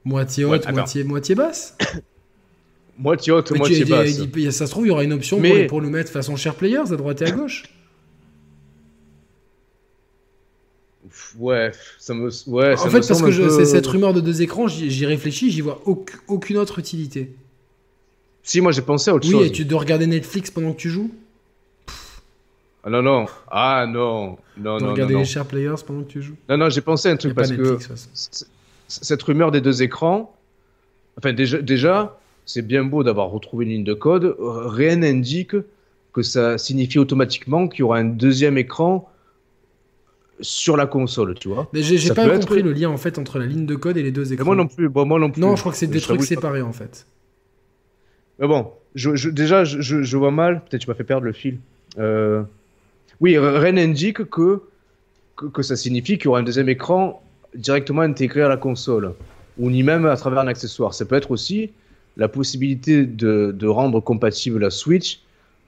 Moitié 0.06 0.45
haute, 0.45 0.72
moitié, 0.72 1.03
moitié 1.03 1.36
basse. 1.36 1.78
moitié 2.98 3.34
haute, 3.34 3.52
moitié 3.52 3.84
basse. 3.84 4.22
ça 4.52 4.68
se 4.68 4.72
trouve, 4.72 4.86
il 4.86 4.90
y 4.90 4.91
aura 4.91 5.03
une 5.03 5.12
option 5.12 5.41
pour, 5.41 5.68
pour, 5.68 5.82
le 5.82 5.90
mettre 5.90 6.10
façon 6.10 6.38
share 6.38 6.56
players 6.56 6.94
à 6.94 6.95
droite 6.95 7.22
et 7.24 7.26
à 7.26 7.32
gauche. 7.32 7.64
Ouais, 11.37 11.71
ça 11.97 12.13
me. 12.13 12.29
Ouais, 12.47 12.73
en 12.73 12.89
fait, 12.89 13.07
parce 13.07 13.21
que 13.21 13.49
c'est 13.49 13.65
cette 13.65 13.87
rumeur 13.87 14.13
de 14.13 14.21
deux 14.21 14.41
écrans, 14.41 14.67
j'y 14.67 15.05
réfléchis, 15.05 15.51
j'y 15.51 15.61
vois 15.61 15.81
aucune 16.27 16.57
autre 16.57 16.79
utilité. 16.79 17.33
Si, 18.43 18.61
moi 18.61 18.71
j'ai 18.71 18.81
pensé 18.81 19.09
à 19.09 19.15
autre 19.15 19.25
chose. 19.25 19.41
Oui, 19.41 19.47
et 19.47 19.51
tu 19.51 19.65
dois 19.65 19.79
regarder 19.79 20.07
Netflix 20.07 20.51
pendant 20.51 20.73
que 20.73 20.77
tu 20.77 20.89
joues? 20.89 21.11
Ah 22.83 22.89
non, 22.91 23.01
non. 23.01 23.25
Ah 23.49 23.85
non. 23.87 24.37
Non, 24.57 24.79
non, 24.79 24.91
regarder 24.91 25.15
les 25.15 25.25
share 25.25 25.45
players 25.45 25.75
pendant 25.85 26.03
que 26.03 26.11
tu 26.11 26.21
joues? 26.21 26.35
Non, 26.47 26.57
non, 26.57 26.69
j'ai 26.69 26.81
pensé 26.81 27.09
à 27.09 27.11
un 27.11 27.17
truc 27.17 27.33
parce 27.33 27.51
que 27.51 27.79
cette 28.87 29.23
rumeur 29.23 29.51
des 29.51 29.61
deux 29.61 29.81
écrans, 29.81 30.35
enfin 31.17 31.33
déjà, 31.33 31.59
déjà 31.61 32.19
c'est 32.45 32.61
bien 32.61 32.83
beau 32.83 33.03
d'avoir 33.03 33.31
retrouvé 33.31 33.65
une 33.65 33.71
ligne 33.71 33.83
de 33.83 33.95
code. 33.95 34.35
Rien 34.39 34.97
n'indique 34.97 35.55
que 36.13 36.21
ça 36.21 36.59
signifie 36.59 36.99
automatiquement 36.99 37.67
qu'il 37.67 37.79
y 37.79 37.83
aura 37.83 37.97
un 37.97 38.05
deuxième 38.05 38.59
écran 38.59 39.09
sur 40.41 40.78
la 40.78 40.86
console, 40.86 41.36
tu 41.36 41.48
vois. 41.48 41.70
Mais 41.74 41.82
j'ai 41.82 42.14
pas 42.14 42.30
compris 42.30 42.62
le 42.62 42.74
lien 42.74 42.90
en 42.90 42.98
fait 42.98 43.18
entre 43.18 43.40
la 43.40 43.45
ligne 43.45 43.66
de 43.66 43.76
code 43.76 43.98
et 43.98 44.03
les 44.03 44.12
deux 44.12 44.34
écrans. 44.34 44.45
moi 44.45 44.56
non 44.56 44.68
plus. 44.68 44.90
moi 44.90 45.20
non 45.20 45.32
plus. 45.32 45.41
Non, 45.41 45.56
je 45.56 45.62
crois 45.62 45.72
que 45.72 45.78
c'est 45.78 45.88
des 45.88 46.02
trucs 46.02 46.24
séparés 46.24 46.62
en 46.62 46.74
fait. 46.74 47.07
Mais 48.40 48.48
bon, 48.48 48.68
je, 48.95 49.30
déjà, 49.30 49.64
je, 49.64 50.18
vois 50.18 50.32
mal. 50.32 50.62
Peut-être 50.66 50.82
tu 50.82 50.90
m'as 50.90 50.95
fait 50.95 51.03
perdre 51.03 51.26
le 51.26 51.32
fil. 51.32 51.60
Euh, 51.98 52.44
oui, 53.22 53.38
Ren 53.38 53.78
indique 53.78 54.26
que, 54.30 54.62
que, 55.36 55.62
ça 55.62 55.78
signifie 55.78 56.18
qu'il 56.18 56.26
y 56.26 56.28
aura 56.28 56.40
un 56.40 56.44
deuxième 56.44 56.68
écran 56.68 57.22
directement 57.56 58.02
intégré 58.02 58.41
à 58.41 58.49
la 58.49 58.57
console, 58.57 59.14
ou 59.57 59.70
ni 59.70 59.84
même 59.84 60.06
à 60.06 60.18
travers 60.18 60.40
un 60.40 60.48
accessoire. 60.48 60.94
Ça 60.94 61.06
peut 61.06 61.16
être 61.16 61.32
aussi 61.32 61.72
la 62.18 62.28
possibilité 62.28 63.06
de, 63.06 63.53
de 63.57 63.68
rendre 63.68 64.02
compatible 64.02 64.60
la 64.60 64.70
Switch 64.70 65.22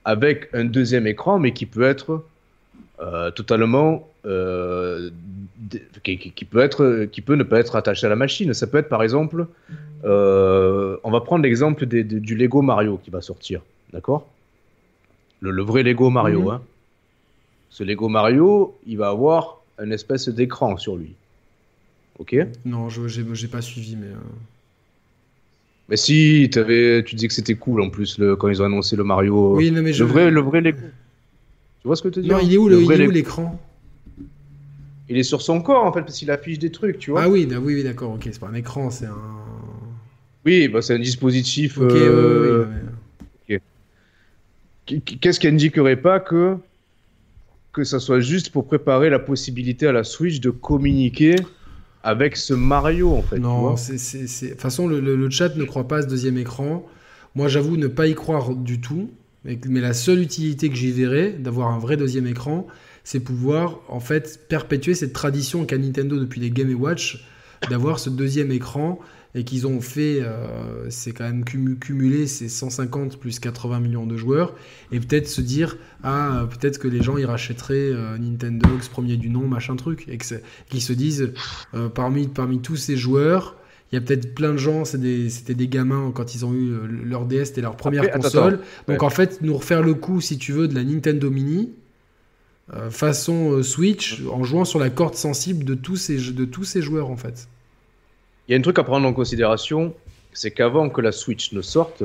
avec 0.04 0.50
un 0.54 0.66
deuxième 0.66 1.08
écran, 1.08 1.40
mais 1.40 1.54
qui 1.54 1.66
peut 1.66 1.84
être 1.84 2.26
euh, 3.00 3.30
totalement 3.30 4.08
euh, 4.26 5.12
qui, 6.04 6.46
peut 6.46 6.62
être 6.62 7.06
qui 7.12 7.22
peut 7.22 7.36
ne 7.36 7.44
pas 7.44 7.60
être 7.60 7.76
attaché 7.76 8.08
à 8.08 8.10
la 8.10 8.16
machine. 8.16 8.52
Ça 8.56 8.66
peut 8.66 8.80
être 8.80 8.90
par 8.90 9.04
exemple, 9.04 9.46
euh, 10.04 10.98
on 11.04 11.12
va 11.12 11.22
prendre 11.22 11.44
l'exemple 11.44 11.86
du 11.86 12.36
Lego 12.36 12.64
Mario 12.64 13.00
qui 13.04 13.12
va 13.12 13.22
sortir, 13.22 13.62
d'accord? 13.94 14.28
Le, 15.42 15.62
vrai 15.62 15.84
Lego 15.84 16.10
Mario. 16.10 16.42
Mhm. 16.42 16.50
Hein. 16.50 16.62
Ce 17.70 17.84
Lego 17.84 18.10
Mario, 18.10 18.76
il 18.88 18.98
va 18.98 19.10
avoir 19.10 19.62
une 19.80 19.94
espèce 19.94 20.28
d'écran 20.30 20.78
sur 20.78 20.96
lui. 20.96 21.14
Ok? 22.18 22.36
Non, 22.66 22.90
je 22.90 23.08
j'ai 23.08 23.48
pas 23.48 23.62
suivi, 23.62 23.96
mais. 23.96 24.08
Mais 25.88 25.98
si, 25.98 26.50
avais, 26.56 27.04
tu 27.04 27.14
disais 27.14 27.28
que 27.28 27.34
c'était 27.36 27.56
cool 27.56 27.82
en 27.82 27.90
plus 27.92 28.18
le, 28.18 28.36
quand 28.36 28.50
ils 28.50 28.60
ont 28.62 28.66
annoncé 28.66 28.96
le 28.96 29.04
Mario. 29.04 29.56
Oui, 29.56 29.70
mais 29.70 29.94
le 29.94 30.06
vrai, 30.06 30.32
le 30.32 30.42
vrai 30.42 30.62
Lego. 30.62 30.80
Tu 31.88 31.90
vois 31.90 31.96
ce 31.96 32.02
que 32.02 32.10
tu 32.10 32.20
dis 32.20 32.28
Non, 32.28 32.40
il 32.40 32.54
est 32.54 32.58
où 32.58 32.68
l'écran? 32.68 33.58
Il 35.08 35.18
est 35.18 35.24
sur 35.24 35.42
son 35.42 35.62
corps 35.62 35.86
en 35.86 35.94
fait 35.94 36.02
parce 36.02 36.18
qu'il 36.18 36.30
affiche 36.30 36.60
des 36.60 36.70
trucs, 36.70 37.00
tu 37.00 37.12
vois. 37.12 37.24
Ah 37.24 37.30
oui, 37.30 37.48
oui, 37.50 37.76
oui 37.76 37.82
d'accord, 37.82 38.12
ok, 38.12 38.28
c'est 38.30 38.42
pas 38.42 38.50
un 38.50 38.56
écran, 38.56 38.90
c'est 38.90 39.06
un. 39.06 39.16
Oui, 40.46 40.68
bah, 40.68 40.82
c'est 40.82 40.96
un 40.96 41.00
dispositif. 41.00 41.78
Ok, 41.78 41.94
euh... 41.94 42.66
Qu'est-ce 44.86 45.40
qui 45.40 45.48
indiquerait 45.48 45.96
pas 45.96 46.20
que 46.20 46.58
que 47.72 47.86
ça 47.86 48.02
soit 48.02 48.20
juste 48.20 48.50
pour 48.50 48.68
préparer 48.68 49.10
la 49.10 49.20
possibilité 49.20 49.88
à 49.88 49.94
la 49.94 50.04
Switch 50.04 50.42
de 50.42 50.50
communiquer 50.50 51.38
avec 52.04 52.36
ce 52.36 52.54
Mario 52.54 53.12
en 53.14 53.22
fait. 53.22 53.40
Non, 53.40 53.78
c'est 53.78 53.94
de 53.94 54.50
toute 54.50 54.60
façon 54.60 54.90
le, 54.90 55.00
le, 55.00 55.30
chat 55.30 55.56
ne 55.56 55.64
croit 55.64 55.88
pas 55.88 56.00
à 56.00 56.02
ce 56.02 56.08
deuxième 56.08 56.38
écran. 56.38 56.86
Moi, 57.34 57.48
j'avoue 57.48 57.78
ne 57.78 57.88
pas 57.88 58.08
y 58.08 58.14
croire 58.14 58.54
du 58.54 58.82
tout. 58.82 59.10
Mais, 59.48 59.82
la 59.82 59.94
seule 59.94 60.20
utilité 60.20 60.70
que 60.70 60.76
j'y 60.76 60.92
verrais 60.92 61.32
d'avoir 61.32 61.70
un 61.70 61.80
vrai 61.80 61.98
deuxième 61.98 62.28
écran, 62.28 62.68
c'est 63.04 63.22
pouvoir 63.22 63.80
en 63.88 64.02
fait 64.02 64.48
perpétuer 64.50 64.94
cette 64.94 65.14
tradition 65.14 65.66
qu'a 65.66 65.78
Nintendo 65.78 66.20
depuis 66.20 66.42
les 66.42 66.52
Game 66.52 66.74
Watch 66.74 67.26
d'avoir 67.70 68.00
ce 68.00 68.10
deuxième 68.10 68.52
écran 68.52 69.00
et 69.36 69.44
qu'ils 69.44 69.68
ont 69.68 69.82
fait, 69.82 70.20
euh, 70.22 70.90
c'est 70.90 71.12
quand 71.12 71.24
même 71.24 71.44
cumulé 71.46 72.28
ces 72.28 72.50
150 72.50 73.18
plus 73.18 73.40
80 73.40 73.80
millions 73.80 74.08
de 74.08 74.18
joueurs 74.18 74.56
et 74.92 75.00
peut-être 75.00 75.28
se 75.28 75.42
dire 75.42 75.78
ah 76.04 76.48
peut-être 76.50 76.80
que 76.80 76.88
les 76.88 77.04
gens 77.04 77.18
ils 77.18 77.26
rachèteraient 77.26 77.76
euh, 77.76 78.18
Nintendo 78.18 78.68
X 78.76 78.90
premier 78.90 79.18
du 79.18 79.30
nom 79.30 79.48
machin 79.48 79.76
truc 79.76 80.08
et 80.08 80.18
qu'ils 80.70 80.82
se 80.82 80.94
disent 80.94 81.34
euh, 81.74 81.90
parmi 81.90 82.28
parmi 82.28 82.60
tous 82.60 82.78
ces 82.78 82.98
joueurs 82.98 83.57
il 83.92 83.96
y 83.96 83.98
a 83.98 84.02
peut-être 84.02 84.36
plein 84.36 84.52
de 84.52 84.58
gens, 84.58 84.84
c'était 84.84 85.54
des, 85.54 85.68
gamins 85.68 86.12
quand 86.14 86.36
ils 86.36 86.46
ont 86.46 86.54
eu 86.54 86.72
euh, 86.72 86.88
leur 87.06 87.26
DS, 87.26 87.46
c'était 87.46 87.62
leur 87.62 87.78
première 87.78 88.12
console. 88.12 88.60
Donc 88.88 89.02
en 89.02 89.10
fait, 89.10 89.42
nous 89.42 89.56
refaire 89.56 89.82
le 89.82 89.94
coup, 89.94 90.20
si 90.20 90.38
tu 90.38 90.52
veux, 90.52 90.68
de 90.68 90.76
la 90.76 90.84
Nintendo 90.84 91.30
Mini, 91.30 91.72
euh, 92.74 92.90
façon 92.90 93.52
euh, 93.54 93.64
Switch, 93.64 94.22
en 94.30 94.44
jouant 94.44 94.66
sur 94.66 94.80
la 94.80 94.90
corde 94.90 95.16
sensible 95.16 95.64
de 95.64 95.74
tous 95.74 95.96
ces, 95.96 96.18
de 96.18 96.44
tous 96.44 96.66
ces 96.66 96.82
joueurs 96.82 97.10
en 97.10 97.16
fait. 97.16 97.48
Il 98.48 98.52
y 98.52 98.56
a 98.56 98.58
un 98.58 98.62
truc 98.62 98.78
à 98.78 98.84
prendre 98.84 99.08
en 99.08 99.14
considération, 99.14 99.94
c'est 100.34 100.52
qu'avant 100.52 100.90
que 100.90 101.00
la 101.00 101.14
Switch 101.14 101.54
ne 101.54 101.62
sorte, 101.62 102.04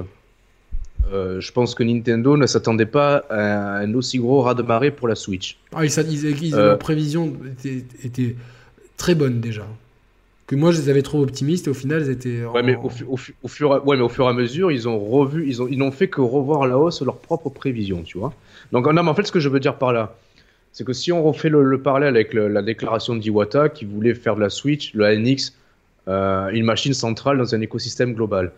je 1.11 1.53
pense 1.53 1.75
que 1.75 1.83
Nintendo 1.83 2.37
ne 2.37 2.47
s'attendait 2.47 2.87
pas 2.87 3.19
à 3.29 3.79
un 3.79 3.93
aussi 3.95 4.19
gros 4.19 4.41
ras-de-marée 4.41 4.93
pour 4.93 5.09
la 5.09 5.15
Switch. 5.15 5.59
Ah, 5.73 5.85
ils, 5.85 6.51
leur 6.53 6.79
prévision 6.79 7.37
était 8.03 8.37
très 8.97 9.15
bonne 9.15 9.41
déjà 9.41 9.67
que 10.47 10.56
moi 10.56 10.73
je 10.73 10.81
les 10.81 10.89
avais 10.89 11.02
trop 11.02 11.23
optimistes 11.23 11.66
et 11.66 11.70
au 11.70 11.74
final 11.74 12.02
elles 12.02 12.10
étaient. 12.10 12.44
Ouais, 12.44 12.62
mais 12.62 12.77
au, 12.77 12.89
fur, 12.89 13.70
ouais, 13.70 13.97
mais 13.97 14.02
au 14.02 14.09
fur 14.09 14.27
et 14.27 14.28
à 14.28 14.32
mesure, 14.32 14.70
ils 14.70 14.89
ont 14.89 14.98
revu, 14.98 15.47
ils 15.47 15.62
ont, 15.62 15.69
ils 15.69 15.78
n'ont 15.78 15.93
fait 15.93 16.09
que 16.09 16.20
revoir 16.20 16.66
la 16.66 16.78
hausse 16.78 17.02
leurs 17.02 17.19
propres 17.19 17.51
prévisions, 17.51 18.02
tu 18.02 18.19
vois. 18.19 18.32
Donc, 18.73 18.86
non, 18.86 19.02
mais 19.02 19.10
en 19.10 19.14
fait, 19.14 19.27
ce 19.27 19.32
que 19.32 19.40
je 19.40 19.48
veux 19.48 19.60
dire 19.60 19.77
par 19.77 19.93
là, 19.93 20.16
c'est 20.73 20.85
que 20.85 20.93
si 20.93 21.12
on 21.12 21.23
refait 21.23 21.51
le, 21.51 21.82
parallèle 21.82 22.14
avec 22.14 22.32
la 22.32 22.62
déclaration 22.62 23.14
d'Iwata 23.14 23.69
qui 23.69 23.85
voulait 23.85 24.14
faire 24.14 24.36
de 24.36 24.40
la 24.40 24.48
Switch, 24.48 24.94
le 24.94 25.16
NX, 25.16 25.52
euh, 26.09 26.48
une 26.48 26.64
machine 26.64 26.94
centrale 26.94 27.39
dans 27.39 27.55
un 27.55 27.60
écosystème 27.60 28.14
global, 28.14 28.52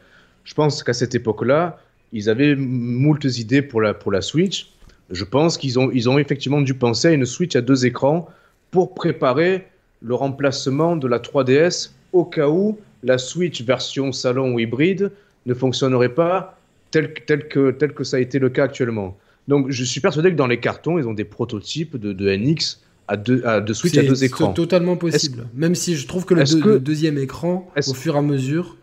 je 0.44 0.54
pense 0.54 0.82
qu'à 0.84 0.92
cette 0.92 1.14
époque-là, 1.14 1.78
ils 2.12 2.30
avaient 2.30 2.54
moult 2.54 3.24
idées 3.24 3.62
pour 3.62 3.80
la, 3.80 3.94
pour 3.94 4.12
la 4.12 4.20
Switch. 4.20 4.70
Je 5.10 5.24
pense 5.24 5.58
qu'ils 5.58 5.78
ont, 5.78 5.90
ils 5.92 6.08
ont 6.08 6.18
effectivement 6.18 6.60
dû 6.60 6.74
penser 6.74 7.08
à 7.08 7.10
une 7.10 7.26
Switch 7.26 7.56
à 7.56 7.60
deux 7.60 7.84
écrans 7.84 8.28
pour 8.70 8.94
préparer 8.94 9.66
le 10.04 10.14
remplacement 10.14 10.96
de 10.96 11.08
la 11.08 11.18
3DS 11.18 11.90
au 12.12 12.24
cas 12.24 12.48
où 12.48 12.78
la 13.02 13.18
Switch 13.18 13.62
version 13.62 14.12
salon 14.12 14.54
ou 14.54 14.58
hybride 14.58 15.10
ne 15.46 15.54
fonctionnerait 15.54 16.14
pas 16.14 16.58
tel, 16.90 17.12
tel, 17.26 17.48
que, 17.48 17.70
tel 17.70 17.92
que 17.92 18.04
ça 18.04 18.18
a 18.18 18.20
été 18.20 18.38
le 18.38 18.50
cas 18.50 18.64
actuellement. 18.64 19.16
Donc 19.48 19.70
je 19.70 19.84
suis 19.84 20.00
persuadé 20.00 20.30
que 20.30 20.36
dans 20.36 20.46
les 20.46 20.60
cartons, 20.60 20.98
ils 20.98 21.08
ont 21.08 21.14
des 21.14 21.24
prototypes 21.24 21.96
de, 21.96 22.12
de 22.12 22.36
NX 22.36 22.80
à 23.08 23.16
deux, 23.16 23.44
à 23.44 23.60
deux 23.60 23.74
Switch 23.74 23.96
à 23.98 24.02
deux 24.02 24.24
écrans. 24.24 24.48
C'est 24.48 24.54
totalement 24.54 24.96
possible. 24.96 25.46
Même 25.54 25.74
si 25.74 25.96
je 25.96 26.06
trouve 26.06 26.24
que 26.24 26.34
le, 26.34 26.78
deuxième 26.78 27.18
écran, 27.18 27.70
au 27.76 27.94
fur 27.94 28.14
et 28.14 28.18
à 28.18 28.22
mesure, 28.22 28.76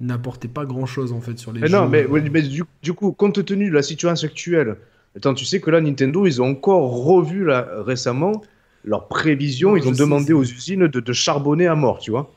n'apportait 0.00 0.48
pas 0.48 0.64
grand-chose 0.64 1.12
en 1.12 1.20
fait 1.20 1.38
sur 1.38 1.52
les 1.52 1.60
mais 1.60 1.68
jeux. 1.68 1.76
Non, 1.76 1.88
mais, 1.88 2.06
mais 2.08 2.42
du, 2.42 2.64
du, 2.82 2.92
coup, 2.94 3.12
compte 3.12 3.44
tenu 3.44 3.68
de 3.68 3.74
la 3.74 3.82
situation 3.82 4.28
actuelle, 4.28 4.76
attends, 5.14 5.34
tu 5.34 5.44
sais 5.44 5.60
que 5.60 5.70
là, 5.70 5.80
Nintendo, 5.80 6.26
ils 6.26 6.40
ont 6.40 6.46
encore 6.46 7.04
revu 7.04 7.44
là, 7.44 7.68
récemment 7.84 8.42
leurs 8.84 9.08
prévisions, 9.08 9.76
ils 9.76 9.86
ont 9.86 9.92
demandé 9.92 10.32
aux 10.32 10.42
usines 10.42 10.86
de, 10.86 11.12
charbonner 11.12 11.66
à 11.66 11.74
mort, 11.74 11.98
tu 11.98 12.10
vois. 12.10 12.32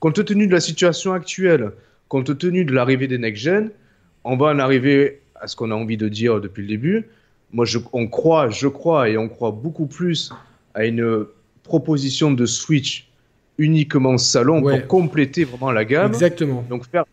Compte 0.00 0.24
tenu 0.24 0.46
de 0.46 0.52
la 0.52 0.60
situation 0.60 1.12
actuelle, 1.12 1.72
compte 2.08 2.38
tenu 2.38 2.64
de 2.64 2.72
l'arrivée 2.72 3.08
des 3.08 3.18
next-gen, 3.18 3.70
on 4.24 4.36
va 4.36 4.46
en 4.46 4.58
arriver 4.58 5.20
à 5.34 5.46
ce 5.46 5.56
qu'on 5.56 5.70
a 5.70 5.74
envie 5.74 5.96
de 5.96 6.08
dire 6.08 6.40
depuis 6.40 6.62
le 6.62 6.68
début. 6.68 7.06
Moi, 7.52 7.64
je, 7.64 7.78
on 7.92 8.06
croit, 8.06 8.50
je 8.50 8.68
crois, 8.68 9.08
et 9.08 9.16
on 9.16 9.28
croit 9.28 9.50
beaucoup 9.50 9.86
plus 9.86 10.32
à 10.74 10.84
une 10.84 11.26
proposition 11.62 12.30
de 12.30 12.46
Switch 12.46 13.08
uniquement 13.56 14.18
salon 14.18 14.62
pour 14.62 14.86
compléter 14.86 15.44
vraiment 15.44 15.72
la 15.72 15.84
gamme. 15.84 16.12
Exactement. 16.12 16.64
Donc 16.68 16.86
faire, 16.88 17.04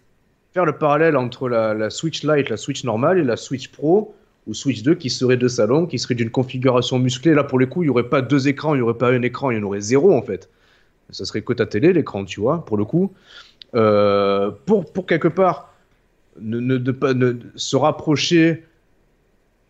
faire 0.53 0.65
le 0.65 0.73
parallèle 0.73 1.17
entre 1.17 1.49
la, 1.49 1.73
la 1.73 1.89
Switch 1.89 2.23
Lite, 2.23 2.49
la 2.49 2.57
Switch 2.57 2.83
normale 2.83 3.17
et 3.17 3.23
la 3.23 3.37
Switch 3.37 3.69
Pro, 3.69 4.15
ou 4.47 4.53
Switch 4.53 4.83
2 4.83 4.95
qui 4.95 5.09
serait 5.09 5.37
deux 5.37 5.49
salons, 5.49 5.85
qui 5.85 5.99
serait 5.99 6.15
d'une 6.15 6.29
configuration 6.29 6.99
musclée. 6.99 7.33
Là, 7.33 7.43
pour 7.43 7.59
le 7.59 7.65
coup, 7.65 7.83
il 7.83 7.87
n'y 7.87 7.89
aurait 7.89 8.09
pas 8.09 8.21
deux 8.21 8.47
écrans, 8.47 8.75
il 8.75 8.77
n'y 8.77 8.83
aurait 8.83 8.97
pas 8.97 9.11
un 9.11 9.21
écran, 9.21 9.51
il 9.51 9.57
y 9.57 9.59
en 9.59 9.63
aurait 9.63 9.81
zéro 9.81 10.13
en 10.13 10.21
fait. 10.21 10.49
Ça 11.09 11.25
serait 11.25 11.41
que 11.41 11.53
ta 11.53 11.65
télé, 11.65 11.93
l'écran, 11.93 12.25
tu 12.25 12.39
vois, 12.39 12.65
pour 12.65 12.77
le 12.77 12.85
coup. 12.85 13.11
Euh, 13.75 14.51
pour, 14.65 14.91
pour 14.91 15.05
quelque 15.05 15.27
part 15.27 15.73
ne, 16.39 16.59
ne, 16.59 16.77
ne, 16.77 17.33
se 17.55 17.75
rapprocher 17.75 18.63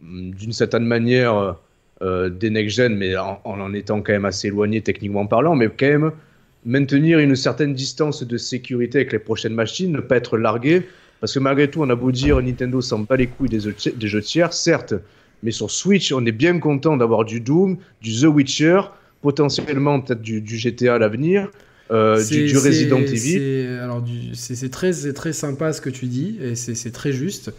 hum, 0.03 0.31
d'une 0.31 0.53
certaine 0.53 0.85
manière 0.85 1.55
euh, 2.01 2.29
des 2.29 2.49
next-gen, 2.49 2.95
mais 2.95 3.15
en, 3.17 3.39
en, 3.45 3.73
étant 3.73 4.01
quand 4.01 4.11
même 4.11 4.25
assez 4.25 4.47
éloigné 4.47 4.81
techniquement 4.81 5.25
parlant, 5.25 5.55
mais 5.55 5.67
quand 5.67 5.87
même 5.87 6.11
maintenir 6.65 7.19
une 7.19 7.35
certaine 7.35 7.73
distance 7.73 8.23
de 8.23 8.37
sécurité 8.37 8.99
avec 8.99 9.13
les 9.13 9.19
prochaines 9.19 9.53
machines, 9.53 9.91
ne 9.91 10.01
pas 10.01 10.17
être 10.17 10.37
largué 10.37 10.83
parce 11.19 11.33
que 11.33 11.39
malgré 11.39 11.69
tout, 11.69 11.81
on 11.81 11.89
a 11.89 11.95
beau 11.95 12.11
dire 12.11 12.41
Nintendo 12.41 12.81
s'en 12.81 12.99
bat 12.99 13.15
les 13.15 13.27
couilles 13.27 13.49
des 13.49 13.59
jeux, 13.59 14.21
tiers, 14.21 14.53
certes, 14.53 14.93
mais 15.43 15.51
sur 15.51 15.71
Switch, 15.71 16.11
on 16.11 16.25
est 16.25 16.31
bien 16.31 16.59
content 16.59 16.97
d'avoir 16.97 17.25
du 17.25 17.39
Doom, 17.39 17.77
du 18.01 18.21
The 18.21 18.25
Witcher, 18.25 18.81
potentiellement 19.21 20.01
peut-être 20.01 20.21
du, 20.21 20.43
GTA 20.45 20.95
à 20.95 20.97
l'avenir. 20.97 21.49
Euh, 21.91 22.23
du, 22.23 22.57
Resident 22.57 22.99
Evil. 22.99 23.67
Alors, 23.81 24.03
c'est 24.33 24.69
très, 24.69 24.91
très 25.13 25.33
sympa 25.33 25.71
ce 25.71 25.81
que 25.81 25.89
tu 25.89 26.07
dis, 26.07 26.37
et 26.41 26.55
c'est 26.55 26.91
très 26.91 27.11
juste. 27.11 27.51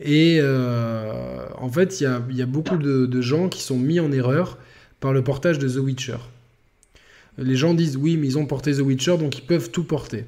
Et 0.00 0.38
euh, 0.40 1.46
en 1.58 1.68
fait, 1.68 2.00
il 2.00 2.04
y 2.04 2.06
a, 2.06 2.22
y 2.30 2.42
a, 2.42 2.46
beaucoup 2.46 2.76
de, 2.76 3.06
de, 3.06 3.20
gens 3.20 3.48
qui 3.48 3.62
sont 3.62 3.78
mis 3.78 4.00
en 4.00 4.10
erreur 4.10 4.58
par 5.00 5.12
le 5.12 5.22
portage 5.22 5.58
de 5.58 5.68
The 5.68 5.76
Witcher. 5.76 6.16
Les 7.38 7.56
gens 7.56 7.74
disent 7.74 7.96
oui, 7.96 8.16
mais 8.16 8.26
ils 8.28 8.38
ont 8.38 8.46
porté 8.46 8.72
The 8.72 8.80
Witcher, 8.80 9.16
donc 9.18 9.38
ils 9.38 9.46
peuvent 9.46 9.70
tout 9.70 9.84
porter. 9.84 10.24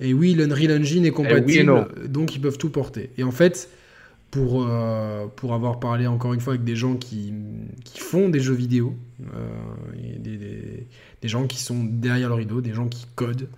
Et 0.00 0.14
oui, 0.14 0.34
l'Unreal 0.34 0.80
Engine 0.80 1.04
est 1.04 1.10
compatible, 1.10 1.88
donc 2.08 2.34
ils 2.34 2.40
peuvent 2.40 2.58
tout 2.58 2.70
porter. 2.70 3.10
Et 3.18 3.22
en 3.22 3.30
fait, 3.30 3.68
pour, 4.30 4.64
euh, 4.64 5.26
pour 5.36 5.54
avoir 5.54 5.80
parlé 5.80 6.06
encore 6.06 6.32
une 6.32 6.40
fois 6.40 6.54
avec 6.54 6.64
des 6.64 6.76
gens 6.76 6.96
qui, 6.96 7.32
qui 7.84 8.00
font 8.00 8.28
des 8.28 8.40
jeux 8.40 8.54
vidéo, 8.54 8.94
euh, 9.34 9.48
des, 10.18 10.86
des, 11.20 11.28
gens 11.28 11.46
qui 11.46 11.58
sont 11.58 11.84
derrière 11.84 12.28
le 12.28 12.36
rideau, 12.36 12.60
des 12.60 12.72
gens 12.72 12.88
qui 12.88 13.06
codent, 13.14 13.48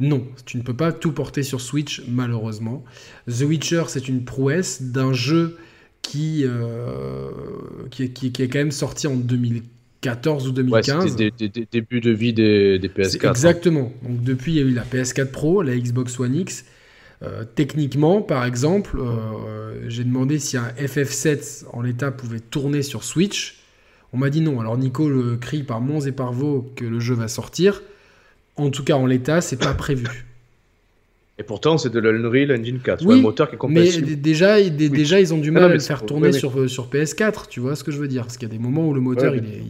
non, 0.00 0.26
tu 0.44 0.56
ne 0.56 0.62
peux 0.62 0.74
pas 0.74 0.92
tout 0.92 1.12
porter 1.12 1.42
sur 1.42 1.60
Switch, 1.60 2.02
malheureusement. 2.08 2.84
The 3.28 3.42
Witcher, 3.42 3.84
c'est 3.88 4.08
une 4.08 4.24
prouesse 4.24 4.82
d'un 4.82 5.12
jeu 5.12 5.56
qui, 6.02 6.42
euh, 6.44 7.30
qui, 7.90 8.10
qui, 8.10 8.42
est 8.42 8.48
quand 8.48 8.58
même 8.58 8.72
sorti 8.72 9.06
en 9.06 9.14
2015 9.14 9.73
14 10.04 10.48
ou 10.48 10.52
2015. 10.52 11.02
Ouais, 11.02 11.08
c'était 11.08 11.48
des, 11.48 11.66
débuts 11.72 12.02
de 12.02 12.10
vie 12.10 12.34
des, 12.34 12.78
PS4. 12.78 13.26
Hein. 13.26 13.30
Exactement. 13.30 13.92
Donc 14.02 14.22
depuis, 14.22 14.52
il 14.52 14.56
y 14.56 14.60
a 14.60 14.62
eu 14.62 14.70
la 14.70 14.84
PS4 14.84 15.30
Pro, 15.30 15.62
la 15.62 15.74
Xbox 15.74 16.20
One 16.20 16.34
X. 16.34 16.66
Euh, 17.22 17.44
techniquement, 17.54 18.20
par 18.20 18.44
exemple, 18.44 18.98
euh, 18.98 19.88
j'ai 19.88 20.04
demandé 20.04 20.38
si 20.38 20.58
un 20.58 20.68
FF7 20.78 21.64
en 21.72 21.80
l'état 21.80 22.10
pouvait 22.10 22.40
tourner 22.40 22.82
sur 22.82 23.02
Switch. 23.02 23.60
On 24.12 24.18
m'a 24.18 24.28
dit 24.28 24.42
non. 24.42 24.60
Alors 24.60 24.76
Nico 24.76 25.08
le 25.08 25.36
crie 25.36 25.62
par 25.62 25.80
Mons 25.80 26.06
et 26.06 26.12
par 26.12 26.34
Vaux 26.34 26.70
que 26.76 26.84
le 26.84 27.00
jeu 27.00 27.14
va 27.14 27.28
sortir. 27.28 27.80
En 28.56 28.68
tout 28.68 28.84
cas, 28.84 28.96
en 28.96 29.06
l'état, 29.06 29.40
c'est 29.40 29.56
pas 29.56 29.72
prévu. 29.72 30.06
Et 31.38 31.42
pourtant, 31.42 31.78
c'est 31.78 31.90
de 31.90 31.98
l'Unreal 31.98 32.52
Engine 32.52 32.78
4, 32.78 33.04
oui, 33.04 33.18
un 33.18 33.22
moteur 33.22 33.48
qui 33.48 33.56
est 33.56 33.58
compatible. 33.58 34.06
Mais 34.08 34.16
déjà, 34.16 34.60
déjà, 34.70 35.20
ils 35.20 35.34
ont 35.34 35.38
du 35.38 35.50
mal 35.50 35.64
à 35.64 35.68
le 35.68 35.80
faire 35.80 36.06
tourner 36.06 36.32
sur, 36.32 36.70
sur 36.70 36.88
PS4, 36.88 37.48
tu 37.48 37.58
vois 37.58 37.74
ce 37.74 37.82
que 37.82 37.90
je 37.90 37.98
veux 37.98 38.06
dire 38.06 38.22
Parce 38.22 38.36
qu'il 38.36 38.48
y 38.48 38.50
a 38.50 38.54
des 38.54 38.62
moments 38.62 38.88
où 38.88 38.94
le 38.94 39.00
moteur, 39.00 39.34
il 39.34 39.44
est. 39.44 39.62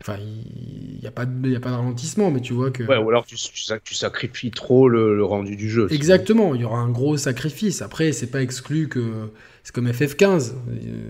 Enfin, 0.00 0.18
il 0.20 1.00
n'y 1.00 1.06
a, 1.06 1.10
pas 1.10 1.24
de, 1.24 1.56
a 1.56 1.60
pas 1.60 1.70
de 1.70 1.76
ralentissement, 1.76 2.30
mais 2.30 2.40
tu 2.40 2.52
vois 2.52 2.70
que. 2.70 2.82
Ouais, 2.82 2.98
ou 2.98 3.08
alors 3.08 3.24
tu, 3.24 3.36
tu, 3.36 3.94
sacrifies 3.94 4.50
trop 4.50 4.88
le, 4.88 5.24
rendu 5.24 5.56
du 5.56 5.70
jeu. 5.70 5.86
Exactement, 5.90 6.54
il 6.54 6.60
y 6.60 6.64
aura 6.64 6.78
un 6.78 6.90
gros 6.90 7.16
sacrifice. 7.16 7.80
Après, 7.80 8.12
c'est 8.12 8.26
pas 8.26 8.42
exclu 8.42 8.88
que. 8.88 9.30
C'est 9.62 9.74
comme 9.74 9.88
FF15, 9.88 10.52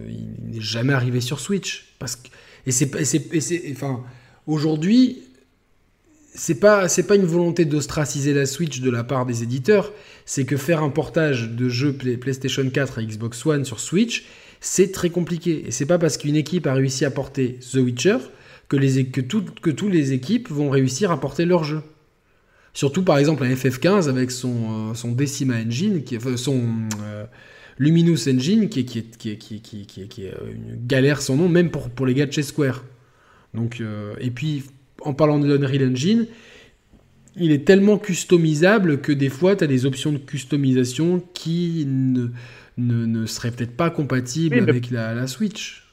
il 0.09 0.55
n'est 0.55 0.61
jamais 0.61 0.93
arrivé 0.93 1.21
sur 1.21 1.41
Switch. 1.41 1.87
Parce 1.99 2.15
que... 2.15 2.29
Et 2.67 2.71
c'est. 2.71 3.73
Enfin, 3.73 4.05
aujourd'hui, 4.47 5.23
c'est 6.35 6.57
pas 6.57 6.89
c'est 6.89 7.05
pas 7.05 7.15
une 7.15 7.25
volonté 7.25 7.65
d'ostraciser 7.65 8.35
la 8.35 8.47
Switch 8.47 8.81
de 8.81 8.91
la 8.91 9.05
part 9.05 9.25
des 9.25 9.43
éditeurs, 9.43 9.93
c'est 10.27 10.45
que 10.45 10.57
faire 10.57 10.83
un 10.83 10.91
portage 10.91 11.51
de 11.51 11.69
jeux 11.69 11.93
PlayStation 11.93 12.69
4 12.69 12.99
à 12.99 13.03
Xbox 13.03 13.47
One 13.47 13.65
sur 13.65 13.79
Switch, 13.79 14.25
c'est 14.61 14.91
très 14.91 15.11
compliqué. 15.11 15.65
Et 15.67 15.71
c'est 15.71 15.87
pas 15.87 15.99
parce 15.99 16.17
qu'une 16.17 16.37
équipe 16.37 16.67
a 16.67 16.75
réussi 16.75 17.05
à 17.05 17.11
porter 17.11 17.59
The 17.73 17.77
Witcher 17.77 18.19
que 18.69 18.77
les 18.77 19.07
que 19.07 19.21
que 19.21 19.71
tous 19.71 19.89
les 19.89 20.13
équipes 20.13 20.51
vont 20.51 20.71
réussir 20.71 21.13
à 21.13 21.21
porter 21.21 21.45
leur 21.45 21.63
jeu. 21.63 21.83
Surtout 22.73 23.05
par 23.05 23.19
exemple 23.19 23.45
un 23.45 23.55
FF15 23.55 24.09
avec 24.09 24.33
son 24.33 24.91
euh, 24.91 24.95
son 24.95 25.13
Decima 25.13 25.55
Engine 25.55 26.03
son 26.37 26.65
euh, 27.05 27.25
Luminous 27.79 28.29
Engine 28.29 28.69
qui 28.69 28.81
est, 28.81 28.85
qui 28.85 28.99
est, 28.99 29.17
qui 29.17 29.31
est, 29.33 29.39
qui 29.39 30.01
est, 30.01 30.19
est, 30.19 30.35
une 30.53 30.85
galère 30.85 31.23
sans 31.23 31.37
nom 31.37 31.49
même 31.49 31.71
pour, 31.71 31.91
pour 31.91 32.07
les 32.07 32.15
gars 32.15 32.27
de 32.27 32.33
chez 32.33 32.43
Square. 32.43 32.85
Donc, 33.53 33.81
euh, 33.81 34.15
et 34.21 34.31
puis 34.31 34.65
en 35.05 35.15
parlant 35.15 35.39
de 35.39 35.47
l'Unreal 35.47 35.91
Engine, 35.91 36.27
il 37.37 37.51
est 37.51 37.65
tellement 37.65 37.99
customisable 37.99 39.01
que 39.01 39.13
des 39.13 39.29
fois, 39.29 39.57
tu 39.57 39.65
as 39.65 39.67
des 39.67 39.87
options 39.87 40.13
de 40.13 40.19
customisation 40.19 41.23
qui 41.35 41.85
ne, 41.87 42.29
ne, 42.79 43.27
seraient 43.27 43.51
peut-être 43.51 43.77
pas 43.77 43.91
compatibles 43.91 44.59
avec 44.59 44.91
la, 44.91 45.27
Switch 45.27 45.84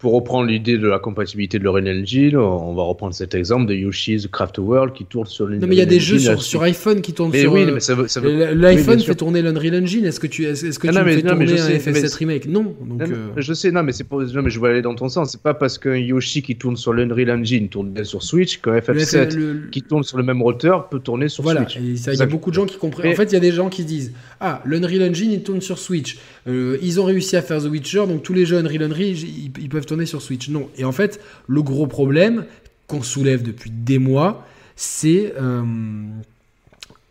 pour 0.00 0.14
reprendre 0.14 0.48
l'idée 0.48 0.78
de 0.78 0.88
la 0.88 0.98
compatibilité 0.98 1.58
de 1.58 1.64
l'Unreal 1.64 2.00
Engine, 2.00 2.34
on 2.34 2.74
va 2.74 2.82
reprendre 2.84 3.14
cet 3.14 3.34
exemple 3.34 3.66
de 3.66 3.74
Yoshi's 3.74 4.26
Craft 4.26 4.56
World 4.56 4.94
qui 4.94 5.04
tourne 5.04 5.26
sur 5.26 5.44
l'Unreal 5.44 5.60
Non, 5.60 5.66
mais 5.68 5.74
il 5.74 5.78
y 5.78 5.82
a 5.82 5.86
des 5.86 6.00
jeux 6.00 6.18
sur, 6.18 6.62
iPhone 6.62 7.02
qui 7.02 7.12
tournent 7.12 7.34
sur. 7.34 7.52
Oui, 7.52 7.66
mais 7.66 7.80
ça 7.80 7.94
veut, 7.94 8.06
L'iPhone 8.54 8.98
fait 8.98 9.14
tourner 9.14 9.42
l'Unreal 9.42 9.82
Engine. 9.82 10.06
Est-ce 10.06 10.18
que 10.18 10.26
tu, 10.26 10.44
est-ce 10.44 10.78
que 10.78 10.88
ah, 10.88 10.92
tu 10.92 10.98
non, 10.98 11.04
fais 11.04 11.22
tourner 11.22 11.60
un 11.60 11.68
FF7 11.68 12.16
Remake? 12.16 12.46
Non. 12.46 12.74
Donc, 12.80 13.02
euh, 13.02 13.28
Je 13.36 13.52
sais, 13.52 13.70
non, 13.70 13.82
mais 13.82 13.92
c'est 13.92 14.04
pour... 14.04 14.22
non, 14.22 14.42
mais 14.42 14.48
je 14.48 14.58
vais 14.58 14.68
aller 14.68 14.82
dans 14.82 14.94
ton 14.94 15.10
sens. 15.10 15.32
C'est 15.32 15.42
pas 15.42 15.52
parce 15.52 15.76
qu'un 15.76 15.96
Yoshi 15.96 16.40
qui 16.40 16.56
tourne 16.56 16.78
sur 16.78 16.94
l'Unreal 16.94 17.30
Engine 17.32 17.68
tourne 17.68 17.90
bien 17.90 18.04
sur 18.04 18.22
Switch 18.22 18.58
qu'un 18.62 18.78
FF7 18.78 19.68
qui 19.68 19.82
tourne 19.82 20.02
sur 20.02 20.16
le 20.16 20.24
même 20.24 20.40
roteur 20.40 20.88
peut 20.88 21.00
tourner 21.00 21.28
sur 21.28 21.42
voilà. 21.42 21.68
Switch. 21.68 21.78
Voilà. 21.78 22.14
Il 22.14 22.18
y 22.18 22.22
a 22.22 22.26
beaucoup 22.26 22.48
de 22.48 22.54
gens 22.54 22.64
qui 22.64 22.78
comprennent. 22.78 23.12
En 23.12 23.16
fait, 23.16 23.24
il 23.24 23.34
y 23.34 23.36
a 23.36 23.40
des 23.40 23.52
gens 23.52 23.68
qui 23.68 23.84
disent 23.84 24.14
Ah, 24.40 24.62
l'Unreal 24.64 25.10
Engine 25.10 25.30
il 25.30 25.42
tourne 25.42 25.60
sur 25.60 25.78
Switch. 25.78 26.16
Euh, 26.48 26.78
ils 26.80 26.98
ont 27.00 27.04
réussi 27.04 27.36
à 27.36 27.42
faire 27.42 27.62
The 27.62 27.66
Witcher, 27.66 28.06
donc 28.08 28.22
tous 28.22 28.32
les 28.32 28.46
jeux 28.46 28.56
Unreal 28.56 28.84
Unreal, 28.84 29.14
ils 29.14 29.68
peuvent 29.68 29.84
tourner 29.90 30.06
sur 30.06 30.22
Switch. 30.22 30.48
Non. 30.48 30.70
Et 30.76 30.84
en 30.84 30.92
fait, 30.92 31.20
le 31.48 31.62
gros 31.62 31.86
problème 31.86 32.46
qu'on 32.86 33.02
soulève 33.02 33.42
depuis 33.42 33.70
des 33.70 33.98
mois, 33.98 34.46
c'est 34.76 35.34
euh, 35.40 35.62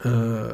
euh, 0.05 0.53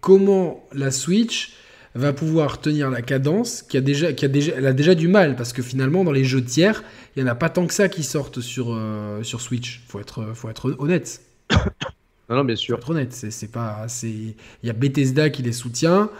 comment 0.00 0.66
la 0.72 0.90
Switch 0.90 1.52
va 1.94 2.12
pouvoir 2.12 2.60
tenir 2.60 2.88
la 2.88 3.02
cadence 3.02 3.62
qui 3.62 3.76
a 3.76 3.80
déjà, 3.80 4.12
qui 4.12 4.24
a 4.24 4.28
déjà, 4.28 4.52
elle 4.56 4.66
a 4.66 4.72
déjà 4.72 4.94
du 4.94 5.08
mal 5.08 5.34
parce 5.34 5.52
que 5.52 5.60
finalement 5.60 6.04
dans 6.04 6.12
les 6.12 6.24
jeux 6.24 6.44
tiers, 6.44 6.84
il 7.14 7.20
y 7.20 7.24
en 7.24 7.26
a 7.26 7.34
pas 7.34 7.50
tant 7.50 7.66
que 7.66 7.74
ça 7.74 7.88
qui 7.88 8.02
sortent 8.02 8.40
sur 8.40 8.72
euh, 8.72 9.22
sur 9.22 9.40
Switch. 9.40 9.82
Faut 9.88 10.00
être, 10.00 10.32
faut 10.34 10.48
être 10.48 10.76
honnête. 10.78 11.22
Non, 12.28 12.36
non, 12.36 12.44
bien 12.44 12.54
sûr. 12.54 12.76
Faut 12.76 12.82
être 12.82 12.90
honnête, 12.90 13.12
c'est 13.12 13.50
pas, 13.50 13.86
c'est, 13.88 14.08
il 14.08 14.36
y 14.62 14.70
a 14.70 14.72
Bethesda 14.72 15.30
qui 15.30 15.42
les 15.42 15.50
soutient. 15.50 16.10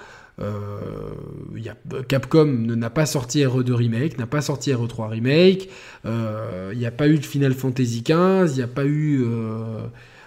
Euh, 0.40 1.10
y 1.56 1.68
a, 1.68 1.76
Capcom 2.08 2.46
n'a 2.46 2.88
pas 2.88 3.04
sorti 3.04 3.40
RE2 3.40 3.72
Remake, 3.72 4.18
n'a 4.18 4.26
pas 4.26 4.40
sorti 4.40 4.70
RE3 4.70 5.08
Remake, 5.08 5.64
il 5.64 5.70
euh, 6.06 6.74
n'y 6.74 6.86
a 6.86 6.90
pas 6.90 7.08
eu 7.08 7.18
de 7.18 7.26
Final 7.26 7.52
Fantasy 7.52 8.02
XV, 8.02 8.52
il 8.52 8.56
n'y 8.56 8.62
a 8.62 8.66
pas 8.66 8.86
eu 8.86 9.22
euh, 9.22 9.82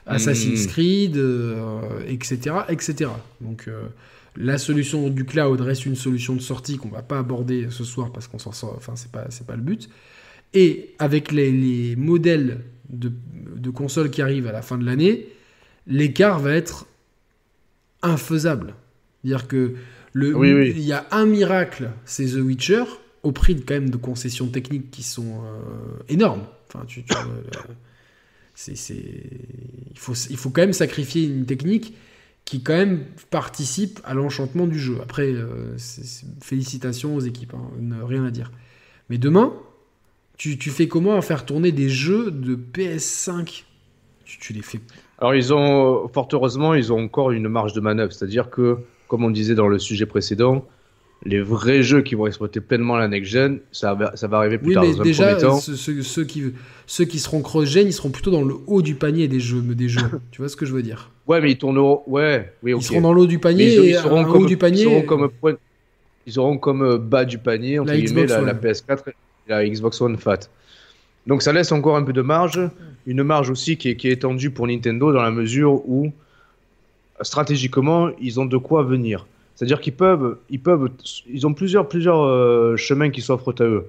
Assassin's 0.06 0.66
hmm. 0.66 0.70
Creed, 0.70 1.22
etc., 2.08 2.58
etc. 2.70 3.10
Donc 3.42 3.68
la 4.36 4.58
solution 4.58 5.10
du 5.10 5.26
cloud 5.26 5.60
reste 5.62 5.86
une 5.86 5.96
solution 5.96 6.36
de 6.36 6.42
sortie 6.42 6.78
qu'on 6.78 6.90
va 6.90 7.02
pas 7.02 7.20
aborder 7.20 7.68
ce 7.72 7.84
soir 7.84 8.12
parce 8.12 8.28
qu'on 8.28 8.40
s'en 8.40 8.52
sort, 8.52 8.76
enfin 8.78 8.94
c'est 8.96 9.12
pas 9.12 9.26
c'est 9.30 9.48
pas 9.48 9.56
le 9.56 9.64
but. 9.64 9.90
Et 10.54 10.94
avec 11.00 11.32
les, 11.32 11.96
modèles 11.96 12.60
de, 12.90 13.12
de 13.56 13.70
consoles 13.72 14.12
qui 14.12 14.22
arrivent 14.22 14.46
à 14.46 14.52
la 14.52 14.62
fin 14.62 14.78
de 14.78 14.86
l'année, 14.86 15.30
l'écart 15.88 16.38
va 16.40 16.54
être 16.54 16.86
infaisable. 18.04 18.76
C'est-à-dire 19.24 19.48
que 19.48 19.74
le, 20.14 20.68
Il 20.68 20.80
y 20.80 20.94
a 20.94 21.06
un 21.12 21.26
miracle, 21.26 21.90
c'est 22.06 22.26
The 22.26 22.36
Witcher, 22.36 22.84
au 23.24 23.32
prix 23.32 23.56
de, 23.56 23.62
quand 23.62 23.74
même 23.74 23.90
de 23.90 23.98
concessions 23.98 24.48
techniques 24.48 24.92
qui 24.92 25.04
sont 25.04 25.44
euh, 25.44 26.04
énormes. 26.10 26.44
Enfin, 26.68 26.86
tu, 26.86 27.04
euh, 27.12 27.62
c'est, 28.54 28.74
il, 28.74 29.98
faut, 29.98 30.14
il 30.14 30.38
faut 30.38 30.50
quand 30.50 30.62
même 30.62 30.74
sacrifier 30.74 31.24
une 31.24 31.46
technique 31.46 31.96
qui 32.46 32.62
quand 32.62 32.76
même 32.76 33.06
participe 33.32 34.00
à 34.04 34.14
l'enchantement 34.14 34.68
du 34.68 34.78
jeu. 34.78 34.98
Après, 35.02 35.32
euh, 35.32 35.78
félicitations 36.42 37.16
aux 37.16 37.22
équipes, 37.22 37.54
hein, 37.54 38.06
rien 38.06 38.26
à 38.26 38.32
dire. 38.32 38.52
Mais 39.10 39.18
demain, 39.18 39.54
tu, 40.38 40.58
tu, 40.58 40.70
fais 40.70 40.88
comment 40.88 41.16
à 41.16 41.22
faire 41.22 41.46
tourner 41.46 41.72
des 41.72 41.90
jeux 41.90 42.32
de 42.32 42.56
PS5 42.56 43.64
tu, 44.26 44.40
tu, 44.40 44.54
les 44.54 44.62
fais. 44.62 44.80
Alors 45.20 45.36
ils 45.36 45.54
ont, 45.54 46.08
fort 46.08 46.28
heureusement, 46.32 46.74
ils 46.74 46.92
ont 46.92 47.00
encore 47.00 47.32
une 47.32 47.48
marge 47.48 47.74
de 47.74 47.82
manœuvre, 47.82 48.12
c'est-à-dire 48.12 48.50
que 48.50 48.78
comme 49.14 49.26
on 49.26 49.30
disait 49.30 49.54
dans 49.54 49.68
le 49.68 49.78
sujet 49.78 50.08
précédent, 50.08 50.66
les 51.24 51.40
vrais 51.40 51.84
jeux 51.84 52.02
qui 52.02 52.16
vont 52.16 52.26
exploiter 52.26 52.62
pleinement 52.62 52.98
la 52.98 53.08
next-gen, 53.08 53.60
ça 53.72 53.94
va, 53.94 54.16
ça 54.16 54.26
va 54.26 54.38
arriver 54.38 54.58
plus 54.58 54.74
tard. 54.74 54.84
Mais 54.84 54.96
dans 54.96 55.04
déjà, 55.04 55.36
un 55.36 55.40
temps. 55.40 55.60
Ceux, 55.60 56.24
qui, 56.24 56.46
ceux 56.88 57.06
qui 57.06 57.20
seront 57.20 57.44
cross-gen, 57.44 57.86
ils 57.86 57.94
seront 57.94 58.10
plutôt 58.10 58.32
dans 58.32 58.42
le 58.42 58.56
haut 58.66 58.82
du 58.82 58.96
panier 58.96 59.28
des 59.28 59.40
jeux. 59.40 59.62
Des 59.62 59.88
jeux 59.88 60.02
tu 60.32 60.42
vois 60.42 60.50
ce 60.50 60.56
que 60.56 60.66
je 60.66 60.74
veux 60.74 60.82
dire? 60.82 61.12
Ouais, 61.28 61.42
mais 61.42 61.52
ils 61.52 61.60
tourneront. 61.60 62.02
Ouais, 62.08 62.54
oui, 62.64 62.74
Ils 62.76 62.82
seront 62.82 63.02
dans 63.02 63.14
l'eau 63.14 63.28
du 63.28 63.38
panier 63.38 63.76
ils, 63.76 63.90
et 63.90 63.94
seront 63.94 64.24
comme, 64.24 64.42
haut 64.42 64.46
du 64.48 64.58
panier. 64.58 64.82
Ils 64.82 64.88
auront 64.88 65.04
comme, 65.04 65.30
ils 66.26 66.40
auront 66.40 66.58
comme 66.58 66.82
euh, 66.82 66.98
bas 66.98 67.24
du 67.24 67.38
panier, 67.38 67.78
entre 67.78 67.92
la, 67.92 68.00
guillemets, 68.00 68.26
la, 68.26 68.42
la, 68.42 68.56
PS4 68.56 69.10
et 69.10 69.14
la 69.48 69.70
Xbox 69.70 70.02
One 70.02 70.18
Fat. 70.18 70.50
Donc 71.28 71.44
ça 71.44 71.54
laisse 71.54 71.72
encore 71.72 71.98
un 71.98 72.04
peu 72.04 72.14
de 72.14 72.24
marge. 72.24 72.60
Une 73.06 73.22
marge 73.22 73.52
aussi 73.52 73.78
qui 73.78 73.90
est, 73.90 73.96
qui 73.96 74.08
est 74.08 74.14
étendue 74.14 74.50
pour 74.50 74.66
Nintendo 74.66 75.14
dans 75.14 75.22
la 75.22 75.30
mesure 75.30 75.88
où 75.88 76.12
stratégiquement, 77.24 78.12
ils 78.20 78.40
ont 78.40 78.46
de 78.46 78.58
quoi 78.58 78.84
venir. 78.84 79.26
C'est-à-dire 79.56 79.82
qu'ils 79.82 79.94
peuvent, 79.94 80.38
ils 80.50 80.60
peuvent, 80.60 80.90
ils 81.28 81.46
ont 81.46 81.54
plusieurs, 81.54 81.88
plusieurs 81.88 82.24
euh, 82.24 82.76
chemins 82.76 83.10
qui 83.10 83.22
s'offrent 83.22 83.54
à 83.60 83.64
eux. 83.64 83.86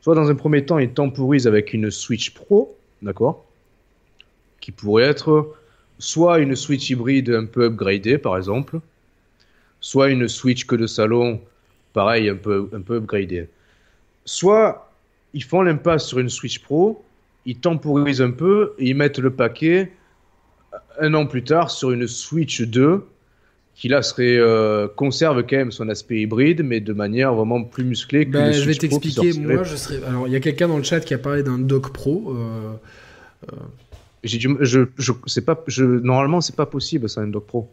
Soit 0.00 0.14
dans 0.14 0.30
un 0.30 0.34
premier 0.34 0.64
temps, 0.64 0.78
ils 0.78 0.92
temporisent 0.92 1.46
avec 1.46 1.72
une 1.72 1.90
Switch 1.90 2.30
Pro, 2.30 2.76
d'accord, 3.02 3.44
qui 4.60 4.70
pourrait 4.70 5.04
être 5.04 5.54
soit 5.98 6.38
une 6.38 6.54
Switch 6.54 6.88
hybride 6.90 7.30
un 7.30 7.46
peu 7.46 7.64
upgradée, 7.64 8.18
par 8.18 8.36
exemple, 8.36 8.78
soit 9.80 10.08
une 10.08 10.28
Switch 10.28 10.66
que 10.66 10.76
de 10.76 10.86
salon, 10.86 11.40
pareil, 11.92 12.28
un 12.28 12.36
peu, 12.36 12.68
un 12.72 12.80
peu 12.80 12.96
upgradée. 12.96 13.48
Soit 14.24 14.90
ils 15.34 15.42
font 15.42 15.62
l'impasse 15.62 16.06
sur 16.06 16.20
une 16.20 16.28
Switch 16.28 16.60
Pro, 16.60 17.02
ils 17.44 17.58
temporisent 17.58 18.22
un 18.22 18.30
peu 18.30 18.74
et 18.78 18.90
ils 18.90 18.94
mettent 18.94 19.18
le 19.18 19.30
paquet 19.30 19.90
un 21.00 21.14
an 21.14 21.26
plus 21.26 21.44
tard 21.44 21.70
sur 21.70 21.90
une 21.90 22.06
Switch 22.06 22.62
2 22.62 23.04
qui 23.74 23.88
là 23.88 24.02
serait 24.02 24.36
euh, 24.38 24.88
conserve 24.88 25.44
quand 25.48 25.56
même 25.56 25.72
son 25.72 25.88
aspect 25.88 26.20
hybride 26.20 26.62
mais 26.64 26.80
de 26.80 26.92
manière 26.92 27.34
vraiment 27.34 27.62
plus 27.62 27.84
musclée 27.84 28.26
que 28.26 28.32
ben, 28.32 28.52
je 28.52 28.64
vais 28.64 28.74
t'expliquer 28.74 29.32
moi 29.38 29.62
je 29.62 29.76
serais 29.76 30.00
alors 30.04 30.26
il 30.26 30.32
y 30.32 30.36
a 30.36 30.40
quelqu'un 30.40 30.66
dans 30.66 30.78
le 30.78 30.82
chat 30.82 31.00
qui 31.00 31.14
a 31.14 31.18
parlé 31.18 31.42
d'un 31.42 31.58
dock 31.58 31.92
pro 31.92 32.34
euh, 33.46 33.56
J'ai 34.24 34.38
du, 34.38 34.56
je, 34.60 34.80
je, 34.98 35.12
c'est 35.26 35.44
pas, 35.44 35.62
je, 35.66 35.84
normalement, 35.84 36.40
c'est 36.40 36.56
pas 36.56 36.66
possible 36.66 37.08
ça, 37.08 37.20
un 37.20 37.28
dock 37.28 37.46
pro. 37.46 37.70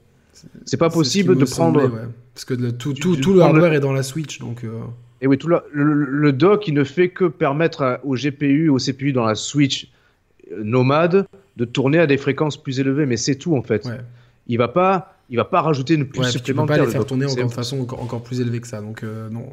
C'est 0.65 0.77
pas 0.77 0.89
possible 0.89 1.35
de 1.37 1.45
prendre. 1.45 1.89
Parce 2.33 2.45
que 2.45 2.53
tout, 2.71 2.93
tout, 2.93 3.15
tout 3.15 3.33
le 3.33 3.41
hardware 3.41 3.73
est 3.73 3.79
dans 3.79 3.93
la 3.93 4.03
Switch, 4.03 4.39
donc. 4.39 4.63
Euh. 4.63 4.81
Et 5.21 5.27
oui, 5.27 5.37
tout 5.37 5.47
le, 5.47 5.61
le, 5.71 6.31
dock, 6.33 6.67
il 6.67 6.73
ne 6.73 6.83
fait 6.83 7.09
que 7.09 7.25
permettre 7.25 8.01
au 8.03 8.15
GPU, 8.15 8.69
au 8.69 8.77
CPU 8.77 9.13
dans 9.13 9.25
la 9.25 9.35
Switch 9.35 9.89
euh, 10.51 10.63
nomade 10.63 11.25
de 11.57 11.65
tourner 11.65 11.99
à 11.99 12.07
des 12.07 12.17
fréquences 12.17 12.61
plus 12.61 12.79
élevées, 12.79 13.05
mais 13.05 13.17
c'est 13.17 13.35
tout 13.35 13.55
en 13.55 13.61
fait. 13.61 13.87
Il 14.47 14.57
va 14.57 14.67
pas, 14.67 15.17
il 15.29 15.37
va 15.37 15.45
pas 15.45 15.61
rajouter 15.61 15.95
une 15.95 16.07
puce 16.07 16.29
supplémentaire. 16.29 16.75
Il 16.75 16.79
va 16.79 16.85
pas 16.85 16.91
les 16.91 16.91
faire 16.91 17.05
tourner 17.05 17.25
encore, 17.25 17.47
de 17.47 17.53
façon 17.53 17.81
encore, 17.81 18.23
plus 18.23 18.41
élevée 18.41 18.61
que 18.61 18.67
ça, 18.67 18.81
donc 18.81 19.03
euh, 19.03 19.29
non. 19.29 19.47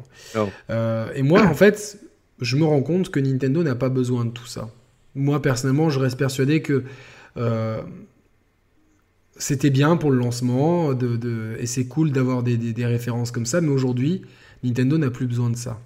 et 1.15 1.23
moi, 1.23 1.43
en 1.43 1.53
fait, 1.53 1.99
je 2.39 2.57
me 2.57 2.65
rends 2.65 2.81
compte 2.83 3.09
que 3.09 3.19
Nintendo 3.19 3.63
n'a 3.63 3.75
pas 3.75 3.89
besoin 3.89 4.25
de 4.25 4.31
tout 4.31 4.47
ça. 4.47 4.69
Moi, 5.15 5.41
personnellement, 5.41 5.89
je 5.89 5.99
reste 5.99 6.17
persuadé 6.17 6.61
que 6.61 6.83
c'était 9.37 9.69
bien 9.69 9.97
pour 9.97 10.11
le 10.11 10.17
lancement, 10.17 10.93
de, 10.93 11.55
et 11.59 11.65
c'est 11.65 11.85
cool 11.85 12.11
d'avoir 12.11 12.43
des, 12.43 12.85
références 12.85 13.31
comme 13.31 13.45
ça, 13.45 13.61
mais 13.61 13.69
aujourd'hui, 13.69 14.21
Nintendo 14.63 14.97
n'a 14.97 15.09
plus 15.09 15.27
besoin 15.27 15.49
de 15.49 15.57
ça. 15.57 15.79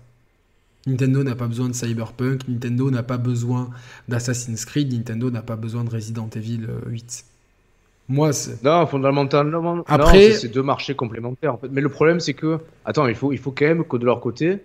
Nintendo 0.87 1.23
n'a 1.23 1.35
pas 1.35 1.47
besoin 1.47 1.67
de 1.67 1.73
Cyberpunk, 1.73 2.47
Nintendo 2.47 2.89
n'a 2.89 3.03
pas 3.03 3.17
besoin 3.17 3.69
d'Assassin's 4.07 4.65
Creed, 4.65 4.93
Nintendo 4.93 5.29
n'a 5.29 5.41
pas 5.41 5.55
besoin 5.55 5.83
de 5.83 5.89
Resident 5.89 6.29
Evil 6.35 6.67
8. 6.87 7.25
Euh, 7.25 8.13
Moi, 8.13 8.33
c'est... 8.33 8.63
Non, 8.63 8.87
fondamentalement, 8.87 9.83
Après... 9.87 10.31
c'est 10.31 10.47
deux 10.47 10.63
marchés 10.63 10.95
complémentaires. 10.95 11.53
En 11.53 11.57
fait. 11.57 11.69
Mais 11.71 11.81
le 11.81 11.89
problème, 11.89 12.19
c'est 12.19 12.33
que, 12.33 12.59
attends, 12.85 13.07
il 13.07 13.15
faut, 13.15 13.33
il 13.33 13.37
faut 13.37 13.51
quand 13.51 13.65
même 13.65 13.83
que 13.83 13.97
de 13.97 14.05
leur 14.05 14.21
côté, 14.21 14.59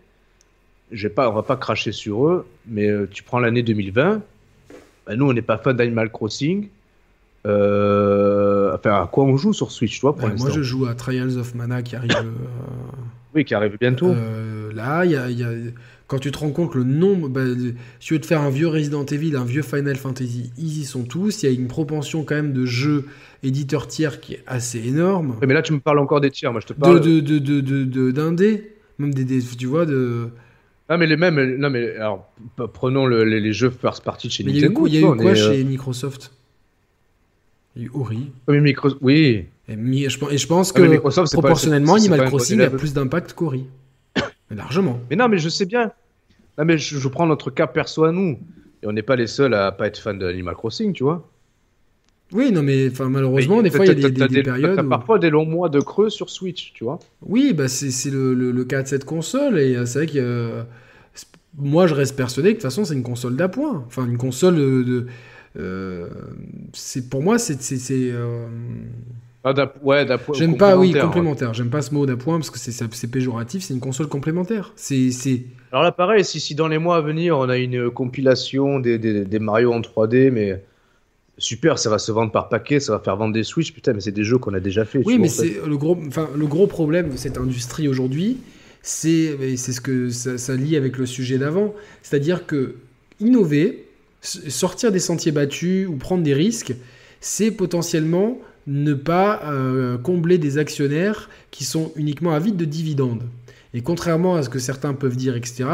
je 0.93 1.09
vais 1.09 1.13
pas, 1.13 1.29
on 1.29 1.35
va 1.35 1.43
pas 1.43 1.57
cracher 1.57 1.93
sur 1.93 2.27
eux, 2.27 2.47
mais 2.67 2.89
euh, 2.89 3.09
tu 3.11 3.23
prends 3.23 3.41
l'année 3.41 3.63
2020, 3.63 4.23
bah, 5.07 5.17
nous, 5.17 5.29
on 5.29 5.33
n'est 5.33 5.43
pas 5.43 5.59
fan 5.59 5.77
d'Animal 5.77 6.11
Crossing, 6.11 6.69
euh, 7.47 8.75
enfin, 8.75 9.03
à 9.03 9.09
quoi 9.11 9.25
on 9.25 9.37
joue 9.37 9.53
sur 9.53 9.73
Switch, 9.73 10.01
toi, 10.01 10.15
pour 10.15 10.29
Moi, 10.29 10.51
je 10.51 10.63
joue 10.63 10.87
à 10.87 10.95
Trials 10.95 11.39
of 11.39 11.55
Mana 11.55 11.83
qui 11.83 11.97
arrive. 11.97 12.13
Euh, 12.13 12.31
oui, 13.35 13.45
qui 13.45 13.55
arrive 13.55 13.77
bientôt. 13.81 14.11
Euh, 14.11 14.73
là, 14.73 15.05
il 15.05 15.11
y 15.11 15.17
a, 15.17 15.51
quand 16.13 16.19
tu 16.19 16.31
te 16.31 16.37
rends 16.37 16.51
compte 16.51 16.75
le 16.75 16.85
nombre, 16.85 17.31
bah, 17.31 17.41
si 17.99 18.09
tu 18.09 18.13
veux 18.13 18.21
te 18.21 18.27
faire 18.27 18.43
un 18.43 18.51
vieux 18.51 18.69
Resident 18.69 19.07
Evil, 19.07 19.35
un 19.35 19.47
vieux 19.47 19.63
Final 19.63 19.97
Fantasy, 19.97 20.53
ils 20.59 20.81
y 20.81 20.85
sont 20.85 21.05
tous. 21.05 21.43
Il 21.43 21.47
y 21.47 21.49
a 21.49 21.59
une 21.59 21.69
propension 21.69 22.23
quand 22.23 22.35
même 22.35 22.53
de 22.53 22.67
jeux 22.67 23.07
éditeurs 23.43 23.87
tiers 23.87 24.21
qui 24.21 24.35
est 24.35 24.43
assez 24.47 24.87
énorme. 24.87 25.39
mais 25.41 25.55
là, 25.55 25.63
tu 25.63 25.73
me 25.73 25.81
parles 25.81 25.99
encore 25.99 26.21
des 26.21 26.31
tiers. 26.31 26.53
Moi, 26.53 26.61
je 26.61 26.67
te 26.67 26.75
parle 26.75 27.01
de 27.01 27.21
de 27.21 27.39
de 27.39 28.11
d'indé, 28.11 28.75
même 28.99 29.15
des, 29.15 29.41
tu 29.57 29.65
vois 29.65 29.87
de. 29.87 30.29
Ah 30.91 30.99
mais 30.99 31.07
les 31.07 31.17
mêmes, 31.17 31.57
non 31.57 31.71
mais 31.71 31.95
alors 31.97 32.31
prenons 32.75 33.07
les, 33.07 33.53
jeux 33.55 33.71
first 33.71 34.05
party 34.05 34.27
de 34.27 34.33
chez 34.35 34.45
Nintendo. 34.45 34.87
Il 34.87 34.95
y 34.95 34.99
a 34.99 35.01
eu, 35.01 35.17
quoi 35.17 35.35
chez 35.35 35.65
Microsoft? 35.65 36.31
Il 37.75 37.89
Ori. 37.95 38.31
Oui, 38.49 38.75
oui. 39.01 39.47
Et, 39.67 40.09
je, 40.11 40.47
pense 40.47 40.73
que 40.73 40.99
proportionnellement, 41.33 41.95
Animal 41.95 42.27
Crossing 42.27 42.61
a 42.61 42.69
plus 42.69 42.93
d'impact 42.93 43.33
qu'Ori. 43.33 43.65
Largement. 44.55 45.01
Mais 45.11 45.17
non, 45.17 45.29
mais 45.29 45.39
je 45.39 45.49
sais 45.49 45.67
bien. 45.67 45.93
Non, 46.59 46.65
mais 46.65 46.79
je, 46.79 47.09
prends 47.09 47.27
notre 47.27 47.51
cas 47.51 47.67
perso 47.67 48.05
à 48.05 48.13
nous. 48.13 48.39
Et 48.83 48.87
on 48.87 48.93
n'est 48.93 49.03
pas 49.03 49.17
les 49.17 49.27
seuls 49.27 49.55
à 49.55 49.73
pas 49.73 49.87
être 49.87 49.99
fans 49.99 50.15
d'Animal 50.15 50.55
Crossing, 50.55 50.93
tu 50.93 51.05
vois. 51.05 51.29
Oui, 52.33 52.51
non, 52.51 52.63
mais 52.63 52.89
malheureusement, 53.01 53.63
des 53.63 53.71
fois, 53.71 53.85
il 53.85 53.89
y 53.89 54.05
a 54.05 54.09
des, 54.09 54.29
des, 54.29 54.43
périodes. 54.43 54.77
T'as 54.77 54.83
parfois 54.83 55.19
des 55.19 55.31
longs 55.31 55.47
mois 55.47 55.69
de 55.69 55.81
creux 55.81 56.09
sur 56.09 56.31
Switch, 56.31 56.73
tu 56.73 56.85
vois. 56.85 56.99
Oui, 57.21 57.53
bah, 57.53 57.69
c'est 57.69 58.11
le, 58.11 58.35
le, 58.35 58.65
cas 58.65 58.83
de 58.83 58.89
cette 58.89 59.05
console. 59.05 59.59
Et 59.59 59.77
euh, 59.77 59.87
c'est 59.87 59.99
vrai 59.99 60.07
que. 60.07 60.19
Euh, 60.19 60.63
moi, 61.59 61.87
je 61.87 61.95
reste 61.95 62.17
persuadé 62.17 62.49
que 62.49 62.53
de 62.55 62.59
toute 62.61 62.63
façon, 62.63 62.87
c'est 62.87 62.95
une 62.95 63.03
console 63.03 63.37
d'appoint. 63.37 63.85
Enfin, 63.87 64.07
une 64.07 64.17
console 64.17 64.57
de 64.57 65.07
euh, 65.59 66.09
c'est 66.73 67.09
pour 67.09 67.23
moi, 67.23 67.39
c'est. 67.39 67.59
Euh... 67.93 68.47
Ah, 69.45 69.73
ouais, 69.83 70.07
J'aime 70.35 70.57
pas, 70.57 70.77
oui, 70.77 70.93
complémentaire. 70.93 71.53
J'aime 71.53 71.71
pas 71.71 71.83
ce 71.83 71.93
mot 71.93 72.07
d'appoint 72.07 72.39
parce 72.39 72.51
que 72.51 72.59
c'est 72.59 73.11
péjoratif. 73.11 73.65
C'est 73.65 73.75
une 73.75 73.81
console 73.81 74.07
complémentaire. 74.07 74.73
C'est. 74.77 75.11
Alors 75.73 75.83
là, 75.83 75.91
pareil, 75.91 76.25
si, 76.25 76.39
si, 76.39 76.55
dans 76.55 76.69
les 76.69 76.79
mois 76.79 76.97
à 76.97 77.01
venir, 77.01 77.39
on 77.39 77.49
a 77.49 77.59
une 77.59 77.91
compilation 77.91 78.79
des, 78.79 78.99
des, 78.99 79.25
des, 79.25 79.39
Mario 79.39 79.73
en 79.73 79.81
3D, 79.81 80.31
mais 80.31 80.63
super, 81.39 81.79
ça 81.79 81.91
va 81.91 81.99
se 81.99 82.13
vendre 82.13 82.31
par 82.31 82.49
paquet, 82.49 82.79
ça 82.79 82.93
va 82.93 83.01
faire 83.01 83.17
vendre 83.17 83.33
des 83.33 83.43
Switch, 83.43 83.73
putain, 83.73 83.95
mais 83.95 84.01
c'est 84.01 84.13
des 84.13 84.25
jeux 84.25 84.39
qu'on 84.39 84.55
a 84.55 84.61
déjà 84.61 84.85
fait. 84.85 85.03
Oui, 85.05 85.19
mais 85.19 85.29
c'est 85.29 85.57
le 85.67 85.77
gros, 85.77 85.99
enfin, 86.07 86.29
le 86.37 86.47
gros 86.47 86.67
problème 86.67 87.11
de 87.11 87.17
cette 87.17 87.39
industrie 87.39 87.89
aujourd'hui, 87.89 88.39
c'est, 88.83 89.57
c'est 89.57 89.73
ce 89.73 89.81
que 89.81 90.11
ça, 90.11 90.39
ça 90.39 90.55
lie 90.55 90.77
avec 90.77 90.99
le 90.99 91.07
sujet 91.07 91.39
d'avant, 91.39 91.75
c'est-à-dire 92.03 92.47
que 92.47 92.77
innover, 93.19 93.89
sortir 94.21 94.93
des 94.93 94.99
sentiers 94.99 95.33
battus 95.33 95.89
ou 95.89 95.97
prendre 95.97 96.23
des 96.23 96.35
risques, 96.35 96.75
c'est 97.21 97.51
potentiellement 97.51 98.39
ne 98.67 98.95
pas 98.95 99.43
euh, 99.45 99.99
combler 99.99 100.39
des 100.39 100.59
actionnaires 100.59 101.29
qui 101.51 101.65
sont 101.65 101.93
uniquement 101.97 102.33
avides 102.33 102.57
de 102.57 102.65
dividendes. 102.65 103.23
Et 103.75 103.81
contrairement 103.81 104.37
à 104.37 104.43
ce 104.43 104.49
que 104.49 104.59
certains 104.59 104.95
peuvent 104.95 105.17
dire, 105.17 105.37
etc., 105.37 105.65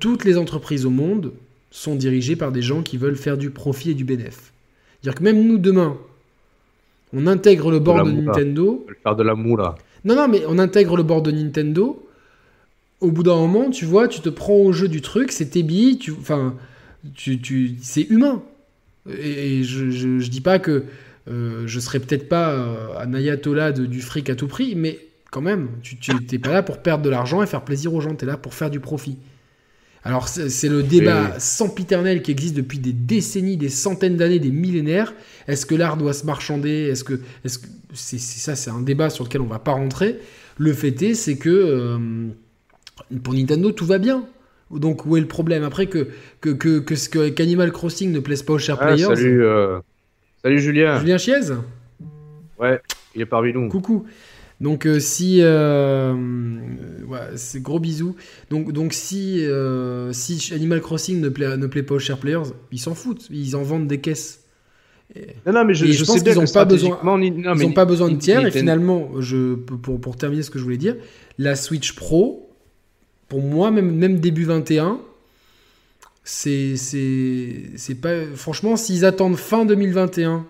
toutes 0.00 0.24
les 0.24 0.36
entreprises 0.36 0.84
au 0.84 0.90
monde 0.90 1.32
sont 1.70 1.94
dirigées 1.94 2.36
par 2.36 2.52
des 2.52 2.62
gens 2.62 2.82
qui 2.82 2.96
veulent 2.96 3.16
faire 3.16 3.38
du 3.38 3.50
profit 3.50 3.90
et 3.90 3.94
du 3.94 4.04
bénéfice. 4.04 4.52
C'est-à-dire 5.00 5.18
que 5.18 5.24
même 5.24 5.46
nous, 5.46 5.58
demain, 5.58 5.96
on 7.12 7.26
intègre 7.26 7.70
le 7.70 7.78
board 7.78 8.06
de, 8.06 8.20
Nintendo. 8.20 8.86
Faire 9.02 9.16
de 9.16 9.22
la 9.22 9.34
moula. 9.34 9.76
Non, 10.04 10.16
non, 10.16 10.28
mais 10.28 10.42
on 10.48 10.58
intègre 10.58 10.96
le 10.96 11.02
board 11.02 11.24
de 11.24 11.30
Nintendo. 11.30 12.06
Au 13.00 13.10
bout 13.10 13.22
d'un 13.22 13.36
moment, 13.36 13.70
tu 13.70 13.84
vois, 13.84 14.08
tu 14.08 14.20
te 14.20 14.28
prends 14.28 14.56
au 14.56 14.72
jeu 14.72 14.88
du 14.88 15.00
truc, 15.00 15.32
c'est 15.32 15.50
tes 15.50 15.62
billes, 15.62 15.98
tu, 15.98 16.12
enfin, 16.12 16.54
tu, 17.14 17.76
c'est 17.80 18.02
humain. 18.02 18.42
Et, 19.08 19.62
je, 19.62 19.90
je, 19.90 20.28
dis 20.28 20.42
pas 20.42 20.58
que 20.58 20.84
euh, 21.30 21.62
je 21.66 21.80
serais 21.80 22.00
peut-être 22.00 22.28
pas 22.28 22.50
euh, 22.50 22.98
un 22.98 23.14
ayatollah 23.14 23.72
du 23.72 24.00
fric 24.00 24.28
à 24.30 24.34
tout 24.34 24.48
prix, 24.48 24.74
mais 24.74 24.98
quand 25.30 25.40
même, 25.40 25.68
tu 25.82 26.12
n'es 26.12 26.38
pas 26.38 26.52
là 26.52 26.62
pour 26.62 26.78
perdre 26.78 27.04
de 27.04 27.10
l'argent 27.10 27.42
et 27.42 27.46
faire 27.46 27.62
plaisir 27.62 27.94
aux 27.94 28.00
gens, 28.00 28.14
tu 28.14 28.24
es 28.24 28.28
là 28.28 28.36
pour 28.36 28.52
faire 28.52 28.70
du 28.70 28.80
profit. 28.80 29.16
Alors 30.02 30.28
c'est 30.28 30.68
le 30.68 30.82
débat 30.82 31.38
sempiternel 31.38 32.22
qui 32.22 32.30
existe 32.30 32.54
depuis 32.54 32.78
des 32.78 32.94
décennies, 32.94 33.58
des 33.58 33.68
centaines 33.68 34.16
d'années, 34.16 34.38
des 34.38 34.50
millénaires. 34.50 35.12
Est-ce 35.46 35.66
que 35.66 35.74
l'art 35.74 35.98
doit 35.98 36.14
se 36.14 36.24
marchander? 36.24 36.88
Est-ce 36.88 37.04
que, 37.04 37.20
est-ce 37.44 37.58
que 37.58 37.66
c'est, 37.92 38.18
ça 38.18 38.56
C'est 38.56 38.70
un 38.70 38.80
débat 38.80 39.10
sur 39.10 39.24
lequel 39.24 39.42
on 39.42 39.46
va 39.46 39.58
pas 39.58 39.72
rentrer. 39.72 40.18
Le 40.56 40.72
fait 40.72 41.02
est, 41.02 41.14
c'est 41.14 41.36
que 41.36 41.50
euh, 41.50 41.98
pour 43.22 43.34
Nintendo 43.34 43.72
tout 43.72 43.84
va 43.84 43.98
bien. 43.98 44.24
Donc 44.70 45.04
où 45.04 45.18
est 45.18 45.20
le 45.20 45.28
problème? 45.28 45.64
Après 45.64 45.86
que, 45.86 46.08
que, 46.40 46.48
que, 46.48 46.78
que, 46.78 47.28
qu'Animal 47.28 47.70
Crossing 47.70 48.10
ne 48.10 48.20
plaise 48.20 48.42
pas 48.42 48.54
aux 48.54 48.58
chers 48.58 48.78
ah, 48.80 48.86
players. 48.86 49.14
Salut, 49.14 49.44
euh, 49.44 49.80
salut 50.42 50.60
Julien. 50.60 50.98
Julien 50.98 51.18
Chiez 51.18 51.40
Ouais, 52.58 52.80
il 53.14 53.22
est 53.22 53.26
parmi 53.26 53.52
nous. 53.52 53.68
Coucou. 53.68 54.04
Donc 54.60 54.86
euh, 54.86 55.00
si 55.00 55.38
euh, 55.40 56.14
c'est 57.36 57.62
gros 57.62 57.80
bisous. 57.80 58.16
Donc 58.50 58.72
donc 58.72 58.92
si 58.92 59.44
si 60.12 60.54
Animal 60.54 60.80
Crossing 60.80 61.20
ne 61.20 61.28
plaît 61.28 61.56
ne 61.56 61.66
plaît 61.66 61.82
pas 61.82 61.94
aux 61.94 61.98
chers 61.98 62.18
players, 62.18 62.50
ils 62.70 62.78
s'en 62.78 62.94
foutent, 62.94 63.26
ils 63.30 63.56
en 63.56 63.62
vendent 63.62 63.86
des 63.88 64.00
caisses. 64.00 64.44
non, 65.46 65.52
non, 65.52 65.64
mais 65.64 65.74
je, 65.74 65.86
je, 65.86 66.04
pense 66.04 66.22
qu'ils 66.22 66.34
n'ont 66.34 66.44
pas 66.44 66.64
besoin. 66.64 67.00
ils 67.20 67.74
pas 67.74 67.86
besoin 67.86 68.10
de 68.10 68.16
tiers. 68.16 68.46
Et 68.46 68.50
finalement, 68.50 69.20
je 69.20 69.54
pour, 69.54 70.00
pour 70.00 70.16
terminer 70.16 70.42
ce 70.42 70.50
que 70.50 70.58
je 70.58 70.64
voulais 70.64 70.76
dire, 70.76 70.96
la 71.38 71.56
Switch 71.56 71.94
Pro 71.94 72.50
pour 73.30 73.40
moi, 73.40 73.70
même, 73.70 73.94
même 73.94 74.18
début 74.18 74.44
21, 74.44 75.00
c'est, 76.24 76.76
c'est, 76.76 77.94
pas. 78.00 78.24
Franchement, 78.34 78.76
s'ils 78.76 79.04
attendent 79.04 79.36
fin 79.36 79.64
2021 79.64 80.46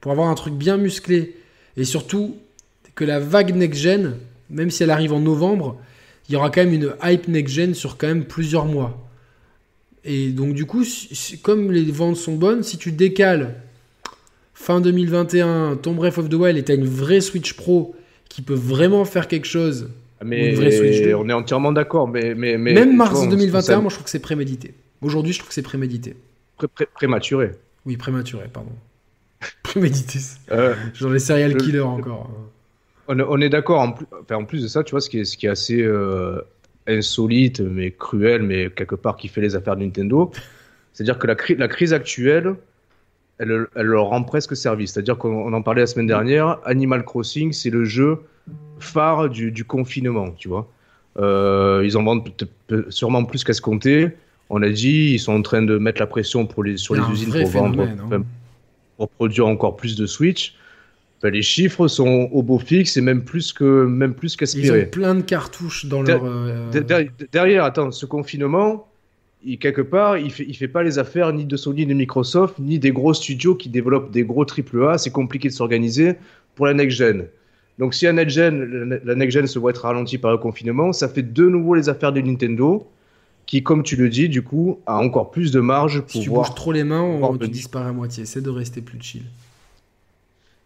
pour 0.00 0.12
avoir 0.12 0.28
un 0.28 0.34
truc 0.34 0.54
bien 0.54 0.76
musclé, 0.76 1.36
et 1.76 1.84
surtout 1.84 2.36
que 2.94 3.04
la 3.04 3.18
vague 3.18 3.54
next-gen, 3.54 4.16
même 4.50 4.70
si 4.70 4.82
elle 4.82 4.90
arrive 4.90 5.12
en 5.12 5.20
novembre, 5.20 5.80
il 6.28 6.32
y 6.32 6.36
aura 6.36 6.50
quand 6.50 6.62
même 6.64 6.74
une 6.74 6.94
hype 7.02 7.28
next-gen 7.28 7.74
sur 7.74 7.96
quand 7.96 8.06
même 8.06 8.24
plusieurs 8.24 8.66
mois. 8.66 9.08
Et 10.04 10.28
donc, 10.28 10.54
du 10.54 10.66
coup, 10.66 10.84
comme 11.42 11.72
les 11.72 11.90
ventes 11.90 12.16
sont 12.16 12.34
bonnes, 12.34 12.62
si 12.62 12.76
tu 12.76 12.92
décales 12.92 13.54
fin 14.52 14.80
2021, 14.80 15.76
ton 15.76 15.92
Breath 15.92 16.18
of 16.18 16.28
the 16.28 16.34
Wild 16.34 16.58
et 16.58 16.62
tu 16.62 16.74
une 16.74 16.84
vraie 16.84 17.20
Switch 17.20 17.54
Pro 17.54 17.96
qui 18.28 18.42
peut 18.42 18.54
vraiment 18.54 19.04
faire 19.04 19.28
quelque 19.28 19.46
chose 19.46 19.88
mais 20.24 21.14
on 21.14 21.28
est 21.28 21.32
entièrement 21.32 21.72
d'accord. 21.72 22.08
Mais, 22.08 22.34
mais, 22.34 22.56
mais, 22.56 22.72
Même 22.72 22.96
mars 22.96 23.28
2021, 23.28 23.80
moi 23.80 23.90
je 23.90 23.96
trouve 23.96 24.04
que 24.04 24.10
c'est 24.10 24.20
prémédité. 24.20 24.74
Aujourd'hui, 25.04 25.34
je 25.34 25.38
trouve 25.38 25.48
que 25.48 25.54
c'est 25.54 25.62
prémédité. 25.62 26.16
prématuré. 26.94 27.52
Oui, 27.84 27.98
prématuré, 27.98 28.48
pardon. 28.50 28.72
prémédité. 29.62 30.18
Euh, 30.50 30.74
Genre 30.94 31.10
les 31.10 31.18
serial 31.18 31.56
killers 31.56 31.80
encore. 31.80 32.30
On, 33.08 33.40
est 33.42 33.50
d'accord. 33.50 33.80
En, 33.80 33.92
plus, 33.92 34.06
en 34.30 34.44
plus 34.44 34.62
de 34.62 34.66
ça, 34.66 34.82
tu 34.82 34.92
vois, 34.92 35.02
ce 35.02 35.10
qui 35.10 35.20
est, 35.20 35.24
ce 35.26 35.36
qui 35.36 35.44
est 35.44 35.50
assez 35.50 35.82
euh, 35.82 36.40
insolite, 36.86 37.60
mais 37.60 37.90
cruel, 37.90 38.42
mais 38.42 38.70
quelque 38.70 38.94
part 38.94 39.18
qui 39.18 39.28
fait 39.28 39.42
les 39.42 39.54
affaires 39.54 39.76
de 39.76 39.84
Nintendo, 39.84 40.32
c'est-à-dire 40.94 41.18
que 41.18 41.26
la, 41.26 41.36
la 41.58 41.68
crise 41.68 41.92
actuelle, 41.92 42.54
elle, 43.36 43.66
elle, 43.74 43.86
leur 43.86 44.06
rend 44.06 44.22
presque 44.22 44.56
service. 44.56 44.94
C'est-à-dire 44.94 45.18
qu'on 45.18 45.52
en 45.52 45.62
parlait 45.62 45.82
la 45.82 45.86
semaine 45.86 46.06
dernière, 46.06 46.60
Animal 46.64 47.04
Crossing, 47.04 47.52
c'est 47.52 47.70
le 47.70 47.84
jeu 47.84 48.20
phare 48.78 49.28
du, 49.28 49.64
confinement, 49.64 50.30
tu 50.30 50.48
vois. 50.48 50.70
Euh, 51.18 51.82
ils 51.84 51.98
en 51.98 52.04
vendent 52.04 52.30
sûrement 52.88 53.24
plus 53.24 53.44
qu'à 53.44 53.52
se 53.52 53.60
compter. 53.60 54.08
On 54.50 54.62
a 54.62 54.68
dit, 54.68 55.12
ils 55.14 55.18
sont 55.18 55.32
en 55.32 55.42
train 55.42 55.62
de 55.62 55.78
mettre 55.78 56.00
la 56.00 56.06
pression 56.06 56.46
pour 56.46 56.64
les, 56.64 56.76
sur 56.76 56.94
les 56.94 57.02
usines 57.10 57.32
pour 57.32 57.48
vendre, 57.48 57.82
hein. 57.82 58.22
pour 58.96 59.08
produire 59.08 59.46
encore 59.46 59.76
plus 59.76 59.96
de 59.96 60.06
Switch. 60.06 60.54
Ben, 61.22 61.30
les 61.30 61.40
chiffres 61.40 61.88
sont 61.88 62.28
au 62.32 62.42
beau 62.42 62.58
fixe 62.58 62.98
et 62.98 63.00
même 63.00 63.24
plus 63.24 63.54
que 63.54 63.86
même 63.86 64.12
plus 64.12 64.36
qu'aspirés. 64.36 64.80
Ils 64.80 64.84
ont 64.84 64.90
plein 64.90 65.14
de 65.14 65.22
cartouches 65.22 65.86
dans 65.86 66.02
leur. 66.02 66.22
Euh, 66.22 66.70
derrière, 67.32 67.64
attends, 67.64 67.90
ce 67.92 68.04
confinement, 68.04 68.86
il, 69.42 69.56
quelque 69.58 69.80
part, 69.80 70.18
il 70.18 70.30
fait, 70.30 70.44
il 70.46 70.54
fait 70.54 70.68
pas 70.68 70.82
les 70.82 70.98
affaires 70.98 71.32
ni 71.32 71.46
de 71.46 71.56
Sony, 71.56 71.86
ni 71.86 71.94
de 71.94 71.94
Microsoft, 71.94 72.58
ni 72.58 72.78
des 72.78 72.90
gros 72.90 73.14
studios 73.14 73.54
qui 73.54 73.70
développent 73.70 74.10
des 74.10 74.22
gros 74.22 74.44
AAA. 74.44 74.98
C'est 74.98 75.12
compliqué 75.12 75.48
de 75.48 75.54
s'organiser 75.54 76.16
pour 76.56 76.66
la 76.66 76.74
next 76.74 76.98
gen. 76.98 77.26
Donc 77.78 77.94
si 77.94 78.04
la 78.04 78.12
next 78.12 78.36
gen, 78.36 79.00
la 79.02 79.14
next 79.14 79.32
gen 79.32 79.46
se 79.46 79.58
voit 79.58 79.70
être 79.70 79.84
ralentie 79.84 80.18
par 80.18 80.30
le 80.30 80.38
confinement, 80.38 80.92
ça 80.92 81.08
fait 81.08 81.22
de 81.22 81.48
nouveau 81.48 81.74
les 81.74 81.88
affaires 81.88 82.12
de 82.12 82.20
Nintendo 82.20 82.86
qui, 83.46 83.62
comme 83.62 83.82
tu 83.82 83.96
le 83.96 84.08
dis, 84.08 84.28
du 84.28 84.42
coup, 84.42 84.80
a 84.86 84.96
encore 84.96 85.30
plus 85.30 85.52
de 85.52 85.60
marge 85.60 86.00
pour. 86.00 86.10
Si 86.10 86.20
tu 86.20 86.30
bouges 86.30 86.54
trop 86.54 86.72
les 86.72 86.84
mains, 86.84 87.02
on, 87.02 87.36
tu 87.36 87.48
disparais 87.48 87.88
à 87.88 87.92
moitié. 87.92 88.24
C'est 88.24 88.40
de 88.40 88.50
rester 88.50 88.80
plus 88.80 89.00
chill. 89.00 89.24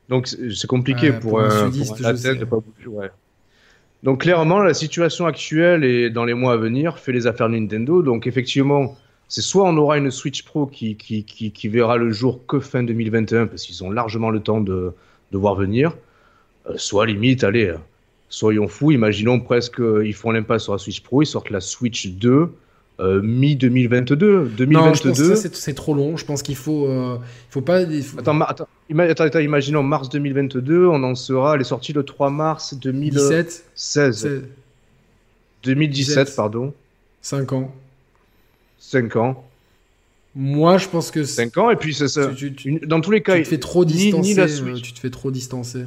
Donc 0.08 0.26
c'est 0.26 0.66
compliqué 0.66 1.12
pour, 1.12 1.40
un, 1.40 1.70
pour 1.70 1.96
de 1.96 2.44
pas 2.44 2.56
bouger. 2.56 3.08
Donc 4.02 4.22
clairement, 4.22 4.60
la 4.60 4.74
situation 4.74 5.26
actuelle 5.26 5.84
et 5.84 6.08
dans 6.08 6.24
les 6.24 6.34
mois 6.34 6.54
à 6.54 6.56
venir 6.56 6.98
fait 6.98 7.12
les 7.12 7.26
affaires 7.26 7.48
Nintendo. 7.48 8.00
Donc 8.02 8.26
effectivement, 8.26 8.96
c'est 9.26 9.42
soit 9.42 9.64
on 9.64 9.76
aura 9.76 9.98
une 9.98 10.10
Switch 10.10 10.44
Pro 10.44 10.66
qui, 10.66 10.96
qui, 10.96 11.24
qui, 11.24 11.50
qui 11.50 11.68
verra 11.68 11.96
le 11.96 12.10
jour 12.10 12.46
que 12.46 12.60
fin 12.60 12.82
2021 12.82 13.48
parce 13.48 13.64
qu'ils 13.64 13.84
ont 13.84 13.90
largement 13.90 14.30
le 14.30 14.40
temps 14.40 14.60
de, 14.60 14.92
de 15.32 15.38
voir 15.38 15.56
venir, 15.56 15.94
euh, 16.70 16.74
soit 16.76 17.06
limite, 17.06 17.44
allez, 17.44 17.74
soyons 18.30 18.68
fous, 18.68 18.92
imaginons 18.92 19.40
presque, 19.40 19.82
ils 20.04 20.14
font 20.14 20.30
l'impasse 20.30 20.62
sur 20.64 20.72
la 20.72 20.78
Switch 20.78 21.02
Pro, 21.02 21.22
ils 21.22 21.26
sortent 21.26 21.50
la 21.50 21.60
Switch 21.60 22.08
2 22.08 22.50
euh, 23.00 23.20
mi-2022. 23.22 24.48
2022. 24.48 24.66
Non, 24.66 24.94
je 24.94 25.02
pense 25.02 25.42
que 25.42 25.54
c'est 25.54 25.74
trop 25.74 25.94
long. 25.94 26.16
Je 26.16 26.24
pense 26.24 26.42
qu'il 26.42 26.56
faut, 26.56 26.86
euh, 26.86 27.18
il 27.20 27.52
faut 27.52 27.60
pas. 27.60 27.78
Attends, 28.18 28.40
attends, 28.40 29.24
attends, 29.24 29.38
imaginons 29.38 29.82
mars 29.82 30.08
2022, 30.08 30.86
on 30.86 31.02
en 31.04 31.14
sera. 31.14 31.54
Elle 31.54 31.60
est 31.60 31.64
sortie 31.64 31.92
le 31.92 32.02
3 32.02 32.30
mars 32.30 32.74
2016. 32.74 33.64
2017, 35.62 36.34
pardon. 36.34 36.74
5 37.22 37.52
ans. 37.52 37.74
5 38.78 39.16
ans. 39.16 39.44
Moi, 40.34 40.78
je 40.78 40.88
pense 40.88 41.10
que 41.10 41.24
5 41.24 41.56
ans 41.58 41.70
et 41.70 41.76
puis 41.76 41.94
c'est 41.94 42.08
ça. 42.08 42.30
dans 42.86 43.00
tous 43.00 43.10
les 43.10 43.22
cas, 43.22 43.36
tu 43.36 43.42
te 43.42 43.48
fais 43.48 43.58
trop 43.58 43.84
distancer. 43.84 44.38
Euh, 44.38 44.74
tu 44.74 44.92
te 44.92 45.00
fais 45.00 45.10
trop 45.10 45.30
distancer. 45.30 45.84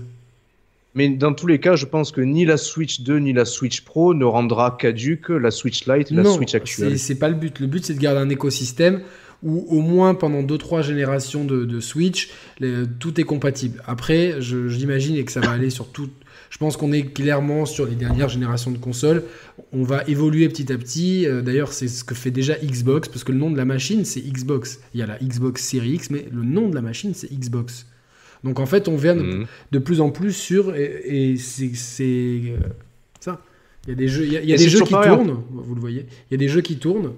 Mais 0.93 1.09
dans 1.09 1.33
tous 1.33 1.47
les 1.47 1.59
cas, 1.59 1.75
je 1.75 1.85
pense 1.85 2.11
que 2.11 2.21
ni 2.21 2.45
la 2.45 2.57
Switch 2.57 3.01
2 3.01 3.19
ni 3.19 3.33
la 3.33 3.45
Switch 3.45 3.81
Pro 3.81 4.13
ne 4.13 4.25
rendra 4.25 4.75
caduque 4.77 5.29
la 5.29 5.51
Switch 5.51 5.87
Lite 5.87 6.11
et 6.11 6.15
la 6.15 6.25
Switch 6.25 6.53
actuelle. 6.53 6.99
C'est 6.99 7.15
pas 7.15 7.29
le 7.29 7.35
but. 7.35 7.59
Le 7.59 7.67
but, 7.67 7.85
c'est 7.85 7.93
de 7.93 7.99
garder 7.99 8.19
un 8.19 8.29
écosystème 8.29 9.01
où 9.43 9.65
au 9.69 9.81
moins 9.81 10.13
pendant 10.13 10.43
2-3 10.43 10.83
générations 10.83 11.45
de, 11.45 11.79
Switch, 11.79 12.29
tout 12.99 13.19
est 13.19 13.23
compatible. 13.23 13.81
Après, 13.87 14.35
j'imagine 14.39 15.23
que 15.23 15.31
ça 15.31 15.39
va 15.39 15.51
aller 15.51 15.69
sur 15.69 15.87
tout. 15.87 16.09
Je 16.49 16.57
pense 16.57 16.75
qu'on 16.75 16.91
est 16.91 17.13
clairement 17.13 17.65
sur 17.65 17.85
les 17.85 17.95
dernières 17.95 18.27
générations 18.27 18.71
de 18.71 18.77
consoles. 18.77 19.23
On 19.71 19.83
va 19.83 20.03
évoluer 20.07 20.49
petit 20.49 20.71
à 20.73 20.77
petit. 20.77 21.25
Euh, 21.25 21.41
d'ailleurs, 21.41 21.71
c'est 21.71 21.87
ce 21.87 22.03
que 22.03 22.13
fait 22.13 22.29
déjà 22.29 22.55
Xbox, 22.55 23.07
parce 23.07 23.23
que 23.23 23.31
le 23.31 23.37
nom 23.37 23.49
de 23.49 23.55
la 23.55 23.63
machine, 23.63 24.03
c'est 24.03 24.19
Xbox. 24.19 24.81
Il 24.93 24.99
y 24.99 25.03
a 25.03 25.05
la 25.05 25.17
Xbox 25.17 25.63
Series 25.63 25.93
X, 25.93 26.09
mais 26.09 26.25
le 26.29 26.43
nom 26.43 26.67
de 26.67 26.75
la 26.75 26.81
machine, 26.81 27.13
c'est 27.13 27.31
Xbox. 27.31 27.85
Donc 28.43 28.59
en 28.59 28.65
fait, 28.65 28.87
on 28.87 28.95
vient 28.95 29.15
de, 29.15 29.45
mhm. 29.71 29.81
plus 29.81 30.01
en 30.01 30.09
plus 30.09 30.33
sur. 30.33 30.75
Et, 30.75 31.35
c'est 31.37 31.71
euh, 32.05 32.57
ça. 33.19 33.39
Il 33.87 33.89
y 33.89 33.93
a 33.93 33.95
des 33.95 34.07
jeux, 34.07 34.25
il 34.25 34.33
y 34.33 34.53
a, 34.53 34.57
des 34.57 34.69
jeux 34.69 34.81
qui 34.81 34.93
tournent, 34.93 35.43
vous 35.49 35.75
le 35.75 35.81
voyez. 35.81 36.05
Il 36.29 36.33
y 36.33 36.35
a 36.35 36.37
des 36.37 36.47
jeux 36.47 36.61
qui 36.61 36.77
tournent 36.77 37.13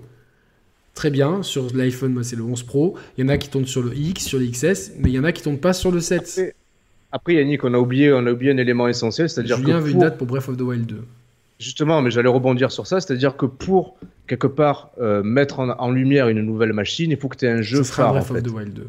très 0.94 1.10
bien 1.10 1.44
sur 1.44 1.76
l'iPhone, 1.76 2.14
moi 2.14 2.24
c'est 2.24 2.36
le 2.36 2.44
11 2.44 2.64
Pro. 2.64 2.96
Il 3.18 3.22
y 3.22 3.26
en 3.26 3.30
a 3.30 3.38
qui 3.38 3.50
tournent 3.50 3.66
sur 3.66 3.84
le 3.84 3.96
X, 3.96 4.26
sur 4.26 4.40
le 4.40 4.46
XS, 4.46 4.94
mais 5.00 5.10
il 5.10 5.14
y 5.14 5.20
en 5.20 5.24
a 5.24 5.32
qui 5.32 5.42
tournent 5.42 5.60
pas 5.60 5.74
sur 5.74 5.92
le 5.92 6.00
7. 6.00 6.56
Après, 7.12 7.36
Yannick, 7.36 7.64
on 7.64 7.74
a 7.74 7.78
oublié, 7.78 8.12
on 8.12 8.26
a 8.26 8.32
oublié 8.32 8.52
un 8.52 8.58
élément 8.58 8.88
essentiel, 8.88 9.30
c'est-à-dire 9.30 9.58
Julien 9.58 9.80
que. 9.80 9.86
Julien 9.86 9.94
une 9.94 10.02
date 10.02 10.18
pour 10.18 10.28
Breath 10.28 10.50
of 10.50 10.58
the 10.58 10.62
Wild 10.62 10.86
2. 10.86 11.04
Justement, 11.60 12.02
mais 12.02 12.10
j'allais 12.10 12.30
rebondir 12.30 12.72
sur 12.72 12.88
ça, 12.88 13.00
c'est-à-dire 13.00 13.38
que 13.38 13.46
pour 13.46 13.98
quelque 14.26 14.48
part 14.48 14.92
euh, 15.00 15.22
mettre 15.22 15.60
en, 15.60 15.92
lumière 15.92 16.28
une 16.28 16.42
nouvelle 16.42 16.74
machine, 16.74 17.12
il 17.12 17.18
faut 17.18 17.30
que 17.30 17.38
tu 17.38 17.46
aies 17.46 17.50
un 17.50 17.62
jeu 17.62 17.84
phare. 17.84 18.14
Breath 18.14 18.32
of 18.32 18.42
the 18.42 18.50
Wild 18.50 18.74
2. 18.74 18.88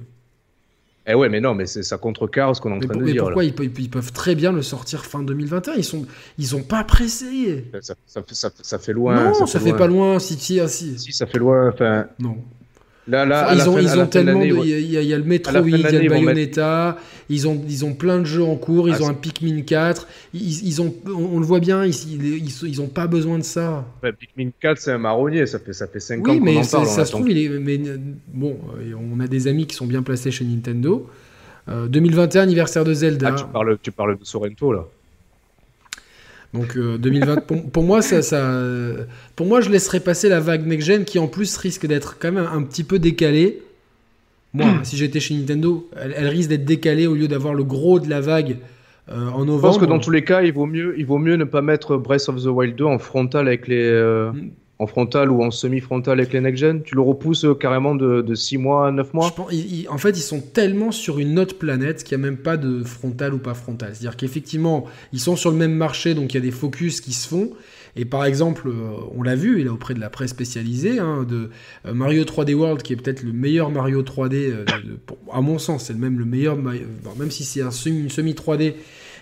Eh 1.07 1.15
ouais, 1.15 1.28
mais 1.28 1.41
non, 1.41 1.55
mais 1.55 1.66
ça 1.66 1.99
contrecarre 1.99 2.57
ce 2.57 2.62
qu'on 2.62 2.70
est 2.70 2.76
en 2.76 2.81
train 2.81 2.97
de 2.97 3.05
dire. 3.05 3.15
Mais 3.15 3.20
pourquoi 3.20 3.44
ils, 3.44 3.91
peuvent 3.91 4.12
très 4.12 4.34
bien 4.34 4.52
le 4.52 4.62
sortir 4.62 5.05
fin 5.05 5.23
2021 5.23 5.74
Ils 5.74 5.84
sont, 5.84 6.07
ils 6.39 6.47
sont 6.47 6.62
pas 6.62 6.83
pressés. 6.84 7.70
Ça, 7.83 7.94
ça, 8.62 8.78
fait 8.78 8.94
loin. 8.94 9.33
Non, 9.33 9.47
ça, 9.47 9.60
fait, 9.60 9.74
pas 9.74 9.86
loin. 9.86 10.18
Si, 10.18 10.34
si, 10.34 10.60
si. 10.68 10.99
Si, 10.99 11.12
ça 11.12 11.26
fait 11.26 11.39
loin. 11.39 11.68
Enfin. 11.68 12.07
Non. 12.18 12.39
Là, 13.07 13.26
là, 13.26 13.55
ils 13.55 13.68
ont, 13.68 13.78
ils 13.78 13.99
ont 13.99 14.07
tellement. 14.07 14.42
Il 14.42 14.91
y, 14.91 15.12
a 15.12 15.18
le 15.18 15.24
Metroid, 15.24 15.60
il 15.66 15.78
y 15.78 15.86
a 15.86 15.91
le 15.91 16.08
Bayonetta, 16.08 16.97
ils, 17.28 17.47
ont, 17.47 17.62
ils 17.68 17.84
ont 17.84 17.92
plein 17.92 18.20
de 18.20 18.24
jeux 18.24 18.42
en 18.42 18.57
cours, 18.57 18.89
ils 18.89 18.97
ah, 19.00 19.02
ont 19.02 19.08
un 19.08 19.15
Pikmin 19.15 19.60
4. 19.60 20.08
Ils, 20.33 20.66
ils, 20.66 20.81
ont, 20.81 20.94
on, 21.07 21.39
le 21.39 21.44
voit 21.44 21.60
bien, 21.60 21.84
ils, 21.84 21.92
ils, 21.92 22.81
ont 22.81 22.89
pas 22.89 23.07
besoin 23.07 23.39
de 23.39 23.44
ça. 23.44 23.84
Pikmin 24.18 24.50
4, 24.58 24.78
c'est 24.78 24.92
un 24.92 24.99
marronnier, 24.99 25.44
ça 25.47 25.58
fait, 25.58 25.74
ça 25.74 25.86
fait 25.86 26.00
5 26.00 26.26
ans 26.26 26.39
qu'on 26.39 26.47
en 26.47 26.55
parle. 26.55 26.65
Ça, 26.65 26.84
ça 26.86 27.05
se 27.05 27.12
trouve, 27.12 27.28
il 27.31 27.39
est, 27.39 27.49
mais 27.58 27.78
bon, 28.28 28.57
euh, 28.78 28.94
on 29.12 29.20
a 29.20 29.26
des 29.26 29.49
amis 29.49 29.66
qui 29.66 29.76
sont 29.76 29.86
bien 29.86 30.02
placés 30.02 30.31
chez 30.31 30.44
Nintendo. 30.44 31.07
2021, 31.66 32.41
euh, 32.41 32.42
anniversaire 32.42 32.84
de 32.84 32.94
Zelda. 32.94 33.31
Ah, 33.33 33.36
tu 33.39 33.44
parles, 33.47 33.78
tu 33.83 33.92
parles 33.92 34.18
de 34.18 34.24
Sorrento 34.24 34.73
là. 34.73 34.84
Donc 36.55 36.78
2020, 36.78 37.33
euh, 37.52 37.57
pour, 37.73 37.83
moi, 37.83 38.00
ça, 38.00 38.23
ça, 38.23 38.62
pour 39.36 39.47
moi, 39.47 39.60
je 39.60 39.70
laisserais 39.70 40.00
passer 40.00 40.28
la 40.28 40.41
vague 40.41 40.66
next-gen 40.66 41.05
qui 41.05 41.18
en 41.18 41.26
plus 41.26 41.57
risque 41.57 41.86
d'être 41.86 42.16
quand 42.18 42.33
même 42.33 42.49
un 42.50 42.62
petit 42.62 42.84
peu 42.84 42.99
décalée. 42.99 43.60
Moi, 44.52 44.66
hmm. 44.66 44.84
si 44.84 44.97
j'étais 44.97 45.18
chez 45.18 45.34
Nintendo, 45.34 45.91
elle, 46.00 46.28
risque 46.28 46.49
d'être 46.49 46.65
décalée 46.65 47.08
au 47.08 47.15
lieu 47.15 47.26
d'avoir 47.26 47.55
le 47.55 47.65
gros 47.65 47.99
de 47.99 48.08
la 48.08 48.20
vague 48.20 48.58
euh, 49.10 49.28
en 49.31 49.44
novembre. 49.44 49.57
Je 49.57 49.62
pense 49.62 49.78
que 49.78 49.84
dans 49.84 49.99
tous 49.99 50.12
les 50.12 50.23
cas, 50.23 50.42
il 50.42 50.52
vaut 50.52 50.66
mieux, 50.66 50.94
il 50.97 51.05
vaut 51.05 51.18
mieux 51.18 51.34
ne 51.34 51.44
pas 51.44 51.60
mettre 51.60 51.97
Breath 51.97 52.28
of 52.28 52.41
the 52.41 52.47
Wild 52.47 52.76
2 52.76 52.84
en 52.84 52.99
frontal 53.00 53.49
avec 53.49 53.66
les, 53.66 53.83
euh, 53.83 54.31
hmm 54.31 54.50
en 54.78 54.86
frontal 54.86 55.30
ou 55.30 55.42
en 55.42 55.50
semi-frontal 55.50 56.18
avec 56.18 56.32
les 56.32 56.40
next-gen 56.40 56.82
Tu 56.82 56.94
le 56.94 57.00
repousses 57.00 57.44
euh, 57.44 57.54
carrément 57.54 57.94
de, 57.94 58.34
6 58.34 58.58
mois 58.58 58.88
à 58.88 58.90
9 58.90 59.14
mois 59.14 59.34
En 59.88 59.98
fait, 59.98 60.10
ils 60.10 60.22
sont 60.22 60.40
tellement 60.40 60.90
sur 60.90 61.18
une 61.18 61.38
autre 61.38 61.56
planète 61.56 62.02
qu'il 62.02 62.18
n'y 62.18 62.24
a 62.24 62.26
même 62.26 62.38
pas 62.38 62.56
de 62.56 62.82
frontal 62.82 63.34
ou 63.34 63.38
pas 63.38 63.54
frontal. 63.54 63.90
C'est-à-dire 63.92 64.16
qu'effectivement, 64.16 64.86
ils 65.12 65.20
sont 65.20 65.36
sur 65.36 65.50
le 65.50 65.56
même 65.56 65.74
marché, 65.74 66.14
donc 66.14 66.32
il 66.32 66.36
y 66.36 66.38
a 66.38 66.42
des 66.42 66.50
focus 66.50 67.00
qui 67.00 67.12
se 67.12 67.28
font. 67.28 67.50
Et 67.96 68.04
par 68.04 68.24
exemple, 68.24 68.66
euh, 68.66 68.96
on 69.16 69.22
l'a 69.22 69.36
vu, 69.36 69.60
il 69.60 69.66
est 69.66 69.70
auprès 69.70 69.94
de 69.94 70.00
la 70.00 70.10
presse 70.10 70.30
spécialisée, 70.30 70.98
hein, 70.98 71.24
de 71.28 71.50
euh, 71.86 71.94
Mario 71.94 72.24
3D 72.24 72.54
World, 72.54 72.82
qui 72.82 72.92
est 72.92 72.96
peut-être 72.96 73.22
le 73.22 73.32
meilleur 73.32 73.70
Mario 73.70 74.02
3D, 74.02 74.52
à 75.32 75.40
mon 75.40 75.60
sens, 75.60 75.84
c'est 75.84 75.94
même 75.94 76.18
le 76.18 76.24
meilleur, 76.24 76.56
même 76.56 77.30
si 77.30 77.44
c'est 77.44 77.62
un 77.62 77.70
une 77.86 78.10
semi-3D, 78.10 78.74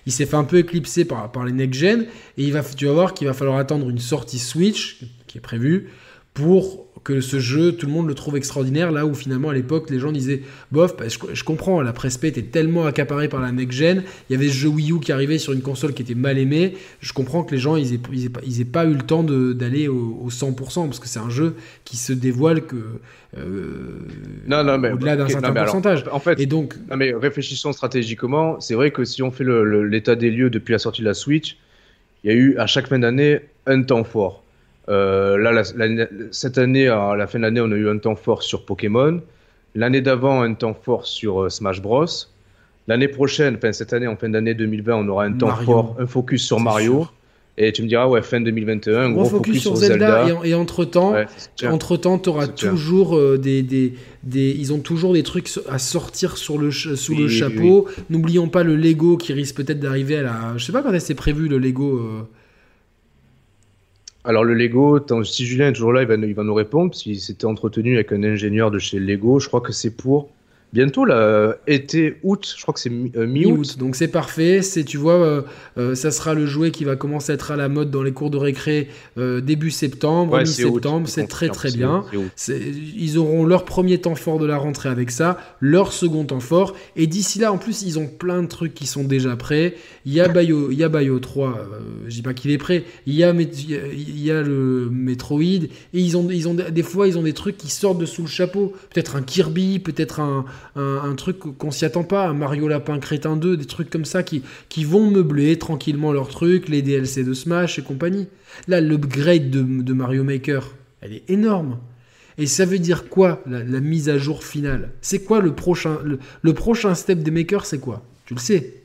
il 0.07 0.13
s'est 0.13 0.27
fait 0.27 0.37
un 0.37 0.45
peu 0.45 0.59
éclipser 0.59 1.05
par, 1.05 1.31
par 1.31 1.45
les 1.45 1.53
next-gen, 1.53 2.07
et 2.39 2.45
il 2.45 2.53
va, 2.53 2.63
tu 2.63 2.87
vas 2.87 2.93
voir 2.93 3.15
qu'il 3.15 3.27
va 3.27 3.35
falloir 3.35 3.59
attendre 3.59 3.89
une 3.91 3.99
sortie 3.99 4.39
Switch, 4.39 5.01
qui 5.33 5.39
est 5.39 5.43
prévu, 5.43 5.89
pour 6.35 6.87
que 7.05 7.21
ce 7.21 7.41
jeu, 7.41 7.73
tout 7.73 7.87
le 7.87 7.93
monde 7.93 8.07
le 8.07 8.15
trouve 8.15 8.37
extraordinaire, 8.37 8.93
là 8.93 9.07
où 9.07 9.15
finalement 9.15 9.49
à 9.51 9.55
l'époque 9.55 9.91
les 9.91 9.99
gens 9.99 10.13
disaient 10.13 10.43
bof, 10.71 10.97
bah, 10.97 11.05
je, 11.09 11.45
comprends, 11.45 11.83
la 11.83 11.93
presse 11.93 12.19
était 12.23 12.43
tellement 12.43 12.87
accaparée 12.87 13.29
par 13.29 13.41
la 13.41 13.51
next-gen, 13.51 14.05
il 14.31 14.33
y 14.33 14.37
avait 14.37 14.49
ce 14.49 14.55
jeu 14.55 14.69
Wii 14.69 14.93
U 14.93 15.01
qui 15.01 15.11
arrivait 15.11 15.39
sur 15.39 15.53
une 15.53 15.63
console 15.63 15.95
qui 15.95 16.03
était 16.03 16.15
mal 16.15 16.39
aimée, 16.39 16.75
je 17.01 17.13
comprends 17.13 17.43
que 17.43 17.53
les 17.53 17.61
gens 17.61 17.77
ils 17.77 17.93
aient, 17.93 18.65
pas, 18.65 18.85
eu 18.87 18.95
le 18.95 19.03
temps 19.03 19.25
d'aller 19.25 19.89
au, 19.89 20.29
100%, 20.31 20.87
parce 20.87 21.01
que 21.01 21.09
c'est 21.09 21.19
un 21.19 21.31
jeu 21.31 21.57
qui 21.85 21.97
se 21.97 22.13
dévoile 22.13 22.63
que 22.63 22.77
euh, 23.37 23.99
non, 24.47 24.63
non, 24.63 24.79
mais, 24.79 24.93
au-delà 24.93 25.17
d'un 25.17 25.29
certain 25.29 25.53
pourcentage. 25.53 26.05
en 26.13 26.21
fait, 26.21 26.39
et 26.39 26.47
donc, 26.47 26.77
non, 26.89 26.97
mais 26.97 27.13
réfléchissons 27.15 27.73
stratégiquement, 27.73 28.61
c'est 28.61 28.75
vrai 28.75 28.91
que 28.91 29.05
si 29.05 29.23
on 29.23 29.31
fait 29.31 29.45
l'état 29.45 30.15
des 30.15 30.31
lieux 30.31 30.51
depuis 30.51 30.73
la 30.73 30.79
sortie 30.79 31.03
de 31.03 31.07
la 31.07 31.15
Switch, 31.15 31.57
il 32.23 32.31
y 32.31 32.35
a 32.35 32.37
eu 32.37 32.57
à 32.59 32.67
chaque 32.67 32.87
fin 32.87 32.99
d'année 33.01 33.41
un 33.67 33.83
temps 33.83 34.05
fort 34.05 34.42
euh, 34.89 35.39
là, 35.39 35.63
cette 36.33 36.59
année, 36.59 36.89
à 36.89 37.15
la 37.17 37.27
fin 37.27 37.39
de 37.39 37.45
l'année, 37.45 37.61
on 37.61 37.71
a 37.71 37.77
eu 37.77 37.89
un 37.89 37.99
temps 37.99 38.17
fort 38.17 38.43
sur 38.43 38.65
Pokémon. 38.65 39.21
L'année 39.75 40.01
d'avant, 40.01 40.43
un 40.43 40.55
temps 40.55 40.75
fort 40.75 41.07
sur 41.07 41.43
euh, 41.43 41.49
Smash 41.49 41.81
Bros. 41.81 42.07
L'année 42.89 43.09
prochaine, 43.09 43.55
enfin 43.57 43.73
cette 43.73 43.93
année, 43.93 44.09
en 44.09 44.17
fin 44.17 44.29
d'année 44.29 44.55
2020, 44.55 44.95
on 44.95 45.09
aura 45.09 45.25
un 45.25 45.33
temps 45.33 45.55
fort, 45.55 45.97
un 46.01 46.07
focus 46.07 46.45
sur 46.45 46.59
Mario. 46.59 47.07
Et 47.59 47.71
tu 47.71 47.83
me 47.83 47.87
diras, 47.87 48.07
ouais, 48.09 48.23
fin 48.23 48.41
2021, 48.41 48.99
un 48.99 49.11
gros, 49.11 49.27
focus, 49.27 49.61
sur 49.61 49.77
Zelda. 49.77 50.27
Et, 50.43 50.55
entre-temps, 50.55 51.15
entre-temps, 51.65 52.19
tu 52.19 52.31
auras 52.31 52.49
toujours 52.49 53.17
euh, 53.17 53.39
des, 53.39 53.63
des, 53.63 53.93
des, 54.25 54.57
Ils 54.59 54.73
ont 54.73 54.79
toujours 54.81 55.13
des 55.13 55.23
trucs 55.23 55.49
à 55.69 55.79
sortir 55.79 56.39
sur 56.39 56.59
le, 56.59 56.71
sous 56.71 57.15
le 57.15 57.29
chapeau. 57.29 57.87
N'oublions 58.11 58.49
pas 58.49 58.63
le 58.63 58.75
Lego 58.75 59.17
qui 59.17 59.33
risque 59.33 59.57
peut-être 59.57 59.81
d'arriver 59.81 60.17
à 60.17 60.23
la... 60.23 60.55
Je 60.57 60.65
sais 60.65 60.73
pas 60.73 60.83
quand 60.83 60.99
c'est 60.99 61.15
prévu, 61.15 61.47
le 61.47 61.59
Lego... 61.59 62.27
Alors 64.25 64.45
le 64.45 64.55
Lego, 64.55 65.01
si 65.25 65.47
Julien 65.47 65.69
est 65.69 65.73
toujours 65.73 65.93
là, 65.93 66.03
il 66.03 66.07
va, 66.07 66.17
nous 66.17 66.55
répondre, 66.55 66.91
parce 66.91 67.03
qu'il 67.03 67.21
s'était 67.21 67.45
entretenu 67.45 67.95
avec 67.95 68.13
un 68.13 68.23
ingénieur 68.23 68.71
de 68.71 68.79
chez 68.79 69.01
Lego. 69.01 69.41
Je 69.41 69.49
crois 69.49 69.61
que 69.61 69.73
c'est 69.73 69.97
pour 69.97 70.31
bientôt, 70.73 71.05
là, 71.05 71.57
été, 71.67 72.17
août, 72.23 72.55
je 72.57 72.63
crois 72.63 72.75
que 72.75 72.81
c'est 72.81 72.91
euh, 72.91 73.27
mi-août. 73.27 73.79
donc 73.79 73.95
c'est 73.95 74.09
parfait. 74.09 74.63
C'est, 74.63 74.85
tu 74.85 74.97
vois, 74.97 75.15
euh, 75.15 75.43
euh, 75.79 75.95
ça 75.95 76.11
sera 76.11 76.35
le 76.35 76.47
jouet 76.47 76.71
qui 76.71 76.85
va 76.85 76.97
commencer 76.97 77.33
à 77.33 77.35
être 77.35 77.51
à 77.51 77.57
la 77.57 77.69
mode 77.69 77.91
dans 77.91 78.03
les 78.03 78.13
cours 78.13 78.31
de 78.31 78.39
récré 78.39 78.89
début 79.17 79.71
septembre, 79.71 80.39
mi-septembre. 80.39 81.09
C'est 81.09 81.27
très 81.27 81.49
très 81.49 81.71
bien. 81.71 82.05
Ils 82.49 83.19
auront 83.19 83.45
leur 83.45 83.65
premier 83.65 83.99
temps 83.99 84.15
fort 84.15 84.39
de 84.39 84.47
la 84.47 84.57
rentrée 84.57 84.89
avec 84.89 85.11
ça, 85.11 85.39
leur 85.61 85.93
second 85.93 86.25
temps 86.25 86.41
fort. 86.41 86.75
Et 86.97 87.07
d'ici 87.07 87.39
là, 87.39 87.53
en 87.53 87.59
plus, 87.59 87.83
ils 87.83 87.99
ont 87.99 88.07
plein 88.07 88.43
de 88.43 88.49
trucs 88.49 88.75
qui 88.75 88.87
sont 88.87 89.05
déjà 89.05 89.37
prêts. 89.37 89.75
Il 90.07 90.13
y 90.13 90.21
a 90.21 90.29
Bayo, 90.29 90.71
il 90.71 90.79
y 90.79 90.85
a 90.85 90.89
Bayo 90.89 91.19
3, 91.19 91.69
je 92.07 92.15
dis 92.15 92.23
pas 92.23 92.35
qu'il 92.35 92.51
est 92.51 92.59
prêt. 92.59 92.85
Il 93.07 93.15
y 93.15 93.25
a, 93.25 93.33
il 93.33 94.23
y 94.23 94.31
a 94.31 94.43
le 94.43 94.89
Metroid. 94.91 95.43
Et 95.43 95.69
ils 95.93 96.17
ont, 96.17 96.29
ils 96.31 96.49
ont 96.49 96.55
des 96.55 96.83
fois, 96.83 97.07
ils 97.07 97.19
ont 97.19 97.23
des 97.23 97.33
trucs 97.33 97.57
qui 97.57 97.69
sortent 97.69 97.99
de 97.99 98.07
sous 98.07 98.23
le 98.23 98.29
chapeau. 98.29 98.73
Peut-être 98.93 99.17
un 99.17 99.23
Kirby, 99.23 99.79
peut-être 99.79 100.21
un 100.21 100.45
un, 100.77 101.15
truc 101.15 101.39
qu'on 101.39 101.71
s'y 101.71 101.85
attend 101.85 102.05
pas, 102.05 102.27
un 102.27 102.35
Mario 102.35 102.69
Lapin 102.69 102.99
Crétin 102.99 103.37
2, 103.37 103.57
des 103.57 103.65
trucs 103.65 103.91
comme 103.91 104.05
ça 104.05 104.23
qui, 104.23 104.43
qui 104.69 104.85
vont 104.85 105.11
meubler 105.11 105.59
tranquillement 105.59 106.13
leurs 106.13 106.29
trucs, 106.29 106.69
les 106.69 106.83
DLC 106.83 107.25
de 107.25 107.35
Smash 107.35 107.79
et 107.79 107.83
compagnie. 107.83 108.29
Là, 108.69 108.81
l'upgrade 108.81 109.51
de, 109.51 109.63
de, 109.63 109.93
Mario 109.93 110.25
Maker, 110.25 110.71
elle 111.01 111.13
est 111.13 111.31
énorme. 111.31 111.79
Et 112.39 112.47
ça 112.47 112.65
veut 112.65 112.79
dire 112.79 113.09
quoi, 113.09 113.43
la, 113.47 113.81
mise 113.81 114.09
à 114.09 114.19
jour 114.19 114.43
finale? 114.45 114.93
C'est 115.01 115.25
quoi 115.25 115.41
le 115.41 115.55
prochain, 115.55 115.99
le, 116.43 116.55
prochain 116.55 116.95
step 116.95 117.23
des 117.23 117.31
makers, 117.31 117.67
c'est 117.67 117.81
quoi? 117.81 118.03
Tu 118.27 118.35
le 118.35 118.41
sais 118.41 118.79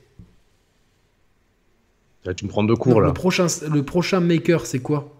tu 2.36 2.44
me 2.44 2.50
prends 2.50 2.66
de 2.66 2.74
cours 2.74 3.00
là. 3.00 3.08
Le 3.08 3.14
prochain, 3.14 3.48
le 3.72 3.84
prochain 3.84 4.20
maker, 4.20 4.66
c'est 4.66 4.80
quoi? 4.80 5.17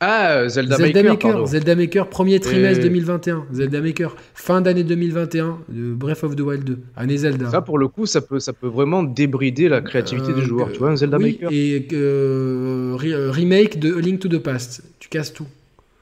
Ah, 0.00 0.48
Zelda, 0.48 0.76
Maker. 0.78 1.46
Zelda 1.46 1.74
Maker, 1.74 2.08
premier 2.08 2.38
trimestre 2.38 2.82
2021. 2.82 3.46
Zelda 3.52 3.80
Maker, 3.80 4.16
fin 4.34 4.60
d'année 4.60 4.84
2021, 4.84 5.58
de 5.68 5.94
Breath 5.94 6.22
of 6.22 6.36
the 6.36 6.40
Wild 6.40 6.64
2, 6.64 6.78
année 6.96 7.16
Zelda. 7.16 7.50
Ça, 7.50 7.62
pour 7.62 7.78
le 7.78 7.88
coup, 7.88 8.04
ça 8.04 8.20
peut, 8.20 8.38
ça 8.38 8.52
peut 8.52 8.66
vraiment 8.66 9.02
débrider 9.02 9.68
la 9.68 9.80
créativité 9.80 10.34
des 10.34 10.42
euh, 10.42 10.44
joueurs. 10.44 10.70
tu 10.70 10.78
vois, 10.78 10.90
un 10.90 10.96
Zelda 10.96 11.16
oui, 11.16 11.38
Et 11.50 11.88
euh, 11.92 12.94
remake 12.96 13.78
de 13.78 13.94
Link 13.94 14.20
to 14.20 14.28
the 14.28 14.38
Past. 14.38 14.82
Tu 14.98 15.08
casses 15.08 15.32
tout. 15.32 15.46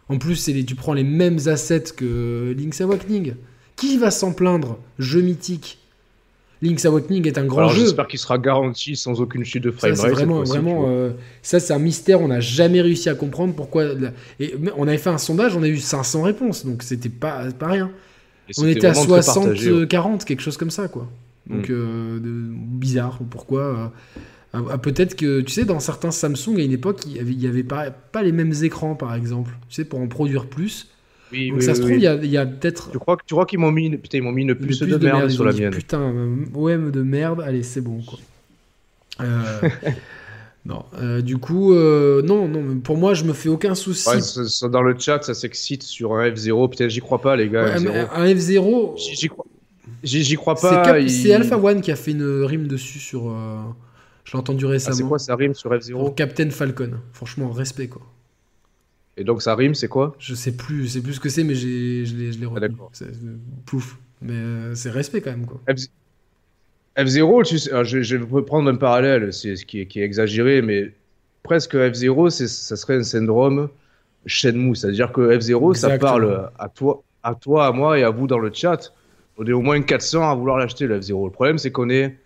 En 0.08 0.18
plus, 0.18 0.48
les, 0.48 0.64
tu 0.64 0.74
prends 0.74 0.92
les 0.92 1.04
mêmes 1.04 1.38
assets 1.46 1.84
que 1.96 2.52
Link's 2.58 2.80
Awakening. 2.80 3.34
Qui 3.76 3.96
va 3.98 4.10
s'en 4.10 4.32
plaindre? 4.32 4.78
Jeu 4.98 5.20
mythique 5.20 5.78
Link's 6.62 6.84
Awakening 6.84 7.26
est 7.26 7.38
un 7.38 7.44
grand 7.44 7.68
jeu. 7.68 7.82
J'espère 7.82 8.06
qu'il 8.06 8.18
sera 8.18 8.38
garanti 8.38 8.96
sans 8.96 9.20
aucune 9.20 9.44
chute 9.44 9.64
de 9.64 9.70
frame 9.70 9.94
ça, 9.94 10.08
Vraiment, 10.08 10.42
vraiment, 10.42 10.86
euh, 10.88 11.10
ça 11.42 11.60
c'est 11.60 11.72
un 11.72 11.78
mystère. 11.78 12.20
On 12.20 12.28
n'a 12.28 12.40
jamais 12.40 12.80
réussi 12.80 13.08
à 13.08 13.14
comprendre 13.14 13.54
pourquoi. 13.54 13.84
Et 14.40 14.54
on 14.76 14.88
avait 14.88 14.98
fait 14.98 15.10
un 15.10 15.18
sondage, 15.18 15.56
on 15.56 15.62
a 15.62 15.68
eu 15.68 15.78
500 15.78 16.22
réponses, 16.22 16.64
donc 16.64 16.82
c'était 16.82 17.08
pas 17.08 17.50
pas 17.52 17.68
rien. 17.68 17.90
on 18.58 18.66
était 18.66 18.86
à 18.86 18.92
60-40, 18.92 20.24
quelque 20.24 20.42
chose 20.42 20.56
comme 20.56 20.70
ça, 20.70 20.88
quoi. 20.88 21.08
Donc 21.46 21.68
mm. 21.68 21.72
euh, 21.72 22.18
bizarre. 22.22 23.18
Pourquoi 23.30 23.92
euh, 24.54 24.76
Peut-être 24.78 25.16
que 25.16 25.40
tu 25.40 25.52
sais, 25.52 25.64
dans 25.64 25.80
certains 25.80 26.10
Samsung 26.10 26.58
à 26.58 26.62
une 26.62 26.72
époque, 26.72 27.00
il 27.06 27.16
y 27.16 27.18
avait, 27.18 27.32
il 27.32 27.42
y 27.42 27.46
avait 27.46 27.64
pas, 27.64 27.90
pas 27.90 28.22
les 28.22 28.32
mêmes 28.32 28.54
écrans, 28.62 28.94
par 28.94 29.14
exemple. 29.14 29.50
Tu 29.68 29.76
sais, 29.76 29.84
pour 29.84 30.00
en 30.00 30.06
produire 30.06 30.46
plus. 30.46 30.88
Donc 31.32 31.62
ça 31.62 31.74
se 31.74 31.80
trouve, 31.80 31.92
il 31.92 32.00
y 32.02 32.36
a, 32.36 32.46
peut-être. 32.46 32.90
Tu 32.90 32.98
crois, 32.98 33.16
tu 33.24 33.34
crois 33.34 33.46
qu'ils 33.46 33.58
m'ont 33.58 33.72
mis, 33.72 33.86
une... 33.86 33.98
Putain, 33.98 34.18
ils 34.18 34.22
m'ont 34.22 34.32
mis 34.32 34.42
une 34.42 34.54
puce, 34.54 34.80
de, 34.80 34.96
merde, 34.96 35.30
sur 35.30 35.44
la 35.44 35.52
mienne. 35.52 35.72
Putain, 35.72 36.00
euh, 36.00 36.36
ouais, 36.54 36.76
de 36.76 37.02
merde. 37.02 37.40
Allez, 37.40 37.62
c'est 37.62 37.80
bon 37.80 38.02
quoi. 38.02 38.18
Euh, 39.20 39.68
non, 40.66 40.84
euh, 41.00 41.20
du 41.22 41.38
coup, 41.38 41.74
non, 41.74 42.48
non. 42.48 42.78
Pour 42.80 42.96
moi, 42.96 43.14
je 43.14 43.24
me 43.24 43.32
fais 43.32 43.48
aucun 43.48 43.74
souci. 43.74 44.08
Ouais, 44.08 44.70
dans 44.70 44.82
le 44.82 44.96
chat, 44.98 45.22
ça 45.22 45.34
s'excite 45.34 45.82
sur 45.82 46.14
un 46.14 46.28
F0. 46.28 46.70
Peut-être, 46.70 46.90
j'y 46.90 47.00
crois 47.00 47.20
pas, 47.20 47.36
les 47.36 47.48
gars. 47.48 47.74
un 47.74 48.26
F0. 48.26 48.96
J'y 48.96 49.28
crois. 49.28 49.46
J'y 50.02 50.36
crois 50.36 50.54
pas. 50.54 51.08
C'est 51.08 51.32
Alpha 51.32 51.58
One 51.58 51.80
qui 51.80 51.90
a 51.90 51.96
fait 51.96 52.12
une 52.12 52.44
rime 52.44 52.66
dessus 52.66 52.98
sur. 52.98 53.34
Je 54.24 54.32
l'ai 54.32 54.38
entendu 54.38 54.64
récemment. 54.64 54.94
Ah, 54.94 54.96
c'est 54.96 55.08
quoi 55.08 55.18
ça 55.18 55.36
rime 55.36 55.54
sur 55.54 55.70
F0 55.70 56.14
Captain 56.14 56.48
Falcon. 56.48 56.92
Franchement, 57.12 57.50
respect 57.50 57.88
quoi. 57.88 58.02
Et 59.16 59.24
donc 59.24 59.42
ça 59.42 59.54
rime, 59.54 59.74
c'est 59.74 59.88
quoi? 59.88 60.14
Je 60.18 60.34
sais 60.34 60.52
plus, 60.52 60.84
je 60.84 60.88
sais 60.88 61.00
plus 61.00 61.14
ce 61.14 61.20
que 61.20 61.28
c'est, 61.28 61.44
mais 61.44 61.54
je 61.54 61.66
l'ai 61.66 62.46
ah, 62.46 62.48
retenu. 62.48 62.76
Ah, 62.80 63.06
Pouf. 63.66 63.98
Mais 64.22 64.32
euh, 64.32 64.74
c'est 64.74 64.90
respect 64.90 65.20
quand 65.20 65.30
même 65.30 65.46
quoi. 65.46 65.60
F0, 66.96 67.44
tu 67.44 67.58
sais, 67.58 67.84
je, 67.84 68.02
je, 68.02 68.16
vais 68.16 68.42
prendre 68.42 68.70
un 68.70 68.76
parallèle, 68.76 69.32
c'est 69.32 69.56
ce 69.56 69.66
qui 69.66 69.80
est, 69.80 69.86
qui 69.86 70.00
est 70.00 70.04
exagéré, 70.04 70.62
mais 70.62 70.92
presque 71.42 71.74
F0, 71.74 72.30
ça 72.30 72.76
serait 72.76 72.96
un 72.96 73.02
syndrome 73.02 73.68
Shenmue, 74.26 74.76
c'est-à-dire 74.76 75.12
que 75.12 75.36
F0, 75.36 75.74
ça 75.74 75.98
parle 75.98 76.50
à 76.58 76.68
toi, 76.68 77.02
à 77.22 77.34
toi, 77.34 77.66
à 77.66 77.72
moi 77.72 77.98
et 77.98 78.04
à 78.04 78.10
vous 78.10 78.26
dans 78.26 78.38
le 78.38 78.50
chat. 78.52 78.92
On 79.36 79.44
est 79.44 79.52
au 79.52 79.60
moins 79.60 79.82
400 79.82 80.30
à 80.30 80.34
vouloir 80.34 80.58
l'acheter 80.58 80.86
le 80.86 81.00
F0. 81.00 81.24
Le 81.24 81.30
problème, 81.30 81.58
c'est 81.58 81.72
qu'on 81.72 81.90
est 81.90 82.16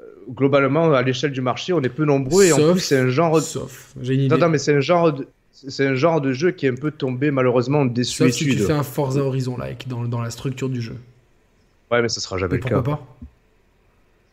euh, 0.00 0.04
globalement 0.30 0.92
à 0.92 1.02
l'échelle 1.02 1.32
du 1.32 1.40
marché, 1.40 1.72
on 1.72 1.82
est 1.82 1.88
peu 1.88 2.04
nombreux 2.04 2.44
et 2.44 2.52
en 2.52 2.72
plus 2.72 2.80
c'est 2.80 2.98
un 2.98 3.08
genre. 3.08 3.40
Sauf, 3.40 3.94
j'ai 4.00 4.14
une 4.14 4.20
idée. 4.20 4.34
Non, 4.34 4.40
non, 4.40 4.48
mais 4.48 4.58
c'est 4.58 4.74
un 4.74 4.80
genre 4.80 5.12
de 5.12 5.26
c'est 5.52 5.86
un 5.86 5.94
genre 5.94 6.20
de 6.20 6.32
jeu 6.32 6.50
qui 6.50 6.66
est 6.66 6.70
un 6.70 6.74
peu 6.74 6.90
tombé 6.90 7.30
malheureusement 7.30 7.80
en 7.80 7.86
désuétude. 7.86 8.32
si 8.32 8.56
tu 8.56 8.62
fais 8.62 8.72
un 8.72 8.82
Forza 8.82 9.20
Horizon-like 9.20 9.86
dans, 9.86 10.04
dans, 10.04 10.20
la 10.20 10.30
structure 10.30 10.68
du 10.68 10.80
jeu. 10.80 10.96
Ouais, 11.90 12.02
mais 12.02 12.08
ça 12.08 12.20
sera 12.20 12.38
jamais 12.38 12.54
le 12.54 12.60
pourquoi 12.60 12.82
cas. 12.82 12.90
pas 12.90 13.06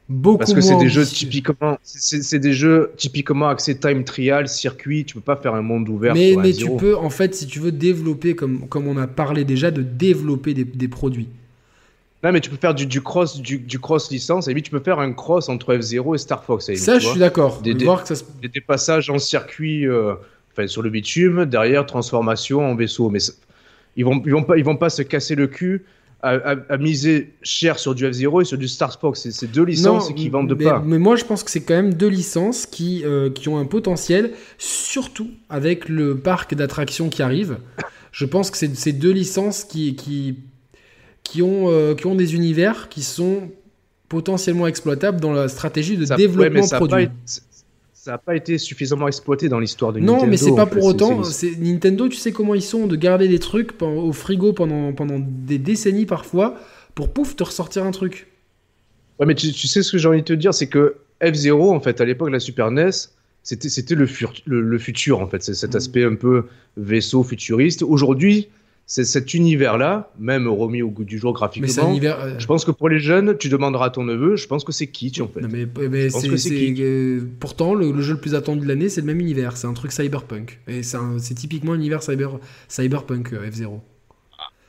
Beaucoup 0.09 0.39
Parce 0.39 0.55
que 0.55 0.61
c'est 0.61 0.77
des 0.77 0.89
jeux 0.89 1.05
typiquement, 1.05 1.77
c'est 1.83 2.39
des 2.39 2.53
jeux 2.53 2.91
typiquement 2.97 3.47
axés 3.47 3.77
time 3.77 4.03
trial, 4.03 4.47
circuit. 4.47 5.05
Tu 5.05 5.13
peux 5.13 5.21
pas 5.21 5.35
faire 5.35 5.53
un 5.53 5.61
monde 5.61 5.87
ouvert. 5.87 6.15
Mais, 6.15 6.35
mais 6.35 6.51
tu 6.51 6.67
peux, 6.77 6.97
en 6.97 7.11
fait, 7.11 7.35
si 7.35 7.45
tu 7.45 7.59
veux 7.59 7.71
développer, 7.71 8.33
comme, 8.33 8.67
comme 8.67 8.87
on 8.87 8.97
a 8.97 9.05
parlé 9.05 9.45
déjà, 9.45 9.69
de 9.69 9.83
développer 9.83 10.55
des, 10.55 10.63
des 10.63 10.87
produits. 10.87 11.27
Non, 12.23 12.31
mais 12.31 12.41
tu 12.41 12.49
peux 12.49 12.57
faire 12.57 12.73
du, 12.73 12.87
du 12.87 13.01
cross, 13.01 13.39
du, 13.39 13.59
du, 13.59 13.77
cross 13.77 14.09
licence. 14.09 14.47
Et 14.47 14.53
puis 14.53 14.63
tu 14.63 14.71
peux 14.71 14.79
faire 14.79 14.97
un 14.97 15.13
cross 15.13 15.47
entre 15.47 15.75
F0 15.75 16.15
et 16.15 16.17
Star 16.17 16.43
Fox. 16.43 16.73
ça, 16.73 16.97
je 16.97 17.07
suis 17.07 17.19
d'accord. 17.19 17.61
Des, 17.61 17.75
des, 17.75 18.61
passages 18.61 19.11
en 19.11 19.19
circuit. 19.19 19.87
Euh, 19.87 20.15
sur 20.67 20.81
le 20.81 20.89
bitume, 20.89 21.45
derrière 21.45 21.85
transformation 21.85 22.59
en 22.61 22.75
vaisseau. 22.75 23.09
Mais 23.09 23.19
ils 23.95 24.05
vont, 24.05 24.21
ils 24.25 24.31
vont 24.31 24.43
pas, 24.43 24.57
ils 24.57 24.65
vont 24.65 24.77
pas 24.77 24.89
se 24.89 25.01
casser 25.01 25.35
le 25.35 25.47
cul 25.47 25.85
à, 26.21 26.77
miser 26.77 27.33
cher 27.43 27.79
sur 27.79 27.95
du 27.95 28.05
F0 28.05 28.41
et 28.41 28.45
sur 28.45 28.57
du 28.57 28.67
Star 28.67 28.99
Fox. 28.99 29.29
C'est 29.29 29.51
deux 29.51 29.63
licences 29.63 30.11
qui 30.13 30.29
vendent 30.29 30.55
mais, 30.57 30.65
pas. 30.65 30.83
Mais 30.85 30.99
moi, 30.99 31.15
je 31.15 31.23
pense 31.23 31.43
que 31.43 31.51
c'est 31.51 31.61
quand 31.61 31.75
même 31.75 31.93
deux 31.93 32.09
licences 32.09 32.65
qui, 32.65 33.03
euh, 33.05 33.29
qui 33.29 33.47
ont 33.47 33.57
un 33.57 33.65
potentiel, 33.65 34.31
surtout 34.57 35.29
avec 35.49 35.87
le 35.87 36.17
parc 36.17 36.55
d'attractions 36.55 37.09
qui 37.09 37.21
arrive. 37.21 37.57
Je 38.11 38.25
pense 38.25 38.51
que 38.51 38.57
c'est 38.57 38.75
ces 38.75 38.91
deux 38.91 39.11
licences 39.11 39.63
qui, 39.63 39.95
qui, 39.95 40.39
qui, 41.23 41.41
ont, 41.41 41.69
euh, 41.69 41.95
qui 41.95 42.05
ont 42.07 42.15
des 42.15 42.35
univers 42.35 42.89
qui 42.89 43.01
sont 43.01 43.49
potentiellement 44.09 44.67
exploitables 44.67 45.21
dans 45.21 45.31
la 45.31 45.47
stratégie 45.47 45.95
de 45.95 46.05
développement 46.15 46.67
produit 46.67 47.09
ça 48.09 48.13
n'a 48.13 48.17
pas 48.17 48.35
été 48.35 48.57
suffisamment 48.57 49.07
exploité 49.07 49.49
dans 49.49 49.59
l'histoire 49.59 49.93
de 49.93 49.99
Nintendo. 49.99 50.23
Non, 50.23 50.27
mais 50.27 50.35
c'est 50.35 50.55
pas 50.55 50.65
pour 50.65 50.83
autant. 50.83 51.21
Nintendo, 51.59 52.09
tu 52.09 52.17
sais 52.17 52.31
comment 52.31 52.55
ils 52.55 52.63
sont 52.63 52.87
de 52.87 52.95
garder 52.95 53.27
des 53.27 53.37
trucs 53.37 53.79
au 53.83 54.11
frigo 54.13 54.51
pendant, 54.51 54.93
pendant 54.93 55.19
des 55.19 55.59
décennies 55.59 56.07
parfois 56.07 56.55
pour 56.95 57.13
pouf 57.13 57.35
te 57.35 57.43
ressortir 57.43 57.83
un 57.83 57.91
truc. 57.91 58.25
Ouais, 59.19 59.27
mais 59.27 59.35
tu, 59.35 59.51
sais 59.51 59.83
ce 59.83 59.91
que 59.91 59.99
j'ai 59.99 60.07
envie 60.07 60.21
de 60.21 60.25
te 60.25 60.33
dire, 60.33 60.55
c'est 60.55 60.65
que 60.65 60.95
F0, 61.21 61.69
en 61.69 61.79
fait, 61.79 62.01
à 62.01 62.05
l'époque 62.05 62.31
la 62.31 62.39
Super 62.39 62.71
NES, 62.71 62.89
c'était 63.43 63.93
le, 63.93 64.07
le, 64.47 64.61
le, 64.61 64.79
futur, 64.79 65.19
en 65.19 65.27
fait. 65.27 65.43
C'est 65.43 65.53
cet 65.53 65.75
mm. 65.75 65.77
aspect 65.77 66.03
un 66.03 66.15
peu 66.15 66.45
vaisseau 66.77 67.21
futuriste. 67.21 67.83
Aujourd'hui, 67.83 68.47
c'est 68.89 69.05
cet 69.05 69.35
univers-là, 69.35 70.11
même 70.17 70.47
remis 70.47 70.81
au 70.81 70.89
goût 70.89 71.03
du 71.03 71.19
jour 71.19 71.31
graphiquement. 71.31 71.95
Euh, 72.03 72.39
je 72.39 72.45
pense 72.47 72.65
que 72.65 72.71
pour 72.71 72.89
les 72.89 72.97
jeunes, 72.97 73.37
tu 73.37 73.47
demanderas 73.47 73.85
à 73.85 73.89
ton 73.91 74.03
neveu, 74.03 74.35
je 74.35 74.47
pense 74.47 74.63
que 74.63 74.71
c'est 74.71 74.87
Kitsch 74.87 75.21
en 75.21 75.27
fait. 75.27 75.41
mais, 75.41 76.09
c'est, 76.09 77.19
pourtant, 77.39 77.75
le, 77.75 78.01
jeu 78.01 78.13
le 78.15 78.19
plus 78.19 78.33
attendu 78.33 78.61
de 78.61 78.67
l'année, 78.67 78.89
c'est 78.89 79.01
le 79.01 79.07
même 79.07 79.19
univers, 79.19 79.57
c'est 79.57 79.67
un 79.67 79.73
truc 79.73 79.91
cyberpunk. 79.91 80.59
Et 80.67 80.81
c'est, 80.81 81.35
typiquement 81.35 81.73
un 81.73 81.75
univers 81.75 82.01
cyber, 82.01 82.39
cyberpunk 82.67 83.33
euh, 83.33 83.51
F0. 83.51 83.79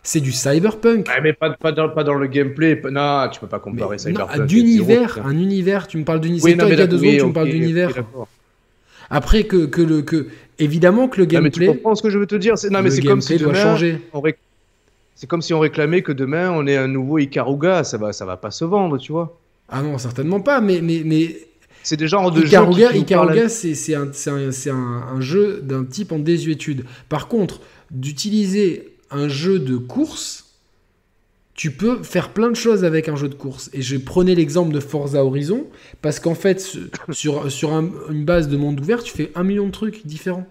C'est 0.03 0.21
du 0.21 0.33
cyberpunk. 0.33 1.09
mais 1.23 1.33
pas, 1.33 1.55
pas, 1.55 1.73
dans, 1.73 1.89
pas, 1.89 2.05
dans, 2.05 2.15
le 2.15 2.27
gameplay. 2.27 2.79
Non, 2.91 3.27
tu 3.33 3.41
peux 3.41 3.47
pas 3.47 3.59
comparer 3.59 3.97
cyberpunk. 3.97 4.45
d'univers, 4.45 5.19
un 5.25 5.39
univers, 5.39 5.87
tu 5.87 5.97
me 5.97 6.05
parles 6.05 6.21
d'univers. 6.21 6.45
Oui, 6.45 6.53
il 6.53 6.79
y 6.79 6.83
a 6.83 6.87
deux 6.87 7.01
tu 7.01 7.25
me 7.25 7.33
parles 7.33 7.49
d'univers. 7.49 7.95
Après 9.09 9.43
que, 9.43 9.67
que, 9.67 9.83
le, 9.83 10.03
que 10.03 10.29
évidemment 10.61 11.09
que 11.09 11.19
le 11.19 11.27
gameplay. 11.27 11.67
Non, 11.67 11.73
mais 11.73 11.77
tu 11.77 11.83
comprends 11.83 11.95
ce 11.95 12.03
que 12.03 12.11
je 12.11 12.19
veux 12.19 12.27
te 12.27 12.37
dire 12.37 12.55
Non, 12.71 12.83
mais 12.83 12.91
c'est 12.91 13.03
comme 13.03 13.21
si 13.21 13.37
demain, 13.37 13.55
changer. 13.55 14.01
C'est 15.15 15.27
comme 15.27 15.43
si 15.43 15.53
on 15.53 15.61
réclamait 15.61 16.03
que 16.03 16.13
demain 16.13 16.51
on 16.51 16.67
ait 16.67 16.77
un 16.77 16.89
nouveau 16.89 17.19
Ikaruga. 17.19 17.85
Ça 17.85 17.99
va, 17.99 18.13
ça 18.13 18.25
va 18.25 18.37
pas 18.37 18.51
se 18.51 18.65
vendre, 18.65 18.99
tu 18.99 19.13
vois. 19.13 19.39
Ah 19.69 19.83
non, 19.83 19.99
certainement 19.99 20.41
pas. 20.41 20.61
Mais, 20.61 20.81
mais, 20.81 21.03
mais... 21.05 21.37
c'est 21.83 21.97
des 21.97 22.09
genres 22.09 22.31
de 22.31 22.43
Ikaruga, 22.43 22.93
Ikaruga, 22.93 23.49
c'est 23.49 23.95
un, 23.95 24.11
un, 24.27 25.15
un, 25.17 25.21
jeu 25.21 25.61
d'un 25.63 25.85
type 25.85 26.13
en 26.13 26.19
désuétude. 26.19 26.85
Par 27.09 27.29
contre, 27.29 27.61
d'utiliser 27.91 28.95
un 29.11 29.29
jeu 29.29 29.59
de 29.59 29.77
course 29.77 30.50
tu 31.61 31.71
peux 31.71 32.03
faire 32.03 32.31
plein 32.31 32.49
de 32.49 32.57
choses 32.57 32.87
avec 32.87 33.07
un 33.11 33.17
jeu 33.17 33.29
de 33.29 33.35
course. 33.35 33.69
Et 33.75 33.83
je 33.83 33.99
prenais 33.99 34.35
l'exemple 34.35 34.73
de 34.73 34.81
Forza 34.81 35.23
Horizon, 35.23 35.67
parce 36.01 36.19
qu'en 36.19 36.35
fait, 36.35 36.79
sur, 37.11 37.53
sur 37.53 37.73
une 37.75 38.25
base 38.25 38.49
de 38.49 38.57
monde 38.57 38.81
ouvert, 38.81 39.03
tu 39.03 39.13
fais 39.13 39.31
un 39.35 39.45
million 39.45 39.67
de 39.67 39.71
trucs 39.71 40.07
différents. 40.07 40.47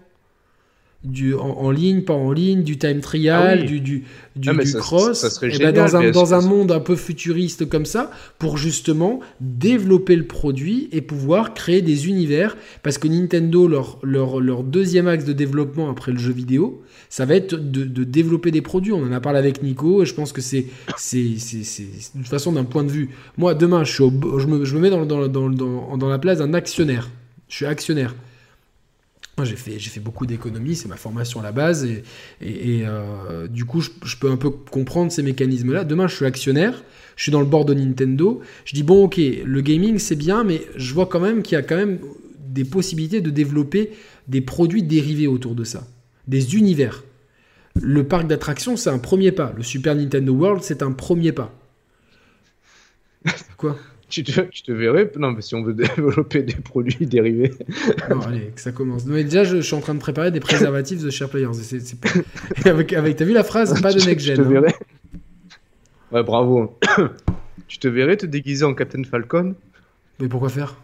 Du, 1.02 1.34
en, 1.34 1.70
ligne, 1.70 2.02
pas 2.02 2.12
en 2.12 2.30
ligne, 2.30 2.62
du 2.62 2.76
time 2.76 3.00
trial, 3.00 3.60
ah 3.62 3.66
du, 3.66 3.80
du, 3.80 4.04
du, 4.36 4.50
ah, 4.50 4.78
cross, 4.78 5.26
ça, 5.26 5.46
et 5.46 5.50
génial, 5.50 5.72
ben 5.72 5.86
dans, 5.86 5.96
un, 5.96 6.10
dans 6.10 6.34
un 6.34 6.42
monde 6.42 6.70
un 6.72 6.80
peu 6.80 6.94
futuriste 6.94 7.66
comme 7.70 7.86
ça, 7.86 8.10
pour 8.38 8.58
justement 8.58 9.20
développer 9.40 10.14
le 10.14 10.26
produit 10.26 10.90
et 10.92 11.00
pouvoir 11.00 11.54
créer 11.54 11.80
des 11.80 12.06
univers. 12.08 12.54
Parce 12.82 12.98
que 12.98 13.08
Nintendo, 13.08 13.66
leur, 13.66 13.98
leur, 14.02 14.40
leur 14.40 14.62
deuxième 14.62 15.08
axe 15.08 15.24
de 15.24 15.32
développement 15.32 15.88
après 15.88 16.12
le 16.12 16.18
jeu 16.18 16.32
vidéo, 16.32 16.82
ça 17.08 17.24
va 17.24 17.34
être 17.34 17.54
de, 17.54 17.84
de, 17.84 18.04
développer 18.04 18.50
des 18.50 18.60
produits. 18.60 18.92
On 18.92 19.02
en 19.02 19.12
a 19.12 19.20
parlé 19.20 19.38
avec 19.38 19.62
Nico, 19.62 20.02
et 20.02 20.06
je 20.06 20.12
pense 20.12 20.32
que 20.32 20.42
c'est, 20.42 20.66
de 20.66 22.18
toute 22.18 22.28
façon 22.28 22.52
d'un 22.52 22.64
point 22.64 22.84
de 22.84 22.90
vue. 22.90 23.08
Moi, 23.38 23.54
demain, 23.54 23.84
je, 23.84 23.92
suis 23.94 24.04
je, 24.04 24.46
me, 24.46 24.66
je 24.66 24.74
me 24.74 24.80
mets 24.80 24.90
dans, 24.90 25.06
dans, 25.06 25.28
dans, 25.28 25.48
dans, 25.48 25.96
dans 25.96 26.08
la 26.10 26.18
place 26.18 26.38
d'un 26.38 26.52
actionnaire. 26.52 27.08
Je 27.48 27.56
suis 27.56 27.66
actionnaire 27.66 28.14
j'ai 29.44 29.56
fait, 29.56 29.78
fait 29.78 30.00
beaucoup 30.00 30.26
d'économies, 30.26 30.76
c'est 30.76 30.88
ma 30.88 30.96
formation 30.96 31.40
à 31.40 31.42
la 31.42 31.52
base, 31.52 31.84
et, 31.84 32.02
euh, 32.42 33.46
du 33.48 33.64
coup, 33.64 33.80
je, 33.80 34.16
peux 34.16 34.30
un 34.30 34.36
peu 34.36 34.50
comprendre 34.50 35.10
ces 35.12 35.22
mécanismes-là. 35.22 35.84
Demain, 35.84 36.08
je 36.08 36.16
suis 36.16 36.24
actionnaire, 36.24 36.82
je 37.16 37.24
suis 37.24 37.32
dans 37.32 37.40
le 37.40 37.46
board 37.46 37.68
de 37.68 37.74
Nintendo, 37.74 38.40
je 38.64 38.74
dis, 38.74 38.82
bon, 38.82 39.04
ok, 39.04 39.18
le 39.18 39.60
gaming, 39.60 39.98
c'est 39.98 40.16
bien, 40.16 40.44
mais 40.44 40.62
je 40.76 40.94
vois 40.94 41.06
quand 41.06 41.20
même 41.20 41.42
qu'il 41.42 41.54
y 41.54 41.58
a 41.58 41.62
quand 41.62 41.76
même 41.76 41.98
des 42.38 42.64
possibilités 42.64 43.20
de 43.20 43.30
développer 43.30 43.92
des 44.28 44.40
produits 44.40 44.82
dérivés 44.82 45.26
autour 45.26 45.54
de 45.54 45.64
ça, 45.64 45.86
des 46.26 46.56
univers. 46.56 47.04
Le 47.80 48.04
parc 48.04 48.26
d'attractions, 48.26 48.76
c'est 48.76 48.90
un 48.90 48.98
premier 48.98 49.32
pas. 49.32 49.52
Le 49.56 49.62
Super 49.62 49.94
Nintendo 49.94 50.32
World, 50.32 50.62
c'est 50.62 50.82
un 50.82 50.92
premier 50.92 51.32
pas. 51.32 51.54
Quoi? 53.56 53.76
Tu 54.10 54.24
te, 54.24 54.40
tu 54.40 54.62
te 54.62 54.72
verrais 54.72 55.10
Non, 55.16 55.32
mais 55.32 55.40
si 55.40 55.54
on 55.54 55.62
veut 55.62 55.72
développer 55.96 56.42
des 56.42 56.54
produits 56.54 57.06
dérivés. 57.06 57.52
Non, 58.10 58.20
allez, 58.20 58.52
que 58.54 58.60
ça 58.60 58.72
commence. 58.72 59.06
Mais 59.06 59.24
déjà, 59.24 59.44
je, 59.44 59.60
suis 59.60 59.74
en 59.74 59.80
train 59.80 59.94
de 59.94 60.00
préparer 60.00 60.30
des 60.30 60.40
préservatifs 60.40 61.02
de 61.02 61.10
Share 61.10 61.30
Players. 61.30 61.48
avec, 62.66 62.92
avec 62.92 63.16
t'as 63.16 63.24
vu 63.24 63.32
la 63.32 63.44
phrase? 63.44 63.80
Pas 63.80 63.92
de 63.92 64.04
next 64.04 64.26
gen. 64.26 64.36
Tu 64.36 64.42
te 64.42 64.46
hein. 64.46 64.50
verrais 64.50 64.74
Ouais, 66.12 66.22
bravo. 66.22 66.76
tu 67.68 67.78
te 67.78 67.88
verrais 67.88 68.16
te 68.16 68.26
déguiser 68.26 68.64
en 68.64 68.74
Captain 68.74 69.04
Falcon? 69.04 69.54
Mais 70.18 70.28
pourquoi 70.28 70.48
faire? 70.50 70.76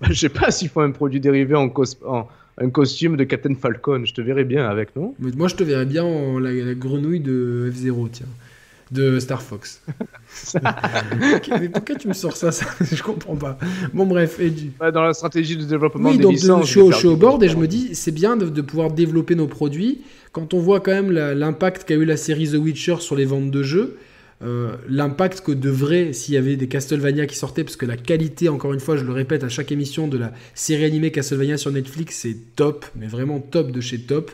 Bah, 0.00 0.08
Je 0.10 0.14
sais 0.14 0.28
pas 0.30 0.50
s'il 0.50 0.70
faut 0.70 0.80
un 0.80 0.90
produit 0.90 1.20
dérivé 1.20 1.54
en, 1.54 1.72
en, 2.06 2.28
un 2.58 2.70
costume 2.70 3.16
de 3.16 3.24
Captain 3.24 3.54
Falcon. 3.54 4.04
Je 4.04 4.14
te 4.14 4.22
verrais 4.22 4.44
bien 4.44 4.68
avec, 4.68 4.96
non? 4.96 5.14
Mais 5.20 5.30
Moi, 5.32 5.48
je 5.48 5.56
te 5.56 5.62
verrais 5.62 5.86
bien 5.86 6.04
en 6.04 6.38
la, 6.38 6.52
la 6.52 6.74
grenouille 6.74 7.20
de 7.20 7.70
F0, 7.72 8.08
tiens 8.10 8.26
de 8.90 9.18
Star 9.18 9.42
Fox. 9.42 9.82
mais 11.60 11.68
pourquoi 11.68 11.94
tu 11.96 12.08
me 12.08 12.12
sors 12.12 12.36
ça, 12.36 12.52
ça 12.52 12.66
Je 12.80 13.02
comprends 13.02 13.36
pas. 13.36 13.58
Bon, 13.92 14.06
bref. 14.06 14.38
Et 14.40 14.52
Dans 14.90 15.02
la 15.02 15.14
stratégie 15.14 15.56
de 15.56 15.64
développement 15.64 16.10
oui, 16.10 16.16
des 16.16 16.22
donc 16.22 16.32
licences, 16.32 16.66
je, 16.66 16.92
suis 16.92 17.08
au 17.08 17.16
board 17.16 17.42
et 17.42 17.48
je 17.48 17.56
me 17.56 17.66
dis, 17.66 17.94
c'est 17.94 18.12
bien 18.12 18.36
de, 18.36 18.60
pouvoir 18.60 18.90
développer 18.90 19.34
nos 19.34 19.46
produits. 19.46 20.02
Quand 20.32 20.54
on 20.54 20.58
voit 20.58 20.80
quand 20.80 20.92
même 20.92 21.10
l'impact 21.10 21.84
qu'a 21.84 21.94
eu 21.94 22.04
la 22.04 22.16
série 22.16 22.48
The 22.48 22.54
Witcher 22.54 22.96
sur 23.00 23.14
les 23.14 23.24
ventes 23.24 23.50
de 23.50 23.62
jeux, 23.62 23.96
euh, 24.42 24.72
l'impact 24.88 25.40
que 25.40 25.52
devrait, 25.52 26.12
s'il 26.12 26.34
y 26.34 26.36
avait 26.36 26.56
des 26.56 26.66
Castlevania 26.66 27.26
qui 27.26 27.36
sortaient, 27.36 27.64
parce 27.64 27.76
que 27.76 27.86
la 27.86 27.96
qualité, 27.96 28.48
encore 28.48 28.74
une 28.74 28.80
fois, 28.80 28.96
je 28.96 29.04
le 29.04 29.12
répète 29.12 29.44
à 29.44 29.48
chaque 29.48 29.70
émission 29.72 30.08
de 30.08 30.18
la 30.18 30.32
série 30.54 30.84
animée 30.84 31.12
Castlevania 31.12 31.56
sur 31.56 31.70
Netflix, 31.70 32.18
c'est 32.22 32.36
top, 32.56 32.84
mais 32.96 33.06
vraiment 33.06 33.38
top 33.38 33.70
de 33.70 33.80
chez 33.80 34.00
top. 34.00 34.32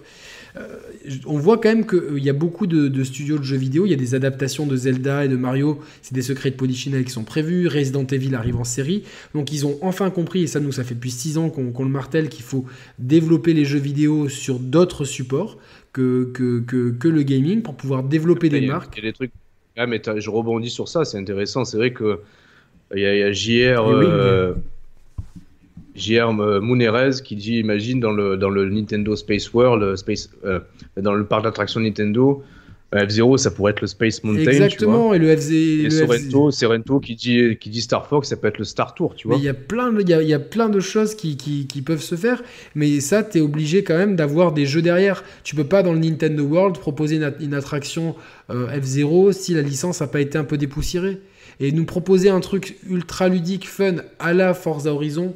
Euh, 0.56 0.78
on 1.26 1.38
voit 1.38 1.58
quand 1.58 1.68
même 1.68 1.86
qu'il 1.86 2.22
y 2.22 2.30
a 2.30 2.32
beaucoup 2.32 2.66
de, 2.66 3.04
studios 3.04 3.38
de 3.38 3.42
jeux 3.42 3.56
vidéo. 3.56 3.86
Il 3.86 3.90
y 3.90 3.94
a 3.94 3.96
des 3.96 4.14
adaptations 4.14 4.66
de 4.66 4.76
Zelda 4.76 5.24
et 5.24 5.28
de 5.28 5.36
Mario. 5.36 5.80
C'est 6.02 6.14
des 6.14 6.22
secrets 6.22 6.50
de 6.50 6.56
Polichinelle 6.56 7.04
qui 7.04 7.10
sont 7.10 7.24
prévus. 7.24 7.68
Resident 7.68 8.06
Evil 8.06 8.34
arrive 8.34 8.56
en 8.56 8.64
série. 8.64 9.04
Donc 9.34 9.52
ils 9.52 9.66
ont 9.66 9.78
enfin 9.82 10.10
compris, 10.10 10.42
et 10.42 10.46
ça 10.46 10.60
nous 10.60 10.72
ça 10.72 10.84
fait 10.84 10.94
depuis 10.94 11.10
6 11.10 11.38
ans 11.38 11.50
qu'on 11.50 11.84
le 11.84 11.90
martèle, 11.90 12.28
qu'il 12.28 12.44
faut 12.44 12.64
développer 12.98 13.54
les 13.54 13.64
jeux 13.64 13.78
vidéo 13.78 14.28
sur 14.28 14.58
d'autres 14.58 15.04
supports 15.04 15.58
que, 15.92 16.30
que, 16.34 17.08
le 17.08 17.22
gaming 17.22 17.62
pour 17.62 17.74
pouvoir 17.74 18.02
développer 18.02 18.48
des 18.48 18.60
marques. 18.62 18.94
Il 18.96 19.04
y 19.04 19.08
a 19.08 19.10
des 19.10 19.14
trucs. 19.14 19.32
Ah, 19.76 19.86
mais 19.86 20.02
je 20.16 20.30
rebondis 20.30 20.70
sur 20.70 20.88
ça, 20.88 21.04
c'est 21.04 21.18
intéressant. 21.18 21.64
C'est 21.64 21.76
vrai 21.76 21.92
que 21.92 22.20
il 22.94 23.00
y, 23.00 23.06
a, 23.06 23.32
JR. 23.32 23.86
JR 25.94 26.32
Mounerez 26.32 27.22
qui 27.24 27.36
dit 27.36 27.58
imagine 27.58 28.00
dans 28.00 28.12
le, 28.12 28.36
dans 28.36 28.50
le 28.50 28.68
Nintendo 28.68 29.16
Space 29.16 29.52
World, 29.52 29.82
euh, 29.82 29.96
Space, 29.96 30.30
euh, 30.44 30.60
dans 30.96 31.14
le 31.14 31.24
parc 31.24 31.44
d'attractions 31.44 31.80
Nintendo, 31.80 32.42
euh, 32.94 33.06
F-Zero 33.06 33.36
ça 33.36 33.50
pourrait 33.50 33.72
être 33.72 33.80
le 33.80 33.86
Space 33.86 34.22
Mountain. 34.24 34.50
Exactement, 34.50 35.14
et 35.14 35.18
le 35.18 35.34
FZ. 35.36 35.52
Et 35.52 35.90
Sorrento, 35.90 36.50
Sorrento 36.50 37.00
qui 37.00 37.14
dit, 37.14 37.56
qui 37.58 37.70
dit 37.70 37.80
Star 37.80 38.06
Fox, 38.06 38.28
ça 38.28 38.36
peut 38.36 38.48
être 38.48 38.58
le 38.58 38.64
Star 38.64 38.94
Tour, 38.94 39.14
tu 39.14 39.28
vois. 39.28 39.36
Il 39.36 39.42
y, 39.42 39.48
a 39.48 39.54
plein 39.54 39.92
de, 39.92 40.00
il, 40.00 40.08
y 40.08 40.14
a, 40.14 40.22
y 40.22 40.34
a 40.34 40.40
plein 40.40 40.68
de 40.68 40.80
choses 40.80 41.14
qui, 41.14 41.36
qui, 41.36 41.66
qui 41.66 41.82
peuvent 41.82 42.02
se 42.02 42.14
faire, 42.14 42.42
mais 42.74 43.00
ça, 43.00 43.22
tu 43.22 43.38
es 43.38 43.40
obligé 43.40 43.84
quand 43.84 43.96
même 43.96 44.16
d'avoir 44.16 44.52
des 44.52 44.66
jeux 44.66 44.82
derrière. 44.82 45.24
Tu 45.44 45.54
peux 45.54 45.64
pas 45.64 45.82
dans 45.82 45.92
le 45.92 46.00
Nintendo 46.00 46.44
World 46.44 46.78
proposer 46.78 47.16
une, 47.16 47.32
une 47.40 47.54
attraction 47.54 48.14
F-Zero 48.48 49.32
si 49.32 49.54
la 49.54 49.62
licence 49.62 50.00
n'a 50.00 50.06
pas 50.06 50.20
été 50.20 50.38
un 50.38 50.44
peu 50.44 50.56
dépoussiérée. 50.56 51.20
Et 51.62 51.72
nous 51.72 51.84
proposer 51.84 52.30
un 52.30 52.40
truc 52.40 52.78
ultra 52.88 53.28
ludique, 53.28 53.68
fun, 53.68 53.96
à 54.18 54.32
la 54.32 54.54
Forza 54.54 54.94
Horizon 54.94 55.34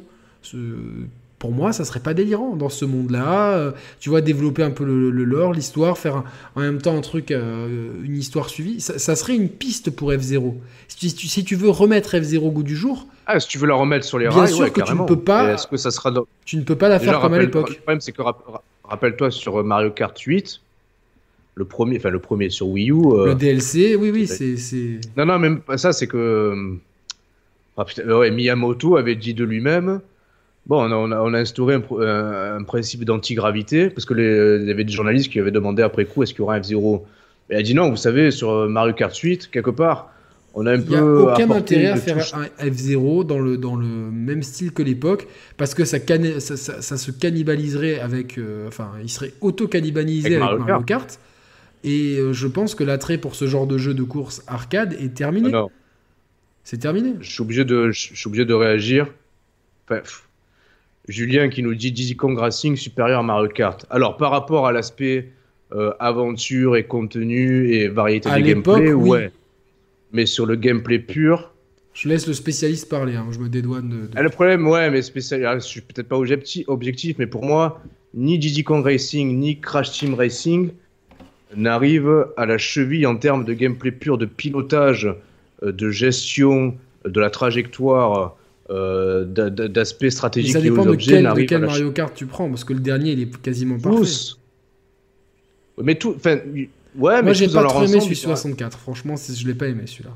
pour 1.39 1.51
moi, 1.51 1.73
ça 1.73 1.85
serait 1.85 1.99
pas 1.99 2.13
délirant 2.13 2.55
dans 2.55 2.69
ce 2.69 2.85
monde-là. 2.85 3.51
Euh, 3.51 3.71
tu 3.99 4.09
vois, 4.09 4.21
développer 4.21 4.63
un 4.63 4.71
peu 4.71 4.85
le, 4.85 5.11
lore, 5.11 5.53
l'histoire, 5.53 5.97
faire 5.97 6.23
en 6.55 6.61
même 6.61 6.81
temps 6.81 6.97
un 6.97 7.01
truc, 7.01 7.31
euh, 7.31 7.91
une 8.03 8.15
histoire 8.15 8.49
suivie. 8.49 8.79
Ça, 8.79 9.15
serait 9.15 9.35
une 9.35 9.49
piste 9.49 9.91
pour 9.91 10.11
F0. 10.11 10.55
Si 10.87 11.13
tu, 11.13 11.27
si 11.27 11.43
tu 11.43 11.55
veux 11.55 11.69
remettre 11.69 12.15
F0 12.15 12.51
goût 12.51 12.63
du 12.63 12.75
jour. 12.75 13.05
Ah, 13.27 13.39
si 13.39 13.47
tu 13.47 13.57
veux 13.57 13.67
la 13.67 13.75
remettre 13.75 14.05
sur 14.05 14.17
les 14.17 14.27
bien 14.27 14.37
rails, 14.37 14.53
sûr 14.53 14.71
que 14.71 14.81
tu 14.81 14.93
ne 14.93 15.05
peux 15.05 15.19
pas. 15.19 15.53
Est-ce 15.53 15.67
que 15.67 15.77
ça 15.77 15.91
sera 15.91 16.11
Tu 16.45 16.57
ne 16.57 16.63
peux 16.63 16.77
pas 16.77 16.89
la 16.89 16.99
faire 16.99 17.19
comme 17.19 17.33
à 17.33 17.39
l'époque. 17.39 17.69
Le 17.69 17.75
problème, 17.75 18.01
c'est 18.01 18.11
que 18.11 18.21
rappelle-toi 18.83 19.29
sur 19.29 19.63
Mario 19.63 19.91
Kart 19.91 20.17
8, 20.17 20.61
le 21.55 21.65
premier, 21.65 21.97
enfin 21.97 22.09
le 22.09 22.19
premier 22.19 22.49
sur 22.49 22.67
Wii 22.69 22.91
U. 22.91 22.93
Euh, 22.93 23.25
le 23.27 23.35
DLC, 23.35 23.95
oui, 23.95 24.09
oui, 24.11 24.27
c'est. 24.27 24.99
Non, 25.17 25.25
non, 25.25 25.37
même 25.37 25.59
pas 25.59 25.77
ça, 25.77 25.91
c'est 25.91 26.07
que. 26.07 26.77
Ah, 27.77 27.85
ouais, 28.07 28.31
Miyamoto 28.31 28.95
avait 28.95 29.15
dit 29.15 29.33
de 29.33 29.43
lui-même 29.43 29.99
Bon, 30.65 30.81
on 30.81 31.11
a, 31.11 31.19
on 31.21 31.33
a, 31.33 31.39
instauré 31.39 31.75
un, 31.75 32.63
principe 32.63 33.05
d'antigravité, 33.05 33.89
parce 33.89 34.05
qu'il 34.05 34.17
y 34.17 34.71
avait 34.71 34.83
des 34.83 34.91
journalistes 34.93 35.31
qui 35.31 35.39
avaient 35.39 35.51
demandé 35.51 35.83
après 35.83 36.05
coup 36.05 36.23
est-ce 36.23 36.33
qu'il 36.33 36.39
y 36.39 36.43
aura 36.43 36.55
un 36.55 36.59
F0 36.59 37.01
Et 37.49 37.53
elle 37.53 37.59
a 37.59 37.61
dit 37.61 37.75
non, 37.75 37.89
vous 37.89 37.97
savez, 37.97 38.31
sur 38.31 38.67
Mario 38.67 38.93
Kart 38.93 39.15
8, 39.15 39.51
quelque 39.51 39.69
part, 39.69 40.11
on 40.55 40.65
a 40.65 40.71
un 40.71 40.79
peu. 40.79 40.83
Il 40.83 40.89
n'y 40.89 40.95
a 40.95 41.05
aucun 41.05 41.51
intérêt 41.51 41.87
à 41.87 41.97
faire 41.97 42.17
un 42.33 42.45
F0 42.65 43.25
dans 43.25 43.39
le, 43.39 43.57
dans 43.57 43.75
le 43.75 43.85
même 43.85 44.41
style 44.41 44.71
que 44.71 44.81
l'époque, 44.81 45.27
parce 45.57 45.75
que 45.75 45.83
ça, 45.83 45.97
ça, 46.39 46.57
ça, 46.81 46.97
se 46.97 47.11
cannibaliserait 47.11 47.99
avec. 47.99 48.37
Euh, 48.37 48.67
enfin, 48.67 48.93
il 49.03 49.09
serait 49.09 49.33
auto-cannibalisé 49.41 50.37
avec, 50.37 50.59
Mario, 50.59 50.83
Kart. 50.83 51.19
Et 51.83 52.17
euh, 52.17 52.33
je 52.33 52.47
pense 52.47 52.73
que 52.73 52.83
l'attrait 52.83 53.17
pour 53.17 53.35
ce 53.35 53.45
genre 53.45 53.67
de 53.67 53.77
jeu 53.77 53.93
de 53.93 54.03
course 54.03 54.43
arcade 54.47 54.93
est 54.93 55.13
terminé. 55.13 55.51
non. 55.51 55.69
C'est 56.63 56.79
terminé. 56.79 57.13
Je 57.19 57.29
suis 57.29 57.41
obligé 57.43 57.63
de, 57.63 57.91
je 57.91 58.15
suis 58.15 58.27
obligé 58.27 58.43
de 58.43 58.53
réagir. 58.53 59.07
Enfin, 59.87 60.01
Julien 61.07 61.49
qui 61.49 61.61
nous 61.61 61.75
dit 61.75 61.91
Diddy 61.91 62.15
Kong 62.15 62.37
Racing 62.37 62.75
supérieur 62.75 63.19
à 63.19 63.23
Mario 63.23 63.49
Kart. 63.49 63.85
Alors, 63.89 64.17
par 64.17 64.31
rapport 64.31 64.67
à 64.67 64.71
l'aspect 64.71 65.31
euh, 65.73 65.93
aventure 65.99 66.75
et 66.75 66.85
contenu 66.85 67.71
et 67.71 67.87
variété 67.87 68.29
de 68.29 68.39
gameplay, 68.39 68.93
ouais. 68.93 69.31
Mais 70.11 70.25
sur 70.25 70.45
le 70.45 70.55
gameplay 70.55 70.99
pur. 70.99 71.51
Je 71.93 72.09
laisse 72.09 72.27
le 72.27 72.33
spécialiste 72.33 72.89
parler, 72.89 73.15
hein. 73.15 73.27
je 73.31 73.39
me 73.39 73.49
dédouane 73.49 73.89
de. 73.89 74.09
Ah, 74.15 74.21
le 74.21 74.29
problème, 74.29 74.67
ouais, 74.67 74.89
mais 74.89 75.01
spécial... 75.01 75.45
Ah, 75.45 75.55
je 75.55 75.65
suis 75.65 75.81
peut-être 75.81 76.07
pas 76.07 76.17
objectif, 76.17 77.15
mais 77.17 77.27
pour 77.27 77.43
moi, 77.43 77.81
ni 78.13 78.37
Diddy 78.37 78.63
Kong 78.63 78.83
Racing, 78.83 79.37
ni 79.37 79.59
Crash 79.59 79.91
Team 79.91 80.13
Racing 80.13 80.71
n'arrivent 81.55 82.27
à 82.37 82.45
la 82.45 82.57
cheville 82.57 83.05
en 83.05 83.15
termes 83.15 83.45
de 83.45 83.53
gameplay 83.53 83.91
pur, 83.91 84.17
de 84.17 84.25
pilotage, 84.25 85.07
euh, 85.63 85.71
de 85.71 85.89
gestion, 85.89 86.75
de 87.05 87.19
la 87.19 87.29
trajectoire 87.29 88.35
euh, 88.69 89.25
d'aspect 89.25 90.09
stratégique 90.09 90.53
ça 90.53 90.61
dépend 90.61 90.85
de 90.85 90.95
quel, 90.95 91.23
de 91.23 91.41
quel 91.43 91.61
Mario 91.61 91.91
Kart 91.91 92.13
tu 92.15 92.25
prends, 92.25 92.49
parce 92.49 92.63
que 92.63 92.73
le 92.73 92.79
dernier, 92.79 93.11
il 93.11 93.21
est 93.21 93.41
quasiment 93.41 93.77
parfait. 93.77 93.97
Tous. 93.97 94.39
Mais 95.81 95.95
tout. 95.95 96.15
Ouais, 96.23 96.39
Moi, 96.95 97.21
mais 97.21 97.33
j'ai 97.33 97.47
pas 97.47 97.63
trop 97.65 97.83
aimé 97.83 97.99
celui 97.99 98.15
64. 98.15 98.77
Franchement, 98.77 99.15
je 99.17 99.45
l'ai 99.45 99.53
pas 99.53 99.67
aimé 99.67 99.83
celui-là. 99.85 100.11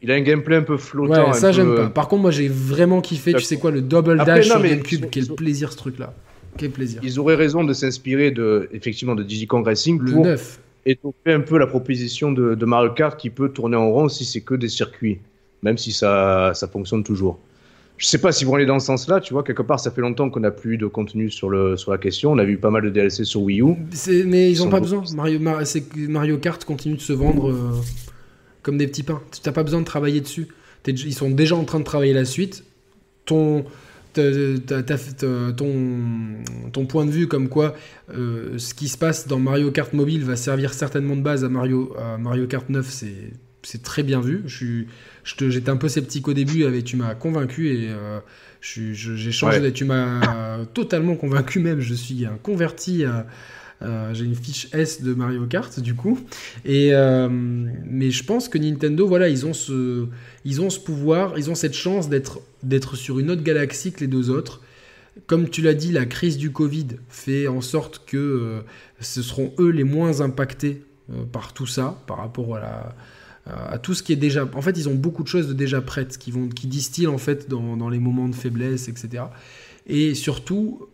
Il 0.00 0.10
a 0.10 0.14
un 0.14 0.20
gameplay 0.20 0.56
un 0.56 0.62
peu 0.62 0.76
flottant. 0.76 1.28
Ouais, 1.28 1.32
ça 1.32 1.52
j'aime 1.52 1.74
pas. 1.74 1.90
Par 1.90 2.08
contre, 2.08 2.22
moi 2.22 2.30
j'ai 2.30 2.48
vraiment 2.48 3.00
kiffé, 3.00 3.34
tu 3.34 3.40
sais 3.40 3.56
quoi, 3.56 3.70
le 3.70 3.82
double 3.82 4.24
dash 4.24 4.46
sur 4.46 4.62
GameCube. 4.62 5.06
Quel 5.10 5.26
plaisir 5.26 5.72
ce 5.72 5.76
truc-là. 5.76 6.14
Quel 6.56 6.70
plaisir. 6.70 7.00
Ils 7.04 7.20
auraient 7.20 7.36
raison 7.36 7.62
de 7.62 7.72
s'inspirer 7.72 8.30
de, 8.30 8.68
effectivement, 8.72 9.14
de 9.14 9.24
Kong 9.46 9.64
Racing 9.64 10.00
le 10.00 10.12
pour 10.12 10.24
9. 10.24 10.60
étoffer 10.86 11.32
un 11.32 11.40
peu 11.40 11.56
la 11.58 11.68
proposition 11.68 12.32
de, 12.32 12.54
de 12.54 12.64
Mario 12.64 12.90
Kart 12.90 13.18
qui 13.18 13.30
peut 13.30 13.50
tourner 13.50 13.76
en 13.76 13.90
rond 13.90 14.08
si 14.08 14.24
c'est 14.24 14.40
que 14.40 14.54
des 14.54 14.68
circuits 14.68 15.18
même 15.62 15.78
si 15.78 15.92
ça, 15.92 16.52
ça 16.54 16.68
fonctionne 16.68 17.04
toujours. 17.04 17.38
Je 17.98 18.06
sais 18.06 18.18
pas 18.18 18.30
s'ils 18.30 18.46
vont 18.46 18.54
aller 18.54 18.64
dans 18.64 18.78
ce 18.78 18.86
sens-là, 18.86 19.20
tu 19.20 19.32
vois, 19.32 19.42
quelque 19.42 19.62
part, 19.62 19.80
ça 19.80 19.90
fait 19.90 20.00
longtemps 20.00 20.30
qu'on 20.30 20.38
n'a 20.40 20.52
plus 20.52 20.74
eu 20.74 20.78
de 20.78 20.86
contenu 20.86 21.30
sur, 21.30 21.50
le, 21.50 21.76
sur 21.76 21.90
la 21.90 21.98
question. 21.98 22.30
On 22.30 22.38
a 22.38 22.44
vu 22.44 22.56
pas 22.56 22.70
mal 22.70 22.82
de 22.82 22.90
DLC 22.90 23.24
sur 23.24 23.42
Wii 23.42 23.60
U. 23.60 23.74
Mais 24.24 24.52
ils 24.52 24.58
n'ont 24.58 24.70
pas 24.70 24.78
besoin. 24.78 25.02
Mario, 25.14 25.40
Mario 25.96 26.38
Kart 26.38 26.64
continue 26.64 26.94
de 26.94 27.00
se 27.00 27.12
vendre 27.12 27.50
euh, 27.50 27.72
comme 28.62 28.78
des 28.78 28.86
petits 28.86 29.02
pains. 29.02 29.20
Tu 29.32 29.40
n'as 29.44 29.52
pas 29.52 29.64
besoin 29.64 29.80
de 29.80 29.84
travailler 29.84 30.20
dessus. 30.20 30.46
ils 30.86 31.12
sont 31.14 31.30
déjà 31.30 31.56
en 31.56 31.64
train 31.64 31.80
de 31.80 31.84
travailler 31.84 32.12
la 32.12 32.24
suite. 32.24 32.62
Ton, 33.24 33.64
ton, 34.14 35.74
ton 36.72 36.86
point 36.86 37.04
de 37.04 37.10
vue 37.10 37.26
comme 37.26 37.48
quoi 37.48 37.74
euh, 38.14 38.56
ce 38.58 38.74
qui 38.74 38.88
se 38.88 38.96
passe 38.96 39.26
dans 39.26 39.40
Mario 39.40 39.72
Kart 39.72 39.92
Mobile 39.92 40.24
va 40.24 40.36
servir 40.36 40.72
certainement 40.72 41.16
de 41.16 41.20
base 41.20 41.44
à 41.44 41.48
Mario, 41.48 41.94
Mario 42.18 42.46
Kart 42.46 42.68
9, 42.68 42.88
c'est 42.88 43.32
très 43.82 44.02
bien 44.02 44.20
vu. 44.20 44.44
J'étais 45.24 45.70
un 45.70 45.76
peu 45.76 45.88
sceptique 45.88 46.28
au 46.28 46.32
début, 46.32 46.64
et 46.64 46.82
tu 46.82 46.96
m'as 46.96 47.14
convaincu 47.14 47.68
et 47.68 47.88
euh, 47.90 48.20
j'ai 48.60 49.32
changé. 49.32 49.72
Tu 49.72 49.84
m'as 49.84 50.64
totalement 50.74 51.16
convaincu 51.16 51.60
même. 51.60 51.80
Je 51.80 51.94
suis 51.94 52.24
un 52.24 52.38
converti 52.42 53.04
à, 53.04 53.26
j'ai 54.12 54.24
une 54.24 54.34
fiche 54.34 54.68
S 54.72 55.02
de 55.02 55.14
Mario 55.14 55.46
Kart 55.46 55.80
du 55.80 55.94
coup. 55.94 56.18
Et 56.64 56.90
euh, 56.92 57.28
mais 57.30 58.10
je 58.10 58.24
pense 58.24 58.48
que 58.48 58.58
Nintendo, 58.58 59.06
voilà, 59.06 59.28
ils 59.28 59.46
ont 59.46 59.54
ce, 59.54 60.06
ils 60.44 60.60
ont 60.60 60.70
ce 60.70 60.80
pouvoir, 60.80 61.38
ils 61.38 61.50
ont 61.50 61.54
cette 61.54 61.74
chance 61.74 62.08
d'être 62.08 62.40
d'être 62.62 62.96
sur 62.96 63.18
une 63.18 63.30
autre 63.30 63.42
galaxie 63.42 63.92
que 63.92 64.00
les 64.00 64.06
deux 64.06 64.30
autres. 64.30 64.62
Comme 65.26 65.48
tu 65.48 65.62
l'as 65.62 65.74
dit, 65.74 65.90
la 65.90 66.06
crise 66.06 66.38
du 66.38 66.52
Covid 66.52 66.86
fait 67.08 67.48
en 67.48 67.60
sorte 67.60 68.04
que 68.06 68.16
euh, 68.16 68.60
ce 69.00 69.22
seront 69.22 69.52
eux 69.58 69.70
les 69.70 69.84
moins 69.84 70.20
impactés 70.20 70.84
euh, 71.10 71.24
par 71.24 71.52
tout 71.52 71.66
ça, 71.66 72.00
par 72.06 72.18
rapport 72.18 72.56
à 72.56 72.60
la, 72.60 72.96
à 73.48 73.78
tout 73.78 73.94
ce 73.94 74.02
qui 74.02 74.12
est 74.12 74.16
déjà. 74.16 74.48
En 74.54 74.62
fait, 74.62 74.76
ils 74.76 74.88
ont 74.88 74.94
beaucoup 74.94 75.22
de 75.22 75.28
choses 75.28 75.48
de 75.48 75.54
déjà 75.54 75.80
prêtes 75.80 76.18
qui 76.18 76.30
vont, 76.30 76.48
qui 76.48 76.66
distillent 76.66 77.06
en 77.06 77.18
fait 77.18 77.48
dans, 77.48 77.76
dans 77.76 77.88
les 77.88 77.98
moments 77.98 78.28
de 78.28 78.34
faiblesse, 78.34 78.88
etc. 78.88 79.24
Et 79.86 80.14
surtout, 80.14 80.88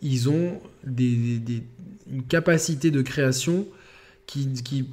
ils 0.00 0.28
ont 0.28 0.60
des, 0.84 1.40
une 2.10 2.22
capacité 2.22 2.90
de 2.90 3.02
création 3.02 3.66
qui, 4.26 4.52
qui 4.62 4.86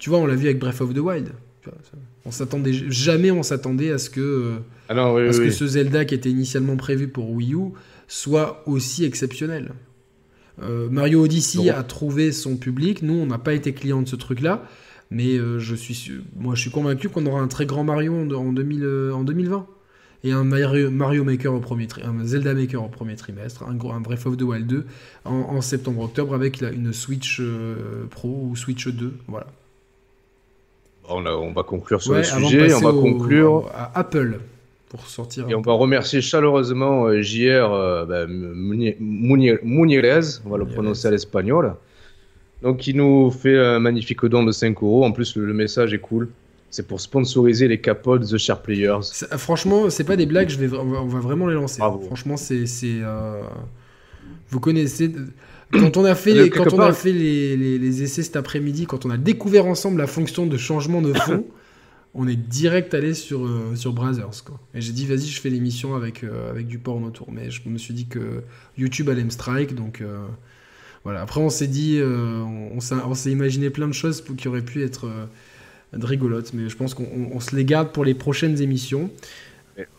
tu 0.00 0.10
vois, 0.10 0.18
on 0.18 0.26
l'a 0.26 0.34
vu 0.34 0.46
avec 0.46 0.58
Breath 0.58 0.80
of 0.80 0.92
the 0.92 0.98
Wild. 0.98 1.30
On 2.24 2.30
s'attendait 2.30 2.72
jamais, 2.72 3.30
on 3.30 3.42
s'attendait 3.42 3.92
à 3.92 3.98
ce 3.98 4.10
que, 4.10 4.56
ah 4.88 4.94
que 4.94 5.50
ce 5.50 5.66
Zelda 5.66 6.04
qui 6.04 6.14
était 6.14 6.30
initialement 6.30 6.76
prévu 6.76 7.08
pour 7.08 7.30
Wii 7.30 7.54
U 7.54 7.72
soit 8.08 8.62
aussi 8.66 9.04
exceptionnel. 9.04 9.72
Euh, 10.62 10.88
Mario 10.90 11.24
Odyssey 11.24 11.70
a 11.70 11.82
trouvé 11.82 12.32
son 12.32 12.56
public. 12.56 13.02
Nous, 13.02 13.14
on 13.14 13.26
n'a 13.26 13.38
pas 13.38 13.54
été 13.54 13.72
client 13.72 14.02
de 14.02 14.08
ce 14.08 14.16
truc-là, 14.16 14.62
mais 15.10 15.36
euh, 15.36 15.58
je 15.58 15.74
suis, 15.74 16.12
moi, 16.36 16.54
je 16.54 16.60
suis 16.60 16.70
convaincu 16.70 17.08
qu'on 17.08 17.26
aura 17.26 17.40
un 17.40 17.48
très 17.48 17.66
grand 17.66 17.84
Mario 17.84 18.14
en, 18.14 18.30
en 18.30 18.52
2020 18.52 19.66
et 20.24 20.32
un 20.32 20.44
Mario, 20.44 21.22
Maker 21.22 21.52
au 21.52 21.60
premier 21.60 21.86
un 22.02 22.24
Zelda 22.24 22.54
Maker 22.54 22.82
au 22.82 22.88
premier 22.88 23.14
trimestre, 23.14 23.62
un, 23.62 23.78
un 23.90 24.00
Breath 24.00 24.26
of 24.26 24.38
the 24.38 24.42
Wild 24.42 24.66
2 24.66 24.86
en, 25.26 25.60
septembre-octobre 25.60 26.34
avec 26.34 26.62
une 26.62 26.92
Switch 26.94 27.40
euh, 27.40 28.06
Pro 28.10 28.48
ou 28.50 28.56
Switch 28.56 28.88
2, 28.88 29.12
voilà. 29.28 29.46
On, 31.06 31.52
va 31.52 31.62
conclure 31.62 32.02
sur 32.02 32.14
le 32.14 32.22
sujet, 32.22 32.72
on 32.72 32.80
va 32.80 32.92
conclure. 32.92 33.70
à 33.74 33.98
Apple 33.98 34.40
pour 34.94 35.06
sortir. 35.06 35.48
Et 35.48 35.54
on 35.54 35.60
va 35.60 35.72
remercier 35.72 36.20
chaleureusement 36.20 37.06
euh, 37.06 37.20
JR 37.20 37.72
euh, 37.72 38.04
ben, 38.06 38.28
on 40.44 40.50
va 40.50 40.58
le 40.58 40.66
prononcer 40.66 41.08
à 41.08 41.10
l'espagnol. 41.10 41.74
Donc 42.62 42.86
il 42.86 42.96
nous 42.96 43.30
fait 43.30 43.58
un 43.58 43.80
magnifique 43.80 44.24
don 44.24 44.44
de 44.44 44.52
5 44.52 44.82
euros. 44.82 45.04
En 45.04 45.12
plus 45.12 45.36
le 45.36 45.52
message 45.52 45.92
est 45.92 45.98
cool. 45.98 46.28
C'est 46.70 46.86
pour 46.86 47.00
sponsoriser 47.00 47.68
les 47.68 47.80
capotes 47.80 48.26
The 48.26 48.36
Sharp 48.36 48.64
Players. 48.64 49.00
Franchement, 49.36 49.90
c'est 49.90 50.02
pas 50.02 50.16
des 50.16 50.26
blagues, 50.26 50.48
je 50.48 50.58
vais, 50.58 50.76
on, 50.76 51.06
va, 51.06 51.20
vraiment 51.20 51.46
les 51.46 51.54
lancer. 51.54 51.80
Franchement, 52.06 52.36
c'est. 52.36 52.64
Euh, 52.84 53.42
vous 54.50 54.58
connaissez. 54.58 55.12
Quand 55.72 55.96
on 55.96 56.04
a 56.04 56.14
fait, 56.14 56.34
les, 56.34 56.50
quand 56.50 56.72
on 56.72 56.80
a 56.80 56.92
fait 56.92 57.12
les, 57.12 57.56
les, 57.56 58.02
essais 58.02 58.22
cet 58.22 58.36
après-midi, 58.36 58.86
quand 58.86 59.06
on 59.06 59.10
a 59.10 59.16
découvert 59.16 59.66
ensemble 59.66 59.98
la 59.98 60.06
fonction 60.06 60.46
de 60.46 60.56
changement 60.56 61.00
de 61.00 61.12
fond, 61.12 61.44
on 62.14 62.28
est 62.28 62.36
direct 62.36 62.94
allé 62.94 63.14
sur, 63.14 63.44
euh, 63.44 63.74
sur 63.74 63.92
Brazzers. 63.92 64.44
Quoi. 64.44 64.60
Et 64.74 64.80
j'ai 64.80 64.92
dit, 64.92 65.06
vas-y, 65.06 65.26
je 65.26 65.40
fais 65.40 65.50
l'émission 65.50 65.94
avec, 65.94 66.22
euh, 66.22 66.50
avec 66.50 66.66
du 66.66 66.78
porn 66.78 67.04
autour. 67.04 67.32
Mais 67.32 67.50
je 67.50 67.68
me 67.68 67.78
suis 67.78 67.94
dit 67.94 68.06
que 68.06 68.42
YouTube 68.78 69.08
allait 69.08 69.24
me 69.24 69.30
strike, 69.30 69.74
donc 69.74 70.02
voilà. 71.02 71.20
Après, 71.20 71.40
on 71.40 71.50
s'est 71.50 71.66
dit, 71.66 72.00
on, 72.02 72.78
on 72.78 73.14
s'est 73.14 73.30
imaginé 73.30 73.70
plein 73.70 73.88
de 73.88 73.92
choses 73.92 74.24
qui 74.38 74.48
auraient 74.48 74.62
pu 74.62 74.82
être 74.82 75.10
de 75.92 76.06
rigolote, 76.06 76.52
mais 76.54 76.68
je 76.68 76.76
pense 76.76 76.94
qu'on 76.94 77.40
se 77.40 77.54
les 77.54 77.64
garde 77.64 77.92
pour 77.92 78.04
les 78.04 78.14
prochaines 78.14 78.60
émissions. 78.60 79.10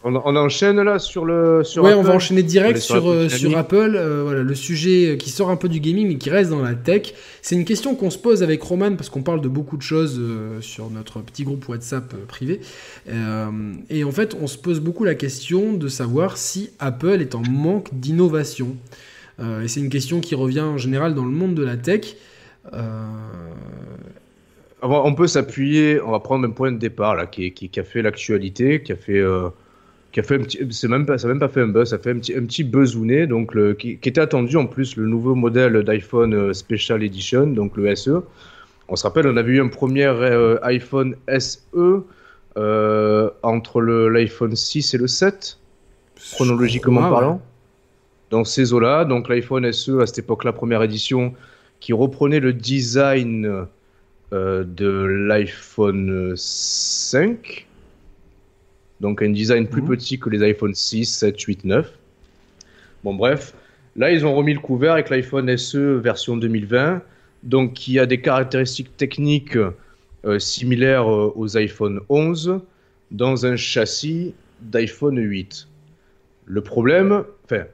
On, 0.03 0.15
enchaîne 0.15 0.81
là 0.81 0.99
sur 0.99 1.25
le 1.25 1.63
sur 1.65 1.83
ouais 1.83 1.93
on 1.93 2.01
va 2.01 2.13
enchaîner 2.13 2.43
direct 2.43 2.79
sur, 2.79 3.09
euh, 3.09 3.27
sur, 3.27 3.57
Apple. 3.57 3.95
Euh, 3.95 4.23
voilà 4.23 4.41
le 4.41 4.55
sujet 4.55 5.17
qui 5.17 5.29
sort 5.29 5.49
un 5.49 5.57
peu 5.57 5.67
du 5.67 5.81
gaming 5.81 6.07
mais 6.07 6.15
qui 6.15 6.29
reste 6.29 6.49
dans 6.49 6.61
la 6.61 6.75
tech. 6.75 7.13
C'est 7.41 7.55
une 7.55 7.65
question 7.65 7.95
qu'on 7.95 8.09
se 8.09 8.17
pose 8.17 8.41
avec 8.41 8.61
Roman 8.61 8.95
parce 8.95 9.09
qu'on 9.09 9.21
parle 9.21 9.41
de 9.41 9.49
beaucoup 9.49 9.75
de 9.75 9.81
choses 9.81 10.17
euh, 10.17 10.61
sur 10.61 10.89
notre 10.89 11.19
petit 11.19 11.43
groupe 11.43 11.67
WhatsApp 11.67 12.15
privé. 12.27 12.61
Et 13.89 14.03
en 14.03 14.11
fait 14.11 14.37
on 14.39 14.47
se 14.47 14.57
pose 14.57 14.79
beaucoup 14.79 15.03
la 15.03 15.15
question 15.15 15.73
de 15.73 15.87
savoir 15.89 16.37
si 16.37 16.69
Apple 16.79 17.19
est 17.19 17.35
en 17.35 17.41
manque 17.41 17.93
d'innovation. 17.93 18.75
Et 19.39 19.67
c'est 19.67 19.81
une 19.81 19.89
question 19.89 20.21
qui 20.21 20.33
revient 20.33 20.61
en 20.61 20.77
général 20.77 21.13
dans 21.13 21.25
le 21.25 21.31
monde 21.31 21.55
de 21.55 21.63
la 21.63 21.75
tech. 21.75 22.15
On 24.87 25.15
peut 25.15 25.27
s'appuyer, 25.27 25.99
on 26.01 26.11
va 26.11 26.19
prendre 26.19 26.47
un 26.47 26.51
point 26.51 26.71
de 26.71 26.77
départ 26.77 27.15
là, 27.15 27.25
qui, 27.25 27.71
a 27.77 27.83
fait 27.83 28.01
l'actualité, 28.01 28.83
qui 28.83 28.91
a 28.91 28.95
fait, 28.95 29.19
euh, 29.19 29.49
qui 30.15 30.21
a 30.21 30.23
fait 30.23 30.35
un 30.35 30.43
petit, 30.43 30.65
c'est 30.71 30.87
même 30.87 31.05
pas, 31.05 31.17
ça 31.17 31.27
n'a 31.27 31.33
même 31.33 31.41
pas 31.41 31.49
fait 31.49 31.59
un 31.59 31.67
buzz, 31.67 31.89
ça 31.89 31.97
fait 31.97 32.11
un 32.11 32.19
petit, 32.19 32.33
un 32.33 32.45
petit 32.45 32.63
buzzouné, 32.63 33.27
donc 33.27 33.53
le, 33.53 33.73
qui, 33.73 33.99
était 34.01 34.21
attendu 34.21 34.55
en 34.55 34.65
plus 34.65 34.95
le 34.95 35.07
nouveau 35.07 35.35
modèle 35.35 35.83
d'iPhone 35.83 36.33
euh, 36.33 36.53
Special 36.53 37.03
Edition, 37.03 37.47
donc 37.47 37.75
le 37.75 37.93
SE. 37.97 38.21
On 38.87 38.95
se 38.95 39.03
rappelle, 39.03 39.27
on 39.27 39.35
avait 39.35 39.51
eu 39.51 39.61
un 39.61 39.67
premier 39.67 40.05
euh, 40.05 40.57
iPhone 40.61 41.17
SE 41.37 41.59
entre 43.43 43.81
l'iPhone 43.81 44.55
6 44.55 44.93
et 44.93 44.97
le 44.97 45.07
7, 45.07 45.59
chronologiquement 46.31 47.09
parlant. 47.09 47.41
Dans 48.29 48.45
ces 48.45 48.71
eaux-là, 48.71 49.03
donc 49.03 49.27
l'iPhone 49.27 49.69
SE 49.73 49.99
à 49.99 50.05
cette 50.05 50.19
époque-là, 50.19 50.53
première 50.53 50.81
édition, 50.81 51.33
qui 51.81 51.91
reprenait 51.91 52.39
le 52.39 52.53
design 52.53 53.67
euh, 54.31 54.63
de 54.63 54.87
l'iPhone 54.87 56.35
5. 56.37 57.64
Donc 59.01 59.21
un 59.21 59.29
design 59.29 59.67
plus 59.67 59.81
mhm. 59.81 59.89
petit 59.89 60.19
que 60.19 60.29
les 60.29 60.43
iPhone 60.43 60.73
6, 60.73 61.05
7, 61.05 61.39
8, 61.39 61.65
9. 61.65 61.91
Bon 63.03 63.13
bref, 63.13 63.53
là 63.95 64.11
ils 64.11 64.25
ont 64.25 64.33
remis 64.33 64.53
le 64.53 64.59
couvert 64.59 64.93
avec 64.93 65.09
l'iPhone 65.09 65.55
SE 65.57 65.97
version 65.97 66.37
2020, 66.37 67.01
donc 67.43 67.73
qui 67.73 67.99
a 67.99 68.05
des 68.05 68.21
caractéristiques 68.21 68.95
techniques 68.97 69.57
euh, 70.25 70.39
similaires 70.39 71.11
euh, 71.11 71.31
aux 71.35 71.57
iPhone 71.57 71.99
11 72.09 72.61
dans 73.11 73.45
un 73.45 73.55
châssis 73.55 74.33
d'iPhone 74.61 75.19
8. 75.19 75.67
Le 76.45 76.61
problème, 76.61 77.23
enfin, 77.43 77.65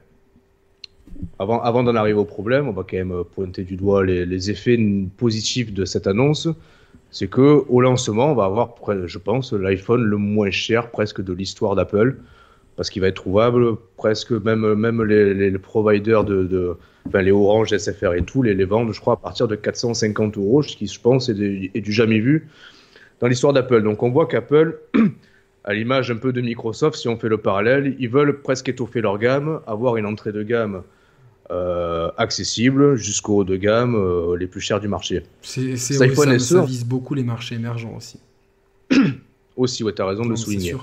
avant, 1.39 1.61
avant 1.61 1.83
d'en 1.83 1.95
arriver 1.95 2.19
au 2.19 2.25
problème, 2.25 2.67
on 2.67 2.71
va 2.71 2.83
quand 2.83 2.97
même 2.97 3.23
pointer 3.35 3.63
du 3.63 3.75
doigt 3.75 4.03
les, 4.05 4.49
effets 4.49 4.79
positifs 5.17 5.73
de 5.73 5.85
cette 5.85 6.07
annonce. 6.07 6.47
C'est 7.11 7.27
que 7.27 7.63
au 7.67 7.81
lancement, 7.81 8.31
on 8.31 8.35
va 8.35 8.45
avoir, 8.45 8.75
je 9.05 9.17
pense, 9.17 9.53
l'iPhone 9.53 10.03
le 10.03 10.17
moins 10.17 10.49
cher 10.49 10.89
presque 10.91 11.21
de 11.21 11.33
l'histoire 11.33 11.75
d'Apple, 11.75 12.15
parce 12.77 12.89
qu'il 12.89 13.01
va 13.01 13.09
être 13.09 13.17
trouvable 13.17 13.75
presque 13.97 14.31
même 14.31 14.73
même 14.75 15.03
les, 15.03 15.51
providers 15.59 16.23
de, 16.23 16.77
enfin, 17.07 17.21
les 17.21 17.31
Orange, 17.31 17.75
SFR 17.77 18.13
et 18.13 18.23
tout, 18.23 18.43
les, 18.43 18.53
les 18.53 18.65
vendent, 18.65 18.93
je 18.93 19.01
crois, 19.01 19.13
à 19.13 19.17
partir 19.17 19.47
de 19.47 19.55
450 19.55 20.37
euros, 20.37 20.63
ce 20.63 20.75
qui, 20.75 20.87
je 20.87 20.99
pense, 20.99 21.27
est, 21.27 21.71
est 21.73 21.81
du 21.81 21.91
jamais 21.91 22.19
vu 22.19 22.47
dans 23.19 23.27
l'histoire 23.27 23.53
d'Apple. 23.53 23.83
Donc 23.83 24.03
on 24.03 24.09
voit 24.09 24.25
qu'Apple 24.25 24.79
à 25.63 25.73
l'image 25.73 26.11
un 26.11 26.17
peu 26.17 26.31
de 26.33 26.41
Microsoft, 26.41 26.97
si 26.97 27.07
on 27.07 27.17
fait 27.17 27.29
le 27.29 27.37
parallèle, 27.37 27.95
ils 27.99 28.09
veulent 28.09 28.41
presque 28.41 28.69
étoffer 28.69 29.01
leur 29.01 29.17
gamme, 29.17 29.59
avoir 29.67 29.97
une 29.97 30.05
entrée 30.05 30.31
de 30.31 30.43
gamme 30.43 30.83
euh, 31.51 32.09
accessible 32.17 32.95
jusqu'au 32.95 33.39
haut 33.39 33.43
de 33.43 33.57
gamme 33.57 33.95
euh, 33.95 34.37
les 34.37 34.47
plus 34.47 34.61
chers 34.61 34.79
du 34.79 34.87
marché. 34.87 35.23
C'est, 35.41 35.75
ça, 35.75 36.05
ça, 36.39 36.63
vise 36.63 36.85
beaucoup 36.85 37.13
les 37.13 37.23
marchés 37.23 37.55
émergents 37.55 37.93
aussi. 37.97 38.19
aussi, 39.57 39.83
ouais, 39.83 39.93
tu 39.93 40.01
as 40.01 40.05
raison 40.05 40.23
de 40.23 40.29
le 40.29 40.37
souligner. 40.37 40.75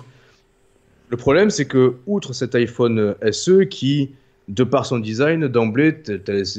Le 1.09 1.17
problème, 1.17 1.49
c'est 1.49 1.65
que, 1.65 1.95
outre 2.07 2.35
cet 2.35 2.55
iPhone 2.55 3.15
SE 3.33 3.65
qui, 3.65 4.11
de 4.49 4.63
par 4.63 4.85
son 4.85 4.99
design, 4.99 5.49
d'emblée, 5.49 6.03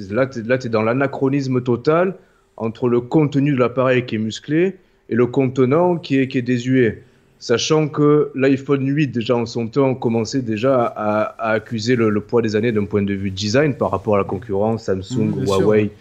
là, 0.09 0.25
tu 0.27 0.39
es 0.39 0.69
dans 0.69 0.81
l'anachronisme 0.81 1.61
total 1.61 2.15
entre 2.57 2.89
le 2.89 3.01
contenu 3.01 3.51
de 3.51 3.59
l'appareil 3.59 4.07
qui 4.07 4.15
est 4.15 4.19
musclé 4.19 4.77
et 5.09 5.15
le 5.15 5.27
contenant 5.27 5.97
qui 5.97 6.17
est, 6.17 6.27
qui 6.27 6.39
est 6.39 6.43
désuet 6.43 7.03
sachant 7.39 7.87
que 7.87 8.31
l'iPhone 8.35 8.85
8, 8.85 9.07
déjà 9.07 9.35
en 9.35 9.45
son 9.45 9.67
temps, 9.67 9.95
commençait 9.95 10.41
déjà 10.41 10.85
à, 10.85 11.51
accuser 11.51 11.95
le, 11.95 12.21
poids 12.21 12.41
des 12.41 12.55
années 12.55 12.71
d'un 12.71 12.85
point 12.85 13.01
de 13.01 13.13
vue 13.13 13.31
design 13.31 13.75
par 13.75 13.91
rapport 13.91 14.15
à 14.15 14.17
la 14.19 14.23
concurrence 14.25 14.83
Samsung, 14.83 15.35
mmh, 15.35 15.45
Huawei 15.45 15.91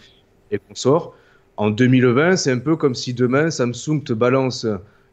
et 0.51 0.59
consorts. 0.59 1.15
En 1.57 1.71
2020, 1.71 2.37
c'est 2.37 2.51
un 2.51 2.59
peu 2.59 2.77
comme 2.77 2.95
si 2.95 3.15
demain 3.15 3.51
Samsung 3.51 4.03
te 4.05 4.13
balance 4.13 4.67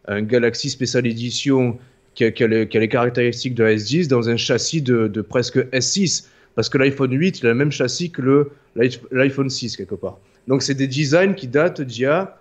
un 0.07 0.21
Galaxy 0.21 0.69
Special 0.69 1.05
Edition 1.07 1.77
qui 2.15 2.23
a, 2.23 2.47
les, 2.47 2.87
caractéristiques 2.87 3.55
de 3.55 3.63
la 3.63 3.75
S10 3.75 4.07
dans 4.07 4.29
un 4.29 4.37
châssis 4.37 4.81
de, 4.81 5.21
presque 5.21 5.57
S6. 5.71 6.25
Parce 6.55 6.69
que 6.69 6.77
l'iPhone 6.77 7.11
8, 7.11 7.39
il 7.39 7.47
a 7.47 7.49
le 7.49 7.55
même 7.55 7.71
châssis 7.71 8.11
que 8.11 8.49
l'iPhone 9.11 9.49
6 9.49 9.75
quelque 9.75 9.95
part. 9.95 10.17
Donc 10.47 10.63
c'est 10.63 10.75
des 10.75 10.87
designs 10.87 11.33
qui 11.33 11.47
datent 11.47 11.81
d'il 11.81 12.03
y 12.03 12.05
a 12.05 12.37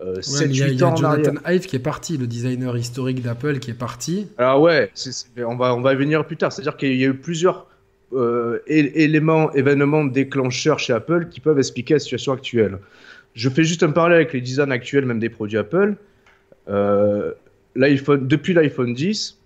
euh, 0.00 0.20
7-8 0.20 0.84
ans 0.84 0.96
Jonathan 0.96 1.34
Ive 1.46 1.66
qui 1.66 1.76
est 1.76 1.80
parti, 1.80 2.16
le 2.16 2.26
designer 2.26 2.76
historique 2.76 3.20
d'Apple 3.22 3.58
qui 3.58 3.70
est 3.70 3.78
parti. 3.78 4.28
Alors 4.38 4.60
ouais, 4.60 4.90
on, 5.38 5.56
va, 5.56 5.74
on 5.74 5.80
va 5.80 5.92
y 5.92 5.96
venir 5.96 6.24
plus 6.26 6.36
tard. 6.36 6.52
C'est-à-dire 6.52 6.76
qu'il 6.76 6.96
y 6.96 7.04
a 7.04 7.08
eu 7.08 7.14
plusieurs 7.14 7.66
euh, 8.12 8.60
éléments, 8.66 9.52
événements 9.52 10.04
déclencheurs 10.04 10.78
chez 10.78 10.92
Apple 10.92 11.28
qui 11.30 11.40
peuvent 11.40 11.58
expliquer 11.58 11.94
la 11.94 12.00
situation 12.00 12.32
actuelle. 12.32 12.78
Je 13.34 13.48
fais 13.48 13.64
juste 13.64 13.82
un 13.82 13.90
parallèle 13.90 14.18
avec 14.18 14.32
les 14.32 14.40
designs 14.40 14.70
actuels, 14.70 15.04
même 15.04 15.18
des 15.18 15.28
produits 15.28 15.58
Apple. 15.58 15.94
Euh, 16.68 17.32
depuis 17.76 18.54
l'iPhone 18.54 18.94
10, 18.94 19.38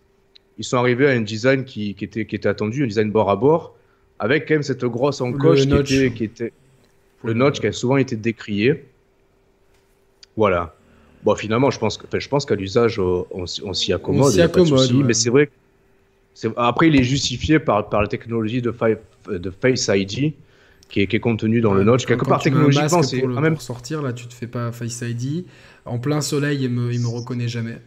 ils 0.58 0.64
sont 0.64 0.76
arrivés 0.76 1.08
à 1.08 1.10
un 1.10 1.20
design 1.20 1.64
qui, 1.64 1.94
qui, 1.94 2.04
était, 2.04 2.26
qui 2.26 2.36
était 2.36 2.48
attendu, 2.48 2.84
un 2.84 2.86
design 2.86 3.10
bord 3.10 3.30
à 3.30 3.36
bord, 3.36 3.76
avec 4.18 4.46
quand 4.46 4.54
même 4.54 4.62
cette 4.62 4.84
grosse 4.84 5.20
encoche 5.20 5.66
qui 5.66 5.74
était, 5.74 6.12
qui 6.12 6.24
était, 6.24 6.52
le 7.24 7.32
notch 7.32 7.60
qui 7.60 7.66
a 7.66 7.72
souvent 7.72 7.96
été 7.96 8.16
décrié. 8.16 8.84
Voilà. 10.36 10.74
Bon, 11.24 11.34
finalement, 11.36 11.70
je 11.70 11.78
pense, 11.78 11.98
que, 11.98 12.18
je 12.18 12.28
pense 12.28 12.44
qu'à 12.44 12.56
l'usage, 12.56 12.98
on, 12.98 13.26
on 13.30 13.46
s'y 13.46 13.92
accommode. 13.92 14.26
On 14.26 14.30
s'y 14.30 14.40
accommode. 14.40 14.92
Mais 15.04 15.14
c'est 15.14 15.30
vrai. 15.30 15.50
Après, 16.56 16.88
il 16.88 16.96
est 16.96 17.04
justifié 17.04 17.58
par, 17.58 17.88
par 17.88 18.02
la 18.02 18.08
technologie 18.08 18.62
de, 18.62 18.74
de 19.28 19.50
Face 19.50 19.90
ID 19.92 20.32
qui 20.88 21.00
est, 21.00 21.06
qui 21.06 21.16
est 21.16 21.20
contenu 21.20 21.60
dans 21.60 21.74
le 21.74 21.84
notch. 21.84 22.06
Quelque 22.06 22.24
part, 22.24 22.42
technologiquement, 22.42 23.02
c'est 23.02 23.20
quand 23.20 23.40
même. 23.40 23.54
Pour 23.54 23.62
sortir, 23.62 24.02
là, 24.02 24.12
tu 24.12 24.26
te 24.26 24.34
fais 24.34 24.46
pas 24.46 24.72
Face 24.72 25.02
ID. 25.02 25.44
En 25.84 25.98
plein 25.98 26.20
soleil, 26.20 26.62
il 26.62 26.70
me, 26.70 26.92
il 26.92 27.00
me 27.00 27.08
reconnaît 27.08 27.48
jamais. 27.48 27.78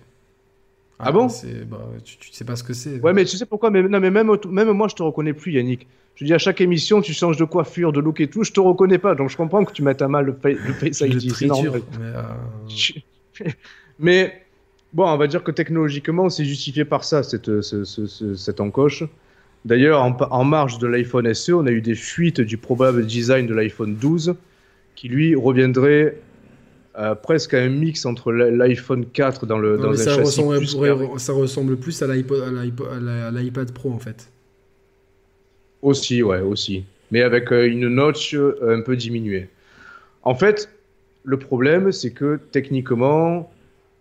Ah, 0.97 1.11
bon? 1.11 1.27
Bah, 1.69 1.89
tu, 2.03 2.17
tu 2.17 2.31
sais 2.31 2.45
pas 2.45 2.55
ce 2.55 2.63
que 2.63 2.73
c'est. 2.73 2.99
Ouais, 3.01 3.13
mais 3.13 3.25
tu 3.25 3.35
sais 3.35 3.45
pourquoi 3.45 3.69
mais, 3.69 3.83
non, 3.83 3.99
mais 3.99 4.11
même, 4.11 4.31
même 4.49 4.71
moi, 4.71 4.87
je 4.87 4.95
te 4.95 5.03
reconnais 5.03 5.33
plus, 5.33 5.51
Yannick. 5.51 5.87
Je 6.15 6.25
dis 6.25 6.33
à 6.33 6.37
chaque 6.37 6.61
émission, 6.61 7.01
tu 7.01 7.13
changes 7.13 7.37
de 7.37 7.43
coiffure, 7.43 7.91
de 7.91 7.99
look 7.99 8.21
et 8.21 8.27
tout, 8.27 8.43
je 8.43 8.51
te 8.51 8.59
reconnais 8.59 8.97
pas. 8.97 9.15
Donc 9.15 9.29
je 9.29 9.37
comprends 9.37 9.65
que 9.65 9.73
tu 9.73 9.83
mettes 9.83 10.01
à 10.01 10.07
mal 10.07 10.25
le, 10.25 10.33
Face 10.73 11.01
ID. 11.01 11.31
C'est 11.33 11.47
normal. 11.47 11.81
Mais, 11.99 13.45
euh, 13.45 13.49
mais, 13.99 14.41
bon, 14.93 15.07
on 15.07 15.17
va 15.17 15.27
dire 15.27 15.43
que 15.43 15.51
technologiquement, 15.51 16.29
c'est 16.29 16.45
justifié 16.45 16.85
par 16.85 17.03
ça, 17.03 17.21
cette, 17.23 17.51
cette 17.61 18.61
encoche. 18.61 19.03
D'ailleurs, 19.65 20.01
en, 20.01 20.15
en, 20.29 20.43
marge 20.45 20.77
de 20.77 20.87
l'iPhone 20.87 21.33
SE, 21.33 21.51
on 21.51 21.65
a 21.65 21.71
eu 21.71 21.81
des 21.81 21.95
fuites 21.95 22.39
du 22.39 22.57
probable 22.57 23.05
design 23.05 23.47
de 23.47 23.53
l'iPhone 23.53 23.95
12 23.95 24.35
qui 24.95 25.09
lui 25.09 25.35
reviendrait 25.35 26.17
euh, 26.97 27.13
presque 27.13 27.53
à 27.53 27.59
un 27.59 27.69
mix 27.69 28.05
entre 28.05 28.31
l'iPhone 28.31 29.05
4 29.05 29.45
dans 29.45 29.57
le 29.57 29.77
dans 29.77 29.91
un 29.91 29.95
ça 29.97 30.15
châssis 30.15 30.39
ressemble, 30.39 30.57
plus 30.57 30.77
ça 31.17 31.33
ressemble 31.33 31.75
plus 31.75 32.01
à 32.01 32.07
l'iPad 32.07 33.71
Pro 33.73 33.91
en 33.91 33.99
fait. 33.99 34.31
Aussi, 35.85 36.23
ouais, 36.23 36.39
aussi. 36.39 36.83
Mais 37.11 37.21
avec 37.21 37.51
euh, 37.51 37.67
une 37.67 37.87
notch 37.87 38.33
euh, 38.33 38.75
un 38.75 38.81
peu 38.81 38.95
diminuée. 38.95 39.49
En 40.23 40.33
fait, 40.33 40.69
le 41.23 41.37
problème, 41.37 41.91
c'est 41.91 42.11
que 42.11 42.39
techniquement, 42.51 43.51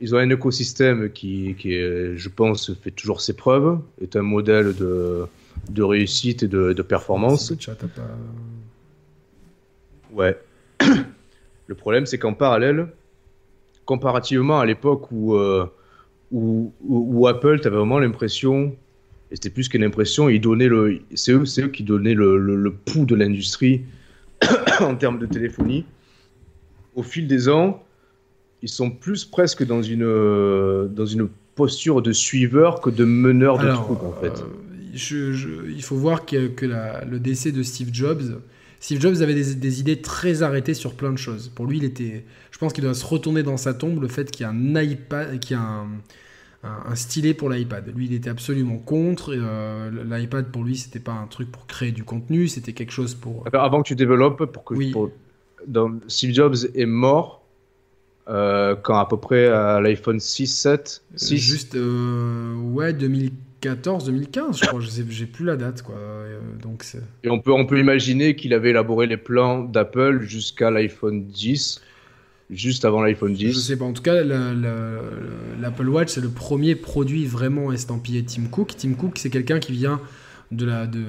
ils 0.00 0.14
ont 0.14 0.18
un 0.18 0.30
écosystème 0.30 1.10
qui, 1.10 1.54
qui 1.58 1.72
je 1.72 2.28
pense, 2.28 2.72
fait 2.82 2.90
toujours 2.90 3.20
ses 3.20 3.34
preuves, 3.34 3.78
est 4.00 4.16
un 4.16 4.22
modèle 4.22 4.74
de, 4.74 5.26
de 5.68 5.82
réussite 5.82 6.42
et 6.42 6.48
de, 6.48 6.72
de 6.72 6.82
performance. 6.82 7.52
Ouais. 10.12 10.38
Le 11.66 11.74
problème, 11.74 12.06
c'est 12.06 12.18
qu'en 12.18 12.34
parallèle, 12.34 12.88
comparativement 13.84 14.60
à 14.60 14.66
l'époque 14.66 15.10
où, 15.10 15.34
euh, 15.34 15.66
où, 16.32 16.72
où, 16.86 17.26
Apple, 17.26 17.60
tu 17.60 17.66
avais 17.66 17.76
vraiment 17.76 17.98
l'impression, 17.98 18.74
et 19.30 19.36
c'était 19.36 19.50
plus 19.50 19.68
qu'une 19.68 19.84
impression, 19.84 20.28
le, 20.28 21.00
c'est 21.14 21.32
eux, 21.32 21.44
eux, 21.58 21.68
qui 21.68 21.82
donnaient 21.82 22.14
le, 22.14 22.38
le, 22.38 22.72
pouls 22.72 23.06
de 23.06 23.14
l'industrie 23.14 23.82
en 24.80 24.94
termes 24.94 25.18
de 25.18 25.26
téléphonie. 25.26 25.84
Au 26.94 27.02
fil 27.02 27.26
des 27.26 27.48
ans, 27.48 27.82
ils 28.62 28.68
sont 28.68 28.90
plus 28.90 29.24
presque 29.24 29.64
dans 29.64 29.82
une, 29.82 30.06
dans 30.94 31.06
une 31.06 31.28
posture 31.54 32.02
de 32.02 32.12
suiveur 32.12 32.80
que 32.80 32.90
de 32.90 33.04
meneur 33.04 33.58
de 33.58 33.72
trucs, 33.72 34.02
en 34.02 34.12
fait. 34.12 34.40
Euh, 34.40 34.92
je, 34.94 35.68
il 35.68 35.82
faut 35.82 35.96
voir 35.96 36.24
que, 36.24 36.48
que 36.48 36.66
la, 36.66 37.04
le 37.04 37.18
décès 37.18 37.50
de 37.50 37.62
Steve 37.62 37.90
Jobs 37.92 38.40
Steve 38.84 39.00
Jobs 39.00 39.22
avait 39.22 39.32
des, 39.32 39.80
idées 39.80 40.02
très 40.02 40.42
arrêtées 40.42 40.74
sur 40.74 40.92
plein 40.92 41.10
de 41.10 41.16
choses. 41.16 41.50
Pour 41.54 41.66
lui, 41.66 41.78
il 41.78 41.84
était, 41.84 42.22
je 42.50 42.58
pense 42.58 42.74
qu'il 42.74 42.84
doit 42.84 42.92
se 42.92 43.06
retourner 43.06 43.42
dans 43.42 43.56
sa 43.56 43.72
tombe 43.72 43.98
le 44.02 44.08
fait 44.08 44.30
qu'il 44.30 44.42
y 44.42 44.46
a 44.46 44.50
un 44.50 44.74
iPad, 44.78 45.38
qu'il 45.40 45.56
y 45.56 45.58
a 45.58 45.62
un, 45.62 45.88
stylet 46.94 47.34
pour 47.34 47.50
l'iPad. 47.50 47.92
Lui, 47.94 48.06
il 48.06 48.14
était 48.14 48.30
absolument 48.30 48.78
contre. 48.78 49.34
Euh, 49.36 49.90
L'iPad, 50.04 50.50
pour 50.50 50.64
lui, 50.64 50.76
c'était 50.76 51.00
pas 51.00 51.12
un 51.12 51.26
truc 51.26 51.50
pour 51.50 51.66
créer 51.66 51.92
du 51.92 52.04
contenu, 52.04 52.48
c'était 52.48 52.72
quelque 52.72 52.92
chose 52.92 53.14
pour. 53.14 53.44
Avant 53.52 53.82
que 53.82 53.88
tu 53.88 53.96
développes, 53.96 54.44
pour 54.44 54.64
que 54.64 54.74
oui. 54.74 54.94
Steve 56.08 56.32
Jobs 56.32 56.56
est 56.74 56.86
mort. 56.86 57.42
Euh, 58.26 58.74
quand 58.74 58.98
à 58.98 59.04
peu 59.04 59.18
près 59.18 59.48
à 59.48 59.82
l'iPhone 59.82 60.18
6, 60.18 60.46
7, 60.46 61.02
6. 61.14 61.36
Juste, 61.36 61.74
euh, 61.74 62.54
ouais, 62.56 62.94
2000 62.94 63.32
2014, 63.64 64.04
2015, 64.04 64.60
je 64.60 64.66
crois. 64.66 64.80
J'ai 64.80 65.26
plus 65.26 65.44
la 65.44 65.56
date, 65.56 65.82
quoi. 65.82 65.94
Donc 66.62 66.84
Et 67.22 67.30
on 67.30 67.40
peut, 67.40 67.52
on 67.52 67.66
peut 67.66 67.78
imaginer 67.78 68.36
qu'il 68.36 68.52
avait 68.52 68.70
élaboré 68.70 69.06
les 69.06 69.16
plans 69.16 69.62
d'Apple 69.62 70.22
jusqu'à 70.22 70.70
l'iPhone 70.70 71.26
10, 71.26 71.80
juste 72.50 72.84
avant 72.84 73.02
l'iPhone 73.02 73.34
10. 73.34 73.52
Je 73.52 73.58
sais 73.58 73.76
pas. 73.76 73.84
En 73.84 73.92
tout 73.92 74.02
cas, 74.02 74.22
l'Apple 74.22 75.88
Watch, 75.88 76.10
c'est 76.10 76.20
le 76.20 76.28
premier 76.28 76.74
produit 76.74 77.26
vraiment 77.26 77.72
estampillé 77.72 78.24
Tim 78.24 78.44
Cook. 78.44 78.76
Tim 78.76 78.94
Cook, 78.94 79.18
c'est 79.18 79.30
quelqu'un 79.30 79.58
qui 79.58 79.72
vient 79.72 80.00
de 80.52 80.66
la, 80.66 80.86
de, 80.86 81.04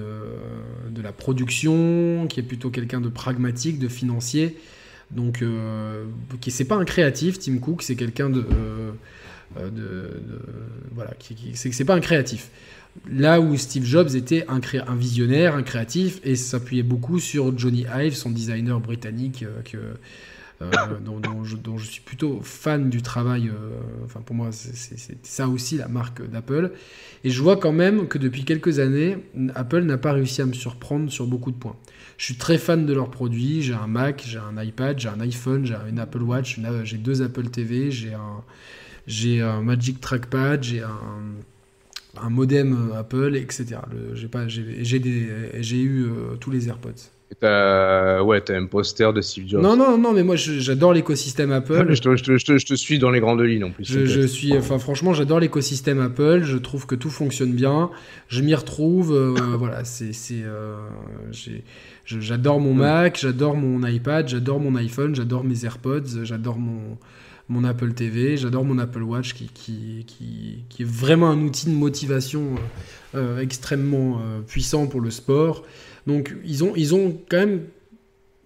de 0.90 1.02
la 1.02 1.12
production, 1.12 2.28
qui 2.28 2.40
est 2.40 2.44
plutôt 2.44 2.70
quelqu'un 2.70 3.02
de 3.02 3.10
pragmatique, 3.10 3.80
de 3.80 3.88
financier. 3.88 4.58
Donc, 5.12 5.42
euh, 5.42 6.06
qui 6.42 6.52
c'est 6.52 6.66
pas 6.66 6.76
un 6.76 6.86
créatif, 6.86 7.40
Tim 7.40 7.58
Cook, 7.58 7.84
c'est 7.84 7.96
quelqu'un 7.96 8.30
de. 8.30 8.42
Euh, 8.42 8.92
euh, 9.58 9.70
de, 9.70 10.10
voilà, 10.94 11.12
qui, 11.20 11.36
que 11.36 11.58
c'est 11.58 11.86
pas 11.86 11.96
un 11.96 12.02
créatif. 12.02 12.50
Là 13.10 13.40
où 13.40 13.56
Steve 13.58 13.86
Jobs 13.86 14.16
était 14.16 14.46
un, 14.48 14.60
un 14.88 14.96
visionnaire, 14.96 15.56
un 15.56 15.64
créatif, 15.64 16.20
et 16.24 16.36
s'appuyait 16.36 16.84
beaucoup 16.84 17.20
sur 17.20 17.58
Johnny 17.58 17.86
Ive, 17.94 18.16
son 18.16 18.32
designer 18.32 18.80
britannique, 18.80 19.44
euh, 19.44 19.62
que, 19.64 19.78
euh, 20.62 20.72
dont, 21.02 21.44
je, 21.44 21.86
suis 21.86 22.02
plutôt 22.02 22.40
fan 22.42 22.90
du 22.90 23.02
travail. 23.02 23.52
enfin, 24.04 24.22
pour 24.22 24.36
moi, 24.36 24.50
c'est 24.52 25.18
ça 25.24 25.48
aussi 25.48 25.78
la 25.78 25.88
marque 25.88 26.28
d'Apple. 26.30 26.72
Et 27.24 27.30
je 27.30 27.42
vois 27.42 27.58
quand 27.58 27.74
même 27.74 28.08
que 28.08 28.18
depuis 28.18 28.46
quelques 28.46 28.80
années, 28.80 29.18
Apple 29.54 29.82
n'a 29.82 29.98
pas 29.98 30.14
réussi 30.14 30.42
à 30.42 30.46
me 30.46 30.54
surprendre 30.54 31.12
sur 31.12 31.28
beaucoup 31.28 31.52
de 31.52 31.58
points. 31.58 31.76
Je 32.18 32.26
suis 32.26 32.36
très 32.36 32.58
fan 32.58 32.86
de 32.86 32.94
leurs 32.94 33.12
produits. 33.12 33.62
J'ai 33.62 33.74
un 33.74 33.88
Mac, 33.88 34.24
j'ai 34.26 34.40
un 34.40 34.62
iPad, 34.62 34.98
j'ai 35.00 35.10
un 35.10 35.20
iPhone, 35.20 35.66
j'ai 35.66 35.76
une 35.90 36.00
Apple 36.00 36.22
Watch, 36.22 36.60
j'ai 36.84 36.98
deux 36.98 37.22
Apple 37.22 37.50
TV, 37.50 37.92
j'ai 37.92 39.42
un 39.42 39.62
Magic 39.62 40.00
Trackpad, 40.00 40.64
j'ai 40.64 40.82
un, 40.84 42.30
modem 42.30 42.94
Apple, 42.96 43.36
etc. 43.36 43.78
J'ai 44.14 45.82
eu 45.82 46.06
euh, 46.06 46.36
tous 46.40 46.52
les 46.52 46.70
AirPods. 46.70 47.15
As, 47.42 48.24
ouais, 48.24 48.40
t'as 48.42 48.56
un 48.56 48.66
poster 48.66 49.12
de 49.12 49.20
Steve 49.22 49.48
Jobs. 49.48 49.62
Non, 49.62 49.76
non, 49.76 49.98
non, 49.98 50.14
mais 50.14 50.24
moi 50.24 50.36
j'adore 50.36 50.94
l'écosystème 50.94 51.52
Apple. 51.52 51.88
je, 51.94 52.02
te, 52.02 52.16
je, 52.16 52.24
te, 52.24 52.58
je, 52.58 52.66
te, 52.66 52.76
suis 52.76 52.98
dans 52.98 53.10
les 53.10 53.20
grandes 53.20 53.42
lignes 53.42 53.66
en 53.66 53.72
plus. 53.72 53.86
Je, 53.86 54.22
suis, 54.28 54.56
enfin 54.58 54.80
franchement, 54.80 55.14
j'adore 55.14 55.40
l'écosystème 55.40 56.00
Apple. 56.00 56.44
Je 56.44 56.58
trouve 56.58 56.86
que 56.86 56.96
tout 56.96 57.10
fonctionne 57.10 57.52
bien. 57.52 57.90
Je 58.28 58.42
m'y 58.42 58.56
retrouve. 58.56 59.12
Euh, 59.14 59.36
voilà, 59.58 59.84
c'est, 59.86 60.14
euh, 60.44 60.78
j'adore 62.06 62.60
mon 62.60 62.74
Mac, 62.74 63.20
j'adore 63.20 63.56
mon 63.58 63.86
iPad, 63.86 64.28
j'adore 64.28 64.60
mon 64.60 64.76
iPhone, 64.76 65.16
j'adore 65.16 65.44
mes 65.44 65.66
AirPods, 65.66 66.24
j'adore 66.24 66.58
mon 66.58 66.98
mon 67.48 67.64
Apple 67.64 67.94
TV, 67.94 68.38
j'adore 68.38 68.66
mon 68.66 68.80
Apple 68.80 69.04
Watch 69.04 69.34
qui, 69.34 69.52
qui, 69.54 70.04
qui, 70.68 70.82
est 70.82 70.86
vraiment 70.86 71.30
un 71.30 71.40
outil 71.42 71.68
de 71.68 71.76
motivation 71.76 72.56
euh, 73.14 73.38
euh, 73.38 73.40
extrêmement 73.40 74.20
puissant 74.48 74.88
pour 74.88 75.00
le 75.00 75.12
sport. 75.12 75.64
Donc 76.08 76.34
ils 76.46 76.64
ont, 76.64 76.74
ils 76.76 76.94
ont 76.94 77.18
quand 77.30 77.38
même 77.38 77.62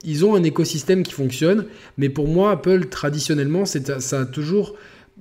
ils 0.04 0.26
ont 0.26 0.36
un 0.36 0.44
écosystème 0.44 1.04
qui 1.04 1.14
fonctionne, 1.14 1.66
mais 1.98 2.10
pour 2.10 2.28
moi, 2.28 2.52
Apple, 2.52 2.86
traditionnellement, 2.86 3.66
ça 3.66 4.20
a 4.20 4.26
toujours. 4.26 4.76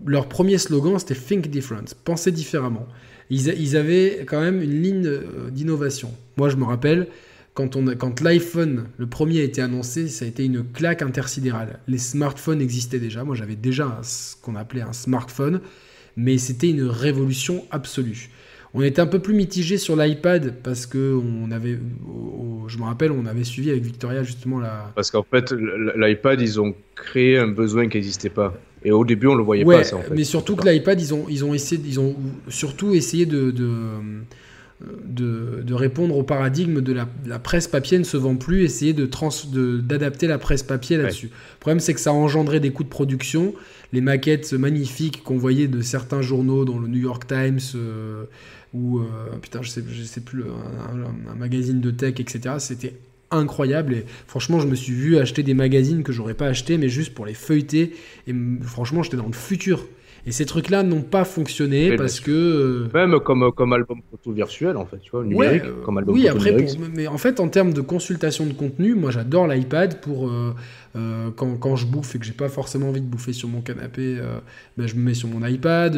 Leur 0.06 0.28
premier 0.28 0.58
slogan, 0.58 0.98
c'était 0.98 1.16
Think 1.16 1.48
Different, 1.48 1.86
penser 2.04 2.30
différemment. 2.30 2.86
Ils, 3.30 3.76
avaient 3.76 4.24
quand 4.26 4.40
même 4.40 4.62
une 4.62 4.80
ligne 4.80 5.10
d'innovation. 5.50 6.14
Moi, 6.36 6.48
je 6.48 6.56
me 6.56 6.64
rappelle, 6.64 7.08
quand, 7.52 7.76
quand 7.98 8.20
l'iPhone, 8.20 8.86
le 8.96 9.06
premier, 9.08 9.40
a 9.40 9.42
été 9.42 9.60
annoncé, 9.60 10.06
ça 10.06 10.24
a 10.24 10.28
été 10.28 10.44
une 10.44 10.62
claque 10.62 11.02
intersidérale. 11.02 11.80
Les 11.88 11.98
smartphones 11.98 12.62
existaient 12.62 13.00
déjà. 13.00 13.24
Moi, 13.24 13.34
j'avais 13.34 13.56
déjà 13.56 13.98
ce 14.02 14.36
qu'on 14.36 14.54
appelait 14.54 14.82
un 14.82 14.92
smartphone, 14.92 15.60
mais 16.16 16.38
c'était 16.38 16.70
une 16.70 16.84
révolution 16.84 17.66
absolue. 17.70 18.30
On 18.74 18.82
était 18.82 19.00
un 19.00 19.06
peu 19.06 19.18
plus 19.18 19.34
mitigé 19.34 19.78
sur 19.78 19.96
l'iPad 19.96 20.54
parce 20.62 20.86
que 20.86 21.16
on 21.16 21.50
avait, 21.50 21.78
je 22.66 22.78
me 22.78 22.84
rappelle, 22.84 23.12
on 23.12 23.24
avait 23.26 23.44
suivi 23.44 23.70
avec 23.70 23.82
Victoria 23.82 24.22
justement 24.22 24.58
la. 24.58 24.92
Parce 24.94 25.10
qu'en 25.10 25.24
fait, 25.24 25.52
l'iPad, 25.96 26.40
ils 26.40 26.60
ont 26.60 26.74
créé 26.94 27.38
un 27.38 27.48
besoin 27.48 27.88
qui 27.88 27.96
n'existait 27.96 28.30
pas. 28.30 28.54
Et 28.84 28.92
au 28.92 29.04
début, 29.04 29.26
on 29.26 29.34
le 29.34 29.42
voyait 29.42 29.64
pas. 29.64 29.84
Ça, 29.84 29.96
en 29.96 30.02
fait. 30.02 30.14
Mais 30.14 30.24
surtout 30.24 30.54
que 30.54 30.68
l'iPad, 30.68 31.00
ils 31.00 31.14
ont, 31.14 31.26
ils 31.28 31.44
ont 31.44 31.54
essayé, 31.54 31.80
ils 31.84 31.98
ont 31.98 32.14
surtout 32.48 32.94
essayé 32.94 33.26
de 33.26 33.50
de, 34.80 35.74
répondre 35.74 36.16
au 36.16 36.22
paradigme 36.22 36.80
de 36.80 36.92
la, 36.92 37.38
presse 37.38 37.66
papier 37.66 37.98
ne 37.98 38.04
se 38.04 38.16
vend 38.16 38.36
plus, 38.36 38.64
essayer 38.64 38.92
de 38.92 39.08
d'adapter 39.80 40.26
la 40.26 40.38
presse 40.38 40.62
papier 40.62 40.96
là-dessus. 40.96 41.26
Le 41.26 41.60
problème, 41.60 41.80
c'est 41.80 41.94
que 41.94 42.00
ça 42.00 42.10
a 42.10 42.12
engendré 42.12 42.60
des 42.60 42.70
coûts 42.70 42.84
de 42.84 42.88
production. 42.88 43.54
Les 43.92 44.00
maquettes 44.00 44.52
magnifiques 44.52 45.22
qu'on 45.22 45.38
voyait 45.38 45.66
de 45.66 45.80
certains 45.80 46.20
journaux, 46.20 46.64
dont 46.64 46.78
le 46.78 46.88
New 46.88 47.00
York 47.00 47.26
Times 47.26 47.58
euh, 47.74 48.24
ou, 48.74 49.00
euh, 49.00 49.04
putain, 49.40 49.62
je 49.62 49.70
sais, 49.70 49.82
je 49.88 50.02
sais 50.02 50.20
plus, 50.20 50.44
un, 50.44 51.34
magazine 51.34 51.80
de 51.80 51.90
tech, 51.90 52.14
etc., 52.18 52.56
c'était 52.58 52.94
incroyable 53.30 53.92
et 53.92 54.04
franchement 54.26 54.58
je 54.58 54.66
me 54.66 54.74
suis 54.74 54.94
vu 54.94 55.18
acheter 55.18 55.42
des 55.42 55.52
magazines 55.52 56.02
que 56.02 56.12
j'aurais 56.12 56.32
pas 56.32 56.46
acheté 56.46 56.78
mais 56.78 56.88
juste 56.88 57.12
pour 57.12 57.26
les 57.26 57.34
feuilleter 57.34 57.94
et 58.26 58.34
franchement 58.62 59.02
j'étais 59.02 59.18
dans 59.18 59.26
le 59.26 59.34
futur 59.34 59.86
et 60.26 60.32
ces 60.32 60.46
trucs-là 60.46 60.82
n'ont 60.82 61.02
pas 61.02 61.24
fonctionné 61.24 61.96
parce 61.96 62.20
que. 62.20 62.30
Euh, 62.30 62.88
Même 62.92 63.18
comme, 63.20 63.50
comme 63.52 63.72
album 63.72 64.00
photo 64.10 64.32
virtuel, 64.32 64.76
en 64.76 64.84
fait, 64.84 64.98
tu 64.98 65.10
vois, 65.10 65.24
numérique, 65.24 65.64
euh, 65.64 65.82
comme 65.84 65.98
album 65.98 66.14
Oui, 66.14 66.28
après, 66.28 66.54
mais 66.94 67.06
en 67.06 67.18
fait, 67.18 67.40
en 67.40 67.48
termes 67.48 67.72
de 67.72 67.80
consultation 67.80 68.46
de 68.46 68.52
contenu, 68.52 68.94
moi 68.94 69.10
j'adore 69.10 69.46
l'iPad 69.46 70.00
pour. 70.00 70.28
Euh, 70.28 70.54
quand, 71.36 71.56
quand, 71.58 71.76
je 71.76 71.86
bouffe 71.86 72.16
et 72.16 72.18
que 72.18 72.24
j'ai 72.24 72.32
pas 72.32 72.48
forcément 72.48 72.88
envie 72.88 73.00
de 73.00 73.06
bouffer 73.06 73.32
sur 73.32 73.48
mon 73.48 73.60
canapé, 73.60 74.18
ben, 74.76 74.88
je 74.88 74.96
me 74.96 75.02
mets 75.02 75.14
sur 75.14 75.28
mon 75.28 75.46
iPad. 75.46 75.96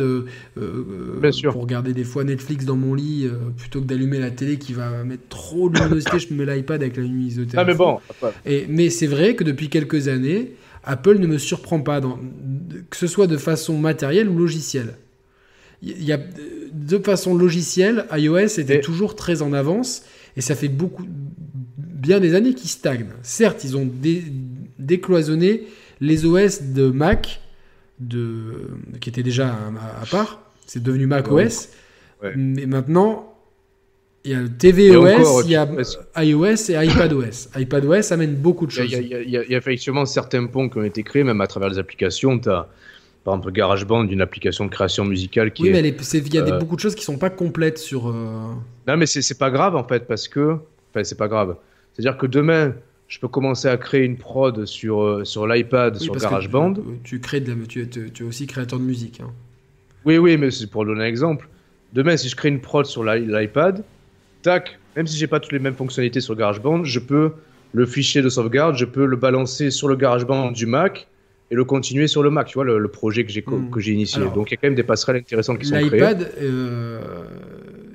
Bien 0.57 1.33
sûr. 1.33 1.53
Pour 1.53 1.63
regarder 1.63 1.95
des 1.95 2.05
fois 2.05 2.23
Netflix 2.23 2.67
dans 2.67 2.77
mon 2.77 2.93
lit, 2.93 3.27
plutôt 3.57 3.81
que 3.81 3.87
d'allumer 3.87 4.19
la 4.19 4.31
télé 4.31 4.59
qui 4.59 4.75
va 4.75 5.03
mettre 5.05 5.27
trop 5.31 5.71
de 5.71 5.79
luminosité, 5.79 6.19
je 6.19 6.35
me 6.35 6.45
mets 6.45 6.55
l'iPad 6.55 6.83
avec 6.83 6.97
la 6.99 7.05
luminosité. 7.05 7.57
Ah, 7.57 7.65
mais 7.65 7.75
bon. 7.75 7.99
Et, 8.45 8.67
mais 8.69 8.91
c'est 8.91 9.07
vrai 9.07 9.35
que 9.37 9.45
depuis 9.45 9.71
quelques 9.71 10.09
années, 10.09 10.53
Apple 10.85 11.19
ne 11.19 11.27
me 11.27 11.39
surprend 11.39 11.81
pas, 11.81 12.01
dans, 12.01 12.19
que 12.89 12.97
ce 12.97 13.07
soit 13.07 13.27
de 13.27 13.37
façon 13.37 13.79
matérielle 13.79 14.29
ou 14.29 14.39
logicielle. 14.39 14.97
Il 15.83 16.03
y 16.05 16.13
a, 16.13 16.21
de 16.73 16.99
façon 16.99 17.35
logicielle, 17.35 18.07
iOS 18.13 18.59
était 18.59 18.81
toujours 18.81 19.17
très 19.17 19.41
en 19.41 19.53
avance 19.53 20.03
et 20.37 20.41
ça 20.43 20.55
fait 20.55 20.69
beaucoup, 20.69 21.05
bien 21.77 22.21
des 22.21 22.35
années 22.35 22.55
qu'ils 22.55 22.71
stagnent. 22.71 23.07
Certes, 23.23 23.65
ils 23.65 23.77
ont 23.77 23.91
décloisonné 24.79 25.67
les 26.01 26.27
OS 26.27 26.63
de 26.63 26.91
Mac, 26.91 27.41
de, 27.99 28.71
qui 29.01 29.09
étaient 29.09 29.23
déjà 29.23 29.49
à, 29.49 30.07
part. 30.11 30.43
C'est 30.67 30.83
devenu 30.83 31.07
Mac 31.07 31.31
OS. 31.31 31.69
Mais 32.37 32.67
maintenant, 32.67 33.30
il 34.25 34.33
y 34.33 34.35
a 34.35 34.41
le 34.41 34.49
tvOS, 34.49 35.43
il 35.45 35.51
y 35.51 35.57
a 35.57 35.67
iOS 36.23 36.71
et 36.71 36.87
iPadOS. 36.87 37.49
iPadOS 37.59 38.13
amène 38.13 38.35
beaucoup 38.35 38.67
de 38.67 38.71
choses. 38.71 38.93
Il 38.93 39.31
y, 39.31 39.37
a, 39.37 39.57
effectivement 39.57 40.05
certains 40.05 40.47
ponts 40.47 40.69
qui 40.69 40.79
ont 40.79 40.85
été 40.85 41.03
créés, 41.03 41.25
même 41.25 41.41
à 41.41 41.47
travers 41.47 41.71
les 41.71 41.79
applications. 41.79 42.39
Tu 42.39 42.51
as, 42.51 42.69
par 43.25 43.35
exemple, 43.35 43.53
GarageBand, 43.53 44.09
une 44.09 44.21
application 44.21 44.67
de 44.67 44.71
création 44.71 45.05
musicale 45.07 45.53
qui 45.53 45.63
oui, 45.63 45.71
mais 45.71 45.81
il 45.81 46.35
y 46.35 46.39
a 46.39 46.43
euh, 46.43 46.59
beaucoup 46.59 46.77
de 46.77 46.81
choses 46.81 46.95
qui 46.95 47.05
sont 47.05 47.17
pas 47.17 47.31
complètes 47.31 47.79
sur. 47.79 48.09
Euh, 48.09 48.13
non, 48.87 48.97
mais 48.99 49.07
c'est 49.07 49.39
pas 49.39 49.51
grave 49.51 49.75
en 49.75 49.85
fait, 49.85 50.07
parce 50.07 50.29
que. 50.29 50.57
Enfin, 50.91 51.05
c'est 51.05 51.19
pas 51.19 51.29
grave. 51.29 51.57
C'est-à-dire 51.93 52.19
que 52.19 52.27
demain, 52.27 52.75
je 53.09 53.19
peux 53.21 53.29
commencer 53.29 53.69
à 53.69 53.77
créer 53.77 54.05
une 54.05 54.17
prod 54.17 54.67
sur, 54.67 55.03
euh, 55.03 55.25
sur 55.25 55.47
l'iPad, 55.47 55.97
sur 55.97 56.15
GarageBand. 56.15 56.75
Tu, 57.05 57.21
crées 57.21 57.41
de 57.41 57.53
la, 57.53 57.67
tu, 57.67 57.89
tu, 57.89 58.11
es 58.23 58.27
aussi 58.27 58.47
créateur 58.47 58.79
de 58.79 58.85
musique. 58.85 59.21
Hein. 59.21 59.31
Oui, 60.05 60.19
oui, 60.19 60.37
mais 60.37 60.51
c'est 60.51 60.67
pour 60.67 60.85
donner 60.85 61.05
un 61.05 61.07
exemple. 61.07 61.49
Demain, 61.93 62.17
si 62.17 62.29
je 62.29 62.37
crée 62.37 62.51
une 62.51 62.61
prod 62.61 62.87
sur 62.87 63.03
l'iPad, 63.03 63.83
tac, 64.43 64.79
même 64.97 65.07
si 65.07 65.17
j'ai 65.17 65.27
pas 65.27 65.41
toutes 65.41 65.53
les 65.53 65.59
mêmes 65.59 65.75
fonctionnalités 65.75 66.21
sur 66.21 66.35
GarageBand, 66.35 66.85
je 66.85 66.99
peux 66.99 67.33
le 67.73 67.87
fichier 67.87 68.23
de 68.23 68.29
sauvegarde, 68.29 68.77
je 68.77 68.85
peux 68.85 69.07
le 69.07 69.17
balancer 69.17 69.71
sur 69.71 69.89
le 69.89 69.97
GarageBand 69.97 70.51
du 70.51 70.67
Mac 70.67 71.07
et 71.51 71.55
le 71.55 71.65
continuer 71.65 72.07
sur 72.07 72.23
le 72.23 72.31
Mac, 72.31 72.49
tu 72.49 72.55
vois, 72.55 72.65
le, 72.65 72.89
projet 72.89 73.25
que 73.25 73.31
j'ai 73.31 73.45
hmm. 73.47 73.71
que 73.71 73.81
j'ai 73.81 73.93
initié. 73.93 74.23
Donc 74.35 74.51
il 74.51 74.55
y 74.55 74.55
a 74.55 74.57
quand 74.57 74.69
même 74.69 74.75
des 74.75 74.83
passerelles 74.83 75.17
intéressantes 75.17 75.59
qui 75.59 75.67
sont 75.67 75.75
créées. 75.75 75.91
L'iPad 75.91 76.33
euh, 76.41 77.01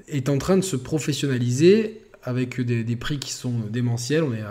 est 0.07 0.29
en 0.29 0.37
train 0.37 0.57
de 0.57 0.63
se 0.63 0.75
professionnaliser 0.75 2.01
avec 2.23 2.59
des, 2.59 2.95
prix 2.95 3.19
qui 3.19 3.31
sont 3.31 3.53
démentiels. 3.69 4.23
On 4.23 4.33
est 4.33 4.43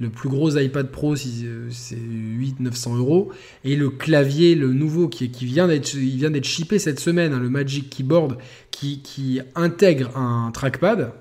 le 0.00 0.10
plus 0.10 0.28
gros 0.28 0.56
iPad 0.56 0.90
Pro, 0.90 1.16
c'est 1.16 1.96
800-900 1.96 2.96
euros. 2.98 3.32
Et 3.64 3.74
le 3.74 3.90
clavier, 3.90 4.54
le 4.54 4.72
nouveau, 4.72 5.08
qui, 5.08 5.30
qui 5.30 5.44
vient 5.44 5.66
d'être 5.66 6.44
shippé 6.44 6.78
cette 6.78 7.00
semaine, 7.00 7.32
hein, 7.32 7.40
le 7.40 7.48
Magic 7.48 7.90
Keyboard, 7.90 8.38
qui, 8.70 9.40
intègre 9.54 10.16
un 10.16 10.50
trackpad, 10.52 11.12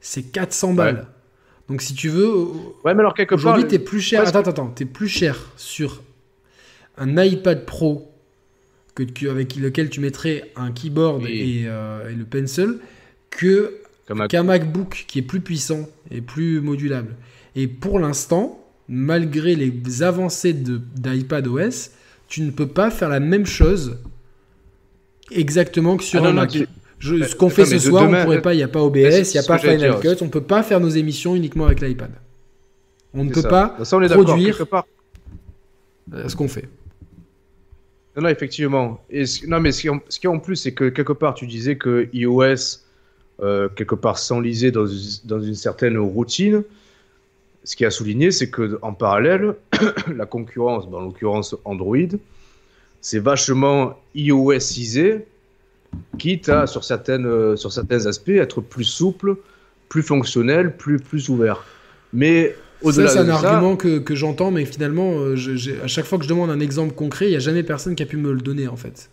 c'est 0.00 0.22
400 0.22 0.74
balles. 0.74 1.06
Donc 1.68 1.82
si 1.82 1.94
tu 1.94 2.08
veux, 2.08 2.28
ouais, 2.84 2.94
mais 2.94 3.00
alors 3.00 3.14
quelque 3.14 3.34
aujourd'hui 3.34 3.64
t'es 3.64 3.78
plus 3.78 4.00
cher. 4.00 4.26
Attends, 4.26 4.40
attends, 4.40 4.68
t'es 4.68 4.84
plus 4.84 5.06
cher 5.06 5.38
sur 5.56 6.02
un 6.98 7.22
iPad 7.22 7.64
Pro 7.64 8.12
que, 8.96 9.04
avec 9.28 9.54
lequel 9.54 9.88
tu 9.88 10.00
mettrais 10.00 10.50
un 10.56 10.72
keyboard 10.72 11.22
euh, 11.22 12.08
et, 12.08 12.14
le 12.14 12.24
pencil 12.24 12.78
que 13.30 13.76
qu'un 14.28 14.42
MacBook 14.42 15.04
qui 15.06 15.20
est 15.20 15.22
plus 15.22 15.40
puissant 15.40 15.88
et 16.10 16.20
plus 16.20 16.60
modulable. 16.60 17.14
Et 17.56 17.66
pour 17.66 17.98
l'instant, 17.98 18.60
malgré 18.88 19.54
les 19.54 20.02
avancées 20.02 20.52
d'iPad 20.52 21.46
OS, 21.46 21.90
tu 22.28 22.42
ne 22.42 22.50
peux 22.50 22.68
pas 22.68 22.90
faire 22.90 23.08
la 23.08 23.20
même 23.20 23.46
chose 23.46 23.98
exactement 25.30 25.96
que 25.96 26.04
sur 26.04 26.24
ah 26.24 26.28
un 26.28 26.32
Mac. 26.32 26.56
ce 27.00 27.34
qu'on 27.34 27.50
fait 27.50 27.66
ce 27.66 27.78
soir, 27.78 28.08
on 28.08 28.22
pourrait 28.24 28.42
pas, 28.42 28.54
il 28.54 28.58
n'y 28.58 28.62
a 28.62 28.68
pas 28.68 28.82
OBS, 28.82 28.96
il 28.98 29.32
n'y 29.32 29.38
a 29.38 29.42
pas 29.42 29.58
Final 29.58 30.00
Cut, 30.00 30.16
on 30.20 30.26
ne 30.26 30.30
peut 30.30 30.40
pas 30.40 30.62
faire 30.62 30.80
nos 30.80 30.88
émissions 30.88 31.36
uniquement 31.36 31.66
avec 31.66 31.80
l'iPad. 31.80 32.10
On 33.14 33.24
ne 33.24 33.30
peut 33.30 33.42
pas 33.42 33.76
produire 34.10 34.64
euh, 36.12 36.28
ce 36.28 36.36
qu'on 36.36 36.48
fait. 36.48 36.68
Non, 38.16 38.22
non, 38.22 38.28
effectivement. 38.28 39.04
Et 39.10 39.24
non, 39.46 39.60
mais 39.60 39.72
ce 39.72 40.18
qui, 40.18 40.28
en, 40.28 40.38
plus, 40.38 40.56
c'est 40.56 40.72
que 40.72 40.88
quelque 40.88 41.12
part, 41.12 41.34
tu 41.34 41.46
disais 41.46 41.76
que 41.76 42.08
iOS, 42.12 42.80
euh, 43.40 43.68
quelque 43.68 43.94
part, 43.94 44.18
s'enlisait 44.18 44.72
dans, 44.72 44.86
dans 45.24 45.40
une 45.40 45.54
certaine 45.54 45.96
routine. 45.98 46.64
Ce 47.64 47.76
qui 47.76 47.84
a 47.84 47.90
souligné, 47.90 48.30
c'est 48.30 48.50
que 48.50 48.78
en 48.82 48.92
parallèle, 48.92 49.54
la 50.16 50.26
concurrence, 50.26 50.84
en 50.92 51.00
l'occurrence 51.00 51.54
Android, 51.64 51.96
c'est 53.00 53.18
vachement 53.18 53.98
iOSisé, 54.14 55.26
quitte 56.18 56.48
à, 56.48 56.66
sur, 56.66 56.84
certaines, 56.84 57.26
euh, 57.26 57.56
sur 57.56 57.72
certains 57.72 58.06
aspects, 58.06 58.30
être 58.30 58.60
plus 58.60 58.84
souple, 58.84 59.36
plus 59.88 60.02
fonctionnel, 60.02 60.76
plus, 60.76 60.98
plus 60.98 61.28
ouvert. 61.28 61.64
Mais 62.12 62.54
au-delà 62.82 63.08
ça, 63.08 63.14
c'est 63.14 63.18
un 63.20 63.28
argument 63.28 63.76
que, 63.76 63.98
que 63.98 64.14
j'entends, 64.14 64.50
mais 64.50 64.64
finalement, 64.64 65.18
euh, 65.18 65.36
à 65.82 65.86
chaque 65.86 66.06
fois 66.06 66.18
que 66.18 66.24
je 66.24 66.28
demande 66.28 66.50
un 66.50 66.60
exemple 66.60 66.94
concret, 66.94 67.26
il 67.26 67.30
n'y 67.30 67.36
a 67.36 67.40
jamais 67.40 67.62
personne 67.62 67.94
qui 67.94 68.02
a 68.02 68.06
pu 68.06 68.16
me 68.16 68.32
le 68.32 68.40
donner, 68.40 68.68
en 68.68 68.76
fait. 68.76 69.10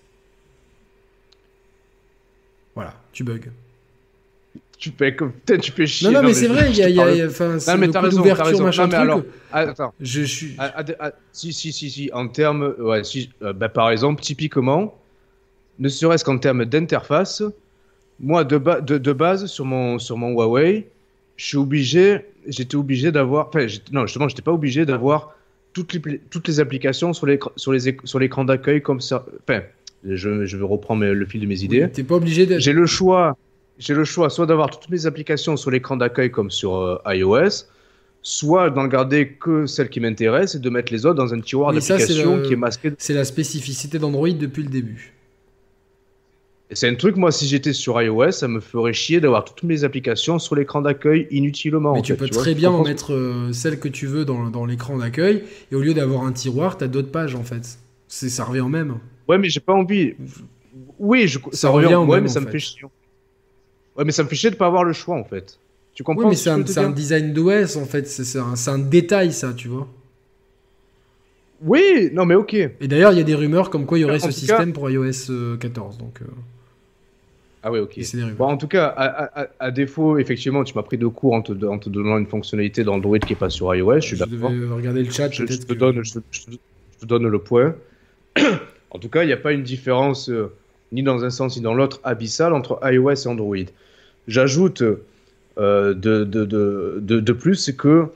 Voilà, 2.75 2.93
tu 3.11 3.23
bugs. 3.23 3.49
Tu 4.77 4.91
fais 4.95 5.11
peut-être 5.11 5.61
tu 5.61 5.71
fais 5.71 5.87
chier. 5.87 6.09
Non, 6.09 6.21
non, 6.21 6.27
mais, 6.27 6.33
c'est 6.35 6.47
vrai, 6.47 6.69
il 6.69 6.77
y 6.77 6.83
a, 6.83 6.89
y 6.89 7.21
a 7.21 7.27
enfin, 7.27 7.57
non, 7.67 7.77
mais 7.79 7.89
t'as 7.89 8.01
raison, 8.01 8.21
raison. 8.21 8.63
Machin 8.63 8.83
non, 8.83 8.89
mais 8.89 8.95
alors, 8.95 9.21
attends. 9.51 9.93
Je 9.99 10.21
suis. 10.21 10.55
si, 11.31 11.51
si, 11.51 11.71
si, 11.71 11.89
si, 11.89 12.09
en 12.13 12.27
termes, 12.27 12.75
ouais, 12.77 13.03
si, 13.03 13.31
euh, 13.41 13.53
bah, 13.53 13.69
par 13.69 13.89
exemple, 13.89 14.21
typiquement, 14.21 14.95
ne 15.79 15.89
serait-ce 15.89 16.23
qu'en 16.23 16.37
termes 16.37 16.65
d'interface, 16.65 17.41
moi, 18.19 18.43
de, 18.43 18.57
de, 18.81 18.99
de, 18.99 19.13
base, 19.13 19.47
sur 19.47 19.65
mon, 19.65 19.97
sur 19.97 20.15
mon 20.15 20.29
Huawei, 20.29 20.87
je 21.37 21.45
suis 21.45 21.57
obligé, 21.57 22.25
j'étais 22.47 22.75
obligé 22.75 23.11
d'avoir, 23.11 23.47
enfin, 23.47 23.65
non, 23.91 24.05
justement, 24.05 24.27
j'étais 24.27 24.43
pas 24.43 24.53
obligé 24.53 24.85
d'avoir 24.85 25.35
toutes 25.73 25.93
les, 25.93 26.19
toutes 26.29 26.47
les 26.47 26.59
applications 26.59 27.13
sur 27.13 27.25
l'écran 27.25 27.51
sur 27.55 27.71
les, 27.71 27.79
sur 28.03 28.19
l'écran 28.19 28.45
d'accueil 28.45 28.83
comme 28.83 29.01
ça. 29.01 29.25
Enfin, 29.41 29.61
je, 30.03 30.45
je 30.45 30.57
vais 30.57 30.65
reprendre 30.65 31.03
le 31.03 31.25
fil 31.25 31.41
de 31.41 31.47
mes 31.47 31.63
idées. 31.63 31.85
Oui, 31.85 31.91
T'es 31.91 32.03
pas 32.03 32.15
obligé. 32.15 32.59
J'ai 32.59 32.73
le 32.73 32.85
choix 32.85 33.35
j'ai 33.79 33.93
le 33.93 34.03
choix 34.03 34.29
soit 34.29 34.45
d'avoir 34.45 34.69
toutes 34.69 34.89
mes 34.89 35.05
applications 35.05 35.57
sur 35.57 35.71
l'écran 35.71 35.97
d'accueil 35.97 36.31
comme 36.31 36.51
sur 36.51 36.75
euh, 36.75 36.97
iOS, 37.07 37.65
soit 38.21 38.69
d'en 38.69 38.87
garder 38.87 39.29
que 39.29 39.65
celles 39.65 39.89
qui 39.89 39.99
m'intéressent 39.99 40.55
et 40.55 40.59
de 40.59 40.69
mettre 40.69 40.91
les 40.91 41.05
autres 41.05 41.15
dans 41.15 41.33
un 41.33 41.39
tiroir 41.39 41.73
d'applications 41.73 42.41
qui 42.41 42.53
est 42.53 42.57
masqué. 42.57 42.91
C'est 42.97 43.13
la 43.13 43.25
spécificité 43.25 43.99
d'Android 43.99 44.29
depuis 44.29 44.63
le 44.63 44.69
début. 44.69 45.13
C'est 46.71 46.89
un 46.89 46.95
truc, 46.95 47.15
moi, 47.15 47.31
si 47.31 47.47
j'étais 47.47 47.71
sur 47.71 48.01
iOS, 48.01 48.31
ça 48.31 48.49
me 48.49 48.59
ferait 48.59 48.91
chier 48.91 49.21
d'avoir 49.21 49.45
toutes 49.45 49.63
mes 49.63 49.85
applications 49.85 50.37
sur 50.37 50.53
l'écran 50.55 50.81
d'accueil 50.81 51.25
inutilement. 51.31 51.93
Mais 51.93 52.01
tu 52.01 52.13
peux 52.15 52.27
très 52.27 52.55
bien 52.55 52.71
en 52.71 52.83
mettre 52.83 53.13
euh, 53.13 53.53
celles 53.53 53.79
que 53.79 53.87
tu 53.87 54.05
veux 54.05 54.25
dans, 54.25 54.49
dans 54.49 54.65
l'écran 54.65 54.97
d'accueil, 54.97 55.43
et 55.71 55.75
au 55.75 55.79
lieu 55.79 55.93
d'avoir 55.93 56.23
un 56.23 56.33
tiroir, 56.33 56.77
tu 56.77 56.83
as 56.83 56.89
d'autres 56.89 57.11
pages 57.11 57.35
en 57.35 57.43
fait. 57.43 57.79
Ça 58.09 58.43
revient 58.43 58.61
au 58.61 58.67
même. 58.67 58.97
Ouais, 59.29 59.37
mais 59.37 59.47
j'ai 59.47 59.61
pas 59.61 59.73
envie. 59.73 60.15
Oui, 60.99 61.27
je... 61.27 61.39
ça, 61.53 61.69
revient, 61.69 61.95
au 61.95 62.05
même, 62.05 62.23
mais 62.23 62.29
ça 62.29 62.41
me 62.41 62.47
fait 62.47 62.59
chier. 62.59 62.81
Ouais, 63.97 64.05
mais 64.05 64.11
ça 64.11 64.23
me 64.23 64.27
fait 64.27 64.35
chier 64.35 64.51
de 64.51 64.55
pas 64.55 64.67
avoir 64.67 64.83
le 64.83 64.93
choix 64.93 65.15
en 65.15 65.23
fait. 65.23 65.59
Tu 65.93 66.03
comprends 66.03 66.23
Oui, 66.23 66.29
mais 66.29 66.35
c'est 66.35 66.51
un, 66.51 66.89
design 66.91 67.33
d'OS 67.33 67.75
en 67.77 67.85
fait. 67.85 68.07
C'est 68.07 68.37
un, 68.37 68.53
un, 68.67 68.77
détail 68.77 69.33
ça, 69.33 69.53
tu 69.53 69.67
vois. 69.67 69.87
Oui, 71.63 72.11
non 72.13 72.25
mais 72.25 72.35
ok. 72.35 72.53
Et 72.53 72.87
d'ailleurs, 72.87 73.13
il 73.13 73.17
y 73.17 73.21
a 73.21 73.23
des 73.23 73.33
rumeurs 73.33 73.71
comme 73.71 73.87
quoi 73.87 73.97
il 73.97 74.01
y 74.01 74.05
aurait 74.05 74.19
ce 74.19 74.29
système 74.29 74.73
pour 74.73 74.89
iOS 74.91 75.57
14. 75.59 75.95
Euh, 75.95 75.99
donc, 75.99 76.21
euh, 76.21 76.25
Ah 77.63 77.71
oui, 77.71 77.79
ok. 77.79 77.99
Bon, 78.37 78.45
en 78.45 78.57
tout 78.57 78.67
cas, 78.67 78.85
à, 79.59 79.71
défaut, 79.71 80.19
effectivement, 80.19 80.63
tu 80.63 80.75
m'as 80.75 80.83
pris 80.83 80.99
de 80.99 81.07
cours 81.07 81.33
en 81.33 81.41
te, 81.41 81.65
en 81.65 81.79
te, 81.79 81.89
donnant 81.89 82.19
une 82.19 82.27
fonctionnalité 82.27 82.83
d'Android 82.83 83.17
qui 83.17 83.33
est 83.33 83.37
pas 83.37 83.49
sur 83.49 83.73
iOS. 83.73 84.01
Je 84.01 84.07
suis 84.07 84.17
d'accord. 84.17 84.51
regarder 84.51 85.01
le 85.01 85.09
chat. 85.09 85.31
Je, 85.31 85.45
te 85.45 85.73
donne, 85.73 86.03
je, 86.03 86.19
te 86.99 87.05
donne 87.07 87.27
le 87.27 87.39
point. 87.39 87.73
en 88.91 88.99
tout 88.99 89.09
cas, 89.09 89.23
il 89.23 89.27
n'y 89.27 89.33
a 89.33 89.37
pas 89.37 89.53
une 89.53 89.63
différence. 89.63 90.29
Euh, 90.29 90.53
ni 90.91 91.03
dans 91.03 91.25
un 91.25 91.29
sens 91.29 91.57
ni 91.57 91.61
dans 91.61 91.73
l'autre 91.73 91.99
abyssal 92.03 92.53
entre 92.53 92.79
iOS 92.83 93.13
et 93.13 93.27
Android. 93.27 93.55
J'ajoute 94.27 94.83
de, 94.83 95.93
de, 95.93 96.23
de, 96.23 96.99
de, 96.99 97.33
plus, 97.33 97.55
c'est 97.55 97.75
que 97.75 98.07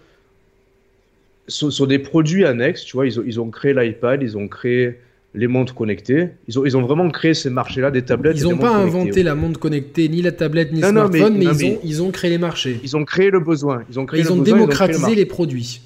sur, 1.47 1.87
des 1.87 1.99
produits 1.99 2.45
annexes, 2.45 2.83
tu 2.83 2.95
vois, 2.95 3.05
ils 3.05 3.19
ont, 3.19 3.23
ils 3.25 3.39
ont 3.39 3.49
créé 3.49 3.73
l'iPad, 3.73 4.21
ils 4.21 4.37
ont 4.37 4.47
créé 4.47 4.99
les 5.33 5.47
montres 5.47 5.73
connectées. 5.73 6.29
Ils 6.47 6.59
ont, 6.59 6.65
ils 6.65 6.75
ont 6.75 6.81
vraiment 6.81 7.09
créé 7.09 7.33
ces 7.33 7.49
marchés-là 7.49 7.91
des 7.91 8.01
tablettes. 8.03 8.37
Ils 8.37 8.43
n'ont 8.43 8.57
pas 8.57 8.75
inventé 8.75 9.23
la 9.23 9.35
montre 9.35 9.59
connectée, 9.59 10.09
ni 10.09 10.21
la 10.21 10.31
tablette, 10.31 10.71
ni 10.71 10.81
le 10.81 10.87
smartphone, 10.87 11.37
mais, 11.37 11.45
ils, 11.45 11.65
ont, 11.65 11.79
ils 11.83 12.03
ont 12.03 12.11
créé 12.11 12.29
les 12.29 12.37
marchés. 12.37 12.79
Ils 12.83 12.97
ont 12.97 13.05
créé 13.05 13.29
le 13.29 13.39
besoin. 13.39 13.83
Ils 13.89 13.99
ont, 13.99 14.05
créé 14.05 14.21
ils 14.21 14.31
ont 14.31 14.41
démocratisé 14.41 15.15
les 15.15 15.25
produits. 15.25 15.81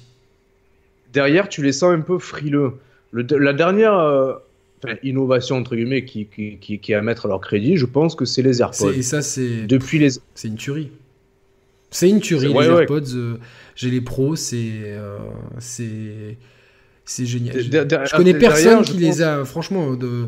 Derrière, 1.12 1.48
tu 1.48 1.62
les 1.62 1.72
sens 1.72 1.94
un 1.94 2.00
peu 2.00 2.18
frileux. 2.18 2.72
la 3.12 3.52
dernière 3.52 3.94
euh, 3.94 4.34
innovation, 5.02 5.56
entre 5.56 5.76
guillemets, 5.76 6.04
qui, 6.04 6.26
qui, 6.26 6.58
qui, 6.58 6.78
qui, 6.78 6.92
est 6.92 6.94
à 6.94 7.02
mettre 7.02 7.26
à 7.26 7.28
leur 7.28 7.40
crédit, 7.40 7.76
je 7.76 7.86
pense 7.86 8.14
que 8.14 8.24
c'est 8.24 8.42
les 8.42 8.60
AirPods. 8.60 8.92
Et 8.92 9.02
ça, 9.02 9.22
c'est. 9.22 9.66
Depuis 9.66 9.98
les. 9.98 10.10
C'est 10.34 10.48
une 10.48 10.56
tuerie. 10.56 10.90
C'est 11.90 12.08
une 12.08 12.20
tuerie, 12.20 12.52
les 12.52 12.66
AirPods. 12.66 13.14
Euh, 13.14 13.36
j'ai 13.74 13.90
les 13.90 14.00
pros, 14.00 14.36
c'est. 14.36 14.70
Euh, 14.84 15.18
c'est 15.58 16.36
c'est 17.06 17.24
génial. 17.24 17.56
je 17.60 18.16
connais 18.16 18.34
personne 18.34 18.82
qui 18.82 18.98
les 18.98 19.22
a, 19.22 19.44
franchement, 19.44 19.94
de, 19.94 20.26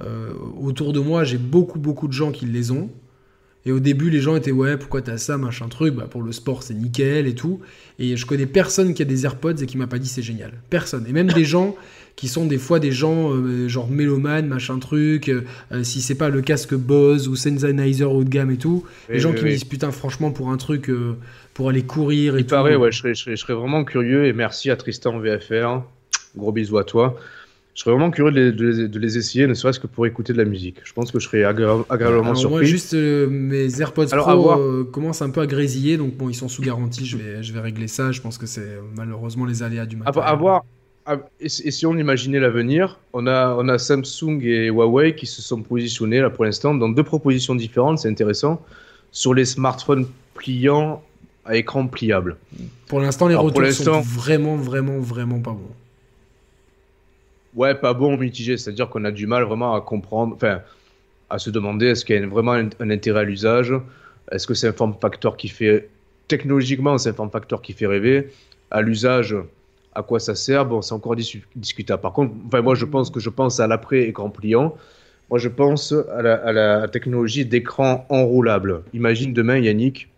euh, 0.00 0.32
autour 0.60 0.92
de 0.92 1.00
moi, 1.00 1.24
j'ai 1.24 1.38
beaucoup, 1.38 1.78
beaucoup 1.78 2.08
de 2.08 2.12
gens 2.12 2.30
qui 2.30 2.46
les 2.46 2.70
ont. 2.70 2.88
Et 3.66 3.72
au 3.72 3.80
début, 3.80 4.08
les 4.08 4.20
gens 4.20 4.36
étaient 4.36 4.52
ouais, 4.52 4.76
pourquoi 4.76 5.02
t'as 5.02 5.18
ça, 5.18 5.36
machin 5.36 5.68
truc? 5.68 5.94
Bah, 5.94 6.06
pour 6.10 6.22
le 6.22 6.32
sport, 6.32 6.62
c'est 6.62 6.74
nickel 6.74 7.26
et 7.26 7.34
tout. 7.34 7.60
Et 7.98 8.16
je 8.16 8.24
connais 8.24 8.46
personne 8.46 8.94
qui 8.94 9.02
a 9.02 9.04
des 9.04 9.24
AirPods 9.24 9.56
et 9.56 9.66
qui 9.66 9.76
m'a 9.76 9.86
pas 9.86 9.98
dit 9.98 10.08
c'est 10.08 10.22
génial. 10.22 10.52
Personne. 10.70 11.04
Et 11.08 11.12
même 11.12 11.28
des 11.28 11.44
gens 11.44 11.76
qui 12.16 12.28
sont 12.28 12.46
des 12.46 12.58
fois 12.58 12.80
des 12.80 12.92
gens 12.92 13.34
euh, 13.34 13.68
genre 13.68 13.90
mélomanes, 13.90 14.46
machin 14.46 14.78
truc. 14.78 15.28
Euh, 15.28 15.42
si 15.82 16.00
c'est 16.00 16.14
pas 16.14 16.30
le 16.30 16.40
casque 16.40 16.74
Bose 16.74 17.28
ou 17.28 17.36
Sennheiser 17.36 18.04
haut 18.04 18.24
de 18.24 18.28
gamme 18.28 18.50
et 18.50 18.56
tout, 18.56 18.84
les 19.08 19.20
gens 19.20 19.32
qui 19.32 19.44
me 19.44 19.50
disent 19.50 19.64
putain, 19.64 19.90
franchement, 19.90 20.30
pour 20.30 20.50
un 20.50 20.56
truc, 20.56 20.90
pour 21.54 21.68
aller 21.68 21.82
courir 21.82 22.36
et 22.36 22.40
Il 22.40 22.44
tout. 22.44 22.50
Paraît, 22.50 22.76
ouais, 22.76 22.92
je 22.92 22.98
serais, 22.98 23.14
je 23.14 23.36
serais, 23.36 23.54
vraiment 23.54 23.84
curieux 23.84 24.26
et 24.26 24.32
merci 24.32 24.70
à 24.70 24.76
Tristan 24.76 25.18
VFR 25.18 25.82
Gros 26.36 26.52
bisous 26.52 26.78
à 26.78 26.84
toi. 26.84 27.16
Je 27.80 27.84
serais 27.86 27.96
vraiment 27.96 28.10
curieux 28.10 28.52
de 28.52 28.98
les, 28.98 29.16
essayer, 29.16 29.46
ne 29.46 29.54
serait-ce 29.54 29.80
que 29.80 29.86
pour 29.86 30.04
écouter 30.06 30.34
de 30.34 30.38
la 30.38 30.44
musique. 30.44 30.76
Je 30.84 30.92
pense 30.92 31.10
que 31.10 31.18
je 31.18 31.26
serais 31.26 31.44
agréablement 31.44 32.34
surpris. 32.34 32.56
Moi, 32.56 32.64
juste 32.64 32.92
euh, 32.92 33.26
mes 33.26 33.80
AirPods 33.80 34.08
Pro 34.08 34.52
euh, 34.52 34.84
commencent 34.84 35.22
un 35.22 35.30
peu 35.30 35.40
à 35.40 35.46
grésiller, 35.46 35.96
donc 35.96 36.14
bon, 36.14 36.28
ils 36.28 36.34
sont 36.34 36.48
sous 36.48 36.60
garantie. 36.60 37.06
Je 37.06 37.16
vais, 37.16 37.42
je 37.42 37.54
vais 37.54 37.60
régler 37.60 37.88
ça. 37.88 38.12
Je 38.12 38.20
pense 38.20 38.36
que 38.36 38.44
c'est 38.44 38.78
malheureusement 38.98 39.46
les 39.46 39.62
aléas 39.62 39.86
du 39.86 39.96
matériel. 39.96 40.30
À, 40.30 40.34
voir. 40.34 40.66
Et, 41.40 41.48
si 41.48 41.86
on 41.86 41.96
imaginait 41.96 42.38
l'avenir, 42.38 42.98
on 43.14 43.26
a, 43.26 43.56
on 43.58 43.66
a 43.66 43.78
Samsung 43.78 44.40
et 44.42 44.66
Huawei 44.66 45.14
qui 45.14 45.24
se 45.24 45.40
sont 45.40 45.62
positionnés 45.62 46.20
là 46.20 46.28
pour 46.28 46.44
l'instant 46.44 46.74
dans 46.74 46.90
deux 46.90 47.02
propositions 47.02 47.54
différentes. 47.54 48.00
C'est 48.00 48.10
intéressant 48.10 48.60
sur 49.10 49.32
les 49.32 49.46
smartphones 49.46 50.06
pliants 50.34 51.02
à 51.46 51.56
écran 51.56 51.86
pliable. 51.86 52.36
Pour 52.88 53.00
l'instant, 53.00 53.26
les 53.26 53.36
retours 53.36 53.66
sont 53.72 54.02
vraiment, 54.02 54.56
vraiment, 54.56 54.98
vraiment 54.98 55.40
pas 55.40 55.52
bons. 55.52 55.74
Ouais, 57.54 57.74
pas 57.74 57.94
bon, 57.94 58.16
mitigé. 58.16 58.56
C'est-à-dire 58.56 58.88
qu'on 58.88 59.04
a 59.04 59.10
du 59.10 59.26
mal 59.26 59.44
vraiment 59.44 59.74
à 59.74 59.80
comprendre, 59.80 60.34
enfin, 60.34 60.60
à 61.28 61.38
se 61.38 61.50
demander 61.50 61.86
est-ce 61.86 62.04
qu'il 62.04 62.20
y 62.20 62.22
a 62.22 62.26
vraiment 62.26 62.52
un, 62.52 62.90
intérêt 62.90 63.20
à 63.20 63.24
l'usage? 63.24 63.74
Est-ce 64.30 64.46
que 64.46 64.54
c'est 64.54 64.68
un 64.68 64.72
form 64.72 64.94
factor 65.00 65.36
qui 65.36 65.48
fait. 65.48 65.88
Technologiquement, 66.28 66.96
c'est 66.98 67.10
un 67.10 67.14
form 67.14 67.30
factor 67.30 67.60
qui 67.60 67.72
fait 67.72 67.86
rêver? 67.86 68.30
À 68.70 68.82
l'usage, 68.82 69.34
à 69.94 70.02
quoi 70.02 70.20
ça 70.20 70.34
sert? 70.36 70.64
Bon, 70.64 70.80
c'est 70.80 70.94
encore 70.94 71.16
discutable. 71.56 72.02
Par 72.02 72.12
contre, 72.12 72.32
enfin, 72.46 72.62
moi, 72.62 72.74
je 72.74 72.84
pense 72.84 73.10
que 73.10 73.18
je 73.18 73.30
pense 73.30 73.58
à 73.58 73.66
l'après-écran 73.66 74.30
pliant. 74.30 74.76
Moi, 75.28 75.38
je 75.38 75.48
pense 75.48 75.92
à 75.92 76.22
la, 76.22 76.34
à 76.34 76.52
la 76.52 76.88
technologie 76.88 77.44
d'écran 77.44 78.06
enroulable. 78.08 78.82
Imagine 78.92 79.32
demain, 79.32 79.58
Yannick, 79.58 80.08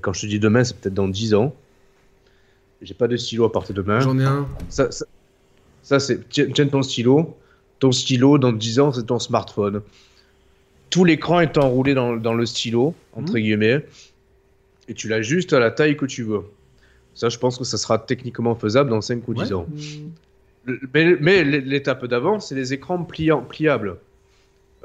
quand 0.00 0.12
je 0.12 0.22
te 0.22 0.26
dis 0.26 0.38
demain, 0.38 0.64
c'est 0.64 0.76
peut-être 0.76 0.94
dans 0.94 1.08
10 1.08 1.34
ans. 1.34 1.54
J'ai 2.82 2.94
pas 2.94 3.08
de 3.08 3.16
stylo 3.16 3.44
à 3.46 3.52
partir 3.52 3.74
de 3.74 3.82
demain. 3.82 4.00
J'en 4.00 4.18
ai 4.18 4.24
un. 4.24 4.46
ça, 4.68 4.90
ça, 4.90 5.06
c'est 5.84 6.28
tiens 6.28 6.66
ton 6.66 6.82
stylo. 6.82 7.36
Ton 7.78 7.92
stylo, 7.92 8.38
dans 8.38 8.52
10 8.52 8.80
ans, 8.80 8.92
c'est 8.92 9.06
ton 9.06 9.18
smartphone. 9.18 9.82
Tout 10.90 11.04
l'écran 11.04 11.40
est 11.40 11.58
enroulé 11.58 11.94
dans, 11.94 12.34
le 12.34 12.46
stylo, 12.46 12.94
entre 13.12 13.32
mmh. 13.32 13.40
guillemets, 13.40 13.86
et 14.88 14.94
tu 14.94 15.08
l'as 15.08 15.22
juste 15.22 15.52
à 15.52 15.58
la 15.58 15.70
taille 15.70 15.96
que 15.96 16.06
tu 16.06 16.22
veux. 16.22 16.42
Ça, 17.14 17.28
je 17.28 17.38
pense 17.38 17.58
que 17.58 17.64
ça 17.64 17.76
sera 17.76 17.98
techniquement 17.98 18.54
faisable 18.54 18.90
dans 18.90 19.00
5 19.00 19.26
ou 19.28 19.34
10 19.34 19.52
ans. 19.52 19.66
Mais, 20.94 21.44
l'étape 21.44 22.06
d'avant, 22.06 22.40
c'est 22.40 22.54
les 22.54 22.72
écrans 22.72 23.02
pliants, 23.04 23.42
pliables. 23.42 23.96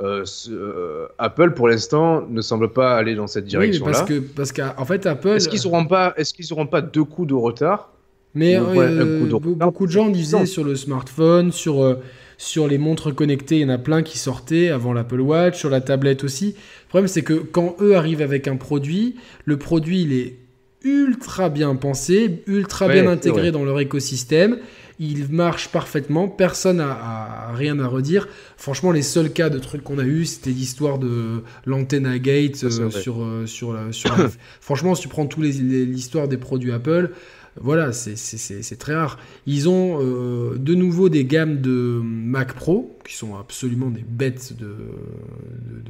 Euh, 0.01 0.23
euh, 0.49 1.07
Apple, 1.17 1.51
pour 1.51 1.67
l'instant, 1.67 2.25
ne 2.27 2.41
semble 2.41 2.71
pas 2.71 2.95
aller 2.95 3.15
dans 3.15 3.27
cette 3.27 3.45
direction-là. 3.45 3.91
parce 3.91 4.09
que, 4.09 4.19
parce 4.19 4.51
qu'en 4.51 4.85
fait, 4.85 5.05
Apple. 5.05 5.29
Est-ce 5.29 5.49
qu'ils 5.49 5.61
n'auront 5.63 5.85
pas, 5.85 6.13
est-ce 6.15 6.33
qu'ils 6.33 6.45
n'auront 6.51 6.67
pas 6.67 6.81
deux 6.81 7.03
coups 7.03 7.27
de 7.27 7.33
retard? 7.33 7.91
Mais 8.35 8.57
euh, 8.57 9.25
beaucoup 9.55 9.87
de 9.87 9.91
gens 9.91 10.09
disaient 10.09 10.45
sur 10.45 10.63
le 10.63 10.75
smartphone, 10.75 11.51
sur, 11.51 11.83
euh, 11.83 11.95
sur 12.37 12.67
les 12.67 12.77
montres 12.77 13.13
connectées, 13.13 13.57
il 13.57 13.61
y 13.61 13.65
en 13.65 13.69
a 13.69 13.77
plein 13.77 14.03
qui 14.03 14.17
sortaient 14.17 14.69
avant 14.69 14.93
l'Apple 14.93 15.21
Watch, 15.21 15.57
sur 15.57 15.69
la 15.69 15.81
tablette 15.81 16.23
aussi. 16.23 16.55
Le 16.83 16.89
problème, 16.89 17.07
c'est 17.07 17.23
que 17.23 17.33
quand 17.33 17.75
eux 17.81 17.95
arrivent 17.95 18.21
avec 18.21 18.47
un 18.47 18.55
produit, 18.55 19.15
le 19.45 19.57
produit, 19.57 20.03
il 20.03 20.13
est 20.13 20.35
ultra 20.83 21.49
bien 21.49 21.75
pensé, 21.75 22.43
ultra 22.47 22.87
bien 22.87 23.07
intégré 23.07 23.51
dans 23.51 23.65
leur 23.65 23.79
écosystème. 23.79 24.59
Il 25.01 25.29
marche 25.29 25.69
parfaitement, 25.69 26.27
personne 26.27 26.77
n'a 26.77 27.51
rien 27.53 27.79
à 27.79 27.87
redire. 27.87 28.27
Franchement, 28.57 28.91
les 28.91 29.01
seuls 29.01 29.31
cas 29.31 29.49
de 29.49 29.57
trucs 29.57 29.81
qu'on 29.81 29.97
a 29.97 30.03
eu, 30.03 30.25
c'était 30.25 30.49
l'histoire 30.49 30.99
de 30.99 31.41
l'antenna 31.65 32.19
gate 32.19 32.63
euh, 32.65 32.89
sur, 32.89 33.25
sur, 33.45 33.77
sur 33.91 34.15
Franchement, 34.61 34.95
si 34.95 35.03
tu 35.03 35.07
prends 35.07 35.25
tous 35.25 35.41
l'histoire 35.41 36.27
des 36.27 36.37
produits 36.37 36.73
Apple, 36.73 37.11
voilà, 37.61 37.91
c'est 37.91 38.79
très 38.79 38.95
rare. 38.95 39.19
Ils 39.45 39.67
ont 39.67 39.99
euh, 40.01 40.55
de 40.57 40.73
nouveau 40.75 41.09
des 41.09 41.25
gammes 41.25 41.59
de 41.59 41.99
Mac 42.01 42.53
Pro, 42.53 42.97
qui 43.05 43.15
sont 43.15 43.35
absolument 43.35 43.89
des 43.89 44.03
bêtes 44.07 44.53
de, 44.57 44.75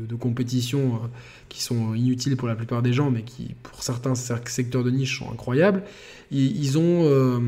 de, 0.08 0.16
compétition, 0.16 0.96
euh, 0.96 1.08
qui 1.48 1.62
sont 1.62 1.94
inutiles 1.94 2.38
pour 2.38 2.48
la 2.48 2.56
plupart 2.56 2.82
des 2.82 2.92
gens, 2.92 3.12
mais 3.12 3.22
qui, 3.22 3.56
pour 3.62 3.84
certains 3.84 4.16
secteurs 4.16 4.84
de 4.84 4.90
niche, 4.90 5.20
sont 5.20 5.32
incroyables. 5.32 5.84
Ils, 6.32 6.78
ont... 6.80 7.04
Euh, 7.06 7.40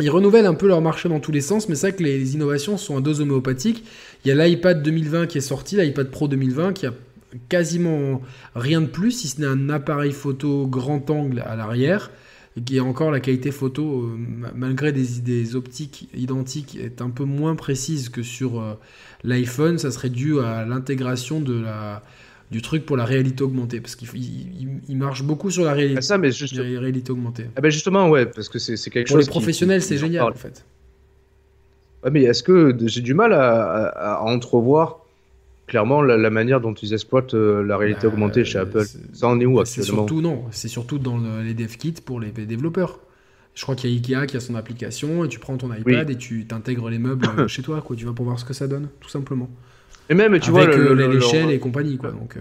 ils 0.00 0.10
renouvellent 0.10 0.46
un 0.46 0.54
peu 0.54 0.68
leur 0.68 0.82
marché 0.82 1.08
dans 1.08 1.20
tous 1.20 1.32
les 1.32 1.40
sens, 1.40 1.68
mais 1.68 1.76
c'est 1.76 1.88
vrai 1.88 1.96
que 1.96 2.02
les, 2.02 2.34
innovations 2.34 2.76
sont 2.76 2.98
à 2.98 3.00
dose 3.00 3.22
homéopathique. 3.22 3.84
Il 4.24 4.28
y 4.28 4.32
a 4.32 4.46
l'iPad 4.46 4.82
2020 4.82 5.26
qui 5.28 5.38
est 5.38 5.42
sorti, 5.42 5.76
l'iPad 5.76 6.10
Pro 6.10 6.28
2020, 6.28 6.74
qui 6.74 6.86
a 6.86 6.92
quasiment 7.48 8.20
rien 8.54 8.82
de 8.82 8.86
plus, 8.86 9.12
si 9.12 9.28
ce 9.28 9.40
n'est 9.40 9.46
un 9.46 9.70
appareil 9.70 10.12
photo 10.12 10.66
grand 10.66 11.08
angle 11.10 11.42
à 11.46 11.56
l'arrière 11.56 12.10
qui 12.64 12.76
est 12.76 12.80
encore 12.80 13.10
la 13.10 13.20
qualité 13.20 13.50
photo, 13.50 14.02
euh, 14.02 14.16
malgré 14.54 14.92
des, 14.92 15.20
des, 15.20 15.56
optiques 15.56 16.08
identiques, 16.14 16.76
est 16.76 17.02
un 17.02 17.10
peu 17.10 17.24
moins 17.24 17.56
précise 17.56 18.08
que 18.08 18.22
sur 18.22 18.60
euh, 18.60 18.74
l'iPhone. 19.24 19.78
Ça 19.78 19.90
serait 19.90 20.10
dû 20.10 20.40
à 20.40 20.64
l'intégration 20.64 21.40
de 21.40 21.60
la 21.60 22.02
du 22.50 22.62
truc 22.62 22.86
pour 22.86 22.96
la 22.96 23.04
réalité 23.04 23.44
augmentée 23.44 23.78
parce 23.78 23.94
qu'il 23.94 24.08
il, 24.88 24.96
marche 24.96 25.22
beaucoup 25.22 25.50
sur 25.50 25.64
la 25.64 25.74
réalité, 25.74 25.98
ah, 25.98 26.00
ça, 26.00 26.16
mais 26.16 26.30
réalité 26.30 27.12
augmentée. 27.12 27.44
Ah 27.56 27.60
ben 27.60 27.70
justement 27.70 28.08
ouais 28.08 28.24
parce 28.24 28.48
que 28.48 28.58
c'est 28.58 28.72
quelque 28.88 29.08
pour 29.08 29.18
chose. 29.18 29.26
Pour 29.26 29.34
les 29.34 29.40
professionnels 29.42 29.82
c'est 29.82 29.98
génial 29.98 30.24
en 30.24 30.32
fait. 30.32 30.64
mais 32.10 32.22
est-ce 32.22 32.42
que 32.42 32.74
j'ai 32.86 33.02
du 33.02 33.12
mal 33.12 33.34
à, 33.34 33.88
à 33.88 34.22
entrevoir 34.22 34.97
clairement 35.68 36.02
la, 36.02 36.30
manière 36.30 36.60
dont 36.60 36.74
ils 36.74 36.92
exploitent 36.94 37.34
euh, 37.34 37.62
la 37.62 37.76
réalité 37.76 38.08
bah, 38.08 38.14
augmentée 38.14 38.44
chez 38.44 38.58
Apple. 38.58 38.84
Ça 39.12 39.28
en 39.28 39.38
est 39.38 39.46
où 39.46 39.60
actuellement? 39.60 39.86
surtout 39.86 40.20
non, 40.20 40.44
c'est 40.50 40.68
surtout 40.68 40.98
dans 40.98 41.18
les 41.44 41.54
dev 41.54 41.76
kits 41.76 41.94
pour 42.04 42.18
les 42.18 42.30
développeurs. 42.30 42.98
Je 43.54 43.62
crois 43.62 43.74
qu'il 43.74 43.90
y 43.90 44.14
a 44.14 44.20
Ikea 44.20 44.26
qui 44.26 44.36
a 44.36 44.40
son 44.40 44.54
application 44.54 45.24
et 45.24 45.28
tu 45.28 45.38
prends 45.38 45.56
ton 45.56 45.72
iPad 45.72 46.08
et 46.10 46.16
tu 46.16 46.46
t'intègres 46.46 46.90
les 46.90 46.98
meubles 46.98 47.26
euh, 47.38 47.48
chez 47.48 47.62
toi, 47.62 47.80
quoi. 47.80 47.94
Tu 47.96 48.04
vas 48.04 48.12
pour 48.12 48.24
voir 48.24 48.38
ce 48.38 48.44
que 48.44 48.54
ça 48.54 48.66
donne, 48.66 48.88
tout 49.00 49.08
simplement. 49.08 49.48
Et 50.10 50.14
même, 50.14 50.38
tu 50.40 50.50
vois, 50.50 50.62
euh, 50.62 51.08
l'échelle 51.08 51.50
et 51.50 51.58
compagnie, 51.58 51.98
quoi. 51.98 52.10
Donc, 52.10 52.36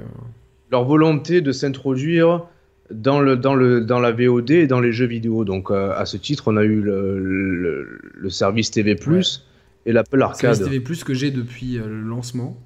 leur 0.72 0.86
volonté 0.86 1.42
de 1.42 1.52
s'introduire 1.52 2.44
dans 2.92 3.20
le 3.20 3.36
dans 3.36 3.56
le 3.56 3.82
dans 3.82 4.00
la 4.00 4.12
VOD 4.12 4.52
et 4.52 4.68
dans 4.68 4.80
les 4.80 4.94
jeux 4.94 5.08
vidéo. 5.08 5.44
Donc 5.44 5.72
à 5.72 6.06
ce 6.06 6.18
titre, 6.18 6.44
on 6.48 6.56
a 6.56 6.64
eu 6.64 6.82
le, 6.82 8.00
le, 8.14 8.30
service 8.30 8.72
TV 8.72 8.96
Plus 8.96 9.46
et 9.86 9.92
l'Apple 9.92 10.22
Arcade. 10.22 10.52
Le 10.52 10.56
service 10.56 10.72
TV 10.72 10.80
Plus 10.80 11.04
que 11.04 11.14
j'ai 11.14 11.32
depuis 11.32 11.74
le 11.74 12.02
lancement 12.02 12.58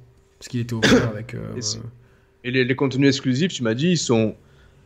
parce 0.42 0.48
qu'il 0.48 0.60
était 0.60 0.74
offert 0.74 1.08
avec. 1.14 1.36
Euh, 1.36 1.40
et, 2.44 2.50
les, 2.50 2.76
contenus 2.76 3.10
exclusifs, 3.10 3.54
tu 3.54 3.62
m'as 3.62 3.76
dit, 3.76 3.92
ils 3.92 3.98
sont 3.98 4.36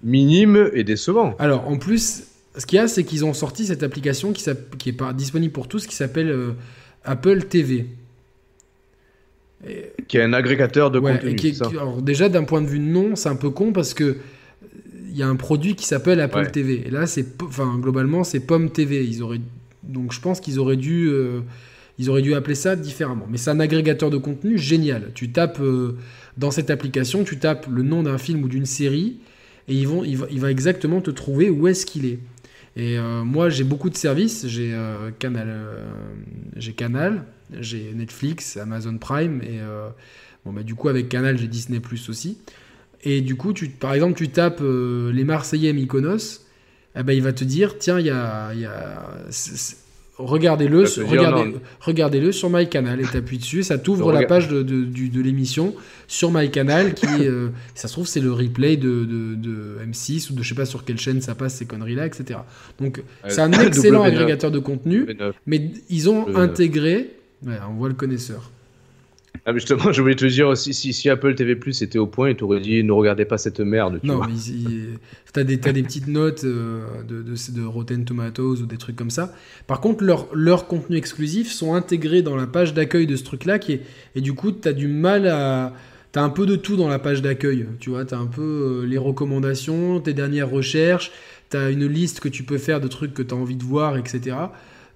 minimes 0.04 0.70
et 0.74 0.84
décevants. 0.84 1.34
Alors, 1.40 1.70
en 1.70 1.78
plus, 1.78 2.26
ce 2.58 2.66
qu'il 2.66 2.76
y 2.76 2.80
a, 2.80 2.90
c'est 2.90 3.06
qu'ils 3.06 3.24
ont 3.24 3.34
sorti 3.34 3.66
cette 3.66 3.82
application 3.82 4.34
qui, 4.34 4.44
qui 4.78 4.90
est 4.90 4.94
pas 4.94 5.14
disponible 5.14 5.54
pour 5.54 5.70
tous, 5.70 5.88
qui 5.88 5.96
s'appelle 5.96 6.30
euh, 6.30 6.52
Apple 7.06 7.44
TV. 7.44 7.88
Qui 10.10 10.18
est 10.18 10.22
un 10.24 10.34
agrégateur 10.34 10.92
de 10.92 11.00
contenu. 11.00 11.36
alors 11.80 12.02
déjà, 12.02 12.28
d'un 12.28 12.44
point 12.44 12.62
de 12.62 12.68
vue 12.68 12.80
de 12.80 12.84
nom, 12.84 13.16
c'est 13.16 13.30
un 13.30 13.38
peu 13.38 13.50
con 13.50 13.72
parce 13.72 13.94
que 13.94 14.18
il 15.10 15.18
y 15.18 15.24
a 15.24 15.28
un 15.28 15.38
produit 15.38 15.76
qui 15.76 15.86
s'appelle 15.86 16.20
Apple 16.20 16.52
TV. 16.52 16.84
Et 16.86 16.92
là, 16.92 17.08
c'est, 17.08 17.42
enfin, 17.42 17.80
globalement, 17.80 18.26
c'est 18.26 18.42
Pomme 18.42 18.70
TV. 18.70 19.06
Ils 19.06 19.24
auraient, 19.24 19.40
donc, 19.84 20.12
je 20.12 20.20
pense 20.20 20.42
qu'ils 20.42 20.60
auraient 20.60 20.76
dû 20.76 21.08
euh, 21.08 21.40
ils 21.98 22.10
auraient 22.10 22.22
dû 22.22 22.34
appeler 22.34 22.56
ça 22.56 22.76
différemment. 22.76 23.26
Mais 23.30 23.38
c'est 23.38 23.50
un 23.50 23.60
agrégateur 23.60 24.10
de 24.10 24.18
contenu 24.18 24.58
génial. 24.58 25.12
Tu 25.14 25.32
tapes 25.32 25.60
euh, 25.62 25.98
dans 26.38 26.52
cette 26.52 26.70
application, 26.70 27.24
tu 27.24 27.38
tapes 27.38 27.68
le 27.70 27.84
nom 27.84 28.04
d'un 28.04 28.18
film 28.18 28.44
ou 28.44 28.48
d'une 28.48 28.66
série, 28.66 29.18
et 29.68 29.86
vont, 29.86 30.04
il, 30.04 30.18
va, 30.18 30.52
exactement 30.52 31.02
te 31.02 31.10
trouver 31.10 31.50
où 31.50 31.68
est-ce 31.68 31.86
qu'il 31.86 32.06
est. 32.06 32.20
Et 32.76 33.00
euh, 33.00 33.24
moi, 33.24 33.50
j'ai 33.50 33.64
beaucoup 33.64 33.90
de 33.90 33.96
services. 33.96 34.46
J'ai 34.48 34.74
euh, 34.74 35.12
Canal, 35.18 35.48
j'ai 36.58 36.76
j'ai 37.62 37.94
Netflix, 37.96 38.58
Amazon 38.58 38.98
Prime, 38.98 39.42
et 39.42 39.60
bon, 40.46 40.54
bah, 40.54 40.64
du 40.64 40.76
coup, 40.76 40.90
avec 40.90 41.10
Canal, 41.10 41.38
j'ai 41.38 41.48
Disney 41.48 41.80
Plus 41.80 42.10
aussi. 42.10 42.38
Et 43.04 43.22
du 43.22 43.36
coup, 43.36 43.54
tu, 43.54 43.70
par 43.70 43.94
exemple, 43.94 44.18
tu 44.18 44.30
tapes 44.30 44.62
les 44.62 45.24
Marseillais 45.24 45.74
Mykonos, 45.74 46.42
eh 46.98 47.04
ben, 47.04 47.14
il 47.14 47.22
va 47.22 47.34
te 47.34 47.44
dire 47.44 47.78
tiens, 47.78 48.00
il 48.00 48.08
y 48.08 48.10
a, 48.10 48.54
y 48.54 48.66
a 48.66 49.08
regardez-le, 50.18 50.86
regardez, 51.06 51.56
regardez-le 51.82 52.32
sur 52.32 52.50
MyCanal 52.50 53.02
et 53.02 53.04
t'appuies 53.04 53.38
dessus, 53.38 53.64
ça 53.64 53.78
t'ouvre 53.78 54.12
la 54.12 54.24
page 54.24 54.48
de, 54.48 54.64
de, 54.64 54.86
de, 54.86 55.22
l'émission 55.22 55.76
sur 56.08 56.32
MyCanal 56.32 56.94
qui, 56.94 57.06
euh, 57.28 57.50
ça 57.74 57.88
se 57.88 57.94
trouve, 57.94 58.08
c'est 58.08 58.22
le 58.22 58.32
replay 58.32 58.78
de, 58.78 59.04
de, 59.06 59.78
M6 59.86 60.32
ou 60.32 60.36
de 60.36 60.44
je 60.44 60.50
sais 60.50 60.56
pas 60.56 60.66
sur 60.66 60.86
quelle 60.86 61.00
chaîne 61.00 61.22
ça 61.22 61.36
passe 61.36 61.56
ces 61.56 61.66
conneries-là, 61.66 62.06
etc. 62.06 62.40
Donc 62.80 63.04
c'est 63.28 63.42
un 63.42 63.52
excellent 63.52 64.04
agrégateur 64.04 64.52
de 64.52 64.60
contenu, 64.60 65.08
mais 65.46 65.72
ils 65.90 66.10
ont 66.10 66.36
intégré, 66.36 67.12
on 67.46 67.74
voit 67.74 67.90
le 67.90 67.96
connaisseur. 67.96 68.52
Ah, 69.46 69.54
justement, 69.54 69.92
je 69.92 70.02
voulais 70.02 70.16
te 70.16 70.26
dire 70.26 70.48
aussi, 70.48 70.74
si, 70.74 70.94
si 70.94 71.10
Apple 71.10 71.36
TV 71.36 71.56
Plus 71.56 71.82
était 71.82 71.98
au 71.98 72.08
point, 72.08 72.30
il 72.30 72.36
t'aurait 72.36 72.60
dit 72.60 72.84
ne 72.84 72.92
regardez 72.92 73.26
pas 73.26 73.38
cette 73.38 73.60
merde. 73.60 74.00
Tu 74.02 74.08
non, 74.08 74.18
vois. 74.18 74.28
mais 74.28 74.34
t'as 75.34 75.44
des, 75.44 75.60
as 75.68 75.74
des 75.74 75.84
petites 75.84 76.08
notes 76.08 76.44
euh, 76.44 77.04
de, 77.08 77.22
de, 77.22 77.34
de, 77.34 77.66
Rotten 77.66 78.06
Tomatoes 78.06 78.62
ou 78.62 78.66
des 78.66 78.78
trucs 78.78 78.96
comme 78.96 79.10
ça. 79.10 79.34
Par 79.68 79.82
contre, 79.82 80.04
leurs 80.04 80.28
leur 80.34 80.68
contenus 80.68 80.98
exclusifs 80.98 81.52
sont 81.52 81.74
intégrés 81.74 82.22
dans 82.22 82.36
la 82.36 82.48
page 82.48 82.74
d'accueil 82.74 83.08
de 83.08 83.16
ce 83.16 83.24
truc-là, 83.24 83.60
qui 83.60 83.74
est, 83.74 83.82
et 84.16 84.22
du 84.22 84.34
coup, 84.34 84.52
t'as 84.52 84.74
du 84.74 84.88
mal 84.88 85.28
à. 85.28 85.74
T'as 86.12 86.22
un 86.22 86.30
peu 86.30 86.46
de 86.46 86.56
tout 86.56 86.78
dans 86.78 86.88
la 86.88 86.98
page 86.98 87.22
d'accueil. 87.22 87.66
Tu 87.82 87.90
vois, 87.90 88.06
t'as 88.06 88.18
un 88.18 88.28
peu 88.28 88.42
euh, 88.42 88.86
les 88.86 88.98
recommandations, 88.98 90.00
tes 90.00 90.14
dernières 90.14 90.50
recherches, 90.50 91.12
t'as 91.50 91.72
une 91.72 91.88
liste 91.88 92.22
que 92.22 92.30
tu 92.30 92.44
peux 92.44 92.58
faire 92.58 92.80
de 92.80 92.88
trucs 92.88 93.14
que 93.14 93.22
t'as 93.22 93.36
envie 93.36 93.58
de 93.58 93.64
voir, 93.64 93.98
etc. 93.98 94.38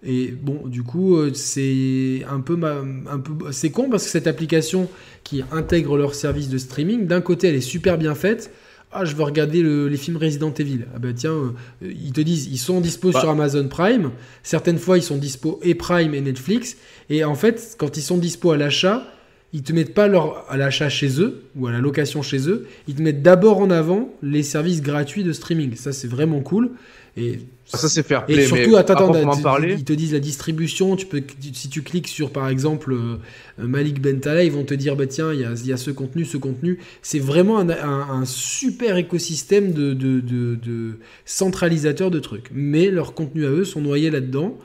Et 0.03 0.27
bon, 0.27 0.65
du 0.65 0.83
coup, 0.83 1.17
euh, 1.17 1.31
c'est 1.33 2.23
un 2.29 2.39
peu, 2.39 2.57
un 2.63 3.19
peu, 3.19 3.51
c'est 3.51 3.69
con 3.69 3.89
parce 3.89 4.05
que 4.05 4.09
cette 4.09 4.27
application 4.27 4.89
qui 5.23 5.43
intègre 5.51 5.97
leur 5.97 6.15
service 6.15 6.49
de 6.49 6.57
streaming, 6.57 7.05
d'un 7.05 7.21
côté, 7.21 7.49
elle 7.49 7.55
est 7.55 7.61
super 7.61 7.97
bien 7.97 8.15
faite. 8.15 8.51
Ah, 8.91 9.05
je 9.05 9.15
veux 9.15 9.23
regarder 9.23 9.61
les 9.61 9.97
films 9.97 10.17
Resident 10.17 10.51
Evil. 10.51 10.85
Ah 10.95 10.99
ben 10.99 11.13
tiens, 11.13 11.31
euh, 11.31 11.51
ils 11.81 12.11
te 12.11 12.21
disent, 12.21 12.47
ils 12.47 12.57
sont 12.57 12.81
dispo 12.81 13.11
sur 13.11 13.25
bah. 13.25 13.31
Amazon 13.31 13.67
Prime. 13.67 14.11
Certaines 14.41 14.79
fois, 14.79 14.97
ils 14.97 15.03
sont 15.03 15.17
dispo 15.17 15.59
et 15.61 15.75
Prime 15.75 16.15
et 16.15 16.21
Netflix. 16.21 16.75
Et 17.09 17.23
en 17.23 17.35
fait, 17.35 17.75
quand 17.77 17.97
ils 17.97 18.01
sont 18.01 18.17
dispo 18.17 18.51
à 18.51 18.57
l'achat, 18.57 19.05
ils 19.53 19.61
te 19.61 19.73
mettent 19.73 19.93
pas 19.93 20.07
leur, 20.07 20.45
à 20.49 20.57
l'achat 20.57 20.89
chez 20.89 21.21
eux 21.21 21.43
ou 21.55 21.67
à 21.67 21.71
la 21.71 21.79
location 21.79 22.23
chez 22.23 22.49
eux. 22.49 22.67
Ils 22.87 22.95
te 22.95 23.01
mettent 23.01 23.21
d'abord 23.21 23.59
en 23.59 23.69
avant 23.69 24.11
les 24.23 24.41
services 24.41 24.81
gratuits 24.81 25.23
de 25.23 25.33
streaming. 25.33 25.75
Ça, 25.75 25.91
c'est 25.91 26.07
vraiment 26.07 26.39
cool. 26.41 26.71
Et 27.15 27.39
ça 27.77 27.87
c'est 27.89 28.03
faire 28.03 28.25
Et 28.27 28.45
surtout, 28.45 28.75
attends, 28.77 29.11
attends, 29.11 29.63
ils 29.63 29.83
te 29.83 29.93
disent 29.93 30.13
la 30.13 30.19
distribution. 30.19 30.95
Tu 30.95 31.05
peux, 31.05 31.21
si 31.53 31.69
tu 31.69 31.81
cliques 31.83 32.07
sur 32.07 32.31
par 32.31 32.49
exemple 32.49 32.93
euh, 32.93 33.17
Malik 33.57 34.01
Bentala, 34.01 34.43
ils 34.43 34.51
vont 34.51 34.63
te 34.63 34.73
dire 34.73 34.95
bah 34.95 35.07
tiens, 35.07 35.31
il 35.33 35.39
y 35.39 35.45
a, 35.45 35.53
y 35.53 35.71
a, 35.71 35.77
ce 35.77 35.91
contenu, 35.91 36.25
ce 36.25 36.37
contenu. 36.37 36.79
C'est 37.01 37.19
vraiment 37.19 37.59
un, 37.59 37.69
un, 37.69 38.25
super 38.25 38.97
écosystème 38.97 39.73
de, 39.73 39.93
de, 39.93 40.19
de, 40.19 40.55
de 40.55 40.93
centralisateur 41.25 42.09
de 42.09 42.19
trucs. 42.19 42.49
Mais 42.53 42.89
leurs 42.89 43.13
contenus 43.13 43.45
à 43.45 43.49
eux 43.49 43.65
sont 43.65 43.81
noyés 43.81 44.09
là-dedans. 44.09 44.57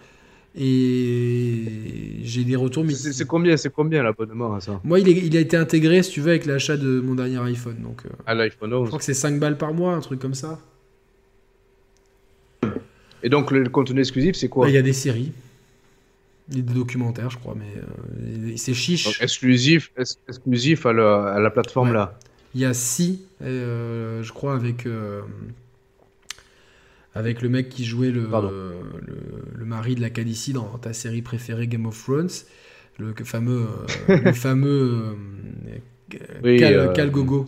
Et 0.57 2.21
j'ai 2.23 2.45
des 2.45 2.55
retours. 2.57 2.85
C'est 2.89 3.27
combien, 3.27 3.57
c'est 3.57 3.73
combien 3.73 4.05
l'abonnement 4.05 4.55
à 4.55 4.61
ça? 4.61 4.81
Moi, 4.85 5.01
il, 5.01 5.09
il, 5.09 5.37
a 5.37 5.41
été 5.41 5.57
intégré, 5.57 6.03
si 6.05 6.13
tu 6.13 6.21
veux, 6.21 6.31
avec 6.31 6.47
l'achat 6.47 6.77
de 6.77 7.01
mon 7.01 7.17
dernier 7.17 7.39
iPhone. 7.39 7.77
Donc, 7.83 8.03
euh, 8.07 8.11
à 8.25 8.35
l'iPhone 8.35 8.73
11. 8.73 8.85
Je 8.85 8.87
crois 8.87 8.99
que 9.01 9.05
c'est 9.05 9.15
5 9.15 9.41
balles 9.41 9.59
par 9.59 9.75
mois, 9.75 9.95
un 9.95 10.01
truc 10.01 10.21
comme 10.21 10.35
ça. 10.35 10.61
Et 13.25 13.31
donc 13.31 13.51
le, 13.51 13.69
contenu 13.71 14.01
exclusif, 14.01 14.37
c'est 14.37 14.49
quoi 14.49 14.67
bah, 14.67 14.71
Il 14.71 14.75
y 14.75 14.79
a 14.79 14.83
des 14.83 14.93
séries. 14.93 15.33
Il 16.51 16.59
y 16.59 16.61
a 16.61 16.63
des 16.63 16.75
documentaires, 16.75 17.31
je 17.31 17.39
crois, 17.39 17.57
mais 17.57 17.73
euh, 17.81 18.53
c'est 18.57 18.75
chiche. 18.75 19.19
exclusif, 19.23 19.91
exclusif 20.29 20.85
à 20.85 20.93
la, 20.93 21.51
plateforme 21.51 21.95
là. 21.95 22.19
Il 22.55 22.61
y 22.61 22.67
a 22.67 22.75
Si, 22.75 23.23
euh, 23.43 24.23
je 24.23 24.31
crois, 24.31 24.55
avec, 24.55 24.85
euh, 24.85 25.23
avec 27.15 27.41
le 27.41 27.49
mec 27.49 27.71
qui 27.71 27.87
jouait 27.87 28.11
le, 28.11 28.29
le, 29.57 29.65
mari 29.65 29.95
de 29.95 30.03
la 30.03 30.11
Cadici 30.11 30.53
dans 30.53 30.77
ta 30.77 30.93
série 30.93 31.23
préférée 31.23 31.67
Game 31.67 31.87
of 31.87 32.01
Thrones, 32.01 32.29
le 32.99 33.15
fameux, 33.25 33.67
le 34.09 34.33
fameux 34.35 35.17
Cal, 36.11 37.11
Gogo. 37.11 37.47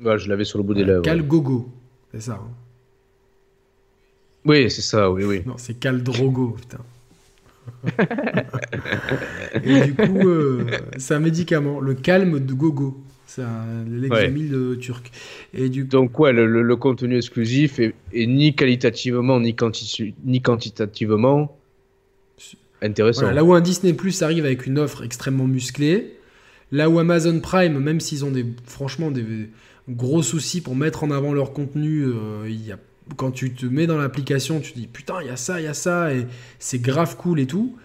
je 0.00 0.28
l'avais 0.28 0.44
sur 0.44 0.58
le 0.58 0.64
bout 0.64 0.74
des 0.74 0.84
lèvres. 0.84 1.02
Cal 1.02 1.26
Gogo, 1.26 1.68
c'est 2.12 2.20
ça. 2.20 2.40
Hein. 2.40 2.50
Oui, 4.44 4.70
c'est 4.70 4.82
ça, 4.82 5.10
oui, 5.10 5.24
oui. 5.24 5.42
Non, 5.46 5.54
c'est 5.56 5.74
Caldrogo, 5.74 6.56
putain. 6.60 6.78
et 9.64 9.80
du 9.82 9.94
coup, 9.94 10.28
euh, 10.28 10.64
c'est 10.96 11.14
un 11.14 11.20
médicament, 11.20 11.80
le 11.80 11.94
calme 11.94 12.40
de 12.40 12.52
gogo. 12.52 13.00
C'est 13.26 13.42
un 13.42 13.84
l'examil 13.88 14.54
ouais. 14.54 14.76
turc. 14.76 15.10
Et 15.54 15.68
du... 15.70 15.84
Donc, 15.84 16.18
ouais, 16.18 16.32
le, 16.32 16.76
contenu 16.76 17.16
exclusif 17.16 17.78
est, 17.78 17.94
ni 18.14 18.54
qualitativement 18.54 19.40
ni, 19.40 19.56
ni 20.24 20.42
quantitativement 20.42 21.56
intéressant. 22.82 23.30
là 23.30 23.42
où 23.42 23.54
un 23.54 23.62
Disney 23.62 23.94
Plus 23.94 24.22
arrive 24.22 24.44
avec 24.44 24.66
une 24.66 24.78
offre 24.78 25.02
extrêmement 25.02 25.46
musclée, 25.46 26.18
là 26.72 26.90
où 26.90 26.98
Amazon 26.98 27.40
Prime, 27.40 27.78
même 27.78 28.00
s'ils 28.00 28.24
ont 28.24 28.30
des, 28.30 28.44
franchement 28.66 29.10
des 29.10 29.24
gros 29.88 30.22
soucis 30.22 30.60
pour 30.60 30.76
mettre 30.76 31.02
en 31.02 31.10
avant 31.10 31.32
leur 31.32 31.54
contenu, 31.54 32.04
euh, 32.04 32.44
il 32.46 32.66
y 32.66 32.72
a 32.72 32.78
quand 33.16 33.30
tu 33.30 33.52
te 33.52 33.66
mets 33.66 33.86
dans 33.86 33.98
l'application, 33.98 34.60
tu 34.60 34.72
te 34.72 34.78
dis 34.78 34.86
putain, 34.86 35.16
il 35.20 35.26
y 35.26 35.30
a 35.30 35.36
ça, 35.36 35.60
il 35.60 35.64
y 35.64 35.68
a 35.68 35.74
ça, 35.74 36.12
et 36.14 36.26
c'est 36.58 36.80
grave 36.80 37.16
cool 37.16 37.40
et 37.40 37.46
tout. 37.46 37.76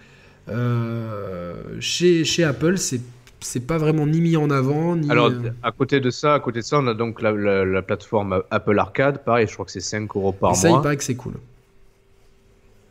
Euh, 0.50 1.56
chez, 1.80 2.24
chez 2.24 2.44
Apple, 2.44 2.78
c'est 2.78 3.02
c'est 3.40 3.66
pas 3.66 3.78
vraiment 3.78 4.08
ni 4.08 4.20
mis 4.22 4.36
en 4.36 4.50
avant. 4.50 4.96
Ni... 4.96 5.10
Alors, 5.12 5.28
euh, 5.28 5.52
à 5.62 5.72
côté 5.72 6.00
de 6.00 6.10
ça, 6.10 6.34
à 6.34 6.40
côté 6.40 6.60
de 6.60 6.66
ça, 6.66 6.80
on 6.80 6.88
a 6.88 6.94
donc 6.94 7.22
la, 7.22 7.82
plateforme 7.82 8.42
Apple 8.50 8.80
Arcade. 8.80 9.24
Pareil, 9.24 9.48
je 9.48 9.54
crois 9.54 9.66
que 9.66 9.72
c'est 9.72 9.80
5 9.80 10.16
euros 10.16 10.32
par 10.32 10.52
mois. 10.52 10.60
Ça, 10.60 10.70
il 10.70 10.82
paraît 10.82 10.98
que 10.98 11.04
c'est 11.04 11.16
cool. 11.16 11.34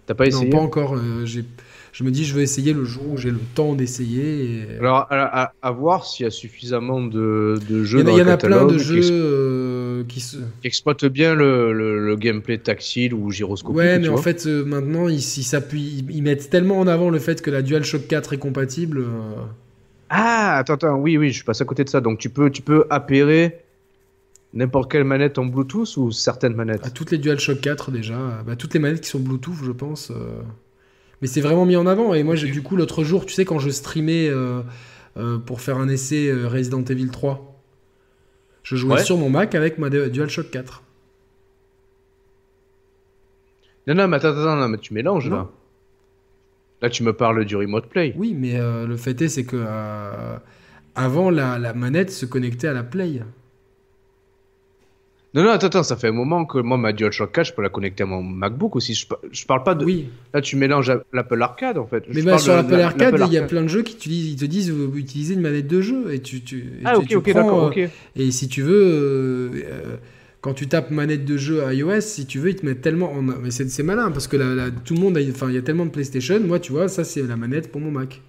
T'as 0.06 0.14
pas 0.14 0.26
essayé 0.26 0.48
Non, 0.48 0.58
pas 0.58 0.62
encore. 0.62 0.94
Euh, 0.94 1.24
j'ai 1.24 1.44
je 1.96 2.04
me 2.04 2.10
dis 2.10 2.26
je 2.26 2.34
vais 2.34 2.42
essayer 2.42 2.74
le 2.74 2.84
jour 2.84 3.12
où 3.12 3.16
j'ai 3.16 3.30
le 3.30 3.40
temps 3.54 3.74
d'essayer. 3.74 4.66
Alors 4.80 5.06
à, 5.10 5.70
voir 5.70 6.04
s'il 6.04 6.24
y 6.24 6.26
a 6.26 6.30
suffisamment 6.30 7.00
de, 7.00 7.56
jeux. 7.84 8.04
Il 8.06 8.14
y, 8.14 8.20
en 8.20 8.28
a 8.28 8.36
plein 8.36 8.66
de 8.66 8.76
jeux 8.76 9.00
euh, 9.02 10.04
qui, 10.06 10.20
se... 10.20 10.36
exploitent 10.62 11.06
bien 11.06 11.34
le, 11.34 12.14
gameplay 12.16 12.58
tactile 12.58 13.14
ou 13.14 13.30
gyroscopique. 13.30 13.78
Ouais, 13.78 13.98
mais 13.98 14.08
en 14.08 14.18
fait 14.18 14.46
euh, 14.46 14.62
maintenant 14.62 15.08
ils 15.08 15.22
s'appuient, 15.22 16.04
ils, 16.10 16.22
mettent 16.22 16.50
tellement 16.50 16.78
en 16.80 16.86
avant 16.86 17.08
le 17.08 17.18
fait 17.18 17.40
que 17.40 17.50
la 17.50 17.62
DualShock 17.62 18.06
4 18.06 18.34
est 18.34 18.38
compatible. 18.38 18.98
Euh. 18.98 19.44
Ah 20.10 20.58
attends 20.58 20.74
attends 20.74 20.98
oui 20.98 21.16
oui 21.16 21.30
je 21.30 21.44
passe 21.46 21.62
à 21.62 21.64
côté 21.64 21.82
de 21.82 21.88
ça 21.88 22.02
donc 22.02 22.18
tu 22.18 22.28
peux 22.28 22.50
tu 22.50 22.60
peux 22.60 22.84
appairer 22.90 23.60
n'importe 24.52 24.92
quelle 24.92 25.04
manette 25.04 25.38
en 25.38 25.46
Bluetooth 25.46 25.96
ou 25.96 26.10
certaines 26.10 26.54
manettes? 26.54 26.84
À 26.84 26.90
toutes 26.90 27.10
les 27.10 27.16
DualShock 27.16 27.62
4 27.62 27.90
déjà, 27.90 28.44
bah, 28.46 28.54
toutes 28.54 28.74
les 28.74 28.80
manettes 28.80 29.00
qui 29.00 29.08
sont 29.08 29.18
Bluetooth 29.20 29.56
je 29.64 29.72
pense. 29.72 30.12
Mais 31.22 31.28
c'est 31.28 31.40
vraiment 31.40 31.64
mis 31.64 31.76
en 31.76 31.86
avant. 31.86 32.14
Et 32.14 32.22
moi, 32.22 32.34
j'ai 32.34 32.50
du 32.50 32.62
coup, 32.62 32.76
l'autre 32.76 33.04
jour, 33.04 33.26
tu 33.26 33.32
sais, 33.32 33.44
quand 33.44 33.58
je 33.58 33.70
streamais 33.70 34.28
euh, 34.28 34.60
euh, 35.16 35.38
pour 35.38 35.60
faire 35.60 35.78
un 35.78 35.88
essai 35.88 36.28
euh, 36.28 36.46
Resident 36.48 36.84
Evil 36.84 37.08
3, 37.08 37.62
je 38.62 38.76
jouais 38.76 39.02
sur 39.02 39.16
mon 39.16 39.30
Mac 39.30 39.54
avec 39.54 39.78
ma 39.78 39.88
DualShock 39.88 40.50
4. 40.50 40.82
Non, 43.86 43.94
non, 43.94 44.08
mais 44.08 44.16
attends, 44.16 44.30
attends, 44.30 44.56
non, 44.56 44.68
mais 44.68 44.78
tu 44.78 44.92
mélanges 44.92 45.30
là. 45.30 45.48
Là, 46.82 46.90
tu 46.90 47.02
me 47.02 47.12
parles 47.14 47.44
du 47.44 47.56
remote 47.56 47.88
play. 47.88 48.12
Oui, 48.16 48.34
mais 48.34 48.58
le 48.58 48.96
fait 48.96 49.22
est, 49.22 49.28
c'est 49.28 49.44
que 49.44 49.64
avant, 50.94 51.30
la, 51.30 51.58
la, 51.58 51.72
manette 51.72 52.10
se 52.10 52.26
connectait 52.26 52.68
à 52.68 52.72
la 52.72 52.82
play. 52.82 53.22
Non, 55.36 55.42
non, 55.42 55.50
attends, 55.50 55.66
attends, 55.66 55.82
ça 55.82 55.96
fait 55.96 56.08
un 56.08 56.12
moment 56.12 56.46
que 56.46 56.56
moi, 56.56 56.78
ma 56.78 56.94
DualShock 56.94 57.30
4, 57.30 57.48
je 57.48 57.52
peux 57.52 57.60
la 57.60 57.68
connecter 57.68 58.04
à 58.04 58.06
mon 58.06 58.22
MacBook 58.22 58.74
aussi. 58.74 58.94
Je, 58.94 59.04
je 59.30 59.44
parle 59.44 59.64
pas 59.64 59.74
de. 59.74 59.84
Oui. 59.84 60.08
Là, 60.32 60.40
tu 60.40 60.56
mélanges 60.56 60.90
l'Apple 61.12 61.42
Arcade 61.42 61.76
en 61.76 61.86
fait. 61.86 62.04
Mais 62.08 62.22
bah, 62.22 62.38
sur 62.38 62.54
l'Apple 62.54 62.74
Arcade, 62.76 63.22
il 63.26 63.34
y 63.34 63.36
a 63.36 63.42
plein 63.42 63.60
de 63.60 63.68
jeux 63.68 63.82
qui 63.82 64.30
ils 64.30 64.36
te 64.36 64.46
disent 64.46 64.70
vous 64.70 64.96
utilisez 64.96 65.34
une 65.34 65.42
manette 65.42 65.66
de 65.66 65.82
jeu. 65.82 66.14
Et 66.14 66.20
tu, 66.20 66.40
tu, 66.40 66.80
ah, 66.86 66.96
ok, 66.96 67.12
ok, 67.16 67.32
d'accord, 67.34 67.64
ok. 67.64 67.76
Euh, 67.76 67.88
et 68.16 68.30
si 68.30 68.48
tu 68.48 68.62
veux. 68.62 68.82
Euh, 68.82 69.50
euh, 69.66 69.96
quand 70.40 70.54
tu 70.54 70.68
tapes 70.68 70.90
manette 70.90 71.24
de 71.24 71.36
jeu 71.36 71.64
à 71.64 71.74
iOS, 71.74 72.00
si 72.02 72.24
tu 72.24 72.38
veux, 72.38 72.50
ils 72.50 72.56
te 72.56 72.64
mettent 72.64 72.80
tellement. 72.80 73.12
En... 73.12 73.20
Mais 73.20 73.50
c'est 73.50 73.82
malin 73.82 74.10
parce 74.12 74.28
que 74.28 74.70
tout 74.84 74.94
le 74.94 75.00
monde, 75.00 75.18
enfin, 75.30 75.48
il 75.48 75.54
y 75.54 75.58
a 75.58 75.62
tellement 75.62 75.84
de 75.84 75.90
PlayStation. 75.90 76.40
Moi, 76.40 76.60
tu 76.60 76.72
vois, 76.72 76.88
ça 76.88 77.04
c'est 77.04 77.22
la 77.22 77.36
manette 77.36 77.70
pour 77.70 77.82
mon 77.82 77.90
Mac, 77.90 78.22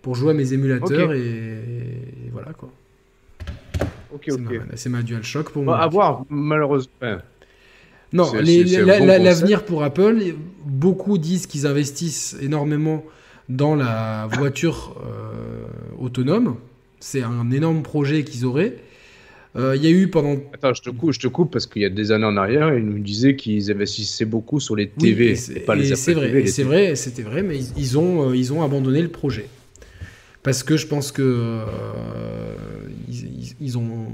pour 0.00 0.14
jouer 0.14 0.30
à 0.30 0.34
mes 0.34 0.54
émulateurs 0.54 1.12
et... 1.12 1.18
et. 1.18 1.71
C'est 4.74 4.88
ma, 4.88 5.02
DualShock 5.02 5.50
pour 5.50 5.64
moi. 5.64 5.78
À 5.78 5.86
voir, 5.88 6.24
malheureusement. 6.28 6.92
Non, 8.12 8.30
l'avenir 8.34 9.64
pour 9.64 9.82
Apple, 9.82 10.18
beaucoup 10.64 11.18
disent 11.18 11.46
qu'ils 11.46 11.66
investissent 11.66 12.36
énormément 12.40 13.04
dans 13.48 13.74
la 13.74 14.28
voiture 14.30 14.96
euh, 15.04 15.64
autonome. 15.98 16.56
C'est 17.00 17.22
un 17.22 17.50
énorme 17.50 17.82
projet 17.82 18.22
qu'ils 18.22 18.44
auraient. 18.44 18.76
Euh, 19.54 19.76
il 19.76 19.82
y 19.82 19.86
a 19.86 19.90
eu 19.90 20.08
pendant. 20.08 20.36
Attends, 20.54 20.72
je 20.72 20.82
te 20.82 20.90
coupe, 20.90 21.12
je 21.12 21.20
te 21.20 21.26
coupe 21.26 21.52
parce 21.52 21.66
qu'il 21.66 21.82
y 21.82 21.84
a 21.84 21.90
des 21.90 22.10
années 22.10 22.24
en 22.24 22.38
arrière, 22.38 22.74
ils 22.74 22.84
nous 22.84 22.98
disaient 22.98 23.36
qu'ils 23.36 23.70
investissaient 23.70 24.24
beaucoup 24.24 24.60
sur 24.60 24.76
les 24.76 24.88
TV, 24.88 25.36
et 25.54 25.60
pas 25.60 25.74
les 25.74 25.94
C'est 25.94 26.14
vrai, 26.14 26.46
c'est 26.46 26.62
vrai, 26.62 26.96
c'était 26.96 27.22
vrai, 27.22 27.42
mais 27.42 27.58
ils, 27.76 27.98
ont, 27.98 28.30
euh, 28.30 28.36
ils 28.36 28.52
ont 28.52 28.62
abandonné 28.62 29.02
le 29.02 29.08
projet 29.08 29.46
parce 30.42 30.62
que 30.62 30.76
je 30.76 30.86
pense 30.86 31.12
que 31.12 31.22
euh, 31.22 31.64
ils, 33.08 33.54
ils, 33.60 33.78
ont, 33.78 34.08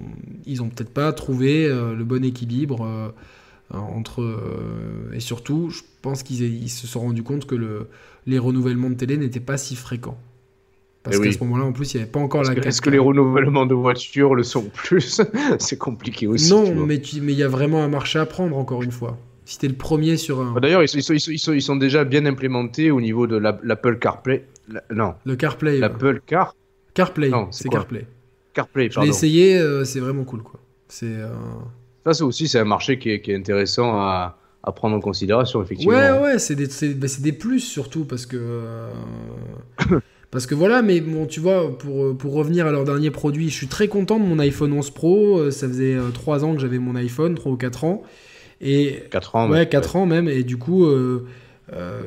ils 0.46 0.62
ont 0.62 0.68
peut-être 0.68 0.92
pas 0.92 1.12
trouvé 1.12 1.68
le 1.68 2.04
bon 2.04 2.24
équilibre 2.24 3.12
entre 3.70 4.38
et 5.12 5.20
surtout, 5.20 5.70
je 5.70 5.82
pense 6.02 6.22
qu'ils 6.22 6.70
se 6.70 6.86
sont 6.86 7.00
rendus 7.00 7.22
compte 7.22 7.46
que 7.46 7.54
le, 7.54 7.88
les 8.26 8.38
renouvellements 8.38 8.90
de 8.90 8.94
télé 8.94 9.16
n'étaient 9.16 9.40
pas 9.40 9.56
si 9.56 9.74
fréquents. 9.74 10.18
Parce 11.02 11.16
eh 11.18 11.22
qu'à 11.22 11.32
ce 11.32 11.38
moment-là, 11.44 11.64
en 11.64 11.72
plus, 11.72 11.94
il 11.94 11.96
n'y 11.96 12.02
avait 12.02 12.10
pas 12.10 12.20
encore 12.20 12.42
la 12.42 12.52
Est-ce 12.52 12.82
que 12.82 12.90
les 12.90 12.98
renouvellements 12.98 13.66
de 13.66 13.74
voitures 13.74 14.34
le 14.34 14.42
sont 14.42 14.64
plus 14.64 15.22
C'est 15.58 15.78
compliqué 15.78 16.26
aussi. 16.26 16.50
Non, 16.50 16.86
mais 16.86 16.96
il 16.96 17.30
y 17.30 17.42
a 17.42 17.48
vraiment 17.48 17.82
un 17.82 17.88
marché 17.88 18.18
à 18.18 18.26
prendre, 18.26 18.56
encore 18.56 18.82
une 18.82 18.92
fois. 18.92 19.16
Si 19.44 19.58
tu 19.58 19.66
es 19.66 19.68
le 19.70 19.74
premier 19.74 20.18
sur 20.18 20.40
un. 20.42 20.52
Bah, 20.52 20.60
d'ailleurs, 20.60 20.82
ils, 20.82 20.90
ils, 20.94 21.62
sont, 21.62 21.76
déjà 21.76 22.04
bien 22.04 22.26
implémentés 22.26 22.90
au 22.90 23.00
niveau 23.00 23.26
de 23.26 23.36
l'Apple 23.36 23.98
CarPlay. 23.98 24.44
Non. 24.90 25.14
Le 25.24 25.36
CarPlay. 25.36 25.78
L'Apple 25.78 26.20
Car. 26.26 26.54
CarPlay. 26.94 27.28
Non, 27.28 27.48
c'est 27.50 27.68
CarPlay. 27.68 28.06
CarPlay, 28.54 28.88
pardon. 28.88 29.02
Je 29.02 29.06
l'ai 29.06 29.16
essayé, 29.16 29.58
euh, 29.58 29.84
c'est 29.84 30.00
vraiment 30.00 30.24
cool, 30.24 30.42
quoi. 30.42 30.60
C'est. 30.88 31.06
Euh, 31.06 31.28
Ça, 32.04 32.14
c'est 32.14 32.24
aussi 32.24 32.48
c'est 32.48 32.58
un 32.58 32.64
marché 32.64 32.98
qui 32.98 33.10
est, 33.10 33.20
qui 33.20 33.30
est 33.30 33.36
intéressant 33.36 33.92
à, 33.98 34.38
à, 34.62 34.72
prendre 34.72 34.96
en 34.96 35.00
considération, 35.00 35.62
effectivement. 35.62 35.94
Ouais, 35.94 36.10
ouais, 36.10 36.38
c'est 36.38 36.54
des, 36.54 36.94
bah, 36.94 37.06
des, 37.20 37.32
plus 37.32 37.60
surtout 37.60 38.04
parce 38.04 38.26
que. 38.26 38.36
Euh, 38.38 38.90
Parce 40.30 40.44
que 40.46 40.54
voilà, 40.54 40.82
mais 40.82 41.00
bon, 41.00 41.24
tu 41.24 41.40
vois, 41.40 41.76
pour, 41.78 42.14
pour 42.16 42.34
revenir 42.34 42.66
à 42.66 42.70
leur 42.70 42.84
dernier 42.84 43.10
produit, 43.10 43.48
je 43.48 43.54
suis 43.54 43.66
très 43.66 43.88
content 43.88 44.18
de 44.20 44.24
mon 44.24 44.38
iPhone 44.38 44.74
11 44.74 44.90
Pro. 44.90 45.38
Euh, 45.38 45.50
ça 45.50 45.66
faisait 45.66 45.96
3 46.12 46.44
euh, 46.44 46.46
ans 46.46 46.54
que 46.54 46.60
j'avais 46.60 46.78
mon 46.78 46.96
iPhone, 46.96 47.34
3 47.34 47.52
ou 47.52 47.56
4 47.56 47.84
ans. 47.84 48.02
Et, 48.60 49.04
4 49.10 49.36
ans, 49.36 49.48
Ouais, 49.48 49.66
4 49.66 49.96
ans 49.96 50.04
même. 50.04 50.28
Et 50.28 50.42
du 50.42 50.58
coup, 50.58 50.86
euh, 51.72 52.02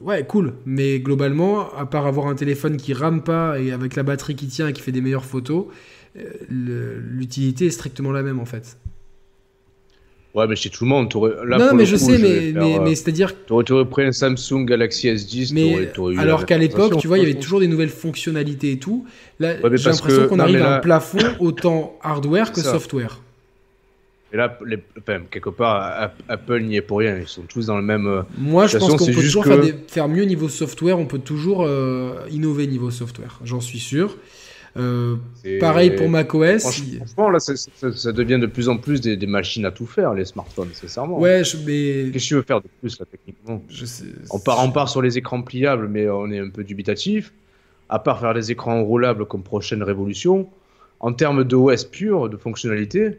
ouais, 0.00 0.24
cool. 0.26 0.54
Mais 0.66 1.00
globalement, 1.00 1.72
à 1.74 1.86
part 1.86 2.06
avoir 2.06 2.26
un 2.26 2.34
téléphone 2.34 2.76
qui 2.76 2.92
rame 2.92 3.22
pas 3.22 3.58
et 3.58 3.72
avec 3.72 3.96
la 3.96 4.02
batterie 4.02 4.36
qui 4.36 4.46
tient 4.46 4.68
et 4.68 4.72
qui 4.72 4.82
fait 4.82 4.92
des 4.92 5.00
meilleures 5.00 5.24
photos, 5.24 5.66
l'utilité 6.48 7.66
est 7.66 7.70
strictement 7.70 8.12
la 8.12 8.22
même 8.22 8.38
en 8.38 8.44
fait. 8.44 8.76
Ouais, 10.34 10.46
mais 10.46 10.56
chez 10.56 10.70
tout 10.70 10.84
le 10.84 10.88
monde, 10.88 11.12
là, 11.44 11.58
non, 11.58 11.74
mais 11.74 11.84
je 11.84 11.94
sais, 11.94 12.16
mais, 12.16 12.52
mais, 12.54 12.78
mais 12.82 12.94
c'est-à-dire. 12.94 13.34
Tu 13.46 13.52
aurais 13.52 13.84
pris 13.84 14.04
un 14.04 14.12
Samsung 14.12 14.64
Galaxy 14.64 15.08
S10. 15.08 15.52
Mais 15.52 15.90
alors 16.18 16.46
qu'à 16.46 16.56
l'époque, 16.56 16.96
tu 16.98 17.06
vois, 17.06 17.18
il 17.18 17.28
y 17.28 17.30
avait 17.30 17.38
toujours 17.38 17.60
des 17.60 17.68
nouvelles 17.68 17.90
fonctionnalités 17.90 18.72
et 18.72 18.78
tout. 18.78 19.04
Là, 19.38 19.56
j'ai 19.74 19.90
l'impression 19.90 20.28
qu'on 20.28 20.38
arrive 20.38 20.62
à 20.62 20.76
un 20.76 20.80
plafond 20.80 21.36
autant 21.38 21.98
hardware 22.02 22.52
que 22.52 22.60
software. 22.60 23.20
Et 24.32 24.36
là, 24.38 24.58
les, 24.66 24.78
quelque 25.30 25.50
part, 25.50 26.10
Apple 26.28 26.60
n'y 26.62 26.76
est 26.76 26.82
pour 26.82 26.98
rien. 26.98 27.18
Ils 27.18 27.28
sont 27.28 27.42
tous 27.42 27.66
dans 27.66 27.76
le 27.76 27.82
même. 27.82 28.06
Euh, 28.06 28.22
Moi, 28.38 28.66
je 28.66 28.78
pense 28.78 28.96
qu'on 28.96 29.06
peut 29.06 29.12
toujours 29.12 29.44
faire, 29.44 29.62
faire, 29.88 30.08
mieux 30.08 30.24
niveau 30.24 30.48
software. 30.48 30.98
On 30.98 31.04
peut 31.04 31.18
toujours 31.18 31.64
euh, 31.64 32.14
innover 32.30 32.66
niveau 32.66 32.90
software. 32.90 33.38
J'en 33.44 33.60
suis 33.60 33.78
sûr. 33.78 34.16
Euh, 34.78 35.16
pareil 35.60 35.90
pour 35.90 36.08
macOS. 36.08 36.62
Franchement, 36.62 37.28
là, 37.28 37.40
ça, 37.40 38.12
devient 38.12 38.38
de 38.38 38.46
plus 38.46 38.70
en 38.70 38.78
plus 38.78 39.02
des, 39.02 39.26
machines 39.26 39.66
à 39.66 39.70
tout 39.70 39.84
faire, 39.84 40.14
les 40.14 40.24
smartphones, 40.24 40.70
sincèrement. 40.72 41.18
Ouais, 41.18 41.42
mais. 41.66 42.10
Qu'est-ce 42.10 42.24
que 42.24 42.28
tu 42.28 42.34
veux 42.36 42.42
faire 42.42 42.62
de 42.62 42.68
plus, 42.80 42.98
là, 42.98 43.04
techniquement? 43.10 43.62
Je 43.68 43.84
sais, 43.84 44.06
on, 44.30 44.38
part, 44.38 44.64
on 44.64 44.70
part 44.70 44.88
sur 44.88 45.02
les 45.02 45.18
écrans 45.18 45.42
pliables, 45.42 45.88
mais 45.88 46.08
on 46.08 46.30
est 46.30 46.38
un 46.38 46.48
peu 46.48 46.64
dubitatif. 46.64 47.34
À 47.90 47.98
part 47.98 48.18
faire 48.20 48.32
des 48.32 48.50
écrans 48.50 48.78
enroulables 48.80 49.26
comme 49.26 49.42
prochaine 49.42 49.82
révolution, 49.82 50.48
en 51.00 51.12
termes 51.12 51.44
d'OS 51.44 51.84
pur, 51.84 52.30
de 52.30 52.38
fonctionnalité, 52.38 53.18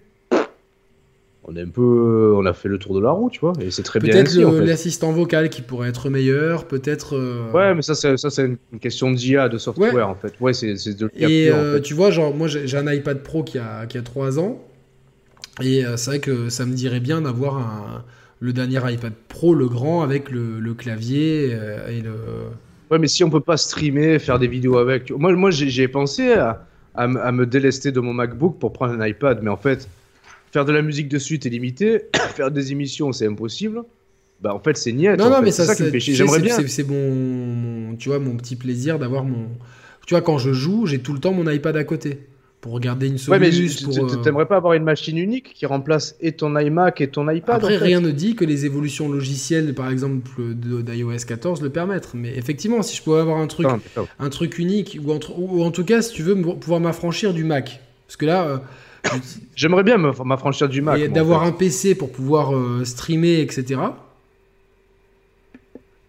on 1.45 1.55
est 1.55 1.61
un 1.61 1.69
peu, 1.69 2.33
on 2.37 2.45
a 2.45 2.53
fait 2.53 2.69
le 2.69 2.77
tour 2.77 2.95
de 2.95 3.01
la 3.01 3.11
roue, 3.11 3.29
tu 3.29 3.41
vois, 3.41 3.53
et 3.59 3.69
c'est 3.69 3.83
très 3.83 3.99
bien. 3.99 4.13
Peut-être 4.13 4.37
l'assistant 4.61 5.11
vocal 5.11 5.49
qui 5.49 5.61
pourrait 5.61 5.89
être 5.89 6.09
meilleur, 6.09 6.65
peut-être. 6.65 7.17
Euh, 7.17 7.51
ouais, 7.51 7.75
mais 7.75 7.81
ça, 7.81 7.95
c'est, 7.95 8.15
ça, 8.17 8.29
c'est 8.29 8.45
une 8.45 8.79
question 8.79 9.11
d'IA, 9.11 9.49
de 9.49 9.57
software, 9.57 10.07
en 10.07 10.15
fait. 10.15 10.33
Ouais, 10.39 10.53
c'est, 10.53 10.77
c'est 10.77 10.97
de 10.97 11.11
Et 11.17 11.49
euh, 11.51 11.81
tu 11.81 11.93
vois, 11.93 12.11
genre, 12.11 12.33
moi, 12.33 12.47
j'ai, 12.47 12.77
un 12.77 12.91
iPad 12.91 13.19
Pro 13.19 13.43
qui 13.43 13.57
a, 13.57 13.85
qui 13.87 13.97
a 13.97 14.01
3 14.01 14.39
ans, 14.39 14.61
et 15.61 15.85
euh, 15.85 15.97
c'est 15.97 16.11
vrai 16.11 16.19
que 16.19 16.49
ça 16.49 16.65
me 16.65 16.73
dirait 16.73 17.01
bien 17.01 17.21
d'avoir 17.21 17.57
un, 17.57 18.05
le 18.39 18.53
dernier 18.53 18.79
iPad 18.93 19.13
Pro, 19.27 19.53
le 19.53 19.67
grand, 19.67 20.01
avec 20.01 20.31
le, 20.31 20.59
le 20.59 20.73
clavier 20.73 21.57
et 21.89 22.01
le. 22.01 22.13
Ouais, 22.89 22.99
mais 22.99 23.07
si 23.07 23.23
on 23.23 23.29
peut 23.29 23.41
pas 23.41 23.57
streamer, 23.57 24.17
faire 24.19 24.39
des 24.39 24.47
vidéos 24.47 24.77
avec. 24.77 25.11
Moi, 25.11 25.33
moi 25.33 25.51
j'ai, 25.51 25.87
pensé 25.89 26.33
à, 26.33 26.65
à, 26.95 27.03
à 27.03 27.31
me 27.33 27.45
délester 27.45 27.91
de 27.91 27.99
mon 27.99 28.13
MacBook 28.13 28.59
pour 28.59 28.71
prendre 28.71 28.93
un 28.93 29.05
iPad, 29.05 29.39
mais 29.41 29.49
en 29.49 29.57
fait 29.57 29.89
faire 30.53 30.65
de 30.65 30.71
la 30.71 30.83
musique 30.83 31.09
dessus, 31.09 31.39
t'es 31.39 31.49
limité. 31.49 32.03
faire 32.35 32.51
des 32.51 32.71
émissions, 32.71 33.11
c'est 33.11 33.27
impossible. 33.27 33.81
Bah 34.39 34.53
en 34.53 34.59
fait, 34.59 34.77
c'est 34.77 34.91
niette. 34.91 35.19
Non, 35.19 35.29
non, 35.29 35.41
mais 35.41 35.51
ça, 35.51 35.65
ça 35.65 35.73
J'aimerais 35.97 36.39
bien. 36.39 36.57
C'est 36.67 36.87
mon, 36.87 37.95
tu 37.95 38.09
vois, 38.09 38.19
mon 38.19 38.37
petit 38.37 38.55
plaisir 38.55 38.99
d'avoir 38.99 39.23
mon. 39.23 39.47
Tu 40.05 40.13
vois, 40.13 40.21
quand 40.21 40.37
je 40.37 40.53
joue, 40.53 40.85
j'ai 40.85 40.99
tout 40.99 41.13
le 41.13 41.19
temps 41.19 41.31
mon 41.31 41.49
iPad 41.49 41.75
à 41.77 41.83
côté 41.83 42.19
pour 42.59 42.73
regarder 42.73 43.07
une 43.07 43.17
solution. 43.17 43.31
Ouais, 43.31 43.39
mais 43.39 43.99
euh, 43.99 44.21
t'aimerais 44.21 44.45
pas 44.45 44.57
avoir 44.57 44.73
une 44.73 44.83
machine 44.83 45.17
unique 45.17 45.53
qui 45.53 45.65
remplace 45.65 46.15
et 46.21 46.33
ton 46.33 46.57
iMac 46.57 47.01
et 47.01 47.07
ton 47.07 47.29
iPad 47.29 47.55
Après, 47.55 47.77
rien 47.77 47.99
ne 47.99 48.11
dit 48.11 48.35
que 48.35 48.45
les 48.45 48.65
évolutions 48.65 49.09
logicielles, 49.09 49.73
par 49.73 49.89
exemple 49.89 50.29
d'iOS 50.53 51.25
14, 51.25 51.61
le 51.61 51.69
permettent. 51.69 52.13
Mais 52.13 52.37
effectivement, 52.37 52.81
si 52.81 52.95
je 52.95 53.01
pouvais 53.01 53.19
avoir 53.19 53.37
un 53.37 53.47
truc, 53.47 53.67
un 54.19 54.29
truc 54.29 54.59
unique, 54.59 54.97
ou 55.03 55.11
en, 55.11 55.19
ou 55.37 55.63
en, 55.63 55.71
tout 55.71 55.83
cas, 55.85 56.01
si 56.01 56.13
tu 56.13 56.23
veux, 56.23 56.35
pouvoir 56.35 56.79
m'affranchir 56.79 57.33
du 57.33 57.43
Mac. 57.43 57.81
Parce 58.07 58.17
que 58.17 58.25
là, 58.25 58.45
euh, 58.45 58.57
J'aimerais 59.55 59.83
bien 59.83 59.97
m'affranchir 59.97 60.69
du 60.69 60.81
Mac. 60.81 61.01
D'avoir 61.11 61.43
un 61.43 61.51
PC 61.51 61.95
pour 61.95 62.11
pouvoir 62.11 62.55
euh, 62.55 62.83
streamer, 62.85 63.41
etc. 63.41 63.81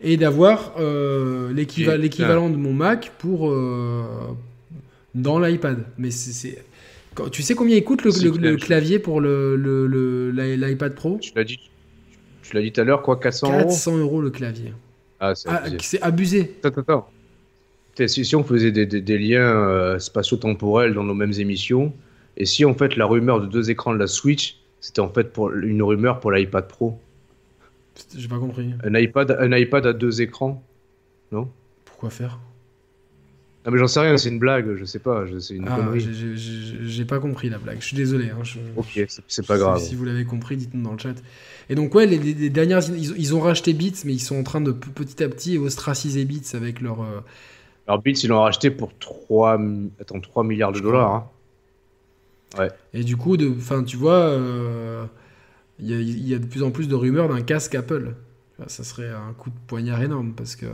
Et 0.00 0.16
d'avoir 0.16 0.74
euh, 0.78 1.52
l'équivalent 1.52 2.50
de 2.50 2.56
mon 2.56 2.73
Mac 2.73 3.12
pour 3.18 3.50
euh, 3.50 4.05
dans 5.14 5.39
l'iPad. 5.39 5.84
Mais 5.98 6.10
c'est 6.10 6.62
tu 7.31 7.42
sais 7.42 7.55
combien 7.55 7.76
il 7.76 7.84
coûte 7.84 8.02
le, 8.02 8.56
clavier 8.56 8.98
pour 8.98 9.20
l'iPad 9.20 10.94
Pro? 10.94 11.18
Tu 11.20 11.32
l'as 11.36 11.44
dit. 11.44 11.70
Tu 12.42 12.55
l'as 12.55 12.60
dit 12.62 12.73
tout 12.73 12.81
à 12.81 12.84
l'heure, 12.84 13.02
quoi 13.02 13.20
400 13.20 13.52
euros? 13.52 13.68
400 13.68 13.97
euros 13.98 14.20
le 14.20 14.31
clavier. 14.31 14.73
Ah, 15.20 15.34
c'est 15.34 15.48
ah, 15.48 15.62
abusé. 16.06 16.56
Attends, 16.64 16.81
attends. 16.81 17.08
Si, 18.08 18.34
on 18.34 18.42
faisait 18.42 18.73
des, 18.73 18.86
des 18.86 19.18
liens 19.18 19.97
spatio-temporels 20.00 20.92
dans 20.92 21.05
nos 21.05 21.14
mêmes 21.14 21.32
émissions, 21.39 21.92
et 22.37 22.47
si 22.47 22.65
en 22.65 22.75
fait 22.75 22.97
la 22.97 23.07
rumeur 23.07 23.41
de 23.41 23.47
deux 23.47 23.71
écrans 23.71 23.93
de 23.93 23.99
la 23.99 24.07
Switch, 24.07 24.59
c'était 24.81 25.01
en 25.01 25.09
fait 25.09 25.33
pour 25.33 25.51
une 25.51 25.83
rumeur 25.83 26.21
pour 26.21 26.33
l'iPad 26.33 26.67
Pro 26.69 26.99
J'ai 28.17 28.29
pas 28.29 28.39
compris. 28.39 28.75
Un 28.83 28.95
iPad, 28.95 29.37
un 29.39 29.57
iPad 29.57 29.87
à 29.87 29.93
deux 29.93 30.21
écrans 30.21 30.63
Non? 31.33 31.49
Pourquoi 31.85 32.11
faire? 32.11 32.39
Non 33.65 33.73
mais 33.73 33.79
j'en 33.79 33.87
sais 33.87 34.01
rien, 34.01 34.19
c'est 34.19 34.29
une 34.29 34.39
blague, 34.39 34.77
je 34.77 34.85
sais 34.85 34.99
pas, 34.99 35.25
c'est 35.41 35.55
une 35.55 35.67
ah, 35.69 35.79
J'ai 35.97 37.07
pas 37.07 37.19
compris 37.19 37.49
la 37.49 37.57
blague, 37.57 37.81
je 37.81 37.87
suis 37.87 37.97
désolé. 37.97 38.29
Hein, 38.29 38.43
ok, 38.77 39.07
c'est 39.27 39.47
pas 39.47 39.57
grave. 39.57 39.81
Si 39.81 39.95
vous 39.95 40.05
l'avez 40.05 40.27
compris, 40.27 40.59
dites-nous 40.59 40.83
dans 40.83 40.93
le 40.93 40.99
chat. 40.99 41.15
Et 41.71 41.75
donc 41.75 41.95
ouais, 41.95 42.05
les, 42.05 42.51
dernières, 42.51 42.83
ils, 42.91 43.35
ont 43.35 43.41
racheté 43.41 43.73
Beats, 43.73 44.05
mais 44.05 44.13
ils 44.13 44.21
sont 44.21 44.37
en 44.37 44.43
train 44.43 44.61
de 44.61 44.71
petit 44.71 45.25
à 45.25 45.31
petit 45.31 45.57
ostraciser 45.57 46.27
Beats 46.27 46.55
avec 46.55 46.83
leur... 46.83 47.01
Euh, 47.01 47.21
Alors 47.87 48.03
Beats, 48.03 48.21
ils 48.23 48.29
l'ont 48.29 48.43
racheté 48.43 48.71
pour 48.71 48.93
3, 48.99 49.59
Attends, 49.99 50.21
3 50.21 50.45
milliards 50.45 50.73
de 50.73 50.81
dollars. 50.81 51.11
Hein. 51.11 51.31
Et 52.92 53.05
du 53.05 53.16
coup, 53.16 53.36
de, 53.36 53.55
tu 53.84 53.97
vois, 53.97 54.31
il 55.78 55.92
euh, 55.92 56.02
y, 56.02 56.34
a 56.34 56.39
de 56.39 56.47
plus 56.47 56.62
en 56.62 56.70
plus 56.70 56.89
de 56.89 56.94
rumeurs 56.94 57.28
d'un 57.28 57.42
casque 57.42 57.74
Apple. 57.74 58.15
Ça 58.66 58.84
serait 58.84 59.10
un 59.10 59.33
coup 59.33 59.50
de 59.50 59.57
poignard 59.66 60.02
énorme 60.02 60.33
parce 60.36 60.57
que. 60.57 60.66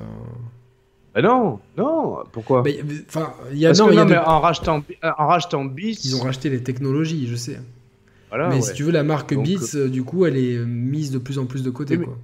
Mais 1.14 1.22
non, 1.22 1.58
non, 1.76 2.18
pourquoi 2.30 2.62
Enfin, 3.08 3.32
il 3.50 3.58
y 3.58 3.66
a 3.66 3.72
non, 3.72 3.88
mais 3.90 4.16
en 4.16 4.40
rachetant, 4.40 4.84
en 5.02 5.26
rachetant 5.26 5.64
Beats, 5.64 6.04
ils 6.04 6.14
ont 6.14 6.22
racheté 6.22 6.50
les 6.50 6.62
technologies, 6.62 7.26
je 7.26 7.36
sais. 7.36 7.60
mais 8.32 8.60
si 8.60 8.74
tu 8.74 8.84
veux, 8.84 8.92
la 8.92 9.02
marque 9.02 9.34
Beats, 9.34 9.74
euh, 9.74 9.88
du 9.88 10.04
coup, 10.04 10.26
elle 10.26 10.36
est 10.36 10.58
mise 10.58 11.10
de 11.10 11.18
plus 11.18 11.38
en 11.38 11.46
plus 11.46 11.62
de 11.62 11.70
côté, 11.70 11.96
oui, 11.96 12.04
quoi. 12.04 12.16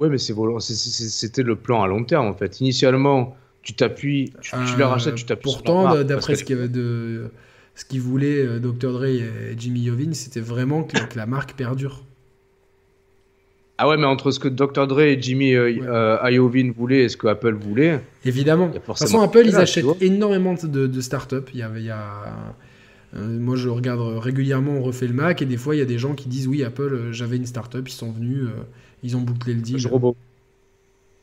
Ouais, 0.00 0.08
mais 0.08 0.18
c'était 0.18 1.42
le 1.42 1.56
plan 1.56 1.82
à 1.82 1.88
long 1.88 2.04
terme 2.04 2.26
en 2.26 2.32
fait. 2.32 2.60
Initialement, 2.60 3.36
tu 3.62 3.74
t'appuies, 3.74 4.32
tu, 4.40 4.52
tu, 4.66 4.78
la 4.78 4.88
rachètes, 4.88 5.16
tu 5.16 5.24
t'appuies. 5.24 5.50
Pourtant, 5.50 6.02
d'après 6.04 6.36
ce 6.36 6.44
qu'il 6.44 6.56
y 6.56 6.58
avait 6.58 6.68
de 6.68 7.30
ce 7.78 7.84
qu'il 7.84 8.00
voulait 8.00 8.44
euh, 8.44 8.58
Dr. 8.58 8.92
Dre 8.92 9.04
et 9.04 9.54
Jimmy 9.56 9.82
Iovine, 9.82 10.12
c'était 10.12 10.40
vraiment 10.40 10.82
que, 10.82 10.96
la 11.16 11.26
marque 11.26 11.54
perdure. 11.54 12.02
Ah 13.78 13.88
ouais, 13.88 13.96
mais 13.96 14.06
entre 14.06 14.32
ce 14.32 14.40
que 14.40 14.48
Dr. 14.48 14.88
Dre 14.88 15.02
et 15.02 15.22
Jimmy 15.22 15.54
euh, 15.54 15.72
euh, 15.86 16.30
Iovine 16.30 16.72
voulaient 16.72 17.04
et 17.04 17.08
ce 17.08 17.16
que 17.16 17.28
Apple 17.28 17.54
voulait. 17.54 18.00
Évidemment. 18.24 18.66
De 18.66 18.78
toute 18.78 18.96
façon, 18.96 19.20
Apple, 19.20 19.44
ils 19.44 19.54
achètent 19.54 19.86
énormément 20.00 20.54
de, 20.60 20.88
de 20.88 21.00
startups. 21.00 21.36
Il 21.54 21.60
y 21.60 21.62
a, 21.62 21.70
il 21.76 21.84
y 21.84 21.90
a 21.90 22.34
moi, 23.14 23.54
je 23.54 23.68
regarde 23.68 24.00
régulièrement, 24.18 24.72
on 24.72 24.82
refait 24.82 25.06
le 25.06 25.14
Mac, 25.14 25.40
et 25.40 25.46
des 25.46 25.56
fois, 25.56 25.74
il 25.74 25.78
y 25.78 25.82
a 25.82 25.86
des 25.86 25.98
gens 25.98 26.14
qui 26.14 26.28
disent 26.28 26.48
Oui, 26.48 26.64
Apple, 26.64 27.12
j'avais 27.12 27.36
une 27.36 27.46
startup, 27.46 27.88
ils 27.88 27.92
sont 27.92 28.10
venus, 28.10 28.48
ils 29.04 29.16
ont 29.16 29.20
bouclé 29.20 29.54
le 29.54 29.60
deal. 29.60 29.78
Je, 29.78 29.88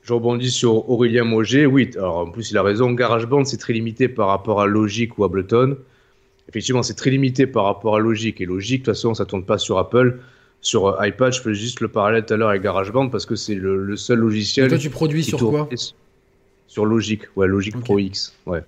je 0.03 0.14
rebondis 0.14 0.51
sur 0.51 0.90
Aurélien 0.90 1.25
Moget. 1.25 1.66
Oui, 1.66 1.92
alors 1.98 2.19
en 2.19 2.32
plus, 2.32 2.50
il 2.50 2.58
a 2.58 2.64
raison. 2.64 2.92
GarageBand, 2.92 3.43
c'est 3.43 3.58
très 3.58 3.74
limité 3.74 4.08
par 4.08 4.30
rapport 4.30 4.61
à 4.61 4.66
Logic 4.66 5.17
ou 5.19 5.25
Ableton. 5.25 5.77
Effectivement, 6.50 6.84
c'est 6.84 6.94
très 6.94 7.10
limité 7.10 7.48
par 7.48 7.66
rapport 7.66 7.96
à 7.96 8.00
Logic. 8.00 8.40
Et 8.40 8.46
Logic, 8.46 8.82
de 8.82 8.86
toute 8.86 8.96
façon, 8.96 9.14
ça 9.14 9.26
tourne 9.26 9.46
pas 9.46 9.58
sur 9.58 9.78
Apple. 9.78 10.20
Sur 10.62 10.88
euh, 10.88 11.08
iPad, 11.08 11.34
je 11.34 11.42
fais 11.42 11.54
juste 11.54 11.80
le 11.82 11.88
parallèle 11.88 12.26
tout 12.26 12.34
à 12.34 12.38
l'heure 12.38 12.50
avec 12.50 12.64
GarageBand 12.64 13.10
parce 13.10 13.26
que 13.26 13.36
c'est 13.36 13.56
le, 13.56 13.96
seul 13.96 14.20
logiciel. 14.20 14.66
Et 14.66 14.70
toi, 14.70 14.78
tu 14.78 14.90
produis 14.90 15.24
sur 15.24 15.40
quoi 15.40 15.70
Sur 16.68 16.86
Logic, 16.86 17.22
ouais, 17.36 17.48
Logic 17.48 17.80
Pro 17.80 18.00
X, 18.00 18.36
ouais. 18.46 18.64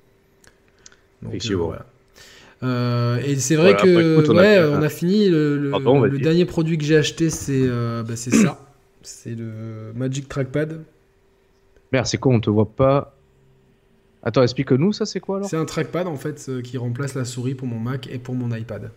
effectivement. 1.27 1.73
Euh, 2.63 3.19
et 3.23 3.35
c'est 3.35 3.55
vrai 3.55 3.75
que 3.75 4.29
on, 4.29 4.37
a, 4.37 4.67
on 4.69 4.81
a 4.81 4.89
fini. 4.89 5.29
Le, 5.29 6.17
dernier 6.19 6.45
produit 6.45 6.77
que 6.77 6.83
j'ai 6.83 6.97
acheté, 6.97 7.29
c'est 7.29 7.67
bah, 7.67 8.15
ça. 8.15 8.63
C'est 9.01 9.35
le 9.35 9.93
Magic 9.95 10.27
Trackpad. 10.27 10.83
Merde, 11.91 12.05
c'est 12.05 12.17
quoi 12.17 12.33
On 12.33 12.39
te 12.39 12.49
voit 12.49 12.69
pas. 12.69 13.16
Attends, 14.23 14.43
explique-nous, 14.43 14.93
ça 14.93 15.05
c'est 15.05 15.19
quoi 15.19 15.37
alors? 15.37 15.49
C'est 15.49 15.57
un 15.57 15.65
trackpad 15.65 16.07
en 16.07 16.17
fait 16.17 16.45
euh, 16.49 16.61
qui 16.61 16.77
remplace 16.77 17.15
la 17.15 17.25
souris 17.25 17.55
pour 17.55 17.67
mon 17.67 17.79
Mac 17.79 18.07
et 18.11 18.17
pour 18.17 18.35
mon 18.35 18.53
iPad. 18.55 18.91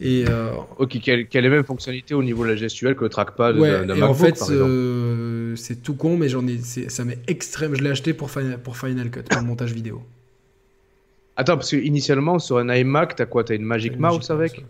Et 0.00 0.24
euh... 0.28 0.52
Ok, 0.78 0.98
qui 0.98 1.10
a, 1.10 1.16
les 1.16 1.48
mêmes 1.48 1.64
fonctionnalités 1.64 2.14
au 2.14 2.22
niveau 2.22 2.44
de 2.44 2.50
la 2.50 2.56
gestuelle 2.56 2.96
que 2.96 3.04
le 3.04 3.10
trackpad 3.10 3.56
ouais, 3.56 3.86
d'un 3.86 4.02
en 4.02 4.14
fait, 4.14 4.42
euh, 4.50 5.54
c'est 5.56 5.82
tout 5.82 5.94
con, 5.94 6.16
mais 6.16 6.28
j'en 6.28 6.46
ai, 6.46 6.58
ça 6.58 7.04
m'est 7.04 7.18
extrême. 7.28 7.74
Je 7.74 7.82
l'ai 7.82 7.90
acheté 7.90 8.12
pour 8.12 8.30
Final, 8.30 8.58
pour 8.58 8.76
Final 8.76 9.10
Cut, 9.10 9.22
pour 9.22 9.40
le 9.40 9.46
montage 9.46 9.72
vidéo. 9.72 10.02
Attends, 11.36 11.56
parce 11.56 11.70
que 11.70 11.76
initialement 11.76 12.38
sur 12.38 12.58
un 12.58 12.72
iMac, 12.74 13.16
t'as 13.16 13.26
quoi? 13.26 13.44
T'as 13.44 13.54
une 13.54 13.64
Magic 13.64 13.98
Mouse 13.98 14.30
avec 14.30 14.64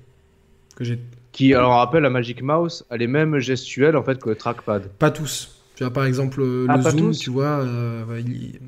Que 0.77 0.85
j'ai. 0.85 0.99
Qui, 1.33 1.53
alors 1.53 1.73
on 1.73 1.77
rappelle, 1.77 2.03
la 2.03 2.11
Magic 2.11 2.43
Mouse 2.43 2.87
a 2.91 2.97
les 2.97 3.09
mêmes 3.09 3.39
gestuelles 3.39 3.97
en 3.97 4.05
fait 4.05 4.23
que 4.23 4.29
le 4.29 4.37
trackpad. 4.37 4.89
Pas 4.99 5.11
tous. 5.11 5.64
Tu 5.75 5.83
vois, 5.83 5.93
par 5.93 6.05
exemple, 6.05 6.41
le 6.41 6.67
ah, 6.69 6.81
zoom, 6.81 7.11
tu 7.13 7.31
vois. 7.31 7.61
Euh, 7.61 8.05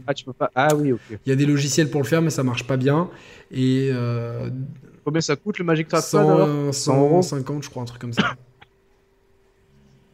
ah, 0.07 0.15
tu 0.15 0.25
peux 0.25 0.33
pas. 0.33 0.51
Ah 0.55 0.75
oui, 0.75 0.93
ok. 0.93 1.01
Il 1.25 1.28
y 1.28 1.33
a 1.33 1.36
des 1.36 1.47
logiciels 1.47 1.89
pour 1.89 2.02
le 2.02 2.07
faire, 2.07 2.20
mais 2.20 2.31
ça 2.31 2.43
marche 2.43 2.67
pas 2.67 2.76
bien. 2.76 3.09
Et. 3.52 3.91
Euh, 3.93 4.51
Combien 5.05 5.20
ça 5.20 5.36
coûte 5.36 5.59
le 5.59 5.65
Magic 5.65 5.86
Trackpad 5.86 6.73
100, 6.73 6.73
150, 6.73 7.62
je 7.62 7.70
crois, 7.70 7.83
un 7.83 7.86
truc 7.86 8.01
comme 8.01 8.12
ça. 8.12 8.35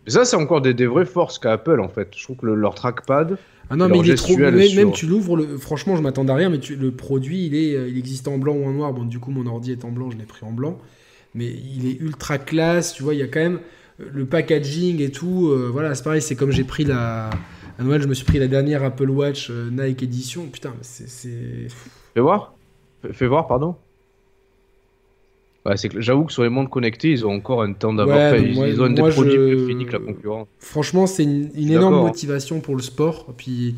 Mais 0.05 0.13
ça, 0.13 0.27
c'est 0.27 0.37
encore 0.37 0.61
des, 0.61 0.75
des, 0.75 0.87
vraies 0.87 1.07
forces 1.07 1.39
qu'a 1.39 1.53
Apple, 1.53 1.81
en 1.81 1.89
fait. 1.89 2.09
Je 2.15 2.25
trouve 2.25 2.37
que 2.37 2.47
leur 2.47 2.75
trackpad. 2.75 3.39
Ah 3.71 3.77
non, 3.77 3.89
mais 3.89 4.01
il 4.01 4.11
est 4.11 4.17
trop. 4.17 4.37
Même, 4.37 4.93
tu 4.93 5.07
l'ouvres, 5.07 5.37
le... 5.37 5.57
franchement, 5.57 5.97
je 5.97 6.03
m'attendais 6.03 6.33
à 6.33 6.37
rien, 6.37 6.51
mais 6.51 6.59
le 6.59 6.91
produit, 6.91 7.47
il, 7.47 7.55
est, 7.55 7.91
il 7.91 7.97
existe 7.97 8.29
en 8.29 8.37
blanc 8.37 8.53
ou 8.53 8.67
en 8.67 8.73
noir. 8.73 8.93
Bon, 8.93 9.05
du 9.05 9.19
coup, 9.19 9.31
mon 9.31 9.47
ordi 9.47 9.73
est 9.73 9.87
en 9.87 9.93
blanc, 9.93 10.11
je 10.11 10.19
l'ai 10.19 10.25
pris 10.25 10.45
en 10.45 10.53
blanc. 10.53 10.79
Mais 11.35 11.47
il 11.47 11.87
est 11.87 11.99
ultra 11.99 12.37
classe, 12.37 12.93
tu 12.93 13.03
vois, 13.03 13.15
il 13.15 13.21
y 13.21 13.23
a 13.23 13.29
quand 13.29 13.41
même 13.41 13.61
le 14.13 14.25
packaging 14.27 15.01
et 15.01 15.11
tout, 15.11 15.49
euh, 15.49 15.69
voilà, 15.73 15.95
c'est 15.95 16.05
pareil, 16.05 16.23
c'est 16.23 16.37
comme 16.37 16.51
j'ai 16.51 16.65
pris 16.65 16.85
la. 16.85 17.31
À 17.79 17.83
Noël, 17.83 18.03
je 18.03 18.07
me 18.07 18.15
suis 18.15 18.27
pris 18.27 18.39
la 18.39 18.49
dernière 18.49 18.85
Apple 18.85 19.09
Watch 19.09 19.49
euh, 19.51 19.71
Nike 19.71 20.03
Edition. 20.03 20.47
Putain, 20.47 20.75
c'est. 20.83 21.69
Fais 22.15 22.21
voir. 22.21 22.55
Fais 23.13 23.27
voir, 23.27 23.47
pardon. 23.47 23.77
Ouais, 25.65 25.77
c'est 25.77 25.91
j'avoue 26.01 26.25
que 26.25 26.33
sur 26.33 26.43
les 26.43 26.49
mondes 26.49 26.69
connectés, 26.69 27.11
ils 27.11 27.25
ont 27.25 27.33
encore 27.33 27.63
un 27.63 27.73
temps 27.73 27.95
d'avance. 27.95 28.41
ils, 28.41 28.83
ont 28.83 28.91
des 28.91 29.03
produits 29.03 29.37
plus 29.37 29.67
finis 29.69 29.87
que 29.87 29.93
la 29.93 30.01
concurrence. 30.01 30.49
Franchement, 30.59 31.07
c'est 31.07 31.23
une, 31.23 31.51
une 31.55 31.71
énorme 31.71 32.01
motivation 32.03 32.61
pour 32.61 32.75
le 32.75 32.83
sport. 32.83 33.27
Puis 33.37 33.77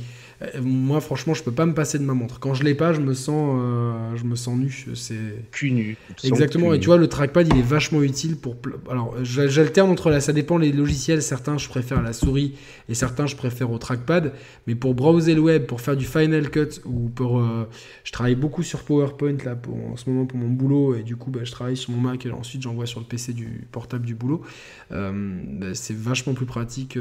moi, 0.62 1.00
franchement, 1.00 1.34
je 1.34 1.42
peux 1.42 1.52
pas 1.52 1.66
me 1.66 1.74
passer 1.74 1.98
de 1.98 2.04
ma 2.04 2.14
montre. 2.14 2.40
Quand 2.40 2.54
je 2.54 2.64
l'ai 2.64 2.74
pas, 2.74 2.92
je 2.92 3.00
me 3.00 3.14
sens, 3.14 3.56
euh, 3.60 4.16
je 4.16 4.24
me 4.24 4.34
sens 4.34 4.56
nu. 4.56 4.86
C'est 4.94 5.14
cul 5.50 5.70
nu. 5.70 5.96
Exactement. 6.22 6.74
Et 6.74 6.80
tu 6.80 6.86
vois, 6.86 6.96
le 6.96 7.08
trackpad, 7.08 7.48
il 7.48 7.58
est 7.58 7.62
vachement 7.62 8.02
utile 8.02 8.36
pour. 8.36 8.56
Alors, 8.90 9.14
j'alterne 9.22 9.90
entre 9.90 10.10
là. 10.10 10.20
Ça 10.20 10.32
dépend 10.32 10.58
les 10.58 10.72
logiciels. 10.72 11.22
Certains, 11.22 11.58
je 11.58 11.68
préfère 11.68 12.02
la 12.02 12.12
souris 12.12 12.54
et 12.88 12.94
certains, 12.94 13.26
je 13.26 13.36
préfère 13.36 13.70
au 13.70 13.78
trackpad. 13.78 14.32
Mais 14.66 14.74
pour 14.74 14.94
browser 14.94 15.34
le 15.34 15.40
web, 15.40 15.66
pour 15.66 15.80
faire 15.80 15.96
du 15.96 16.04
Final 16.04 16.50
Cut 16.50 16.80
ou 16.84 17.08
pour, 17.08 17.38
euh, 17.38 17.68
je 18.04 18.12
travaille 18.12 18.34
beaucoup 18.34 18.62
sur 18.62 18.82
PowerPoint 18.82 19.36
là 19.44 19.56
en 19.92 19.96
ce 19.96 20.08
moment 20.10 20.26
pour 20.26 20.38
mon 20.38 20.48
boulot 20.48 20.94
et 20.94 21.02
du 21.02 21.16
coup, 21.16 21.30
bah, 21.30 21.40
je 21.44 21.52
travaille 21.52 21.76
sur 21.76 21.92
mon 21.92 22.00
Mac 22.00 22.26
et 22.26 22.30
ensuite 22.30 22.62
j'envoie 22.62 22.86
sur 22.86 23.00
le 23.00 23.06
PC 23.06 23.32
du 23.32 23.66
portable 23.70 24.04
du 24.04 24.14
boulot. 24.14 24.42
Bah, 24.90 25.74
c'est 25.74 25.96
vachement 25.96 26.34
plus 26.34 26.46
pratique. 26.46 26.98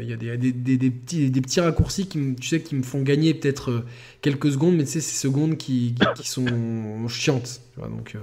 Il 0.00 0.08
y 0.08 0.12
a 0.12 0.16
des, 0.16 0.36
des, 0.36 0.76
des, 0.76 0.90
petits, 0.90 1.30
des 1.30 1.40
petits 1.40 1.60
raccourcis 1.60 2.06
qui, 2.06 2.34
tu 2.36 2.48
sais, 2.50 2.60
qui 2.60 2.74
me 2.74 2.82
font 2.82 3.02
gagner 3.02 3.34
peut-être 3.34 3.70
euh, 3.70 3.84
quelques 4.20 4.52
secondes, 4.52 4.76
mais 4.76 4.84
tu 4.84 4.90
sais, 4.90 5.00
ces 5.00 5.16
secondes 5.16 5.56
qui, 5.56 5.94
qui, 6.16 6.28
sont 6.28 6.46
chiantes. 7.08 7.60
donc, 7.78 8.14
euh, 8.14 8.18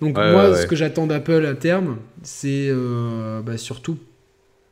donc 0.00 0.16
moi, 0.16 0.56
ce 0.56 0.66
que 0.66 0.76
j'attends 0.76 1.06
d'Apple 1.06 1.46
à 1.46 1.54
terme, 1.54 1.98
c'est 2.22 2.68
euh, 2.68 3.40
bah, 3.42 3.56
surtout 3.56 3.98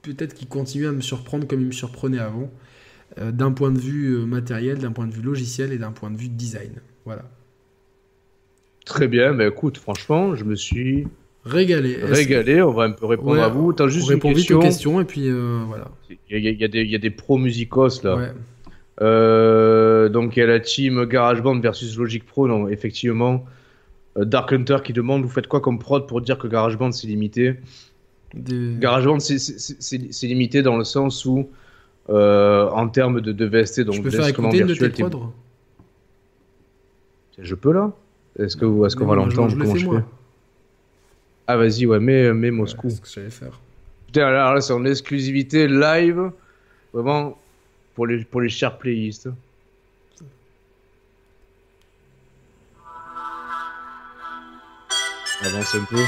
peut-être 0.03 0.35
qu'il 0.35 0.49
continue 0.49 0.87
à 0.87 0.93
me 0.93 1.01
surprendre 1.01 1.47
comme 1.47 1.61
il 1.61 1.67
me 1.67 1.73
surprenait 1.73 2.19
avant, 2.19 2.51
d'un 3.21 3.51
point 3.51 3.71
de 3.71 3.79
vue 3.79 4.25
matériel, 4.25 4.79
d'un 4.79 4.93
point 4.93 5.07
de 5.07 5.13
vue 5.13 5.23
logiciel 5.23 5.73
et 5.73 5.79
d'un 5.79 5.91
point 5.91 6.11
de 6.11 6.17
vue 6.17 6.29
design. 6.29 6.75
Voilà. 7.05 7.25
Très 8.87 9.09
bien, 9.09 9.33
mais 9.33 9.49
écoute, 9.49 9.79
franchement, 9.79 10.37
je 10.37 10.45
me 10.45 10.55
suis 10.55 11.07
régalé. 11.45 11.99
Régalé, 12.03 12.63
on 12.63 12.73
va 12.73 12.85
un 12.85 12.93
peu 12.93 13.07
répondre 13.07 13.43
à 13.43 13.49
vous. 13.49 13.75
As 13.79 13.89
juste 13.89 14.07
on 14.07 14.09
répond 14.09 14.33
vite 14.33 14.51
aux 14.53 14.61
questions 14.61 15.01
et 15.01 15.05
puis 15.05 15.29
voilà. 15.31 15.91
Il 16.31 16.39
y, 16.39 16.49
y, 16.49 16.91
y, 16.91 16.95
a 16.95 16.99
des 16.99 17.11
pros 17.11 17.37
musicos 17.37 18.03
là. 18.05 18.33
Euh, 19.03 20.09
donc 20.09 20.37
il 20.37 20.41
y 20.41 20.43
a 20.43 20.47
la 20.47 20.61
team 20.61 21.05
GarageBand 21.05 21.61
versus 21.61 21.97
Logic 21.97 22.25
Pro. 22.25 22.49
Donc 22.49 22.71
effectivement, 22.71 23.45
euh, 24.17 24.25
Dark 24.25 24.53
Hunter 24.53 24.79
qui 24.85 24.93
demande 24.93 25.23
vous 25.23 25.29
faites 25.29 25.47
quoi 25.47 25.61
comme 25.61 25.79
prod 25.79 26.07
pour 26.07 26.21
dire 26.21 26.39
que 26.39 26.47
GarageBand 26.47 26.93
c'est 26.93 27.07
limité 27.07 27.57
GarageBand 28.35 29.19
c'est 29.21 30.27
limité 30.27 30.63
dans 30.63 30.77
le 30.77 30.85
sens 30.85 31.25
où 31.25 31.49
euh, 32.09 32.69
en 32.71 32.89
termes 32.89 33.21
de, 33.21 33.33
de 33.33 33.45
VST, 33.45 33.83
donc 33.83 33.95
je 33.97 34.03
peux 34.03 34.11
faire 34.11 34.27
écouter 34.27 34.59
une 34.59 34.67
de 34.67 34.75
tes 34.75 35.05
Je 37.39 37.55
peux 37.55 37.73
là? 37.73 37.93
Est-ce 38.39 38.57
que 38.57 38.87
est-ce 38.87 38.97
qu'on 38.97 39.07
va 39.07 39.17
l'entendre 39.17 39.57
Comment 39.57 39.77
je 39.77 39.91
fais? 39.91 40.05
Ah 41.47 41.57
vas-y 41.57 41.87
ouais, 41.87 41.99
mets, 41.99 42.33
mets 42.33 42.51
Moscou. 42.51 42.87
Ouais, 42.87 42.93
c'est 42.93 42.97
ce 42.97 43.01
que 43.01 43.09
j'allais 43.09 43.31
faire. 43.31 43.61
Putain 44.07 44.27
alors 44.27 44.55
là 44.55 44.61
c'est 44.61 44.73
en 44.73 44.85
exclusivité 44.85 45.69
live. 45.69 46.31
Vraiment, 46.93 47.39
pour 48.01 48.07
les, 48.07 48.25
pour 48.25 48.41
les 48.41 48.49
chers 48.49 48.79
playistes. 48.79 49.29
Avance 55.43 55.75
un 55.75 55.85
peu. 55.85 56.03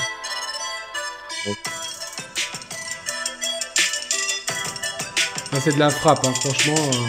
Ah, 5.53 5.61
c'est 5.61 5.75
de 5.75 5.79
la 5.79 5.91
frappe, 5.91 6.25
hein, 6.25 6.33
franchement. 6.33 6.77
Euh... 6.79 7.09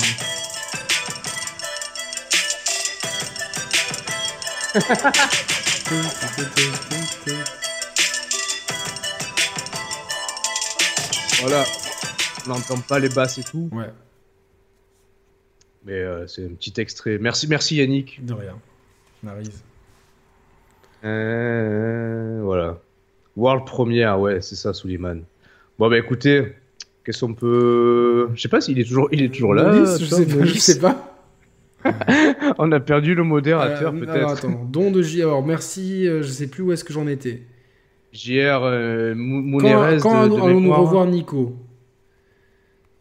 voilà. 11.39 11.63
On 12.45 12.49
n'entend 12.49 12.79
pas 12.79 12.99
les 12.99 13.07
basses 13.07 13.37
et 13.37 13.43
tout. 13.43 13.69
Ouais. 13.71 13.89
Mais 15.85 15.93
euh, 15.93 16.27
c'est 16.27 16.45
un 16.45 16.49
petit 16.49 16.73
extrait. 16.79 17.17
Merci, 17.19 17.47
merci 17.47 17.75
Yannick. 17.75 18.25
De 18.25 18.33
rien. 18.33 18.57
Euh, 21.03 22.41
voilà. 22.43 22.79
World 23.35 23.65
première, 23.65 24.19
ouais, 24.19 24.41
c'est 24.41 24.55
ça, 24.55 24.73
Suleiman. 24.73 25.23
Bon, 25.79 25.89
bah 25.89 25.97
écoutez, 25.97 26.53
qu'est-ce 27.03 27.25
qu'on 27.25 27.33
peut. 27.33 28.29
Je 28.35 28.41
sais 28.41 28.49
pas 28.49 28.61
s'il 28.61 28.79
est 28.79 28.83
toujours, 28.85 29.09
il 29.11 29.23
est 29.23 29.29
toujours 29.29 29.53
là. 29.53 29.97
je, 29.97 30.05
sais 30.05 30.25
pas, 30.25 30.45
je 30.45 30.59
sais 30.59 30.79
pas. 30.79 31.09
On 32.57 32.71
a 32.71 32.79
perdu 32.79 33.15
le 33.15 33.23
modérateur, 33.23 33.93
euh, 33.93 33.99
peut-être. 33.99 34.29
attends, 34.29 34.67
don 34.69 34.91
de 34.91 35.01
JR. 35.01 35.23
Alors, 35.23 35.45
merci, 35.45 36.05
je 36.05 36.21
sais 36.23 36.47
plus 36.47 36.63
où 36.63 36.71
est-ce 36.71 36.83
que 36.83 36.93
j'en 36.93 37.07
étais. 37.07 37.43
JR, 38.13 38.61
euh, 38.63 39.15
Quand, 39.59 39.99
quand 39.99 40.23
allons-nous 40.23 40.73
revoir 40.73 41.07
Nico? 41.07 41.55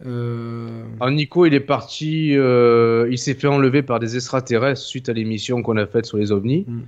Euh... 0.06 1.10
Nico, 1.10 1.46
il 1.46 1.54
est 1.54 1.60
parti, 1.60 2.36
euh, 2.36 3.08
il 3.10 3.18
s'est 3.18 3.34
fait 3.34 3.46
enlever 3.46 3.82
par 3.82 4.00
des 4.00 4.16
extraterrestres 4.16 4.80
suite 4.80 5.08
à 5.08 5.12
l'émission 5.12 5.62
qu'on 5.62 5.76
a 5.76 5.86
faite 5.86 6.06
sur 6.06 6.18
les 6.18 6.32
ovnis. 6.32 6.64
Mm. 6.66 6.80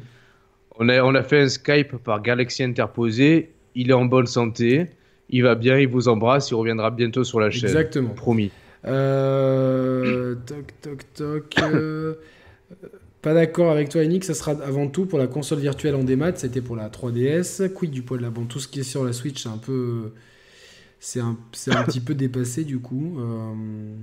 On, 0.79 0.89
a, 0.89 1.03
on 1.03 1.15
a 1.15 1.23
fait 1.23 1.43
un 1.43 1.49
Skype 1.49 1.97
par 1.99 2.23
Galaxy 2.23 2.65
Interposé. 2.65 3.51
Il 3.77 3.91
est 3.91 3.95
en 3.95 4.05
bonne 4.05 4.27
santé, 4.27 4.87
il 5.31 5.43
va 5.43 5.55
bien, 5.55 5.79
il 5.79 5.89
vous 5.89 6.09
embrasse, 6.09 6.51
il 6.51 6.55
reviendra 6.55 6.91
bientôt 6.91 7.25
sur 7.25 7.41
la 7.41 7.51
chaîne. 7.51 7.65
Exactement. 7.65 8.11
Promis. 8.11 8.51
Euh... 8.87 10.35
toc, 10.47 10.67
toc, 10.83 11.05
toc. 11.15 11.55
Euh, 11.63 12.15
pas 13.23 13.35
d'accord 13.35 13.71
avec 13.71 13.89
toi, 13.89 14.03
Yannick. 14.03 14.25
Ça 14.25 14.35
sera 14.35 14.53
avant 14.53 14.89
tout 14.89 15.07
pour 15.07 15.19
la 15.19 15.27
console 15.27 15.59
virtuelle 15.59 15.95
en 15.95 16.05
démat. 16.05 16.37
C'était 16.37 16.61
pour 16.61 16.77
la 16.77 16.89
3DS. 16.89 17.73
Quid 17.73 17.91
du 17.91 18.03
poids 18.03 18.17
de 18.17 18.23
la 18.23 18.31
Bon, 18.31 18.45
tout 18.45 18.61
ce 18.61 18.69
qui 18.69 18.81
est 18.81 18.85
sur 18.85 19.05
la 19.05 19.13
Switch, 19.13 19.43
c'est 19.43 19.49
un 19.49 19.59
peu 19.59 20.13
c'est 21.05 21.21
un, 21.21 21.37
un 21.69 21.85
petit 21.85 22.01
peu 22.01 22.15
dépassé 22.15 22.65
du 22.65 22.79
coup. 22.79 23.19
Euh. 23.19 23.97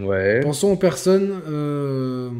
Ouais. 0.00 0.40
Pensons 0.40 0.72
aux 0.72 0.76
personnes. 0.76 1.30
Euh... 1.46 2.30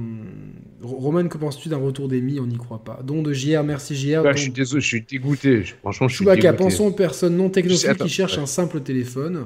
Roman, 0.80 1.28
que 1.28 1.36
penses-tu 1.36 1.68
d'un 1.68 1.76
retour 1.76 2.08
d'Emi 2.08 2.40
On 2.40 2.46
n'y 2.46 2.56
croit 2.56 2.82
pas. 2.82 3.00
Don 3.04 3.22
de 3.22 3.34
JR, 3.34 3.62
merci 3.62 3.94
JR. 3.94 4.22
Je 4.32 4.38
suis 4.38 4.52
désolé, 4.52 4.80
je 4.80 4.86
suis 4.86 5.02
dégoûté. 5.02 5.64
Franchement, 5.80 6.08
je 6.08 6.16
suis 6.16 6.24
Chewbacca, 6.24 6.54
pensons 6.54 6.86
aux 6.86 6.92
personnes 6.92 7.36
non 7.36 7.50
technophiles 7.50 7.96
qui 7.96 8.08
cherchent 8.08 8.38
un 8.38 8.46
simple 8.46 8.80
téléphone. 8.80 9.44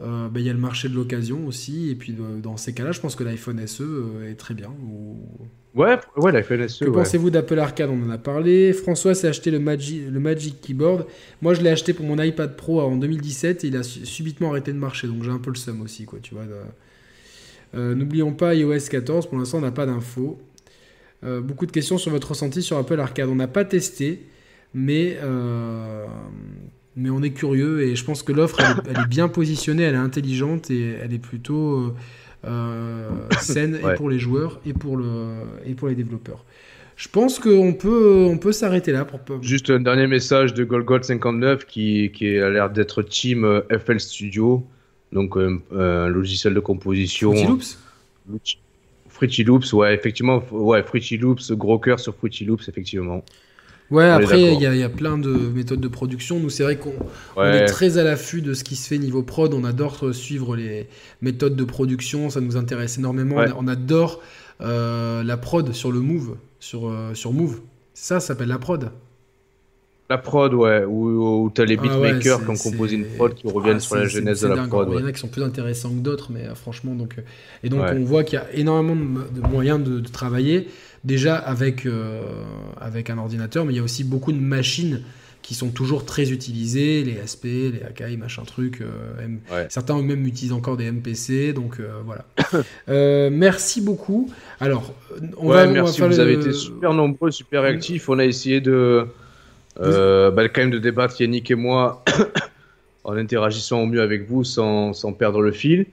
Euh, 0.00 0.28
ben, 0.28 0.40
il 0.40 0.46
y 0.46 0.50
a 0.50 0.54
le 0.54 0.58
marché 0.58 0.88
de 0.88 0.94
l'occasion 0.94 1.46
aussi. 1.46 1.90
Et 1.90 1.96
puis 1.96 2.16
dans 2.42 2.56
ces 2.56 2.72
cas-là, 2.72 2.92
je 2.92 3.00
pense 3.00 3.14
que 3.14 3.24
l'iPhone 3.24 3.64
SE 3.66 3.84
est 4.26 4.36
très 4.36 4.54
bien. 4.54 4.72
Ouais, 5.74 5.96
ouais 6.16 6.32
l'iPhone 6.32 6.66
SE. 6.68 6.84
Que 6.84 6.90
pensez-vous 6.90 7.30
d'Apple 7.30 7.58
Arcade? 7.58 7.90
On 7.90 8.06
en 8.06 8.10
a 8.10 8.18
parlé. 8.18 8.72
François 8.72 9.14
s'est 9.14 9.28
acheté 9.28 9.50
le 9.50 9.60
Magic, 9.60 10.02
le 10.10 10.18
Magic 10.18 10.60
Keyboard. 10.60 11.06
Moi, 11.42 11.54
je 11.54 11.62
l'ai 11.62 11.70
acheté 11.70 11.92
pour 11.92 12.06
mon 12.06 12.20
iPad 12.20 12.56
Pro 12.56 12.80
en 12.80 12.96
2017 12.96 13.64
et 13.64 13.68
il 13.68 13.76
a 13.76 13.82
subitement 13.82 14.50
arrêté 14.50 14.72
de 14.72 14.78
marcher. 14.78 15.06
Donc 15.06 15.22
j'ai 15.22 15.30
un 15.30 15.38
peu 15.38 15.50
le 15.50 15.56
seum 15.56 15.80
aussi, 15.82 16.04
quoi, 16.04 16.18
tu 16.20 16.34
vois. 16.34 16.44
N'oublions 17.74 18.32
pas 18.32 18.54
iOS 18.54 18.88
14. 18.90 19.28
Pour 19.28 19.38
l'instant, 19.38 19.58
on 19.58 19.62
n'a 19.62 19.70
pas 19.70 19.86
d'infos. 19.86 20.38
Euh, 21.24 21.40
beaucoup 21.40 21.66
de 21.66 21.72
questions 21.72 21.98
sur 21.98 22.10
votre 22.10 22.28
ressenti 22.28 22.62
sur 22.62 22.76
Apple 22.78 22.98
Arcade. 23.00 23.28
On 23.28 23.34
n'a 23.34 23.48
pas 23.48 23.64
testé, 23.64 24.26
mais, 24.72 25.18
euh, 25.22 26.06
mais 26.96 27.10
on 27.10 27.22
est 27.22 27.32
curieux 27.32 27.82
et 27.82 27.96
je 27.96 28.04
pense 28.04 28.22
que 28.22 28.32
l'offre, 28.32 28.60
elle, 28.88 29.02
est 29.02 29.08
bien 29.08 29.28
positionnée, 29.28 29.82
elle 29.82 29.94
est 29.94 29.98
intelligente 29.98 30.70
et 30.70 30.96
elle 31.02 31.12
est 31.12 31.18
plutôt 31.18 31.92
euh, 32.44 33.08
saine 33.40 33.78
et 33.84 33.94
pour 33.96 34.10
les 34.10 34.18
joueurs 34.18 34.60
et 34.66 34.72
pour, 34.72 34.96
le, 34.96 35.28
et 35.66 35.74
pour 35.74 35.88
les 35.88 35.94
développeurs. 35.94 36.44
Je 36.96 37.08
pense 37.08 37.38
qu'on 37.38 37.74
peut, 37.74 38.26
on 38.28 38.38
peut 38.38 38.52
s'arrêter 38.52 38.90
là. 38.90 39.04
Pour... 39.04 39.40
Juste 39.42 39.70
un 39.70 39.80
dernier 39.80 40.08
message 40.08 40.52
de 40.54 40.64
Golgold59 40.64 41.64
qui, 41.64 42.10
qui 42.12 42.38
a 42.38 42.50
l'air 42.50 42.70
d'être 42.70 43.02
Team 43.02 43.62
FL 43.70 44.00
Studio, 44.00 44.66
donc 45.12 45.36
un, 45.36 46.08
logiciel 46.08 46.54
de 46.54 46.60
composition. 46.60 47.32
Loops? 47.32 47.78
Fruity 49.08 49.42
Loops, 49.44 49.72
ouais, 49.72 49.94
effectivement, 49.94 50.42
ouais, 50.50 50.82
Fruity 50.82 51.16
Loops, 51.16 51.52
gros 51.52 51.78
cœur 51.78 51.98
sur 51.98 52.14
Fruity 52.14 52.44
Loops, 52.44 52.68
effectivement. 52.68 53.24
Ouais, 53.90 54.04
après, 54.04 54.42
il 54.42 54.60
y, 54.60 54.64
y, 54.64 54.82
a 54.82 54.88
plein 54.88 55.16
de 55.16 55.30
méthodes 55.30 55.80
de 55.80 55.88
production. 55.88 56.38
Nous, 56.40 56.50
c'est 56.50 56.62
vrai 56.62 56.76
qu'on 56.76 57.42
est 57.42 57.64
très 57.66 57.96
à 57.96 58.04
l'affût 58.04 58.42
de 58.42 58.52
ce 58.52 58.62
qui 58.62 58.76
se 58.76 58.86
fait 58.86 58.98
niveau 58.98 59.22
prod. 59.22 59.54
On 59.54 59.64
adore 59.64 60.14
suivre 60.14 60.56
les 60.56 60.88
méthodes 61.22 61.56
de 61.56 61.64
production. 61.64 62.28
Ça 62.28 62.40
nous 62.40 62.56
intéresse 62.56 62.98
énormément. 62.98 63.36
On 63.56 63.66
adore 63.66 64.20
euh, 64.60 65.22
la 65.22 65.36
prod 65.36 65.72
sur 65.72 65.92
le 65.92 66.00
Move, 66.00 66.36
sur, 66.58 66.88
euh, 66.88 67.14
sur 67.14 67.32
Move. 67.32 67.60
Ça, 67.94 68.20
ça 68.20 68.28
s'appelle 68.28 68.48
la 68.48 68.58
prod. 68.58 68.90
La 70.10 70.16
prod, 70.16 70.54
ouais, 70.54 70.84
où, 70.84 71.44
où 71.44 71.50
tu 71.50 71.60
as 71.60 71.66
les 71.66 71.76
ah 71.78 71.82
beatmakers 71.82 72.42
qui 72.42 72.50
ont 72.50 72.56
composé 72.56 72.96
une 72.96 73.04
prod 73.04 73.34
qui 73.34 73.46
reviennent 73.46 73.76
ah, 73.76 73.80
sur 73.80 73.96
la 73.96 74.06
genèse 74.06 74.40
de 74.40 74.48
la 74.48 74.66
prod. 74.66 74.88
Il 74.90 75.00
y 75.00 75.02
en 75.02 75.06
a 75.06 75.12
qui 75.12 75.20
sont 75.20 75.28
plus 75.28 75.42
intéressants 75.42 75.90
que 75.90 76.00
d'autres, 76.00 76.32
mais 76.32 76.46
euh, 76.46 76.54
franchement, 76.54 76.94
donc. 76.94 77.16
Et 77.62 77.68
donc, 77.68 77.84
on 77.92 78.04
voit 78.04 78.24
qu'il 78.24 78.38
y 78.38 78.42
a 78.42 78.46
énormément 78.54 79.20
de, 79.30 79.40
moyens 79.48 79.82
de, 79.82 80.00
travailler, 80.00 80.68
déjà 81.04 81.36
avec, 81.36 81.86
euh, 81.86 82.22
avec 82.80 83.10
un 83.10 83.18
ordinateur, 83.18 83.64
mais 83.64 83.72
il 83.74 83.76
y 83.76 83.80
a 83.80 83.82
aussi 83.82 84.04
beaucoup 84.04 84.32
de 84.32 84.38
machines 84.38 85.02
qui 85.42 85.54
sont 85.54 85.70
toujours 85.70 86.04
très 86.04 86.30
utilisées, 86.30 87.04
les 87.04 87.16
SP, 87.24 87.72
les 87.72 87.82
Akai, 87.86 88.16
machin 88.18 88.42
truc. 88.42 88.82
Certains 89.70 90.02
même 90.02 90.26
utilisent 90.26 90.52
encore 90.52 90.76
des 90.76 90.90
MPC, 90.90 91.54
donc 91.54 91.80
voilà. 92.04 92.26
merci 93.30 93.80
beaucoup. 93.80 94.30
Alors, 94.60 94.92
on 95.38 95.48
va. 95.48 95.66
Merci, 95.66 96.02
vous 96.02 96.20
avez 96.20 96.34
été 96.34 96.52
super 96.52 96.92
nombreux, 96.92 97.30
super 97.30 97.62
réactifs. 97.62 98.10
On 98.10 98.18
a 98.18 98.26
essayé 98.26 98.60
de 98.60 99.06
euh, 99.80 100.30
bah, 100.30 100.48
quand 100.48 100.60
même 100.60 100.70
de 100.70 100.78
débattre 100.78 101.20
Yannick 101.20 101.50
et 101.50 101.54
moi 101.54 102.04
en 103.04 103.16
interagissant 103.16 103.82
au 103.82 103.86
mieux 103.86 104.02
avec 104.02 104.28
vous 104.28 104.44
sans, 104.44 104.92
sans 104.92 105.12
perdre 105.12 105.40
le 105.40 105.52
fil. 105.52 105.86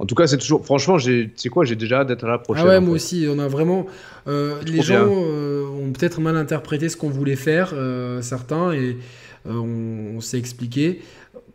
En 0.00 0.06
tout 0.06 0.14
cas, 0.14 0.26
c'est 0.26 0.38
toujours. 0.38 0.64
Franchement, 0.64 0.96
c'est 0.98 1.48
quoi 1.50 1.66
J'ai 1.66 1.76
déjà 1.76 2.00
hâte 2.00 2.08
d'être 2.08 2.24
à 2.24 2.28
la 2.28 2.38
prochaine. 2.38 2.64
Ah 2.66 2.70
ouais, 2.70 2.80
moi 2.80 2.94
aussi. 2.94 3.26
On 3.30 3.38
a 3.38 3.48
vraiment. 3.48 3.84
Euh, 4.26 4.54
les 4.64 4.80
gens 4.80 5.06
euh, 5.06 5.66
ont 5.66 5.92
peut-être 5.92 6.22
mal 6.22 6.36
interprété 6.36 6.88
ce 6.88 6.96
qu'on 6.96 7.10
voulait 7.10 7.36
faire, 7.36 7.72
euh, 7.74 8.22
certains, 8.22 8.72
et 8.72 8.96
on, 9.44 10.18
s'est 10.20 10.38
expliqué. 10.38 11.02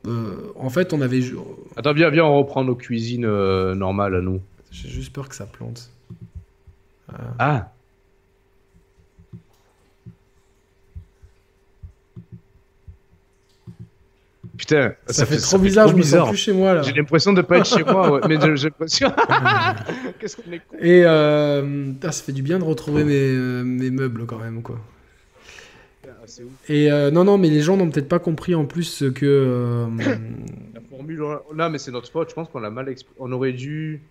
en 0.06 0.70
fait, 0.70 0.94
on 0.94 1.02
avait. 1.02 1.22
Attends, 1.76 1.94
viens, 1.94 2.12
viens, 2.12 2.26
on 2.26 2.38
reprend 2.38 2.64
nos 2.64 2.76
cuisines 2.76 3.28
normales 3.74 4.14
à 4.14 4.22
nous. 4.22 4.40
J'ai 4.72 4.90
juste 4.90 5.12
peur 5.12 5.28
que 5.28 5.36
ça 5.36 5.48
plante. 5.48 5.90
Ah 7.40 7.72
Putain, 14.58 14.94
ça, 15.08 15.26
fait, 15.26 15.38
trop 15.38 15.58
bizarre, 15.58 15.88
je 15.90 15.96
me 15.96 16.02
sens 16.02 16.30
plus 16.30 16.38
chez 16.38 16.54
moi 16.54 16.76
là. 16.76 16.82
J'ai 16.82 16.94
l'impression 16.94 17.34
de 17.34 17.42
pas 17.42 17.58
être 17.58 17.66
chez 17.66 17.84
moi, 17.84 18.12
ouais. 18.12 18.22
mais 18.28 18.38
j'ai 18.56 18.68
l'impression. 18.70 19.12
Qu'est-ce 20.20 20.38
qu'on 20.38 20.52
est 20.52 20.60
con. 20.60 20.78
Et 20.80 21.06
euh... 21.06 21.92
ça 22.02 22.12
fait 22.12 22.32
du 22.32 22.42
bien 22.42 22.60
de 22.60 22.64
retrouver 22.64 23.04
mes, 23.04 23.14
euh, 23.14 23.64
mes 23.64 23.90
meubles 23.90 24.26
quand 24.26 24.40
même, 24.40 24.62
quoi. 24.62 24.80
Ah, 26.06 26.10
Et 26.70 26.92
euh, 26.92 27.12
non, 27.12 27.24
non, 27.24 27.38
mais 27.38 27.50
les 27.50 27.62
gens 27.62 27.78
n'ont 27.78 27.90
peut-être 27.90 28.08
pas 28.08 28.20
compris 28.20 28.56
en 28.56 28.66
plus 28.66 29.04
que. 29.14 29.26
Euh, 29.26 29.88
La 30.74 30.82
formule, 30.90 31.24
là, 31.56 31.70
mais 31.70 31.78
c'est 31.78 31.92
notre 31.92 32.12
faute. 32.12 32.30
Je 32.30 32.36
pense 32.36 32.50
qu'on 32.50 32.60
l'a 32.60 32.70
mal 32.70 32.90
expliqué. 32.90 33.18
On 33.20 33.32
aurait 33.32 33.54
dû 33.54 34.02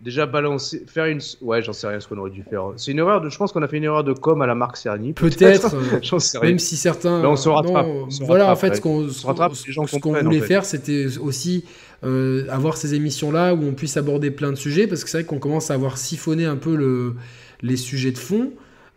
déjà 0.00 0.26
balancer, 0.26 0.84
faire 0.86 1.06
une. 1.06 1.20
Ouais, 1.40 1.62
j'en 1.62 1.72
sais 1.72 1.86
rien 1.86 2.00
ce 2.00 2.08
qu'on 2.08 2.18
aurait 2.18 2.30
dû 2.30 2.42
faire. 2.42 2.72
C'est 2.76 2.92
une 2.92 2.98
erreur 2.98 3.20
de. 3.20 3.28
Je 3.28 3.38
pense 3.38 3.52
qu'on 3.52 3.62
a 3.62 3.68
fait 3.68 3.78
une 3.78 3.84
erreur 3.84 4.04
de 4.04 4.12
com 4.12 4.40
à 4.42 4.46
la 4.46 4.54
marque 4.54 4.76
Cerny. 4.76 5.12
Peut-être. 5.12 5.76
Euh, 6.16 6.40
même 6.42 6.58
si 6.58 6.76
certains. 6.76 7.24
on 7.24 7.36
se 7.36 7.48
rattrape. 7.48 7.86
voilà, 8.20 8.50
en 8.50 8.56
fait, 8.56 8.76
ce 8.76 8.80
qu'on 8.80 10.12
voulait 10.12 10.40
faire, 10.40 10.64
c'était 10.64 11.06
aussi 11.18 11.64
euh, 12.04 12.46
avoir 12.48 12.76
ces 12.76 12.94
émissions-là 12.94 13.54
où 13.54 13.64
on 13.64 13.72
puisse 13.72 13.96
aborder 13.96 14.30
plein 14.30 14.50
de 14.50 14.56
sujets, 14.56 14.86
parce 14.86 15.04
que 15.04 15.10
c'est 15.10 15.18
vrai 15.18 15.26
qu'on 15.26 15.38
commence 15.38 15.70
à 15.70 15.74
avoir 15.74 15.98
siphonné 15.98 16.44
un 16.44 16.56
peu 16.56 16.74
le... 16.76 17.14
les 17.62 17.76
sujets 17.76 18.12
de 18.12 18.18
fond. 18.18 18.52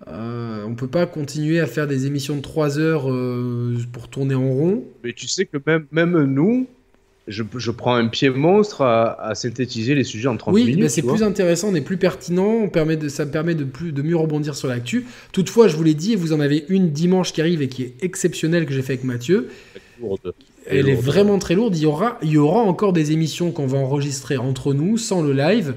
Euh, 0.07 0.63
on 0.65 0.75
peut 0.75 0.87
pas 0.87 1.05
continuer 1.05 1.59
à 1.59 1.67
faire 1.67 1.87
des 1.87 2.05
émissions 2.05 2.35
de 2.35 2.41
3 2.41 2.79
heures 2.79 3.11
euh, 3.11 3.77
pour 3.91 4.07
tourner 4.07 4.35
en 4.35 4.49
rond. 4.49 4.83
Mais 5.03 5.13
tu 5.13 5.27
sais 5.27 5.45
que 5.45 5.57
même, 5.65 5.85
même 5.91 6.23
nous, 6.23 6.67
je, 7.29 7.71
prends 7.71 7.95
un 7.95 8.07
pied 8.07 8.29
monstre 8.29 8.81
à, 8.81 9.33
synthétiser 9.35 9.95
les 9.95 10.03
sujets 10.03 10.27
en 10.27 10.37
30 10.37 10.55
minutes. 10.55 10.75
Oui, 10.75 10.81
mais 10.81 10.89
c'est 10.89 11.01
plus 11.01 11.23
intéressant, 11.23 11.69
on 11.69 11.75
est 11.75 11.81
plus 11.81 11.97
pertinent, 11.97 12.49
on 12.63 12.69
permet 12.69 12.97
de, 12.97 13.07
ça 13.07 13.25
me 13.25 13.31
permet 13.31 13.55
de, 13.55 13.63
plus, 13.63 13.91
de 13.91 14.01
mieux 14.01 14.17
rebondir 14.17 14.55
sur 14.55 14.67
l'actu. 14.67 15.05
Toutefois, 15.31 15.67
je 15.67 15.77
vous 15.77 15.83
l'ai 15.83 15.93
dit, 15.93 16.15
vous 16.15 16.33
en 16.33 16.39
avez 16.39 16.65
une 16.69 16.91
dimanche 16.91 17.31
qui 17.31 17.41
arrive 17.41 17.61
et 17.61 17.67
qui 17.67 17.83
est 17.83 17.93
exceptionnelle 18.01 18.65
que 18.65 18.73
j'ai 18.73 18.81
fait 18.81 18.93
avec 18.93 19.05
Mathieu. 19.05 19.49
Elle 20.65 20.89
est 20.89 20.95
vraiment 20.95 21.39
très 21.39 21.55
lourde. 21.55 21.75
Il 21.77 21.83
y 21.83 21.85
aura, 21.85 22.17
il 22.21 22.29
y 22.29 22.37
aura 22.37 22.61
encore 22.61 22.93
des 22.93 23.11
émissions 23.11 23.51
qu'on 23.51 23.67
va 23.67 23.77
enregistrer 23.77 24.37
entre 24.37 24.73
nous, 24.73 24.97
sans 24.97 25.21
le 25.21 25.33
live. 25.33 25.75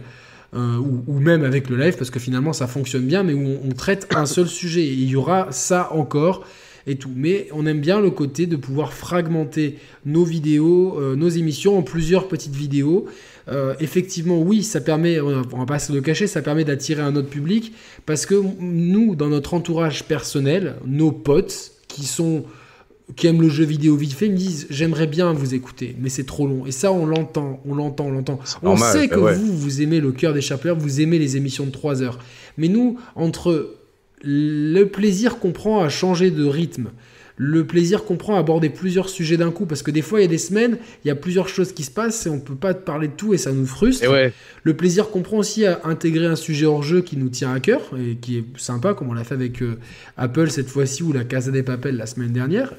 Euh, 0.55 0.77
ou, 1.07 1.19
même 1.19 1.45
avec 1.45 1.71
le 1.71 1.79
live, 1.79 1.97
parce 1.97 2.11
que 2.11 2.21
finalement 2.21 2.53
ça 2.53 2.67
fonctionne 2.67 3.07
bien, 3.07 3.23
mais 3.23 3.33
où 3.33 3.41
on, 3.41 3.71
on 3.71 3.73
traite 3.73 4.07
un 4.15 4.27
seul 4.27 4.47
sujet. 4.47 4.83
Et 4.83 4.93
il 4.93 5.09
y 5.09 5.17
aura 5.17 5.51
ça 5.51 5.91
encore 5.95 6.45
et 6.87 6.97
tout. 6.97 7.11
Mais 7.15 7.49
on 7.53 7.67
aime 7.67 7.81
bien 7.81 8.01
le 8.01 8.11
côté 8.11 8.47
de 8.47 8.57
pouvoir 8.57 8.93
fragmenter 8.93 9.79
nos 10.05 10.25
vidéos, 10.25 10.99
euh, 11.01 11.17
nos 11.17 11.29
émissions 11.29 11.79
en 11.79 11.83
plusieurs 11.83 12.29
petites 12.29 12.55
vidéos. 12.55 13.07
Euh, 13.49 13.75
effectivement, 13.81 14.41
oui, 14.41 14.63
ça 14.63 14.81
permet, 14.81 15.21
on 15.21 15.43
va 15.43 15.67
pas 15.67 15.79
se 15.79 15.93
le 15.93 16.01
cacher, 16.01 16.27
ça 16.27 16.43
permet 16.43 16.65
d'attirer 16.65 17.03
un 17.03 17.17
autre 17.17 17.29
public 17.29 17.73
parce 18.07 18.27
que 18.27 18.41
nous, 18.61 19.17
dans 19.17 19.29
notre 19.29 19.55
entourage 19.55 20.05
personnel, 20.05 20.77
nos 20.87 21.13
potes 21.13 21.73
qui 21.89 22.05
sont 22.05 22.45
qui 23.17 23.27
aiment 23.27 23.43
le 23.43 23.49
jeu 23.49 23.65
vidéo 23.65 23.97
vite 23.97 24.13
fait 24.13 24.29
me 24.29 24.37
disent 24.37 24.67
j'aimerais 24.71 25.07
bien 25.07 25.33
vous 25.33 25.55
écouter 25.55 25.95
mais 26.01 26.09
c'est 26.09 26.25
trop 26.25 26.47
long 26.47 26.65
et 26.67 26.73
ça 26.73 26.93
on 26.93 27.05
l'entend 27.05 27.61
on 27.67 27.75
l'entend 27.75 28.07
on 28.07 28.11
l'entend 28.13 28.39
on 28.63 28.77
sait 28.77 29.09
que 29.09 29.19
bah 29.19 29.33
vous 29.33 29.53
vous 29.55 29.83
aimez 29.83 30.01
le 30.01 30.13
cœur 30.13 30.33
des 30.33 30.41
chapleurs 30.41 30.77
vous 30.79 31.01
aimez 31.01 31.19
les 31.19 31.37
émissions 31.37 31.67
de 31.67 31.71
3 31.71 32.01
heures 32.03 32.19
mais 32.57 32.69
nous 32.69 32.99
entre 33.15 33.75
le 34.23 34.85
plaisir 34.85 35.39
qu'on 35.39 35.53
prend 35.53 35.83
à 35.83 35.89
changer 35.89 36.31
de 36.31 36.45
rythme, 36.45 36.91
le 37.37 37.67
plaisir 37.67 38.05
qu'on 38.05 38.17
prend 38.17 38.37
à 38.37 38.39
aborder 38.39 38.69
plusieurs 38.69 39.09
sujets 39.09 39.37
d'un 39.37 39.51
coup, 39.51 39.67
parce 39.67 39.83
que 39.83 39.91
des 39.91 40.03
fois, 40.03 40.21
il 40.21 40.23
y 40.23 40.27
a 40.27 40.29
des 40.29 40.39
semaines, 40.39 40.79
il 41.05 41.09
y 41.09 41.11
a 41.11 41.15
plusieurs 41.15 41.49
choses 41.49 41.73
qui 41.73 41.83
se 41.83 41.91
passent 41.91 42.27
et 42.27 42.31
on 42.31 42.37
ne 42.37 42.41
peut 42.41 42.55
pas 42.55 42.75
parler 42.75 43.09
de 43.09 43.15
tout 43.15 43.35
et 43.35 43.39
ça 43.39 43.53
nous 43.53 43.67
frustre. 43.67 44.07
Le 44.63 44.77
plaisir 44.77 45.11
qu'on 45.11 45.23
prend 45.23 45.39
aussi 45.39 45.67
à 45.67 45.81
intégrer 45.85 46.27
un 46.27 46.37
sujet 46.37 46.67
hors 46.67 46.83
jeu 46.83 47.01
qui 47.01 47.17
nous 47.17 47.31
tient 47.31 47.53
à 47.53 47.61
cœur 47.61 47.81
et 47.99 48.17
qui 48.17 48.39
est 48.39 48.45
sympa, 48.57 48.95
comme 48.95 49.09
on 49.09 49.15
l'a 49.15 49.25
fait 49.25 49.35
avec 49.35 49.63
euh, 49.63 49.79
Apple 50.17 50.51
cette 50.51 50.69
fois-ci 50.69 51.03
ou 51.03 51.13
la 51.13 51.25
Casa 51.25 51.51
des 51.51 51.63
Papels 51.63 51.97
la 51.97 52.07
semaine 52.07 52.33
dernière. 52.33 52.75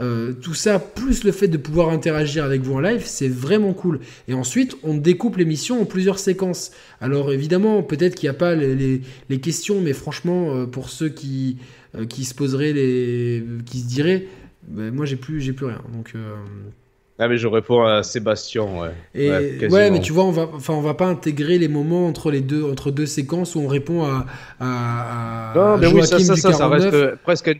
Euh, 0.00 0.32
tout 0.32 0.54
ça, 0.54 0.78
plus 0.78 1.24
le 1.24 1.32
fait 1.32 1.48
de 1.48 1.58
pouvoir 1.58 1.90
interagir 1.90 2.44
avec 2.44 2.62
vous 2.62 2.74
en 2.74 2.80
live, 2.80 3.02
c'est 3.04 3.28
vraiment 3.28 3.74
cool. 3.74 4.00
Et 4.28 4.34
ensuite, 4.34 4.76
on 4.82 4.94
découpe 4.94 5.36
l'émission 5.36 5.82
en 5.82 5.84
plusieurs 5.84 6.18
séquences. 6.18 6.70
Alors 7.00 7.32
évidemment, 7.32 7.82
peut-être 7.82 8.14
qu'il 8.14 8.28
n'y 8.28 8.34
a 8.34 8.38
pas 8.38 8.54
les, 8.54 9.40
questions, 9.40 9.80
mais 9.80 9.92
franchement, 9.92 10.54
euh, 10.54 10.66
pour 10.66 10.88
ceux 10.88 11.10
qui, 11.10 11.58
euh, 11.94 12.06
qui 12.06 12.24
se 12.24 12.34
poseraient, 12.34 12.72
les, 12.72 13.44
qui 13.66 13.80
se 13.80 13.86
diraient, 13.86 14.26
ben, 14.68 14.94
moi 14.94 15.04
j'ai 15.04 15.16
plus, 15.16 15.40
j'ai 15.40 15.52
plus 15.52 15.66
rien. 15.66 15.82
Donc 15.92 16.14
ah 17.22 17.28
mais 17.28 17.36
je 17.36 17.46
réponds 17.46 17.82
à 17.82 18.02
Sébastien, 18.02 18.62
ouais. 18.62 18.92
Et 19.14 19.30
ouais, 19.68 19.90
mais 19.90 20.00
tu 20.00 20.14
vois, 20.14 20.24
on 20.24 20.30
va, 20.30 20.48
enfin, 20.54 20.72
on 20.72 20.80
va 20.80 20.94
pas 20.94 21.04
intégrer 21.04 21.58
les 21.58 21.68
moments 21.68 22.06
entre 22.06 22.30
les 22.30 22.40
deux, 22.40 22.64
entre 22.64 22.90
deux 22.90 23.04
séquences 23.04 23.54
où 23.54 23.60
on 23.60 23.68
répond 23.68 24.04
à, 24.04 24.24
à, 24.58 25.52
non, 25.54 25.76
mais 25.76 25.86
oui, 25.88 26.06
ça, 26.06 26.18
ça, 26.18 26.34
ça, 26.34 26.54
ça, 26.54 26.68
reste 26.68 27.16
presque 27.16 27.54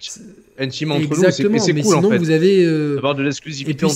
intime 0.61 0.93
entre 0.93 1.03
Exactement, 1.03 1.59
nous. 1.59 1.75
mais 1.75 1.83
sinon 1.83 2.17
vous 2.19 2.31
avez 2.31 2.65
euh... 2.65 2.99
avoir 2.99 3.15
de 3.15 3.23
l'exclusivité. 3.23 3.87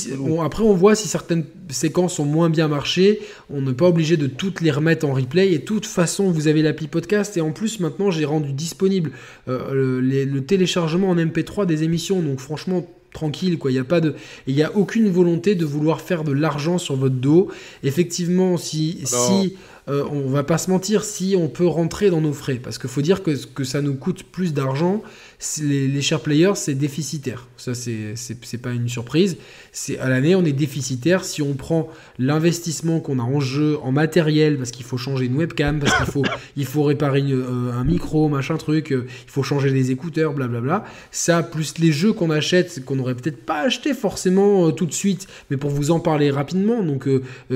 après, 0.43 0.63
on 0.63 0.75
voit 0.75 0.95
si 0.95 1.09
certaines 1.09 1.45
séquences 1.69 2.19
ont 2.19 2.25
moins 2.25 2.51
bien 2.51 2.69
marché. 2.69 3.21
On 3.51 3.63
n'est 3.63 3.73
pas 3.73 3.89
obligé 3.89 4.17
de 4.17 4.27
toutes 4.27 4.61
les 4.61 4.71
remettre 4.71 5.07
en 5.07 5.13
replay. 5.13 5.53
Et 5.53 5.59
de 5.59 5.65
toute 5.65 5.87
façon, 5.87 6.31
vous 6.31 6.49
avez 6.49 6.63
l'appli 6.63 6.89
podcast. 6.89 7.37
Et 7.37 7.41
en 7.41 7.53
plus, 7.53 7.81
maintenant, 7.81 8.11
j'ai 8.11 8.25
rendu 8.25 8.53
disponible 8.53 9.13
euh, 9.49 10.01
le, 10.01 10.25
le 10.25 10.41
téléchargement 10.45 11.11
en 11.11 11.17
MP3 11.17 11.67
des 11.67 11.83
émissions. 11.85 12.21
Donc, 12.21 12.41
franchement 12.41 12.87
tranquille 13.15 13.59
quoi 13.59 13.71
il 13.71 13.75
n'y 13.75 13.81
a 13.81 13.85
pas 13.85 14.01
de 14.01 14.15
il 14.47 14.55
y 14.55 14.63
a 14.63 14.77
aucune 14.77 15.09
volonté 15.09 15.55
de 15.55 15.65
vouloir 15.65 16.03
faire 16.03 16.25
de 16.25 16.33
l'argent 16.33 16.77
sur 16.77 16.97
votre 16.97 17.15
dos 17.15 17.49
effectivement 17.83 18.59
si 18.59 19.01
si 19.05 19.57
euh, 19.89 20.05
on 20.11 20.29
va 20.29 20.43
pas 20.43 20.59
se 20.59 20.71
mentir 20.71 21.05
si 21.05 21.37
on 21.39 21.49
peut 21.49 21.67
rentrer 21.67 22.11
dans 22.11 22.21
nos 22.21 22.33
frais 22.33 22.57
parce 22.63 22.77
qu'il 22.77 22.91
faut 22.91 23.03
dire 23.03 23.23
que, 23.23 23.31
que 23.47 23.65
ça 23.65 23.81
nous 23.81 23.95
coûte 23.95 24.25
plus 24.25 24.53
d'argent 24.53 25.03
les, 25.63 25.89
les 25.89 26.03
share 26.03 26.21
players, 26.21 26.55
c'est 26.55 26.75
déficitaire. 26.75 27.47
Ça, 27.57 27.73
c'est 27.75 28.63
pas 28.63 28.73
une 28.73 28.89
surprise. 28.89 29.37
C'est 29.73 29.99
à 29.99 30.09
l'année, 30.09 30.35
on 30.35 30.45
est 30.45 30.53
déficitaire 30.53 31.25
si 31.25 31.43
on 31.43 31.55
prend 31.55 31.89
l'investissement 32.19 33.01
qu'on 33.01 33.19
a 33.19 33.23
en 33.23 33.41
jeu, 33.41 33.79
en 33.83 33.93
matériel, 33.93 34.57
parce 34.57 34.71
qu'il 34.71 34.85
faut 34.85 34.97
changer 34.97 35.27
une 35.27 35.37
webcam, 35.37 35.81
parce 35.81 35.97
qu'il 35.97 36.07
faut, 36.07 36.25
il 36.57 36.67
faut 36.67 36.83
réparer 36.83 37.23
euh, 37.23 37.73
un 37.73 37.85
micro, 37.85 38.29
machin 38.29 38.57
truc, 38.57 38.93
euh, 38.93 39.07
il 39.27 39.31
faut 39.31 39.43
changer 39.43 39.71
les 39.71 39.91
écouteurs, 39.91 40.35
blablabla. 40.35 40.85
Ça, 41.11 41.43
plus 41.43 41.79
les 41.79 41.93
jeux 41.93 42.13
qu'on 42.13 42.31
achète, 42.31 42.85
qu'on 42.85 42.97
n'aurait 42.97 43.15
peut-être 43.15 43.45
pas 43.45 43.61
acheté 43.63 43.95
forcément 43.95 44.69
euh, 44.69 44.71
tout 44.71 44.87
de 44.87 44.93
suite, 44.93 45.27
mais 45.51 45.57
pour 45.57 45.71
vous 45.71 45.91
en 45.91 46.01
parler 46.01 46.31
rapidement. 46.31 46.83
Donc, 46.83 47.09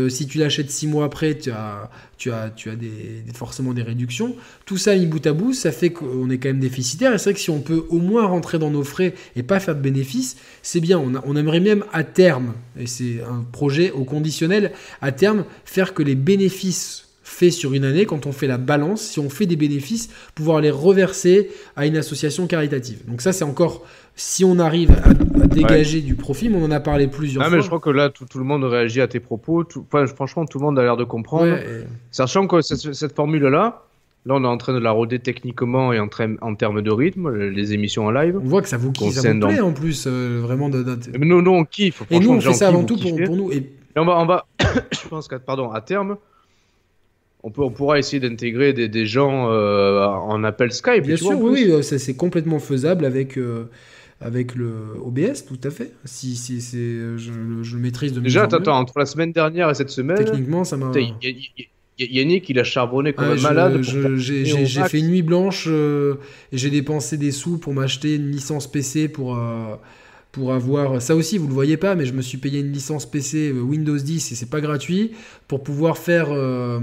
si 0.09 0.27
tu 0.27 0.39
l'achètes 0.39 0.71
six 0.71 0.87
mois 0.87 1.05
après, 1.05 1.37
tu 1.37 1.51
as, 1.51 1.91
tu 2.19 2.33
as, 2.33 2.51
tu 2.51 2.69
as 2.69 2.77
des, 2.77 3.23
forcément 3.33 3.73
des 3.73 3.83
réductions. 3.83 4.35
Tout 4.67 4.77
ça, 4.77 4.95
mis 4.97 5.07
bout 5.07 5.25
à 5.27 5.33
bout, 5.33 5.53
ça 5.55 5.73
fait 5.73 5.91
qu'on 5.91 6.29
est 6.29 6.39
quand 6.39 6.49
même 6.49 6.59
déficitaire. 6.59 7.15
Et 7.15 7.19
c'est 7.19 7.31
vrai 7.31 7.35
que 7.35 7.41
si 7.41 7.51
on 7.51 7.61
peut 7.61 7.87
au 7.89 7.99
moins 7.99 8.27
rentrer 8.27 8.59
dans 8.59 8.71
nos 8.71 8.83
frais 8.83 9.15
et 9.37 9.43
pas 9.43 9.61
faire 9.61 9.77
de 9.77 9.81
bénéfices, 9.81 10.37
c'est 10.63 10.81
bien. 10.81 10.99
On, 10.99 11.37
aimerait 11.37 11.61
même 11.61 11.85
à 11.93 12.03
terme, 12.03 12.55
et 12.79 12.87
c'est 12.87 13.23
un 13.23 13.45
projet 13.53 13.93
au 13.93 14.05
conditionnel, 14.05 14.73
à 15.01 15.13
terme, 15.13 15.45
faire 15.65 15.95
que 15.95 16.03
les 16.03 16.17
bénéfices 16.17 17.09
faits 17.23 17.53
sur 17.53 17.75
une 17.75 17.85
année, 17.85 18.07
quand 18.07 18.27
on 18.27 18.33
fait 18.33 18.47
la 18.47 18.59
balance, 18.59 19.03
si 19.03 19.21
on 19.21 19.31
fait 19.31 19.47
des 19.47 19.57
bénéfices, 19.57 20.09
pouvoir 20.35 20.61
les 20.61 20.71
reverser 20.71 21.51
à 21.77 21.87
une 21.87 21.97
association 21.97 22.47
caritative. 22.47 23.05
Donc 23.07 23.21
ça, 23.21 23.33
c'est 23.33 23.45
encore 23.45 23.87
si 24.19 24.45
on 24.45 24.59
arrive 24.59 24.91
à, 24.91 25.47
dégager 25.47 26.01
du 26.01 26.17
profit, 26.17 26.49
mais 26.49 26.59
on 26.59 26.65
en 26.65 26.71
a 26.73 26.81
parlé 26.81 27.07
plusieurs 27.07 27.43
ah, 27.43 27.49
fois. 27.49 27.57
Mais 27.57 27.63
je 27.63 27.69
crois 27.69 27.81
que 27.81 27.91
là, 27.91 28.11
tout, 28.11 28.27
le 28.37 28.45
monde 28.45 28.65
réagit 28.65 29.01
à 29.01 29.09
tes 29.09 29.21
propos. 29.21 29.65
franchement, 30.15 30.45
tout 30.45 30.59
le 30.59 30.65
monde 30.65 30.79
a 30.79 30.83
l'air 30.83 30.97
de 30.97 31.05
comprendre. 31.05 31.57
Sachant 32.11 32.47
que 32.47 32.61
cette 32.61 33.15
formule-là, 33.15 33.85
Là, 34.27 34.35
on 34.35 34.45
est 34.45 34.49
en 34.49 34.59
train 34.59 34.75
de 34.75 34.79
la 34.79 34.91
roder 34.91 35.21
techniquement 35.21 35.93
et 35.93 36.01
en, 36.01 36.09
en 36.43 36.55
termes 36.55 36.83
de 36.83 36.91
rythme, 36.91 37.33
les 37.35 37.73
émissions 37.73 38.07
en 38.07 38.11
live. 38.11 38.37
On 38.37 38.47
voit 38.47 38.61
que 38.61 38.69
ça 38.69 38.77
vous, 38.77 38.93
kiffe, 38.93 39.15
ça 39.15 39.33
vous 39.33 39.39
plaît 39.39 39.61
en 39.61 39.73
plus, 39.73 40.07
euh, 40.07 40.41
vraiment. 40.43 40.69
De, 40.69 40.85
nous, 41.19 41.41
nous, 41.41 41.51
on 41.51 41.65
kiffe. 41.65 42.03
Et 42.11 42.19
nous, 42.19 42.33
on 42.33 42.41
fait 42.41 42.53
ça 42.53 42.69
avant 42.69 42.85
tout 42.85 42.99
pour, 42.99 43.17
pour, 43.25 43.37
nous. 43.37 43.53
Et... 43.53 43.71
on 43.97 44.05
va, 44.05 44.19
on 44.19 44.27
va 44.27 44.47
je 44.93 45.09
pense 45.09 45.29
qu'à 45.29 45.39
pardon, 45.39 45.71
à 45.71 45.81
terme, 45.81 46.17
on, 47.43 47.51
peut, 47.51 47.63
on 47.63 47.71
pourra 47.71 47.99
essayer 47.99 48.21
d'intégrer 48.21 48.75
des, 48.75 48.89
des, 48.89 49.07
gens 49.07 49.51
euh, 49.51 50.05
en 50.05 50.43
appel 50.45 50.73
Skype. 50.73 51.05
Bien 51.05 51.17
sûr, 51.17 51.41
oui, 51.41 51.71
oui 51.73 51.83
c'est 51.83 52.17
complètement 52.17 52.59
faisable 52.59 53.05
avec. 53.05 53.39
Euh, 53.39 53.71
avec 54.21 54.55
le 54.55 54.97
OBS, 55.05 55.45
tout 55.47 55.61
à 55.63 55.71
fait. 55.71 55.93
Si, 56.05 56.37
si 56.37 56.61
c'est, 56.61 56.79
je, 56.79 57.63
je, 57.63 57.77
le 57.77 57.83
maîtrise 57.83 58.13
de 58.13 58.21
Déjà, 58.21 58.45
attends, 58.45 58.79
entre 58.79 58.99
la 58.99 59.07
semaine 59.07 59.33
dernière 59.33 59.71
et 59.71 59.75
cette 59.75 59.91
semaine. 59.91 60.19
Techniquement, 60.19 60.65
ça 60.65 60.77
m'a. 60.77 60.91
Yannick, 61.99 62.49
il 62.49 62.59
a 62.59 62.65
charbonné 62.65 63.13
comme 63.13 63.31
un 63.31 63.41
malade. 63.41 63.83
J'ai 63.83 64.85
fait 64.85 64.99
une 64.99 65.09
nuit 65.09 65.23
blanche 65.23 65.67
euh, 65.69 66.15
et 66.53 66.59
j'ai 66.59 66.71
dépensé 66.71 67.17
des 67.17 67.33
sous 67.33 67.59
pour 67.59 67.73
m'acheter 67.73 68.17
une 68.17 68.31
licence 68.31 68.71
PC 68.71 69.09
pour, 69.09 69.37
euh, 69.37 69.75
pour 70.33 70.53
avoir 70.53 71.01
ça 71.01 71.17
aussi 71.17 71.39
vous 71.39 71.49
le 71.49 71.55
voyez 71.55 71.79
pas 71.79 71.95
mais 71.95 72.05
je 72.05 72.13
me 72.13 72.21
suis 72.21 72.37
payé 72.37 72.61
une 72.61 72.71
licence 72.71 73.07
PC 73.07 73.51
euh, 73.51 73.61
Windows 73.61 73.97
10 73.97 74.33
et 74.33 74.35
c'est 74.35 74.51
pas 74.51 74.61
gratuit 74.61 75.13
pour 75.49 75.63
pouvoir 75.63 75.97
faire 75.97 76.27
euh, 76.31 76.79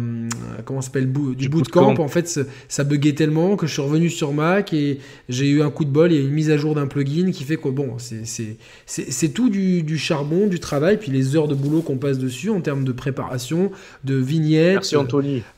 comment 0.65 0.82
s'appelle 0.82 1.11
du, 1.14 1.48
bootcamp. 1.48 1.99
en 1.99 2.07
fait 2.07 2.40
ça 2.67 2.83
buguait 2.83 3.14
tellement 3.14 3.56
que 3.56 3.67
je 3.67 3.74
suis 3.74 3.82
revenu 3.83 4.09
sur 4.09 4.33
Mac 4.33 4.74
et 4.74 4.99
j'ai 5.30 5.48
eu 5.48 5.61
un 5.61 5.69
coup 5.69 5.85
de 5.85 5.91
bol 5.91 6.11
et 6.11 6.17
une 6.17 6.32
mise 6.32 6.49
à 6.49 6.57
jour 6.57 6.74
d'un 6.74 6.88
plugin 6.88 7.32
qui 7.32 7.43
fait 7.43 7.57
que 7.57 7.69
bon 7.69 7.98
c'est 7.99 9.33
tout 9.33 9.49
du, 9.49 9.98
charbon 9.98 10.48
du 10.48 10.59
travail 10.59 10.98
puis 10.98 11.11
les 11.11 11.35
heures 11.35 11.48
de 11.48 11.56
boulot 11.56 11.82
qu'on 11.82 11.98
passe 11.98 12.17
dessus 12.17 12.49
en 12.49 12.61
termes 12.61 12.83
de 12.83 12.91
préparation 12.91 13.72
de 14.03 14.15
vignettes 14.15 14.95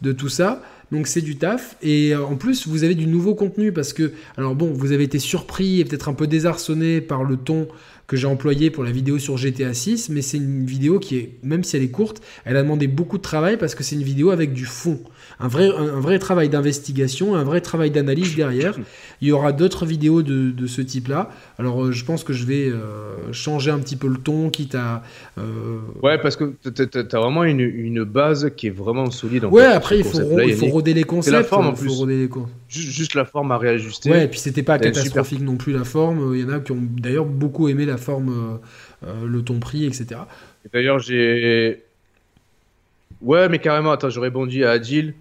de 0.02 0.12
tout 0.12 0.30
ça 0.30 0.62
donc 0.92 1.08
c'est 1.08 1.22
du 1.22 1.38
taf. 1.38 1.76
Et 1.82 2.14
euh, 2.14 2.24
en 2.24 2.36
plus, 2.36 2.68
vous 2.68 2.84
avez 2.84 2.96
du 2.96 3.08
nouveau 3.08 3.36
contenu 3.36 3.72
parce 3.72 3.94
que, 3.94 4.14
alors 4.38 4.56
bon, 4.56 4.72
vous 4.72 4.92
avez 4.92 5.04
été 5.04 5.20
surpris 5.20 5.80
et 5.80 5.86
peut-être 5.86 6.10
un 6.10 6.14
peu 6.14 6.28
désarçonné 6.28 7.02
par 7.02 7.24
le 7.24 7.38
ton 7.38 7.68
que 8.08 8.16
j'ai 8.16 8.28
employé 8.28 8.70
pour 8.70 8.84
la 8.84 8.92
vidéo 8.92 9.20
sur 9.20 9.38
GTA 9.38 9.74
6, 9.74 10.10
mais 10.10 10.22
c'est 10.22 10.38
une 10.38 10.66
vidéo 10.66 10.98
qui 11.00 11.18
est, 11.18 11.32
même 11.44 11.64
si 11.64 11.76
elle 11.76 11.84
est 11.84 11.92
courte, 11.92 12.22
elle 12.46 12.56
a 12.56 12.64
demandé 12.64 12.88
beaucoup 12.88 13.18
de 13.18 13.22
travail 13.22 13.58
parce 13.58 13.76
que 13.76 13.84
c'est 13.84 13.96
une 13.96 14.04
vidéo 14.04 14.32
avec 14.32 14.54
du 14.54 14.66
fond 14.66 15.00
un 15.40 15.48
vrai, 15.48 15.70
un, 15.70 16.00
vrai 16.00 16.20
travail 16.20 16.50
d'investigation, 16.50 17.36
un 17.36 17.44
vrai 17.44 17.62
travail 17.62 17.92
d'analyse 17.92 18.36
derrière. 18.36 18.76
Il 19.22 19.28
y 19.28 19.32
aura 19.32 19.52
d'autres 19.52 19.86
vidéos 19.86 20.24
de, 20.24 20.52
de 20.52 20.68
ce 20.68 20.82
type-là. 20.82 21.30
Alors, 21.60 21.86
euh, 21.86 21.92
je 21.92 22.06
pense 22.06 22.24
que 22.24 22.34
je 22.34 22.46
vais 22.46 22.68
euh, 22.68 23.32
changer 23.32 23.72
un 23.72 23.80
petit 23.80 23.96
peu 23.96 24.08
le 24.08 24.18
ton, 24.18 24.50
quitte 24.50 24.76
à. 24.76 25.04
Euh... 25.38 25.80
Ouais, 26.02 26.18
parce 26.18 26.36
que 26.36 26.56
tu 26.64 27.16
as 27.16 27.20
vraiment 27.20 27.44
une, 27.44 27.60
une, 27.60 28.04
base 28.04 28.52
qui 28.56 28.68
est 28.68 28.72
vraiment 28.72 29.12
solide. 29.12 29.46
En 29.46 29.50
ouais, 29.50 29.66
après, 29.66 30.00
il 30.00 30.04
faut, 30.04 30.20
il 30.40 30.56
faut 30.56 30.68
roder 30.68 30.94
les 30.94 31.04
concepts. 31.04 31.34
la 31.34 31.44
forme 31.44 31.68
en 31.68 31.74
plus. 31.74 32.06
Les... 32.06 32.28
Juste, 32.28 32.67
juste, 32.70 33.14
la 33.16 33.26
forme 33.26 33.52
à 33.52 33.58
réajuster. 33.58 34.12
Ouais, 34.12 34.26
et 34.26 34.28
puis 34.28 34.40
c'était 34.40 34.64
pas 34.64 34.80
catastrophique 34.80 35.42
non 35.42 35.56
plus 35.56 35.74
la 35.74 35.84
forme. 35.84 36.36
Il 36.36 36.42
y 36.42 36.44
en 36.44 36.50
a 36.50 36.60
qui 36.60 36.72
ont 36.72 36.82
d'ailleurs 36.82 37.26
beaucoup 37.26 37.68
aimé 37.68 37.86
la 37.86 37.98
forme, 37.98 38.60
euh, 39.06 39.26
le 39.26 39.42
ton 39.42 39.60
pris, 39.60 39.86
etc. 39.86 40.22
D'ailleurs, 40.74 41.00
j'ai. 41.00 41.84
Ouais, 43.22 43.50
mais 43.50 43.60
carrément, 43.60 43.92
attends, 43.92 44.10
j'aurais 44.10 44.30
bondi 44.30 44.64
à 44.64 44.72
Adil. 44.72 45.14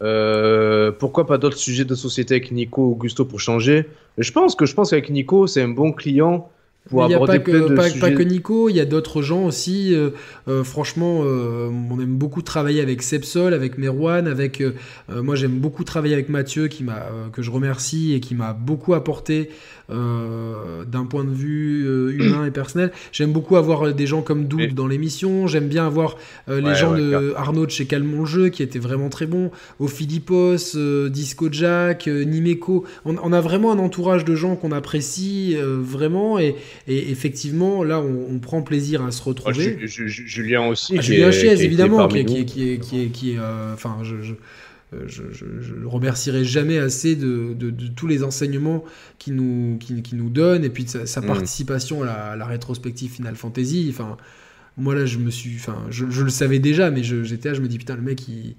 Euh, 0.00 0.90
pourquoi 0.90 1.26
pas 1.26 1.38
d'autres 1.38 1.56
sujets 1.58 1.84
de 1.84 1.94
société 1.94 2.34
avec 2.34 2.50
Nico 2.50 2.82
ou 2.82 2.92
Augusto 2.92 3.24
pour 3.24 3.40
changer? 3.40 3.88
Je 4.18 4.32
pense 4.32 4.54
que 4.54 4.66
je 4.66 4.74
pense 4.74 4.90
qu'avec 4.90 5.10
Nico, 5.10 5.46
c'est 5.46 5.62
un 5.62 5.68
bon 5.68 5.92
client 5.92 6.50
il 6.90 7.06
n'y 7.06 7.14
a 7.14 7.18
pas 7.20 7.38
que, 7.38 7.74
pas, 8.00 8.10
que, 8.10 8.22
Nico, 8.22 8.68
il 8.68 8.76
y 8.76 8.80
a 8.80 8.84
d'autres 8.84 9.22
gens 9.22 9.44
aussi. 9.44 9.94
Euh, 9.94 10.10
euh, 10.48 10.64
franchement, 10.64 11.22
euh, 11.24 11.70
on 11.90 12.00
aime 12.00 12.16
beaucoup 12.16 12.42
travailler 12.42 12.80
avec 12.80 13.02
Sepsol, 13.02 13.54
avec 13.54 13.78
Merwan, 13.78 14.26
avec 14.26 14.62
moi 15.08 15.36
j'aime 15.36 15.58
beaucoup 15.58 15.84
travailler 15.84 16.14
avec 16.14 16.28
Mathieu 16.28 16.68
qui 16.68 16.84
m'a 16.84 17.06
que 17.32 17.42
je 17.42 17.50
remercie 17.50 18.14
et 18.14 18.20
qui 18.20 18.34
m'a 18.34 18.52
beaucoup 18.52 18.94
apporté 18.94 19.50
d'un 19.92 21.04
point 21.04 21.24
de 21.24 21.32
vue 21.32 21.86
humain 22.14 22.46
et 22.46 22.50
personnel. 22.50 22.92
J'aime 23.12 23.32
beaucoup 23.32 23.56
avoir 23.56 23.92
des 23.92 24.06
gens 24.06 24.22
comme 24.22 24.46
Doug 24.46 24.74
dans 24.74 24.86
l'émission. 24.86 25.46
J'aime 25.46 25.68
bien 25.68 25.86
avoir 25.86 26.16
les 26.48 26.74
gens 26.74 26.94
de 26.94 27.34
Arnaud 27.36 27.66
de 27.66 27.70
chez 27.70 27.86
Calmon 27.86 28.24
Jeu 28.24 28.48
qui 28.48 28.62
étaient 28.62 28.78
vraiment 28.78 29.08
très 29.08 29.26
bons. 29.26 29.50
Au 29.78 29.88
Philippos, 29.88 30.76
Disco 31.08 31.48
Jack, 31.50 32.06
Nimeco. 32.06 32.84
On, 33.04 33.16
on, 33.22 33.32
a 33.32 33.40
vraiment 33.40 33.72
un 33.72 33.78
entourage 33.78 34.24
de 34.24 34.34
gens 34.34 34.56
qu'on 34.56 34.72
apprécie 34.72 35.56
vraiment 35.58 36.38
et 36.38 36.56
et 36.88 37.10
effectivement, 37.10 37.84
là, 37.84 38.00
on, 38.00 38.38
prend 38.38 38.62
plaisir 38.62 39.04
à 39.04 39.12
se 39.12 39.22
retrouver. 39.22 39.78
Julien 39.86 40.66
aussi. 40.66 40.96
Ah, 40.98 41.00
Julien 41.00 41.30
Chiez, 41.30 41.62
évidemment, 41.62 42.08
qui, 42.08 42.18
est, 42.18 42.44
qui, 42.44 43.10
qui, 43.10 43.36
euh, 43.38 43.72
enfin, 43.74 43.98
je, 44.02 44.14
euh, 44.14 44.22
je, 44.22 44.34
je, 45.06 45.22
je, 45.32 45.74
remercierai 45.84 46.44
jamais 46.44 46.78
assez 46.78 47.16
de, 47.16 47.54
de, 47.54 47.70
tous 47.88 48.06
les 48.06 48.22
enseignements 48.22 48.84
qu'il 49.18 49.34
nous, 49.34 49.78
qui, 49.78 50.14
nous 50.14 50.30
donne 50.30 50.64
et 50.64 50.70
puis 50.70 50.84
de 50.84 50.88
sa, 50.88 51.20
mm. 51.20 51.26
participation 51.26 52.02
à 52.02 52.36
la, 52.36 52.46
rétrospective 52.46 53.10
Final 53.10 53.36
Fantasy. 53.36 53.88
Enfin, 53.90 54.16
moi 54.76 54.94
là, 54.94 55.06
je 55.06 55.18
me 55.18 55.30
suis, 55.30 55.56
enfin, 55.56 55.78
je, 55.90 56.04
le 56.04 56.30
savais 56.30 56.58
déjà, 56.58 56.90
mais 56.90 57.02
j'étais 57.02 57.50
là, 57.50 57.54
je 57.54 57.60
me 57.60 57.68
dis 57.68 57.78
putain, 57.78 57.96
le 57.96 58.02
mec, 58.02 58.26
il, 58.28 58.54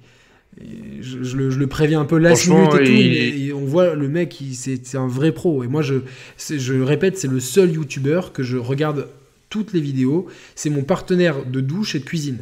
je, 1.02 1.38
le, 1.38 1.68
préviens 1.68 2.02
un 2.02 2.06
peu 2.06 2.20
minute 2.20 2.76
et 2.80 3.50
tout, 3.50 3.58
on 3.58 3.66
voit 3.66 3.96
le 3.96 4.08
mec, 4.08 4.42
c'est 4.54 4.96
un 4.96 5.08
vrai 5.08 5.32
pro. 5.32 5.64
Et 5.64 5.68
moi, 5.68 5.82
je, 5.82 5.96
je 6.38 6.82
répète, 6.82 7.18
c'est 7.18 7.28
le 7.28 7.40
seul 7.40 7.72
youtubeur 7.72 8.34
que 8.34 8.44
je 8.44 8.58
regarde 8.58 9.08
toutes 9.50 9.74
les 9.74 9.82
vidéos. 9.82 10.28
C'est 10.56 10.70
mon 10.70 10.84
partenaire 10.84 11.46
de 11.46 11.62
douche 11.62 11.96
et 11.96 12.00
de 12.00 12.06
cuisine. 12.06 12.40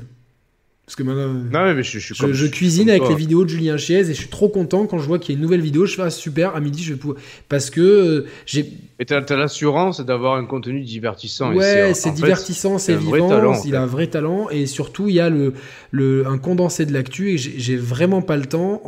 Parce 0.92 0.98
que 0.98 1.04
maintenant, 1.04 1.74
mais 1.74 1.84
je, 1.84 2.48
cuisine 2.48 2.90
avec 2.90 3.08
les 3.08 3.16
vidéos 3.16 3.46
de 3.46 3.50
Julien 3.50 3.78
Chiez 3.78 4.00
et 4.00 4.04
je 4.04 4.12
suis 4.12 4.28
trop 4.28 4.50
content 4.50 4.88
quand 4.88 4.98
je 4.98 5.08
vois 5.08 5.20
qu'il 5.20 5.34
y 5.34 5.36
a 5.36 5.38
une 5.38 5.42
nouvelle 5.42 5.62
vidéo. 5.62 5.86
Je 5.86 5.96
fais 5.96 6.02
ah, 6.02 6.10
super, 6.10 6.54
à 6.54 6.60
midi, 6.60 6.84
je 6.84 6.92
vais 6.92 7.00
pouvoir. 7.00 7.18
Parce 7.48 7.70
que 7.70 7.80
euh, 7.80 8.26
j'ai. 8.46 8.74
Et 9.00 9.06
tu 9.06 9.14
as, 9.14 9.22
l'assurance 9.30 10.02
d'avoir 10.02 10.36
un 10.36 10.46
contenu 10.46 10.82
divertissant. 10.82 11.54
Ouais, 11.54 11.94
c'est 11.94 12.12
divertissant, 12.12 12.78
c'est 12.78 12.96
vivant, 12.96 13.54
il 13.66 13.76
a 13.76 13.82
un 13.82 13.86
vrai 13.88 14.08
talent. 14.08 14.50
Et 14.52 14.66
surtout, 14.66 15.08
il 15.08 15.16
y 15.16 15.22
a 15.22 15.30
le, 15.30 15.54
le, 15.92 16.28
un 16.28 16.38
condensé 16.38 16.86
de 16.86 16.94
l'actu 16.94 17.32
et 17.32 17.38
j'ai 17.38 17.78
vraiment 17.78 18.22
pas 18.22 18.36
le 18.36 18.46
temps. 18.46 18.84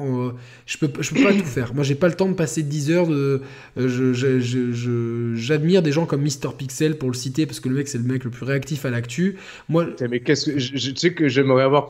je 0.66 0.78
peux, 0.78 0.92
je 1.00 1.16
peux 1.16 1.24
pas 1.24 1.34
tout 1.34 1.46
faire. 1.46 1.74
Moi, 1.74 1.84
j'ai 1.84 1.96
pas 1.96 2.10
le 2.10 2.16
temps 2.16 2.28
de 2.28 2.34
passer 2.34 2.64
10 2.64 2.92
heures 2.92 3.08
de. 3.08 3.42
Euh, 3.80 5.34
j'admire 5.36 5.82
des 5.82 5.94
gens 5.94 6.06
comme 6.06 6.22
Mister 6.22 6.50
Pixel 6.56 6.98
pour 6.98 7.10
le 7.10 7.16
citer 7.16 7.46
parce 7.46 7.62
que 7.62 7.70
le 7.70 7.76
mec, 7.76 7.88
c'est 7.88 7.98
le 7.98 8.04
mec 8.04 8.26
le 8.26 8.30
plus 8.30 8.46
réactif 8.46 8.86
à 8.86 8.90
l'actu. 8.90 9.38
Moi. 9.70 9.88
Mais 10.10 10.20
qu'est-ce 10.20 10.52
que. 10.52 10.60
Je, 10.60 10.92
sais 10.96 11.14
que 11.14 11.28
j'aimerais 11.28 11.64
avoir 11.64 11.88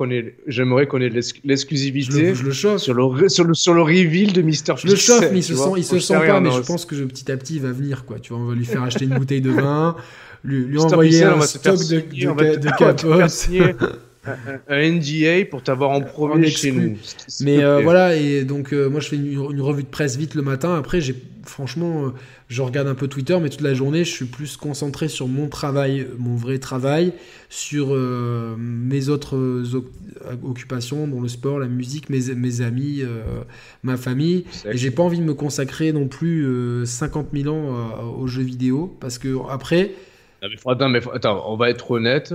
j'aimerais 0.48 0.88
qu'on 0.88 1.02
ait 1.02 1.12
l'exclusivité 1.44 2.36
sur 2.36 2.46
le, 2.46 2.78
sur 2.80 3.44
le, 3.44 3.54
sur 3.54 3.74
le 3.74 3.82
reveal 3.82 4.34
de 4.34 4.42
Mister 4.42 4.74
Je 4.78 4.88
le 4.88 4.96
chauffe, 4.96 5.30
mais 5.32 5.40
il 5.40 5.44
se 5.44 5.56
sent, 5.56 5.70
il 5.78 5.84
se 5.84 6.00
sent 6.00 6.20
pas, 6.28 6.40
mais 6.40 6.52
je 6.52 6.62
pense 6.62 6.86
que 6.86 6.96
petit 7.04 7.32
à 7.32 7.38
petit 7.38 7.56
il 7.56 7.62
va 7.62 7.72
venir, 7.72 8.06
quoi. 8.06 8.20
Tu 8.20 8.34
vois, 8.34 8.42
on 8.42 8.46
va 8.46 8.56
lui 8.56 8.66
faire 8.66 8.84
acheter 8.84 9.06
une 9.06 9.18
bouteille 9.18 9.42
de 9.42 9.52
vin, 9.52 9.96
lui, 10.44 10.66
lui 10.66 10.80
envoyer 10.80 11.24
un 11.24 11.42
stock 11.42 11.78
de, 11.78 12.02
de, 12.02 12.56
de, 12.58 13.84
un, 14.26 14.92
NDA 14.92 15.46
pour 15.50 15.64
t'avoir 15.64 15.92
en 15.92 16.02
premier 16.02 16.50
chez 16.50 16.72
nous. 16.72 16.98
Mais 17.42 17.64
euh, 17.64 17.82
voilà, 17.82 18.16
et 18.16 18.44
donc 18.44 18.72
moi 18.72 19.00
je 19.00 19.10
fais 19.10 19.16
une, 19.16 19.62
revue 19.62 19.84
de 19.84 19.88
presse 19.88 20.18
vite 20.18 20.36
le 20.36 20.42
matin. 20.42 20.76
Après, 20.76 21.02
j'ai 21.02 21.16
franchement, 21.46 22.14
je 22.48 22.62
regarde 22.62 22.88
un 22.88 22.96
peu 22.96 23.08
Twitter, 23.08 23.38
mais 23.42 23.50
toute 23.50 23.62
la 23.62 23.74
journée, 23.74 24.06
je 24.06 24.12
suis 24.12 24.26
plus 24.26 24.56
concentré 24.56 25.10
sur 25.10 25.28
mon 25.28 25.50
travail, 25.50 26.08
mon 26.18 26.36
vrai 26.36 26.58
travail, 26.58 27.14
sur 27.50 27.94
mes 28.58 29.10
autres 29.10 29.64
occupations, 30.44 31.06
dont 31.08 31.22
le 31.22 31.28
sport, 31.28 31.60
la 31.60 31.68
musique, 31.68 32.10
mes, 32.10 32.34
mes 32.34 32.62
amis, 32.62 33.04
ma 33.84 33.98
famille. 33.98 34.46
Et 34.66 34.78
j'ai 34.78 34.92
pas 34.92 35.04
envie 35.04 35.20
de 35.20 35.26
me 35.26 35.34
consacrer 35.34 35.92
non 35.92 36.08
plus 36.08 36.86
50 36.86 37.28
000 37.34 37.54
ans 37.54 38.16
aux 38.18 38.28
jeux 38.28 38.44
vidéo, 38.44 38.96
parce 39.02 39.18
que 39.18 39.36
après 39.50 39.92
attends, 40.66 40.90
mais 40.90 41.02
attends, 41.14 41.44
on 41.52 41.56
va 41.56 41.70
être 41.70 41.92
honnête. 41.92 42.34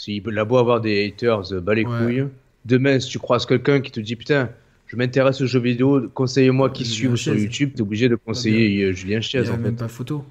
S'il 0.00 0.38
a 0.38 0.44
beau 0.46 0.56
avoir 0.56 0.80
des 0.80 1.06
haters, 1.06 1.52
euh, 1.52 1.60
bas 1.60 1.74
les 1.74 1.84
couilles. 1.84 2.24
Demain, 2.64 2.98
si 3.00 3.10
tu 3.10 3.18
croises 3.18 3.44
quelqu'un 3.44 3.82
qui 3.82 3.90
te 3.90 4.00
dit 4.00 4.16
putain, 4.16 4.48
je 4.86 4.96
m'intéresse 4.96 5.42
aux 5.42 5.46
jeux 5.46 5.60
vidéo, 5.60 6.08
conseillez-moi 6.14 6.70
qui 6.70 6.86
suit 6.86 7.18
sur 7.18 7.36
YouTube, 7.36 7.72
t'es 7.74 7.82
obligé 7.82 8.08
de 8.08 8.16
conseiller 8.16 8.84
euh, 8.84 8.92
Julien 8.92 9.20
Chiez. 9.20 9.40
Il 9.40 9.48
n'y 9.48 9.50
a 9.50 9.56
même 9.58 9.76
pas 9.76 9.88
photo. 9.88 10.24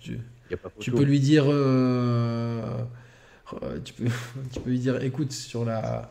Tu, 0.00 0.90
peux 0.90 1.02
lui 1.02 1.20
dire. 1.20 1.44
Euh, 1.48 2.62
tu, 3.84 3.92
peux, 3.92 4.04
tu, 4.52 4.60
peux, 4.60 4.70
lui 4.70 4.78
dire 4.78 5.02
écoute, 5.02 5.32
sur 5.32 5.66
la, 5.66 6.10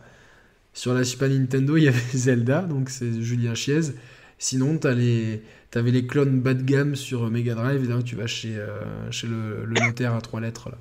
sur 0.71 0.93
la 0.93 1.03
Super 1.03 1.29
Nintendo, 1.29 1.77
il 1.77 1.85
y 1.85 1.87
avait 1.87 1.99
Zelda, 2.13 2.61
donc 2.61 2.91
c'est 2.91 3.23
Julien 3.23 3.55
Chiez. 3.55 3.93
Sinon, 4.37 4.77
tu 4.77 4.93
les 4.93 5.41
T'avais 5.71 5.91
les 5.91 6.05
clones 6.05 6.39
bas 6.41 6.53
de 6.53 6.61
gamme 6.61 6.95
sur 6.95 7.29
Mega 7.31 7.55
Drive, 7.55 7.83
et 7.83 7.87
là 7.87 8.01
tu 8.01 8.15
vas 8.15 8.27
chez, 8.27 8.55
euh, 8.55 9.11
chez 9.11 9.27
le, 9.27 9.65
notaire 9.67 10.13
à 10.13 10.21
trois 10.21 10.39
lettres. 10.39 10.69
là. 10.69 10.77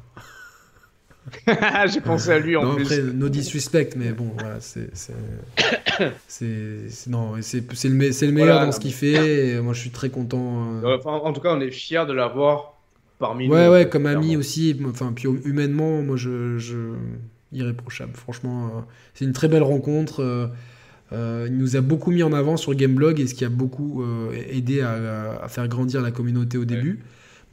J'ai 1.92 2.00
pensé 2.00 2.30
à 2.30 2.38
lui 2.38 2.56
en 2.56 2.64
non, 2.64 2.74
plus. 2.76 2.84
Après, 2.84 3.02
no 3.02 3.28
disrespect, 3.28 3.90
mais 3.96 4.12
bon, 4.12 4.30
voilà, 4.38 4.60
c'est. 4.60 4.88
Non, 7.08 7.34
c'est 7.40 7.88
le, 7.88 8.26
le 8.26 8.32
meilleur 8.32 8.64
dans 8.64 8.72
ce 8.72 8.80
qu'il 8.80 8.92
fait, 8.92 9.48
et 9.48 9.60
moi 9.60 9.72
je 9.72 9.80
suis 9.80 9.90
très 9.90 10.10
content. 10.10 10.80
Euh. 10.84 10.98
en 11.04 11.32
tout 11.32 11.40
cas, 11.40 11.54
on 11.54 11.60
est 11.60 11.70
fiers 11.70 12.04
de 12.06 12.12
l'avoir 12.12 12.74
parmi 13.18 13.48
nous. 13.48 13.54
Ouais, 13.54 13.68
ouais, 13.68 13.88
comme 13.88 14.06
ami 14.06 14.36
aussi, 14.36 14.76
enfin, 14.86 15.12
puis 15.14 15.28
humainement, 15.44 16.02
moi 16.02 16.16
je. 16.16 16.58
je... 16.58 16.76
Irréprochable, 17.52 18.12
franchement. 18.14 18.66
Euh, 18.66 18.80
c'est 19.14 19.24
une 19.24 19.32
très 19.32 19.48
belle 19.48 19.62
rencontre. 19.62 20.50
Euh, 21.12 21.46
il 21.48 21.56
nous 21.56 21.76
a 21.76 21.80
beaucoup 21.80 22.10
mis 22.10 22.24
en 22.24 22.32
avant 22.32 22.56
sur 22.56 22.74
Gameblog 22.74 23.20
et 23.20 23.26
ce 23.26 23.34
qui 23.34 23.44
a 23.44 23.48
beaucoup 23.48 24.04
aidé 24.50 24.82
à, 24.82 25.46
faire 25.48 25.68
grandir 25.68 26.02
la 26.02 26.10
communauté 26.10 26.58
au 26.58 26.64
début. 26.64 27.00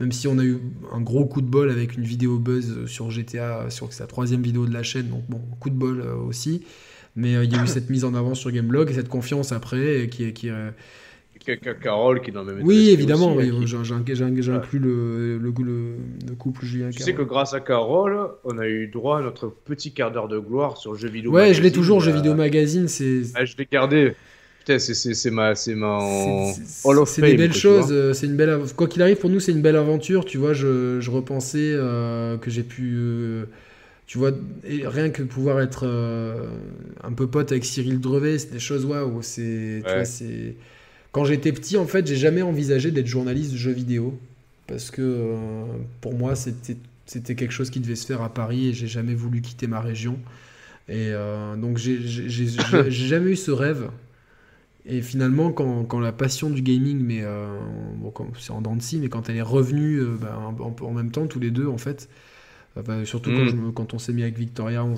Même 0.00 0.12
si 0.12 0.26
on 0.26 0.38
a 0.38 0.44
eu 0.44 0.58
un 0.92 1.00
gros 1.00 1.24
coup 1.24 1.40
de 1.40 1.46
bol 1.46 1.70
avec 1.70 1.96
une 1.96 2.02
vidéo 2.02 2.38
buzz 2.38 2.86
sur 2.86 3.10
GTA, 3.10 3.70
sur 3.70 3.92
sa 3.92 4.06
troisième 4.06 4.42
vidéo 4.42 4.66
de 4.66 4.72
la 4.72 4.82
chaîne, 4.82 5.08
donc 5.08 5.22
bon, 5.28 5.40
coup 5.60 5.70
de 5.70 5.76
bol 5.76 6.00
euh, 6.00 6.16
aussi. 6.16 6.64
Mais 7.16 7.32
il 7.44 7.52
y 7.52 7.56
a 7.56 7.62
eu 7.62 7.66
cette 7.68 7.90
mise 7.90 8.04
en 8.04 8.14
avant 8.14 8.34
sur 8.34 8.50
Gameblog 8.50 8.90
et 8.90 8.94
cette 8.94 9.08
confiance 9.08 9.52
après 9.52 10.08
qui, 10.10 10.32
qui, 10.32 10.50
Carole 11.80 12.20
qui 12.22 12.30
est 12.30 12.32
dans 12.32 12.44
le 12.44 12.54
même 12.54 12.64
Oui, 12.64 12.90
évidemment, 12.90 13.34
oui, 13.34 13.52
j'inclus 13.66 14.78
le, 14.78 15.38
le, 15.38 15.52
le, 15.52 16.34
couple 16.36 16.64
Julien 16.64 16.90
Tu 16.90 17.02
sais 17.02 17.14
que 17.14 17.22
grâce 17.22 17.54
à 17.54 17.60
Carole, 17.60 18.30
on 18.44 18.58
a 18.58 18.66
eu 18.66 18.88
droit 18.88 19.18
à 19.18 19.22
notre 19.22 19.48
petit 19.48 19.92
quart 19.92 20.10
d'heure 20.10 20.28
de 20.28 20.38
gloire 20.38 20.76
sur 20.76 20.94
Jeux 20.94 21.08
vidéo 21.08 21.32
Ouais, 21.32 21.54
je 21.54 21.62
l'ai 21.62 21.72
toujours, 21.72 22.00
Jeux 22.00 22.12
vidéo 22.12 22.34
magazine. 22.34 22.88
c'est. 22.88 23.22
Ah, 23.34 23.44
je 23.44 23.56
l'ai 23.56 23.68
gardé. 23.70 24.14
Putain, 24.64 24.78
c'est 24.78 25.30
ma, 25.30 25.54
c'est 25.54 25.74
ma 25.74 25.98
C'est 27.06 27.20
des 27.20 27.36
belles 27.36 27.54
choses. 27.54 27.88
Euh, 27.90 28.12
c'est 28.14 28.26
une 28.26 28.36
belle. 28.36 28.60
Quoi 28.76 28.88
qu'il 28.88 29.02
arrive, 29.02 29.16
pour 29.16 29.28
nous, 29.28 29.40
c'est 29.40 29.52
une 29.52 29.60
belle 29.60 29.76
aventure. 29.76 30.24
Tu 30.24 30.38
vois, 30.38 30.54
je, 30.54 31.00
je 31.00 31.10
repensais 31.10 31.72
euh, 31.74 32.38
que 32.38 32.50
j'ai 32.50 32.62
pu. 32.62 32.94
Euh, 32.96 33.44
tu 34.06 34.18
vois, 34.18 34.32
rien 34.64 35.10
que 35.10 35.22
pouvoir 35.22 35.60
être 35.60 35.86
un 37.02 37.12
peu 37.12 37.26
pote 37.26 37.52
avec 37.52 37.64
Cyril 37.64 38.00
Drevet, 38.00 38.38
c'est 38.38 38.52
des 38.52 38.58
choses 38.58 38.84
waouh. 38.84 39.20
C'est, 39.22 39.82
quand 41.12 41.24
j'étais 41.24 41.52
petit, 41.52 41.76
en 41.76 41.86
fait, 41.86 42.06
j'ai 42.06 42.16
jamais 42.16 42.42
envisagé 42.42 42.90
d'être 42.90 43.06
journaliste 43.06 43.52
de 43.52 43.56
jeux 43.58 43.72
vidéo. 43.72 44.18
Parce 44.66 44.90
que 44.90 45.34
pour 46.00 46.14
moi, 46.14 46.34
c'était 46.36 47.34
quelque 47.34 47.52
chose 47.52 47.70
qui 47.70 47.80
devait 47.80 47.96
se 47.96 48.06
faire 48.06 48.22
à 48.22 48.32
Paris 48.32 48.68
et 48.68 48.72
j'ai 48.72 48.86
jamais 48.86 49.14
voulu 49.14 49.40
quitter 49.42 49.66
ma 49.66 49.80
région. 49.80 50.18
Et 50.88 51.08
euh, 51.12 51.56
donc, 51.56 51.78
j'ai 51.78 51.98
jamais 52.88 53.32
eu 53.32 53.36
ce 53.36 53.50
rêve. 53.50 53.88
Et 54.86 55.00
finalement, 55.00 55.50
quand, 55.50 55.84
quand, 55.84 56.00
la 56.00 56.12
passion 56.12 56.50
du 56.50 56.60
gaming, 56.60 57.00
mais 57.02 57.20
euh, 57.22 57.46
bon, 57.96 58.12
c'est 58.38 58.52
en 58.52 58.60
dents 58.60 58.76
de 58.76 58.82
scie, 58.82 58.98
mais 58.98 59.08
quand 59.08 59.28
elle 59.28 59.36
est 59.36 59.42
revenue 59.42 60.02
bah, 60.20 60.38
en, 60.38 60.84
en, 60.84 60.92
même 60.92 61.10
temps, 61.10 61.26
tous 61.26 61.40
les 61.40 61.50
deux, 61.50 61.66
en 61.66 61.78
fait, 61.78 62.08
bah, 62.82 63.04
surtout 63.04 63.30
quand, 63.30 63.54
hmm. 63.54 63.72
quand, 63.72 63.94
on 63.94 63.98
s'est 63.98 64.12
mis 64.12 64.24
avec 64.24 64.36
Victoria, 64.36 64.84
on, 64.84 64.96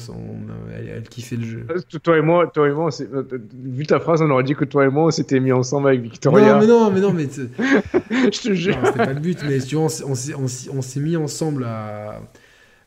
elle, 0.74 1.02
kiffait 1.10 1.36
le 1.36 1.44
jeu. 1.44 1.66
Toi 2.02 2.16
et 2.16 2.23
moi, 2.23 2.47
toi 2.47 2.68
et 2.68 2.73
moi 2.73 2.89
euh, 3.02 3.23
vu 3.52 3.86
ta 3.86 4.00
phrase, 4.00 4.23
on 4.23 4.31
aurait 4.31 4.44
dit 4.44 4.55
que 4.55 4.65
toi 4.65 4.86
et 4.86 4.89
moi, 4.89 5.05
on 5.05 5.10
s'était 5.10 5.40
mis 5.40 5.52
ensemble 5.52 5.89
avec 5.89 6.00
Victoria. 6.00 6.55
Non, 6.55 6.60
mais 6.60 6.66
non, 6.66 6.90
mais 6.90 7.00
non, 7.00 7.12
mais. 7.12 7.28
Je 8.32 8.40
te 8.40 8.55
jure. 8.55 8.78
C'était 8.82 9.05
pas 9.05 9.12
le 9.12 9.20
but, 9.20 9.39
mais 9.47 9.58
tu 9.58 9.76
vois, 9.76 9.89
on, 10.06 10.12
on 10.12 10.82
s'est 10.82 11.00
mis 11.00 11.16
ensemble 11.16 11.65
à. 11.65 12.23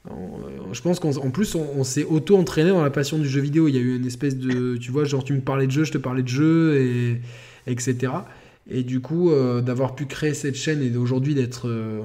Je 0.06 0.82
pense 0.82 1.00
qu'en 1.00 1.30
plus, 1.30 1.56
on, 1.56 1.84
s'est 1.84 2.06
auto-entraîné 2.06 2.70
dans 2.70 2.84
la 2.84 2.90
passion 2.90 3.18
du 3.18 3.28
jeu 3.28 3.42
vidéo. 3.42 3.68
Il 3.68 3.76
y 3.76 3.78
a 3.78 3.82
eu 3.82 3.96
une 3.96 4.06
espèce 4.06 4.38
de. 4.38 4.78
Tu 4.78 4.92
vois, 4.92 5.04
genre, 5.04 5.24
tu 5.24 5.34
me 5.34 5.42
parlais 5.42 5.68
de 5.68 5.72
jeu, 5.72 5.84
je 5.84 5.92
te 5.92 5.98
parlais 5.98 6.24
de 6.24 6.28
jeu, 6.28 6.78
et, 6.78 7.22
etc. 7.68 8.14
Et 8.70 8.84
du 8.84 9.02
coup, 9.02 9.32
euh, 9.32 9.62
d'avoir 9.62 9.96
pu 9.96 10.06
créer 10.06 10.34
cette 10.34 10.56
chaîne 10.56 10.82
et 10.82 10.90
d'aujourd'hui 10.90 11.36
d'être. 11.36 11.68
Euh, 11.68 12.02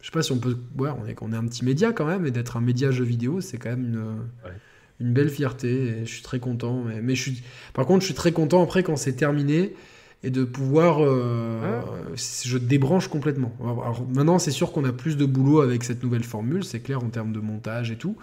je 0.00 0.06
sais 0.06 0.12
pas 0.12 0.22
si 0.22 0.32
on 0.32 0.38
peut. 0.38 0.56
Ouais, 0.78 0.90
on 1.02 1.06
est, 1.06 1.16
on 1.20 1.32
est 1.32 1.36
un 1.36 1.46
petit 1.46 1.64
média 1.64 1.92
quand 1.92 2.06
même, 2.06 2.26
et 2.26 2.30
d'être 2.30 2.56
un 2.56 2.60
média 2.60 2.90
jeu 2.90 3.04
vidéo, 3.04 3.40
c'est 3.40 3.58
quand 3.58 3.70
même 3.70 3.84
une, 3.86 5.06
une 5.08 5.12
belle 5.14 5.30
fierté. 5.30 5.70
Et 5.70 6.06
je 6.06 6.12
suis 6.12 6.22
très 6.22 6.40
content. 6.40 6.82
Mais, 6.84 7.00
mais, 7.00 7.14
je 7.14 7.22
suis, 7.22 7.42
par 7.72 7.86
contre, 7.86 8.00
je 8.00 8.06
suis 8.06 8.14
très 8.14 8.32
content 8.32 8.62
après 8.62 8.82
quand 8.82 8.96
c'est 8.96 9.14
terminé 9.14 9.74
et 10.22 10.30
de 10.30 10.44
pouvoir. 10.44 10.98
Euh, 11.00 11.80
je 12.16 12.58
débranche 12.58 13.08
complètement. 13.08 13.52
Alors, 13.60 14.06
maintenant, 14.14 14.38
c'est 14.38 14.50
sûr 14.50 14.72
qu'on 14.72 14.84
a 14.84 14.92
plus 14.92 15.16
de 15.16 15.24
boulot 15.24 15.60
avec 15.60 15.84
cette 15.84 16.02
nouvelle 16.02 16.24
formule, 16.24 16.64
c'est 16.64 16.80
clair 16.80 17.02
en 17.02 17.08
termes 17.08 17.32
de 17.32 17.40
montage 17.40 17.90
et 17.90 17.96
tout. 17.96 18.16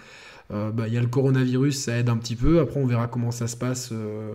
Euh, 0.52 0.72
bah, 0.72 0.88
il 0.88 0.94
y 0.94 0.98
a 0.98 1.02
le 1.02 1.08
coronavirus, 1.08 1.78
ça 1.78 1.98
aide 1.98 2.10
un 2.10 2.18
petit 2.18 2.36
peu. 2.36 2.60
Après, 2.60 2.80
on 2.80 2.86
verra 2.86 3.08
comment 3.08 3.32
ça 3.32 3.48
se 3.48 3.58
passe. 3.58 3.92
Euh, 3.92 4.34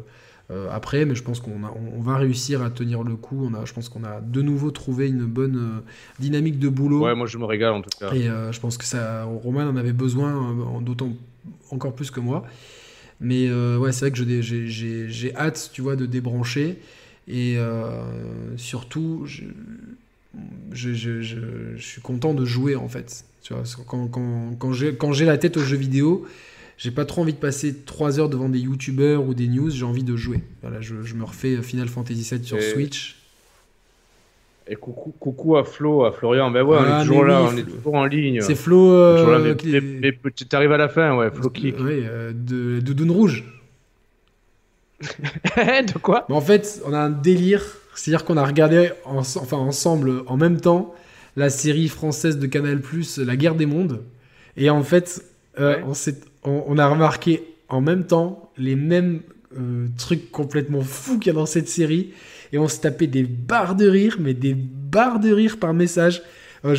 après, 0.70 1.06
mais 1.06 1.14
je 1.14 1.22
pense 1.22 1.40
qu'on 1.40 1.52
on 1.96 2.02
va 2.02 2.16
réussir 2.16 2.62
à 2.62 2.68
tenir 2.68 3.04
le 3.04 3.16
coup. 3.16 3.48
On 3.50 3.54
a, 3.54 3.64
je 3.64 3.72
pense 3.72 3.88
qu'on 3.88 4.04
a 4.04 4.20
de 4.20 4.42
nouveau 4.42 4.70
trouvé 4.70 5.08
une 5.08 5.24
bonne 5.24 5.82
dynamique 6.18 6.58
de 6.58 6.68
boulot. 6.68 7.04
Ouais, 7.04 7.14
moi 7.14 7.26
je 7.26 7.38
me 7.38 7.46
régale 7.46 7.72
en 7.72 7.80
tout 7.80 7.88
cas. 7.98 8.12
Et 8.12 8.24
je 8.24 8.60
pense 8.60 8.76
que 8.76 8.84
ça, 8.84 9.24
Roman 9.24 9.62
en 9.62 9.76
avait 9.76 9.94
besoin, 9.94 10.54
d'autant 10.82 11.12
encore 11.70 11.94
plus 11.94 12.10
que 12.10 12.20
moi. 12.20 12.44
Mais 13.18 13.50
ouais, 13.50 13.92
c'est 13.92 14.10
vrai 14.10 14.12
que 14.12 14.42
j'ai 14.42 15.36
hâte, 15.36 15.70
tu 15.72 15.80
vois, 15.80 15.96
de 15.96 16.04
débrancher. 16.04 16.80
Et 17.28 17.56
surtout, 18.56 19.22
je, 19.26 19.44
je, 20.72 20.92
je, 20.92 21.22
je, 21.22 21.76
suis 21.78 22.00
content 22.00 22.34
de 22.34 22.44
jouer 22.44 22.76
en 22.76 22.88
fait. 22.88 23.24
Tu 23.42 23.54
vois, 23.54 23.62
quand, 23.86 24.08
quand, 24.08 24.56
quand 24.58 25.12
j'ai 25.12 25.24
la 25.24 25.38
tête 25.38 25.56
aux 25.56 25.62
jeux 25.62 25.76
vidéo, 25.76 26.26
j'ai 26.78 26.90
pas 26.90 27.04
trop 27.04 27.22
envie 27.22 27.32
de 27.32 27.38
passer 27.38 27.76
3 27.84 28.18
heures 28.18 28.28
devant 28.28 28.48
des 28.48 28.58
youtubeurs 28.58 29.24
ou 29.24 29.34
des 29.34 29.46
news, 29.46 29.70
j'ai 29.70 29.84
envie 29.84 30.02
de 30.02 30.16
jouer. 30.16 30.40
Voilà, 30.62 30.80
je, 30.80 30.94
me 30.94 31.24
refais 31.24 31.62
Final 31.62 31.88
Fantasy 31.88 32.28
VII 32.34 32.44
sur 32.44 32.60
Switch. 32.60 33.18
Et 34.66 34.76
coucou, 34.76 35.12
coucou 35.18 35.56
à 35.56 35.64
Flo, 35.64 36.04
à 36.04 36.12
Florian. 36.12 36.50
Ben 36.50 36.62
ouais, 36.62 36.76
on 36.80 36.84
est 36.84 36.88
ah, 36.90 37.02
toujours 37.02 37.24
là, 37.24 37.42
on 37.42 37.56
est 37.56 37.62
toujours 37.62 37.94
en 37.94 38.04
ligne. 38.04 38.40
C'est 38.40 38.54
Flo. 38.54 38.92
Euh, 38.92 39.54
tu 39.54 40.46
arrives 40.56 40.72
à 40.72 40.76
la 40.76 40.88
fin, 40.88 41.16
ouais, 41.16 41.30
Flo. 41.30 41.52
Oui, 41.54 41.74
euh, 41.80 42.32
de 42.34 42.80
Doudoune 42.80 43.10
Rouge. 43.10 43.44
de 45.56 45.98
quoi 45.98 46.26
En 46.30 46.40
fait, 46.40 46.80
on 46.86 46.92
a 46.92 46.98
un 46.98 47.10
délire. 47.10 47.62
C'est-à-dire 47.94 48.24
qu'on 48.24 48.36
a 48.36 48.44
regardé 48.44 48.90
enfin, 49.04 49.58
ensemble, 49.58 50.22
en 50.26 50.36
même 50.36 50.60
temps, 50.60 50.94
la 51.36 51.50
série 51.50 51.88
française 51.88 52.38
de 52.38 52.46
Canal, 52.46 52.80
La 53.18 53.36
guerre 53.36 53.54
des 53.54 53.66
mondes. 53.66 54.02
Et 54.56 54.70
en 54.70 54.82
fait, 54.82 55.24
euh, 55.58 55.76
on 55.86 55.92
on, 56.44 56.78
a 56.78 56.88
remarqué 56.88 57.42
en 57.68 57.80
même 57.80 58.04
temps 58.04 58.50
les 58.56 58.74
mêmes 58.74 59.20
euh, 59.58 59.86
trucs 59.96 60.30
complètement 60.30 60.82
fous 60.82 61.18
qu'il 61.18 61.32
y 61.32 61.36
a 61.36 61.38
dans 61.38 61.46
cette 61.46 61.68
série. 61.68 62.10
Et 62.52 62.58
on 62.58 62.68
se 62.68 62.80
tapait 62.80 63.06
des 63.06 63.22
barres 63.22 63.76
de 63.76 63.88
rire, 63.88 64.16
mais 64.20 64.34
des 64.34 64.54
barres 64.54 65.20
de 65.20 65.32
rire 65.32 65.58
par 65.58 65.72
message. 65.72 66.22
Euh, 66.64 66.76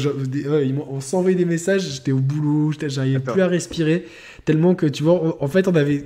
on 0.89 1.01
s'envoyait 1.01 1.35
des 1.35 1.45
messages, 1.45 1.81
j'étais 1.81 2.11
au 2.11 2.19
boulot, 2.19 2.71
j'arrivais 2.87 3.19
plus 3.19 3.41
à 3.41 3.47
respirer. 3.47 4.05
Tellement 4.45 4.75
que, 4.75 4.85
tu 4.85 5.03
vois, 5.03 5.41
en 5.41 5.47
fait, 5.47 5.67
on 5.67 5.75
avait 5.75 6.05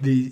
des. 0.00 0.30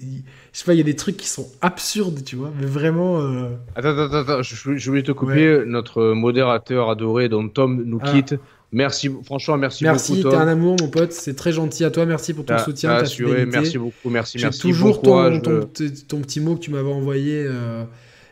Je 0.53 0.59
sais 0.59 0.65
pas, 0.65 0.75
il 0.75 0.79
y 0.79 0.81
a 0.81 0.85
des 0.85 0.97
trucs 0.97 1.17
qui 1.17 1.29
sont 1.29 1.49
absurdes, 1.61 2.23
tu 2.25 2.37
vois, 2.37 2.53
mais 2.59 2.67
vraiment. 2.67 3.21
Euh, 3.21 3.49
attends, 3.75 3.97
attends, 3.99 4.15
attends, 4.15 4.43
je, 4.43 4.91
voulais 4.91 5.03
te 5.03 5.13
couper. 5.13 5.63
Notre 5.67 6.13
modérateur 6.13 6.91
adoré, 6.91 7.29
dont 7.29 7.49
Tom 7.49 7.83
nous 7.85 7.99
ah. 8.03 8.13
quitte. 8.13 8.37
Merci, 8.73 9.11
franchement, 9.25 9.59
merci, 9.59 9.85
merci 9.85 10.13
beaucoup. 10.13 10.29
Merci, 10.29 10.37
t'es 10.39 10.43
un 10.43 10.49
amour, 10.49 10.77
mon 10.81 10.89
pote. 10.89 11.13
C'est 11.13 11.35
très 11.35 11.53
gentil 11.53 11.85
à 11.85 11.91
toi. 11.91 12.07
Merci 12.07 12.33
pour 12.33 12.47
ton 12.47 12.59
soutien, 12.59 12.89
ta. 12.91 13.03
Merci 13.47 13.79
beaucoup, 13.79 14.09
merci, 14.09 14.39
merci. 14.41 14.61
toujours 14.61 15.03
ton, 15.03 15.41
ton, 15.41 16.21
petit 16.21 16.41
mot 16.41 16.55
que 16.55 16.61
tu 16.61 16.71
m'avais 16.71 16.91
envoyé 16.91 17.45
euh, 17.47 17.85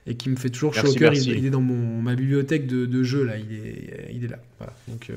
et 0.06 0.14
qui 0.14 0.30
me 0.30 0.36
fait 0.36 0.48
toujours 0.48 0.72
chaud 0.72 0.88
au 0.88 0.94
cœur. 0.94 1.12
Il, 1.12 1.44
est 1.44 1.50
dans 1.50 1.60
mon, 1.60 2.00
ma 2.00 2.14
bibliothèque 2.14 2.66
de, 2.66 2.86
de, 2.86 3.02
jeux, 3.02 3.24
là. 3.24 3.34
Il 3.36 3.54
est, 3.54 4.14
il 4.14 4.24
est 4.24 4.28
là. 4.28 4.38
Voilà. 4.58 4.72
Donc, 4.88 5.10
euh, 5.10 5.14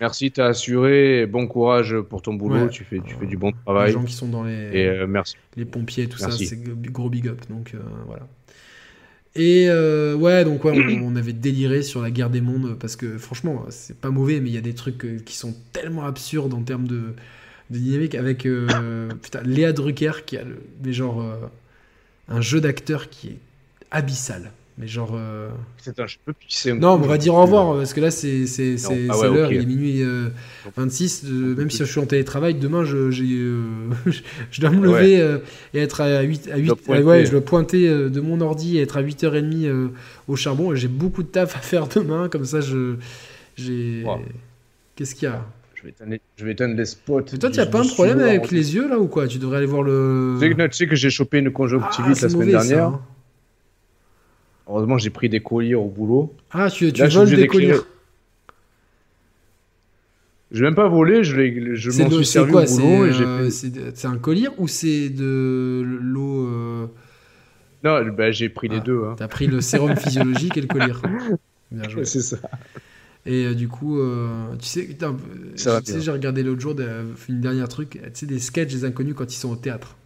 Merci, 0.00 0.30
t'as 0.30 0.46
assuré. 0.46 1.26
Bon 1.26 1.46
courage 1.46 1.96
pour 2.08 2.22
ton 2.22 2.34
boulot. 2.34 2.68
Tu 2.68 2.84
fais, 2.84 3.00
tu 3.00 3.14
fais 3.14 3.26
du 3.26 3.36
bon 3.36 3.52
travail. 3.52 3.88
Les 3.88 3.92
gens 3.92 4.04
qui 4.04 4.12
sont 4.12 4.28
dans 4.28 4.44
les, 4.44 4.70
et, 4.72 4.86
euh, 4.86 5.06
merci. 5.06 5.36
les 5.56 5.64
pompiers, 5.64 6.08
tout 6.08 6.18
ça, 6.18 6.30
c'est 6.30 6.62
gros 6.90 7.10
big 7.10 7.28
up. 7.28 7.40
Donc 7.48 7.74
voilà. 8.06 8.26
Et 9.34 9.68
ouais, 9.68 10.44
donc 10.44 10.64
ouais, 10.64 10.98
on, 11.00 11.12
on, 11.12 11.16
avait 11.16 11.32
déliré 11.32 11.82
sur 11.82 12.02
la 12.02 12.10
guerre 12.10 12.30
des 12.30 12.40
mondes 12.40 12.76
parce 12.78 12.96
que 12.96 13.18
franchement, 13.18 13.66
c'est 13.70 13.98
pas 13.98 14.10
mauvais, 14.10 14.40
mais 14.40 14.50
il 14.50 14.54
y 14.54 14.58
a 14.58 14.62
des 14.62 14.74
trucs 14.74 15.24
qui 15.24 15.36
sont 15.36 15.54
tellement 15.72 16.04
absurdes 16.04 16.54
en 16.54 16.62
termes 16.62 16.86
de, 16.86 17.14
de 17.70 17.78
dynamique 17.78 18.14
avec 18.14 18.46
putain, 19.22 19.42
Léa 19.44 19.72
Drucker 19.72 20.24
qui 20.24 20.36
a 20.36 20.44
le, 20.44 20.62
mais 20.82 20.92
genre 20.92 21.22
un 22.28 22.40
jeu 22.40 22.60
d'acteur 22.60 23.08
qui 23.08 23.28
est 23.28 23.38
abyssal. 23.90 24.50
Mais 24.78 24.86
genre. 24.86 25.12
Euh... 25.14 25.48
je 25.84 26.16
peux 26.24 26.34
pisser 26.34 26.74
Non, 26.74 26.92
on 26.92 26.98
va 26.98 27.16
dire 27.16 27.34
au 27.34 27.42
revoir 27.42 27.76
parce 27.76 27.94
que 27.94 28.00
là, 28.00 28.10
c'est 28.10 28.44
ah 28.84 29.26
l'heure, 29.26 29.50
il 29.50 29.62
est 29.62 29.66
minuit 29.66 30.04
26. 30.76 31.24
Euh, 31.24 31.54
même 31.56 31.70
si 31.70 31.78
je 31.78 31.84
suis 31.84 32.00
en 32.00 32.06
télétravail, 32.06 32.54
demain, 32.54 32.84
je, 32.84 32.96
euh, 32.96 33.90
je 34.50 34.60
dois 34.60 34.70
me 34.70 34.84
lever 34.84 35.20
euh, 35.20 35.38
et 35.72 35.80
être 35.80 36.02
à 36.02 36.20
8. 36.20 36.50
À 36.52 36.58
8 36.58 36.88
ouais, 36.88 37.24
je 37.24 37.30
dois 37.30 37.44
pointer 37.44 37.88
de 37.88 38.20
mon 38.20 38.40
ordi 38.42 38.78
et 38.78 38.82
être 38.82 38.98
à 38.98 39.02
8h30 39.02 39.90
au 40.28 40.36
charbon. 40.36 40.74
Et 40.74 40.76
j'ai 40.76 40.88
beaucoup 40.88 41.22
de 41.22 41.28
taf 41.28 41.56
à 41.56 41.60
faire 41.60 41.88
demain. 41.88 42.28
Comme 42.28 42.44
ça, 42.44 42.60
je. 42.60 42.96
j'ai 43.56 44.04
Qu'est-ce 44.94 45.14
qu'il 45.14 45.28
y 45.28 45.32
a? 45.32 45.44
Je 46.36 46.44
vais 46.44 46.52
éteindre 46.52 46.74
les 46.74 46.84
spots. 46.84 47.20
Mais 47.32 47.38
toi, 47.38 47.50
tu 47.50 47.58
n'as 47.58 47.66
pas 47.66 47.80
un 47.80 47.86
problème 47.86 48.20
avec 48.20 48.50
les 48.50 48.74
yeux 48.74 48.88
là 48.88 48.98
ou 48.98 49.06
quoi? 49.06 49.26
Tu 49.26 49.38
devrais 49.38 49.58
aller 49.58 49.66
voir 49.66 49.82
le. 49.82 50.36
Tu 50.40 50.72
sais 50.72 50.86
que 50.86 50.96
j'ai 50.96 51.10
chopé 51.10 51.38
une 51.38 51.52
conjonctivite 51.52 52.16
ah, 52.18 52.22
la 52.22 52.28
semaine 52.28 52.50
dernière. 52.50 52.88
Hein. 52.88 53.00
Heureusement, 54.68 54.98
j'ai 54.98 55.10
pris 55.10 55.28
des 55.28 55.40
colliers 55.40 55.74
au 55.74 55.86
boulot. 55.86 56.34
Ah, 56.50 56.70
tu, 56.70 56.92
tu 56.92 57.06
voles 57.06 57.30
des 57.30 57.46
colliers 57.46 57.76
Je 60.50 60.60
vais 60.60 60.66
même 60.66 60.74
pas 60.74 60.88
volé, 60.88 61.22
je, 61.22 61.74
je 61.74 62.02
m'en 62.02 62.10
suis 62.10 62.26
servi 62.26 62.52
quoi, 62.52 62.64
au 62.64 62.76
boulot. 62.76 63.04
Euh, 63.04 63.50
c'est 63.50 64.06
un 64.06 64.18
collier 64.18 64.48
ou 64.58 64.66
c'est 64.66 65.08
de 65.10 65.82
l'eau 66.00 66.48
euh... 66.48 66.86
Non, 67.84 68.04
bah, 68.12 68.32
j'ai 68.32 68.48
pris 68.48 68.68
les 68.68 68.78
ah, 68.78 68.80
deux. 68.80 69.04
Hein. 69.04 69.14
T'as 69.16 69.28
pris 69.28 69.46
le 69.46 69.60
sérum 69.60 69.94
physiologique 69.96 70.56
et 70.56 70.62
le 70.62 70.66
collier. 70.66 70.92
Bien 71.70 71.88
joué. 71.88 72.04
C'est 72.04 72.22
ça. 72.22 72.38
Et 73.26 73.44
euh, 73.44 73.54
du 73.54 73.68
coup, 73.68 74.00
euh, 74.00 74.54
tu 74.60 74.66
sais, 74.66 74.88
sais 75.56 76.00
j'ai 76.00 76.10
regardé 76.10 76.42
l'autre 76.44 76.60
jour 76.60 76.74
une 77.28 77.40
dernière 77.40 77.68
truc, 77.68 77.90
tu 77.90 78.10
sais, 78.14 78.26
des 78.26 78.38
sketchs 78.38 78.72
des 78.72 78.84
inconnus 78.84 79.14
quand 79.16 79.32
ils 79.32 79.36
sont 79.36 79.50
au 79.50 79.56
théâtre. 79.56 79.96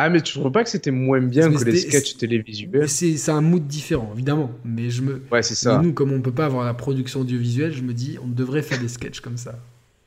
Ah, 0.00 0.10
mais 0.10 0.20
tu 0.20 0.38
trouves 0.38 0.52
pas 0.52 0.62
que 0.62 0.70
c'était 0.70 0.92
moins 0.92 1.20
bien 1.20 1.52
que 1.52 1.64
les 1.64 1.76
sketchs 1.76 2.18
télévisuels 2.18 2.88
C'est 2.88 3.30
un 3.30 3.40
mood 3.40 3.66
différent, 3.66 4.12
évidemment. 4.14 4.52
Mais 4.64 4.90
je 4.90 5.02
me. 5.02 5.20
Ouais, 5.32 5.42
c'est 5.42 5.56
ça. 5.56 5.80
nous, 5.82 5.92
comme 5.92 6.12
on 6.12 6.20
peut 6.20 6.30
pas 6.30 6.44
avoir 6.44 6.64
la 6.64 6.74
production 6.74 7.22
audiovisuelle, 7.22 7.72
je 7.72 7.82
me 7.82 7.92
dis, 7.92 8.16
on 8.22 8.28
devrait 8.28 8.62
faire 8.62 8.78
des 8.78 8.86
sketchs 8.86 9.18
comme 9.18 9.36
ça. 9.36 9.58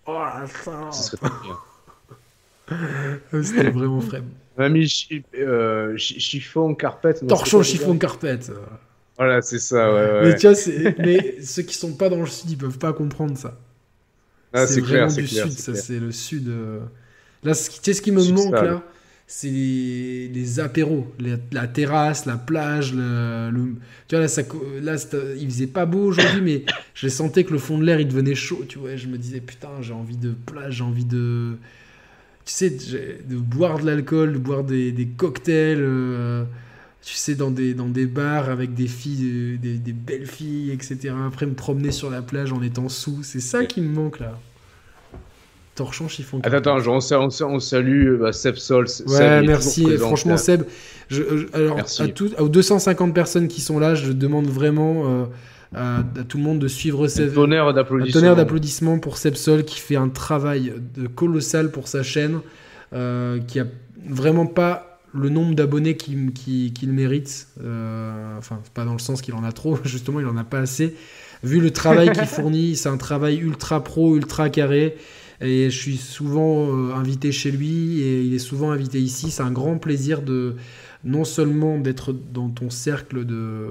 Oh 0.06 0.14
la 0.14 0.48
fin 0.48 0.90
C'était 3.44 3.70
vraiment 3.70 4.00
frais. 4.00 4.24
Mamie, 4.58 4.90
euh, 5.38 5.98
chiffon, 5.98 6.74
carpette. 6.74 7.28
Torchon, 7.28 7.62
chiffon, 7.62 7.98
carpette. 7.98 8.50
Voilà, 9.18 9.42
c'est 9.42 9.60
ça, 9.60 9.94
ouais, 9.94 10.22
Mais 10.24 10.38
tu 10.38 10.48
vois, 10.48 10.56
mais 11.00 11.36
ceux 11.42 11.64
qui 11.64 11.76
sont 11.76 11.92
pas 11.94 12.08
dans 12.08 12.22
le 12.22 12.28
sud, 12.28 12.50
ils 12.50 12.58
peuvent 12.58 12.80
pas 12.80 12.94
comprendre 12.94 13.38
ça. 13.38 13.60
Ah, 14.54 14.66
c'est 14.66 14.82
clair, 14.82 15.12
c'est 15.12 15.22
du 15.22 15.28
sud, 15.28 15.52
ça, 15.52 15.76
c'est 15.76 16.00
le 16.00 16.14
sud. 16.14 16.48
Euh. 16.48 16.80
Là, 17.44 17.54
tu 17.54 17.72
sais 17.82 17.94
ce 17.94 18.02
qui 18.02 18.12
me 18.12 18.24
manque 18.32 18.54
là? 18.54 18.82
C'est 19.34 19.48
les, 19.48 20.60
apéros, 20.60 21.08
la 21.54 21.66
terrasse, 21.66 22.26
la 22.26 22.36
plage. 22.36 22.94
Le, 22.94 23.50
Tu 24.10 24.16
vois, 24.16 24.24
là, 24.24 24.28
ça, 24.28 24.42
là 24.82 24.96
il 25.40 25.50
faisait 25.50 25.68
pas 25.68 25.86
beau 25.86 26.04
aujourd'hui, 26.04 26.42
mais 26.42 26.66
je 26.94 27.08
sentais 27.08 27.46
que 27.46 27.54
le 27.54 27.58
fond 27.58 27.78
de 27.78 27.86
l'air, 27.86 28.02
il 28.02 28.10
devenait 28.10 28.36
chaud. 28.36 28.66
Tu 28.68 28.78
vois, 28.78 28.98
je 28.98 29.08
me 29.08 29.18
disais, 29.18 29.40
putain, 29.40 29.70
j'ai 29.80 29.94
envie 29.94 30.18
de 30.18 30.32
plage, 30.32 30.76
j'ai 30.76 30.84
envie 30.84 31.06
de. 31.06 31.54
Tu 32.44 32.54
sais, 32.54 32.70
de 32.70 33.38
boire 33.38 33.80
de 33.80 33.86
l'alcool, 33.86 34.34
de 34.34 34.38
boire 34.38 34.66
des, 34.66 34.92
des 34.92 35.08
cocktails. 35.08 35.80
Euh, 35.80 36.44
tu 37.02 37.16
sais, 37.16 37.36
dans 37.36 37.52
des, 37.52 37.74
dans 37.74 37.88
des 37.88 38.08
bars 38.08 38.50
avec 38.50 38.74
des 38.74 38.88
filles, 38.88 39.58
des, 39.62 39.78
des, 39.78 39.94
belles 39.94 40.28
filles, 40.28 40.72
etc. 40.72 41.14
Après, 41.26 41.46
me 41.46 41.54
promener 41.54 41.92
sur 41.92 42.10
la 42.10 42.22
plage 42.22 42.52
en 42.52 42.62
étant 42.62 42.90
sous. 42.90 43.24
C'est 43.24 43.40
ça 43.40 43.64
qui 43.64 43.80
me 43.80 43.94
manque 43.94 44.20
là. 44.20 44.38
Torchon, 45.82 46.08
chiffon. 46.08 46.40
Attends, 46.44 46.76
attends, 46.76 46.78
on, 46.88 47.46
on, 47.56 47.60
salue 47.60 48.20
bah, 48.20 48.32
Seb 48.34 48.56
Sol. 48.58 48.86
Ouais, 49.08 49.42
merci. 49.42 49.98
Franchement, 49.98 50.38
Seb, 50.38 50.62
je, 51.10 51.24
alors, 51.54 51.80
à 51.80 52.08
tout, 52.08 52.30
aux 52.38 52.50
250 52.50 53.16
personnes 53.16 53.48
qui 53.48 53.62
sont 53.62 53.80
là, 53.80 53.96
je 53.96 54.12
demande 54.12 54.46
vraiment 54.46 55.06
euh, 55.08 55.26
à, 55.74 56.04
tout 56.28 56.38
le 56.38 56.44
monde 56.44 56.60
de 56.60 56.68
suivre 56.68 57.08
Seb. 57.08 57.34
Tonnerre 57.34 57.74
d'applaudissements. 57.74 58.22
tonnerre 58.22 58.36
d'applaudissements 58.36 59.00
pour 59.00 59.18
Seb 59.18 59.34
Sol 59.34 59.64
qui 59.64 59.80
fait 59.80 59.96
un 59.96 60.10
travail 60.10 60.72
de 60.96 61.08
colossal 61.08 61.72
pour 61.72 61.88
sa 61.88 62.04
chaîne, 62.04 62.42
euh, 62.94 63.40
qui 63.40 63.60
a 63.60 63.66
vraiment 64.08 64.46
pas 64.46 65.00
le 65.16 65.30
nombre 65.30 65.56
d'abonnés 65.56 65.98
qu'il 65.98 66.94
mérite. 66.94 67.48
Euh, 67.64 68.38
enfin, 68.38 68.60
pas 68.76 68.86
dans 68.86 68.94
le 68.94 69.00
sens 69.00 69.24
qu'il 69.24 69.34
en 69.34 69.44
a 69.44 69.52
trop, 69.52 69.80
justement, 69.84 70.20
il 70.20 70.28
en 70.28 70.38
a 70.38 70.44
pas 70.44 70.60
assez. 70.60 70.96
Vu 71.42 71.60
le 71.60 71.72
travail 71.72 72.12
qu'il 72.12 72.26
fournit, 72.28 72.76
c'est 72.76 72.90
un 72.90 72.98
travail 72.98 73.38
ultra 73.38 73.84
pro, 73.84 74.16
ultra 74.16 74.52
carré. 74.52 74.96
Et 75.42 75.70
je 75.70 75.78
suis 75.78 75.98
souvent 75.98 76.68
euh, 76.70 76.94
invité 76.94 77.32
chez 77.32 77.52
lui 77.52 78.02
et 78.02 78.22
il 78.22 78.34
est 78.34 78.40
souvent 78.40 78.72
invité 78.72 79.02
ici. 79.02 79.32
C'est 79.32 79.42
un 79.42 79.52
grand 79.52 79.78
plaisir 79.78 80.22
de 80.22 80.56
non 81.04 81.24
seulement 81.24 81.80
d'être 81.80 82.14
dans 82.14 82.50
ton 82.50 82.70
cercle 82.70 83.26
de, 83.26 83.70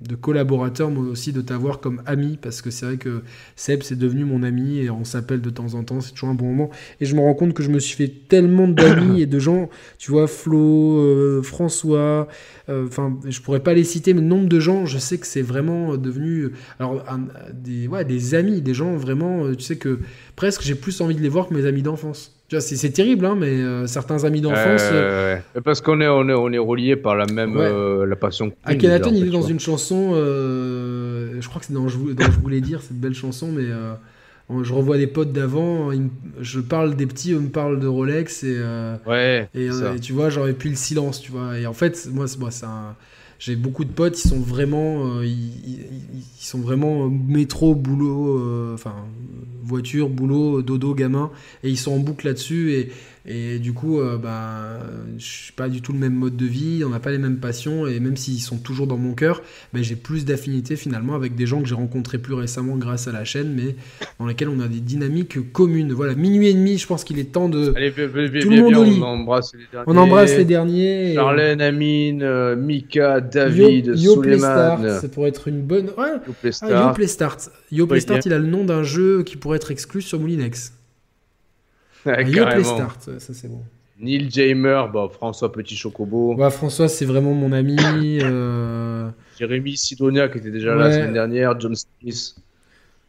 de 0.00 0.14
collaborateurs, 0.14 0.90
mais 0.90 0.98
aussi 0.98 1.32
de 1.32 1.40
t'avoir 1.40 1.80
comme 1.80 2.02
ami, 2.06 2.38
parce 2.40 2.62
que 2.62 2.70
c'est 2.70 2.86
vrai 2.86 2.96
que 2.98 3.22
Seb, 3.56 3.82
c'est 3.82 3.98
devenu 3.98 4.24
mon 4.24 4.42
ami, 4.42 4.78
et 4.78 4.90
on 4.90 5.04
s'appelle 5.04 5.40
de 5.40 5.50
temps 5.50 5.74
en 5.74 5.82
temps, 5.82 6.00
c'est 6.00 6.12
toujours 6.12 6.28
un 6.28 6.34
bon 6.34 6.46
moment. 6.46 6.70
Et 7.00 7.06
je 7.06 7.16
me 7.16 7.20
rends 7.20 7.34
compte 7.34 7.52
que 7.52 7.62
je 7.62 7.70
me 7.70 7.80
suis 7.80 7.96
fait 7.96 8.12
tellement 8.28 8.68
d'amis 8.68 9.20
et 9.22 9.26
de 9.26 9.38
gens, 9.38 9.68
tu 9.98 10.12
vois, 10.12 10.28
Flo, 10.28 10.98
euh, 10.98 11.42
François, 11.42 12.28
euh, 12.68 12.86
enfin, 12.86 13.18
je 13.24 13.40
pourrais 13.40 13.60
pas 13.60 13.74
les 13.74 13.84
citer, 13.84 14.14
mais 14.14 14.20
le 14.20 14.28
nombre 14.28 14.48
de 14.48 14.60
gens, 14.60 14.86
je 14.86 14.98
sais 14.98 15.18
que 15.18 15.26
c'est 15.26 15.42
vraiment 15.42 15.96
devenu, 15.96 16.50
alors, 16.78 17.04
des, 17.52 17.88
ouais, 17.88 18.04
des 18.04 18.34
amis, 18.34 18.60
des 18.60 18.74
gens 18.74 18.96
vraiment, 18.96 19.52
tu 19.54 19.62
sais 19.62 19.76
que 19.76 19.98
presque 20.36 20.62
j'ai 20.62 20.74
plus 20.74 21.00
envie 21.00 21.16
de 21.16 21.22
les 21.22 21.28
voir 21.28 21.48
que 21.48 21.54
mes 21.54 21.66
amis 21.66 21.82
d'enfance. 21.82 22.35
C'est 22.48 22.92
terrible, 22.92 23.26
hein, 23.26 23.34
mais 23.36 23.48
euh, 23.48 23.86
certains 23.86 24.22
amis 24.24 24.40
d'enfance. 24.40 24.82
Euh, 24.92 25.38
parce 25.64 25.80
qu'on 25.80 26.00
est, 26.00 26.06
on 26.06 26.28
est, 26.28 26.34
on 26.34 26.52
est 26.52 26.58
reliés 26.58 26.94
par 26.94 27.16
la 27.16 27.26
même 27.26 27.56
euh, 27.56 28.06
la 28.06 28.14
passion. 28.14 28.52
Akhenaton, 28.64 29.10
il 29.12 29.26
est 29.26 29.30
dans 29.30 29.42
une 29.42 29.60
chanson, 29.60 30.14
je 30.14 31.48
crois 31.48 31.60
que 31.60 31.66
c'est 31.66 31.72
dans, 31.72 31.88
je, 31.88 31.96
je 31.96 32.40
voulais 32.40 32.60
dire, 32.60 32.82
cette 32.82 32.98
belle 32.98 33.14
chanson, 33.14 33.50
mais 33.50 33.64
je 34.62 34.72
revois 34.72 34.96
des 34.96 35.08
potes 35.08 35.32
d'avant, 35.32 35.90
je 36.40 36.60
parle 36.60 36.94
des 36.94 37.06
petits, 37.06 37.32
eux 37.32 37.40
me 37.40 37.48
parlent 37.48 37.80
de 37.80 37.88
Rolex, 37.88 38.44
et, 38.44 38.60
ouais, 39.06 39.48
et, 39.54 39.68
tu 40.00 40.12
vois, 40.12 40.30
j'aurais 40.30 40.52
pu 40.52 40.68
le 40.68 40.76
silence, 40.76 41.20
tu 41.20 41.32
vois. 41.32 41.58
Et 41.58 41.66
en 41.66 41.74
fait, 41.74 42.08
moi, 42.12 42.26
c'est 42.28 42.66
un 42.66 42.94
j'ai 43.38 43.56
beaucoup 43.56 43.84
de 43.84 43.92
potes, 43.92 44.22
ils 44.24 44.28
sont 44.28 44.40
vraiment, 44.40 45.20
ils, 45.22 45.28
ils, 45.28 46.44
sont 46.44 46.60
vraiment 46.60 47.08
métro, 47.08 47.74
boulot, 47.74 48.72
enfin 48.72 48.94
voiture, 49.62 50.08
boulot, 50.08 50.62
dodo, 50.62 50.94
gamin, 50.94 51.30
et 51.64 51.70
ils 51.70 51.76
sont 51.76 51.92
en 51.92 51.98
boucle 51.98 52.26
là-dessus. 52.26 52.72
Et, 52.72 52.92
et 53.28 53.58
du 53.58 53.72
coup, 53.72 54.00
euh, 54.00 54.18
bah, 54.18 54.78
je 55.18 55.24
suis 55.24 55.52
pas 55.52 55.68
du 55.68 55.82
tout 55.82 55.92
le 55.92 55.98
même 55.98 56.14
mode 56.14 56.36
de 56.36 56.46
vie, 56.46 56.84
on 56.86 56.90
n'a 56.90 57.00
pas 57.00 57.10
les 57.10 57.18
mêmes 57.18 57.38
passions, 57.38 57.84
et 57.88 57.98
même 57.98 58.16
s'ils 58.16 58.40
sont 58.40 58.58
toujours 58.58 58.86
dans 58.86 58.98
mon 58.98 59.14
cœur, 59.14 59.42
bah, 59.72 59.80
j'ai 59.82 59.96
plus 59.96 60.24
d'affinité 60.24 60.76
finalement 60.76 61.16
avec 61.16 61.34
des 61.34 61.44
gens 61.44 61.60
que 61.60 61.66
j'ai 61.66 61.74
rencontrés 61.74 62.18
plus 62.18 62.34
récemment 62.34 62.76
grâce 62.76 63.08
à 63.08 63.12
la 63.12 63.24
chaîne, 63.24 63.52
mais 63.52 63.74
dans 64.20 64.26
lesquels 64.26 64.48
on 64.48 64.60
a 64.60 64.68
des 64.68 64.78
dynamiques 64.78 65.52
communes. 65.52 65.92
Voilà, 65.92 66.14
minuit 66.14 66.48
et 66.48 66.54
demi, 66.54 66.78
je 66.78 66.86
pense 66.86 67.02
qu'il 67.02 67.18
est 67.18 67.32
temps 67.32 67.48
de. 67.48 67.72
Allez, 67.74 67.90
tout 67.90 68.50
le 68.50 68.62
monde 68.62 68.76
On 68.76 69.02
embrasse 69.02 69.54
les 69.54 69.66
derniers. 69.72 69.84
On 69.88 69.96
embrasse 69.96 70.36
les 70.36 70.44
derniers. 70.44 71.14
Charlène, 71.14 71.60
Amine, 71.60 72.22
euh, 72.22 72.54
Mika, 72.54 73.20
David, 73.20 73.94
Yo, 73.96 74.22
Suleiman. 74.22 75.00
ça 75.00 75.08
pourrait 75.08 75.30
être 75.30 75.48
une 75.48 75.62
bonne. 75.62 75.86
Ouais. 75.98 76.12
Yoplay 76.28 77.98
ah, 77.98 78.00
Start. 78.00 78.26
il 78.26 78.32
a 78.32 78.38
le 78.38 78.46
nom 78.46 78.62
d'un 78.64 78.84
jeu 78.84 79.24
qui 79.24 79.36
pourrait 79.36 79.56
être 79.56 79.72
exclu 79.72 80.00
sur 80.00 80.20
Moulinex. 80.20 80.75
Ouais, 82.06 82.64
Start, 82.64 83.02
ça 83.18 83.34
c'est 83.34 83.48
bon. 83.48 83.62
Neil 83.98 84.30
Jamer, 84.30 84.84
bah, 84.92 85.08
François 85.10 85.50
Petit 85.50 85.74
Chocobo. 85.74 86.34
Ouais, 86.34 86.50
François, 86.50 86.88
c'est 86.88 87.06
vraiment 87.06 87.32
mon 87.32 87.52
ami. 87.52 87.76
euh... 88.22 89.08
Jérémy 89.38 89.76
Sidonia, 89.76 90.28
qui 90.28 90.38
était 90.38 90.50
déjà 90.50 90.74
là 90.74 90.88
la 90.88 90.92
semaine 90.92 91.12
dernière. 91.12 91.58
John 91.58 91.74
Smith. 91.74 92.36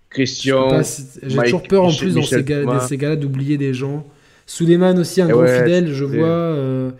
Christian. 0.09 0.81
J'ai 1.23 1.37
toujours 1.43 1.63
peur 1.63 1.83
en 1.83 1.93
plus 1.93 2.15
dans 2.15 2.23
ces, 2.23 2.43
gars, 2.43 2.79
ces 2.79 2.97
gars-là 2.97 3.17
d'oublier 3.17 3.57
des 3.57 3.73
gens. 3.73 4.05
Suleiman 4.45 4.97
aussi, 4.97 5.21
un 5.21 5.27
gros 5.27 5.45
fidèle, 5.45 5.93
je 5.93 6.05
vois. 6.05 6.27
Euh, 6.27 6.91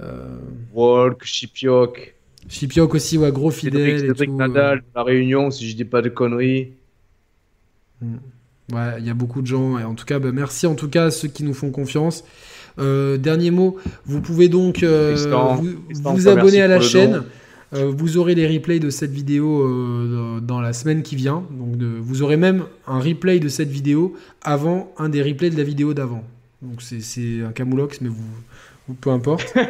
euh... 0.00 0.38
Walk, 0.72 1.24
Chipiok. 1.24 2.14
Chipiok 2.48 2.94
aussi, 2.94 3.18
ouais, 3.18 3.30
gros 3.30 3.50
fidèle. 3.50 4.00
Cédric, 4.00 4.30
Nadal, 4.30 4.82
La 4.94 5.02
Réunion, 5.02 5.50
si 5.50 5.68
je 5.68 5.76
dis 5.76 5.84
pas 5.84 6.00
de 6.00 6.08
conneries. 6.08 6.72
Hmm. 8.00 8.16
Ouais, 8.72 8.94
il 8.98 9.06
y 9.06 9.10
a 9.10 9.14
beaucoup 9.14 9.42
de 9.42 9.46
gens. 9.46 9.78
Et 9.78 9.84
en 9.84 9.94
tout 9.94 10.04
cas, 10.04 10.18
bah, 10.18 10.30
merci 10.32 10.66
en 10.66 10.74
tout 10.74 10.88
cas 10.88 11.06
à 11.06 11.10
ceux 11.10 11.28
qui 11.28 11.44
nous 11.44 11.54
font 11.54 11.70
confiance. 11.70 12.24
Euh, 12.78 13.16
dernier 13.16 13.50
mot, 13.50 13.76
vous 14.04 14.20
pouvez 14.20 14.48
donc 14.48 14.82
euh, 14.82 15.16
vous, 15.94 16.28
abonner 16.28 16.60
à 16.60 16.68
la 16.68 16.80
chaîne. 16.80 17.22
vous 17.72 18.18
aurez 18.18 18.34
les 18.34 18.46
replays 18.46 18.80
de 18.80 18.90
cette 18.90 19.12
vidéo 19.12 20.40
dans 20.40 20.60
la 20.60 20.72
semaine 20.72 21.02
qui 21.02 21.16
vient. 21.16 21.44
Donc 21.50 21.80
vous 22.00 22.22
aurez 22.22 22.36
même 22.36 22.64
un 22.86 22.98
replay 22.98 23.40
de 23.40 23.48
cette 23.48 23.70
vidéo 23.70 24.14
avant 24.42 24.92
un 24.98 25.08
des 25.08 25.22
replays 25.22 25.50
de 25.50 25.56
la 25.56 25.64
vidéo 25.64 25.94
d'avant. 25.94 26.24
Donc 26.60 26.82
c'est 26.82 27.42
un 27.42 27.52
camoulox, 27.52 28.00
mais 28.00 28.08
vous, 28.08 28.94
peu 29.00 29.10
importe. 29.10 29.54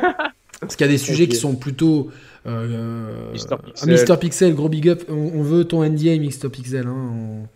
Parce 0.60 0.76
qu'il 0.76 0.86
y 0.86 0.88
a 0.88 0.92
des 0.92 0.98
sujets 0.98 1.28
qui 1.28 1.36
sont 1.36 1.54
plutôt. 1.54 2.10
Euh, 2.46 3.32
Mister, 3.86 4.16
Pixel. 4.16 4.54
gros 4.54 4.68
big 4.68 4.88
up. 4.88 5.02
On, 5.08 5.42
veut 5.42 5.64
ton 5.64 5.84
NDA, 5.84 6.16
Mister 6.18 6.48
Pixel. 6.48 6.86
Hein, 6.86 6.94
on, 6.94 7.48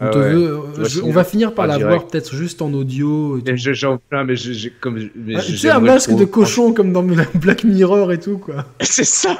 ah 0.00 0.10
veut, 0.10 0.58
on 1.04 1.10
va 1.10 1.24
finir 1.24 1.54
par 1.54 1.66
l'avoir 1.66 2.06
peut-être 2.06 2.34
juste 2.34 2.62
en 2.62 2.72
audio. 2.72 3.38
J'en 3.54 3.98
plein, 3.98 4.24
mais 4.24 4.34
j'ai 4.36 4.70
comme. 4.70 4.98
Ah, 5.34 5.40
tu 5.40 5.56
sais, 5.56 5.70
un 5.70 5.80
masque 5.80 6.14
de 6.14 6.24
cochon 6.24 6.72
comme 6.72 6.92
dans 6.92 7.02
Black 7.02 7.64
Mirror 7.64 8.12
et 8.12 8.18
tout, 8.18 8.38
quoi. 8.38 8.66
C'est 8.80 9.04
ça 9.04 9.36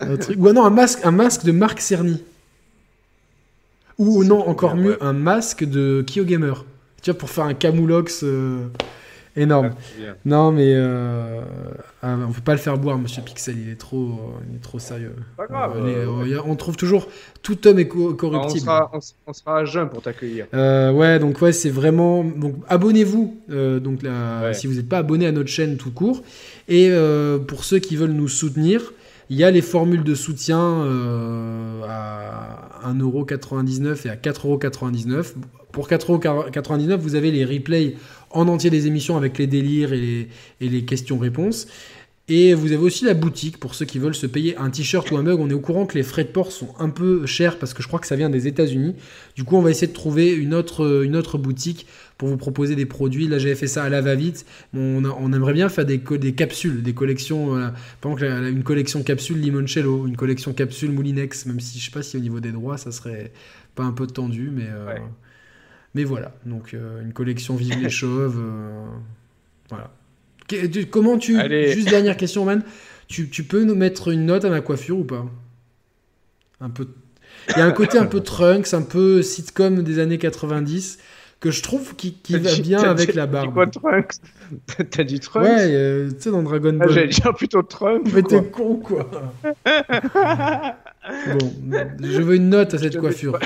un 0.00 0.16
truc... 0.16 0.38
Ou 0.38 0.52
non, 0.52 0.64
un 0.64 0.70
masque, 0.70 1.00
un 1.04 1.10
masque 1.10 1.44
de 1.44 1.52
Marc 1.52 1.80
Cerny. 1.80 2.22
Ou 3.98 4.24
non, 4.24 4.48
encore 4.48 4.76
mieux, 4.76 5.02
un 5.02 5.12
masque 5.12 5.64
de 5.64 6.04
Kyo 6.06 6.24
Gamer. 6.24 6.64
Tu 7.02 7.10
vois, 7.10 7.18
pour 7.18 7.30
faire 7.30 7.44
un 7.44 7.54
camoulox. 7.54 8.22
Euh, 8.22 8.66
Énorme. 9.36 9.70
Ah, 9.74 10.14
non, 10.24 10.50
mais 10.50 10.72
euh, 10.74 11.40
ah, 12.02 12.16
on 12.28 12.32
peut 12.32 12.40
pas 12.40 12.52
le 12.52 12.58
faire 12.58 12.76
boire, 12.78 12.98
Monsieur 12.98 13.22
Pixel. 13.22 13.56
Il 13.58 13.70
est 13.70 13.76
trop, 13.76 14.34
il 14.48 14.56
est 14.56 14.60
trop 14.60 14.78
sérieux. 14.78 15.14
Pas 15.36 15.46
grave. 15.46 15.74
Euh, 15.76 16.40
on 16.44 16.56
trouve 16.56 16.76
toujours 16.76 17.06
tout 17.42 17.66
homme 17.66 17.78
est 17.78 17.88
corruptible. 17.88 18.68
On 19.26 19.32
sera, 19.32 19.58
à 19.58 19.64
jeun 19.64 19.88
pour 19.88 20.02
t'accueillir. 20.02 20.46
Euh, 20.52 20.90
ouais, 20.92 21.18
donc 21.18 21.40
ouais, 21.40 21.52
c'est 21.52 21.70
vraiment. 21.70 22.24
Donc 22.24 22.56
abonnez-vous. 22.68 23.40
donc 23.48 24.00
si 24.52 24.66
vous 24.66 24.74
n'êtes 24.74 24.88
pas 24.88 24.98
abonné 24.98 25.26
à 25.26 25.32
notre 25.32 25.50
chaîne 25.50 25.76
tout 25.76 25.92
court, 25.92 26.22
et 26.68 26.90
pour 27.46 27.64
ceux 27.64 27.78
qui 27.78 27.96
veulent 27.96 28.10
nous 28.10 28.28
soutenir. 28.28 28.92
Il 29.32 29.36
y 29.36 29.44
a 29.44 29.50
les 29.52 29.62
formules 29.62 30.02
de 30.02 30.16
soutien 30.16 30.58
à 31.88 32.92
1,99€ 32.92 34.08
et 34.08 34.10
à 34.10 34.16
4,99€. 34.16 35.34
Pour 35.70 35.88
4,99€, 35.88 36.96
vous 36.96 37.14
avez 37.14 37.30
les 37.30 37.44
replays 37.44 37.94
en 38.30 38.48
entier 38.48 38.70
des 38.70 38.86
émissions 38.86 39.16
avec 39.16 39.38
les 39.38 39.46
délires 39.46 39.92
et 39.92 40.28
les, 40.60 40.84
questions-réponses. 40.84 41.66
Et 42.28 42.54
vous 42.54 42.70
avez 42.70 42.82
aussi 42.82 43.04
la 43.04 43.14
boutique 43.14 43.58
pour 43.58 43.74
ceux 43.74 43.84
qui 43.84 43.98
veulent 43.98 44.14
se 44.14 44.26
payer 44.26 44.56
un 44.56 44.70
t-shirt 44.70 45.10
ou 45.10 45.16
un 45.16 45.22
mug. 45.22 45.40
On 45.40 45.50
est 45.50 45.54
au 45.54 45.60
courant 45.60 45.84
que 45.84 45.96
les 45.96 46.04
frais 46.04 46.22
de 46.22 46.28
port 46.28 46.52
sont 46.52 46.68
un 46.78 46.88
peu 46.88 47.26
chers 47.26 47.58
parce 47.58 47.74
que 47.74 47.82
je 47.82 47.88
crois 47.88 47.98
que 47.98 48.06
ça 48.06 48.14
vient 48.14 48.30
des 48.30 48.46
États-Unis. 48.46 48.94
Du 49.34 49.42
coup, 49.42 49.56
on 49.56 49.62
va 49.62 49.70
essayer 49.70 49.88
de 49.88 49.92
trouver 49.92 50.30
une 50.32 50.54
autre, 50.54 51.02
une 51.04 51.16
autre 51.16 51.38
boutique 51.38 51.88
pour 52.18 52.28
vous 52.28 52.36
proposer 52.36 52.76
des 52.76 52.86
produits. 52.86 53.26
Là, 53.26 53.40
j'avais 53.40 53.56
fait 53.56 53.66
ça 53.66 53.82
à 53.82 53.88
la 53.88 54.00
va-vite. 54.00 54.46
On, 54.74 55.32
aimerait 55.32 55.54
bien 55.54 55.68
faire 55.68 55.84
des, 55.84 55.98
des 55.98 56.32
capsules, 56.32 56.84
des 56.84 56.94
collections. 56.94 57.72
par 58.00 58.12
exemple, 58.12 58.46
une 58.48 58.62
collection 58.62 59.02
capsule 59.02 59.40
Limoncello, 59.40 60.06
une 60.06 60.16
collection 60.16 60.52
capsule 60.52 60.92
Moulinex, 60.92 61.46
même 61.46 61.58
si 61.58 61.80
je 61.80 61.86
sais 61.86 61.90
pas 61.90 62.02
si 62.02 62.16
au 62.16 62.20
niveau 62.20 62.38
des 62.38 62.52
droits, 62.52 62.76
ça 62.76 62.92
serait 62.92 63.32
pas 63.74 63.82
un 63.82 63.92
peu 63.92 64.06
tendu, 64.06 64.50
mais. 64.52 64.68
Euh, 64.68 64.94
mais 65.94 66.04
voilà, 66.04 66.32
donc 66.46 66.74
euh, 66.74 67.02
une 67.02 67.12
collection 67.12 67.56
Vive 67.56 67.80
les 67.80 67.90
Chauves. 67.90 68.38
Euh, 68.38 68.86
voilà. 69.68 69.90
comment 70.90 71.18
tu. 71.18 71.36
Juste 71.72 71.88
dernière 71.88 72.16
question, 72.16 72.44
man. 72.44 72.62
Tu, 73.08 73.28
tu, 73.28 73.42
peux 73.42 73.64
nous 73.64 73.74
mettre 73.74 74.08
une 74.08 74.26
note 74.26 74.44
à 74.44 74.50
ma 74.50 74.60
coiffure 74.60 74.98
ou 74.98 75.04
pas? 75.04 75.26
Un 76.60 76.70
peu. 76.70 76.86
Il 77.48 77.58
y 77.58 77.60
a 77.60 77.66
un 77.66 77.72
côté 77.72 77.98
un 77.98 78.06
peu 78.06 78.20
Trunks, 78.20 78.72
un 78.72 78.82
peu 78.82 79.22
sitcom 79.22 79.82
des 79.82 79.98
années 79.98 80.18
90 80.18 80.98
que 81.40 81.50
je 81.50 81.62
trouve 81.62 81.96
qui, 81.96 82.12
qui 82.14 82.38
va 82.38 82.54
bien 82.56 82.82
avec 82.82 83.14
la 83.14 83.26
barbe. 83.26 83.54
quoi 83.54 83.66
Trunks? 83.66 84.16
T'as 84.90 85.04
dit 85.04 85.20
Trunks? 85.20 85.46
Ouais, 85.46 85.68
euh, 85.70 86.10
tu 86.10 86.20
sais, 86.20 86.30
dans 86.30 86.42
Dragon 86.42 86.76
ah, 86.80 86.84
Ball. 86.84 86.92
J'allais 86.92 87.08
dire 87.08 87.34
plutôt 87.34 87.62
Trunks. 87.62 88.12
Mais 88.12 88.22
t'es 88.22 88.44
con, 88.44 88.76
quoi. 88.76 89.10
bon, 91.26 91.54
je 92.02 92.22
veux 92.22 92.36
une 92.36 92.50
note 92.50 92.74
à 92.74 92.78
cette 92.78 92.98
coiffure. 92.98 93.38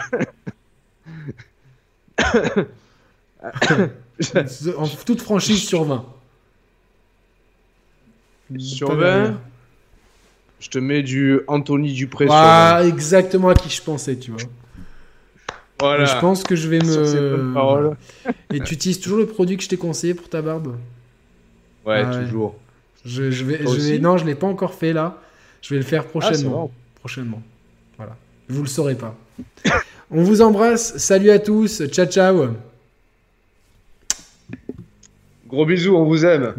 en 4.77 4.89
toute 5.05 5.21
franchise 5.21 5.67
sur 5.67 5.85
20. 5.85 6.05
Sur 8.59 8.95
20 8.95 9.41
Je 10.61 10.69
te 10.69 10.79
mets 10.79 11.03
du 11.03 11.41
Anthony 11.49 11.93
Dupré 11.93 12.27
ah, 12.31 12.83
exactement 12.87 13.49
à 13.49 13.55
qui 13.55 13.69
je 13.69 13.83
pensais, 13.83 14.17
tu 14.17 14.31
vois. 14.31 14.41
Voilà. 15.81 16.05
je 16.05 16.19
pense 16.21 16.45
que 16.45 16.57
je 16.57 16.69
vais 16.69 16.79
me. 16.79 17.95
Et 18.53 18.61
tu 18.61 18.75
utilises 18.75 19.01
toujours 19.01 19.19
le 19.19 19.27
produit 19.27 19.57
que 19.57 19.63
je 19.63 19.69
t'ai 19.69 19.77
conseillé 19.77 20.15
pour 20.15 20.29
ta 20.29 20.41
barbe? 20.41 20.77
Ouais, 21.85 22.05
ah 22.07 22.25
toujours. 22.25 22.57
Je, 23.05 23.23
vais, 23.23 23.99
Non, 23.99 24.17
je 24.17 24.25
l'ai 24.25 24.35
pas 24.35 24.47
encore 24.47 24.75
fait 24.75 24.93
là. 24.93 25.21
Je 25.61 25.75
vais 25.75 25.81
le 25.81 25.85
faire 25.85 26.07
prochainement. 26.07 26.71
prochainement. 27.01 27.43
Voilà. 27.97 28.17
Vous 28.49 28.63
le 28.63 28.69
saurez 28.69 28.95
pas. 28.95 29.15
On 30.17 30.23
vous 30.23 30.43
embrasse. 30.43 30.97
Salut 30.97 31.31
à 31.31 31.41
tous. 31.41 31.89
Ciao, 31.89 32.07
ciao. 32.07 32.51
Gros 35.49 35.67
bisous, 35.67 35.97
on 35.97 36.05
vous 36.05 36.25
aime. 36.25 36.55